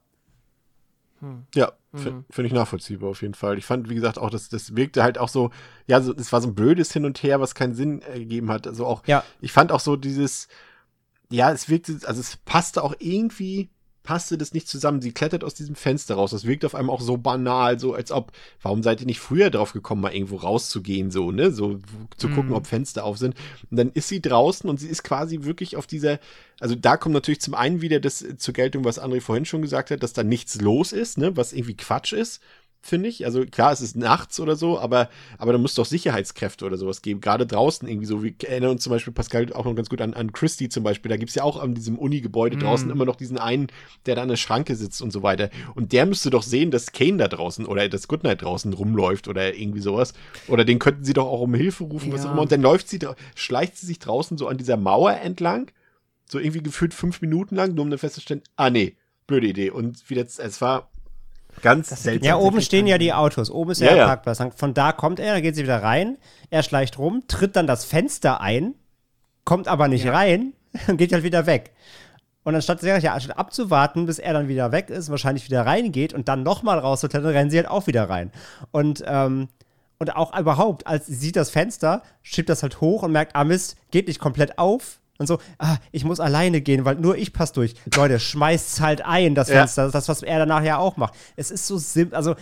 Hm. 1.21 1.47
Ja. 1.55 1.73
Finde 1.95 2.47
ich 2.47 2.53
nachvollziehbar 2.53 3.11
auf 3.11 3.23
jeden 3.23 3.35
Fall. 3.35 3.57
Ich 3.57 3.65
fand, 3.65 3.89
wie 3.89 3.95
gesagt, 3.95 4.19
auch, 4.19 4.31
dass 4.31 4.49
das 4.49 4.77
wirkte 4.77 5.03
halt 5.03 5.19
auch 5.19 5.29
so, 5.29 5.51
ja, 5.87 6.01
so, 6.01 6.15
es 6.15 6.33
war 6.33 6.43
so 6.43 6.49
ein 6.49 6.55
blödes 6.55 6.93
Hin 6.93 7.05
und 7.05 7.23
Her, 7.23 7.41
was 7.41 7.55
keinen 7.55 7.75
Sinn 7.75 8.03
ergeben 8.03 8.51
hat. 8.51 8.67
Also 8.67 8.85
auch, 8.85 9.03
ja. 9.07 9.25
ich 9.41 9.53
fand 9.53 9.73
auch 9.73 9.81
so 9.81 9.97
dieses, 9.97 10.49
ja, 11.31 11.51
es 11.51 11.69
wirkte, 11.69 11.99
also 12.05 12.21
es 12.21 12.37
passte 12.37 12.83
auch 12.85 12.95
irgendwie 12.99 13.71
passte 14.09 14.39
das 14.39 14.55
nicht 14.55 14.67
zusammen. 14.67 15.03
Sie 15.03 15.13
klettert 15.13 15.45
aus 15.45 15.53
diesem 15.53 15.75
Fenster 15.75 16.15
raus. 16.15 16.31
Das 16.31 16.47
wirkt 16.47 16.65
auf 16.65 16.75
einmal 16.75 16.97
auch 16.97 17.03
so 17.03 17.19
banal, 17.19 17.79
so 17.79 17.93
als 17.93 18.11
ob, 18.11 18.33
warum 18.63 18.83
seid 18.83 19.03
ihr 19.03 19.07
nicht 19.07 19.21
früher 19.21 19.51
drauf 19.51 19.75
gekommen, 19.75 20.01
mal 20.01 20.15
irgendwo 20.15 20.37
rauszugehen, 20.37 21.11
so, 21.11 21.31
ne? 21.31 21.51
So 21.51 21.79
zu 22.17 22.31
gucken, 22.31 22.53
mm. 22.53 22.55
ob 22.55 22.67
Fenster 22.67 23.05
auf 23.05 23.19
sind. 23.19 23.35
Und 23.71 23.77
dann 23.77 23.91
ist 23.93 24.09
sie 24.09 24.23
draußen 24.23 24.71
und 24.71 24.81
sie 24.81 24.89
ist 24.89 25.05
quasi 25.05 25.43
wirklich 25.43 25.77
auf 25.77 25.87
dieser, 25.87 26.21
also 26.59 26.75
da 26.75 26.97
kommt 26.97 27.13
natürlich 27.13 27.43
zum 27.43 27.53
einen 27.53 27.83
wieder 27.83 28.01
das 28.01 28.25
zur 28.39 28.55
Geltung, 28.55 28.87
was 28.87 28.99
André 28.99 29.21
vorhin 29.21 29.45
schon 29.45 29.61
gesagt 29.61 29.91
hat, 29.91 30.03
dass 30.03 30.15
da 30.15 30.23
nichts 30.23 30.59
los 30.59 30.93
ist, 30.93 31.19
ne? 31.19 31.37
Was 31.37 31.53
irgendwie 31.53 31.77
Quatsch 31.77 32.15
ist 32.15 32.41
finde 32.81 33.09
ich. 33.09 33.25
Also 33.25 33.45
klar, 33.45 33.73
es 33.73 33.81
ist 33.81 33.97
nachts 33.97 34.41
oder 34.41 34.57
so, 34.57 34.79
aber, 34.79 35.09
aber 35.37 35.53
da 35.53 35.59
muss 35.59 35.75
doch 35.75 35.85
Sicherheitskräfte 35.85 36.65
oder 36.65 36.77
sowas 36.77 37.03
geben. 37.03 37.21
Gerade 37.21 37.47
draußen 37.47 37.89
irgendwie 37.89 38.07
so. 38.07 38.23
Wir 38.23 38.35
erinnern 38.45 38.71
uns 38.71 38.83
zum 38.83 38.91
Beispiel, 38.91 39.13
Pascal, 39.13 39.53
auch 39.53 39.65
noch 39.65 39.75
ganz 39.75 39.89
gut 39.89 40.01
an, 40.01 40.15
an 40.15 40.33
Christie 40.33 40.69
zum 40.69 40.85
Beispiel. 40.85 41.09
Da 41.09 41.17
gibt 41.17 41.31
es 41.31 41.35
ja 41.35 41.43
auch 41.43 41.61
an 41.61 41.75
diesem 41.75 41.99
Uni-Gebäude 41.99 42.57
mm. 42.57 42.61
draußen 42.61 42.91
immer 42.91 43.05
noch 43.05 43.17
diesen 43.17 43.39
einen, 43.39 43.69
der 44.07 44.15
da 44.15 44.23
an 44.23 44.29
der 44.29 44.37
Schranke 44.37 44.77
sitzt 44.77 45.03
und 45.03 45.13
so 45.13 45.23
weiter. 45.23 45.51
Und 45.75 45.93
der 45.93 46.07
müsste 46.07 46.31
doch 46.31 46.43
sehen, 46.43 46.71
dass 46.71 46.93
Kane 46.93 47.19
da 47.19 47.29
draußen 47.29 47.67
oder 47.67 47.89
das 47.89 48.09
Goodnight 48.09 48.43
draußen 48.43 48.73
rumläuft 48.73 49.29
oder 49.29 49.55
irgendwie 49.55 49.81
sowas. 49.81 50.15
Oder 50.47 50.65
den 50.65 50.79
könnten 50.79 51.05
sie 51.05 51.13
doch 51.13 51.27
auch 51.27 51.41
um 51.41 51.55
Hilfe 51.55 51.85
rufen, 51.85 52.13
was 52.13 52.25
auch 52.25 52.33
immer. 52.33 52.43
Und 52.43 52.53
dann 52.53 52.63
läuft 52.63 52.89
sie, 52.89 52.99
schleicht 53.35 53.77
sie 53.77 53.87
sich 53.87 53.99
draußen 53.99 54.39
so 54.39 54.47
an 54.47 54.59
dieser 54.59 54.77
Mauer 54.77 55.13
entlang. 55.13 55.71
So 56.31 56.39
irgendwie 56.39 56.63
gefühlt 56.63 56.93
fünf 56.93 57.23
Minuten 57.23 57.57
lang, 57.57 57.75
nur 57.75 57.85
um 57.85 57.91
dann 57.91 57.99
festzustellen, 57.99 58.43
ah 58.57 58.69
nee, 58.69 58.97
blöde 59.27 59.47
Idee. 59.47 59.71
Und 59.71 60.11
wieder, 60.11 60.23
es 60.23 60.61
war 60.61 60.91
Ganz 61.63 61.89
seltsam. 61.89 62.27
Ja, 62.27 62.37
oben 62.37 62.61
stehen 62.61 62.87
ja 62.87 62.99
die 62.99 63.13
Autos. 63.13 63.51
Oben 63.51 63.71
ist 63.71 63.81
ja, 63.81 63.95
der 63.95 64.07
Parkplatz. 64.07 64.43
Von 64.57 64.75
da 64.75 64.93
kommt 64.93 65.21
er, 65.21 65.35
dann 65.35 65.43
geht 65.43 65.57
sie 65.57 65.63
wieder 65.63 65.83
rein. 65.83 66.19
Er 66.51 66.63
schleicht 66.63 66.99
rum, 66.99 67.25
tritt 67.29 67.57
dann 67.57 67.67
das 67.67 67.85
Fenster 67.85 68.41
ein, 68.41 68.75
kommt 69.45 69.69
aber 69.69 69.89
nicht 69.89 70.07
rein 70.07 70.53
und 70.89 70.97
geht 70.97 71.13
halt 71.13 71.25
wieder 71.25 71.47
weg. 71.47 71.73
Und 72.45 72.55
anstatt, 72.55 72.83
ja, 72.83 73.13
anstatt 73.13 73.37
abzuwarten, 73.37 74.07
bis 74.07 74.19
er 74.19 74.33
dann 74.33 74.49
wieder 74.49 74.73
weg 74.73 74.89
ist, 74.89 75.11
wahrscheinlich 75.11 75.45
wieder 75.45 75.67
reingeht 75.67 76.15
und 76.15 76.29
dann 76.29 76.43
nochmal 76.43 76.79
rauszuklettern, 76.79 77.31
rennen 77.31 77.51
sie 77.51 77.59
halt 77.59 77.69
auch 77.69 77.87
wieder 77.87 78.09
rein. 78.09 78.33
Und, 78.71 79.05
ähm, 79.07 79.49
und 79.99 80.17
auch 80.17 80.35
überhaupt, 80.39 80.87
als 80.87 81.07
sie 81.07 81.15
sieht 81.15 81.37
das 81.37 81.51
Fenster, 81.51 82.03
schiebt 82.23 82.49
das 82.49 82.63
halt 82.63 82.81
hoch 82.81 83.03
und 83.03 83.13
merkt, 83.13 83.37
ah 83.37 83.45
Mist, 83.45 83.77
geht 83.91 84.09
nicht 84.09 84.21
komplett 84.21 84.59
auf, 84.59 85.01
und 85.19 85.27
so, 85.27 85.39
ah, 85.59 85.79
ich 85.91 86.05
muss 86.05 86.21
alleine 86.21 86.61
gehen, 86.61 86.85
weil 86.85 86.95
nur 86.95 87.17
ich 87.17 87.33
passe 87.33 87.55
durch. 87.55 87.75
Leute, 87.97 88.21
schmeißt 88.21 88.81
halt 88.81 89.05
ein, 89.05 89.35
das 89.35 89.51
Fenster. 89.51 89.87
Ja. 89.87 89.91
Das, 89.91 90.09
was 90.09 90.23
er 90.23 90.39
danach 90.39 90.63
ja 90.63 90.79
auch 90.79 90.97
macht. 90.97 91.15
Es 91.35 91.51
ist 91.51 91.67
so 91.67 91.77
simpel, 91.77 92.17
also 92.17 92.37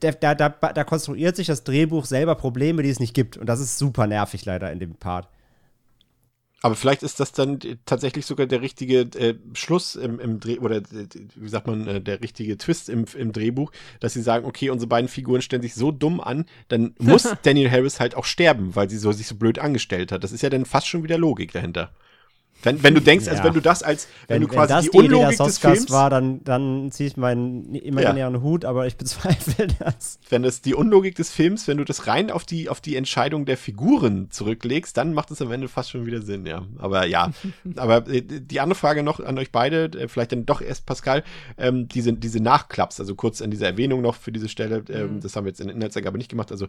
da, 0.00 0.10
da, 0.10 0.34
da, 0.34 0.48
da 0.48 0.84
konstruiert 0.84 1.36
sich 1.36 1.46
das 1.46 1.62
Drehbuch 1.62 2.04
selber 2.06 2.34
Probleme, 2.34 2.82
die 2.82 2.90
es 2.90 2.98
nicht 2.98 3.14
gibt. 3.14 3.36
Und 3.36 3.46
das 3.46 3.60
ist 3.60 3.78
super 3.78 4.08
nervig 4.08 4.44
leider 4.44 4.72
in 4.72 4.80
dem 4.80 4.96
Part. 4.96 5.28
Aber 6.60 6.74
vielleicht 6.74 7.04
ist 7.04 7.20
das 7.20 7.30
dann 7.30 7.60
tatsächlich 7.86 8.26
sogar 8.26 8.46
der 8.46 8.62
richtige 8.62 9.02
äh, 9.02 9.36
Schluss 9.54 9.94
im, 9.94 10.18
im 10.18 10.40
Dreh, 10.40 10.58
oder 10.58 10.78
äh, 10.78 11.06
wie 11.36 11.48
sagt 11.48 11.68
man, 11.68 11.86
äh, 11.86 12.00
der 12.00 12.20
richtige 12.20 12.58
Twist 12.58 12.88
im, 12.88 13.04
im 13.16 13.32
Drehbuch, 13.32 13.70
dass 14.00 14.14
sie 14.14 14.22
sagen, 14.22 14.44
okay, 14.44 14.70
unsere 14.70 14.88
beiden 14.88 15.08
Figuren 15.08 15.40
stellen 15.40 15.62
sich 15.62 15.74
so 15.74 15.92
dumm 15.92 16.20
an, 16.20 16.46
dann 16.66 16.94
muss 16.98 17.32
Daniel 17.44 17.70
Harris 17.70 18.00
halt 18.00 18.16
auch 18.16 18.24
sterben, 18.24 18.74
weil 18.74 18.90
sie 18.90 18.98
so 18.98 19.12
sich 19.12 19.28
so 19.28 19.36
blöd 19.36 19.60
angestellt 19.60 20.10
hat. 20.10 20.24
Das 20.24 20.32
ist 20.32 20.42
ja 20.42 20.50
dann 20.50 20.64
fast 20.64 20.88
schon 20.88 21.04
wieder 21.04 21.16
Logik 21.16 21.52
dahinter. 21.52 21.92
Wenn, 22.62 22.82
wenn 22.82 22.94
du 22.94 23.00
denkst, 23.00 23.26
ja. 23.26 23.32
also 23.32 23.44
wenn 23.44 23.54
du 23.54 23.60
das 23.60 23.82
als, 23.82 24.08
wenn, 24.26 24.36
wenn 24.36 24.42
du 24.42 24.48
quasi 24.48 24.70
wenn 24.70 24.76
das 24.76 24.90
die, 24.90 24.98
Unlogik 24.98 25.28
Idee 25.34 25.44
des 25.44 25.58
Films 25.58 25.90
war, 25.90 26.10
dann, 26.10 26.42
dann 26.42 26.90
ziehe 26.90 27.08
ich 27.08 27.16
meinen 27.16 27.74
imaginären 27.74 28.34
ja. 28.34 28.40
Hut, 28.40 28.64
aber 28.64 28.86
ich 28.86 28.96
bezweifle 28.96 29.68
das. 29.78 30.18
Wenn 30.28 30.42
das 30.42 30.60
die 30.60 30.74
Unlogik 30.74 31.14
des 31.14 31.30
Films, 31.30 31.68
wenn 31.68 31.78
du 31.78 31.84
das 31.84 32.08
rein 32.08 32.30
auf 32.30 32.44
die, 32.44 32.68
auf 32.68 32.80
die 32.80 32.96
Entscheidung 32.96 33.44
der 33.44 33.56
Figuren 33.56 34.30
zurücklegst, 34.30 34.96
dann 34.96 35.14
macht 35.14 35.30
es 35.30 35.40
am 35.40 35.52
Ende 35.52 35.68
fast 35.68 35.90
schon 35.90 36.04
wieder 36.04 36.20
Sinn, 36.20 36.46
ja. 36.46 36.66
Aber 36.78 37.06
ja, 37.06 37.30
aber 37.76 38.08
äh, 38.08 38.22
die 38.22 38.60
andere 38.60 38.78
Frage 38.78 39.04
noch 39.04 39.20
an 39.20 39.38
euch 39.38 39.52
beide, 39.52 39.84
äh, 39.96 40.08
vielleicht 40.08 40.32
dann 40.32 40.44
doch 40.44 40.60
erst 40.60 40.84
Pascal, 40.84 41.22
ähm, 41.58 41.86
diese, 41.86 42.12
diese 42.12 42.40
Nachklaps, 42.40 42.98
also 42.98 43.14
kurz 43.14 43.40
an 43.40 43.52
dieser 43.52 43.66
Erwähnung 43.66 44.02
noch 44.02 44.16
für 44.16 44.32
diese 44.32 44.48
Stelle, 44.48 44.82
ähm, 44.88 45.14
mhm. 45.14 45.20
das 45.20 45.36
haben 45.36 45.44
wir 45.44 45.50
jetzt 45.50 45.60
in 45.60 45.68
der 45.68 45.76
Inhaltsangabe 45.76 46.18
nicht 46.18 46.30
gemacht, 46.30 46.50
also 46.50 46.66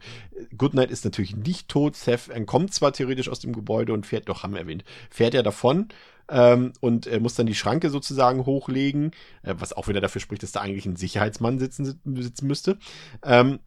Goodnight 0.56 0.92
ist 0.92 1.04
natürlich 1.04 1.36
nicht 1.36 1.68
tot, 1.68 1.96
Seth 1.96 2.30
entkommt 2.30 2.74
zwar 2.76 2.94
theoretisch 2.94 3.30
aus 3.30 3.40
dem 3.40 3.54
Gebäude 3.54 3.94
und 3.94 4.06
fährt, 4.06 4.30
doch 4.30 4.44
haben 4.44 4.54
wir 4.54 4.60
erwähnt, 4.60 4.84
fährt 5.10 5.34
er 5.34 5.42
davon, 5.42 5.79
ähm, 6.30 6.74
und 6.80 7.08
er 7.08 7.20
muss 7.20 7.36
dann 7.36 7.48
die 7.48 7.56
Schranke 7.56 7.90
sozusagen 7.90 8.46
hochlegen, 8.46 9.12
äh, 9.44 9.56
was 9.58 9.74
auch 9.74 9.88
wieder 9.88 10.02
dafür 10.02 10.22
spricht, 10.22 10.44
dass 10.44 10.52
da 10.52 10.62
eigentlich 10.62 10.86
ein 10.86 10.96
Sicherheitsmann 10.96 11.60
sitzen, 11.60 12.00
sitzen 12.06 12.48
müsste. 12.48 12.78
Ähm, 13.24 13.60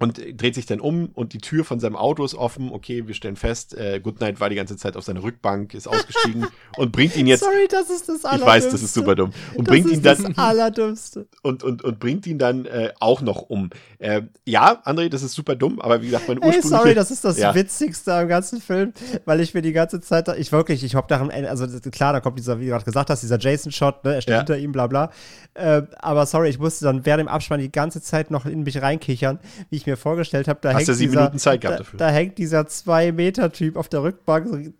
und 0.00 0.18
dreht 0.40 0.54
sich 0.54 0.64
dann 0.64 0.80
um 0.80 1.10
und 1.12 1.34
die 1.34 1.38
Tür 1.38 1.62
von 1.62 1.78
seinem 1.78 1.94
Auto 1.94 2.24
ist 2.24 2.34
offen. 2.34 2.72
Okay, 2.72 3.06
wir 3.06 3.14
stellen 3.14 3.36
fest, 3.36 3.76
äh, 3.76 4.00
Goodnight 4.00 4.40
war 4.40 4.48
die 4.48 4.56
ganze 4.56 4.78
Zeit 4.78 4.96
auf 4.96 5.04
seiner 5.04 5.22
Rückbank, 5.22 5.74
ist 5.74 5.86
ausgestiegen 5.86 6.46
und 6.78 6.90
bringt 6.90 7.16
ihn 7.16 7.26
jetzt. 7.26 7.40
Sorry, 7.40 7.68
das 7.68 7.90
ist 7.90 8.08
das 8.08 8.24
Allerdümmste. 8.24 8.58
Ich 8.58 8.64
weiß, 8.64 8.72
das 8.72 8.82
ist 8.82 8.94
super 8.94 9.14
dumm. 9.14 9.30
Und 9.54 9.68
das 9.68 9.72
bringt 9.72 9.90
ihn 9.90 10.02
dann. 10.02 10.24
Das 10.24 10.38
Allerdümmste. 10.38 11.26
Und, 11.42 11.62
und, 11.64 11.82
und 11.82 11.98
bringt 11.98 12.26
ihn 12.26 12.38
dann 12.38 12.66
äh, 12.66 12.92
auch 13.00 13.22
noch 13.22 13.42
um. 13.48 13.70
Äh, 13.98 14.22
ja, 14.44 14.82
André, 14.84 15.08
das 15.08 15.22
ist 15.22 15.34
super 15.34 15.54
dumm, 15.54 15.80
aber 15.80 16.02
wie 16.02 16.06
gesagt, 16.06 16.28
mein 16.28 16.38
ursprünglicher. 16.38 16.68
sorry, 16.68 16.94
das 16.94 17.10
ist 17.10 17.24
das 17.24 17.38
ja. 17.38 17.54
Witzigste 17.54 18.12
am 18.14 18.28
ganzen 18.28 18.60
Film, 18.60 18.92
weil 19.24 19.40
ich 19.40 19.54
mir 19.54 19.62
die 19.62 19.72
ganze 19.72 20.00
Zeit, 20.00 20.28
ich 20.36 20.52
wirklich, 20.52 20.84
ich 20.84 20.94
hab 20.94 21.08
daran, 21.08 21.30
also 21.30 21.66
klar, 21.90 22.12
da 22.12 22.20
kommt 22.20 22.38
dieser, 22.38 22.58
wie 22.60 22.64
du 22.64 22.70
gerade 22.70 22.84
gesagt 22.84 23.10
hast, 23.10 23.22
dieser 23.22 23.38
Jason-Shot, 23.38 24.04
ne, 24.04 24.14
er 24.14 24.20
steht 24.20 24.32
ja. 24.32 24.38
hinter 24.38 24.58
ihm, 24.58 24.72
bla 24.72 24.86
bla. 24.86 25.10
Äh, 25.54 25.82
aber 25.98 26.26
sorry, 26.26 26.48
ich 26.48 26.58
musste 26.58 26.84
dann 26.84 27.04
während 27.04 27.20
dem 27.20 27.28
Abspann 27.28 27.60
die 27.60 27.72
ganze 27.72 28.00
Zeit 28.00 28.30
noch 28.30 28.46
in 28.46 28.62
mich 28.62 28.80
reinkichern, 28.80 29.40
wie 29.70 29.76
ich 29.76 29.86
mir 29.86 29.89
vorgestellt 29.96 30.48
habe, 30.48 30.58
da 30.62 30.74
Hast 30.74 30.86
hängt 30.86 30.98
sieben 30.98 31.10
dieser, 31.12 31.20
Minuten 31.22 31.38
Zeit 31.38 31.60
gehabt 31.60 31.80
dafür. 31.80 31.98
Da, 31.98 32.08
da 32.08 32.12
hängt 32.12 32.38
dieser 32.38 32.60
2-Meter-Typ 32.62 33.76
auf 33.76 33.88
der 33.88 34.02
Rückbank, 34.02 34.74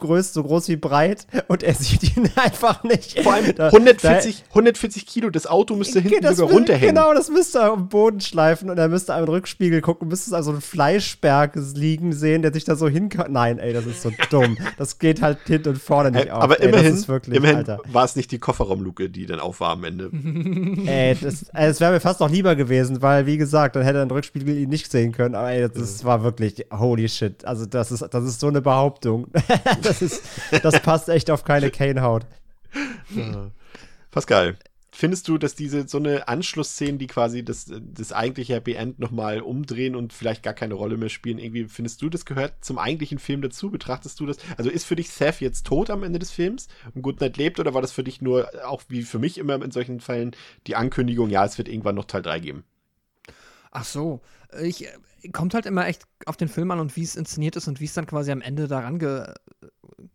so 0.00 0.06
größt, 0.06 0.34
so 0.34 0.42
groß 0.42 0.68
wie 0.68 0.76
breit 0.76 1.26
und 1.48 1.62
er 1.62 1.74
sieht 1.74 2.16
ihn 2.16 2.30
einfach 2.36 2.82
nicht. 2.84 3.20
Vor 3.20 3.34
allem 3.34 3.54
da, 3.54 3.68
140, 3.68 4.42
da, 4.42 4.48
140 4.50 5.06
Kilo, 5.06 5.30
das 5.30 5.46
Auto 5.46 5.76
müsste 5.76 6.00
hinten 6.00 6.22
das 6.22 6.36
sogar 6.36 6.54
runterhängen. 6.54 6.94
Genau, 6.94 7.14
das 7.14 7.30
müsste 7.30 7.58
er 7.58 7.72
am 7.72 7.88
Boden 7.88 8.20
schleifen 8.20 8.70
und 8.70 8.78
er 8.78 8.88
müsste 8.88 9.14
am 9.14 9.24
Rückspiegel 9.24 9.80
gucken, 9.80 10.08
müsste 10.08 10.34
also 10.34 10.52
ein 10.52 10.60
Fleischberg 10.60 11.54
liegen 11.74 12.12
sehen, 12.12 12.42
der 12.42 12.52
sich 12.52 12.64
da 12.64 12.76
so 12.76 12.88
hin. 12.88 13.08
Nein, 13.28 13.58
ey, 13.58 13.72
das 13.72 13.86
ist 13.86 14.02
so 14.02 14.10
dumm. 14.30 14.58
Das 14.78 14.98
geht 14.98 15.22
halt 15.22 15.38
hinten 15.46 15.70
und 15.70 15.78
vorne 15.78 16.10
nicht 16.10 16.30
auf. 16.30 16.42
Aber 16.42 16.60
ey, 16.60 16.68
immerhin, 16.68 17.08
wirklich, 17.08 17.36
immerhin 17.36 17.66
war 17.92 18.04
es 18.04 18.16
nicht 18.16 18.30
die 18.32 18.38
Kofferraumluke, 18.38 19.08
die 19.08 19.26
dann 19.26 19.40
auf 19.40 19.60
war 19.60 19.70
am 19.70 19.84
Ende. 19.84 20.10
ey, 20.86 21.16
das, 21.20 21.46
das 21.52 21.80
wäre 21.80 21.92
mir 21.92 22.00
fast 22.00 22.20
noch 22.20 22.30
lieber 22.30 22.56
gewesen, 22.56 23.02
weil, 23.02 23.26
wie 23.26 23.36
gesagt, 23.36 23.76
dann 23.76 23.82
hätte 23.82 23.98
er 23.98 24.02
ein 24.02 24.10
Rückspiegel 24.10 24.56
ihn 24.56 24.68
nicht 24.68 24.90
sehen 24.90 25.12
können. 25.12 25.34
Aber 25.34 25.50
ey, 25.50 25.62
das, 25.62 25.72
das 25.72 26.04
war 26.04 26.22
wirklich 26.22 26.66
holy 26.72 27.08
shit. 27.08 27.44
Also, 27.44 27.66
das 27.66 27.92
ist, 27.92 28.02
das 28.02 28.24
ist 28.24 28.40
so 28.40 28.48
eine 28.48 28.60
Behauptung. 28.60 29.28
Das 29.86 30.02
ist 30.02 30.22
das 30.62 30.80
passt 30.80 31.08
echt 31.08 31.30
auf 31.30 31.44
keine 31.44 31.70
Kane-Haut. 31.70 32.26
Pascal, 34.10 34.56
findest 34.96 35.28
du, 35.28 35.36
dass 35.36 35.54
diese 35.54 35.86
so 35.86 35.98
eine 35.98 36.26
Anschlussszene, 36.26 36.96
die 36.96 37.06
quasi 37.06 37.44
das, 37.44 37.66
das 37.68 38.12
eigentliche 38.12 38.54
Happy 38.54 38.72
End 38.72 38.98
nochmal 38.98 39.40
umdrehen 39.40 39.94
und 39.94 40.12
vielleicht 40.12 40.42
gar 40.42 40.54
keine 40.54 40.74
Rolle 40.74 40.96
mehr 40.96 41.10
spielen, 41.10 41.38
irgendwie 41.38 41.64
findest 41.64 42.00
du, 42.00 42.08
das 42.08 42.24
gehört 42.24 42.64
zum 42.64 42.78
eigentlichen 42.78 43.18
Film 43.18 43.42
dazu? 43.42 43.70
Betrachtest 43.70 44.18
du 44.20 44.26
das? 44.26 44.38
Also 44.56 44.70
ist 44.70 44.84
für 44.84 44.96
dich 44.96 45.10
Seth 45.10 45.40
jetzt 45.40 45.66
tot 45.66 45.90
am 45.90 46.02
Ende 46.02 46.18
des 46.18 46.30
Films 46.30 46.68
und 46.94 47.02
Goodnight 47.02 47.36
lebt 47.36 47.60
oder 47.60 47.74
war 47.74 47.82
das 47.82 47.92
für 47.92 48.04
dich 48.04 48.22
nur, 48.22 48.48
auch 48.66 48.82
wie 48.88 49.02
für 49.02 49.18
mich 49.18 49.38
immer 49.38 49.62
in 49.62 49.70
solchen 49.70 50.00
Fällen, 50.00 50.34
die 50.66 50.76
Ankündigung, 50.76 51.28
ja, 51.28 51.44
es 51.44 51.58
wird 51.58 51.68
irgendwann 51.68 51.94
noch 51.94 52.06
Teil 52.06 52.22
3 52.22 52.40
geben? 52.40 52.64
Ach 53.70 53.84
so, 53.84 54.22
ich 54.62 54.88
kommt 55.32 55.54
halt 55.54 55.66
immer 55.66 55.86
echt 55.86 56.04
auf 56.24 56.36
den 56.36 56.48
Film 56.48 56.70
an 56.70 56.80
und 56.80 56.96
wie 56.96 57.02
es 57.02 57.16
inszeniert 57.16 57.56
ist 57.56 57.68
und 57.68 57.80
wie 57.80 57.84
es 57.84 57.94
dann 57.94 58.06
quasi 58.06 58.30
am 58.30 58.40
Ende 58.40 58.68
daran 58.68 58.98
ge 58.98 59.26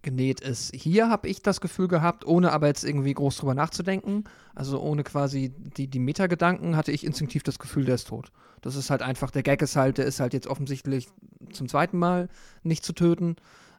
genäht 0.01 0.41
ist. 0.41 0.73
Hier 0.75 1.09
habe 1.09 1.27
ich 1.27 1.41
das 1.41 1.61
Gefühl 1.61 1.87
gehabt, 1.87 2.25
ohne 2.25 2.51
aber 2.51 2.67
jetzt 2.67 2.83
irgendwie 2.83 3.13
groß 3.13 3.37
drüber 3.37 3.55
nachzudenken, 3.55 4.25
also 4.53 4.79
ohne 4.79 5.03
quasi 5.03 5.53
die, 5.77 5.87
die 5.87 5.99
Metagedanken, 5.99 6.75
hatte 6.75 6.91
ich 6.91 7.03
instinktiv 7.03 7.43
das 7.43 7.59
Gefühl, 7.59 7.85
der 7.85 7.95
ist 7.95 8.07
tot. 8.07 8.31
Das 8.61 8.75
ist 8.75 8.89
halt 8.89 9.01
einfach, 9.01 9.31
der 9.31 9.43
Gag 9.43 9.61
ist 9.61 9.75
halt, 9.75 9.97
der 9.97 10.05
ist 10.05 10.19
halt 10.19 10.33
jetzt 10.33 10.47
offensichtlich 10.47 11.07
zum 11.51 11.67
zweiten 11.67 11.97
Mal 11.97 12.29
nicht 12.63 12.85
zu 12.85 12.93
töten. 12.93 13.37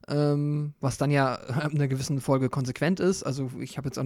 Ähm, 0.09 0.75
was 0.81 0.99
dann 0.99 1.11
ja 1.11 1.35
in 1.71 1.77
einer 1.77 1.89
gewissen 1.89 2.21
Folge 2.21 2.49
konsequent 2.49 3.01
ist. 3.01 3.23
Also 3.23 3.51
ich 3.61 3.77
habe 3.77 3.89
jetzt 3.89 3.99
auch, 3.99 4.05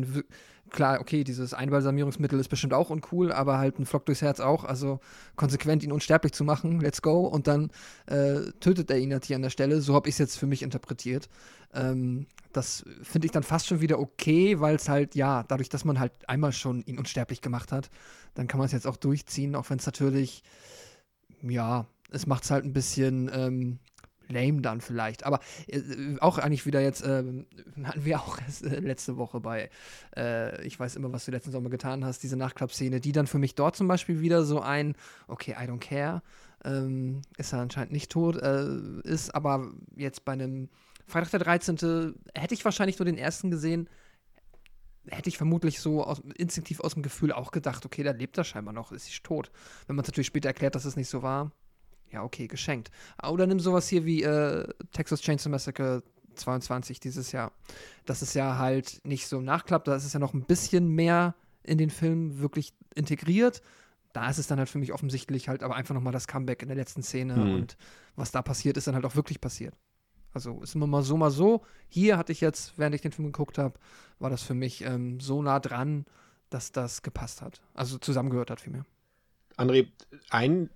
klar, 0.70 1.00
okay, 1.00 1.24
dieses 1.24 1.54
Einbalsamierungsmittel 1.54 2.38
ist 2.38 2.48
bestimmt 2.48 2.74
auch 2.74 2.90
uncool, 2.90 3.32
aber 3.32 3.58
halt 3.58 3.78
ein 3.78 3.86
Flock 3.86 4.06
durchs 4.06 4.22
Herz 4.22 4.40
auch. 4.40 4.64
Also 4.64 5.00
konsequent 5.36 5.82
ihn 5.82 5.92
unsterblich 5.92 6.32
zu 6.32 6.44
machen, 6.44 6.80
let's 6.80 7.02
go. 7.02 7.26
Und 7.26 7.46
dann 7.46 7.70
äh, 8.06 8.52
tötet 8.60 8.90
er 8.90 8.98
ihn 8.98 9.10
natürlich 9.10 9.36
an 9.36 9.42
der 9.42 9.50
Stelle. 9.50 9.80
So 9.80 9.94
habe 9.94 10.08
ich 10.08 10.14
es 10.14 10.18
jetzt 10.18 10.38
für 10.38 10.46
mich 10.46 10.62
interpretiert. 10.62 11.28
Ähm, 11.72 12.26
das 12.52 12.84
finde 13.02 13.26
ich 13.26 13.32
dann 13.32 13.42
fast 13.42 13.66
schon 13.66 13.80
wieder 13.80 13.98
okay, 13.98 14.60
weil 14.60 14.76
es 14.76 14.88
halt, 14.88 15.14
ja, 15.14 15.44
dadurch, 15.44 15.68
dass 15.68 15.84
man 15.84 16.00
halt 16.00 16.12
einmal 16.26 16.52
schon 16.52 16.82
ihn 16.82 16.98
unsterblich 16.98 17.42
gemacht 17.42 17.72
hat, 17.72 17.90
dann 18.34 18.46
kann 18.46 18.58
man 18.58 18.66
es 18.66 18.72
jetzt 18.72 18.86
auch 18.86 18.96
durchziehen, 18.96 19.54
auch 19.54 19.68
wenn 19.70 19.78
es 19.78 19.86
natürlich, 19.86 20.42
ja, 21.42 21.86
es 22.10 22.26
macht 22.26 22.44
es 22.44 22.50
halt 22.50 22.64
ein 22.64 22.72
bisschen 22.72 23.30
ähm, 23.32 23.78
lame 24.28 24.60
dann 24.62 24.80
vielleicht. 24.80 25.24
Aber 25.24 25.40
äh, 25.66 25.80
auch 26.20 26.38
eigentlich 26.38 26.66
wieder 26.66 26.80
jetzt, 26.80 27.02
äh, 27.02 27.24
hatten 27.84 28.04
wir 28.04 28.20
auch 28.20 28.38
äh, 28.38 28.80
letzte 28.80 29.16
Woche 29.16 29.40
bei, 29.40 29.70
äh, 30.16 30.64
ich 30.66 30.78
weiß 30.78 30.96
immer, 30.96 31.12
was 31.12 31.24
du 31.24 31.30
letzten 31.30 31.52
Sommer 31.52 31.70
getan 31.70 32.04
hast, 32.04 32.22
diese 32.22 32.36
Nachklappszene, 32.36 33.00
die 33.00 33.12
dann 33.12 33.26
für 33.26 33.38
mich 33.38 33.54
dort 33.54 33.76
zum 33.76 33.88
Beispiel 33.88 34.20
wieder 34.20 34.44
so 34.44 34.60
ein, 34.60 34.94
okay, 35.28 35.52
I 35.52 35.68
don't 35.68 35.80
care, 35.80 36.22
ähm, 36.64 37.22
ist 37.36 37.52
er 37.52 37.60
anscheinend 37.60 37.92
nicht 37.92 38.10
tot, 38.10 38.36
äh, 38.36 38.78
ist, 39.04 39.34
aber 39.34 39.72
jetzt 39.96 40.24
bei 40.24 40.32
einem 40.32 40.68
Freitag 41.06 41.30
der 41.30 41.40
13. 41.40 42.14
hätte 42.34 42.54
ich 42.54 42.64
wahrscheinlich 42.64 42.98
nur 42.98 43.06
den 43.06 43.18
ersten 43.18 43.50
gesehen, 43.50 43.88
hätte 45.08 45.28
ich 45.28 45.36
vermutlich 45.36 45.80
so 45.80 46.04
aus, 46.04 46.20
instinktiv 46.36 46.80
aus 46.80 46.94
dem 46.94 47.02
Gefühl 47.02 47.32
auch 47.32 47.52
gedacht, 47.52 47.84
okay, 47.86 48.02
da 48.02 48.10
lebt 48.10 48.36
er 48.38 48.44
scheinbar 48.44 48.74
noch, 48.74 48.90
ist 48.90 49.04
sich 49.04 49.22
tot. 49.22 49.50
Wenn 49.86 49.96
man 49.96 50.02
es 50.02 50.08
natürlich 50.08 50.26
später 50.26 50.48
erklärt, 50.48 50.74
dass 50.74 50.84
es 50.84 50.96
nicht 50.96 51.08
so 51.08 51.22
war, 51.22 51.52
ja, 52.10 52.22
okay, 52.22 52.46
geschenkt. 52.46 52.90
Oder 53.22 53.46
nimm 53.46 53.60
sowas 53.60 53.88
hier 53.88 54.04
wie 54.04 54.22
äh, 54.22 54.66
Texas 54.92 55.20
Chainsaw 55.20 55.50
Massacre 55.50 56.02
22 56.34 57.00
dieses 57.00 57.32
Jahr. 57.32 57.52
Das 58.04 58.22
ist 58.22 58.34
ja 58.34 58.58
halt 58.58 59.00
nicht 59.04 59.26
so 59.26 59.38
ein 59.38 59.44
Nachklapp, 59.44 59.84
da 59.84 59.96
ist 59.96 60.04
es 60.04 60.12
ja 60.12 60.20
noch 60.20 60.34
ein 60.34 60.44
bisschen 60.44 60.88
mehr 60.88 61.34
in 61.62 61.78
den 61.78 61.90
Film 61.90 62.38
wirklich 62.38 62.74
integriert. 62.94 63.62
Da 64.12 64.30
ist 64.30 64.38
es 64.38 64.46
dann 64.46 64.58
halt 64.58 64.68
für 64.68 64.78
mich 64.78 64.92
offensichtlich 64.92 65.48
halt 65.48 65.62
aber 65.62 65.76
einfach 65.76 65.94
nochmal 65.94 66.12
das 66.12 66.28
Comeback 66.28 66.62
in 66.62 66.68
der 66.68 66.76
letzten 66.76 67.02
Szene 67.02 67.36
mhm. 67.36 67.54
und 67.54 67.76
was 68.14 68.30
da 68.30 68.42
passiert, 68.42 68.76
ist 68.76 68.86
dann 68.86 68.94
halt 68.94 69.04
auch 69.04 69.16
wirklich 69.16 69.40
passiert. 69.40 69.74
Also 70.32 70.60
ist 70.62 70.74
immer 70.74 70.86
mal 70.86 71.02
so, 71.02 71.16
mal 71.16 71.30
so. 71.30 71.64
Hier 71.88 72.18
hatte 72.18 72.32
ich 72.32 72.40
jetzt, 72.40 72.78
während 72.78 72.94
ich 72.94 73.00
den 73.00 73.12
Film 73.12 73.32
geguckt 73.32 73.58
habe, 73.58 73.78
war 74.18 74.30
das 74.30 74.42
für 74.42 74.54
mich 74.54 74.82
ähm, 74.84 75.18
so 75.20 75.42
nah 75.42 75.60
dran, 75.60 76.04
dass 76.50 76.72
das 76.72 77.02
gepasst 77.02 77.42
hat. 77.42 77.60
Also 77.74 77.98
zusammengehört 77.98 78.50
hat 78.50 78.60
vielmehr. 78.60 78.84
André, 79.56 79.88
ein 80.30 80.68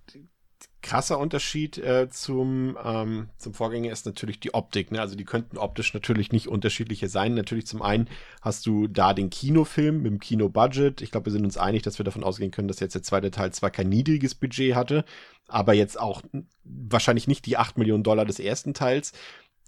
krasser 0.81 1.19
Unterschied 1.19 1.77
äh, 1.77 2.09
zum, 2.09 2.77
ähm, 2.83 3.29
zum 3.37 3.53
Vorgänger 3.53 3.91
ist 3.91 4.05
natürlich 4.05 4.39
die 4.39 4.53
Optik. 4.53 4.91
Ne? 4.91 4.99
Also 4.99 5.15
die 5.15 5.25
könnten 5.25 5.57
optisch 5.57 5.93
natürlich 5.93 6.31
nicht 6.31 6.47
unterschiedlicher 6.47 7.07
sein. 7.07 7.35
Natürlich 7.35 7.67
zum 7.67 7.81
einen 7.81 8.07
hast 8.41 8.65
du 8.65 8.87
da 8.87 9.13
den 9.13 9.29
Kinofilm 9.29 10.01
mit 10.01 10.11
dem 10.11 10.19
Kinobudget. 10.19 11.01
Ich 11.01 11.11
glaube, 11.11 11.27
wir 11.27 11.31
sind 11.31 11.45
uns 11.45 11.57
einig, 11.57 11.83
dass 11.83 11.99
wir 11.99 12.03
davon 12.03 12.23
ausgehen 12.23 12.51
können, 12.51 12.67
dass 12.67 12.79
jetzt 12.79 12.95
der 12.95 13.03
zweite 13.03 13.31
Teil 13.31 13.51
zwar 13.53 13.69
kein 13.69 13.89
niedriges 13.89 14.33
Budget 14.33 14.75
hatte, 14.75 15.05
aber 15.47 15.73
jetzt 15.73 15.99
auch 15.99 16.23
wahrscheinlich 16.63 17.27
nicht 17.27 17.45
die 17.45 17.57
8 17.57 17.77
Millionen 17.77 18.03
Dollar 18.03 18.25
des 18.25 18.39
ersten 18.39 18.73
Teils. 18.73 19.13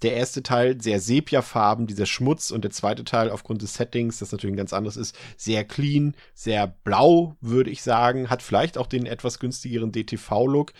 Der 0.02 0.14
erste 0.14 0.42
Teil 0.42 0.80
sehr 0.80 1.00
Sepia-Farben, 1.00 1.86
dieser 1.86 2.06
Schmutz 2.06 2.50
und 2.50 2.62
der 2.62 2.70
zweite 2.70 3.04
Teil 3.04 3.30
aufgrund 3.30 3.62
des 3.62 3.74
Settings, 3.74 4.18
das 4.18 4.32
natürlich 4.32 4.54
ein 4.54 4.58
ganz 4.58 4.72
anderes 4.72 4.96
ist, 4.96 5.16
sehr 5.36 5.64
clean, 5.64 6.14
sehr 6.34 6.66
blau, 6.66 7.36
würde 7.40 7.70
ich 7.70 7.82
sagen, 7.82 8.28
hat 8.28 8.42
vielleicht 8.42 8.76
auch 8.76 8.86
den 8.86 9.06
etwas 9.06 9.38
günstigeren 9.38 9.92
DTV-Look. 9.92 10.72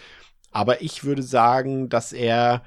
Aber 0.50 0.82
ich 0.82 1.04
würde 1.04 1.22
sagen, 1.22 1.88
dass 1.88 2.12
er 2.12 2.62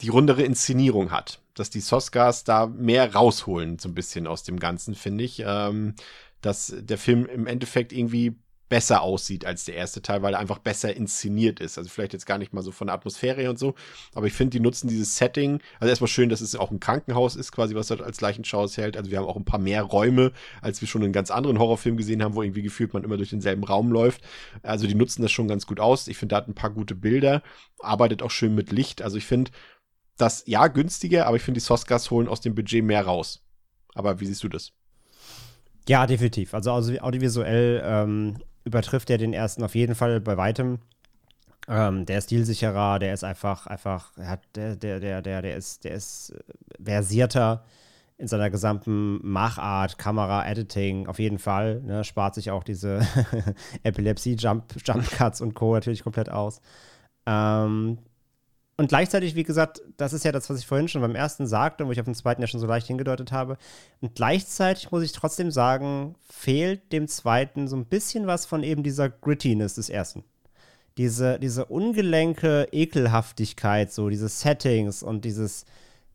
die 0.00 0.08
rundere 0.08 0.42
Inszenierung 0.42 1.10
hat. 1.10 1.40
Dass 1.54 1.70
die 1.70 1.80
Soskas 1.80 2.44
da 2.44 2.66
mehr 2.66 3.14
rausholen, 3.14 3.78
so 3.78 3.88
ein 3.88 3.94
bisschen 3.94 4.26
aus 4.26 4.42
dem 4.42 4.58
Ganzen, 4.58 4.94
finde 4.94 5.24
ich. 5.24 5.42
Ähm, 5.46 5.94
dass 6.40 6.74
der 6.76 6.98
Film 6.98 7.26
im 7.26 7.46
Endeffekt 7.46 7.92
irgendwie 7.92 8.36
besser 8.74 9.02
aussieht 9.02 9.44
als 9.44 9.66
der 9.66 9.76
erste 9.76 10.02
Teil, 10.02 10.22
weil 10.22 10.34
er 10.34 10.40
einfach 10.40 10.58
besser 10.58 10.96
inszeniert 10.96 11.60
ist. 11.60 11.78
Also 11.78 11.88
vielleicht 11.88 12.12
jetzt 12.12 12.26
gar 12.26 12.38
nicht 12.38 12.52
mal 12.52 12.62
so 12.62 12.72
von 12.72 12.88
der 12.88 12.94
Atmosphäre 12.94 13.48
und 13.48 13.56
so, 13.56 13.76
aber 14.16 14.26
ich 14.26 14.32
finde, 14.32 14.50
die 14.50 14.58
nutzen 14.58 14.88
dieses 14.88 15.16
Setting. 15.16 15.60
Also 15.78 15.90
erstmal 15.90 16.08
schön, 16.08 16.28
dass 16.28 16.40
es 16.40 16.56
auch 16.56 16.72
ein 16.72 16.80
Krankenhaus 16.80 17.36
ist, 17.36 17.52
quasi, 17.52 17.76
was 17.76 17.86
dort 17.86 18.02
als 18.02 18.20
Leichenschau 18.20 18.66
hält. 18.66 18.96
Also 18.96 19.12
wir 19.12 19.18
haben 19.18 19.26
auch 19.26 19.36
ein 19.36 19.44
paar 19.44 19.60
mehr 19.60 19.84
Räume, 19.84 20.32
als 20.60 20.80
wir 20.80 20.88
schon 20.88 21.02
in 21.02 21.12
ganz 21.12 21.30
anderen 21.30 21.60
Horrorfilmen 21.60 21.96
gesehen 21.96 22.20
haben, 22.20 22.34
wo 22.34 22.42
irgendwie 22.42 22.62
gefühlt 22.62 22.92
man 22.94 23.04
immer 23.04 23.16
durch 23.16 23.30
denselben 23.30 23.62
Raum 23.62 23.92
läuft. 23.92 24.22
Also 24.64 24.88
die 24.88 24.96
nutzen 24.96 25.22
das 25.22 25.30
schon 25.30 25.46
ganz 25.46 25.66
gut 25.66 25.78
aus. 25.78 26.08
Ich 26.08 26.18
finde, 26.18 26.32
da 26.32 26.38
hat 26.38 26.48
ein 26.48 26.56
paar 26.56 26.70
gute 26.70 26.96
Bilder, 26.96 27.44
arbeitet 27.78 28.22
auch 28.24 28.32
schön 28.32 28.56
mit 28.56 28.72
Licht. 28.72 29.02
Also 29.02 29.18
ich 29.18 29.24
finde 29.24 29.52
das 30.16 30.42
ja 30.46 30.66
günstiger, 30.66 31.28
aber 31.28 31.36
ich 31.36 31.44
finde, 31.44 31.60
die 31.60 31.64
Soskas 31.64 32.10
holen 32.10 32.26
aus 32.26 32.40
dem 32.40 32.56
Budget 32.56 32.82
mehr 32.82 33.04
raus. 33.04 33.40
Aber 33.94 34.18
wie 34.18 34.26
siehst 34.26 34.42
du 34.42 34.48
das? 34.48 34.72
Ja, 35.88 36.08
definitiv. 36.08 36.54
Also 36.54 36.72
audiovisuell 36.72 37.80
ähm, 37.84 38.38
übertrifft 38.64 39.10
er 39.10 39.18
den 39.18 39.32
ersten 39.32 39.62
auf 39.62 39.74
jeden 39.74 39.94
Fall 39.94 40.20
bei 40.20 40.36
weitem. 40.36 40.78
Ähm, 41.68 42.04
der 42.06 42.18
ist 42.18 42.24
stilsicherer, 42.24 42.98
der 42.98 43.14
ist 43.14 43.24
einfach, 43.24 43.66
einfach, 43.66 44.16
hat, 44.18 44.40
der, 44.54 44.76
der, 44.76 45.00
der, 45.00 45.22
der, 45.22 45.42
der 45.42 45.56
ist, 45.56 45.84
der 45.84 45.94
ist 45.94 46.30
äh, 46.30 46.82
versierter 46.82 47.64
in 48.16 48.28
seiner 48.28 48.50
gesamten 48.50 49.26
Machart, 49.26 49.98
Kamera, 49.98 50.46
Editing, 50.46 51.06
auf 51.08 51.18
jeden 51.18 51.38
Fall. 51.38 51.80
Ne, 51.80 52.04
spart 52.04 52.34
sich 52.34 52.50
auch 52.50 52.62
diese 52.62 53.00
Epilepsie-Jump, 53.82 54.64
Jump 54.84 55.10
Cuts 55.10 55.40
und 55.40 55.54
Co. 55.54 55.74
natürlich 55.74 56.04
komplett 56.04 56.30
aus. 56.30 56.60
Ähm, 57.26 57.98
und 58.76 58.88
gleichzeitig, 58.88 59.36
wie 59.36 59.44
gesagt, 59.44 59.82
das 59.96 60.12
ist 60.12 60.24
ja 60.24 60.32
das, 60.32 60.50
was 60.50 60.58
ich 60.58 60.66
vorhin 60.66 60.88
schon 60.88 61.00
beim 61.00 61.14
ersten 61.14 61.46
sagte 61.46 61.84
und 61.84 61.88
wo 61.88 61.92
ich 61.92 62.00
auf 62.00 62.06
den 62.06 62.14
zweiten 62.14 62.42
ja 62.42 62.48
schon 62.48 62.58
so 62.58 62.66
leicht 62.66 62.88
hingedeutet 62.88 63.30
habe. 63.30 63.56
Und 64.00 64.16
gleichzeitig 64.16 64.90
muss 64.90 65.04
ich 65.04 65.12
trotzdem 65.12 65.52
sagen, 65.52 66.16
fehlt 66.28 66.92
dem 66.92 67.06
zweiten 67.06 67.68
so 67.68 67.76
ein 67.76 67.86
bisschen 67.86 68.26
was 68.26 68.46
von 68.46 68.64
eben 68.64 68.82
dieser 68.82 69.08
Grittiness 69.08 69.74
des 69.74 69.90
ersten. 69.90 70.24
Diese, 70.98 71.38
diese 71.38 71.66
ungelenke 71.66 72.68
Ekelhaftigkeit, 72.72 73.92
so 73.92 74.08
diese 74.08 74.28
Settings 74.28 75.02
und 75.04 75.24
dieses, 75.24 75.66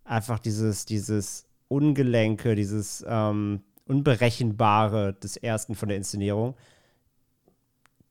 einfach 0.04 0.40
dieses, 0.40 0.86
dieses 0.86 1.46
Ungelenke, 1.70 2.56
dieses 2.56 3.06
ähm, 3.08 3.62
Unberechenbare 3.86 5.14
des 5.14 5.38
ersten 5.38 5.76
von 5.76 5.88
der 5.88 5.98
Inszenierung 5.98 6.56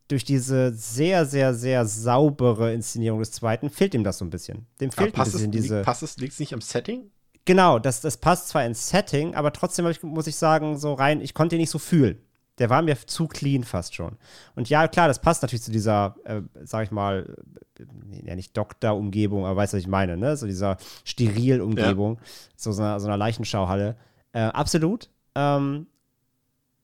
durch 0.09 0.25
diese 0.25 0.73
sehr, 0.73 1.27
sehr, 1.27 1.55
sehr 1.55 1.85
saubere 1.87 2.73
Inszenierung 2.73 3.21
des 3.21 3.31
zweiten 3.33 3.71
fehlt 3.71 3.95
ihm 3.95 4.05
das 4.05 4.19
so 4.19 4.25
ein 4.25 4.31
bisschen. 4.31 4.67
Dem 4.81 4.91
fehlt 4.91 5.17
ein 5.17 5.25
bisschen 5.25 5.53
es, 5.53 5.61
diese. 5.61 5.83
Passt 5.83 6.03
es, 6.03 6.17
liegt 6.17 6.33
es 6.33 6.41
nicht 6.41 6.55
am 6.55 6.63
Setting? 6.63 7.11
Genau, 7.45 7.79
das, 7.79 8.01
das 8.01 8.17
passt 8.17 8.49
zwar 8.49 8.65
ins 8.65 8.89
Setting, 8.89 9.35
aber 9.35 9.53
trotzdem 9.53 9.87
ich, 9.87 10.03
muss 10.03 10.27
ich 10.27 10.37
sagen, 10.37 10.79
so 10.79 10.95
rein, 10.95 11.21
ich 11.21 11.35
konnte 11.35 11.57
ihn 11.57 11.61
nicht 11.61 11.71
so 11.71 11.79
fühlen. 11.79 12.19
Der 12.59 12.71
war 12.71 12.83
mir 12.83 12.97
zu 13.07 13.29
clean 13.29 13.65
fast 13.65 13.95
schon. 13.95 14.19
Und 14.57 14.69
ja, 14.69 14.89
klar, 14.89 15.09
das 15.09 15.21
passt 15.21 15.43
natürlich 15.43 15.63
zu 15.63 15.71
dieser, 15.71 16.17
äh, 16.25 16.43
sag 16.65 16.85
ich 16.85 16.91
mal, 16.91 17.37
äh, 17.79 18.27
ja 18.27 18.35
nicht 18.35 18.57
Doktor-Umgebung, 18.57 19.47
aber 19.47 19.57
weißt 19.57 19.73
du, 19.73 19.77
was 19.77 19.83
ich 19.83 19.89
meine, 19.89 20.17
ne? 20.17 20.37
So 20.37 20.47
dieser 20.47 20.77
Steril-Umgebung, 21.05 22.15
ja. 22.17 22.21
so, 22.57 22.73
so 22.73 22.83
einer, 22.83 22.99
so 22.99 23.07
einer 23.07 23.17
Leichenschauhalle. 23.17 23.97
Äh, 24.33 24.41
absolut. 24.41 25.11
Ähm, 25.35 25.87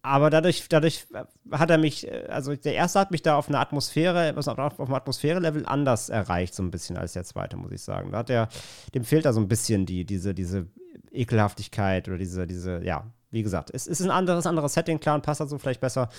aber 0.05 0.29
dadurch, 0.29 0.69
dadurch 0.69 1.07
hat 1.51 1.71
er 1.71 1.79
mich, 1.79 2.07
also 2.29 2.55
der 2.55 2.75
erste 2.75 3.01
hat 3.01 3.11
mich 3.11 3.23
da 3.23 3.39
auf 3.39 3.49
eine 3.49 3.59
Atmosphäre, 3.59 4.35
auf, 4.37 4.47
auf 4.47 4.81
einem 4.81 4.95
Atmosphäre-Level 4.95 5.65
anders 5.65 6.11
erreicht, 6.11 6.55
so 6.55 6.63
ein 6.63 6.71
bisschen 6.71 6.99
als 6.99 7.15
der 7.15 7.25
zweite, 7.25 7.57
muss 7.57 7.73
ich 7.73 7.81
sagen. 7.81 8.13
Da 8.13 8.19
hat 8.19 8.29
er, 8.29 8.51
dem 8.95 9.03
fehlt 9.03 9.25
da 9.25 9.33
so 9.33 9.41
ein 9.41 9.49
bisschen 9.49 9.87
die, 9.87 10.05
diese, 10.05 10.35
diese 10.35 10.67
Ekelhaftigkeit 11.11 12.07
oder 12.07 12.19
diese, 12.19 12.47
diese, 12.47 12.85
ja, 12.85 13.07
wie 13.31 13.43
gesagt, 13.43 13.71
es 13.73 13.87
ist 13.87 14.03
ein 14.03 14.11
anderes, 14.11 14.47
anderes 14.47 14.75
Setting, 14.75 15.01
klar, 15.01 15.15
und 15.15 15.23
passt 15.23 15.41
dazu 15.41 15.59
vielleicht 15.59 15.81
besser. 15.81 16.11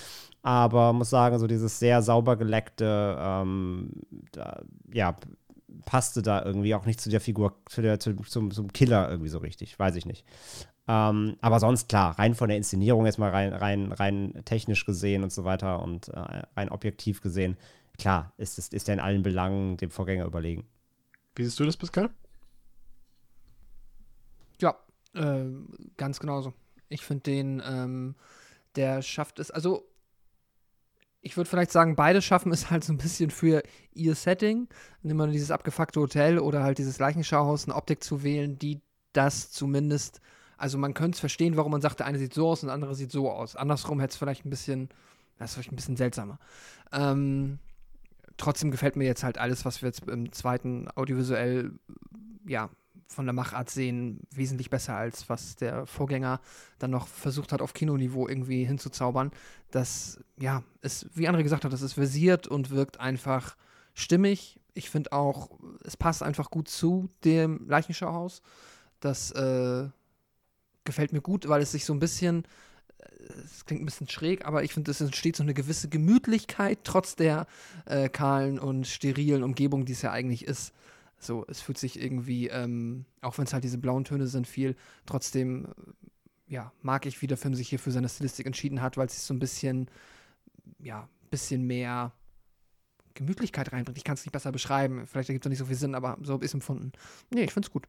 Aber 0.42 0.92
muss 0.92 1.10
sagen, 1.10 1.38
so 1.38 1.46
dieses 1.46 1.78
sehr 1.78 2.02
sauber 2.02 2.34
geleckte, 2.34 3.16
ähm, 3.20 3.92
da, 4.32 4.62
ja, 4.92 5.14
passte 5.84 6.22
da 6.22 6.44
irgendwie 6.44 6.74
auch 6.74 6.86
nicht 6.86 7.00
zu 7.00 7.08
der 7.08 7.20
Figur, 7.20 7.54
zu 7.66 7.82
der, 7.82 8.00
zu, 8.00 8.16
zum, 8.16 8.50
zum 8.50 8.72
Killer 8.72 9.08
irgendwie 9.08 9.28
so 9.28 9.38
richtig, 9.38 9.78
weiß 9.78 9.94
ich 9.94 10.06
nicht. 10.06 10.24
Ähm, 10.88 11.36
aber 11.40 11.58
sonst 11.58 11.88
klar, 11.88 12.18
rein 12.18 12.34
von 12.34 12.48
der 12.48 12.56
Inszenierung 12.56 13.06
jetzt 13.06 13.18
mal 13.18 13.30
rein, 13.30 13.52
rein, 13.52 13.92
rein 13.92 14.42
technisch 14.44 14.84
gesehen 14.86 15.24
und 15.24 15.32
so 15.32 15.44
weiter 15.44 15.82
und 15.82 16.08
äh, 16.08 16.42
rein 16.56 16.68
objektiv 16.68 17.20
gesehen, 17.20 17.56
klar, 17.98 18.32
ist, 18.36 18.58
ist, 18.58 18.72
ist 18.72 18.88
er 18.88 18.94
in 18.94 19.00
allen 19.00 19.22
Belangen 19.22 19.76
dem 19.76 19.90
Vorgänger 19.90 20.26
überlegen. 20.26 20.64
Wie 21.34 21.44
siehst 21.44 21.58
du 21.58 21.64
das, 21.64 21.76
Pascal? 21.76 22.10
Ja, 24.60 24.76
äh, 25.14 25.44
ganz 25.96 26.20
genauso. 26.20 26.54
Ich 26.88 27.02
finde 27.02 27.22
den, 27.24 27.62
ähm, 27.66 28.14
der 28.76 29.02
schafft 29.02 29.40
es, 29.40 29.50
also 29.50 29.88
ich 31.20 31.36
würde 31.36 31.50
vielleicht 31.50 31.72
sagen, 31.72 31.96
beide 31.96 32.22
schaffen 32.22 32.52
es 32.52 32.70
halt 32.70 32.84
so 32.84 32.92
ein 32.92 32.98
bisschen 32.98 33.30
für 33.30 33.62
ihr 33.92 34.14
Setting, 34.14 34.68
nimm 35.02 35.16
mal 35.16 35.30
dieses 35.30 35.50
abgefuckte 35.50 36.00
Hotel 36.00 36.38
oder 36.38 36.62
halt 36.62 36.78
dieses 36.78 37.00
Leichenschauhaus, 37.00 37.64
eine 37.64 37.74
Optik 37.74 38.04
zu 38.04 38.22
wählen, 38.22 38.56
die 38.56 38.80
das 39.12 39.50
zumindest 39.50 40.20
also 40.56 40.78
man 40.78 40.94
könnte 40.94 41.16
es 41.16 41.20
verstehen, 41.20 41.56
warum 41.56 41.72
man 41.72 41.80
sagt, 41.80 42.00
der 42.00 42.06
eine 42.06 42.18
sieht 42.18 42.34
so 42.34 42.48
aus 42.48 42.62
und 42.62 42.68
der 42.68 42.74
andere 42.74 42.94
sieht 42.94 43.12
so 43.12 43.30
aus. 43.30 43.56
Andersrum 43.56 44.00
hätte 44.00 44.12
es 44.12 44.16
vielleicht 44.16 44.44
ein 44.44 44.50
bisschen, 44.50 44.88
das 45.38 45.50
ist 45.50 45.54
vielleicht 45.54 45.72
ein 45.72 45.76
bisschen 45.76 45.96
seltsamer. 45.96 46.38
Ähm, 46.92 47.58
trotzdem 48.36 48.70
gefällt 48.70 48.96
mir 48.96 49.04
jetzt 49.04 49.24
halt 49.24 49.38
alles, 49.38 49.64
was 49.64 49.82
wir 49.82 49.88
jetzt 49.88 50.08
im 50.08 50.32
zweiten 50.32 50.88
audiovisuell, 50.94 51.72
ja, 52.46 52.70
von 53.08 53.24
der 53.24 53.34
Machart 53.34 53.70
sehen 53.70 54.20
wesentlich 54.34 54.68
besser 54.68 54.96
als 54.96 55.28
was 55.28 55.56
der 55.56 55.86
Vorgänger 55.86 56.40
dann 56.78 56.90
noch 56.90 57.06
versucht 57.06 57.52
hat, 57.52 57.62
auf 57.62 57.72
Kinoniveau 57.72 58.28
irgendwie 58.28 58.64
hinzuzaubern. 58.64 59.30
Das, 59.70 60.18
ja, 60.38 60.64
ist, 60.82 61.08
wie 61.14 61.28
André 61.28 61.42
gesagt 61.42 61.64
hat, 61.64 61.72
das 61.72 61.82
ist 61.82 61.92
versiert 61.92 62.48
und 62.48 62.70
wirkt 62.70 62.98
einfach 62.98 63.56
stimmig. 63.94 64.60
Ich 64.74 64.90
finde 64.90 65.12
auch, 65.12 65.50
es 65.84 65.96
passt 65.96 66.22
einfach 66.22 66.50
gut 66.50 66.68
zu 66.68 67.08
dem 67.24 67.66
Leichenschauhaus. 67.68 68.42
Das 69.00 69.30
äh, 69.30 69.88
gefällt 70.86 71.12
mir 71.12 71.20
gut, 71.20 71.48
weil 71.48 71.60
es 71.60 71.72
sich 71.72 71.84
so 71.84 71.92
ein 71.92 72.00
bisschen 72.00 72.46
es 73.44 73.64
klingt 73.64 73.82
ein 73.82 73.86
bisschen 73.86 74.08
schräg, 74.08 74.44
aber 74.44 74.62
ich 74.62 74.72
finde, 74.72 74.90
es 74.90 75.00
entsteht 75.00 75.36
so 75.36 75.42
eine 75.42 75.54
gewisse 75.54 75.88
Gemütlichkeit, 75.88 76.80
trotz 76.84 77.16
der 77.16 77.46
äh, 77.86 78.08
kahlen 78.08 78.58
und 78.58 78.86
sterilen 78.86 79.42
Umgebung, 79.42 79.84
die 79.84 79.92
es 79.92 80.02
ja 80.02 80.12
eigentlich 80.12 80.44
ist. 80.44 80.72
So, 81.18 81.44
es 81.48 81.60
fühlt 81.60 81.78
sich 81.78 82.00
irgendwie, 82.00 82.48
ähm, 82.48 83.06
auch 83.22 83.38
wenn 83.38 83.44
es 83.44 83.52
halt 83.52 83.64
diese 83.64 83.78
blauen 83.78 84.04
Töne 84.04 84.26
sind, 84.26 84.46
viel, 84.46 84.76
trotzdem, 85.06 85.66
äh, 85.66 86.52
ja, 86.54 86.72
mag 86.82 87.06
ich, 87.06 87.22
wie 87.22 87.26
der 87.26 87.36
Film 87.36 87.54
sich 87.54 87.68
hier 87.68 87.78
für 87.78 87.90
seine 87.90 88.08
Stilistik 88.08 88.46
entschieden 88.46 88.82
hat, 88.82 88.96
weil 88.96 89.06
es 89.06 89.14
sich 89.14 89.22
so 89.22 89.34
ein 89.34 89.38
bisschen, 89.38 89.90
ja, 90.78 91.08
bisschen 91.30 91.66
mehr 91.66 92.12
Gemütlichkeit 93.14 93.72
reinbringt. 93.72 93.98
Ich 93.98 94.04
kann 94.04 94.14
es 94.14 94.24
nicht 94.24 94.32
besser 94.32 94.52
beschreiben. 94.52 95.06
Vielleicht 95.06 95.28
ergibt 95.30 95.46
es 95.46 95.50
nicht 95.50 95.58
so 95.58 95.64
viel 95.64 95.74
Sinn, 95.74 95.94
aber 95.94 96.18
so 96.22 96.34
habe 96.34 96.44
ich 96.44 96.50
es 96.50 96.54
empfunden. 96.54 96.92
Nee, 97.30 97.44
ich 97.44 97.52
finde 97.52 97.66
es 97.66 97.72
gut. 97.72 97.88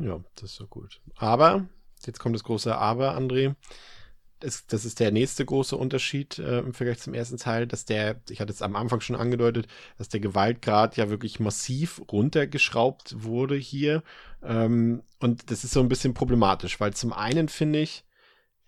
Ja, 0.00 0.20
das 0.34 0.50
ist 0.50 0.56
so 0.56 0.66
gut. 0.66 1.00
Aber, 1.16 1.66
jetzt 2.04 2.18
kommt 2.18 2.34
das 2.34 2.44
große 2.44 2.76
Aber, 2.76 3.16
André 3.16 3.54
ist, 4.42 4.72
das 4.72 4.84
ist 4.84 5.00
der 5.00 5.10
nächste 5.10 5.44
große 5.44 5.76
Unterschied 5.76 6.38
äh, 6.38 6.60
im 6.60 6.72
Vergleich 6.72 6.98
zum 6.98 7.14
ersten 7.14 7.36
Teil, 7.36 7.66
dass 7.66 7.84
der, 7.84 8.20
ich 8.28 8.40
hatte 8.40 8.52
es 8.52 8.62
am 8.62 8.76
Anfang 8.76 9.00
schon 9.00 9.16
angedeutet, 9.16 9.66
dass 9.98 10.08
der 10.08 10.20
Gewaltgrad 10.20 10.96
ja 10.96 11.10
wirklich 11.10 11.40
massiv 11.40 12.00
runtergeschraubt 12.10 13.22
wurde 13.22 13.56
hier. 13.56 14.02
Ähm, 14.42 15.02
und 15.18 15.50
das 15.50 15.64
ist 15.64 15.72
so 15.72 15.80
ein 15.80 15.88
bisschen 15.88 16.14
problematisch, 16.14 16.80
weil 16.80 16.94
zum 16.94 17.12
einen 17.12 17.48
finde 17.48 17.80
ich, 17.80 18.04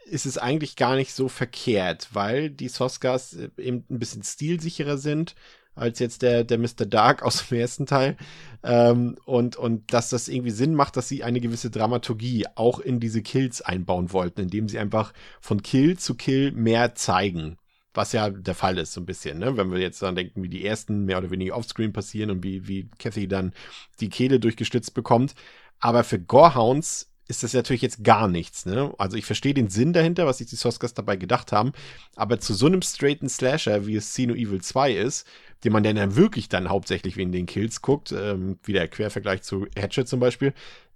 ist 0.04 0.26
es 0.26 0.36
eigentlich 0.36 0.76
gar 0.76 0.96
nicht 0.96 1.14
so 1.14 1.28
verkehrt, 1.28 2.08
weil 2.12 2.50
die 2.50 2.68
Soskas 2.68 3.34
äh, 3.34 3.50
eben 3.56 3.84
ein 3.88 3.98
bisschen 3.98 4.22
stilsicherer 4.22 4.98
sind 4.98 5.34
als 5.74 5.98
jetzt 5.98 6.22
der, 6.22 6.44
der 6.44 6.58
Mr. 6.58 6.86
Dark 6.86 7.22
aus 7.22 7.48
dem 7.48 7.58
ersten 7.58 7.86
Teil. 7.86 8.16
Ähm, 8.62 9.16
und, 9.24 9.56
und 9.56 9.92
dass 9.92 10.10
das 10.10 10.28
irgendwie 10.28 10.50
Sinn 10.50 10.74
macht, 10.74 10.96
dass 10.96 11.08
sie 11.08 11.24
eine 11.24 11.40
gewisse 11.40 11.70
Dramaturgie 11.70 12.46
auch 12.54 12.78
in 12.78 13.00
diese 13.00 13.22
Kills 13.22 13.62
einbauen 13.62 14.12
wollten, 14.12 14.42
indem 14.42 14.68
sie 14.68 14.78
einfach 14.78 15.12
von 15.40 15.62
Kill 15.62 15.98
zu 15.98 16.14
Kill 16.14 16.52
mehr 16.52 16.94
zeigen. 16.94 17.56
Was 17.94 18.12
ja 18.12 18.30
der 18.30 18.54
Fall 18.54 18.78
ist, 18.78 18.94
so 18.94 19.02
ein 19.02 19.06
bisschen, 19.06 19.38
ne? 19.38 19.58
Wenn 19.58 19.70
wir 19.70 19.78
jetzt 19.78 20.00
dann 20.00 20.14
denken, 20.14 20.42
wie 20.42 20.48
die 20.48 20.64
ersten 20.64 21.04
mehr 21.04 21.18
oder 21.18 21.30
weniger 21.30 21.56
offscreen 21.56 21.92
passieren 21.92 22.30
und 22.30 22.42
wie, 22.42 22.66
wie 22.66 22.88
Kathy 22.98 23.28
dann 23.28 23.52
die 24.00 24.08
Kehle 24.08 24.40
durchgestützt 24.40 24.94
bekommt. 24.94 25.34
Aber 25.78 26.02
für 26.02 26.18
Gorehounds 26.18 27.11
ist 27.32 27.42
das 27.42 27.54
natürlich 27.54 27.80
jetzt 27.80 28.04
gar 28.04 28.28
nichts. 28.28 28.66
Ne? 28.66 28.92
Also 28.98 29.16
ich 29.16 29.24
verstehe 29.24 29.54
den 29.54 29.70
Sinn 29.70 29.94
dahinter, 29.94 30.26
was 30.26 30.38
sich 30.38 30.48
die 30.48 30.56
Soskas 30.56 30.92
dabei 30.92 31.16
gedacht 31.16 31.50
haben, 31.50 31.72
aber 32.14 32.38
zu 32.38 32.52
so 32.52 32.66
einem 32.66 32.82
straighten 32.82 33.30
Slasher, 33.30 33.86
wie 33.86 33.96
es 33.96 34.14
Sino 34.14 34.34
Evil 34.34 34.60
2 34.60 34.92
ist, 34.92 35.26
den 35.64 35.72
man 35.72 35.82
dann 35.82 36.14
wirklich 36.14 36.50
dann 36.50 36.68
hauptsächlich 36.68 37.16
wegen 37.16 37.32
den 37.32 37.46
Kills 37.46 37.80
guckt, 37.80 38.12
ähm, 38.12 38.58
wie 38.64 38.74
der 38.74 38.86
Quervergleich 38.86 39.42
zu 39.42 39.66
Hatchet 39.76 40.08
zum 40.08 40.20
Beispiel, 40.20 40.52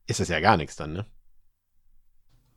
ist 0.06 0.20
das 0.20 0.28
ja 0.28 0.40
gar 0.40 0.58
nichts 0.58 0.76
dann, 0.76 0.92
ne? 0.92 1.06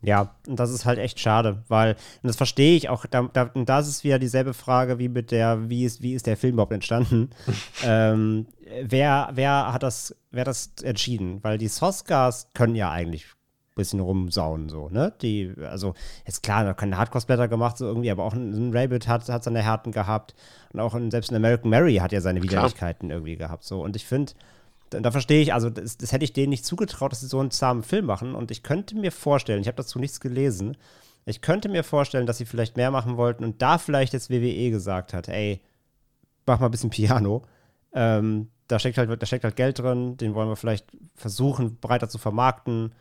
Ja, 0.01 0.35
und 0.47 0.59
das 0.59 0.71
ist 0.71 0.85
halt 0.85 0.97
echt 0.97 1.19
schade, 1.19 1.63
weil, 1.67 1.95
und 2.21 2.27
das 2.27 2.37
verstehe 2.37 2.75
ich 2.75 2.87
auch, 2.87 3.05
da, 3.05 3.29
da, 3.33 3.51
und 3.53 3.67
das 3.67 3.87
ist 3.87 4.05
wieder 4.05 4.17
dieselbe 4.17 4.53
Frage 4.53 4.97
wie 4.97 5.09
mit 5.09 5.31
der, 5.31 5.69
wie 5.69 5.83
ist, 5.83 6.01
wie 6.01 6.13
ist 6.13 6.25
der 6.25 6.37
Film 6.37 6.53
überhaupt 6.53 6.71
entstanden? 6.71 7.31
ähm, 7.83 8.47
wer, 8.81 9.29
wer 9.33 9.73
hat 9.73 9.83
das, 9.83 10.15
wer 10.31 10.45
das 10.45 10.71
entschieden? 10.83 11.43
Weil 11.43 11.57
die 11.57 11.67
Soskas 11.67 12.49
können 12.53 12.75
ja 12.75 12.89
eigentlich 12.91 13.27
bisschen 13.79 13.99
rumsauen, 13.99 14.69
so, 14.69 14.89
ne? 14.89 15.13
Die, 15.21 15.53
also, 15.69 15.93
jetzt 16.25 16.43
klar, 16.43 16.63
da 16.63 16.73
keine 16.73 16.97
Hardcore-Splatter 16.97 17.47
gemacht, 17.47 17.77
so 17.77 17.85
irgendwie, 17.85 18.11
aber 18.11 18.23
auch 18.23 18.33
ein, 18.33 18.51
ein 18.53 18.75
Rabbit 18.75 19.07
hat, 19.07 19.27
hat 19.29 19.43
seine 19.43 19.63
Härten 19.63 19.91
gehabt 19.91 20.35
und 20.71 20.79
auch 20.79 20.93
ein, 20.93 21.11
selbst 21.11 21.31
ein 21.31 21.35
American 21.35 21.69
Mary 21.69 21.95
hat 21.95 22.11
ja 22.11 22.21
seine 22.21 22.43
Widerlichkeiten 22.43 23.09
irgendwie 23.09 23.35
gehabt, 23.35 23.63
so. 23.63 23.81
Und 23.81 23.95
ich 23.95 24.05
finde, 24.05 24.33
da, 24.89 24.99
da, 24.99 25.11
verstehe 25.11 25.41
ich, 25.41 25.53
also 25.53 25.69
das, 25.69 25.97
das, 25.97 26.11
hätte 26.11 26.23
ich 26.23 26.33
denen 26.33 26.49
nicht 26.49 26.65
zugetraut, 26.65 27.11
dass 27.11 27.21
sie 27.21 27.27
so 27.27 27.39
einen 27.39 27.51
zahmen 27.51 27.83
Film 27.83 28.05
machen 28.05 28.35
und 28.35 28.51
ich 28.51 28.63
könnte 28.63 28.95
mir 28.95 29.11
vorstellen, 29.11 29.61
ich 29.61 29.67
habe 29.67 29.77
dazu 29.77 29.99
nichts 29.99 30.19
gelesen, 30.19 30.77
ich 31.25 31.41
könnte 31.41 31.69
mir 31.69 31.83
vorstellen, 31.83 32.25
dass 32.25 32.37
sie 32.37 32.45
vielleicht 32.45 32.77
mehr 32.77 32.91
machen 32.91 33.17
wollten 33.17 33.43
und 33.43 33.61
da 33.61 33.77
vielleicht 33.77 34.13
jetzt 34.13 34.29
WWE 34.29 34.71
gesagt 34.71 35.13
hat, 35.13 35.27
ey, 35.27 35.61
mach 36.45 36.59
mal 36.59 36.67
ein 36.67 36.71
bisschen 36.71 36.89
Piano. 36.89 37.43
Ähm, 37.93 38.49
da 38.67 38.79
steckt 38.79 38.97
halt, 38.97 39.21
da 39.21 39.25
steckt 39.25 39.43
halt 39.43 39.55
Geld 39.55 39.79
drin, 39.79 40.17
den 40.17 40.35
wollen 40.35 40.49
wir 40.49 40.55
vielleicht 40.55 40.87
versuchen, 41.15 41.77
breiter 41.79 42.07
zu 42.07 42.17
vermarkten. 42.17 42.93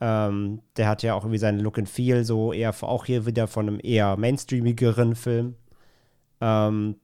Ähm, 0.00 0.62
der 0.76 0.88
hat 0.88 1.02
ja 1.02 1.14
auch 1.14 1.24
irgendwie 1.24 1.38
seinen 1.38 1.60
Look 1.60 1.78
and 1.78 1.88
Feel, 1.88 2.24
so 2.24 2.52
eher 2.52 2.74
auch 2.82 3.04
hier 3.04 3.26
wieder 3.26 3.46
von 3.46 3.68
einem 3.68 3.80
eher 3.82 4.16
mainstreamigeren 4.16 5.14
Film. 5.14 5.56
Ähm, 6.40 6.96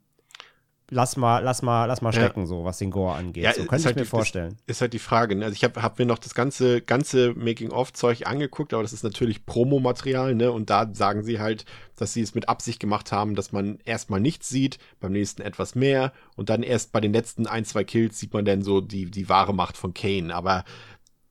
lass 0.91 1.17
mal, 1.17 1.41
lass 1.41 1.63
mal, 1.63 1.87
lass 1.87 2.01
mal 2.01 2.13
stecken, 2.13 2.41
ja. 2.41 2.47
so 2.47 2.65
was 2.65 2.79
den 2.79 2.91
Gore 2.91 3.15
angeht. 3.15 3.45
Ja, 3.45 3.53
so 3.53 3.61
könnte 3.61 3.77
ich 3.77 3.87
halt 3.87 3.97
mir 3.97 4.03
die, 4.03 4.09
vorstellen. 4.09 4.57
Ist 4.67 4.81
halt 4.81 4.93
die 4.93 4.99
Frage. 4.99 5.37
Ne? 5.37 5.45
Also 5.45 5.55
ich 5.55 5.65
habe 5.65 5.83
hab 5.83 5.99
mir 5.99 6.07
noch 6.07 6.19
das 6.19 6.35
ganze, 6.35 6.81
ganze 6.81 7.35
Making-of-Zeug 7.35 8.27
angeguckt, 8.27 8.73
aber 8.73 8.83
das 8.83 8.93
ist 8.93 9.05
natürlich 9.05 9.47
Promomaterial, 9.47 10.35
ne? 10.35 10.53
Und 10.53 10.71
da 10.71 10.89
sagen 10.93 11.23
sie 11.23 11.41
halt, 11.41 11.65
dass 11.97 12.13
sie 12.13 12.23
es 12.23 12.35
mit 12.35 12.49
Absicht 12.49 12.81
gemacht 12.81 13.13
haben, 13.13 13.35
dass 13.35 13.53
man 13.53 13.79
erstmal 13.85 14.21
nichts 14.21 14.49
sieht, 14.49 14.79
beim 15.01 15.13
nächsten 15.13 15.43
etwas 15.43 15.75
mehr 15.75 16.13
und 16.37 16.51
dann 16.51 16.63
erst 16.63 16.93
bei 16.93 17.01
den 17.01 17.13
letzten 17.13 17.47
ein, 17.47 17.65
zwei 17.65 17.85
Kills 17.85 18.19
sieht 18.19 18.33
man 18.33 18.45
dann 18.45 18.63
so 18.63 18.81
die, 18.81 19.11
die 19.11 19.29
wahre 19.29 19.55
Macht 19.55 19.77
von 19.77 19.95
Kane. 19.95 20.35
Aber 20.35 20.65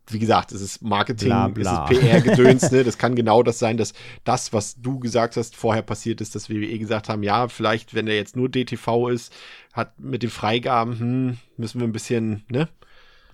wie 0.10 0.20
gesagt, 0.20 0.52
es 0.52 0.62
ist 0.62 0.82
Marketing, 0.82 1.30
bla, 1.30 1.48
bla. 1.48 1.88
es 1.90 1.98
ist 1.98 2.02
PR-Gedöns, 2.02 2.72
ne? 2.72 2.84
Das 2.86 2.98
kann 2.98 3.16
genau 3.16 3.44
das 3.44 3.60
sein, 3.60 3.78
dass 3.78 3.94
das, 4.24 4.54
was 4.54 4.80
du 4.80 5.00
gesagt 5.00 5.38
hast, 5.38 5.56
vorher 5.56 5.82
passiert 5.82 6.22
ist, 6.22 6.36
dass 6.36 6.50
WWE 6.50 6.78
gesagt 6.78 7.10
haben, 7.10 7.24
ja, 7.24 7.48
vielleicht, 7.48 7.94
wenn 7.94 8.06
der 8.06 8.16
jetzt 8.16 8.36
nur 8.36 8.50
DTV 8.50 9.10
ist, 9.10 9.34
hat 9.74 10.00
mit 10.00 10.24
den 10.24 10.30
Freigaben, 10.30 11.00
hm, 11.00 11.38
müssen 11.58 11.80
wir 11.80 11.88
ein 11.88 11.94
bisschen, 11.94 12.44
ne? 12.50 12.68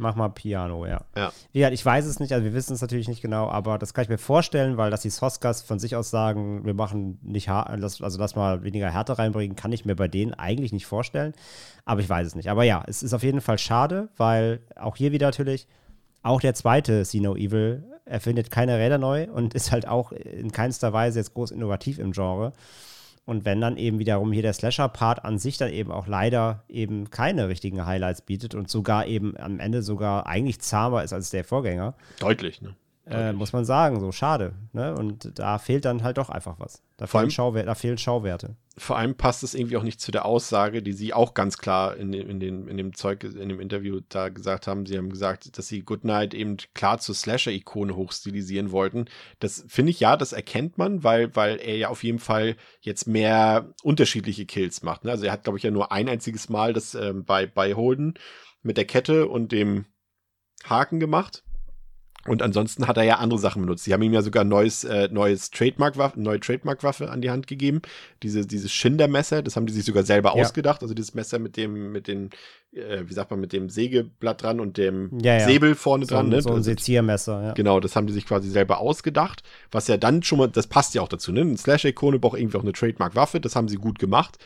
Mach 0.02 0.16
mal 0.16 0.30
Piano, 0.30 0.88
ja. 0.88 1.02
Ja. 1.16 1.32
ja 1.54 1.70
ich 1.70 1.86
weiß 1.86 2.06
es 2.06 2.20
nicht, 2.20 2.34
also 2.34 2.44
wir 2.44 2.54
wissen 2.54 2.74
es 2.74 2.82
natürlich 2.82 3.08
nicht 3.08 3.22
genau, 3.22 3.50
aber 3.50 3.78
das 3.78 3.94
kann 3.94 4.02
ich 4.02 4.10
mir 4.10 4.18
vorstellen, 4.18 4.76
weil 4.76 4.90
dass 4.90 5.04
die 5.04 5.12
Soskas 5.12 5.62
von 5.62 5.78
sich 5.78 5.96
aus 5.96 6.10
sagen, 6.10 6.66
wir 6.66 6.74
machen 6.74 7.20
nicht 7.22 7.50
hart, 7.50 7.70
also 7.70 8.18
lass 8.18 8.36
mal 8.36 8.64
weniger 8.64 8.90
Härte 8.90 9.20
reinbringen, 9.20 9.56
kann 9.56 9.72
ich 9.72 9.86
mir 9.86 9.96
bei 9.96 10.08
denen 10.08 10.34
eigentlich 10.34 10.74
nicht 10.74 10.88
vorstellen. 10.88 11.34
Aber 11.86 12.02
ich 12.02 12.10
weiß 12.10 12.26
es 12.26 12.36
nicht. 12.36 12.50
Aber 12.50 12.64
ja, 12.64 12.84
es 12.88 13.04
ist 13.04 13.14
auf 13.14 13.22
jeden 13.22 13.42
Fall 13.42 13.60
schade, 13.60 14.10
weil 14.18 14.62
auch 14.76 14.96
hier 14.96 15.12
wieder 15.12 15.28
natürlich, 15.28 15.68
auch 16.24 16.42
der 16.42 16.54
zweite 16.54 17.06
See 17.06 17.20
No 17.20 17.36
Evil 17.36 17.84
erfindet 18.06 18.52
keine 18.52 18.78
Räder 18.78 18.98
neu 18.98 19.30
und 19.30 19.54
ist 19.54 19.72
halt 19.72 19.88
auch 19.88 20.12
in 20.12 20.52
keinster 20.52 20.94
Weise 20.94 21.20
jetzt 21.20 21.34
groß 21.34 21.52
innovativ 21.52 22.00
im 22.00 22.12
Genre. 22.12 22.54
Und 23.26 23.46
wenn 23.46 23.62
dann 23.62 23.78
eben 23.78 24.00
wiederum 24.00 24.32
hier 24.32 24.42
der 24.42 24.54
Slasher-Part 24.54 25.24
an 25.24 25.38
sich 25.38 25.58
dann 25.58 25.72
eben 25.72 25.92
auch 25.92 26.08
leider 26.08 26.64
eben 26.68 27.10
keine 27.12 27.48
richtigen 27.48 27.86
Highlights 27.86 28.24
bietet 28.24 28.56
und 28.56 28.70
sogar 28.70 29.06
eben 29.06 29.38
am 29.38 29.60
Ende 29.60 29.84
sogar 29.84 30.26
eigentlich 30.26 30.60
zahmer 30.60 31.04
ist 31.04 31.14
als 31.14 31.30
der 31.30 31.44
Vorgänger. 31.44 31.94
Deutlich, 32.20 32.62
ne? 32.62 32.76
Äh, 33.12 33.34
muss 33.34 33.54
man 33.54 33.66
sagen, 33.66 34.00
so 34.00 34.12
schade. 34.12 34.54
Ne? 34.74 34.96
Und 34.96 35.38
da 35.40 35.58
fehlt 35.58 35.86
dann 35.86 36.04
halt 36.04 36.18
doch 36.18 36.30
einfach 36.30 36.60
was. 36.60 36.82
Da, 36.98 37.08
fehlen, 37.08 37.22
allem, 37.22 37.30
Schauwer 37.32 37.64
da 37.64 37.76
fehlen 37.76 37.98
Schauwerte. 37.98 38.56
Vor 38.78 38.98
allem 38.98 39.16
passt 39.16 39.44
es 39.44 39.54
irgendwie 39.54 39.78
auch 39.78 39.84
nicht 39.84 40.00
zu 40.00 40.12
der 40.12 40.26
Aussage, 40.26 40.82
die 40.82 40.94
sie 40.94 41.14
auch 41.14 41.34
ganz 41.34 41.58
klar 41.58 41.98
in, 41.98 42.14
in, 42.14 42.40
den, 42.40 42.68
in 42.68 42.78
dem 42.78 42.94
Zeug, 42.94 43.24
in 43.24 43.50
dem 43.50 43.60
Interview 43.60 44.00
da 44.08 44.30
gesagt 44.30 44.68
haben. 44.68 44.86
Sie 44.86 44.98
haben 44.98 45.10
gesagt, 45.10 45.58
dass 45.58 45.68
sie 45.68 45.82
Goodnight 45.82 46.34
eben 46.34 46.58
klar 46.74 47.00
zur 47.00 47.16
Slasher-Ikone 47.16 47.96
hochstilisieren 47.96 48.72
wollten. 48.72 49.06
Das 49.40 49.66
finde 49.68 49.92
ich 49.92 50.00
ja, 50.00 50.16
das 50.16 50.32
erkennt 50.32 50.78
man, 50.78 51.04
weil, 51.04 51.36
weil 51.36 51.58
er 51.58 51.78
ja 51.78 51.90
auf 51.90 52.04
jeden 52.04 52.20
Fall 52.20 52.56
jetzt 52.82 53.08
mehr 53.08 53.74
unterschiedliche 53.84 54.46
Kills 54.46 54.84
macht. 54.84 55.06
Ne? 55.06 55.12
Also 55.12 55.26
er 55.26 55.32
hat, 55.32 55.44
glaube 55.44 55.58
ich, 55.58 55.64
ja 55.64 55.72
nur 55.72 55.92
ein 55.92 56.08
einziges 56.08 56.50
Mal 56.50 56.74
das 56.74 56.96
ähm, 56.96 57.26
bei, 57.26 57.46
bei 57.48 57.74
Holden 57.74 58.14
mit 58.62 58.78
der 58.78 58.86
Kette 58.86 59.28
und 59.28 59.52
dem 59.52 59.86
Haken 60.64 61.00
gemacht 61.00 61.44
und 62.28 62.44
ansonsten 62.44 62.88
hat 62.88 62.98
er 62.98 63.04
ja 63.04 63.16
andere 63.16 63.40
Sachen 63.40 63.62
benutzt. 63.64 63.84
Sie 63.84 63.94
haben 63.94 64.02
ihm 64.04 64.14
ja 64.14 64.22
sogar 64.22 64.44
neues, 64.44 64.84
äh, 64.84 65.10
neues 65.12 65.50
Trademark-Waffe, 65.50 66.20
neue 66.20 66.40
Trademark-Waffe 66.40 67.10
an 67.10 67.22
die 67.22 67.32
Hand 67.32 67.48
gegeben. 67.48 67.82
Diese, 68.22 68.46
dieses 68.46 68.72
Schindermesser, 68.72 69.42
das 69.42 69.56
haben 69.56 69.66
die 69.66 69.74
sich 69.74 69.86
sogar 69.86 70.04
selber 70.04 70.36
ja. 70.36 70.44
ausgedacht. 70.44 70.84
Also 70.84 70.94
dieses 70.94 71.16
Messer 71.16 71.40
mit 71.40 71.58
dem, 71.58 71.92
mit 71.92 72.08
den, 72.08 72.30
äh, 72.74 73.04
wie 73.06 73.14
sagt 73.14 73.32
man, 73.32 73.40
mit 73.40 73.54
dem 73.54 73.70
Sägeblatt 73.70 74.44
dran 74.44 74.60
und 74.60 74.78
dem 74.78 75.18
ja, 75.20 75.40
ja. 75.40 75.48
Säbel 75.48 75.74
vorne 75.74 76.06
so 76.06 76.14
dran. 76.14 76.30
Ne? 76.30 76.42
So 76.44 76.54
ein 76.54 76.64
Seziermesser, 76.64 77.44
ja. 77.44 77.54
Genau, 77.54 77.80
das 77.80 77.96
haben 77.96 78.06
die 78.06 78.14
sich 78.14 78.28
quasi 78.28 78.50
selber 78.50 78.80
ausgedacht. 78.80 79.42
Was 79.72 79.88
ja 79.88 79.98
dann 79.98 80.22
schon 80.22 80.38
mal, 80.38 80.48
das 80.48 80.68
passt 80.68 80.94
ja 80.94 81.02
auch 81.02 81.10
dazu, 81.10 81.32
ne? 81.32 81.42
Ein 81.42 81.58
Slash-Ikone 81.58 82.20
braucht 82.20 82.40
irgendwie 82.40 82.58
auch 82.58 82.64
eine 82.64 82.74
Trademark-Waffe, 82.74 83.40
das 83.40 83.56
haben 83.56 83.68
sie 83.68 83.78
gut 83.78 83.98
gemacht. 83.98 84.38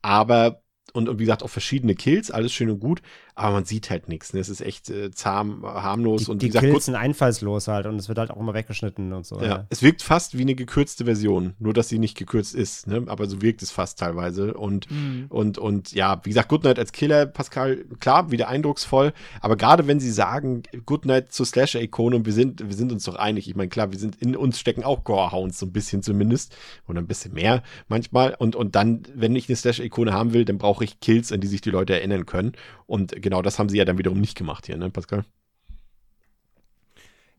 Aber 0.00 0.62
und, 0.92 1.08
und 1.08 1.18
wie 1.18 1.24
gesagt 1.24 1.42
auch 1.42 1.50
verschiedene 1.50 1.94
Kills, 1.94 2.30
alles 2.30 2.52
schön 2.52 2.70
und 2.70 2.80
gut, 2.80 3.02
aber 3.38 3.52
man 3.52 3.64
sieht 3.66 3.90
halt 3.90 4.08
nichts. 4.08 4.32
Ne? 4.32 4.40
Es 4.40 4.48
ist 4.48 4.62
echt 4.62 4.88
äh, 4.88 5.10
zahm, 5.10 5.62
harmlos 5.62 6.24
Die, 6.24 6.30
und 6.30 6.40
die 6.40 6.46
wie 6.46 6.48
gesagt, 6.48 6.64
Kills 6.66 6.86
sind 6.86 6.94
einfallslos 6.94 7.68
halt 7.68 7.84
und 7.84 7.96
es 7.96 8.08
wird 8.08 8.18
halt 8.18 8.30
auch 8.30 8.40
immer 8.40 8.54
weggeschnitten 8.54 9.12
und 9.12 9.26
so. 9.26 9.40
ja, 9.42 9.66
es 9.68 9.82
wirkt 9.82 10.02
fast 10.02 10.38
wie 10.38 10.42
eine 10.42 10.54
gekürzte 10.54 11.04
Version, 11.04 11.52
nur 11.58 11.74
dass 11.74 11.90
sie 11.90 11.98
nicht 11.98 12.16
gekürzt 12.16 12.54
ist, 12.54 12.86
ne? 12.86 13.04
aber 13.06 13.26
so 13.28 13.42
wirkt 13.42 13.60
es 13.62 13.70
fast 13.70 13.98
teilweise 13.98 14.54
und 14.54 14.90
Mhm. 14.90 15.26
und 15.28 15.58
und 15.58 15.92
ja, 15.92 16.18
wie 16.24 16.30
gesagt, 16.30 16.48
Goodnight 16.48 16.78
als 16.78 16.92
Killer, 16.92 17.26
Pascal, 17.26 17.84
klar, 18.00 18.30
wieder 18.30 18.48
eindrucksvoll, 18.48 19.12
aber 19.42 19.56
gerade 19.56 19.86
wenn 19.86 20.00
sie 20.00 20.10
sagen, 20.10 20.62
Goodnight 20.86 21.30
zur 21.30 21.44
Slasher-Ikone 21.44 22.16
und 22.16 22.24
wir 22.26 22.32
sind 22.32 22.66
wir 22.66 22.74
sind 22.74 22.90
uns 22.90 23.04
doch 23.04 23.16
einig, 23.16 23.48
ich 23.48 23.54
meine, 23.54 23.68
klar, 23.68 23.92
wir 23.92 23.98
sind 23.98 24.16
in 24.22 24.34
uns 24.34 24.58
stecken 24.58 24.82
auch 24.82 25.04
Gorehounds 25.04 25.58
so 25.58 25.66
ein 25.66 25.72
bisschen 25.72 26.02
zumindest 26.02 26.56
oder 26.88 27.00
ein 27.00 27.06
bisschen 27.06 27.34
mehr 27.34 27.62
manchmal 27.88 28.34
und 28.38 28.56
und 28.56 28.74
dann, 28.76 29.02
wenn 29.14 29.36
ich 29.36 29.48
eine 29.50 29.56
Slasher-Ikone 29.56 30.14
haben 30.14 30.32
will, 30.32 30.46
dann 30.46 30.56
brauche 30.56 30.84
ich 30.84 31.00
Kills, 31.00 31.32
an 31.32 31.40
die 31.40 31.48
sich 31.48 31.60
die 31.60 31.70
Leute 31.70 31.92
erinnern 31.92 32.24
können 32.24 32.52
und 32.86 33.20
genau 33.20 33.42
das 33.42 33.58
haben 33.58 33.68
sie 33.68 33.78
ja 33.78 33.84
dann 33.84 33.98
wiederum 33.98 34.20
nicht 34.20 34.36
gemacht 34.36 34.66
hier, 34.66 34.76
ne, 34.76 34.90
Pascal? 34.90 35.24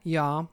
Ja, 0.04 0.48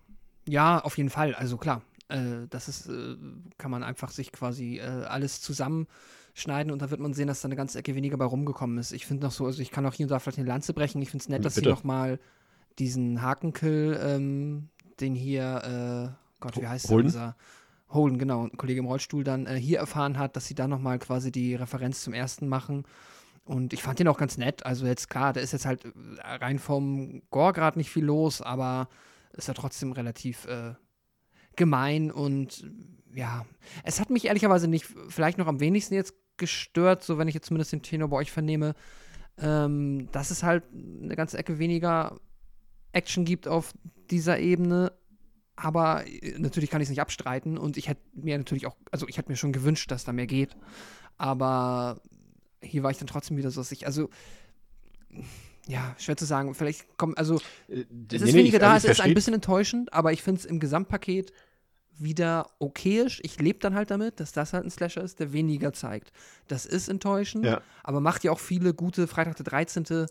ja, 0.48 0.80
auf 0.80 0.96
jeden 0.98 1.10
Fall. 1.10 1.34
Also 1.34 1.56
klar, 1.56 1.82
äh, 2.08 2.46
das 2.50 2.68
ist, 2.68 2.88
äh, 2.88 3.16
kann 3.58 3.70
man 3.70 3.82
einfach 3.82 4.10
sich 4.10 4.32
quasi 4.32 4.78
äh, 4.78 4.82
alles 4.82 5.40
zusammenschneiden 5.40 6.72
und 6.72 6.82
dann 6.82 6.90
wird 6.90 7.00
man 7.00 7.14
sehen, 7.14 7.28
dass 7.28 7.40
da 7.40 7.48
eine 7.48 7.56
ganze 7.56 7.78
Ecke 7.78 7.94
weniger 7.94 8.16
bei 8.16 8.24
rumgekommen 8.24 8.78
ist. 8.78 8.92
Ich 8.92 9.06
finde 9.06 9.26
noch 9.26 9.32
so, 9.32 9.46
also 9.46 9.62
ich 9.62 9.70
kann 9.70 9.86
auch 9.86 9.94
hier 9.94 10.04
und 10.04 10.10
da 10.10 10.18
vielleicht 10.18 10.38
eine 10.38 10.48
Lanze 10.48 10.74
brechen. 10.74 11.00
Ich 11.02 11.10
finde 11.10 11.22
es 11.22 11.28
nett, 11.28 11.44
dass 11.44 11.54
Bitte. 11.54 11.68
sie 11.68 11.72
noch 11.72 11.84
mal 11.84 12.18
diesen 12.78 13.22
Hakenkill, 13.22 13.98
ähm, 14.02 14.68
den 15.00 15.14
hier, 15.14 16.12
äh, 16.12 16.40
Gott, 16.40 16.60
wie 16.60 16.66
heißt 16.66 16.86
der, 16.86 16.94
Holden? 16.94 17.06
unser 17.06 17.36
Holden, 17.88 18.18
genau, 18.18 18.44
ein 18.44 18.56
Kollege 18.56 18.80
im 18.80 18.86
Rollstuhl 18.86 19.24
dann 19.24 19.46
äh, 19.46 19.54
hier 19.54 19.78
erfahren 19.78 20.18
hat, 20.18 20.36
dass 20.36 20.46
sie 20.46 20.54
da 20.54 20.66
noch 20.66 20.80
mal 20.80 20.98
quasi 20.98 21.30
die 21.30 21.54
Referenz 21.54 22.02
zum 22.02 22.12
ersten 22.12 22.48
machen. 22.48 22.84
Und 23.44 23.72
ich 23.72 23.82
fand 23.82 23.98
den 23.98 24.08
auch 24.08 24.18
ganz 24.18 24.38
nett. 24.38 24.64
Also 24.64 24.86
jetzt 24.86 25.10
klar, 25.10 25.32
da 25.32 25.40
ist 25.40 25.52
jetzt 25.52 25.66
halt 25.66 25.84
äh, 25.84 25.90
rein 26.22 26.58
vom 26.58 27.22
Gore 27.30 27.52
gerade 27.52 27.78
nicht 27.78 27.90
viel 27.90 28.04
los, 28.04 28.40
aber 28.40 28.88
ist 29.32 29.48
ja 29.48 29.54
trotzdem 29.54 29.92
relativ 29.92 30.46
äh, 30.46 30.74
gemein 31.56 32.10
und 32.10 32.64
ja, 33.14 33.44
es 33.84 34.00
hat 34.00 34.10
mich 34.10 34.26
ehrlicherweise 34.26 34.66
nicht, 34.66 34.86
vielleicht 35.08 35.38
noch 35.38 35.46
am 35.46 35.60
wenigsten 35.60 35.94
jetzt 35.94 36.14
gestört, 36.36 37.04
so 37.04 37.18
wenn 37.18 37.28
ich 37.28 37.34
jetzt 37.34 37.46
zumindest 37.46 37.72
den 37.72 37.82
Tenor 37.82 38.08
bei 38.08 38.16
euch 38.16 38.32
vernehme, 38.32 38.74
ähm, 39.38 40.08
dass 40.12 40.30
es 40.30 40.42
halt 40.42 40.64
eine 40.72 41.14
ganze 41.14 41.38
Ecke 41.38 41.58
weniger 41.58 42.18
Action 42.92 43.24
gibt 43.24 43.46
auf 43.48 43.72
dieser 44.10 44.38
Ebene. 44.38 44.92
Aber 45.56 46.06
äh, 46.06 46.38
natürlich 46.38 46.70
kann 46.70 46.80
ich 46.80 46.86
es 46.86 46.90
nicht 46.90 47.00
abstreiten 47.00 47.56
und 47.58 47.76
ich 47.76 47.88
hätte 47.88 48.02
mir 48.14 48.36
natürlich 48.36 48.66
auch, 48.66 48.76
also 48.90 49.06
ich 49.08 49.18
hätte 49.18 49.30
mir 49.30 49.36
schon 49.36 49.52
gewünscht, 49.52 49.90
dass 49.90 50.04
da 50.04 50.12
mehr 50.12 50.26
geht. 50.26 50.56
Aber 51.16 52.00
hier 52.64 52.82
war 52.82 52.90
ich 52.90 52.98
dann 52.98 53.06
trotzdem 53.06 53.36
wieder 53.36 53.50
so, 53.50 53.60
dass 53.60 53.70
ich, 53.72 53.86
also 53.86 54.08
ja, 55.66 55.94
schwer 55.98 56.16
zu 56.16 56.24
sagen. 56.24 56.54
Vielleicht 56.54 56.96
kommt, 56.98 57.16
also 57.18 57.36
Äh, 57.68 57.84
es 58.12 58.22
ist 58.22 58.32
nee, 58.32 58.34
weniger 58.40 58.56
ich- 58.56 58.60
da, 58.60 58.72
also 58.74 58.88
es 58.88 58.98
ist 58.98 59.04
ein 59.04 59.14
bisschen 59.14 59.34
enttäuschend, 59.34 59.92
aber 59.92 60.12
ich 60.12 60.22
finde 60.22 60.40
es 60.40 60.44
im 60.44 60.60
Gesamtpaket 60.60 61.32
wieder 61.96 62.50
okayisch. 62.58 63.20
Ich 63.22 63.40
lebe 63.40 63.60
dann 63.60 63.74
halt 63.74 63.90
damit, 63.90 64.18
dass 64.18 64.32
das 64.32 64.52
halt 64.52 64.64
ein 64.64 64.70
Slasher 64.70 65.02
ist, 65.02 65.20
der 65.20 65.32
weniger 65.32 65.72
zeigt. 65.72 66.10
Das 66.48 66.66
ist 66.66 66.88
enttäuschend, 66.88 67.44
Ja. 67.44 67.62
aber 67.84 68.00
macht 68.00 68.24
ja 68.24 68.32
auch 68.32 68.40
viele 68.40 68.74
gute 68.74 69.06
Freitag 69.06 69.36
der 69.36 69.44
13. 69.44 70.06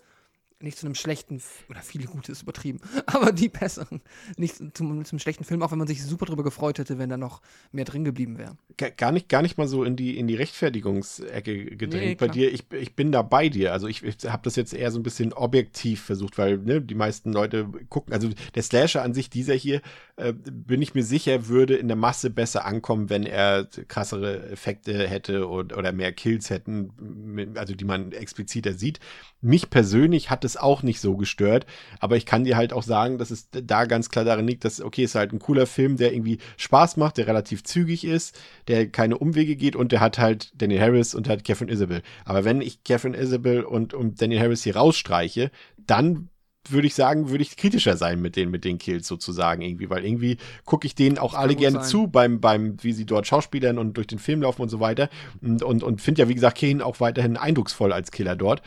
nicht 0.64 0.78
zu 0.78 0.86
einem 0.86 0.96
schlechten, 0.96 1.42
oder 1.70 1.82
viele 1.82 2.06
gute 2.06 2.32
ist 2.32 2.42
übertrieben, 2.44 2.80
aber 3.06 3.32
die 3.32 3.50
besseren, 3.50 4.02
nicht 4.38 4.56
zum, 4.76 5.04
zum 5.06 5.20
schlechten 5.20 5.44
Film, 5.44 5.62
auch 5.62 5.72
wenn 5.72 5.78
man 5.78 5.88
sich 5.88 6.04
super 6.04 6.26
drüber 6.26 6.44
gefreut 6.44 6.80
hätte, 6.80 6.98
wenn 6.98 7.10
da 7.10 7.18
noch 7.18 7.42
mehr 7.72 7.86
drin 7.86 8.04
geblieben 8.06 8.38
wäre. 8.38 8.58
Ga- 8.78 8.90
gar 8.90 9.12
nicht, 9.12 9.30
gar 9.30 9.42
nicht 9.42 9.58
mal 9.58 9.68
so 9.68 9.84
in 9.84 9.96
die, 9.96 10.18
in 10.18 10.28
die 10.28 10.36
Rechtfertigungsecke 10.36 11.66
gedrängt 11.76 12.04
Nee, 12.04 12.16
bei 12.16 12.28
dir. 12.28 12.52
Ich, 12.54 12.72
ich 12.72 12.96
bin 12.96 13.12
da 13.12 13.22
bei 13.22 13.50
dir. 13.50 13.74
Also 13.74 13.88
ich, 13.88 14.04
ich 14.04 14.18
habe 14.26 14.44
das 14.44 14.56
jetzt 14.56 14.74
eher 14.74 14.92
so 14.92 15.00
ein 15.00 15.04
bisschen 15.04 15.34
objektiv 15.34 16.02
versucht, 16.02 16.38
weil 16.38 16.58
ne, 16.58 16.82
die 16.82 16.96
meisten 16.96 17.32
Leute 17.34 17.68
gucken, 17.90 18.14
also 18.14 18.30
der 18.56 18.64
Slasher 18.64 19.04
an 19.04 19.14
sich, 19.14 19.30
dieser 19.30 19.54
hier, 19.54 19.82
äh, 20.16 20.34
bin 20.34 20.82
ich 20.82 20.96
mir 20.96 21.04
sicher, 21.04 21.48
würde 21.48 21.76
in 21.76 21.88
der 21.88 21.98
Masse 21.98 22.30
besser 22.30 22.66
ankommen, 22.66 23.10
wenn 23.10 23.24
er 23.24 23.66
krassere 23.88 24.50
Effekte 24.50 25.08
hätte 25.08 25.48
und, 25.48 25.76
oder 25.76 25.92
mehr 25.92 26.12
Kills 26.14 26.50
hätten, 26.50 27.54
also 27.56 27.76
die 27.76 27.86
man 27.86 28.12
expliziter 28.12 28.74
sieht. 28.74 29.00
Mich 29.42 29.70
persönlich 29.70 30.30
hat 30.30 30.46
es 30.46 30.53
auch 30.58 30.84
nicht 30.84 31.00
so 31.00 31.18
gestört, 31.18 31.66
aber 32.00 32.18
ich 32.18 32.26
kann 32.26 32.44
dir 32.44 32.58
halt 32.58 32.74
auch 32.74 32.84
sagen, 32.84 33.18
dass 33.18 33.32
es 33.32 33.50
da 33.52 33.86
ganz 33.86 34.10
klar 34.10 34.26
darin 34.26 34.48
liegt, 34.48 34.66
dass, 34.66 34.82
okay, 34.82 35.04
es 35.04 35.12
ist 35.12 35.16
halt 35.16 35.34
ein 35.34 35.40
cooler 35.40 35.66
Film, 35.66 35.98
der 35.98 36.14
irgendwie 36.14 36.40
Spaß 36.58 36.98
macht, 36.98 37.18
der 37.18 37.28
relativ 37.28 37.64
zügig 37.64 38.06
ist, 38.06 38.40
der 38.68 38.90
keine 38.90 39.18
Umwege 39.18 39.56
geht 39.56 39.76
und 39.76 39.92
der 39.92 40.00
hat 40.00 40.20
halt 40.20 40.52
Daniel 40.56 40.82
Harris 40.82 41.16
und 41.16 41.28
hat 41.30 41.44
Catherine 41.44 41.72
Isabel. 41.72 42.02
Aber 42.26 42.44
wenn 42.44 42.62
ich 42.62 42.84
Catherine 42.84 43.18
Isabel 43.18 43.64
und, 43.64 43.94
und 43.94 44.22
Daniel 44.22 44.42
Harris 44.42 44.64
hier 44.64 44.76
rausstreiche, 44.76 45.52
dann 45.78 46.30
würde 46.70 46.88
ich 46.88 46.96
sagen, 46.96 47.30
würde 47.30 47.44
ich 47.44 47.58
kritischer 47.58 47.98
sein 47.98 48.22
mit 48.22 48.36
den, 48.36 48.50
mit 48.50 48.64
den 48.64 48.78
Kills 48.78 49.08
sozusagen 49.08 49.62
irgendwie, 49.62 49.90
weil 49.90 50.06
irgendwie 50.06 50.38
gucke 50.66 50.88
ich 50.88 50.96
denen 50.96 51.18
auch 51.18 51.34
alle 51.34 51.56
gerne 51.56 51.80
sein. 51.80 51.86
zu 51.86 52.08
beim, 52.08 52.40
beim, 52.40 52.78
wie 52.82 52.94
sie 52.94 53.06
dort 53.06 53.28
Schauspielern 53.28 53.78
und 53.78 53.98
durch 53.98 54.08
den 54.08 54.20
Film 54.20 54.42
laufen 54.42 54.62
und 54.62 54.70
so 54.70 54.80
weiter 54.80 55.10
und, 55.42 55.62
und, 55.62 55.84
und 55.84 56.02
finde 56.02 56.22
ja, 56.22 56.30
wie 56.30 56.36
gesagt, 56.36 56.58
Kane 56.58 56.86
auch 56.86 57.00
weiterhin 57.00 57.38
eindrucksvoll 57.38 57.92
als 57.92 58.12
Killer 58.12 58.36
dort. 58.36 58.62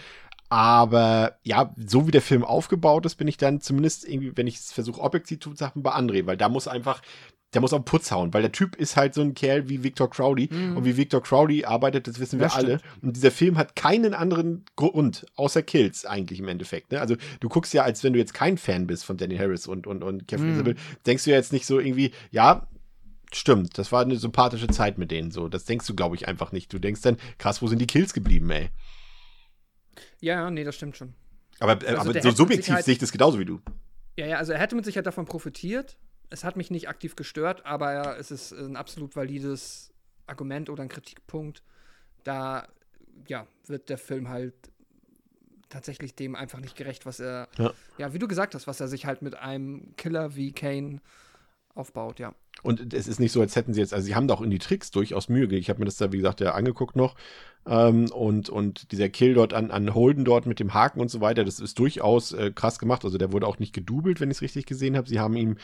Aber 0.48 1.36
ja, 1.42 1.74
so 1.76 2.06
wie 2.06 2.12
der 2.12 2.22
Film 2.22 2.44
aufgebaut 2.44 3.04
ist, 3.06 3.16
bin 3.16 3.28
ich 3.28 3.36
dann 3.36 3.60
zumindest 3.60 4.08
irgendwie, 4.08 4.32
wenn 4.36 4.46
ich 4.46 4.56
es 4.56 4.72
versuche, 4.72 5.00
objektiv 5.00 5.40
zu 5.40 5.54
sagen, 5.54 5.82
bei 5.82 5.92
André, 5.92 6.26
weil 6.26 6.36
da 6.36 6.48
muss 6.48 6.68
einfach, 6.68 7.02
der 7.52 7.60
muss 7.60 7.72
auf 7.72 7.80
den 7.80 7.84
Putz 7.84 8.10
hauen, 8.12 8.32
weil 8.32 8.42
der 8.42 8.52
Typ 8.52 8.76
ist 8.76 8.96
halt 8.96 9.14
so 9.14 9.22
ein 9.22 9.34
Kerl 9.34 9.68
wie 9.68 9.82
Victor 9.82 10.08
Crowley. 10.10 10.48
Und 10.76 10.84
wie 10.84 10.96
Victor 10.96 11.22
Crowley 11.22 11.64
arbeitet, 11.64 12.06
das 12.06 12.20
wissen 12.20 12.38
wir 12.38 12.46
Mhm. 12.46 12.52
Ja, 12.52 12.56
alle. 12.56 12.80
Und 13.02 13.16
dieser 13.16 13.30
Film 13.30 13.56
hat 13.58 13.74
keinen 13.76 14.14
anderen 14.14 14.64
Grund, 14.76 15.26
außer 15.36 15.62
Kills 15.62 16.04
eigentlich 16.06 16.38
im 16.38 16.48
Endeffekt. 16.48 16.92
Ne? 16.92 17.00
Also 17.00 17.16
du 17.40 17.48
guckst 17.48 17.72
ja, 17.74 17.82
als 17.82 18.04
wenn 18.04 18.12
du 18.12 18.18
jetzt 18.18 18.34
kein 18.34 18.58
Fan 18.58 18.86
bist 18.86 19.04
von 19.04 19.16
Danny 19.16 19.36
Harris 19.38 19.66
und, 19.66 19.86
und, 19.86 20.02
und 20.04 20.28
Kevin 20.28 20.46
Mhm. 20.46 20.52
Isabel, 20.52 20.76
denkst 21.06 21.24
du 21.24 21.30
ja 21.30 21.36
jetzt 21.36 21.52
nicht 21.52 21.66
so 21.66 21.80
irgendwie, 21.80 22.12
ja, 22.30 22.66
stimmt, 23.32 23.78
das 23.78 23.90
war 23.90 24.02
eine 24.02 24.16
sympathische 24.16 24.68
Zeit 24.68 24.98
mit 24.98 25.10
denen 25.10 25.30
so. 25.32 25.48
Das 25.48 25.64
denkst 25.64 25.86
du, 25.86 25.94
glaube 25.96 26.14
ich, 26.14 26.28
einfach 26.28 26.52
nicht. 26.52 26.72
Du 26.72 26.78
denkst 26.78 27.00
dann, 27.02 27.16
krass, 27.38 27.60
wo 27.62 27.66
sind 27.66 27.80
die 27.80 27.86
Kills 27.86 28.12
geblieben, 28.12 28.50
ey? 28.50 28.68
Ja, 30.20 30.50
nee, 30.50 30.64
das 30.64 30.74
stimmt 30.76 30.96
schon. 30.96 31.14
Aber, 31.60 31.72
äh, 31.82 31.94
Also 31.96 32.10
aber 32.10 32.20
so 32.22 32.30
subjektiv 32.30 32.76
sehe 32.80 32.92
ich 32.92 32.98
das 32.98 33.12
genauso 33.12 33.38
wie 33.38 33.44
du. 33.44 33.60
Ja, 34.18 34.26
ja, 34.26 34.36
also 34.38 34.52
er 34.52 34.58
hätte 34.58 34.76
mit 34.76 34.84
Sicherheit 34.84 35.06
davon 35.06 35.26
profitiert. 35.26 35.96
Es 36.30 36.42
hat 36.42 36.56
mich 36.56 36.70
nicht 36.70 36.88
aktiv 36.88 37.16
gestört, 37.16 37.64
aber 37.66 38.18
es 38.18 38.30
ist 38.30 38.52
ein 38.52 38.76
absolut 38.76 39.14
valides 39.14 39.92
Argument 40.26 40.70
oder 40.70 40.82
ein 40.82 40.88
Kritikpunkt. 40.88 41.62
Da, 42.24 42.66
ja, 43.28 43.46
wird 43.66 43.88
der 43.88 43.98
Film 43.98 44.28
halt 44.28 44.54
tatsächlich 45.68 46.14
dem 46.14 46.34
einfach 46.34 46.60
nicht 46.60 46.76
gerecht, 46.76 47.06
was 47.06 47.20
er, 47.20 47.48
Ja. 47.58 47.72
ja, 47.98 48.12
wie 48.12 48.18
du 48.18 48.28
gesagt 48.28 48.54
hast, 48.54 48.66
was 48.66 48.80
er 48.80 48.88
sich 48.88 49.06
halt 49.06 49.22
mit 49.22 49.34
einem 49.36 49.94
Killer 49.96 50.34
wie 50.36 50.52
Kane 50.52 51.00
aufbaut, 51.76 52.18
ja. 52.18 52.34
Und 52.62 52.94
es 52.94 53.06
ist 53.06 53.20
nicht 53.20 53.32
so, 53.32 53.40
als 53.40 53.54
hätten 53.54 53.74
sie 53.74 53.80
jetzt, 53.80 53.92
also 53.92 54.04
sie 54.04 54.14
haben 54.14 54.28
da 54.28 54.34
auch 54.34 54.40
in 54.40 54.50
die 54.50 54.58
Tricks 54.58 54.90
durchaus 54.90 55.28
Mühe 55.28 55.42
gegeben. 55.42 55.60
Ich 55.60 55.68
habe 55.68 55.78
mir 55.78 55.84
das 55.84 55.98
da, 55.98 56.10
wie 56.10 56.16
gesagt, 56.16 56.40
ja 56.40 56.54
angeguckt 56.54 56.96
noch. 56.96 57.14
Ähm, 57.66 58.10
und, 58.12 58.48
und 58.48 58.92
dieser 58.92 59.08
Kill 59.08 59.34
dort 59.34 59.52
an, 59.52 59.70
an 59.70 59.94
Holden 59.94 60.24
dort 60.24 60.46
mit 60.46 60.58
dem 60.58 60.72
Haken 60.72 61.00
und 61.00 61.10
so 61.10 61.20
weiter, 61.20 61.44
das 61.44 61.60
ist 61.60 61.78
durchaus 61.78 62.32
äh, 62.32 62.50
krass 62.52 62.78
gemacht. 62.78 63.04
Also 63.04 63.18
der 63.18 63.32
wurde 63.32 63.46
auch 63.46 63.58
nicht 63.58 63.74
gedoubelt, 63.74 64.20
wenn 64.20 64.30
ich 64.30 64.38
es 64.38 64.42
richtig 64.42 64.66
gesehen 64.66 64.96
habe. 64.96 65.08
Sie 65.08 65.20
haben 65.20 65.36
ihm 65.36 65.58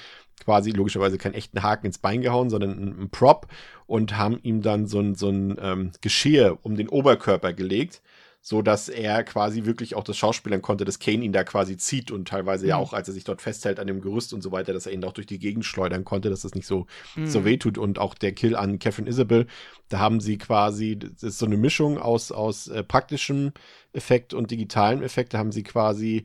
quasi 0.44 0.70
logischerweise 0.70 1.18
keinen 1.18 1.34
echten 1.34 1.62
Haken 1.62 1.86
ins 1.86 1.99
Bein 1.99 2.20
gehauen, 2.20 2.50
sondern 2.50 2.73
einen, 2.73 2.92
einen 2.92 3.10
Prop 3.10 3.47
und 3.86 4.16
haben 4.18 4.39
ihm 4.42 4.62
dann 4.62 4.86
so 4.86 5.00
ein, 5.00 5.15
so 5.15 5.28
ein 5.28 5.57
ähm, 5.60 5.92
Geschirr 6.02 6.58
um 6.62 6.76
den 6.76 6.89
Oberkörper 6.89 7.52
gelegt 7.52 8.02
so 8.44 8.60
dass 8.60 8.88
er 8.88 9.22
quasi 9.22 9.64
wirklich 9.66 9.94
auch 9.94 10.02
das 10.02 10.16
Schauspielern 10.16 10.62
konnte, 10.62 10.84
dass 10.84 10.98
Kane 10.98 11.24
ihn 11.24 11.32
da 11.32 11.44
quasi 11.44 11.76
zieht 11.76 12.10
und 12.10 12.26
teilweise 12.26 12.66
ja 12.66 12.76
Mhm. 12.76 12.82
auch, 12.82 12.92
als 12.92 13.06
er 13.06 13.14
sich 13.14 13.22
dort 13.22 13.40
festhält 13.40 13.78
an 13.78 13.86
dem 13.86 14.00
Gerüst 14.00 14.32
und 14.34 14.42
so 14.42 14.50
weiter, 14.50 14.72
dass 14.72 14.86
er 14.86 14.92
ihn 14.92 15.04
auch 15.04 15.12
durch 15.12 15.28
die 15.28 15.38
Gegend 15.38 15.64
schleudern 15.64 16.04
konnte, 16.04 16.28
dass 16.28 16.40
das 16.42 16.54
nicht 16.56 16.66
so, 16.66 16.86
Mhm. 17.16 17.26
so 17.26 17.44
weh 17.44 17.56
tut 17.56 17.78
und 17.78 18.00
auch 18.00 18.14
der 18.14 18.32
Kill 18.32 18.56
an 18.56 18.80
Catherine 18.80 19.08
Isabel, 19.08 19.46
da 19.88 20.00
haben 20.00 20.18
sie 20.20 20.38
quasi, 20.38 20.98
das 20.98 21.22
ist 21.22 21.38
so 21.38 21.46
eine 21.46 21.56
Mischung 21.56 21.98
aus, 21.98 22.32
aus 22.32 22.66
äh, 22.66 22.82
praktischem 22.82 23.52
Effekt 23.92 24.34
und 24.34 24.50
digitalem 24.50 25.02
Effekt, 25.04 25.34
da 25.34 25.38
haben 25.38 25.52
sie 25.52 25.62
quasi 25.62 26.24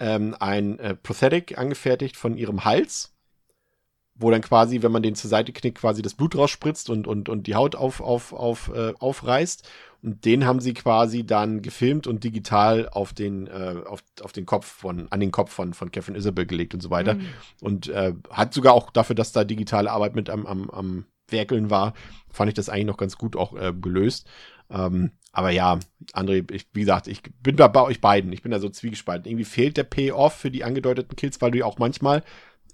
ähm, 0.00 0.34
ein 0.40 0.78
äh, 0.78 0.94
Prosthetic 0.96 1.58
angefertigt 1.58 2.16
von 2.16 2.36
ihrem 2.38 2.64
Hals, 2.64 3.14
wo 4.14 4.30
dann 4.30 4.42
quasi, 4.42 4.82
wenn 4.82 4.92
man 4.92 5.02
den 5.02 5.14
zur 5.14 5.30
Seite 5.30 5.52
knickt, 5.52 5.78
quasi 5.78 6.02
das 6.02 6.14
Blut 6.14 6.36
rausspritzt 6.36 6.90
und, 6.90 7.06
und, 7.06 7.28
und 7.28 7.46
die 7.46 7.54
Haut 7.54 7.74
auf, 7.76 8.00
auf, 8.00 8.32
auf, 8.32 8.70
äh, 8.74 8.92
aufreißt. 8.98 9.68
Und 10.02 10.24
den 10.24 10.44
haben 10.44 10.60
sie 10.60 10.74
quasi 10.74 11.24
dann 11.24 11.62
gefilmt 11.62 12.08
und 12.08 12.24
digital 12.24 12.88
auf 12.88 13.12
den, 13.12 13.46
äh, 13.46 13.76
auf, 13.86 14.02
auf 14.20 14.32
den 14.32 14.46
Kopf 14.46 14.66
von, 14.66 15.06
an 15.10 15.20
den 15.20 15.30
Kopf 15.30 15.52
von, 15.52 15.74
von 15.74 15.92
Catherine 15.92 16.18
Isabel 16.18 16.44
gelegt 16.44 16.74
und 16.74 16.80
so 16.80 16.90
weiter. 16.90 17.14
Mhm. 17.14 17.28
Und 17.60 17.88
äh, 17.88 18.12
hat 18.30 18.52
sogar 18.52 18.74
auch 18.74 18.90
dafür, 18.90 19.14
dass 19.14 19.30
da 19.30 19.44
digitale 19.44 19.90
Arbeit 19.90 20.16
mit 20.16 20.28
am, 20.28 20.44
am, 20.46 20.70
am 20.70 21.04
Werkeln 21.28 21.70
war, 21.70 21.94
fand 22.30 22.48
ich 22.48 22.54
das 22.54 22.68
eigentlich 22.68 22.86
noch 22.86 22.96
ganz 22.96 23.16
gut 23.16 23.36
auch 23.36 23.54
äh, 23.54 23.72
gelöst. 23.72 24.28
Ähm, 24.70 25.12
aber 25.30 25.50
ja, 25.50 25.78
André, 26.12 26.50
ich, 26.52 26.66
wie 26.72 26.80
gesagt, 26.80 27.06
ich 27.06 27.22
bin 27.40 27.56
da 27.56 27.68
bei 27.68 27.82
euch 27.82 28.00
beiden. 28.00 28.32
Ich 28.32 28.42
bin 28.42 28.50
da 28.50 28.58
so 28.58 28.68
zwiegespalten. 28.68 29.30
Irgendwie 29.30 29.44
fehlt 29.44 29.76
der 29.76 29.84
Payoff 29.84 30.34
für 30.34 30.50
die 30.50 30.64
angedeuteten 30.64 31.16
Kills, 31.16 31.40
weil 31.40 31.52
du 31.52 31.58
ja 31.58 31.64
auch 31.64 31.78
manchmal 31.78 32.24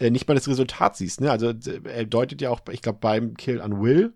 äh, 0.00 0.10
nicht 0.10 0.28
mal 0.28 0.34
das 0.34 0.48
Resultat 0.48 0.96
siehst. 0.96 1.20
Ne? 1.20 1.30
Also 1.30 1.52
er 1.84 2.04
deutet 2.06 2.40
ja 2.40 2.50
auch, 2.50 2.60
ich 2.70 2.82
glaube, 2.82 3.00
beim 3.00 3.36
Kill 3.36 3.60
an 3.60 3.82
Will 3.82 4.14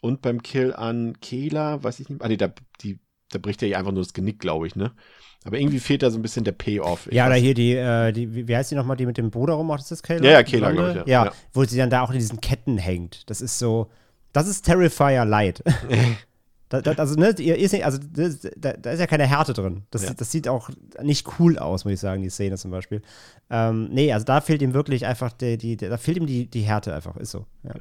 und 0.00 0.22
beim 0.22 0.42
Kill 0.42 0.72
an 0.74 1.20
Kehler, 1.20 1.82
weiß 1.82 2.00
ich 2.00 2.08
nicht, 2.08 2.22
ah 2.22 2.28
nee, 2.28 2.36
da, 2.36 2.52
die 2.80 2.98
da 3.30 3.38
bricht 3.38 3.62
er 3.62 3.68
ihr 3.68 3.78
einfach 3.78 3.92
nur 3.92 4.02
das 4.02 4.12
Genick, 4.12 4.38
glaube 4.40 4.66
ich, 4.66 4.76
ne? 4.76 4.92
Aber 5.44 5.58
irgendwie 5.58 5.78
fehlt 5.78 6.02
da 6.02 6.10
so 6.10 6.18
ein 6.18 6.22
bisschen 6.22 6.44
der 6.44 6.52
Payoff. 6.52 7.08
Ja, 7.10 7.26
oder 7.26 7.36
hier 7.36 7.54
die, 7.54 7.74
äh, 7.74 8.12
die, 8.12 8.46
wie 8.46 8.54
heißt 8.54 8.70
die 8.70 8.74
nochmal, 8.74 8.96
die 8.96 9.06
mit 9.06 9.16
dem 9.16 9.30
Bruder 9.30 9.54
rummacht, 9.54 9.80
ist 9.80 9.90
das 9.90 10.02
Kayla? 10.02 10.24
Ja, 10.24 10.30
ja, 10.32 10.42
Kayla, 10.42 10.70
glaube 10.72 10.90
ich, 10.90 10.96
ja. 10.96 11.04
ja. 11.06 11.24
Ja, 11.26 11.32
wo 11.54 11.64
sie 11.64 11.78
dann 11.78 11.88
da 11.88 12.02
auch 12.02 12.10
in 12.10 12.18
diesen 12.18 12.40
Ketten 12.42 12.76
hängt. 12.76 13.30
Das 13.30 13.40
ist 13.40 13.58
so, 13.58 13.88
das 14.32 14.46
ist 14.46 14.66
Terrifier 14.66 15.24
Light. 15.24 15.62
da, 16.68 16.82
da, 16.82 16.92
also, 16.92 17.14
ne, 17.14 17.34
ihr, 17.38 17.56
ihr, 17.56 17.86
also 17.86 17.98
da, 18.56 18.74
da, 18.74 18.90
ist 18.90 19.00
ja 19.00 19.06
keine 19.06 19.26
Härte 19.26 19.54
drin. 19.54 19.84
Das, 19.90 20.04
ja. 20.04 20.12
das 20.12 20.30
sieht 20.30 20.46
auch 20.46 20.68
nicht 21.02 21.26
cool 21.38 21.58
aus, 21.58 21.86
muss 21.86 21.94
ich 21.94 22.00
sagen, 22.00 22.22
die 22.22 22.28
Szene 22.28 22.58
zum 22.58 22.70
Beispiel. 22.70 23.00
Ähm, 23.48 23.88
nee, 23.90 24.12
also 24.12 24.26
da 24.26 24.42
fehlt 24.42 24.60
ihm 24.60 24.74
wirklich 24.74 25.06
einfach, 25.06 25.32
die, 25.32 25.56
die, 25.56 25.78
da 25.78 25.96
fehlt 25.96 26.18
ihm 26.18 26.26
die, 26.26 26.50
die 26.50 26.62
Härte 26.62 26.94
einfach, 26.94 27.16
ist 27.16 27.30
so. 27.30 27.46
Ja. 27.62 27.74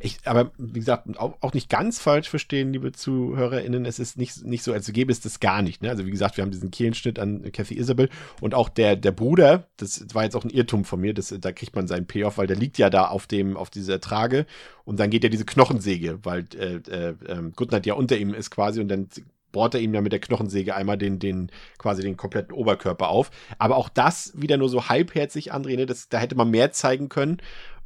Ich, 0.00 0.18
aber 0.24 0.52
wie 0.58 0.78
gesagt, 0.78 1.18
auch, 1.18 1.36
auch, 1.40 1.52
nicht 1.52 1.68
ganz 1.68 1.98
falsch 1.98 2.28
verstehen, 2.28 2.72
liebe 2.72 2.92
ZuhörerInnen. 2.92 3.84
Es 3.84 3.98
ist 3.98 4.16
nicht, 4.18 4.44
nicht 4.44 4.62
so, 4.62 4.72
als 4.72 4.92
gäbe 4.92 5.12
es 5.12 5.20
das 5.20 5.40
gar 5.40 5.62
nicht. 5.62 5.82
Ne? 5.82 5.90
Also, 5.90 6.06
wie 6.06 6.10
gesagt, 6.10 6.36
wir 6.36 6.42
haben 6.42 6.50
diesen 6.50 6.70
Kehlenschnitt 6.70 7.18
an 7.18 7.50
Kathy 7.52 7.78
Isabel 7.78 8.08
und 8.40 8.54
auch 8.54 8.68
der, 8.68 8.96
der 8.96 9.12
Bruder, 9.12 9.68
das 9.76 10.06
war 10.12 10.24
jetzt 10.24 10.36
auch 10.36 10.44
ein 10.44 10.50
Irrtum 10.50 10.84
von 10.84 11.00
mir, 11.00 11.14
das, 11.14 11.34
da 11.38 11.52
kriegt 11.52 11.74
man 11.74 11.86
seinen 11.86 12.06
Payoff, 12.06 12.38
weil 12.38 12.46
der 12.46 12.56
liegt 12.56 12.78
ja 12.78 12.90
da 12.90 13.08
auf 13.08 13.26
dem, 13.26 13.56
auf 13.56 13.70
dieser 13.70 14.00
Trage 14.00 14.46
und 14.84 14.98
dann 14.98 15.10
geht 15.10 15.24
ja 15.24 15.30
diese 15.30 15.44
Knochensäge, 15.44 16.18
weil 16.22 16.46
äh, 16.58 16.76
äh, 16.90 17.14
ähm, 17.28 17.52
Goodnight 17.54 17.86
ja 17.86 17.94
unter 17.94 18.16
ihm 18.16 18.34
ist 18.34 18.50
quasi 18.50 18.80
und 18.80 18.88
dann 18.88 19.08
bohrt 19.52 19.74
er 19.74 19.80
ihm 19.80 19.94
ja 19.94 20.00
mit 20.00 20.12
der 20.12 20.20
Knochensäge 20.20 20.74
einmal 20.74 20.98
den, 20.98 21.18
den, 21.18 21.50
quasi 21.78 22.02
den 22.02 22.16
kompletten 22.16 22.52
Oberkörper 22.52 23.08
auf. 23.08 23.30
Aber 23.58 23.76
auch 23.76 23.88
das 23.88 24.32
wieder 24.34 24.56
nur 24.56 24.68
so 24.68 24.88
halbherzig, 24.88 25.52
André, 25.52 25.76
ne? 25.76 25.86
das, 25.86 26.08
da 26.08 26.18
hätte 26.18 26.34
man 26.34 26.50
mehr 26.50 26.72
zeigen 26.72 27.08
können. 27.08 27.38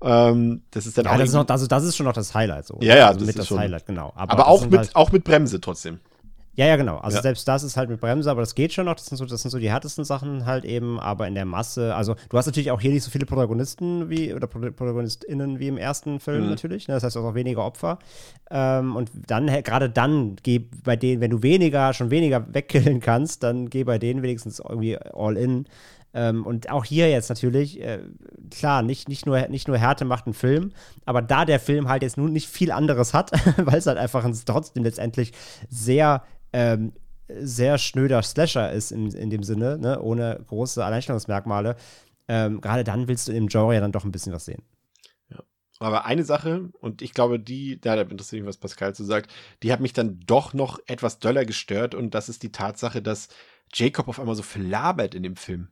Ähm, 0.02 0.62
das 0.70 0.86
ist 0.86 0.98
dann 0.98 1.06
ja, 1.06 1.12
auch. 1.12 1.18
Das 1.18 1.28
ist, 1.28 1.34
noch, 1.34 1.48
also 1.48 1.66
das 1.66 1.84
ist 1.84 1.96
schon 1.96 2.06
noch 2.06 2.12
das 2.12 2.34
Highlight. 2.34 2.66
So. 2.66 2.78
Ja, 2.80 2.96
ja, 2.96 3.06
also 3.08 3.20
das 3.20 3.26
mit 3.26 3.34
ist 3.36 3.38
das 3.40 3.48
schon. 3.48 3.58
Highlight, 3.58 3.86
genau. 3.86 4.12
Aber, 4.14 4.32
aber 4.32 4.48
auch, 4.48 4.64
mit, 4.66 4.78
halt, 4.78 4.94
auch 4.94 5.10
mit 5.12 5.24
Bremse 5.24 5.60
trotzdem. 5.60 6.00
Ja, 6.54 6.64
ja, 6.64 6.76
genau. 6.76 6.96
Also 6.96 7.18
Ja. 7.18 7.22
selbst 7.22 7.46
das 7.46 7.62
ist 7.62 7.76
halt 7.76 7.90
mit 7.90 8.00
Bremse, 8.00 8.30
aber 8.30 8.40
das 8.40 8.54
geht 8.54 8.72
schon 8.72 8.86
noch. 8.86 8.94
Das 8.94 9.04
sind, 9.06 9.18
so, 9.18 9.26
das 9.26 9.42
sind 9.42 9.50
so 9.50 9.58
die 9.58 9.70
härtesten 9.70 10.04
Sachen 10.04 10.46
halt 10.46 10.64
eben, 10.64 10.98
aber 10.98 11.28
in 11.28 11.34
der 11.34 11.44
Masse, 11.44 11.94
also 11.94 12.14
du 12.30 12.38
hast 12.38 12.46
natürlich 12.46 12.70
auch 12.70 12.80
hier 12.80 12.92
nicht 12.92 13.02
so 13.02 13.10
viele 13.10 13.26
Protagonisten 13.26 14.08
wie, 14.08 14.32
oder 14.32 14.46
Pro 14.46 14.60
ProtagonistInnen 14.60 15.58
wie 15.58 15.68
im 15.68 15.76
ersten 15.76 16.18
Film 16.18 16.44
Mhm. 16.44 16.50
natürlich. 16.50 16.88
Ne? 16.88 16.94
Das 16.94 17.02
heißt 17.02 17.16
auch 17.18 17.34
weniger 17.34 17.62
Opfer. 17.62 17.98
Ähm, 18.50 18.96
und 18.96 19.10
dann, 19.26 19.48
gerade 19.62 19.90
dann, 19.90 20.36
geh 20.42 20.60
bei 20.82 20.96
denen, 20.96 21.20
wenn 21.20 21.30
du 21.30 21.42
weniger, 21.42 21.92
schon 21.92 22.10
weniger 22.10 22.46
wegkillen 22.54 23.00
kannst, 23.00 23.42
dann 23.42 23.68
geh 23.68 23.84
bei 23.84 23.98
denen 23.98 24.22
wenigstens 24.22 24.58
irgendwie 24.58 24.96
all 24.96 25.36
in. 25.36 25.66
Ähm, 26.16 26.46
und 26.46 26.70
auch 26.70 26.86
hier 26.86 27.10
jetzt 27.10 27.28
natürlich, 27.28 27.78
äh, 27.78 28.00
klar, 28.50 28.80
nicht, 28.80 29.06
nicht, 29.06 29.26
nur, 29.26 29.48
nicht 29.48 29.68
nur 29.68 29.76
Härte 29.76 30.06
macht 30.06 30.24
einen 30.24 30.32
Film, 30.32 30.72
aber 31.04 31.20
da 31.20 31.44
der 31.44 31.60
Film 31.60 31.90
halt 31.90 32.02
jetzt 32.02 32.16
nun 32.16 32.32
nicht 32.32 32.48
viel 32.48 32.72
anderes 32.72 33.12
hat, 33.12 33.32
weil 33.58 33.76
es 33.76 33.86
halt 33.86 33.98
einfach 33.98 34.24
ein, 34.24 34.34
trotzdem 34.46 34.82
letztendlich 34.82 35.32
sehr, 35.68 36.22
ähm, 36.54 36.94
sehr 37.28 37.76
schnöder 37.76 38.22
Slasher 38.22 38.72
ist 38.72 38.92
in, 38.92 39.10
in 39.10 39.28
dem 39.28 39.42
Sinne, 39.42 39.76
ne? 39.76 40.00
ohne 40.00 40.42
große 40.46 40.82
Alleinstellungsmerkmale, 40.82 41.76
ähm, 42.28 42.62
gerade 42.62 42.82
dann 42.82 43.08
willst 43.08 43.28
du 43.28 43.32
im 43.32 43.48
Genre 43.48 43.74
ja 43.74 43.80
dann 43.80 43.92
doch 43.92 44.04
ein 44.04 44.12
bisschen 44.12 44.32
was 44.32 44.46
sehen. 44.46 44.62
Aber 45.78 46.06
eine 46.06 46.24
Sache, 46.24 46.70
und 46.80 47.02
ich 47.02 47.12
glaube, 47.12 47.38
die, 47.38 47.78
da 47.78 48.00
interessiert 48.00 48.40
mich, 48.40 48.48
was 48.48 48.56
Pascal 48.56 48.94
zu 48.94 49.04
sagt, 49.04 49.30
die 49.62 49.70
hat 49.70 49.80
mich 49.80 49.92
dann 49.92 50.20
doch 50.26 50.54
noch 50.54 50.78
etwas 50.86 51.18
doller 51.18 51.44
gestört 51.44 51.94
und 51.94 52.14
das 52.14 52.30
ist 52.30 52.42
die 52.42 52.52
Tatsache, 52.52 53.02
dass 53.02 53.28
Jacob 53.74 54.08
auf 54.08 54.18
einmal 54.18 54.34
so 54.34 54.42
viel 54.42 54.66
labert 54.66 55.14
in 55.14 55.22
dem 55.22 55.36
Film. 55.36 55.68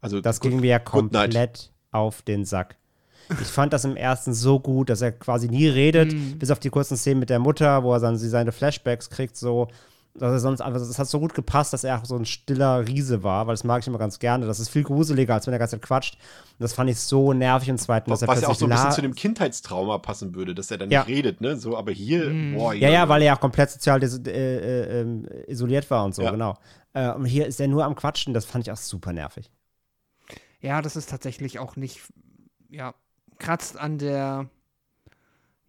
Also 0.00 0.20
Das 0.20 0.40
Good- 0.40 0.50
ging 0.52 0.60
mir 0.60 0.78
komplett 0.80 1.72
auf 1.92 2.22
den 2.22 2.44
Sack. 2.44 2.76
Ich 3.42 3.48
fand 3.48 3.72
das 3.72 3.84
im 3.84 3.96
ersten 3.96 4.32
so 4.32 4.58
gut, 4.58 4.88
dass 4.88 5.02
er 5.02 5.12
quasi 5.12 5.48
nie 5.48 5.66
redet, 5.68 6.12
Mhm. 6.12 6.38
bis 6.38 6.50
auf 6.50 6.60
die 6.60 6.70
kurzen 6.70 6.96
Szenen 6.96 7.20
mit 7.20 7.28
der 7.30 7.38
Mutter, 7.38 7.82
wo 7.82 7.92
er 7.92 8.00
dann 8.00 8.16
sie 8.16 8.28
seine 8.28 8.52
Flashbacks 8.52 9.10
kriegt, 9.10 9.36
so. 9.36 9.68
Dass 10.14 10.32
er 10.32 10.38
sonst 10.40 10.60
einfach, 10.62 10.80
es 10.80 10.98
hat 10.98 11.06
so 11.06 11.20
gut 11.20 11.34
gepasst, 11.34 11.72
dass 11.72 11.84
er 11.84 12.00
auch 12.00 12.04
so 12.04 12.16
ein 12.16 12.24
stiller 12.24 12.88
Riese 12.88 13.22
war, 13.22 13.46
weil 13.46 13.52
das 13.52 13.62
mag 13.62 13.82
ich 13.82 13.86
immer 13.86 13.98
ganz 13.98 14.18
gerne. 14.18 14.46
Das 14.46 14.58
ist 14.58 14.68
viel 14.68 14.82
gruseliger, 14.82 15.34
als 15.34 15.46
wenn 15.46 15.52
er 15.52 15.58
ganz 15.60 15.70
Zeit 15.70 15.82
quatscht. 15.82 16.14
Und 16.14 16.60
das 16.62 16.72
fand 16.72 16.90
ich 16.90 16.98
so 16.98 17.32
nervig 17.34 17.68
im 17.68 17.78
zweiten, 17.78 18.10
dass 18.10 18.22
Was, 18.22 18.28
er 18.28 18.28
was 18.28 18.40
ja 18.40 18.48
auch 18.48 18.54
so 18.56 18.64
ein 18.64 18.70
bisschen 18.70 18.90
zu 18.92 19.02
dem 19.02 19.14
Kindheitstrauma 19.14 19.98
passen 19.98 20.34
würde, 20.34 20.54
dass 20.56 20.70
er 20.72 20.78
dann 20.78 20.90
Ja. 20.90 21.00
nicht 21.00 21.08
redet, 21.08 21.40
ne? 21.40 21.56
So, 21.56 21.76
aber 21.76 21.92
hier, 21.92 22.30
Mhm. 22.30 22.56
boah, 22.56 22.74
Ja, 22.74 22.88
ja, 22.88 23.08
weil 23.08 23.20
er 23.22 23.26
ja 23.26 23.36
auch 23.36 23.40
komplett 23.40 23.70
sozial 23.70 24.02
äh, 24.02 24.06
äh, 24.06 25.00
ähm, 25.02 25.26
isoliert 25.46 25.88
war 25.90 26.04
und 26.04 26.14
so, 26.16 26.22
Ja. 26.22 26.30
genau. 26.32 26.56
Äh, 26.94 27.12
und 27.12 27.26
hier 27.26 27.46
ist 27.46 27.60
er 27.60 27.68
nur 27.68 27.84
am 27.84 27.94
Quatschen, 27.94 28.34
das 28.34 28.44
fand 28.44 28.66
ich 28.66 28.72
auch 28.72 28.76
super 28.76 29.12
nervig. 29.12 29.52
Ja, 30.60 30.82
das 30.82 30.96
ist 30.96 31.08
tatsächlich 31.10 31.58
auch 31.58 31.76
nicht, 31.76 32.00
ja, 32.68 32.94
kratzt 33.38 33.78
an 33.78 33.98
der, 33.98 34.48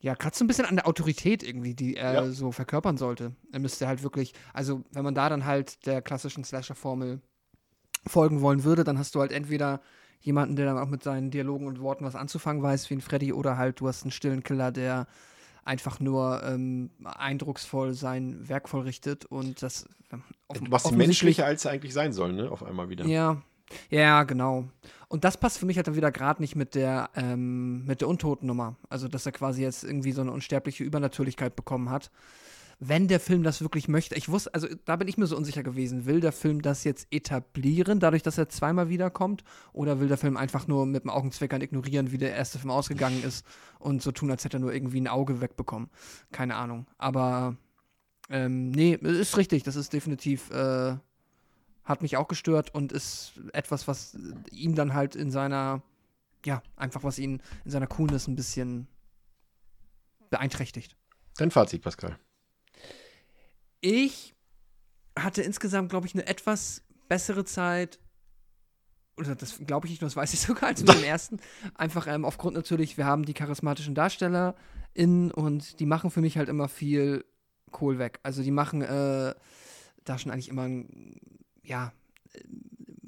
ja, 0.01 0.15
kratzt 0.15 0.39
so 0.39 0.45
ein 0.45 0.47
bisschen 0.47 0.65
an 0.65 0.75
der 0.75 0.87
Autorität 0.87 1.43
irgendwie, 1.43 1.75
die 1.75 1.95
er 1.95 2.13
Ja. 2.13 2.31
so 2.31 2.51
verkörpern 2.51 2.97
sollte. 2.97 3.35
Er 3.51 3.59
müsste 3.59 3.87
halt 3.87 4.01
wirklich, 4.01 4.33
also 4.53 4.83
wenn 4.91 5.03
man 5.03 5.13
da 5.15 5.29
dann 5.29 5.45
halt 5.45 5.85
der 5.85 6.01
klassischen 6.01 6.43
Slasher-Formel 6.43 7.21
folgen 8.07 8.41
wollen 8.41 8.63
würde, 8.63 8.83
dann 8.83 8.97
hast 8.97 9.13
du 9.15 9.19
halt 9.19 9.31
entweder 9.31 9.81
jemanden, 10.21 10.55
der 10.55 10.65
dann 10.65 10.77
auch 10.77 10.87
mit 10.87 11.03
seinen 11.03 11.31
Dialogen 11.31 11.67
und 11.67 11.79
Worten 11.81 12.05
was 12.05 12.15
anzufangen 12.15 12.63
weiß, 12.63 12.89
wie 12.89 12.95
ein 12.95 13.01
Freddy, 13.01 13.31
oder 13.33 13.57
halt 13.57 13.79
du 13.79 13.87
hast 13.87 14.03
einen 14.03 14.11
stillen 14.11 14.43
Killer, 14.43 14.71
der 14.71 15.07
einfach 15.63 15.99
nur 15.99 16.41
ähm, 16.43 16.89
eindrucksvoll 17.03 17.93
sein 17.93 18.47
Werk 18.49 18.69
vollrichtet 18.69 19.25
und 19.25 19.61
das 19.61 19.85
ähm, 20.11 20.23
offen- 20.47 20.71
was 20.71 20.91
menschlicher 20.91 21.45
als 21.45 21.65
er 21.65 21.71
eigentlich 21.71 21.93
sein 21.93 22.11
soll, 22.11 22.33
ne? 22.33 22.49
Auf 22.49 22.63
einmal 22.63 22.89
wieder. 22.89 23.05
ja, 23.05 23.41
ja, 23.89 24.23
genau. 24.23 24.65
Und 25.07 25.23
das 25.23 25.37
passt 25.37 25.57
für 25.57 25.65
mich 25.65 25.77
halt 25.77 25.87
dann 25.87 25.95
wieder 25.95 26.11
gerade 26.11 26.41
nicht 26.41 26.55
mit 26.55 26.75
der, 26.75 27.09
ähm, 27.15 27.85
mit 27.85 28.01
der 28.01 28.07
Untoten-Nummer. 28.07 28.75
Also, 28.89 29.07
dass 29.07 29.25
er 29.25 29.31
quasi 29.31 29.63
jetzt 29.63 29.83
irgendwie 29.83 30.11
so 30.11 30.21
eine 30.21 30.31
unsterbliche 30.31 30.83
Übernatürlichkeit 30.83 31.55
bekommen 31.55 31.89
hat. 31.89 32.11
Wenn 32.81 33.09
der 33.09 33.19
Film 33.19 33.43
das 33.43 33.59
wirklich 33.61 33.89
möchte, 33.89 34.15
ich 34.15 34.29
wusste, 34.29 34.53
also 34.53 34.67
da 34.85 34.95
bin 34.95 35.09
ich 35.09 35.17
mir 35.17 35.27
so 35.27 35.35
unsicher 35.35 35.63
gewesen, 35.63 36.05
will 36.05 36.21
der 36.21 36.31
Film 36.31 36.61
das 36.61 36.85
jetzt 36.85 37.07
etablieren, 37.11 37.99
dadurch, 37.99 38.23
dass 38.23 38.37
er 38.37 38.47
zweimal 38.47 38.87
wiederkommt, 38.87 39.43
oder 39.73 39.99
will 39.99 40.07
der 40.07 40.17
Film 40.17 40.37
einfach 40.37 40.65
nur 40.65 40.85
mit 40.85 41.03
dem 41.03 41.09
Augenzwinkern 41.09 41.59
ignorieren, 41.59 42.13
wie 42.13 42.17
der 42.17 42.33
erste 42.33 42.57
Film 42.57 42.71
ausgegangen 42.71 43.21
ist 43.21 43.45
und 43.79 44.01
so 44.01 44.13
tun, 44.13 44.31
als 44.31 44.45
hätte 44.45 44.57
er 44.57 44.61
nur 44.61 44.73
irgendwie 44.73 45.01
ein 45.01 45.09
Auge 45.09 45.41
wegbekommen. 45.41 45.89
Keine 46.31 46.55
Ahnung. 46.55 46.85
Aber 46.97 47.57
ähm, 48.29 48.71
nee, 48.71 48.93
ist 48.93 49.35
richtig, 49.35 49.63
das 49.63 49.75
ist 49.75 49.91
definitiv 49.91 50.49
äh, 50.51 50.95
hat 51.89 52.01
mich 52.01 52.15
auch 52.15 52.27
gestört 52.29 52.73
und 52.73 52.91
ist 52.93 53.33
etwas, 53.51 53.87
was 53.87 54.17
ihn 54.51 54.75
dann 54.75 54.93
halt 54.93 55.15
in 55.15 55.31
seiner, 55.31 55.81
ja, 56.45 56.61
einfach 56.77 57.03
was 57.03 57.19
ihn 57.19 57.41
in 57.65 57.71
seiner 57.71 57.87
Coolness 57.87 58.27
ein 58.27 58.35
bisschen 58.37 58.87
beeinträchtigt. 60.29 60.95
Dein 61.37 61.51
Fazit, 61.51 61.81
Pascal. 61.81 62.17
Ich 63.81 64.35
hatte 65.17 65.41
insgesamt, 65.41 65.89
glaube 65.89 66.07
ich, 66.07 66.13
eine 66.13 66.27
etwas 66.27 66.83
bessere 67.07 67.43
Zeit. 67.45 67.99
Oder 69.17 69.35
das 69.35 69.59
glaube 69.65 69.87
ich 69.87 69.91
nicht 69.91 70.01
nur, 70.01 70.07
das 70.09 70.15
weiß 70.15 70.33
ich 70.33 70.39
sogar, 70.47 70.69
als 70.69 70.81
mit 70.81 70.93
dem 70.93 71.03
ersten. 71.03 71.39
Einfach 71.75 72.07
ähm, 72.07 72.23
aufgrund 72.25 72.55
natürlich, 72.55 72.97
wir 72.97 73.05
haben 73.05 73.23
die 73.25 73.33
charismatischen 73.33 73.95
DarstellerInnen 73.95 75.31
und 75.31 75.79
die 75.79 75.85
machen 75.85 76.11
für 76.11 76.21
mich 76.21 76.37
halt 76.37 76.49
immer 76.49 76.67
viel 76.69 77.25
Kohl 77.71 77.99
weg. 77.99 78.19
Also 78.23 78.43
die 78.43 78.51
machen 78.51 78.81
äh, 78.81 79.33
da 80.03 80.17
schon 80.17 80.31
eigentlich 80.31 80.49
immer, 80.49 80.63
ein- 80.63 81.19
ja, 81.63 81.91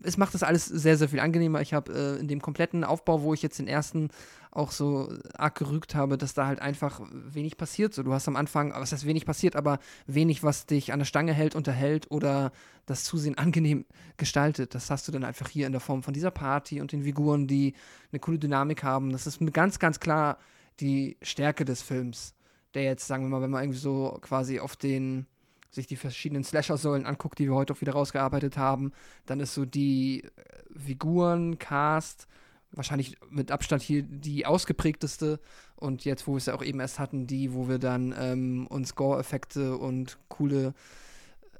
es 0.03 0.17
macht 0.17 0.33
das 0.33 0.43
alles 0.43 0.65
sehr, 0.65 0.97
sehr 0.97 1.09
viel 1.09 1.19
angenehmer. 1.19 1.61
Ich 1.61 1.73
habe 1.73 1.93
äh, 1.93 2.19
in 2.19 2.27
dem 2.27 2.41
kompletten 2.41 2.83
Aufbau, 2.83 3.21
wo 3.21 3.33
ich 3.33 3.41
jetzt 3.41 3.59
den 3.59 3.67
ersten 3.67 4.09
auch 4.51 4.71
so 4.71 5.13
arg 5.37 5.55
gerügt 5.55 5.95
habe, 5.95 6.17
dass 6.17 6.33
da 6.33 6.45
halt 6.45 6.61
einfach 6.61 7.01
wenig 7.11 7.55
passiert. 7.57 7.93
So, 7.93 8.03
du 8.03 8.11
hast 8.13 8.27
am 8.27 8.35
Anfang, 8.35 8.73
was 8.73 8.91
heißt 8.91 9.05
wenig 9.05 9.25
passiert, 9.25 9.55
aber 9.55 9.79
wenig, 10.07 10.43
was 10.43 10.65
dich 10.65 10.91
an 10.91 10.99
der 10.99 11.05
Stange 11.05 11.33
hält, 11.33 11.55
unterhält 11.55 12.11
oder 12.11 12.51
das 12.85 13.05
Zusehen 13.05 13.37
angenehm 13.37 13.85
gestaltet. 14.17 14.75
Das 14.75 14.89
hast 14.89 15.07
du 15.07 15.11
dann 15.11 15.23
einfach 15.23 15.47
hier 15.47 15.67
in 15.67 15.71
der 15.71 15.81
Form 15.81 16.03
von 16.03 16.13
dieser 16.13 16.31
Party 16.31 16.81
und 16.81 16.91
den 16.91 17.03
Figuren, 17.03 17.47
die 17.47 17.73
eine 18.11 18.19
coole 18.19 18.39
Dynamik 18.39 18.83
haben. 18.83 19.11
Das 19.11 19.25
ist 19.25 19.39
ganz, 19.53 19.79
ganz 19.79 19.99
klar 19.99 20.37
die 20.79 21.17
Stärke 21.21 21.63
des 21.63 21.81
Films, 21.81 22.33
der 22.73 22.83
jetzt, 22.83 23.07
sagen 23.07 23.23
wir 23.23 23.29
mal, 23.29 23.41
wenn 23.41 23.51
man 23.51 23.63
irgendwie 23.63 23.79
so 23.79 24.17
quasi 24.21 24.59
auf 24.59 24.75
den 24.75 25.27
sich 25.71 25.87
die 25.87 25.95
verschiedenen 25.95 26.43
Slasher-Säulen 26.43 27.05
anguckt, 27.05 27.39
die 27.39 27.47
wir 27.47 27.55
heute 27.55 27.73
auch 27.73 27.81
wieder 27.81 27.93
rausgearbeitet 27.93 28.57
haben, 28.57 28.91
dann 29.25 29.39
ist 29.39 29.53
so 29.53 29.65
die 29.65 30.23
äh, 30.23 30.29
Figuren, 30.77 31.57
Cast, 31.57 32.27
wahrscheinlich 32.71 33.17
mit 33.29 33.51
Abstand 33.51 33.81
hier 33.81 34.03
die 34.03 34.45
ausgeprägteste 34.45 35.39
und 35.75 36.05
jetzt, 36.05 36.27
wo 36.27 36.33
wir 36.33 36.37
es 36.37 36.45
ja 36.45 36.53
auch 36.53 36.63
eben 36.63 36.79
erst 36.79 36.99
hatten, 36.99 37.25
die, 37.25 37.53
wo 37.53 37.67
wir 37.67 37.79
dann 37.79 38.13
ähm, 38.17 38.67
uns 38.67 38.95
Gore-Effekte 38.95 39.77
und 39.77 40.19
coole 40.27 40.73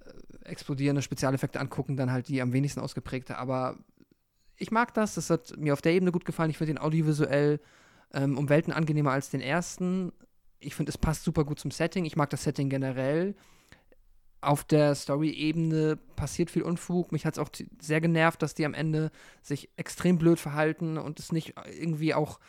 äh, 0.05 0.49
explodierende 0.49 1.01
Spezialeffekte 1.01 1.59
angucken, 1.59 1.97
dann 1.97 2.11
halt 2.11 2.27
die 2.27 2.41
am 2.41 2.53
wenigsten 2.53 2.81
ausgeprägte. 2.81 3.37
Aber 3.37 3.77
ich 4.57 4.71
mag 4.71 4.93
das, 4.93 5.15
das 5.15 5.29
hat 5.29 5.57
mir 5.57 5.73
auf 5.73 5.81
der 5.81 5.93
Ebene 5.93 6.11
gut 6.11 6.25
gefallen. 6.25 6.51
Ich 6.51 6.57
finde 6.57 6.73
den 6.73 6.81
audiovisuell 6.81 7.59
ähm, 8.13 8.37
um 8.37 8.49
Welten 8.49 8.73
angenehmer 8.73 9.11
als 9.11 9.29
den 9.29 9.41
ersten. 9.41 10.11
Ich 10.59 10.75
finde, 10.75 10.91
es 10.91 10.97
passt 10.97 11.23
super 11.23 11.43
gut 11.43 11.59
zum 11.59 11.71
Setting. 11.71 12.05
Ich 12.05 12.15
mag 12.15 12.29
das 12.29 12.43
Setting 12.43 12.69
generell. 12.69 13.35
Auf 14.41 14.63
der 14.63 14.95
Story-Ebene 14.95 15.97
passiert 16.15 16.49
viel 16.49 16.63
Unfug. 16.63 17.11
Mich 17.11 17.25
hat 17.25 17.35
es 17.35 17.39
auch 17.39 17.49
sehr 17.79 18.01
genervt, 18.01 18.41
dass 18.41 18.55
die 18.55 18.65
am 18.65 18.73
Ende 18.73 19.11
sich 19.41 19.69
extrem 19.77 20.17
blöd 20.17 20.39
verhalten 20.39 20.97
und 20.97 21.19
es 21.19 21.31
nicht 21.31 21.53
irgendwie 21.79 22.13
auch 22.13 22.39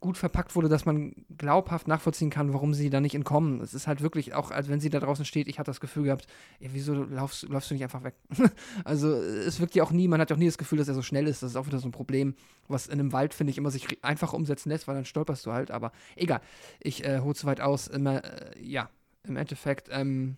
gut 0.00 0.16
verpackt 0.16 0.54
wurde, 0.56 0.68
dass 0.68 0.84
man 0.84 1.14
glaubhaft 1.36 1.88
nachvollziehen 1.88 2.30
kann, 2.30 2.52
warum 2.52 2.74
sie 2.74 2.90
da 2.90 3.00
nicht 3.00 3.14
entkommen. 3.14 3.60
Es 3.60 3.74
ist 3.74 3.86
halt 3.86 4.00
wirklich 4.00 4.34
auch, 4.34 4.50
als 4.50 4.68
wenn 4.68 4.80
sie 4.80 4.90
da 4.90 5.00
draußen 5.00 5.24
steht, 5.24 5.48
ich 5.48 5.58
hatte 5.58 5.70
das 5.70 5.80
Gefühl 5.80 6.04
gehabt, 6.04 6.26
ey, 6.60 6.70
wieso 6.72 6.94
laufst, 6.94 7.48
läufst 7.48 7.70
du 7.70 7.74
nicht 7.74 7.84
einfach 7.84 8.02
weg? 8.02 8.14
also 8.84 9.12
es 9.12 9.60
wirkt 9.60 9.74
ja 9.74 9.82
auch 9.82 9.90
nie, 9.90 10.08
man 10.08 10.20
hat 10.20 10.30
ja 10.30 10.36
auch 10.36 10.40
nie 10.40 10.46
das 10.46 10.58
Gefühl, 10.58 10.78
dass 10.78 10.88
er 10.88 10.94
so 10.94 11.02
schnell 11.02 11.26
ist. 11.26 11.42
Das 11.42 11.50
ist 11.50 11.56
auch 11.56 11.66
wieder 11.66 11.78
so 11.78 11.88
ein 11.88 11.92
Problem, 11.92 12.34
was 12.68 12.86
in 12.86 12.94
einem 12.94 13.12
Wald, 13.12 13.34
finde 13.34 13.50
ich, 13.50 13.58
immer 13.58 13.70
sich 13.70 14.02
einfach 14.04 14.32
umsetzen 14.32 14.70
lässt, 14.70 14.88
weil 14.88 14.94
dann 14.94 15.04
stolperst 15.04 15.46
du 15.46 15.52
halt. 15.52 15.70
Aber 15.70 15.92
egal, 16.16 16.40
ich 16.80 17.04
äh, 17.04 17.20
hole 17.20 17.34
zu 17.34 17.46
weit 17.46 17.60
aus. 17.60 17.86
Immer, 17.86 18.24
äh, 18.24 18.60
ja, 18.60 18.90
im 19.24 19.36
Endeffekt 19.36 19.88
ähm, 19.90 20.36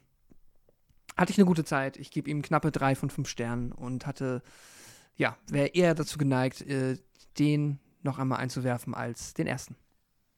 hatte 1.16 1.32
ich 1.32 1.38
eine 1.38 1.46
gute 1.46 1.64
Zeit. 1.64 1.96
Ich 1.96 2.10
gebe 2.10 2.30
ihm 2.30 2.42
knappe 2.42 2.70
drei 2.70 2.94
von 2.94 3.10
fünf 3.10 3.28
Sternen 3.28 3.72
und 3.72 4.06
hatte, 4.06 4.42
ja, 5.16 5.36
wäre 5.48 5.68
eher 5.68 5.94
dazu 5.94 6.18
geneigt, 6.18 6.62
äh, 6.62 6.96
den 7.38 7.78
noch 8.02 8.18
einmal 8.18 8.38
einzuwerfen 8.38 8.94
als 8.94 9.34
den 9.34 9.46
ersten. 9.46 9.76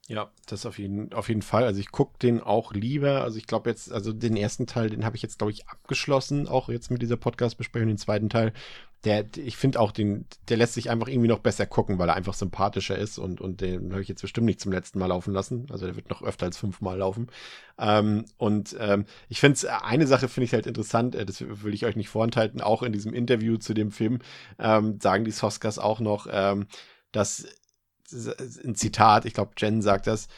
Ja, 0.08 0.30
das 0.46 0.64
auf 0.64 0.78
jeden, 0.78 1.12
auf 1.12 1.28
jeden 1.28 1.42
Fall. 1.42 1.64
Also 1.64 1.80
ich 1.80 1.92
gucke 1.92 2.18
den 2.18 2.40
auch 2.40 2.72
lieber. 2.72 3.22
Also 3.22 3.36
ich 3.36 3.46
glaube 3.46 3.68
jetzt, 3.68 3.92
also 3.92 4.14
den 4.14 4.38
ersten 4.38 4.66
Teil, 4.66 4.88
den 4.88 5.04
habe 5.04 5.16
ich 5.16 5.22
jetzt, 5.22 5.36
glaube 5.36 5.52
ich, 5.52 5.68
abgeschlossen, 5.68 6.48
auch 6.48 6.70
jetzt 6.70 6.90
mit 6.90 7.02
dieser 7.02 7.18
Podcast-Besprechung, 7.18 7.88
den 7.88 7.98
zweiten 7.98 8.30
Teil. 8.30 8.54
Der, 9.04 9.24
ich 9.36 9.56
finde 9.56 9.78
auch 9.78 9.92
den, 9.92 10.26
der 10.48 10.56
lässt 10.56 10.74
sich 10.74 10.90
einfach 10.90 11.06
irgendwie 11.06 11.28
noch 11.28 11.38
besser 11.38 11.66
gucken, 11.66 11.98
weil 11.98 12.08
er 12.08 12.16
einfach 12.16 12.34
sympathischer 12.34 12.98
ist 12.98 13.18
und, 13.18 13.40
und 13.40 13.60
den 13.60 13.92
habe 13.92 14.02
ich 14.02 14.08
jetzt 14.08 14.22
bestimmt 14.22 14.46
nicht 14.46 14.60
zum 14.60 14.72
letzten 14.72 14.98
Mal 14.98 15.06
laufen 15.06 15.32
lassen. 15.32 15.66
Also 15.70 15.86
der 15.86 15.94
wird 15.94 16.10
noch 16.10 16.22
öfter 16.22 16.46
als 16.46 16.58
fünfmal 16.58 16.98
laufen. 16.98 17.28
Ähm, 17.78 18.24
und 18.38 18.76
ähm, 18.80 19.04
ich 19.28 19.38
finde 19.38 19.82
eine 19.84 20.06
Sache 20.08 20.28
finde 20.28 20.46
ich 20.46 20.52
halt 20.52 20.66
interessant, 20.66 21.14
äh, 21.14 21.24
das 21.24 21.40
will 21.40 21.74
ich 21.74 21.86
euch 21.86 21.94
nicht 21.94 22.08
vorenthalten, 22.08 22.60
auch 22.60 22.82
in 22.82 22.92
diesem 22.92 23.14
Interview 23.14 23.56
zu 23.56 23.72
dem 23.72 23.92
Film 23.92 24.18
ähm, 24.58 24.98
sagen 25.00 25.24
die 25.24 25.30
Soskas 25.30 25.78
auch 25.78 26.00
noch, 26.00 26.26
ähm, 26.30 26.66
dass 27.12 27.46
ein 28.64 28.74
Zitat, 28.74 29.26
ich 29.26 29.34
glaube, 29.34 29.52
Jen 29.58 29.82
sagt 29.82 30.06
das, 30.06 30.28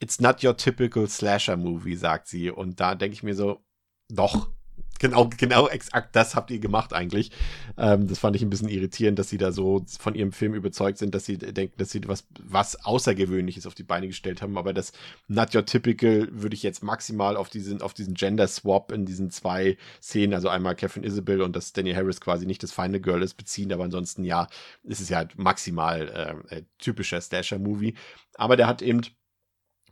It's 0.00 0.20
not 0.20 0.44
your 0.44 0.56
typical 0.56 1.08
Slasher 1.08 1.56
Movie, 1.56 1.96
sagt 1.96 2.28
sie. 2.28 2.50
Und 2.50 2.80
da 2.80 2.94
denke 2.94 3.14
ich 3.14 3.22
mir 3.22 3.34
so, 3.34 3.60
doch, 4.08 4.50
genau, 4.98 5.30
genau 5.36 5.68
exakt 5.68 6.14
das 6.14 6.34
habt 6.34 6.50
ihr 6.50 6.58
gemacht 6.58 6.92
eigentlich. 6.92 7.30
Ähm, 7.76 8.08
das 8.08 8.18
fand 8.18 8.36
ich 8.36 8.42
ein 8.42 8.50
bisschen 8.50 8.68
irritierend, 8.68 9.18
dass 9.18 9.28
sie 9.28 9.38
da 9.38 9.52
so 9.52 9.84
von 9.98 10.14
ihrem 10.14 10.32
Film 10.32 10.54
überzeugt 10.54 10.98
sind, 10.98 11.14
dass 11.14 11.24
sie 11.24 11.38
denken, 11.38 11.74
dass 11.78 11.90
sie 11.90 12.00
was, 12.06 12.26
was 12.42 12.84
Außergewöhnliches 12.84 13.66
auf 13.66 13.74
die 13.74 13.82
Beine 13.82 14.08
gestellt 14.08 14.42
haben. 14.42 14.58
Aber 14.58 14.72
das 14.72 14.92
Not 15.28 15.54
Your 15.54 15.64
Typical 15.64 16.28
würde 16.30 16.54
ich 16.54 16.62
jetzt 16.62 16.82
maximal 16.82 17.36
auf 17.36 17.48
diesen, 17.48 17.82
auf 17.82 17.94
diesen 17.94 18.14
Gender 18.14 18.48
Swap 18.48 18.92
in 18.92 19.06
diesen 19.06 19.30
zwei 19.30 19.76
Szenen, 20.02 20.34
also 20.34 20.48
einmal 20.48 20.74
Catherine 20.74 21.06
Isabel 21.06 21.42
und 21.42 21.54
dass 21.54 21.72
Danny 21.72 21.92
Harris 21.92 22.20
quasi 22.20 22.46
nicht 22.46 22.62
das 22.62 22.72
Final 22.72 23.00
Girl 23.00 23.22
ist, 23.22 23.34
beziehen. 23.34 23.72
Aber 23.72 23.84
ansonsten, 23.84 24.24
ja, 24.24 24.48
ist 24.82 25.00
es 25.00 25.08
ja 25.08 25.18
halt 25.18 25.38
maximal 25.38 26.42
äh, 26.50 26.56
äh, 26.56 26.62
typischer 26.78 27.20
Slasher-Movie. 27.20 27.94
Aber 28.34 28.56
der 28.56 28.66
hat 28.66 28.82
eben 28.82 29.02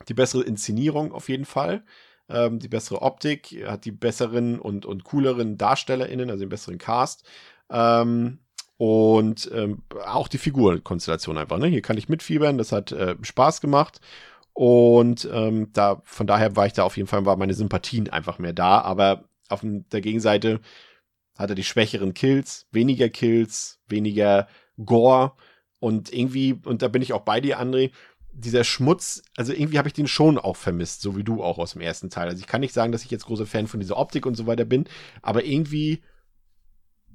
die 0.07 0.13
bessere 0.13 0.43
Inszenierung 0.43 1.11
auf 1.11 1.29
jeden 1.29 1.45
Fall 1.45 1.83
ähm, 2.29 2.59
die 2.59 2.67
bessere 2.67 3.01
Optik, 3.01 3.63
hat 3.65 3.85
die 3.85 3.91
besseren 3.91 4.59
und, 4.59 4.85
und 4.85 5.03
cooleren 5.03 5.57
DarstellerInnen, 5.57 6.29
also 6.29 6.43
den 6.43 6.49
besseren 6.49 6.77
Cast. 6.77 7.27
Ähm, 7.69 8.39
und 8.77 9.49
ähm, 9.53 9.81
auch 10.05 10.27
die 10.27 10.37
Figurkonstellation 10.37 11.37
einfach. 11.37 11.57
Ne? 11.57 11.67
Hier 11.67 11.81
kann 11.81 11.97
ich 11.97 12.09
mitfiebern, 12.09 12.57
das 12.57 12.71
hat 12.71 12.91
äh, 12.91 13.15
Spaß 13.21 13.61
gemacht. 13.61 13.99
Und 14.53 15.27
ähm, 15.31 15.71
da, 15.73 16.01
von 16.05 16.27
daher 16.27 16.55
war 16.55 16.65
ich 16.65 16.73
da 16.73 16.83
auf 16.83 16.97
jeden 16.97 17.07
Fall, 17.07 17.25
war 17.25 17.37
meine 17.37 17.53
Sympathien 17.53 18.09
einfach 18.09 18.39
mehr 18.39 18.53
da. 18.53 18.81
Aber 18.81 19.25
auf 19.49 19.61
der 19.63 20.01
Gegenseite 20.01 20.61
hat 21.37 21.49
er 21.49 21.55
die 21.55 21.63
schwächeren 21.63 22.13
Kills, 22.13 22.67
weniger 22.71 23.09
Kills, 23.09 23.79
weniger 23.87 24.47
Gore. 24.83 25.33
Und 25.79 26.11
irgendwie, 26.11 26.59
und 26.65 26.81
da 26.81 26.87
bin 26.87 27.01
ich 27.01 27.13
auch 27.13 27.21
bei 27.21 27.39
dir, 27.39 27.59
André, 27.59 27.91
dieser 28.39 28.63
Schmutz, 28.63 29.23
also 29.35 29.51
irgendwie 29.51 29.79
habe 29.79 29.87
ich 29.87 29.93
den 29.93 30.07
schon 30.07 30.37
auch 30.37 30.55
vermisst, 30.55 31.01
so 31.01 31.17
wie 31.17 31.23
du 31.23 31.43
auch 31.43 31.57
aus 31.57 31.73
dem 31.73 31.81
ersten 31.81 32.09
Teil. 32.09 32.27
Also 32.27 32.39
ich 32.39 32.47
kann 32.47 32.61
nicht 32.61 32.73
sagen, 32.73 32.91
dass 32.91 33.03
ich 33.03 33.09
jetzt 33.09 33.25
großer 33.25 33.47
Fan 33.47 33.67
von 33.67 33.79
dieser 33.79 33.97
Optik 33.97 34.25
und 34.25 34.35
so 34.35 34.45
weiter 34.45 34.63
bin, 34.63 34.85
aber 35.23 35.43
irgendwie, 35.43 36.03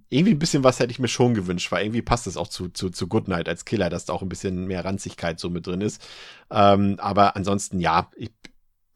irgendwie 0.09 0.33
ein 0.33 0.41
bisschen 0.41 0.65
was 0.65 0.81
hätte 0.81 0.91
ich 0.91 0.99
mir 0.99 1.09
schon 1.09 1.35
gewünscht, 1.35 1.71
weil 1.71 1.85
irgendwie 1.85 2.03
passt 2.03 2.27
es 2.27 2.37
auch 2.37 2.49
zu, 2.49 2.69
zu, 2.69 2.91
zu 2.91 3.07
Goodnight 3.07 3.49
als 3.49 3.65
Killer, 3.65 3.89
dass 3.89 4.05
da 4.05 4.13
auch 4.13 4.23
ein 4.23 4.29
bisschen 4.29 4.67
mehr 4.67 4.85
Ranzigkeit 4.85 5.39
so 5.39 5.49
mit 5.49 5.67
drin 5.67 5.81
ist. 5.81 6.03
Ähm, 6.51 6.97
aber 6.99 7.37
ansonsten, 7.37 7.79
ja, 7.79 8.11
ich, 8.17 8.33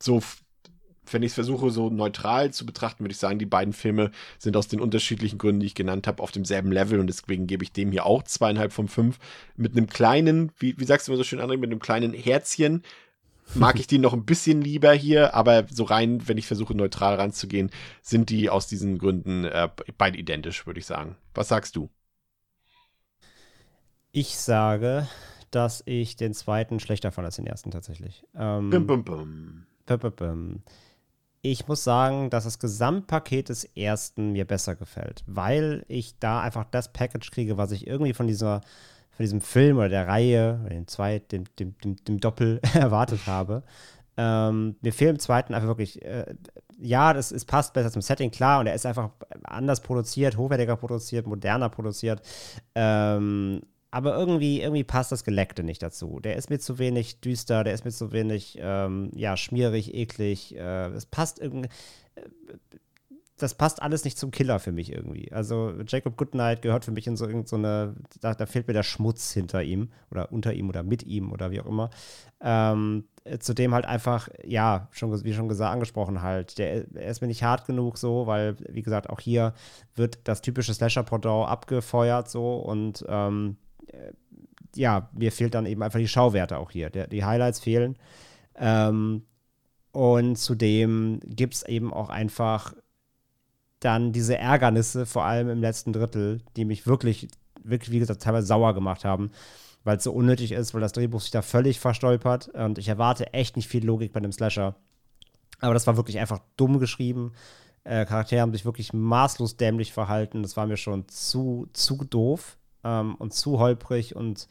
so 0.03 0.21
wenn 1.13 1.23
ich 1.23 1.31
es 1.31 1.35
versuche, 1.35 1.71
so 1.71 1.91
neutral 1.91 2.53
zu 2.53 2.67
betrachten, 2.67 3.05
würde 3.05 3.13
ich 3.13 3.19
sagen, 3.19 3.39
die 3.39 3.47
beiden 3.47 3.73
Filme 3.73 4.11
sind 4.39 4.57
aus 4.57 4.69
den 4.69 4.81
unterschiedlichen 4.81 5.39
Gründen, 5.39 5.61
die 5.61 5.67
ich 5.67 5.75
genannt 5.75 6.07
habe, 6.07 6.23
auf 6.23 6.33
demselben 6.33 6.73
Level 6.73 7.01
und 7.01 7.07
deswegen 7.07 7.47
gebe 7.47 7.65
ich 7.65 7.73
dem 7.73 7.93
hier 7.93 8.07
auch 8.07 8.23
zweieinhalb 8.23 8.73
von 8.73 8.89
fünf. 8.89 9.19
Mit 9.57 9.77
einem 9.77 9.87
kleinen, 9.87 10.53
wie, 10.59 10.79
wie 10.79 10.85
sagst 10.85 11.07
du 11.07 11.13
immer 11.13 11.19
so 11.19 11.25
schön, 11.25 11.41
André, 11.41 11.57
mit 11.57 11.71
einem 11.71 11.81
kleinen 11.81 12.13
Herzchen 12.13 12.83
mag 13.55 13.79
ich 13.79 13.87
die 13.87 13.99
noch 13.99 14.13
ein 14.13 14.25
bisschen 14.25 14.61
lieber 14.61 14.93
hier, 14.93 15.35
aber 15.35 15.67
so 15.71 15.85
rein, 15.85 16.27
wenn 16.29 16.39
ich 16.39 16.47
versuche, 16.47 16.75
neutral 16.75 17.15
ranzugehen, 17.15 17.71
sind 18.03 18.31
die 18.31 18.51
aus 18.51 18.67
diesen 18.67 18.99
Gründen 18.99 19.45
äh, 19.45 19.69
beide 19.97 20.19
identisch, 20.19 20.67
würde 20.67 20.81
ich 20.81 20.87
sagen. 20.87 21.17
Was 21.35 21.49
sagst 21.49 21.77
du? 21.77 21.89
Ich 24.13 24.39
sage, 24.39 25.07
dass 25.51 25.83
ich 25.87 26.17
den 26.17 26.35
zweiten 26.35 26.81
schlechter 26.81 27.13
fand 27.13 27.27
als 27.27 27.37
den 27.37 27.47
ersten 27.47 27.71
tatsächlich. 27.71 28.25
Ähm, 28.35 28.71
bum, 28.71 28.87
bum, 28.87 29.05
bum. 29.05 29.67
Bum, 29.87 29.99
bum, 30.01 30.13
bum 30.17 30.63
ich 31.43 31.69
muss 31.69 31.85
sagen, 31.85 32.31
dass 32.31 32.45
das 32.45 32.59
Gesamtpaket 32.59 33.49
des 33.49 33.65
ersten 33.65 34.33
mir 34.33 34.45
besser 34.45 34.75
gefällt, 34.75 35.23
weil 35.27 35.85
ich 35.89 36.19
da 36.19 36.41
einfach 36.41 36.65
das 36.71 36.93
Package 36.93 37.31
kriege, 37.31 37.57
was 37.57 37.73
ich 37.73 37.87
irgendwie 37.87 38.15
von 38.15 38.27
dieser 38.27 38.63
von 39.17 39.25
diesem 39.25 39.41
Film 39.41 39.79
oder 39.79 39.89
der 39.89 40.07
Reihe, 40.07 40.61
oder 40.61 40.75
dem, 40.75 40.87
Zweit, 40.87 41.33
dem, 41.33 41.45
dem, 41.59 41.75
dem, 41.79 41.97
dem 42.05 42.21
Doppel 42.21 42.61
erwartet 42.75 43.27
habe. 43.27 43.63
Ähm, 44.19 44.77
mir 44.83 44.93
fehlt 44.93 45.11
im 45.11 45.19
zweiten 45.19 45.55
einfach 45.55 45.69
wirklich, 45.69 46.03
äh, 46.03 46.35
ja, 46.79 47.15
das, 47.15 47.33
es 47.33 47.47
passt 47.47 47.73
besser 47.73 47.91
zum 47.91 48.03
Setting, 48.03 48.31
klar, 48.31 48.61
und 48.61 48.67
er 48.67 48.75
ist 48.75 48.85
einfach 48.85 49.11
anders 49.43 49.81
produziert, 49.81 50.37
hochwertiger 50.37 50.77
produziert, 50.77 51.27
moderner 51.27 51.71
produziert. 51.71 52.21
Ähm, 52.75 53.63
aber 53.91 54.17
irgendwie, 54.17 54.61
irgendwie 54.61 54.85
passt 54.85 55.13
das 55.13 55.25
Geleckte 55.25 55.63
nicht 55.63 55.83
dazu. 55.83 56.21
Der 56.21 56.37
ist 56.37 56.51
mir 56.51 56.59
zu 56.59 56.79
wenig 56.79 57.21
düster, 57.21 57.65
der 57.65 57.75
ist 57.75 57.85
mir 57.85 57.93
zu 57.93 58.13
wenig, 58.13 58.59
ähm, 58.61 59.11
ja, 59.15 59.37
schmierig, 59.37 59.95
eklig. 59.95 60.57
Äh, 60.57 60.89
es 60.89 61.07
passt 61.07 61.39
irgendwie. 61.39 61.69
Äh, 62.17 62.23
das 63.39 63.55
passt 63.55 63.83
alles 63.83 64.05
nicht 64.05 64.19
zum 64.19 64.31
Killer 64.31 64.59
für 64.59 64.73
mich 64.73 64.91
irgendwie. 64.91 65.31
Also 65.31 65.75
Jacob 65.87 66.17
Goodnight 66.17 66.63
gehört 66.63 66.87
für 66.87 66.91
mich 66.91 67.07
in 67.07 67.17
so 67.17 67.27
irgendeine, 67.27 67.95
so 68.13 68.21
da, 68.21 68.35
da, 68.35 68.47
fehlt 68.47 68.67
mir 68.67 68.73
der 68.73 68.83
Schmutz 68.83 69.33
hinter 69.33 69.63
ihm 69.63 69.91
oder 70.11 70.33
unter 70.33 70.55
ihm 70.55 70.71
oder 70.71 70.83
mit 70.83 71.03
ihm 71.03 71.33
oder 71.33 71.51
wie 71.51 71.61
auch 71.61 71.67
immer. 71.67 71.91
Ähm, 72.41 73.05
zudem 73.41 73.75
halt 73.75 73.85
einfach, 73.85 74.29
ja, 74.43 74.89
schon, 74.91 75.23
wie 75.23 75.35
schon 75.35 75.49
gesagt, 75.49 75.73
angesprochen 75.73 76.23
halt, 76.23 76.57
der, 76.57 76.87
er 76.95 77.11
ist 77.11 77.21
mir 77.21 77.27
nicht 77.27 77.43
hart 77.43 77.67
genug 77.67 77.99
so, 77.99 78.27
weil, 78.27 78.57
wie 78.71 78.83
gesagt, 78.83 79.11
auch 79.11 79.21
hier 79.21 79.53
wird 79.95 80.21
das 80.25 80.41
typische 80.41 80.73
Slasher-Pendant 80.73 81.49
abgefeuert 81.49 82.31
so 82.31 82.57
und 82.57 83.05
ähm, 83.07 83.57
äh, 83.59 83.66
ja, 84.77 85.09
mir 85.13 85.33
fehlt 85.33 85.55
dann 85.55 85.67
eben 85.67 85.83
einfach 85.83 85.99
die 85.99 86.09
Schauwerte 86.09 86.59
auch 86.59 86.71
hier. 86.71 86.91
Der, 86.91 87.07
die 87.07 87.25
Highlights 87.25 87.61
fehlen. 87.61 87.97
Ähm, 88.55 89.23
und 89.93 90.37
zudem 90.37 91.21
gibt 91.25 91.55
es 91.55 91.63
eben 91.65 91.93
auch 91.93 92.11
einfach 92.11 92.75
dann 93.81 94.13
diese 94.13 94.37
Ärgernisse, 94.37 95.07
vor 95.07 95.25
allem 95.25 95.49
im 95.49 95.61
letzten 95.61 95.93
Drittel, 95.93 96.43
die 96.57 96.65
mich 96.65 96.87
wirklich, 96.87 97.29
wirklich, 97.63 97.91
wie 97.91 97.99
gesagt, 97.99 98.23
teilweise 98.23 98.47
sauer 98.47 98.75
gemacht 98.75 99.05
haben, 99.05 99.31
weil 99.85 99.99
es 99.99 100.05
so 100.05 100.13
unnötig 100.13 100.53
ist, 100.53 100.75
weil 100.75 100.81
das 100.81 100.93
Drehbuch 100.93 101.21
sich 101.21 101.31
da 101.31 101.43
völlig 101.43 101.79
verstolpert 101.79 102.49
und 102.49 102.79
ich 102.79 102.89
erwarte 102.89 103.33
echt 103.33 103.57
nicht 103.57 103.69
viel 103.69 103.85
Logik 103.85 104.13
bei 104.13 104.19
einem 104.19 104.33
Slasher. 104.33 104.75
Aber 105.61 105.75
das 105.75 105.87
war 105.87 105.97
wirklich 105.97 106.19
einfach 106.19 106.41
dumm 106.57 106.79
geschrieben. 106.79 107.33
Äh, 107.85 108.05
Charaktere 108.05 108.41
haben 108.41 108.53
sich 108.53 108.65
wirklich 108.65 108.93
maßlos 108.93 109.57
dämlich 109.57 109.93
verhalten. 109.93 110.43
Das 110.43 110.57
war 110.57 110.67
mir 110.67 110.77
schon 110.77 111.09
zu, 111.09 111.69
zu 111.73 112.05
doof 112.05 112.59
ähm, 112.87 113.17
und 113.17 113.35
zu 113.35 113.59
holprig 113.59 114.15
und 114.15 114.49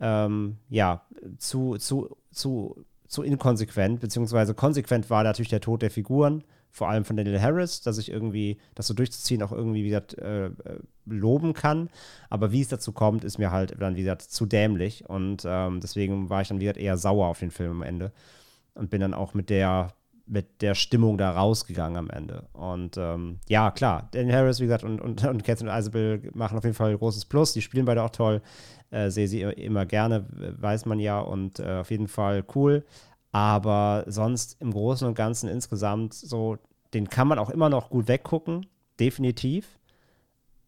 ähm, 0.00 0.58
ja, 0.68 1.02
zu, 1.38 1.76
zu, 1.76 2.16
zu, 2.30 2.84
zu 3.08 3.22
inkonsequent, 3.22 4.00
beziehungsweise 4.00 4.54
konsequent 4.54 5.10
war 5.10 5.24
natürlich 5.24 5.50
der 5.50 5.60
Tod 5.60 5.82
der 5.82 5.90
Figuren, 5.90 6.44
vor 6.70 6.88
allem 6.88 7.04
von 7.04 7.16
Daniel 7.16 7.40
Harris, 7.40 7.82
dass 7.82 7.98
ich 7.98 8.10
irgendwie, 8.10 8.58
das 8.74 8.88
so 8.88 8.94
durchzuziehen, 8.94 9.42
auch 9.44 9.52
irgendwie 9.52 9.84
wieder 9.84 10.02
äh, 10.18 10.46
äh, 10.46 10.52
loben 11.06 11.52
kann. 11.52 11.88
Aber 12.30 12.50
wie 12.50 12.62
es 12.62 12.68
dazu 12.68 12.90
kommt, 12.90 13.22
ist 13.22 13.38
mir 13.38 13.52
halt 13.52 13.80
dann 13.80 13.94
wieder 13.94 14.18
zu 14.18 14.44
dämlich. 14.44 15.08
Und 15.08 15.44
ähm, 15.46 15.78
deswegen 15.80 16.30
war 16.30 16.42
ich 16.42 16.48
dann 16.48 16.58
wieder 16.58 16.76
eher 16.76 16.96
sauer 16.96 17.28
auf 17.28 17.38
den 17.38 17.52
Film 17.52 17.70
am 17.70 17.82
Ende. 17.82 18.10
Und 18.74 18.90
bin 18.90 19.00
dann 19.00 19.14
auch 19.14 19.34
mit 19.34 19.50
der 19.50 19.94
mit 20.26 20.62
der 20.62 20.74
Stimmung 20.74 21.18
da 21.18 21.32
rausgegangen 21.32 21.98
am 21.98 22.10
Ende. 22.10 22.48
Und 22.52 22.96
ähm, 22.96 23.40
ja, 23.48 23.70
klar, 23.70 24.08
Daniel 24.12 24.36
Harris, 24.36 24.60
wie 24.60 24.64
gesagt, 24.64 24.84
und, 24.84 25.00
und, 25.00 25.24
und 25.24 25.44
Catherine 25.44 25.76
Isabel 25.76 26.30
machen 26.34 26.56
auf 26.56 26.64
jeden 26.64 26.74
Fall 26.74 26.90
ein 26.90 26.98
großes 26.98 27.26
Plus. 27.26 27.52
Die 27.52 27.62
spielen 27.62 27.84
beide 27.84 28.02
auch 28.02 28.10
toll. 28.10 28.40
Äh, 28.90 29.10
sehe 29.10 29.28
sie 29.28 29.42
immer 29.42 29.84
gerne, 29.86 30.26
weiß 30.30 30.86
man 30.86 30.98
ja. 30.98 31.20
Und 31.20 31.60
äh, 31.60 31.78
auf 31.80 31.90
jeden 31.90 32.08
Fall 32.08 32.44
cool. 32.54 32.84
Aber 33.32 34.04
sonst 34.06 34.60
im 34.60 34.72
Großen 34.72 35.06
und 35.06 35.14
Ganzen 35.14 35.48
insgesamt 35.48 36.14
so, 36.14 36.56
den 36.94 37.08
kann 37.08 37.28
man 37.28 37.38
auch 37.38 37.50
immer 37.50 37.68
noch 37.68 37.90
gut 37.90 38.08
weggucken. 38.08 38.66
Definitiv. 38.98 39.78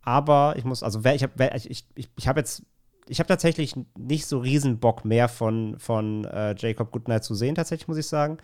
Aber 0.02 0.54
ich 0.56 0.64
muss, 0.64 0.82
also 0.82 1.00
ich 1.04 1.22
habe 1.22 1.50
ich, 1.54 1.70
ich, 1.70 2.10
ich 2.16 2.28
habe 2.28 2.40
jetzt 2.40 2.62
ich 3.08 3.20
habe 3.20 3.28
tatsächlich 3.28 3.74
nicht 3.96 4.26
so 4.26 4.38
riesen 4.38 4.78
Bock 4.78 5.04
mehr 5.04 5.28
von, 5.28 5.78
von 5.78 6.24
äh, 6.24 6.54
Jacob 6.58 6.90
Goodnight 6.90 7.24
zu 7.24 7.34
sehen, 7.34 7.54
tatsächlich, 7.54 7.88
muss 7.88 7.98
ich 7.98 8.06
sagen. 8.06 8.38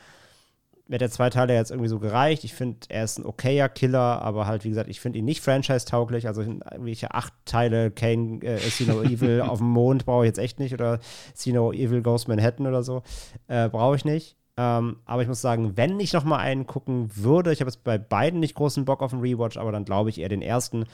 Mir 0.88 0.96
hat 0.96 1.00
der 1.00 1.10
zwei 1.10 1.30
Teile 1.30 1.54
jetzt 1.54 1.70
irgendwie 1.70 1.88
so 1.88 1.98
gereicht. 1.98 2.44
Ich 2.44 2.54
finde, 2.54 2.78
er 2.88 3.04
ist 3.04 3.18
ein 3.18 3.24
okayer 3.24 3.68
Killer, 3.68 4.20
aber 4.22 4.46
halt, 4.46 4.64
wie 4.64 4.68
gesagt, 4.68 4.90
ich 4.90 5.00
finde 5.00 5.20
ihn 5.20 5.24
nicht 5.24 5.40
franchise-tauglich. 5.40 6.26
Also 6.26 6.42
irgendwelche 6.42 7.14
acht 7.14 7.32
Teile 7.44 7.90
Kane, 7.90 8.42
äh, 8.42 8.58
See 8.58 8.84
No 8.84 9.02
Evil 9.02 9.40
auf 9.46 9.58
dem 9.58 9.68
Mond 9.68 10.04
brauche 10.04 10.24
ich 10.24 10.28
jetzt 10.28 10.38
echt 10.38 10.58
nicht. 10.58 10.74
Oder 10.74 10.98
See 11.34 11.52
No 11.52 11.72
Evil 11.72 12.02
Ghost 12.02 12.28
Manhattan 12.28 12.66
oder 12.66 12.82
so. 12.82 13.02
Äh, 13.46 13.68
brauche 13.68 13.96
ich 13.96 14.04
nicht. 14.04 14.36
Ähm, 14.56 14.96
aber 15.06 15.22
ich 15.22 15.28
muss 15.28 15.40
sagen, 15.40 15.76
wenn 15.76 15.98
ich 15.98 16.12
noch 16.12 16.24
mal 16.24 16.38
einen 16.38 16.66
gucken 16.66 17.10
würde, 17.14 17.52
ich 17.52 17.60
habe 17.60 17.70
jetzt 17.70 17.84
bei 17.84 17.96
beiden 17.96 18.40
nicht 18.40 18.54
großen 18.54 18.84
Bock 18.84 19.02
auf 19.02 19.12
einen 19.12 19.22
Rewatch, 19.22 19.56
aber 19.56 19.72
dann 19.72 19.84
glaube 19.84 20.10
ich 20.10 20.20
eher 20.20 20.28
den 20.28 20.42
ersten, 20.42 20.84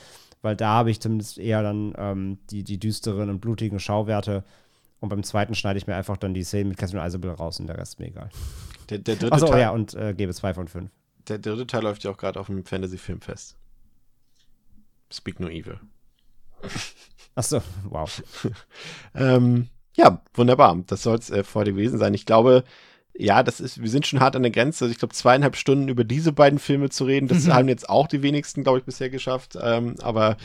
weil 0.42 0.55
da 0.55 0.68
habe 0.68 0.91
ich 0.91 1.00
zumindest 1.00 1.39
eher 1.39 1.62
dann 1.62 1.92
ähm, 1.97 2.39
die, 2.50 2.62
die 2.62 2.78
düsteren 2.78 3.31
und 3.31 3.41
blutigen 3.41 3.81
Schauwerte. 3.81 4.44
Und 5.01 5.10
beim 5.10 5.23
zweiten 5.23 5.55
schneide 5.55 5.78
ich 5.78 5.86
mir 5.86 5.94
einfach 5.94 6.17
dann 6.17 6.35
die 6.35 6.44
Szene 6.44 6.70
mit 6.70 6.78
Catherine 6.78 7.07
Isabel 7.07 7.31
raus 7.31 7.60
und 7.60 7.67
der 7.67 7.78
Rest 7.78 7.94
ist 7.94 8.01
mir 8.01 8.07
egal. 8.07 8.31
Der, 8.91 8.99
der 8.99 9.17
dritte 9.17 9.33
Achso, 9.33 9.47
Teil, 9.47 9.60
ja, 9.60 9.70
und 9.70 9.94
äh, 9.94 10.15
gebe 10.15 10.35
zwei 10.35 10.55
von 10.55 10.67
fünf. 10.67 10.91
Der 11.28 11.39
dritte 11.39 11.67
Teil 11.67 11.83
läuft 11.83 12.05
ja 12.05 12.10
auch 12.10 12.17
gerade 12.17 12.41
auf 12.41 12.47
dem 12.47 12.65
Fantasy-Filmfest. 12.65 13.57
Speak 15.10 15.41
No 15.41 15.49
Evil. 15.49 15.78
Achso, 17.35 17.62
wow. 17.85 18.23
ähm, 19.15 19.68
ja, 19.94 20.20
wunderbar. 20.35 20.83
Das 20.86 21.02
soll 21.02 21.18
es 21.18 21.31
äh, 21.31 21.44
vor 21.44 21.65
dir 21.65 21.73
gewesen 21.73 21.99
sein. 21.99 22.15
Ich 22.15 22.27
glaube, 22.27 22.65
ja, 23.20 23.42
das 23.42 23.58
ist, 23.58 23.82
wir 23.82 23.90
sind 23.90 24.06
schon 24.06 24.20
hart 24.20 24.36
an 24.36 24.42
der 24.44 24.52
Grenze. 24.52 24.84
Also 24.84 24.92
ich 24.92 24.98
glaube, 24.98 25.12
zweieinhalb 25.12 25.56
Stunden 25.56 25.88
über 25.88 26.05
diese 26.05 26.32
beiden 26.32 26.60
Filme 26.60 26.88
zu 26.88 27.05
reden, 27.05 27.26
das 27.26 27.48
haben 27.48 27.68
jetzt 27.68 27.88
auch 27.90 28.06
die 28.06 28.22
wenigsten, 28.22 28.62
glaube 28.62 28.78
ich, 28.78 28.84
bisher 28.84 29.10
geschafft. 29.10 29.58
Ähm, 29.60 29.97
aber 30.00 30.36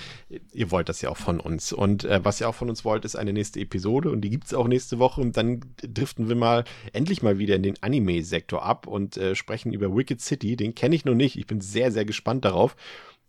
ihr 0.54 0.72
wollt 0.72 0.90
das 0.90 1.00
ja 1.02 1.10
auch 1.10 1.18
von 1.18 1.40
uns. 1.40 1.72
Und 1.72 2.04
äh, 2.04 2.26
was 2.26 2.42
ihr 2.42 2.50
auch 2.50 2.56
von 2.56 2.70
uns 2.70 2.84
wollt, 2.84 3.06
ist 3.06 3.16
eine 3.16 3.32
nächste 3.32 3.60
Episode 3.60 4.10
und 4.10 4.22
die 4.22 4.32
gibt 4.32 4.46
es 4.46 4.56
auch 4.56 4.68
nächste 4.68 4.98
Woche. 4.98 5.22
Und 5.22 5.38
dann 5.38 5.62
driften 5.84 6.30
wir 6.30 6.36
mal 6.36 6.64
endlich 6.94 7.22
mal 7.22 7.38
wieder 7.38 7.56
in 7.56 7.64
den 7.64 7.76
Anime-Sektor 7.82 8.64
ab 8.66 8.88
und 8.88 9.18
äh, 9.18 9.36
sprechen 9.36 9.72
über 9.72 9.96
Wicked 9.96 10.20
City. 10.20 10.56
Den 10.56 10.74
kenne 10.74 10.96
ich 10.96 11.06
noch 11.06 11.14
nicht. 11.14 11.38
Ich 11.38 11.46
bin 11.46 11.62
sehr, 11.62 11.92
sehr 11.92 12.06
gespannt 12.06 12.44
darauf. 12.44 12.76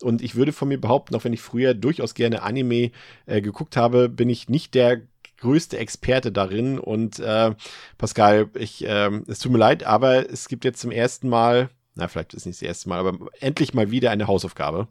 Und 0.00 0.22
ich 0.22 0.36
würde 0.36 0.52
von 0.52 0.68
mir 0.68 0.80
behaupten, 0.80 1.14
auch 1.14 1.24
wenn 1.24 1.34
ich 1.34 1.42
früher 1.42 1.74
durchaus 1.74 2.14
gerne 2.14 2.42
Anime 2.42 2.92
äh, 3.26 3.42
geguckt 3.42 3.76
habe, 3.76 4.08
bin 4.08 4.30
ich 4.30 4.48
nicht 4.48 4.74
der 4.74 5.02
größte 5.44 5.78
Experte 5.78 6.32
darin. 6.32 6.78
Und 6.78 7.20
äh, 7.20 7.54
Pascal, 7.98 8.50
ich, 8.54 8.84
äh, 8.84 9.10
es 9.28 9.38
tut 9.38 9.52
mir 9.52 9.58
leid, 9.58 9.84
aber 9.84 10.28
es 10.30 10.48
gibt 10.48 10.64
jetzt 10.64 10.80
zum 10.80 10.90
ersten 10.90 11.28
Mal, 11.28 11.68
na, 11.94 12.08
vielleicht 12.08 12.34
ist 12.34 12.40
es 12.40 12.46
nicht 12.46 12.62
das 12.62 12.66
erste 12.66 12.88
Mal, 12.88 12.98
aber 12.98 13.30
endlich 13.40 13.74
mal 13.74 13.90
wieder 13.90 14.10
eine 14.10 14.26
Hausaufgabe. 14.26 14.88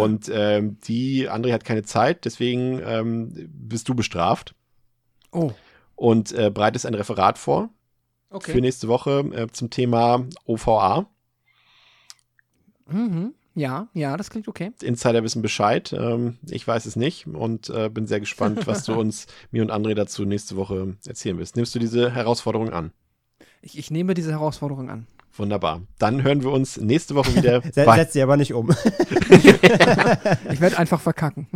Und 0.00 0.28
ähm, 0.34 0.78
die, 0.80 1.30
André 1.30 1.52
hat 1.52 1.64
keine 1.64 1.84
Zeit, 1.84 2.24
deswegen 2.24 2.80
ähm, 2.84 3.48
bist 3.52 3.88
du 3.88 3.94
bestraft. 3.94 4.54
Oh, 5.30 5.52
Und 5.94 6.32
äh, 6.32 6.50
bereitest 6.50 6.84
ein 6.84 6.94
Referat 6.94 7.38
vor 7.38 7.70
okay. 8.30 8.52
für 8.52 8.60
nächste 8.60 8.88
Woche 8.88 9.20
äh, 9.32 9.46
zum 9.52 9.70
Thema 9.70 10.26
OVA. 10.46 11.06
Mhm. 12.86 13.34
Ja, 13.58 13.88
ja, 13.92 14.16
das 14.16 14.30
klingt 14.30 14.46
okay. 14.46 14.70
Insider 14.82 15.24
wissen 15.24 15.42
Bescheid. 15.42 15.92
Ähm, 15.92 16.38
ich 16.48 16.66
weiß 16.66 16.86
es 16.86 16.94
nicht 16.94 17.26
und 17.26 17.68
äh, 17.70 17.88
bin 17.88 18.06
sehr 18.06 18.20
gespannt, 18.20 18.68
was 18.68 18.84
du 18.84 18.94
uns, 18.98 19.26
mir 19.50 19.62
und 19.62 19.72
André 19.72 19.94
dazu 19.94 20.24
nächste 20.24 20.54
Woche 20.54 20.96
erzählen 21.04 21.38
wirst. 21.38 21.56
Nimmst 21.56 21.74
du 21.74 21.80
diese 21.80 22.12
Herausforderung 22.12 22.70
an? 22.70 22.92
Ich, 23.60 23.76
ich 23.76 23.90
nehme 23.90 24.14
diese 24.14 24.30
Herausforderung 24.30 24.90
an. 24.90 25.08
Wunderbar. 25.36 25.82
Dann 25.98 26.22
hören 26.22 26.42
wir 26.44 26.52
uns 26.52 26.76
nächste 26.76 27.16
Woche 27.16 27.34
wieder. 27.34 27.60
Se 27.62 27.84
setz 27.94 28.12
sie 28.12 28.22
aber 28.22 28.36
nicht 28.36 28.54
um. 28.54 28.70
Ich 30.50 30.60
werde 30.60 30.78
einfach 30.78 31.00
verkacken. 31.00 31.48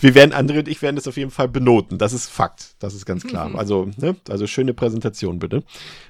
wir 0.00 0.14
werden, 0.14 0.32
André 0.32 0.58
und 0.58 0.68
ich 0.68 0.82
werden 0.82 0.96
das 0.96 1.08
auf 1.08 1.16
jeden 1.16 1.30
Fall 1.30 1.48
benoten. 1.48 1.98
Das 1.98 2.12
ist 2.12 2.28
Fakt. 2.28 2.74
Das 2.80 2.94
ist 2.94 3.06
ganz 3.06 3.24
klar. 3.24 3.54
Also, 3.54 3.88
ne? 3.96 4.16
also 4.28 4.46
schöne 4.46 4.74
Präsentation 4.74 5.38
bitte. 5.38 5.62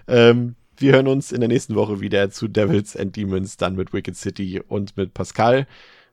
Ähm, 0.08 0.56
wir 0.78 0.92
hören 0.92 1.08
uns 1.08 1.32
in 1.32 1.40
der 1.40 1.48
nächsten 1.48 1.74
Woche 1.74 2.00
wieder 2.00 2.30
zu 2.30 2.48
Devils 2.48 2.96
and 2.96 3.16
Demons, 3.16 3.56
dann 3.56 3.76
mit 3.76 3.92
Wicked 3.92 4.16
City 4.16 4.62
und 4.66 4.96
mit 4.96 5.14
Pascal, 5.14 5.66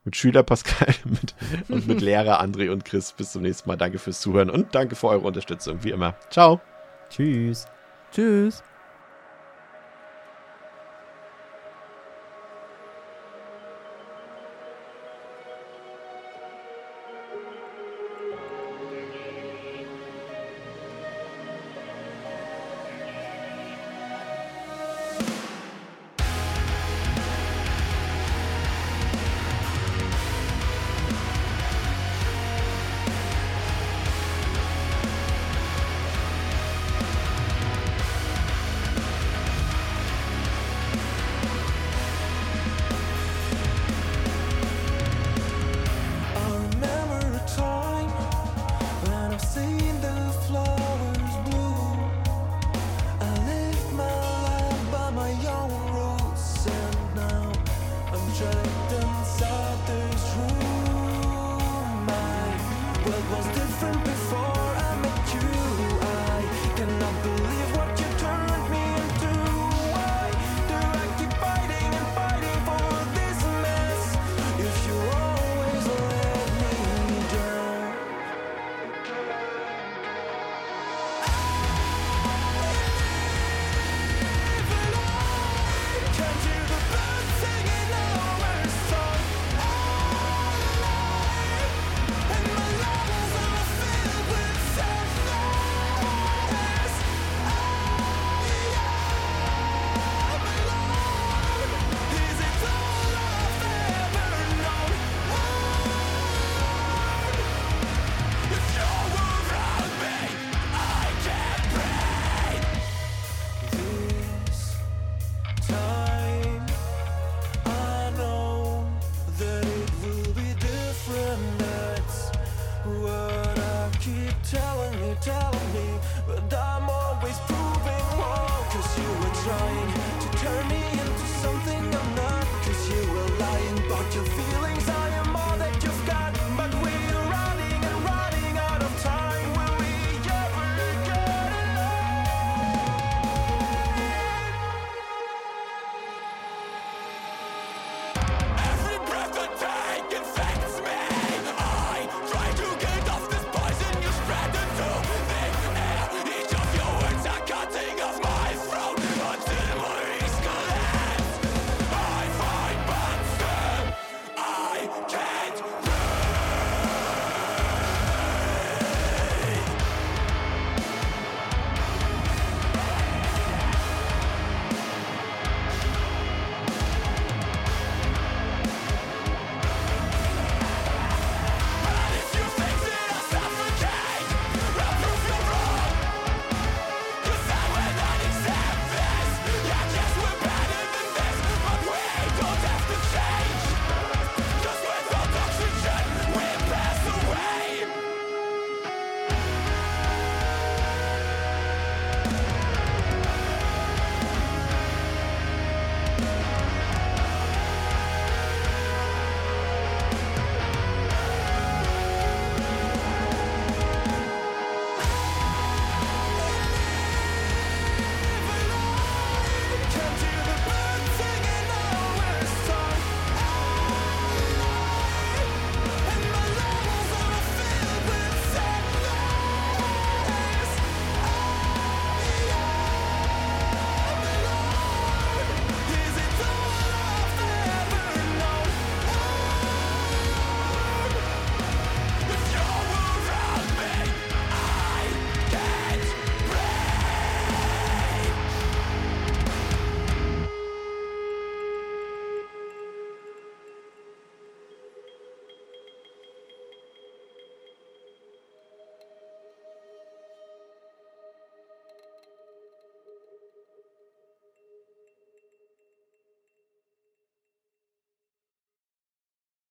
mit 0.03 0.15
Schüler 0.15 0.43
Pascal 0.43 0.93
mit, 1.05 1.35
und 1.69 1.87
mit 1.87 2.01
Lehrer 2.01 2.41
André 2.41 2.71
und 2.71 2.85
Chris. 2.85 3.13
Bis 3.13 3.31
zum 3.31 3.43
nächsten 3.43 3.69
Mal. 3.69 3.77
Danke 3.77 3.99
fürs 3.99 4.21
Zuhören 4.21 4.49
und 4.49 4.73
danke 4.73 4.95
für 4.95 5.07
eure 5.07 5.27
Unterstützung, 5.27 5.83
wie 5.83 5.91
immer. 5.91 6.15
Ciao. 6.29 6.61
Tschüss. 7.09 7.65
Tschüss. 8.11 8.63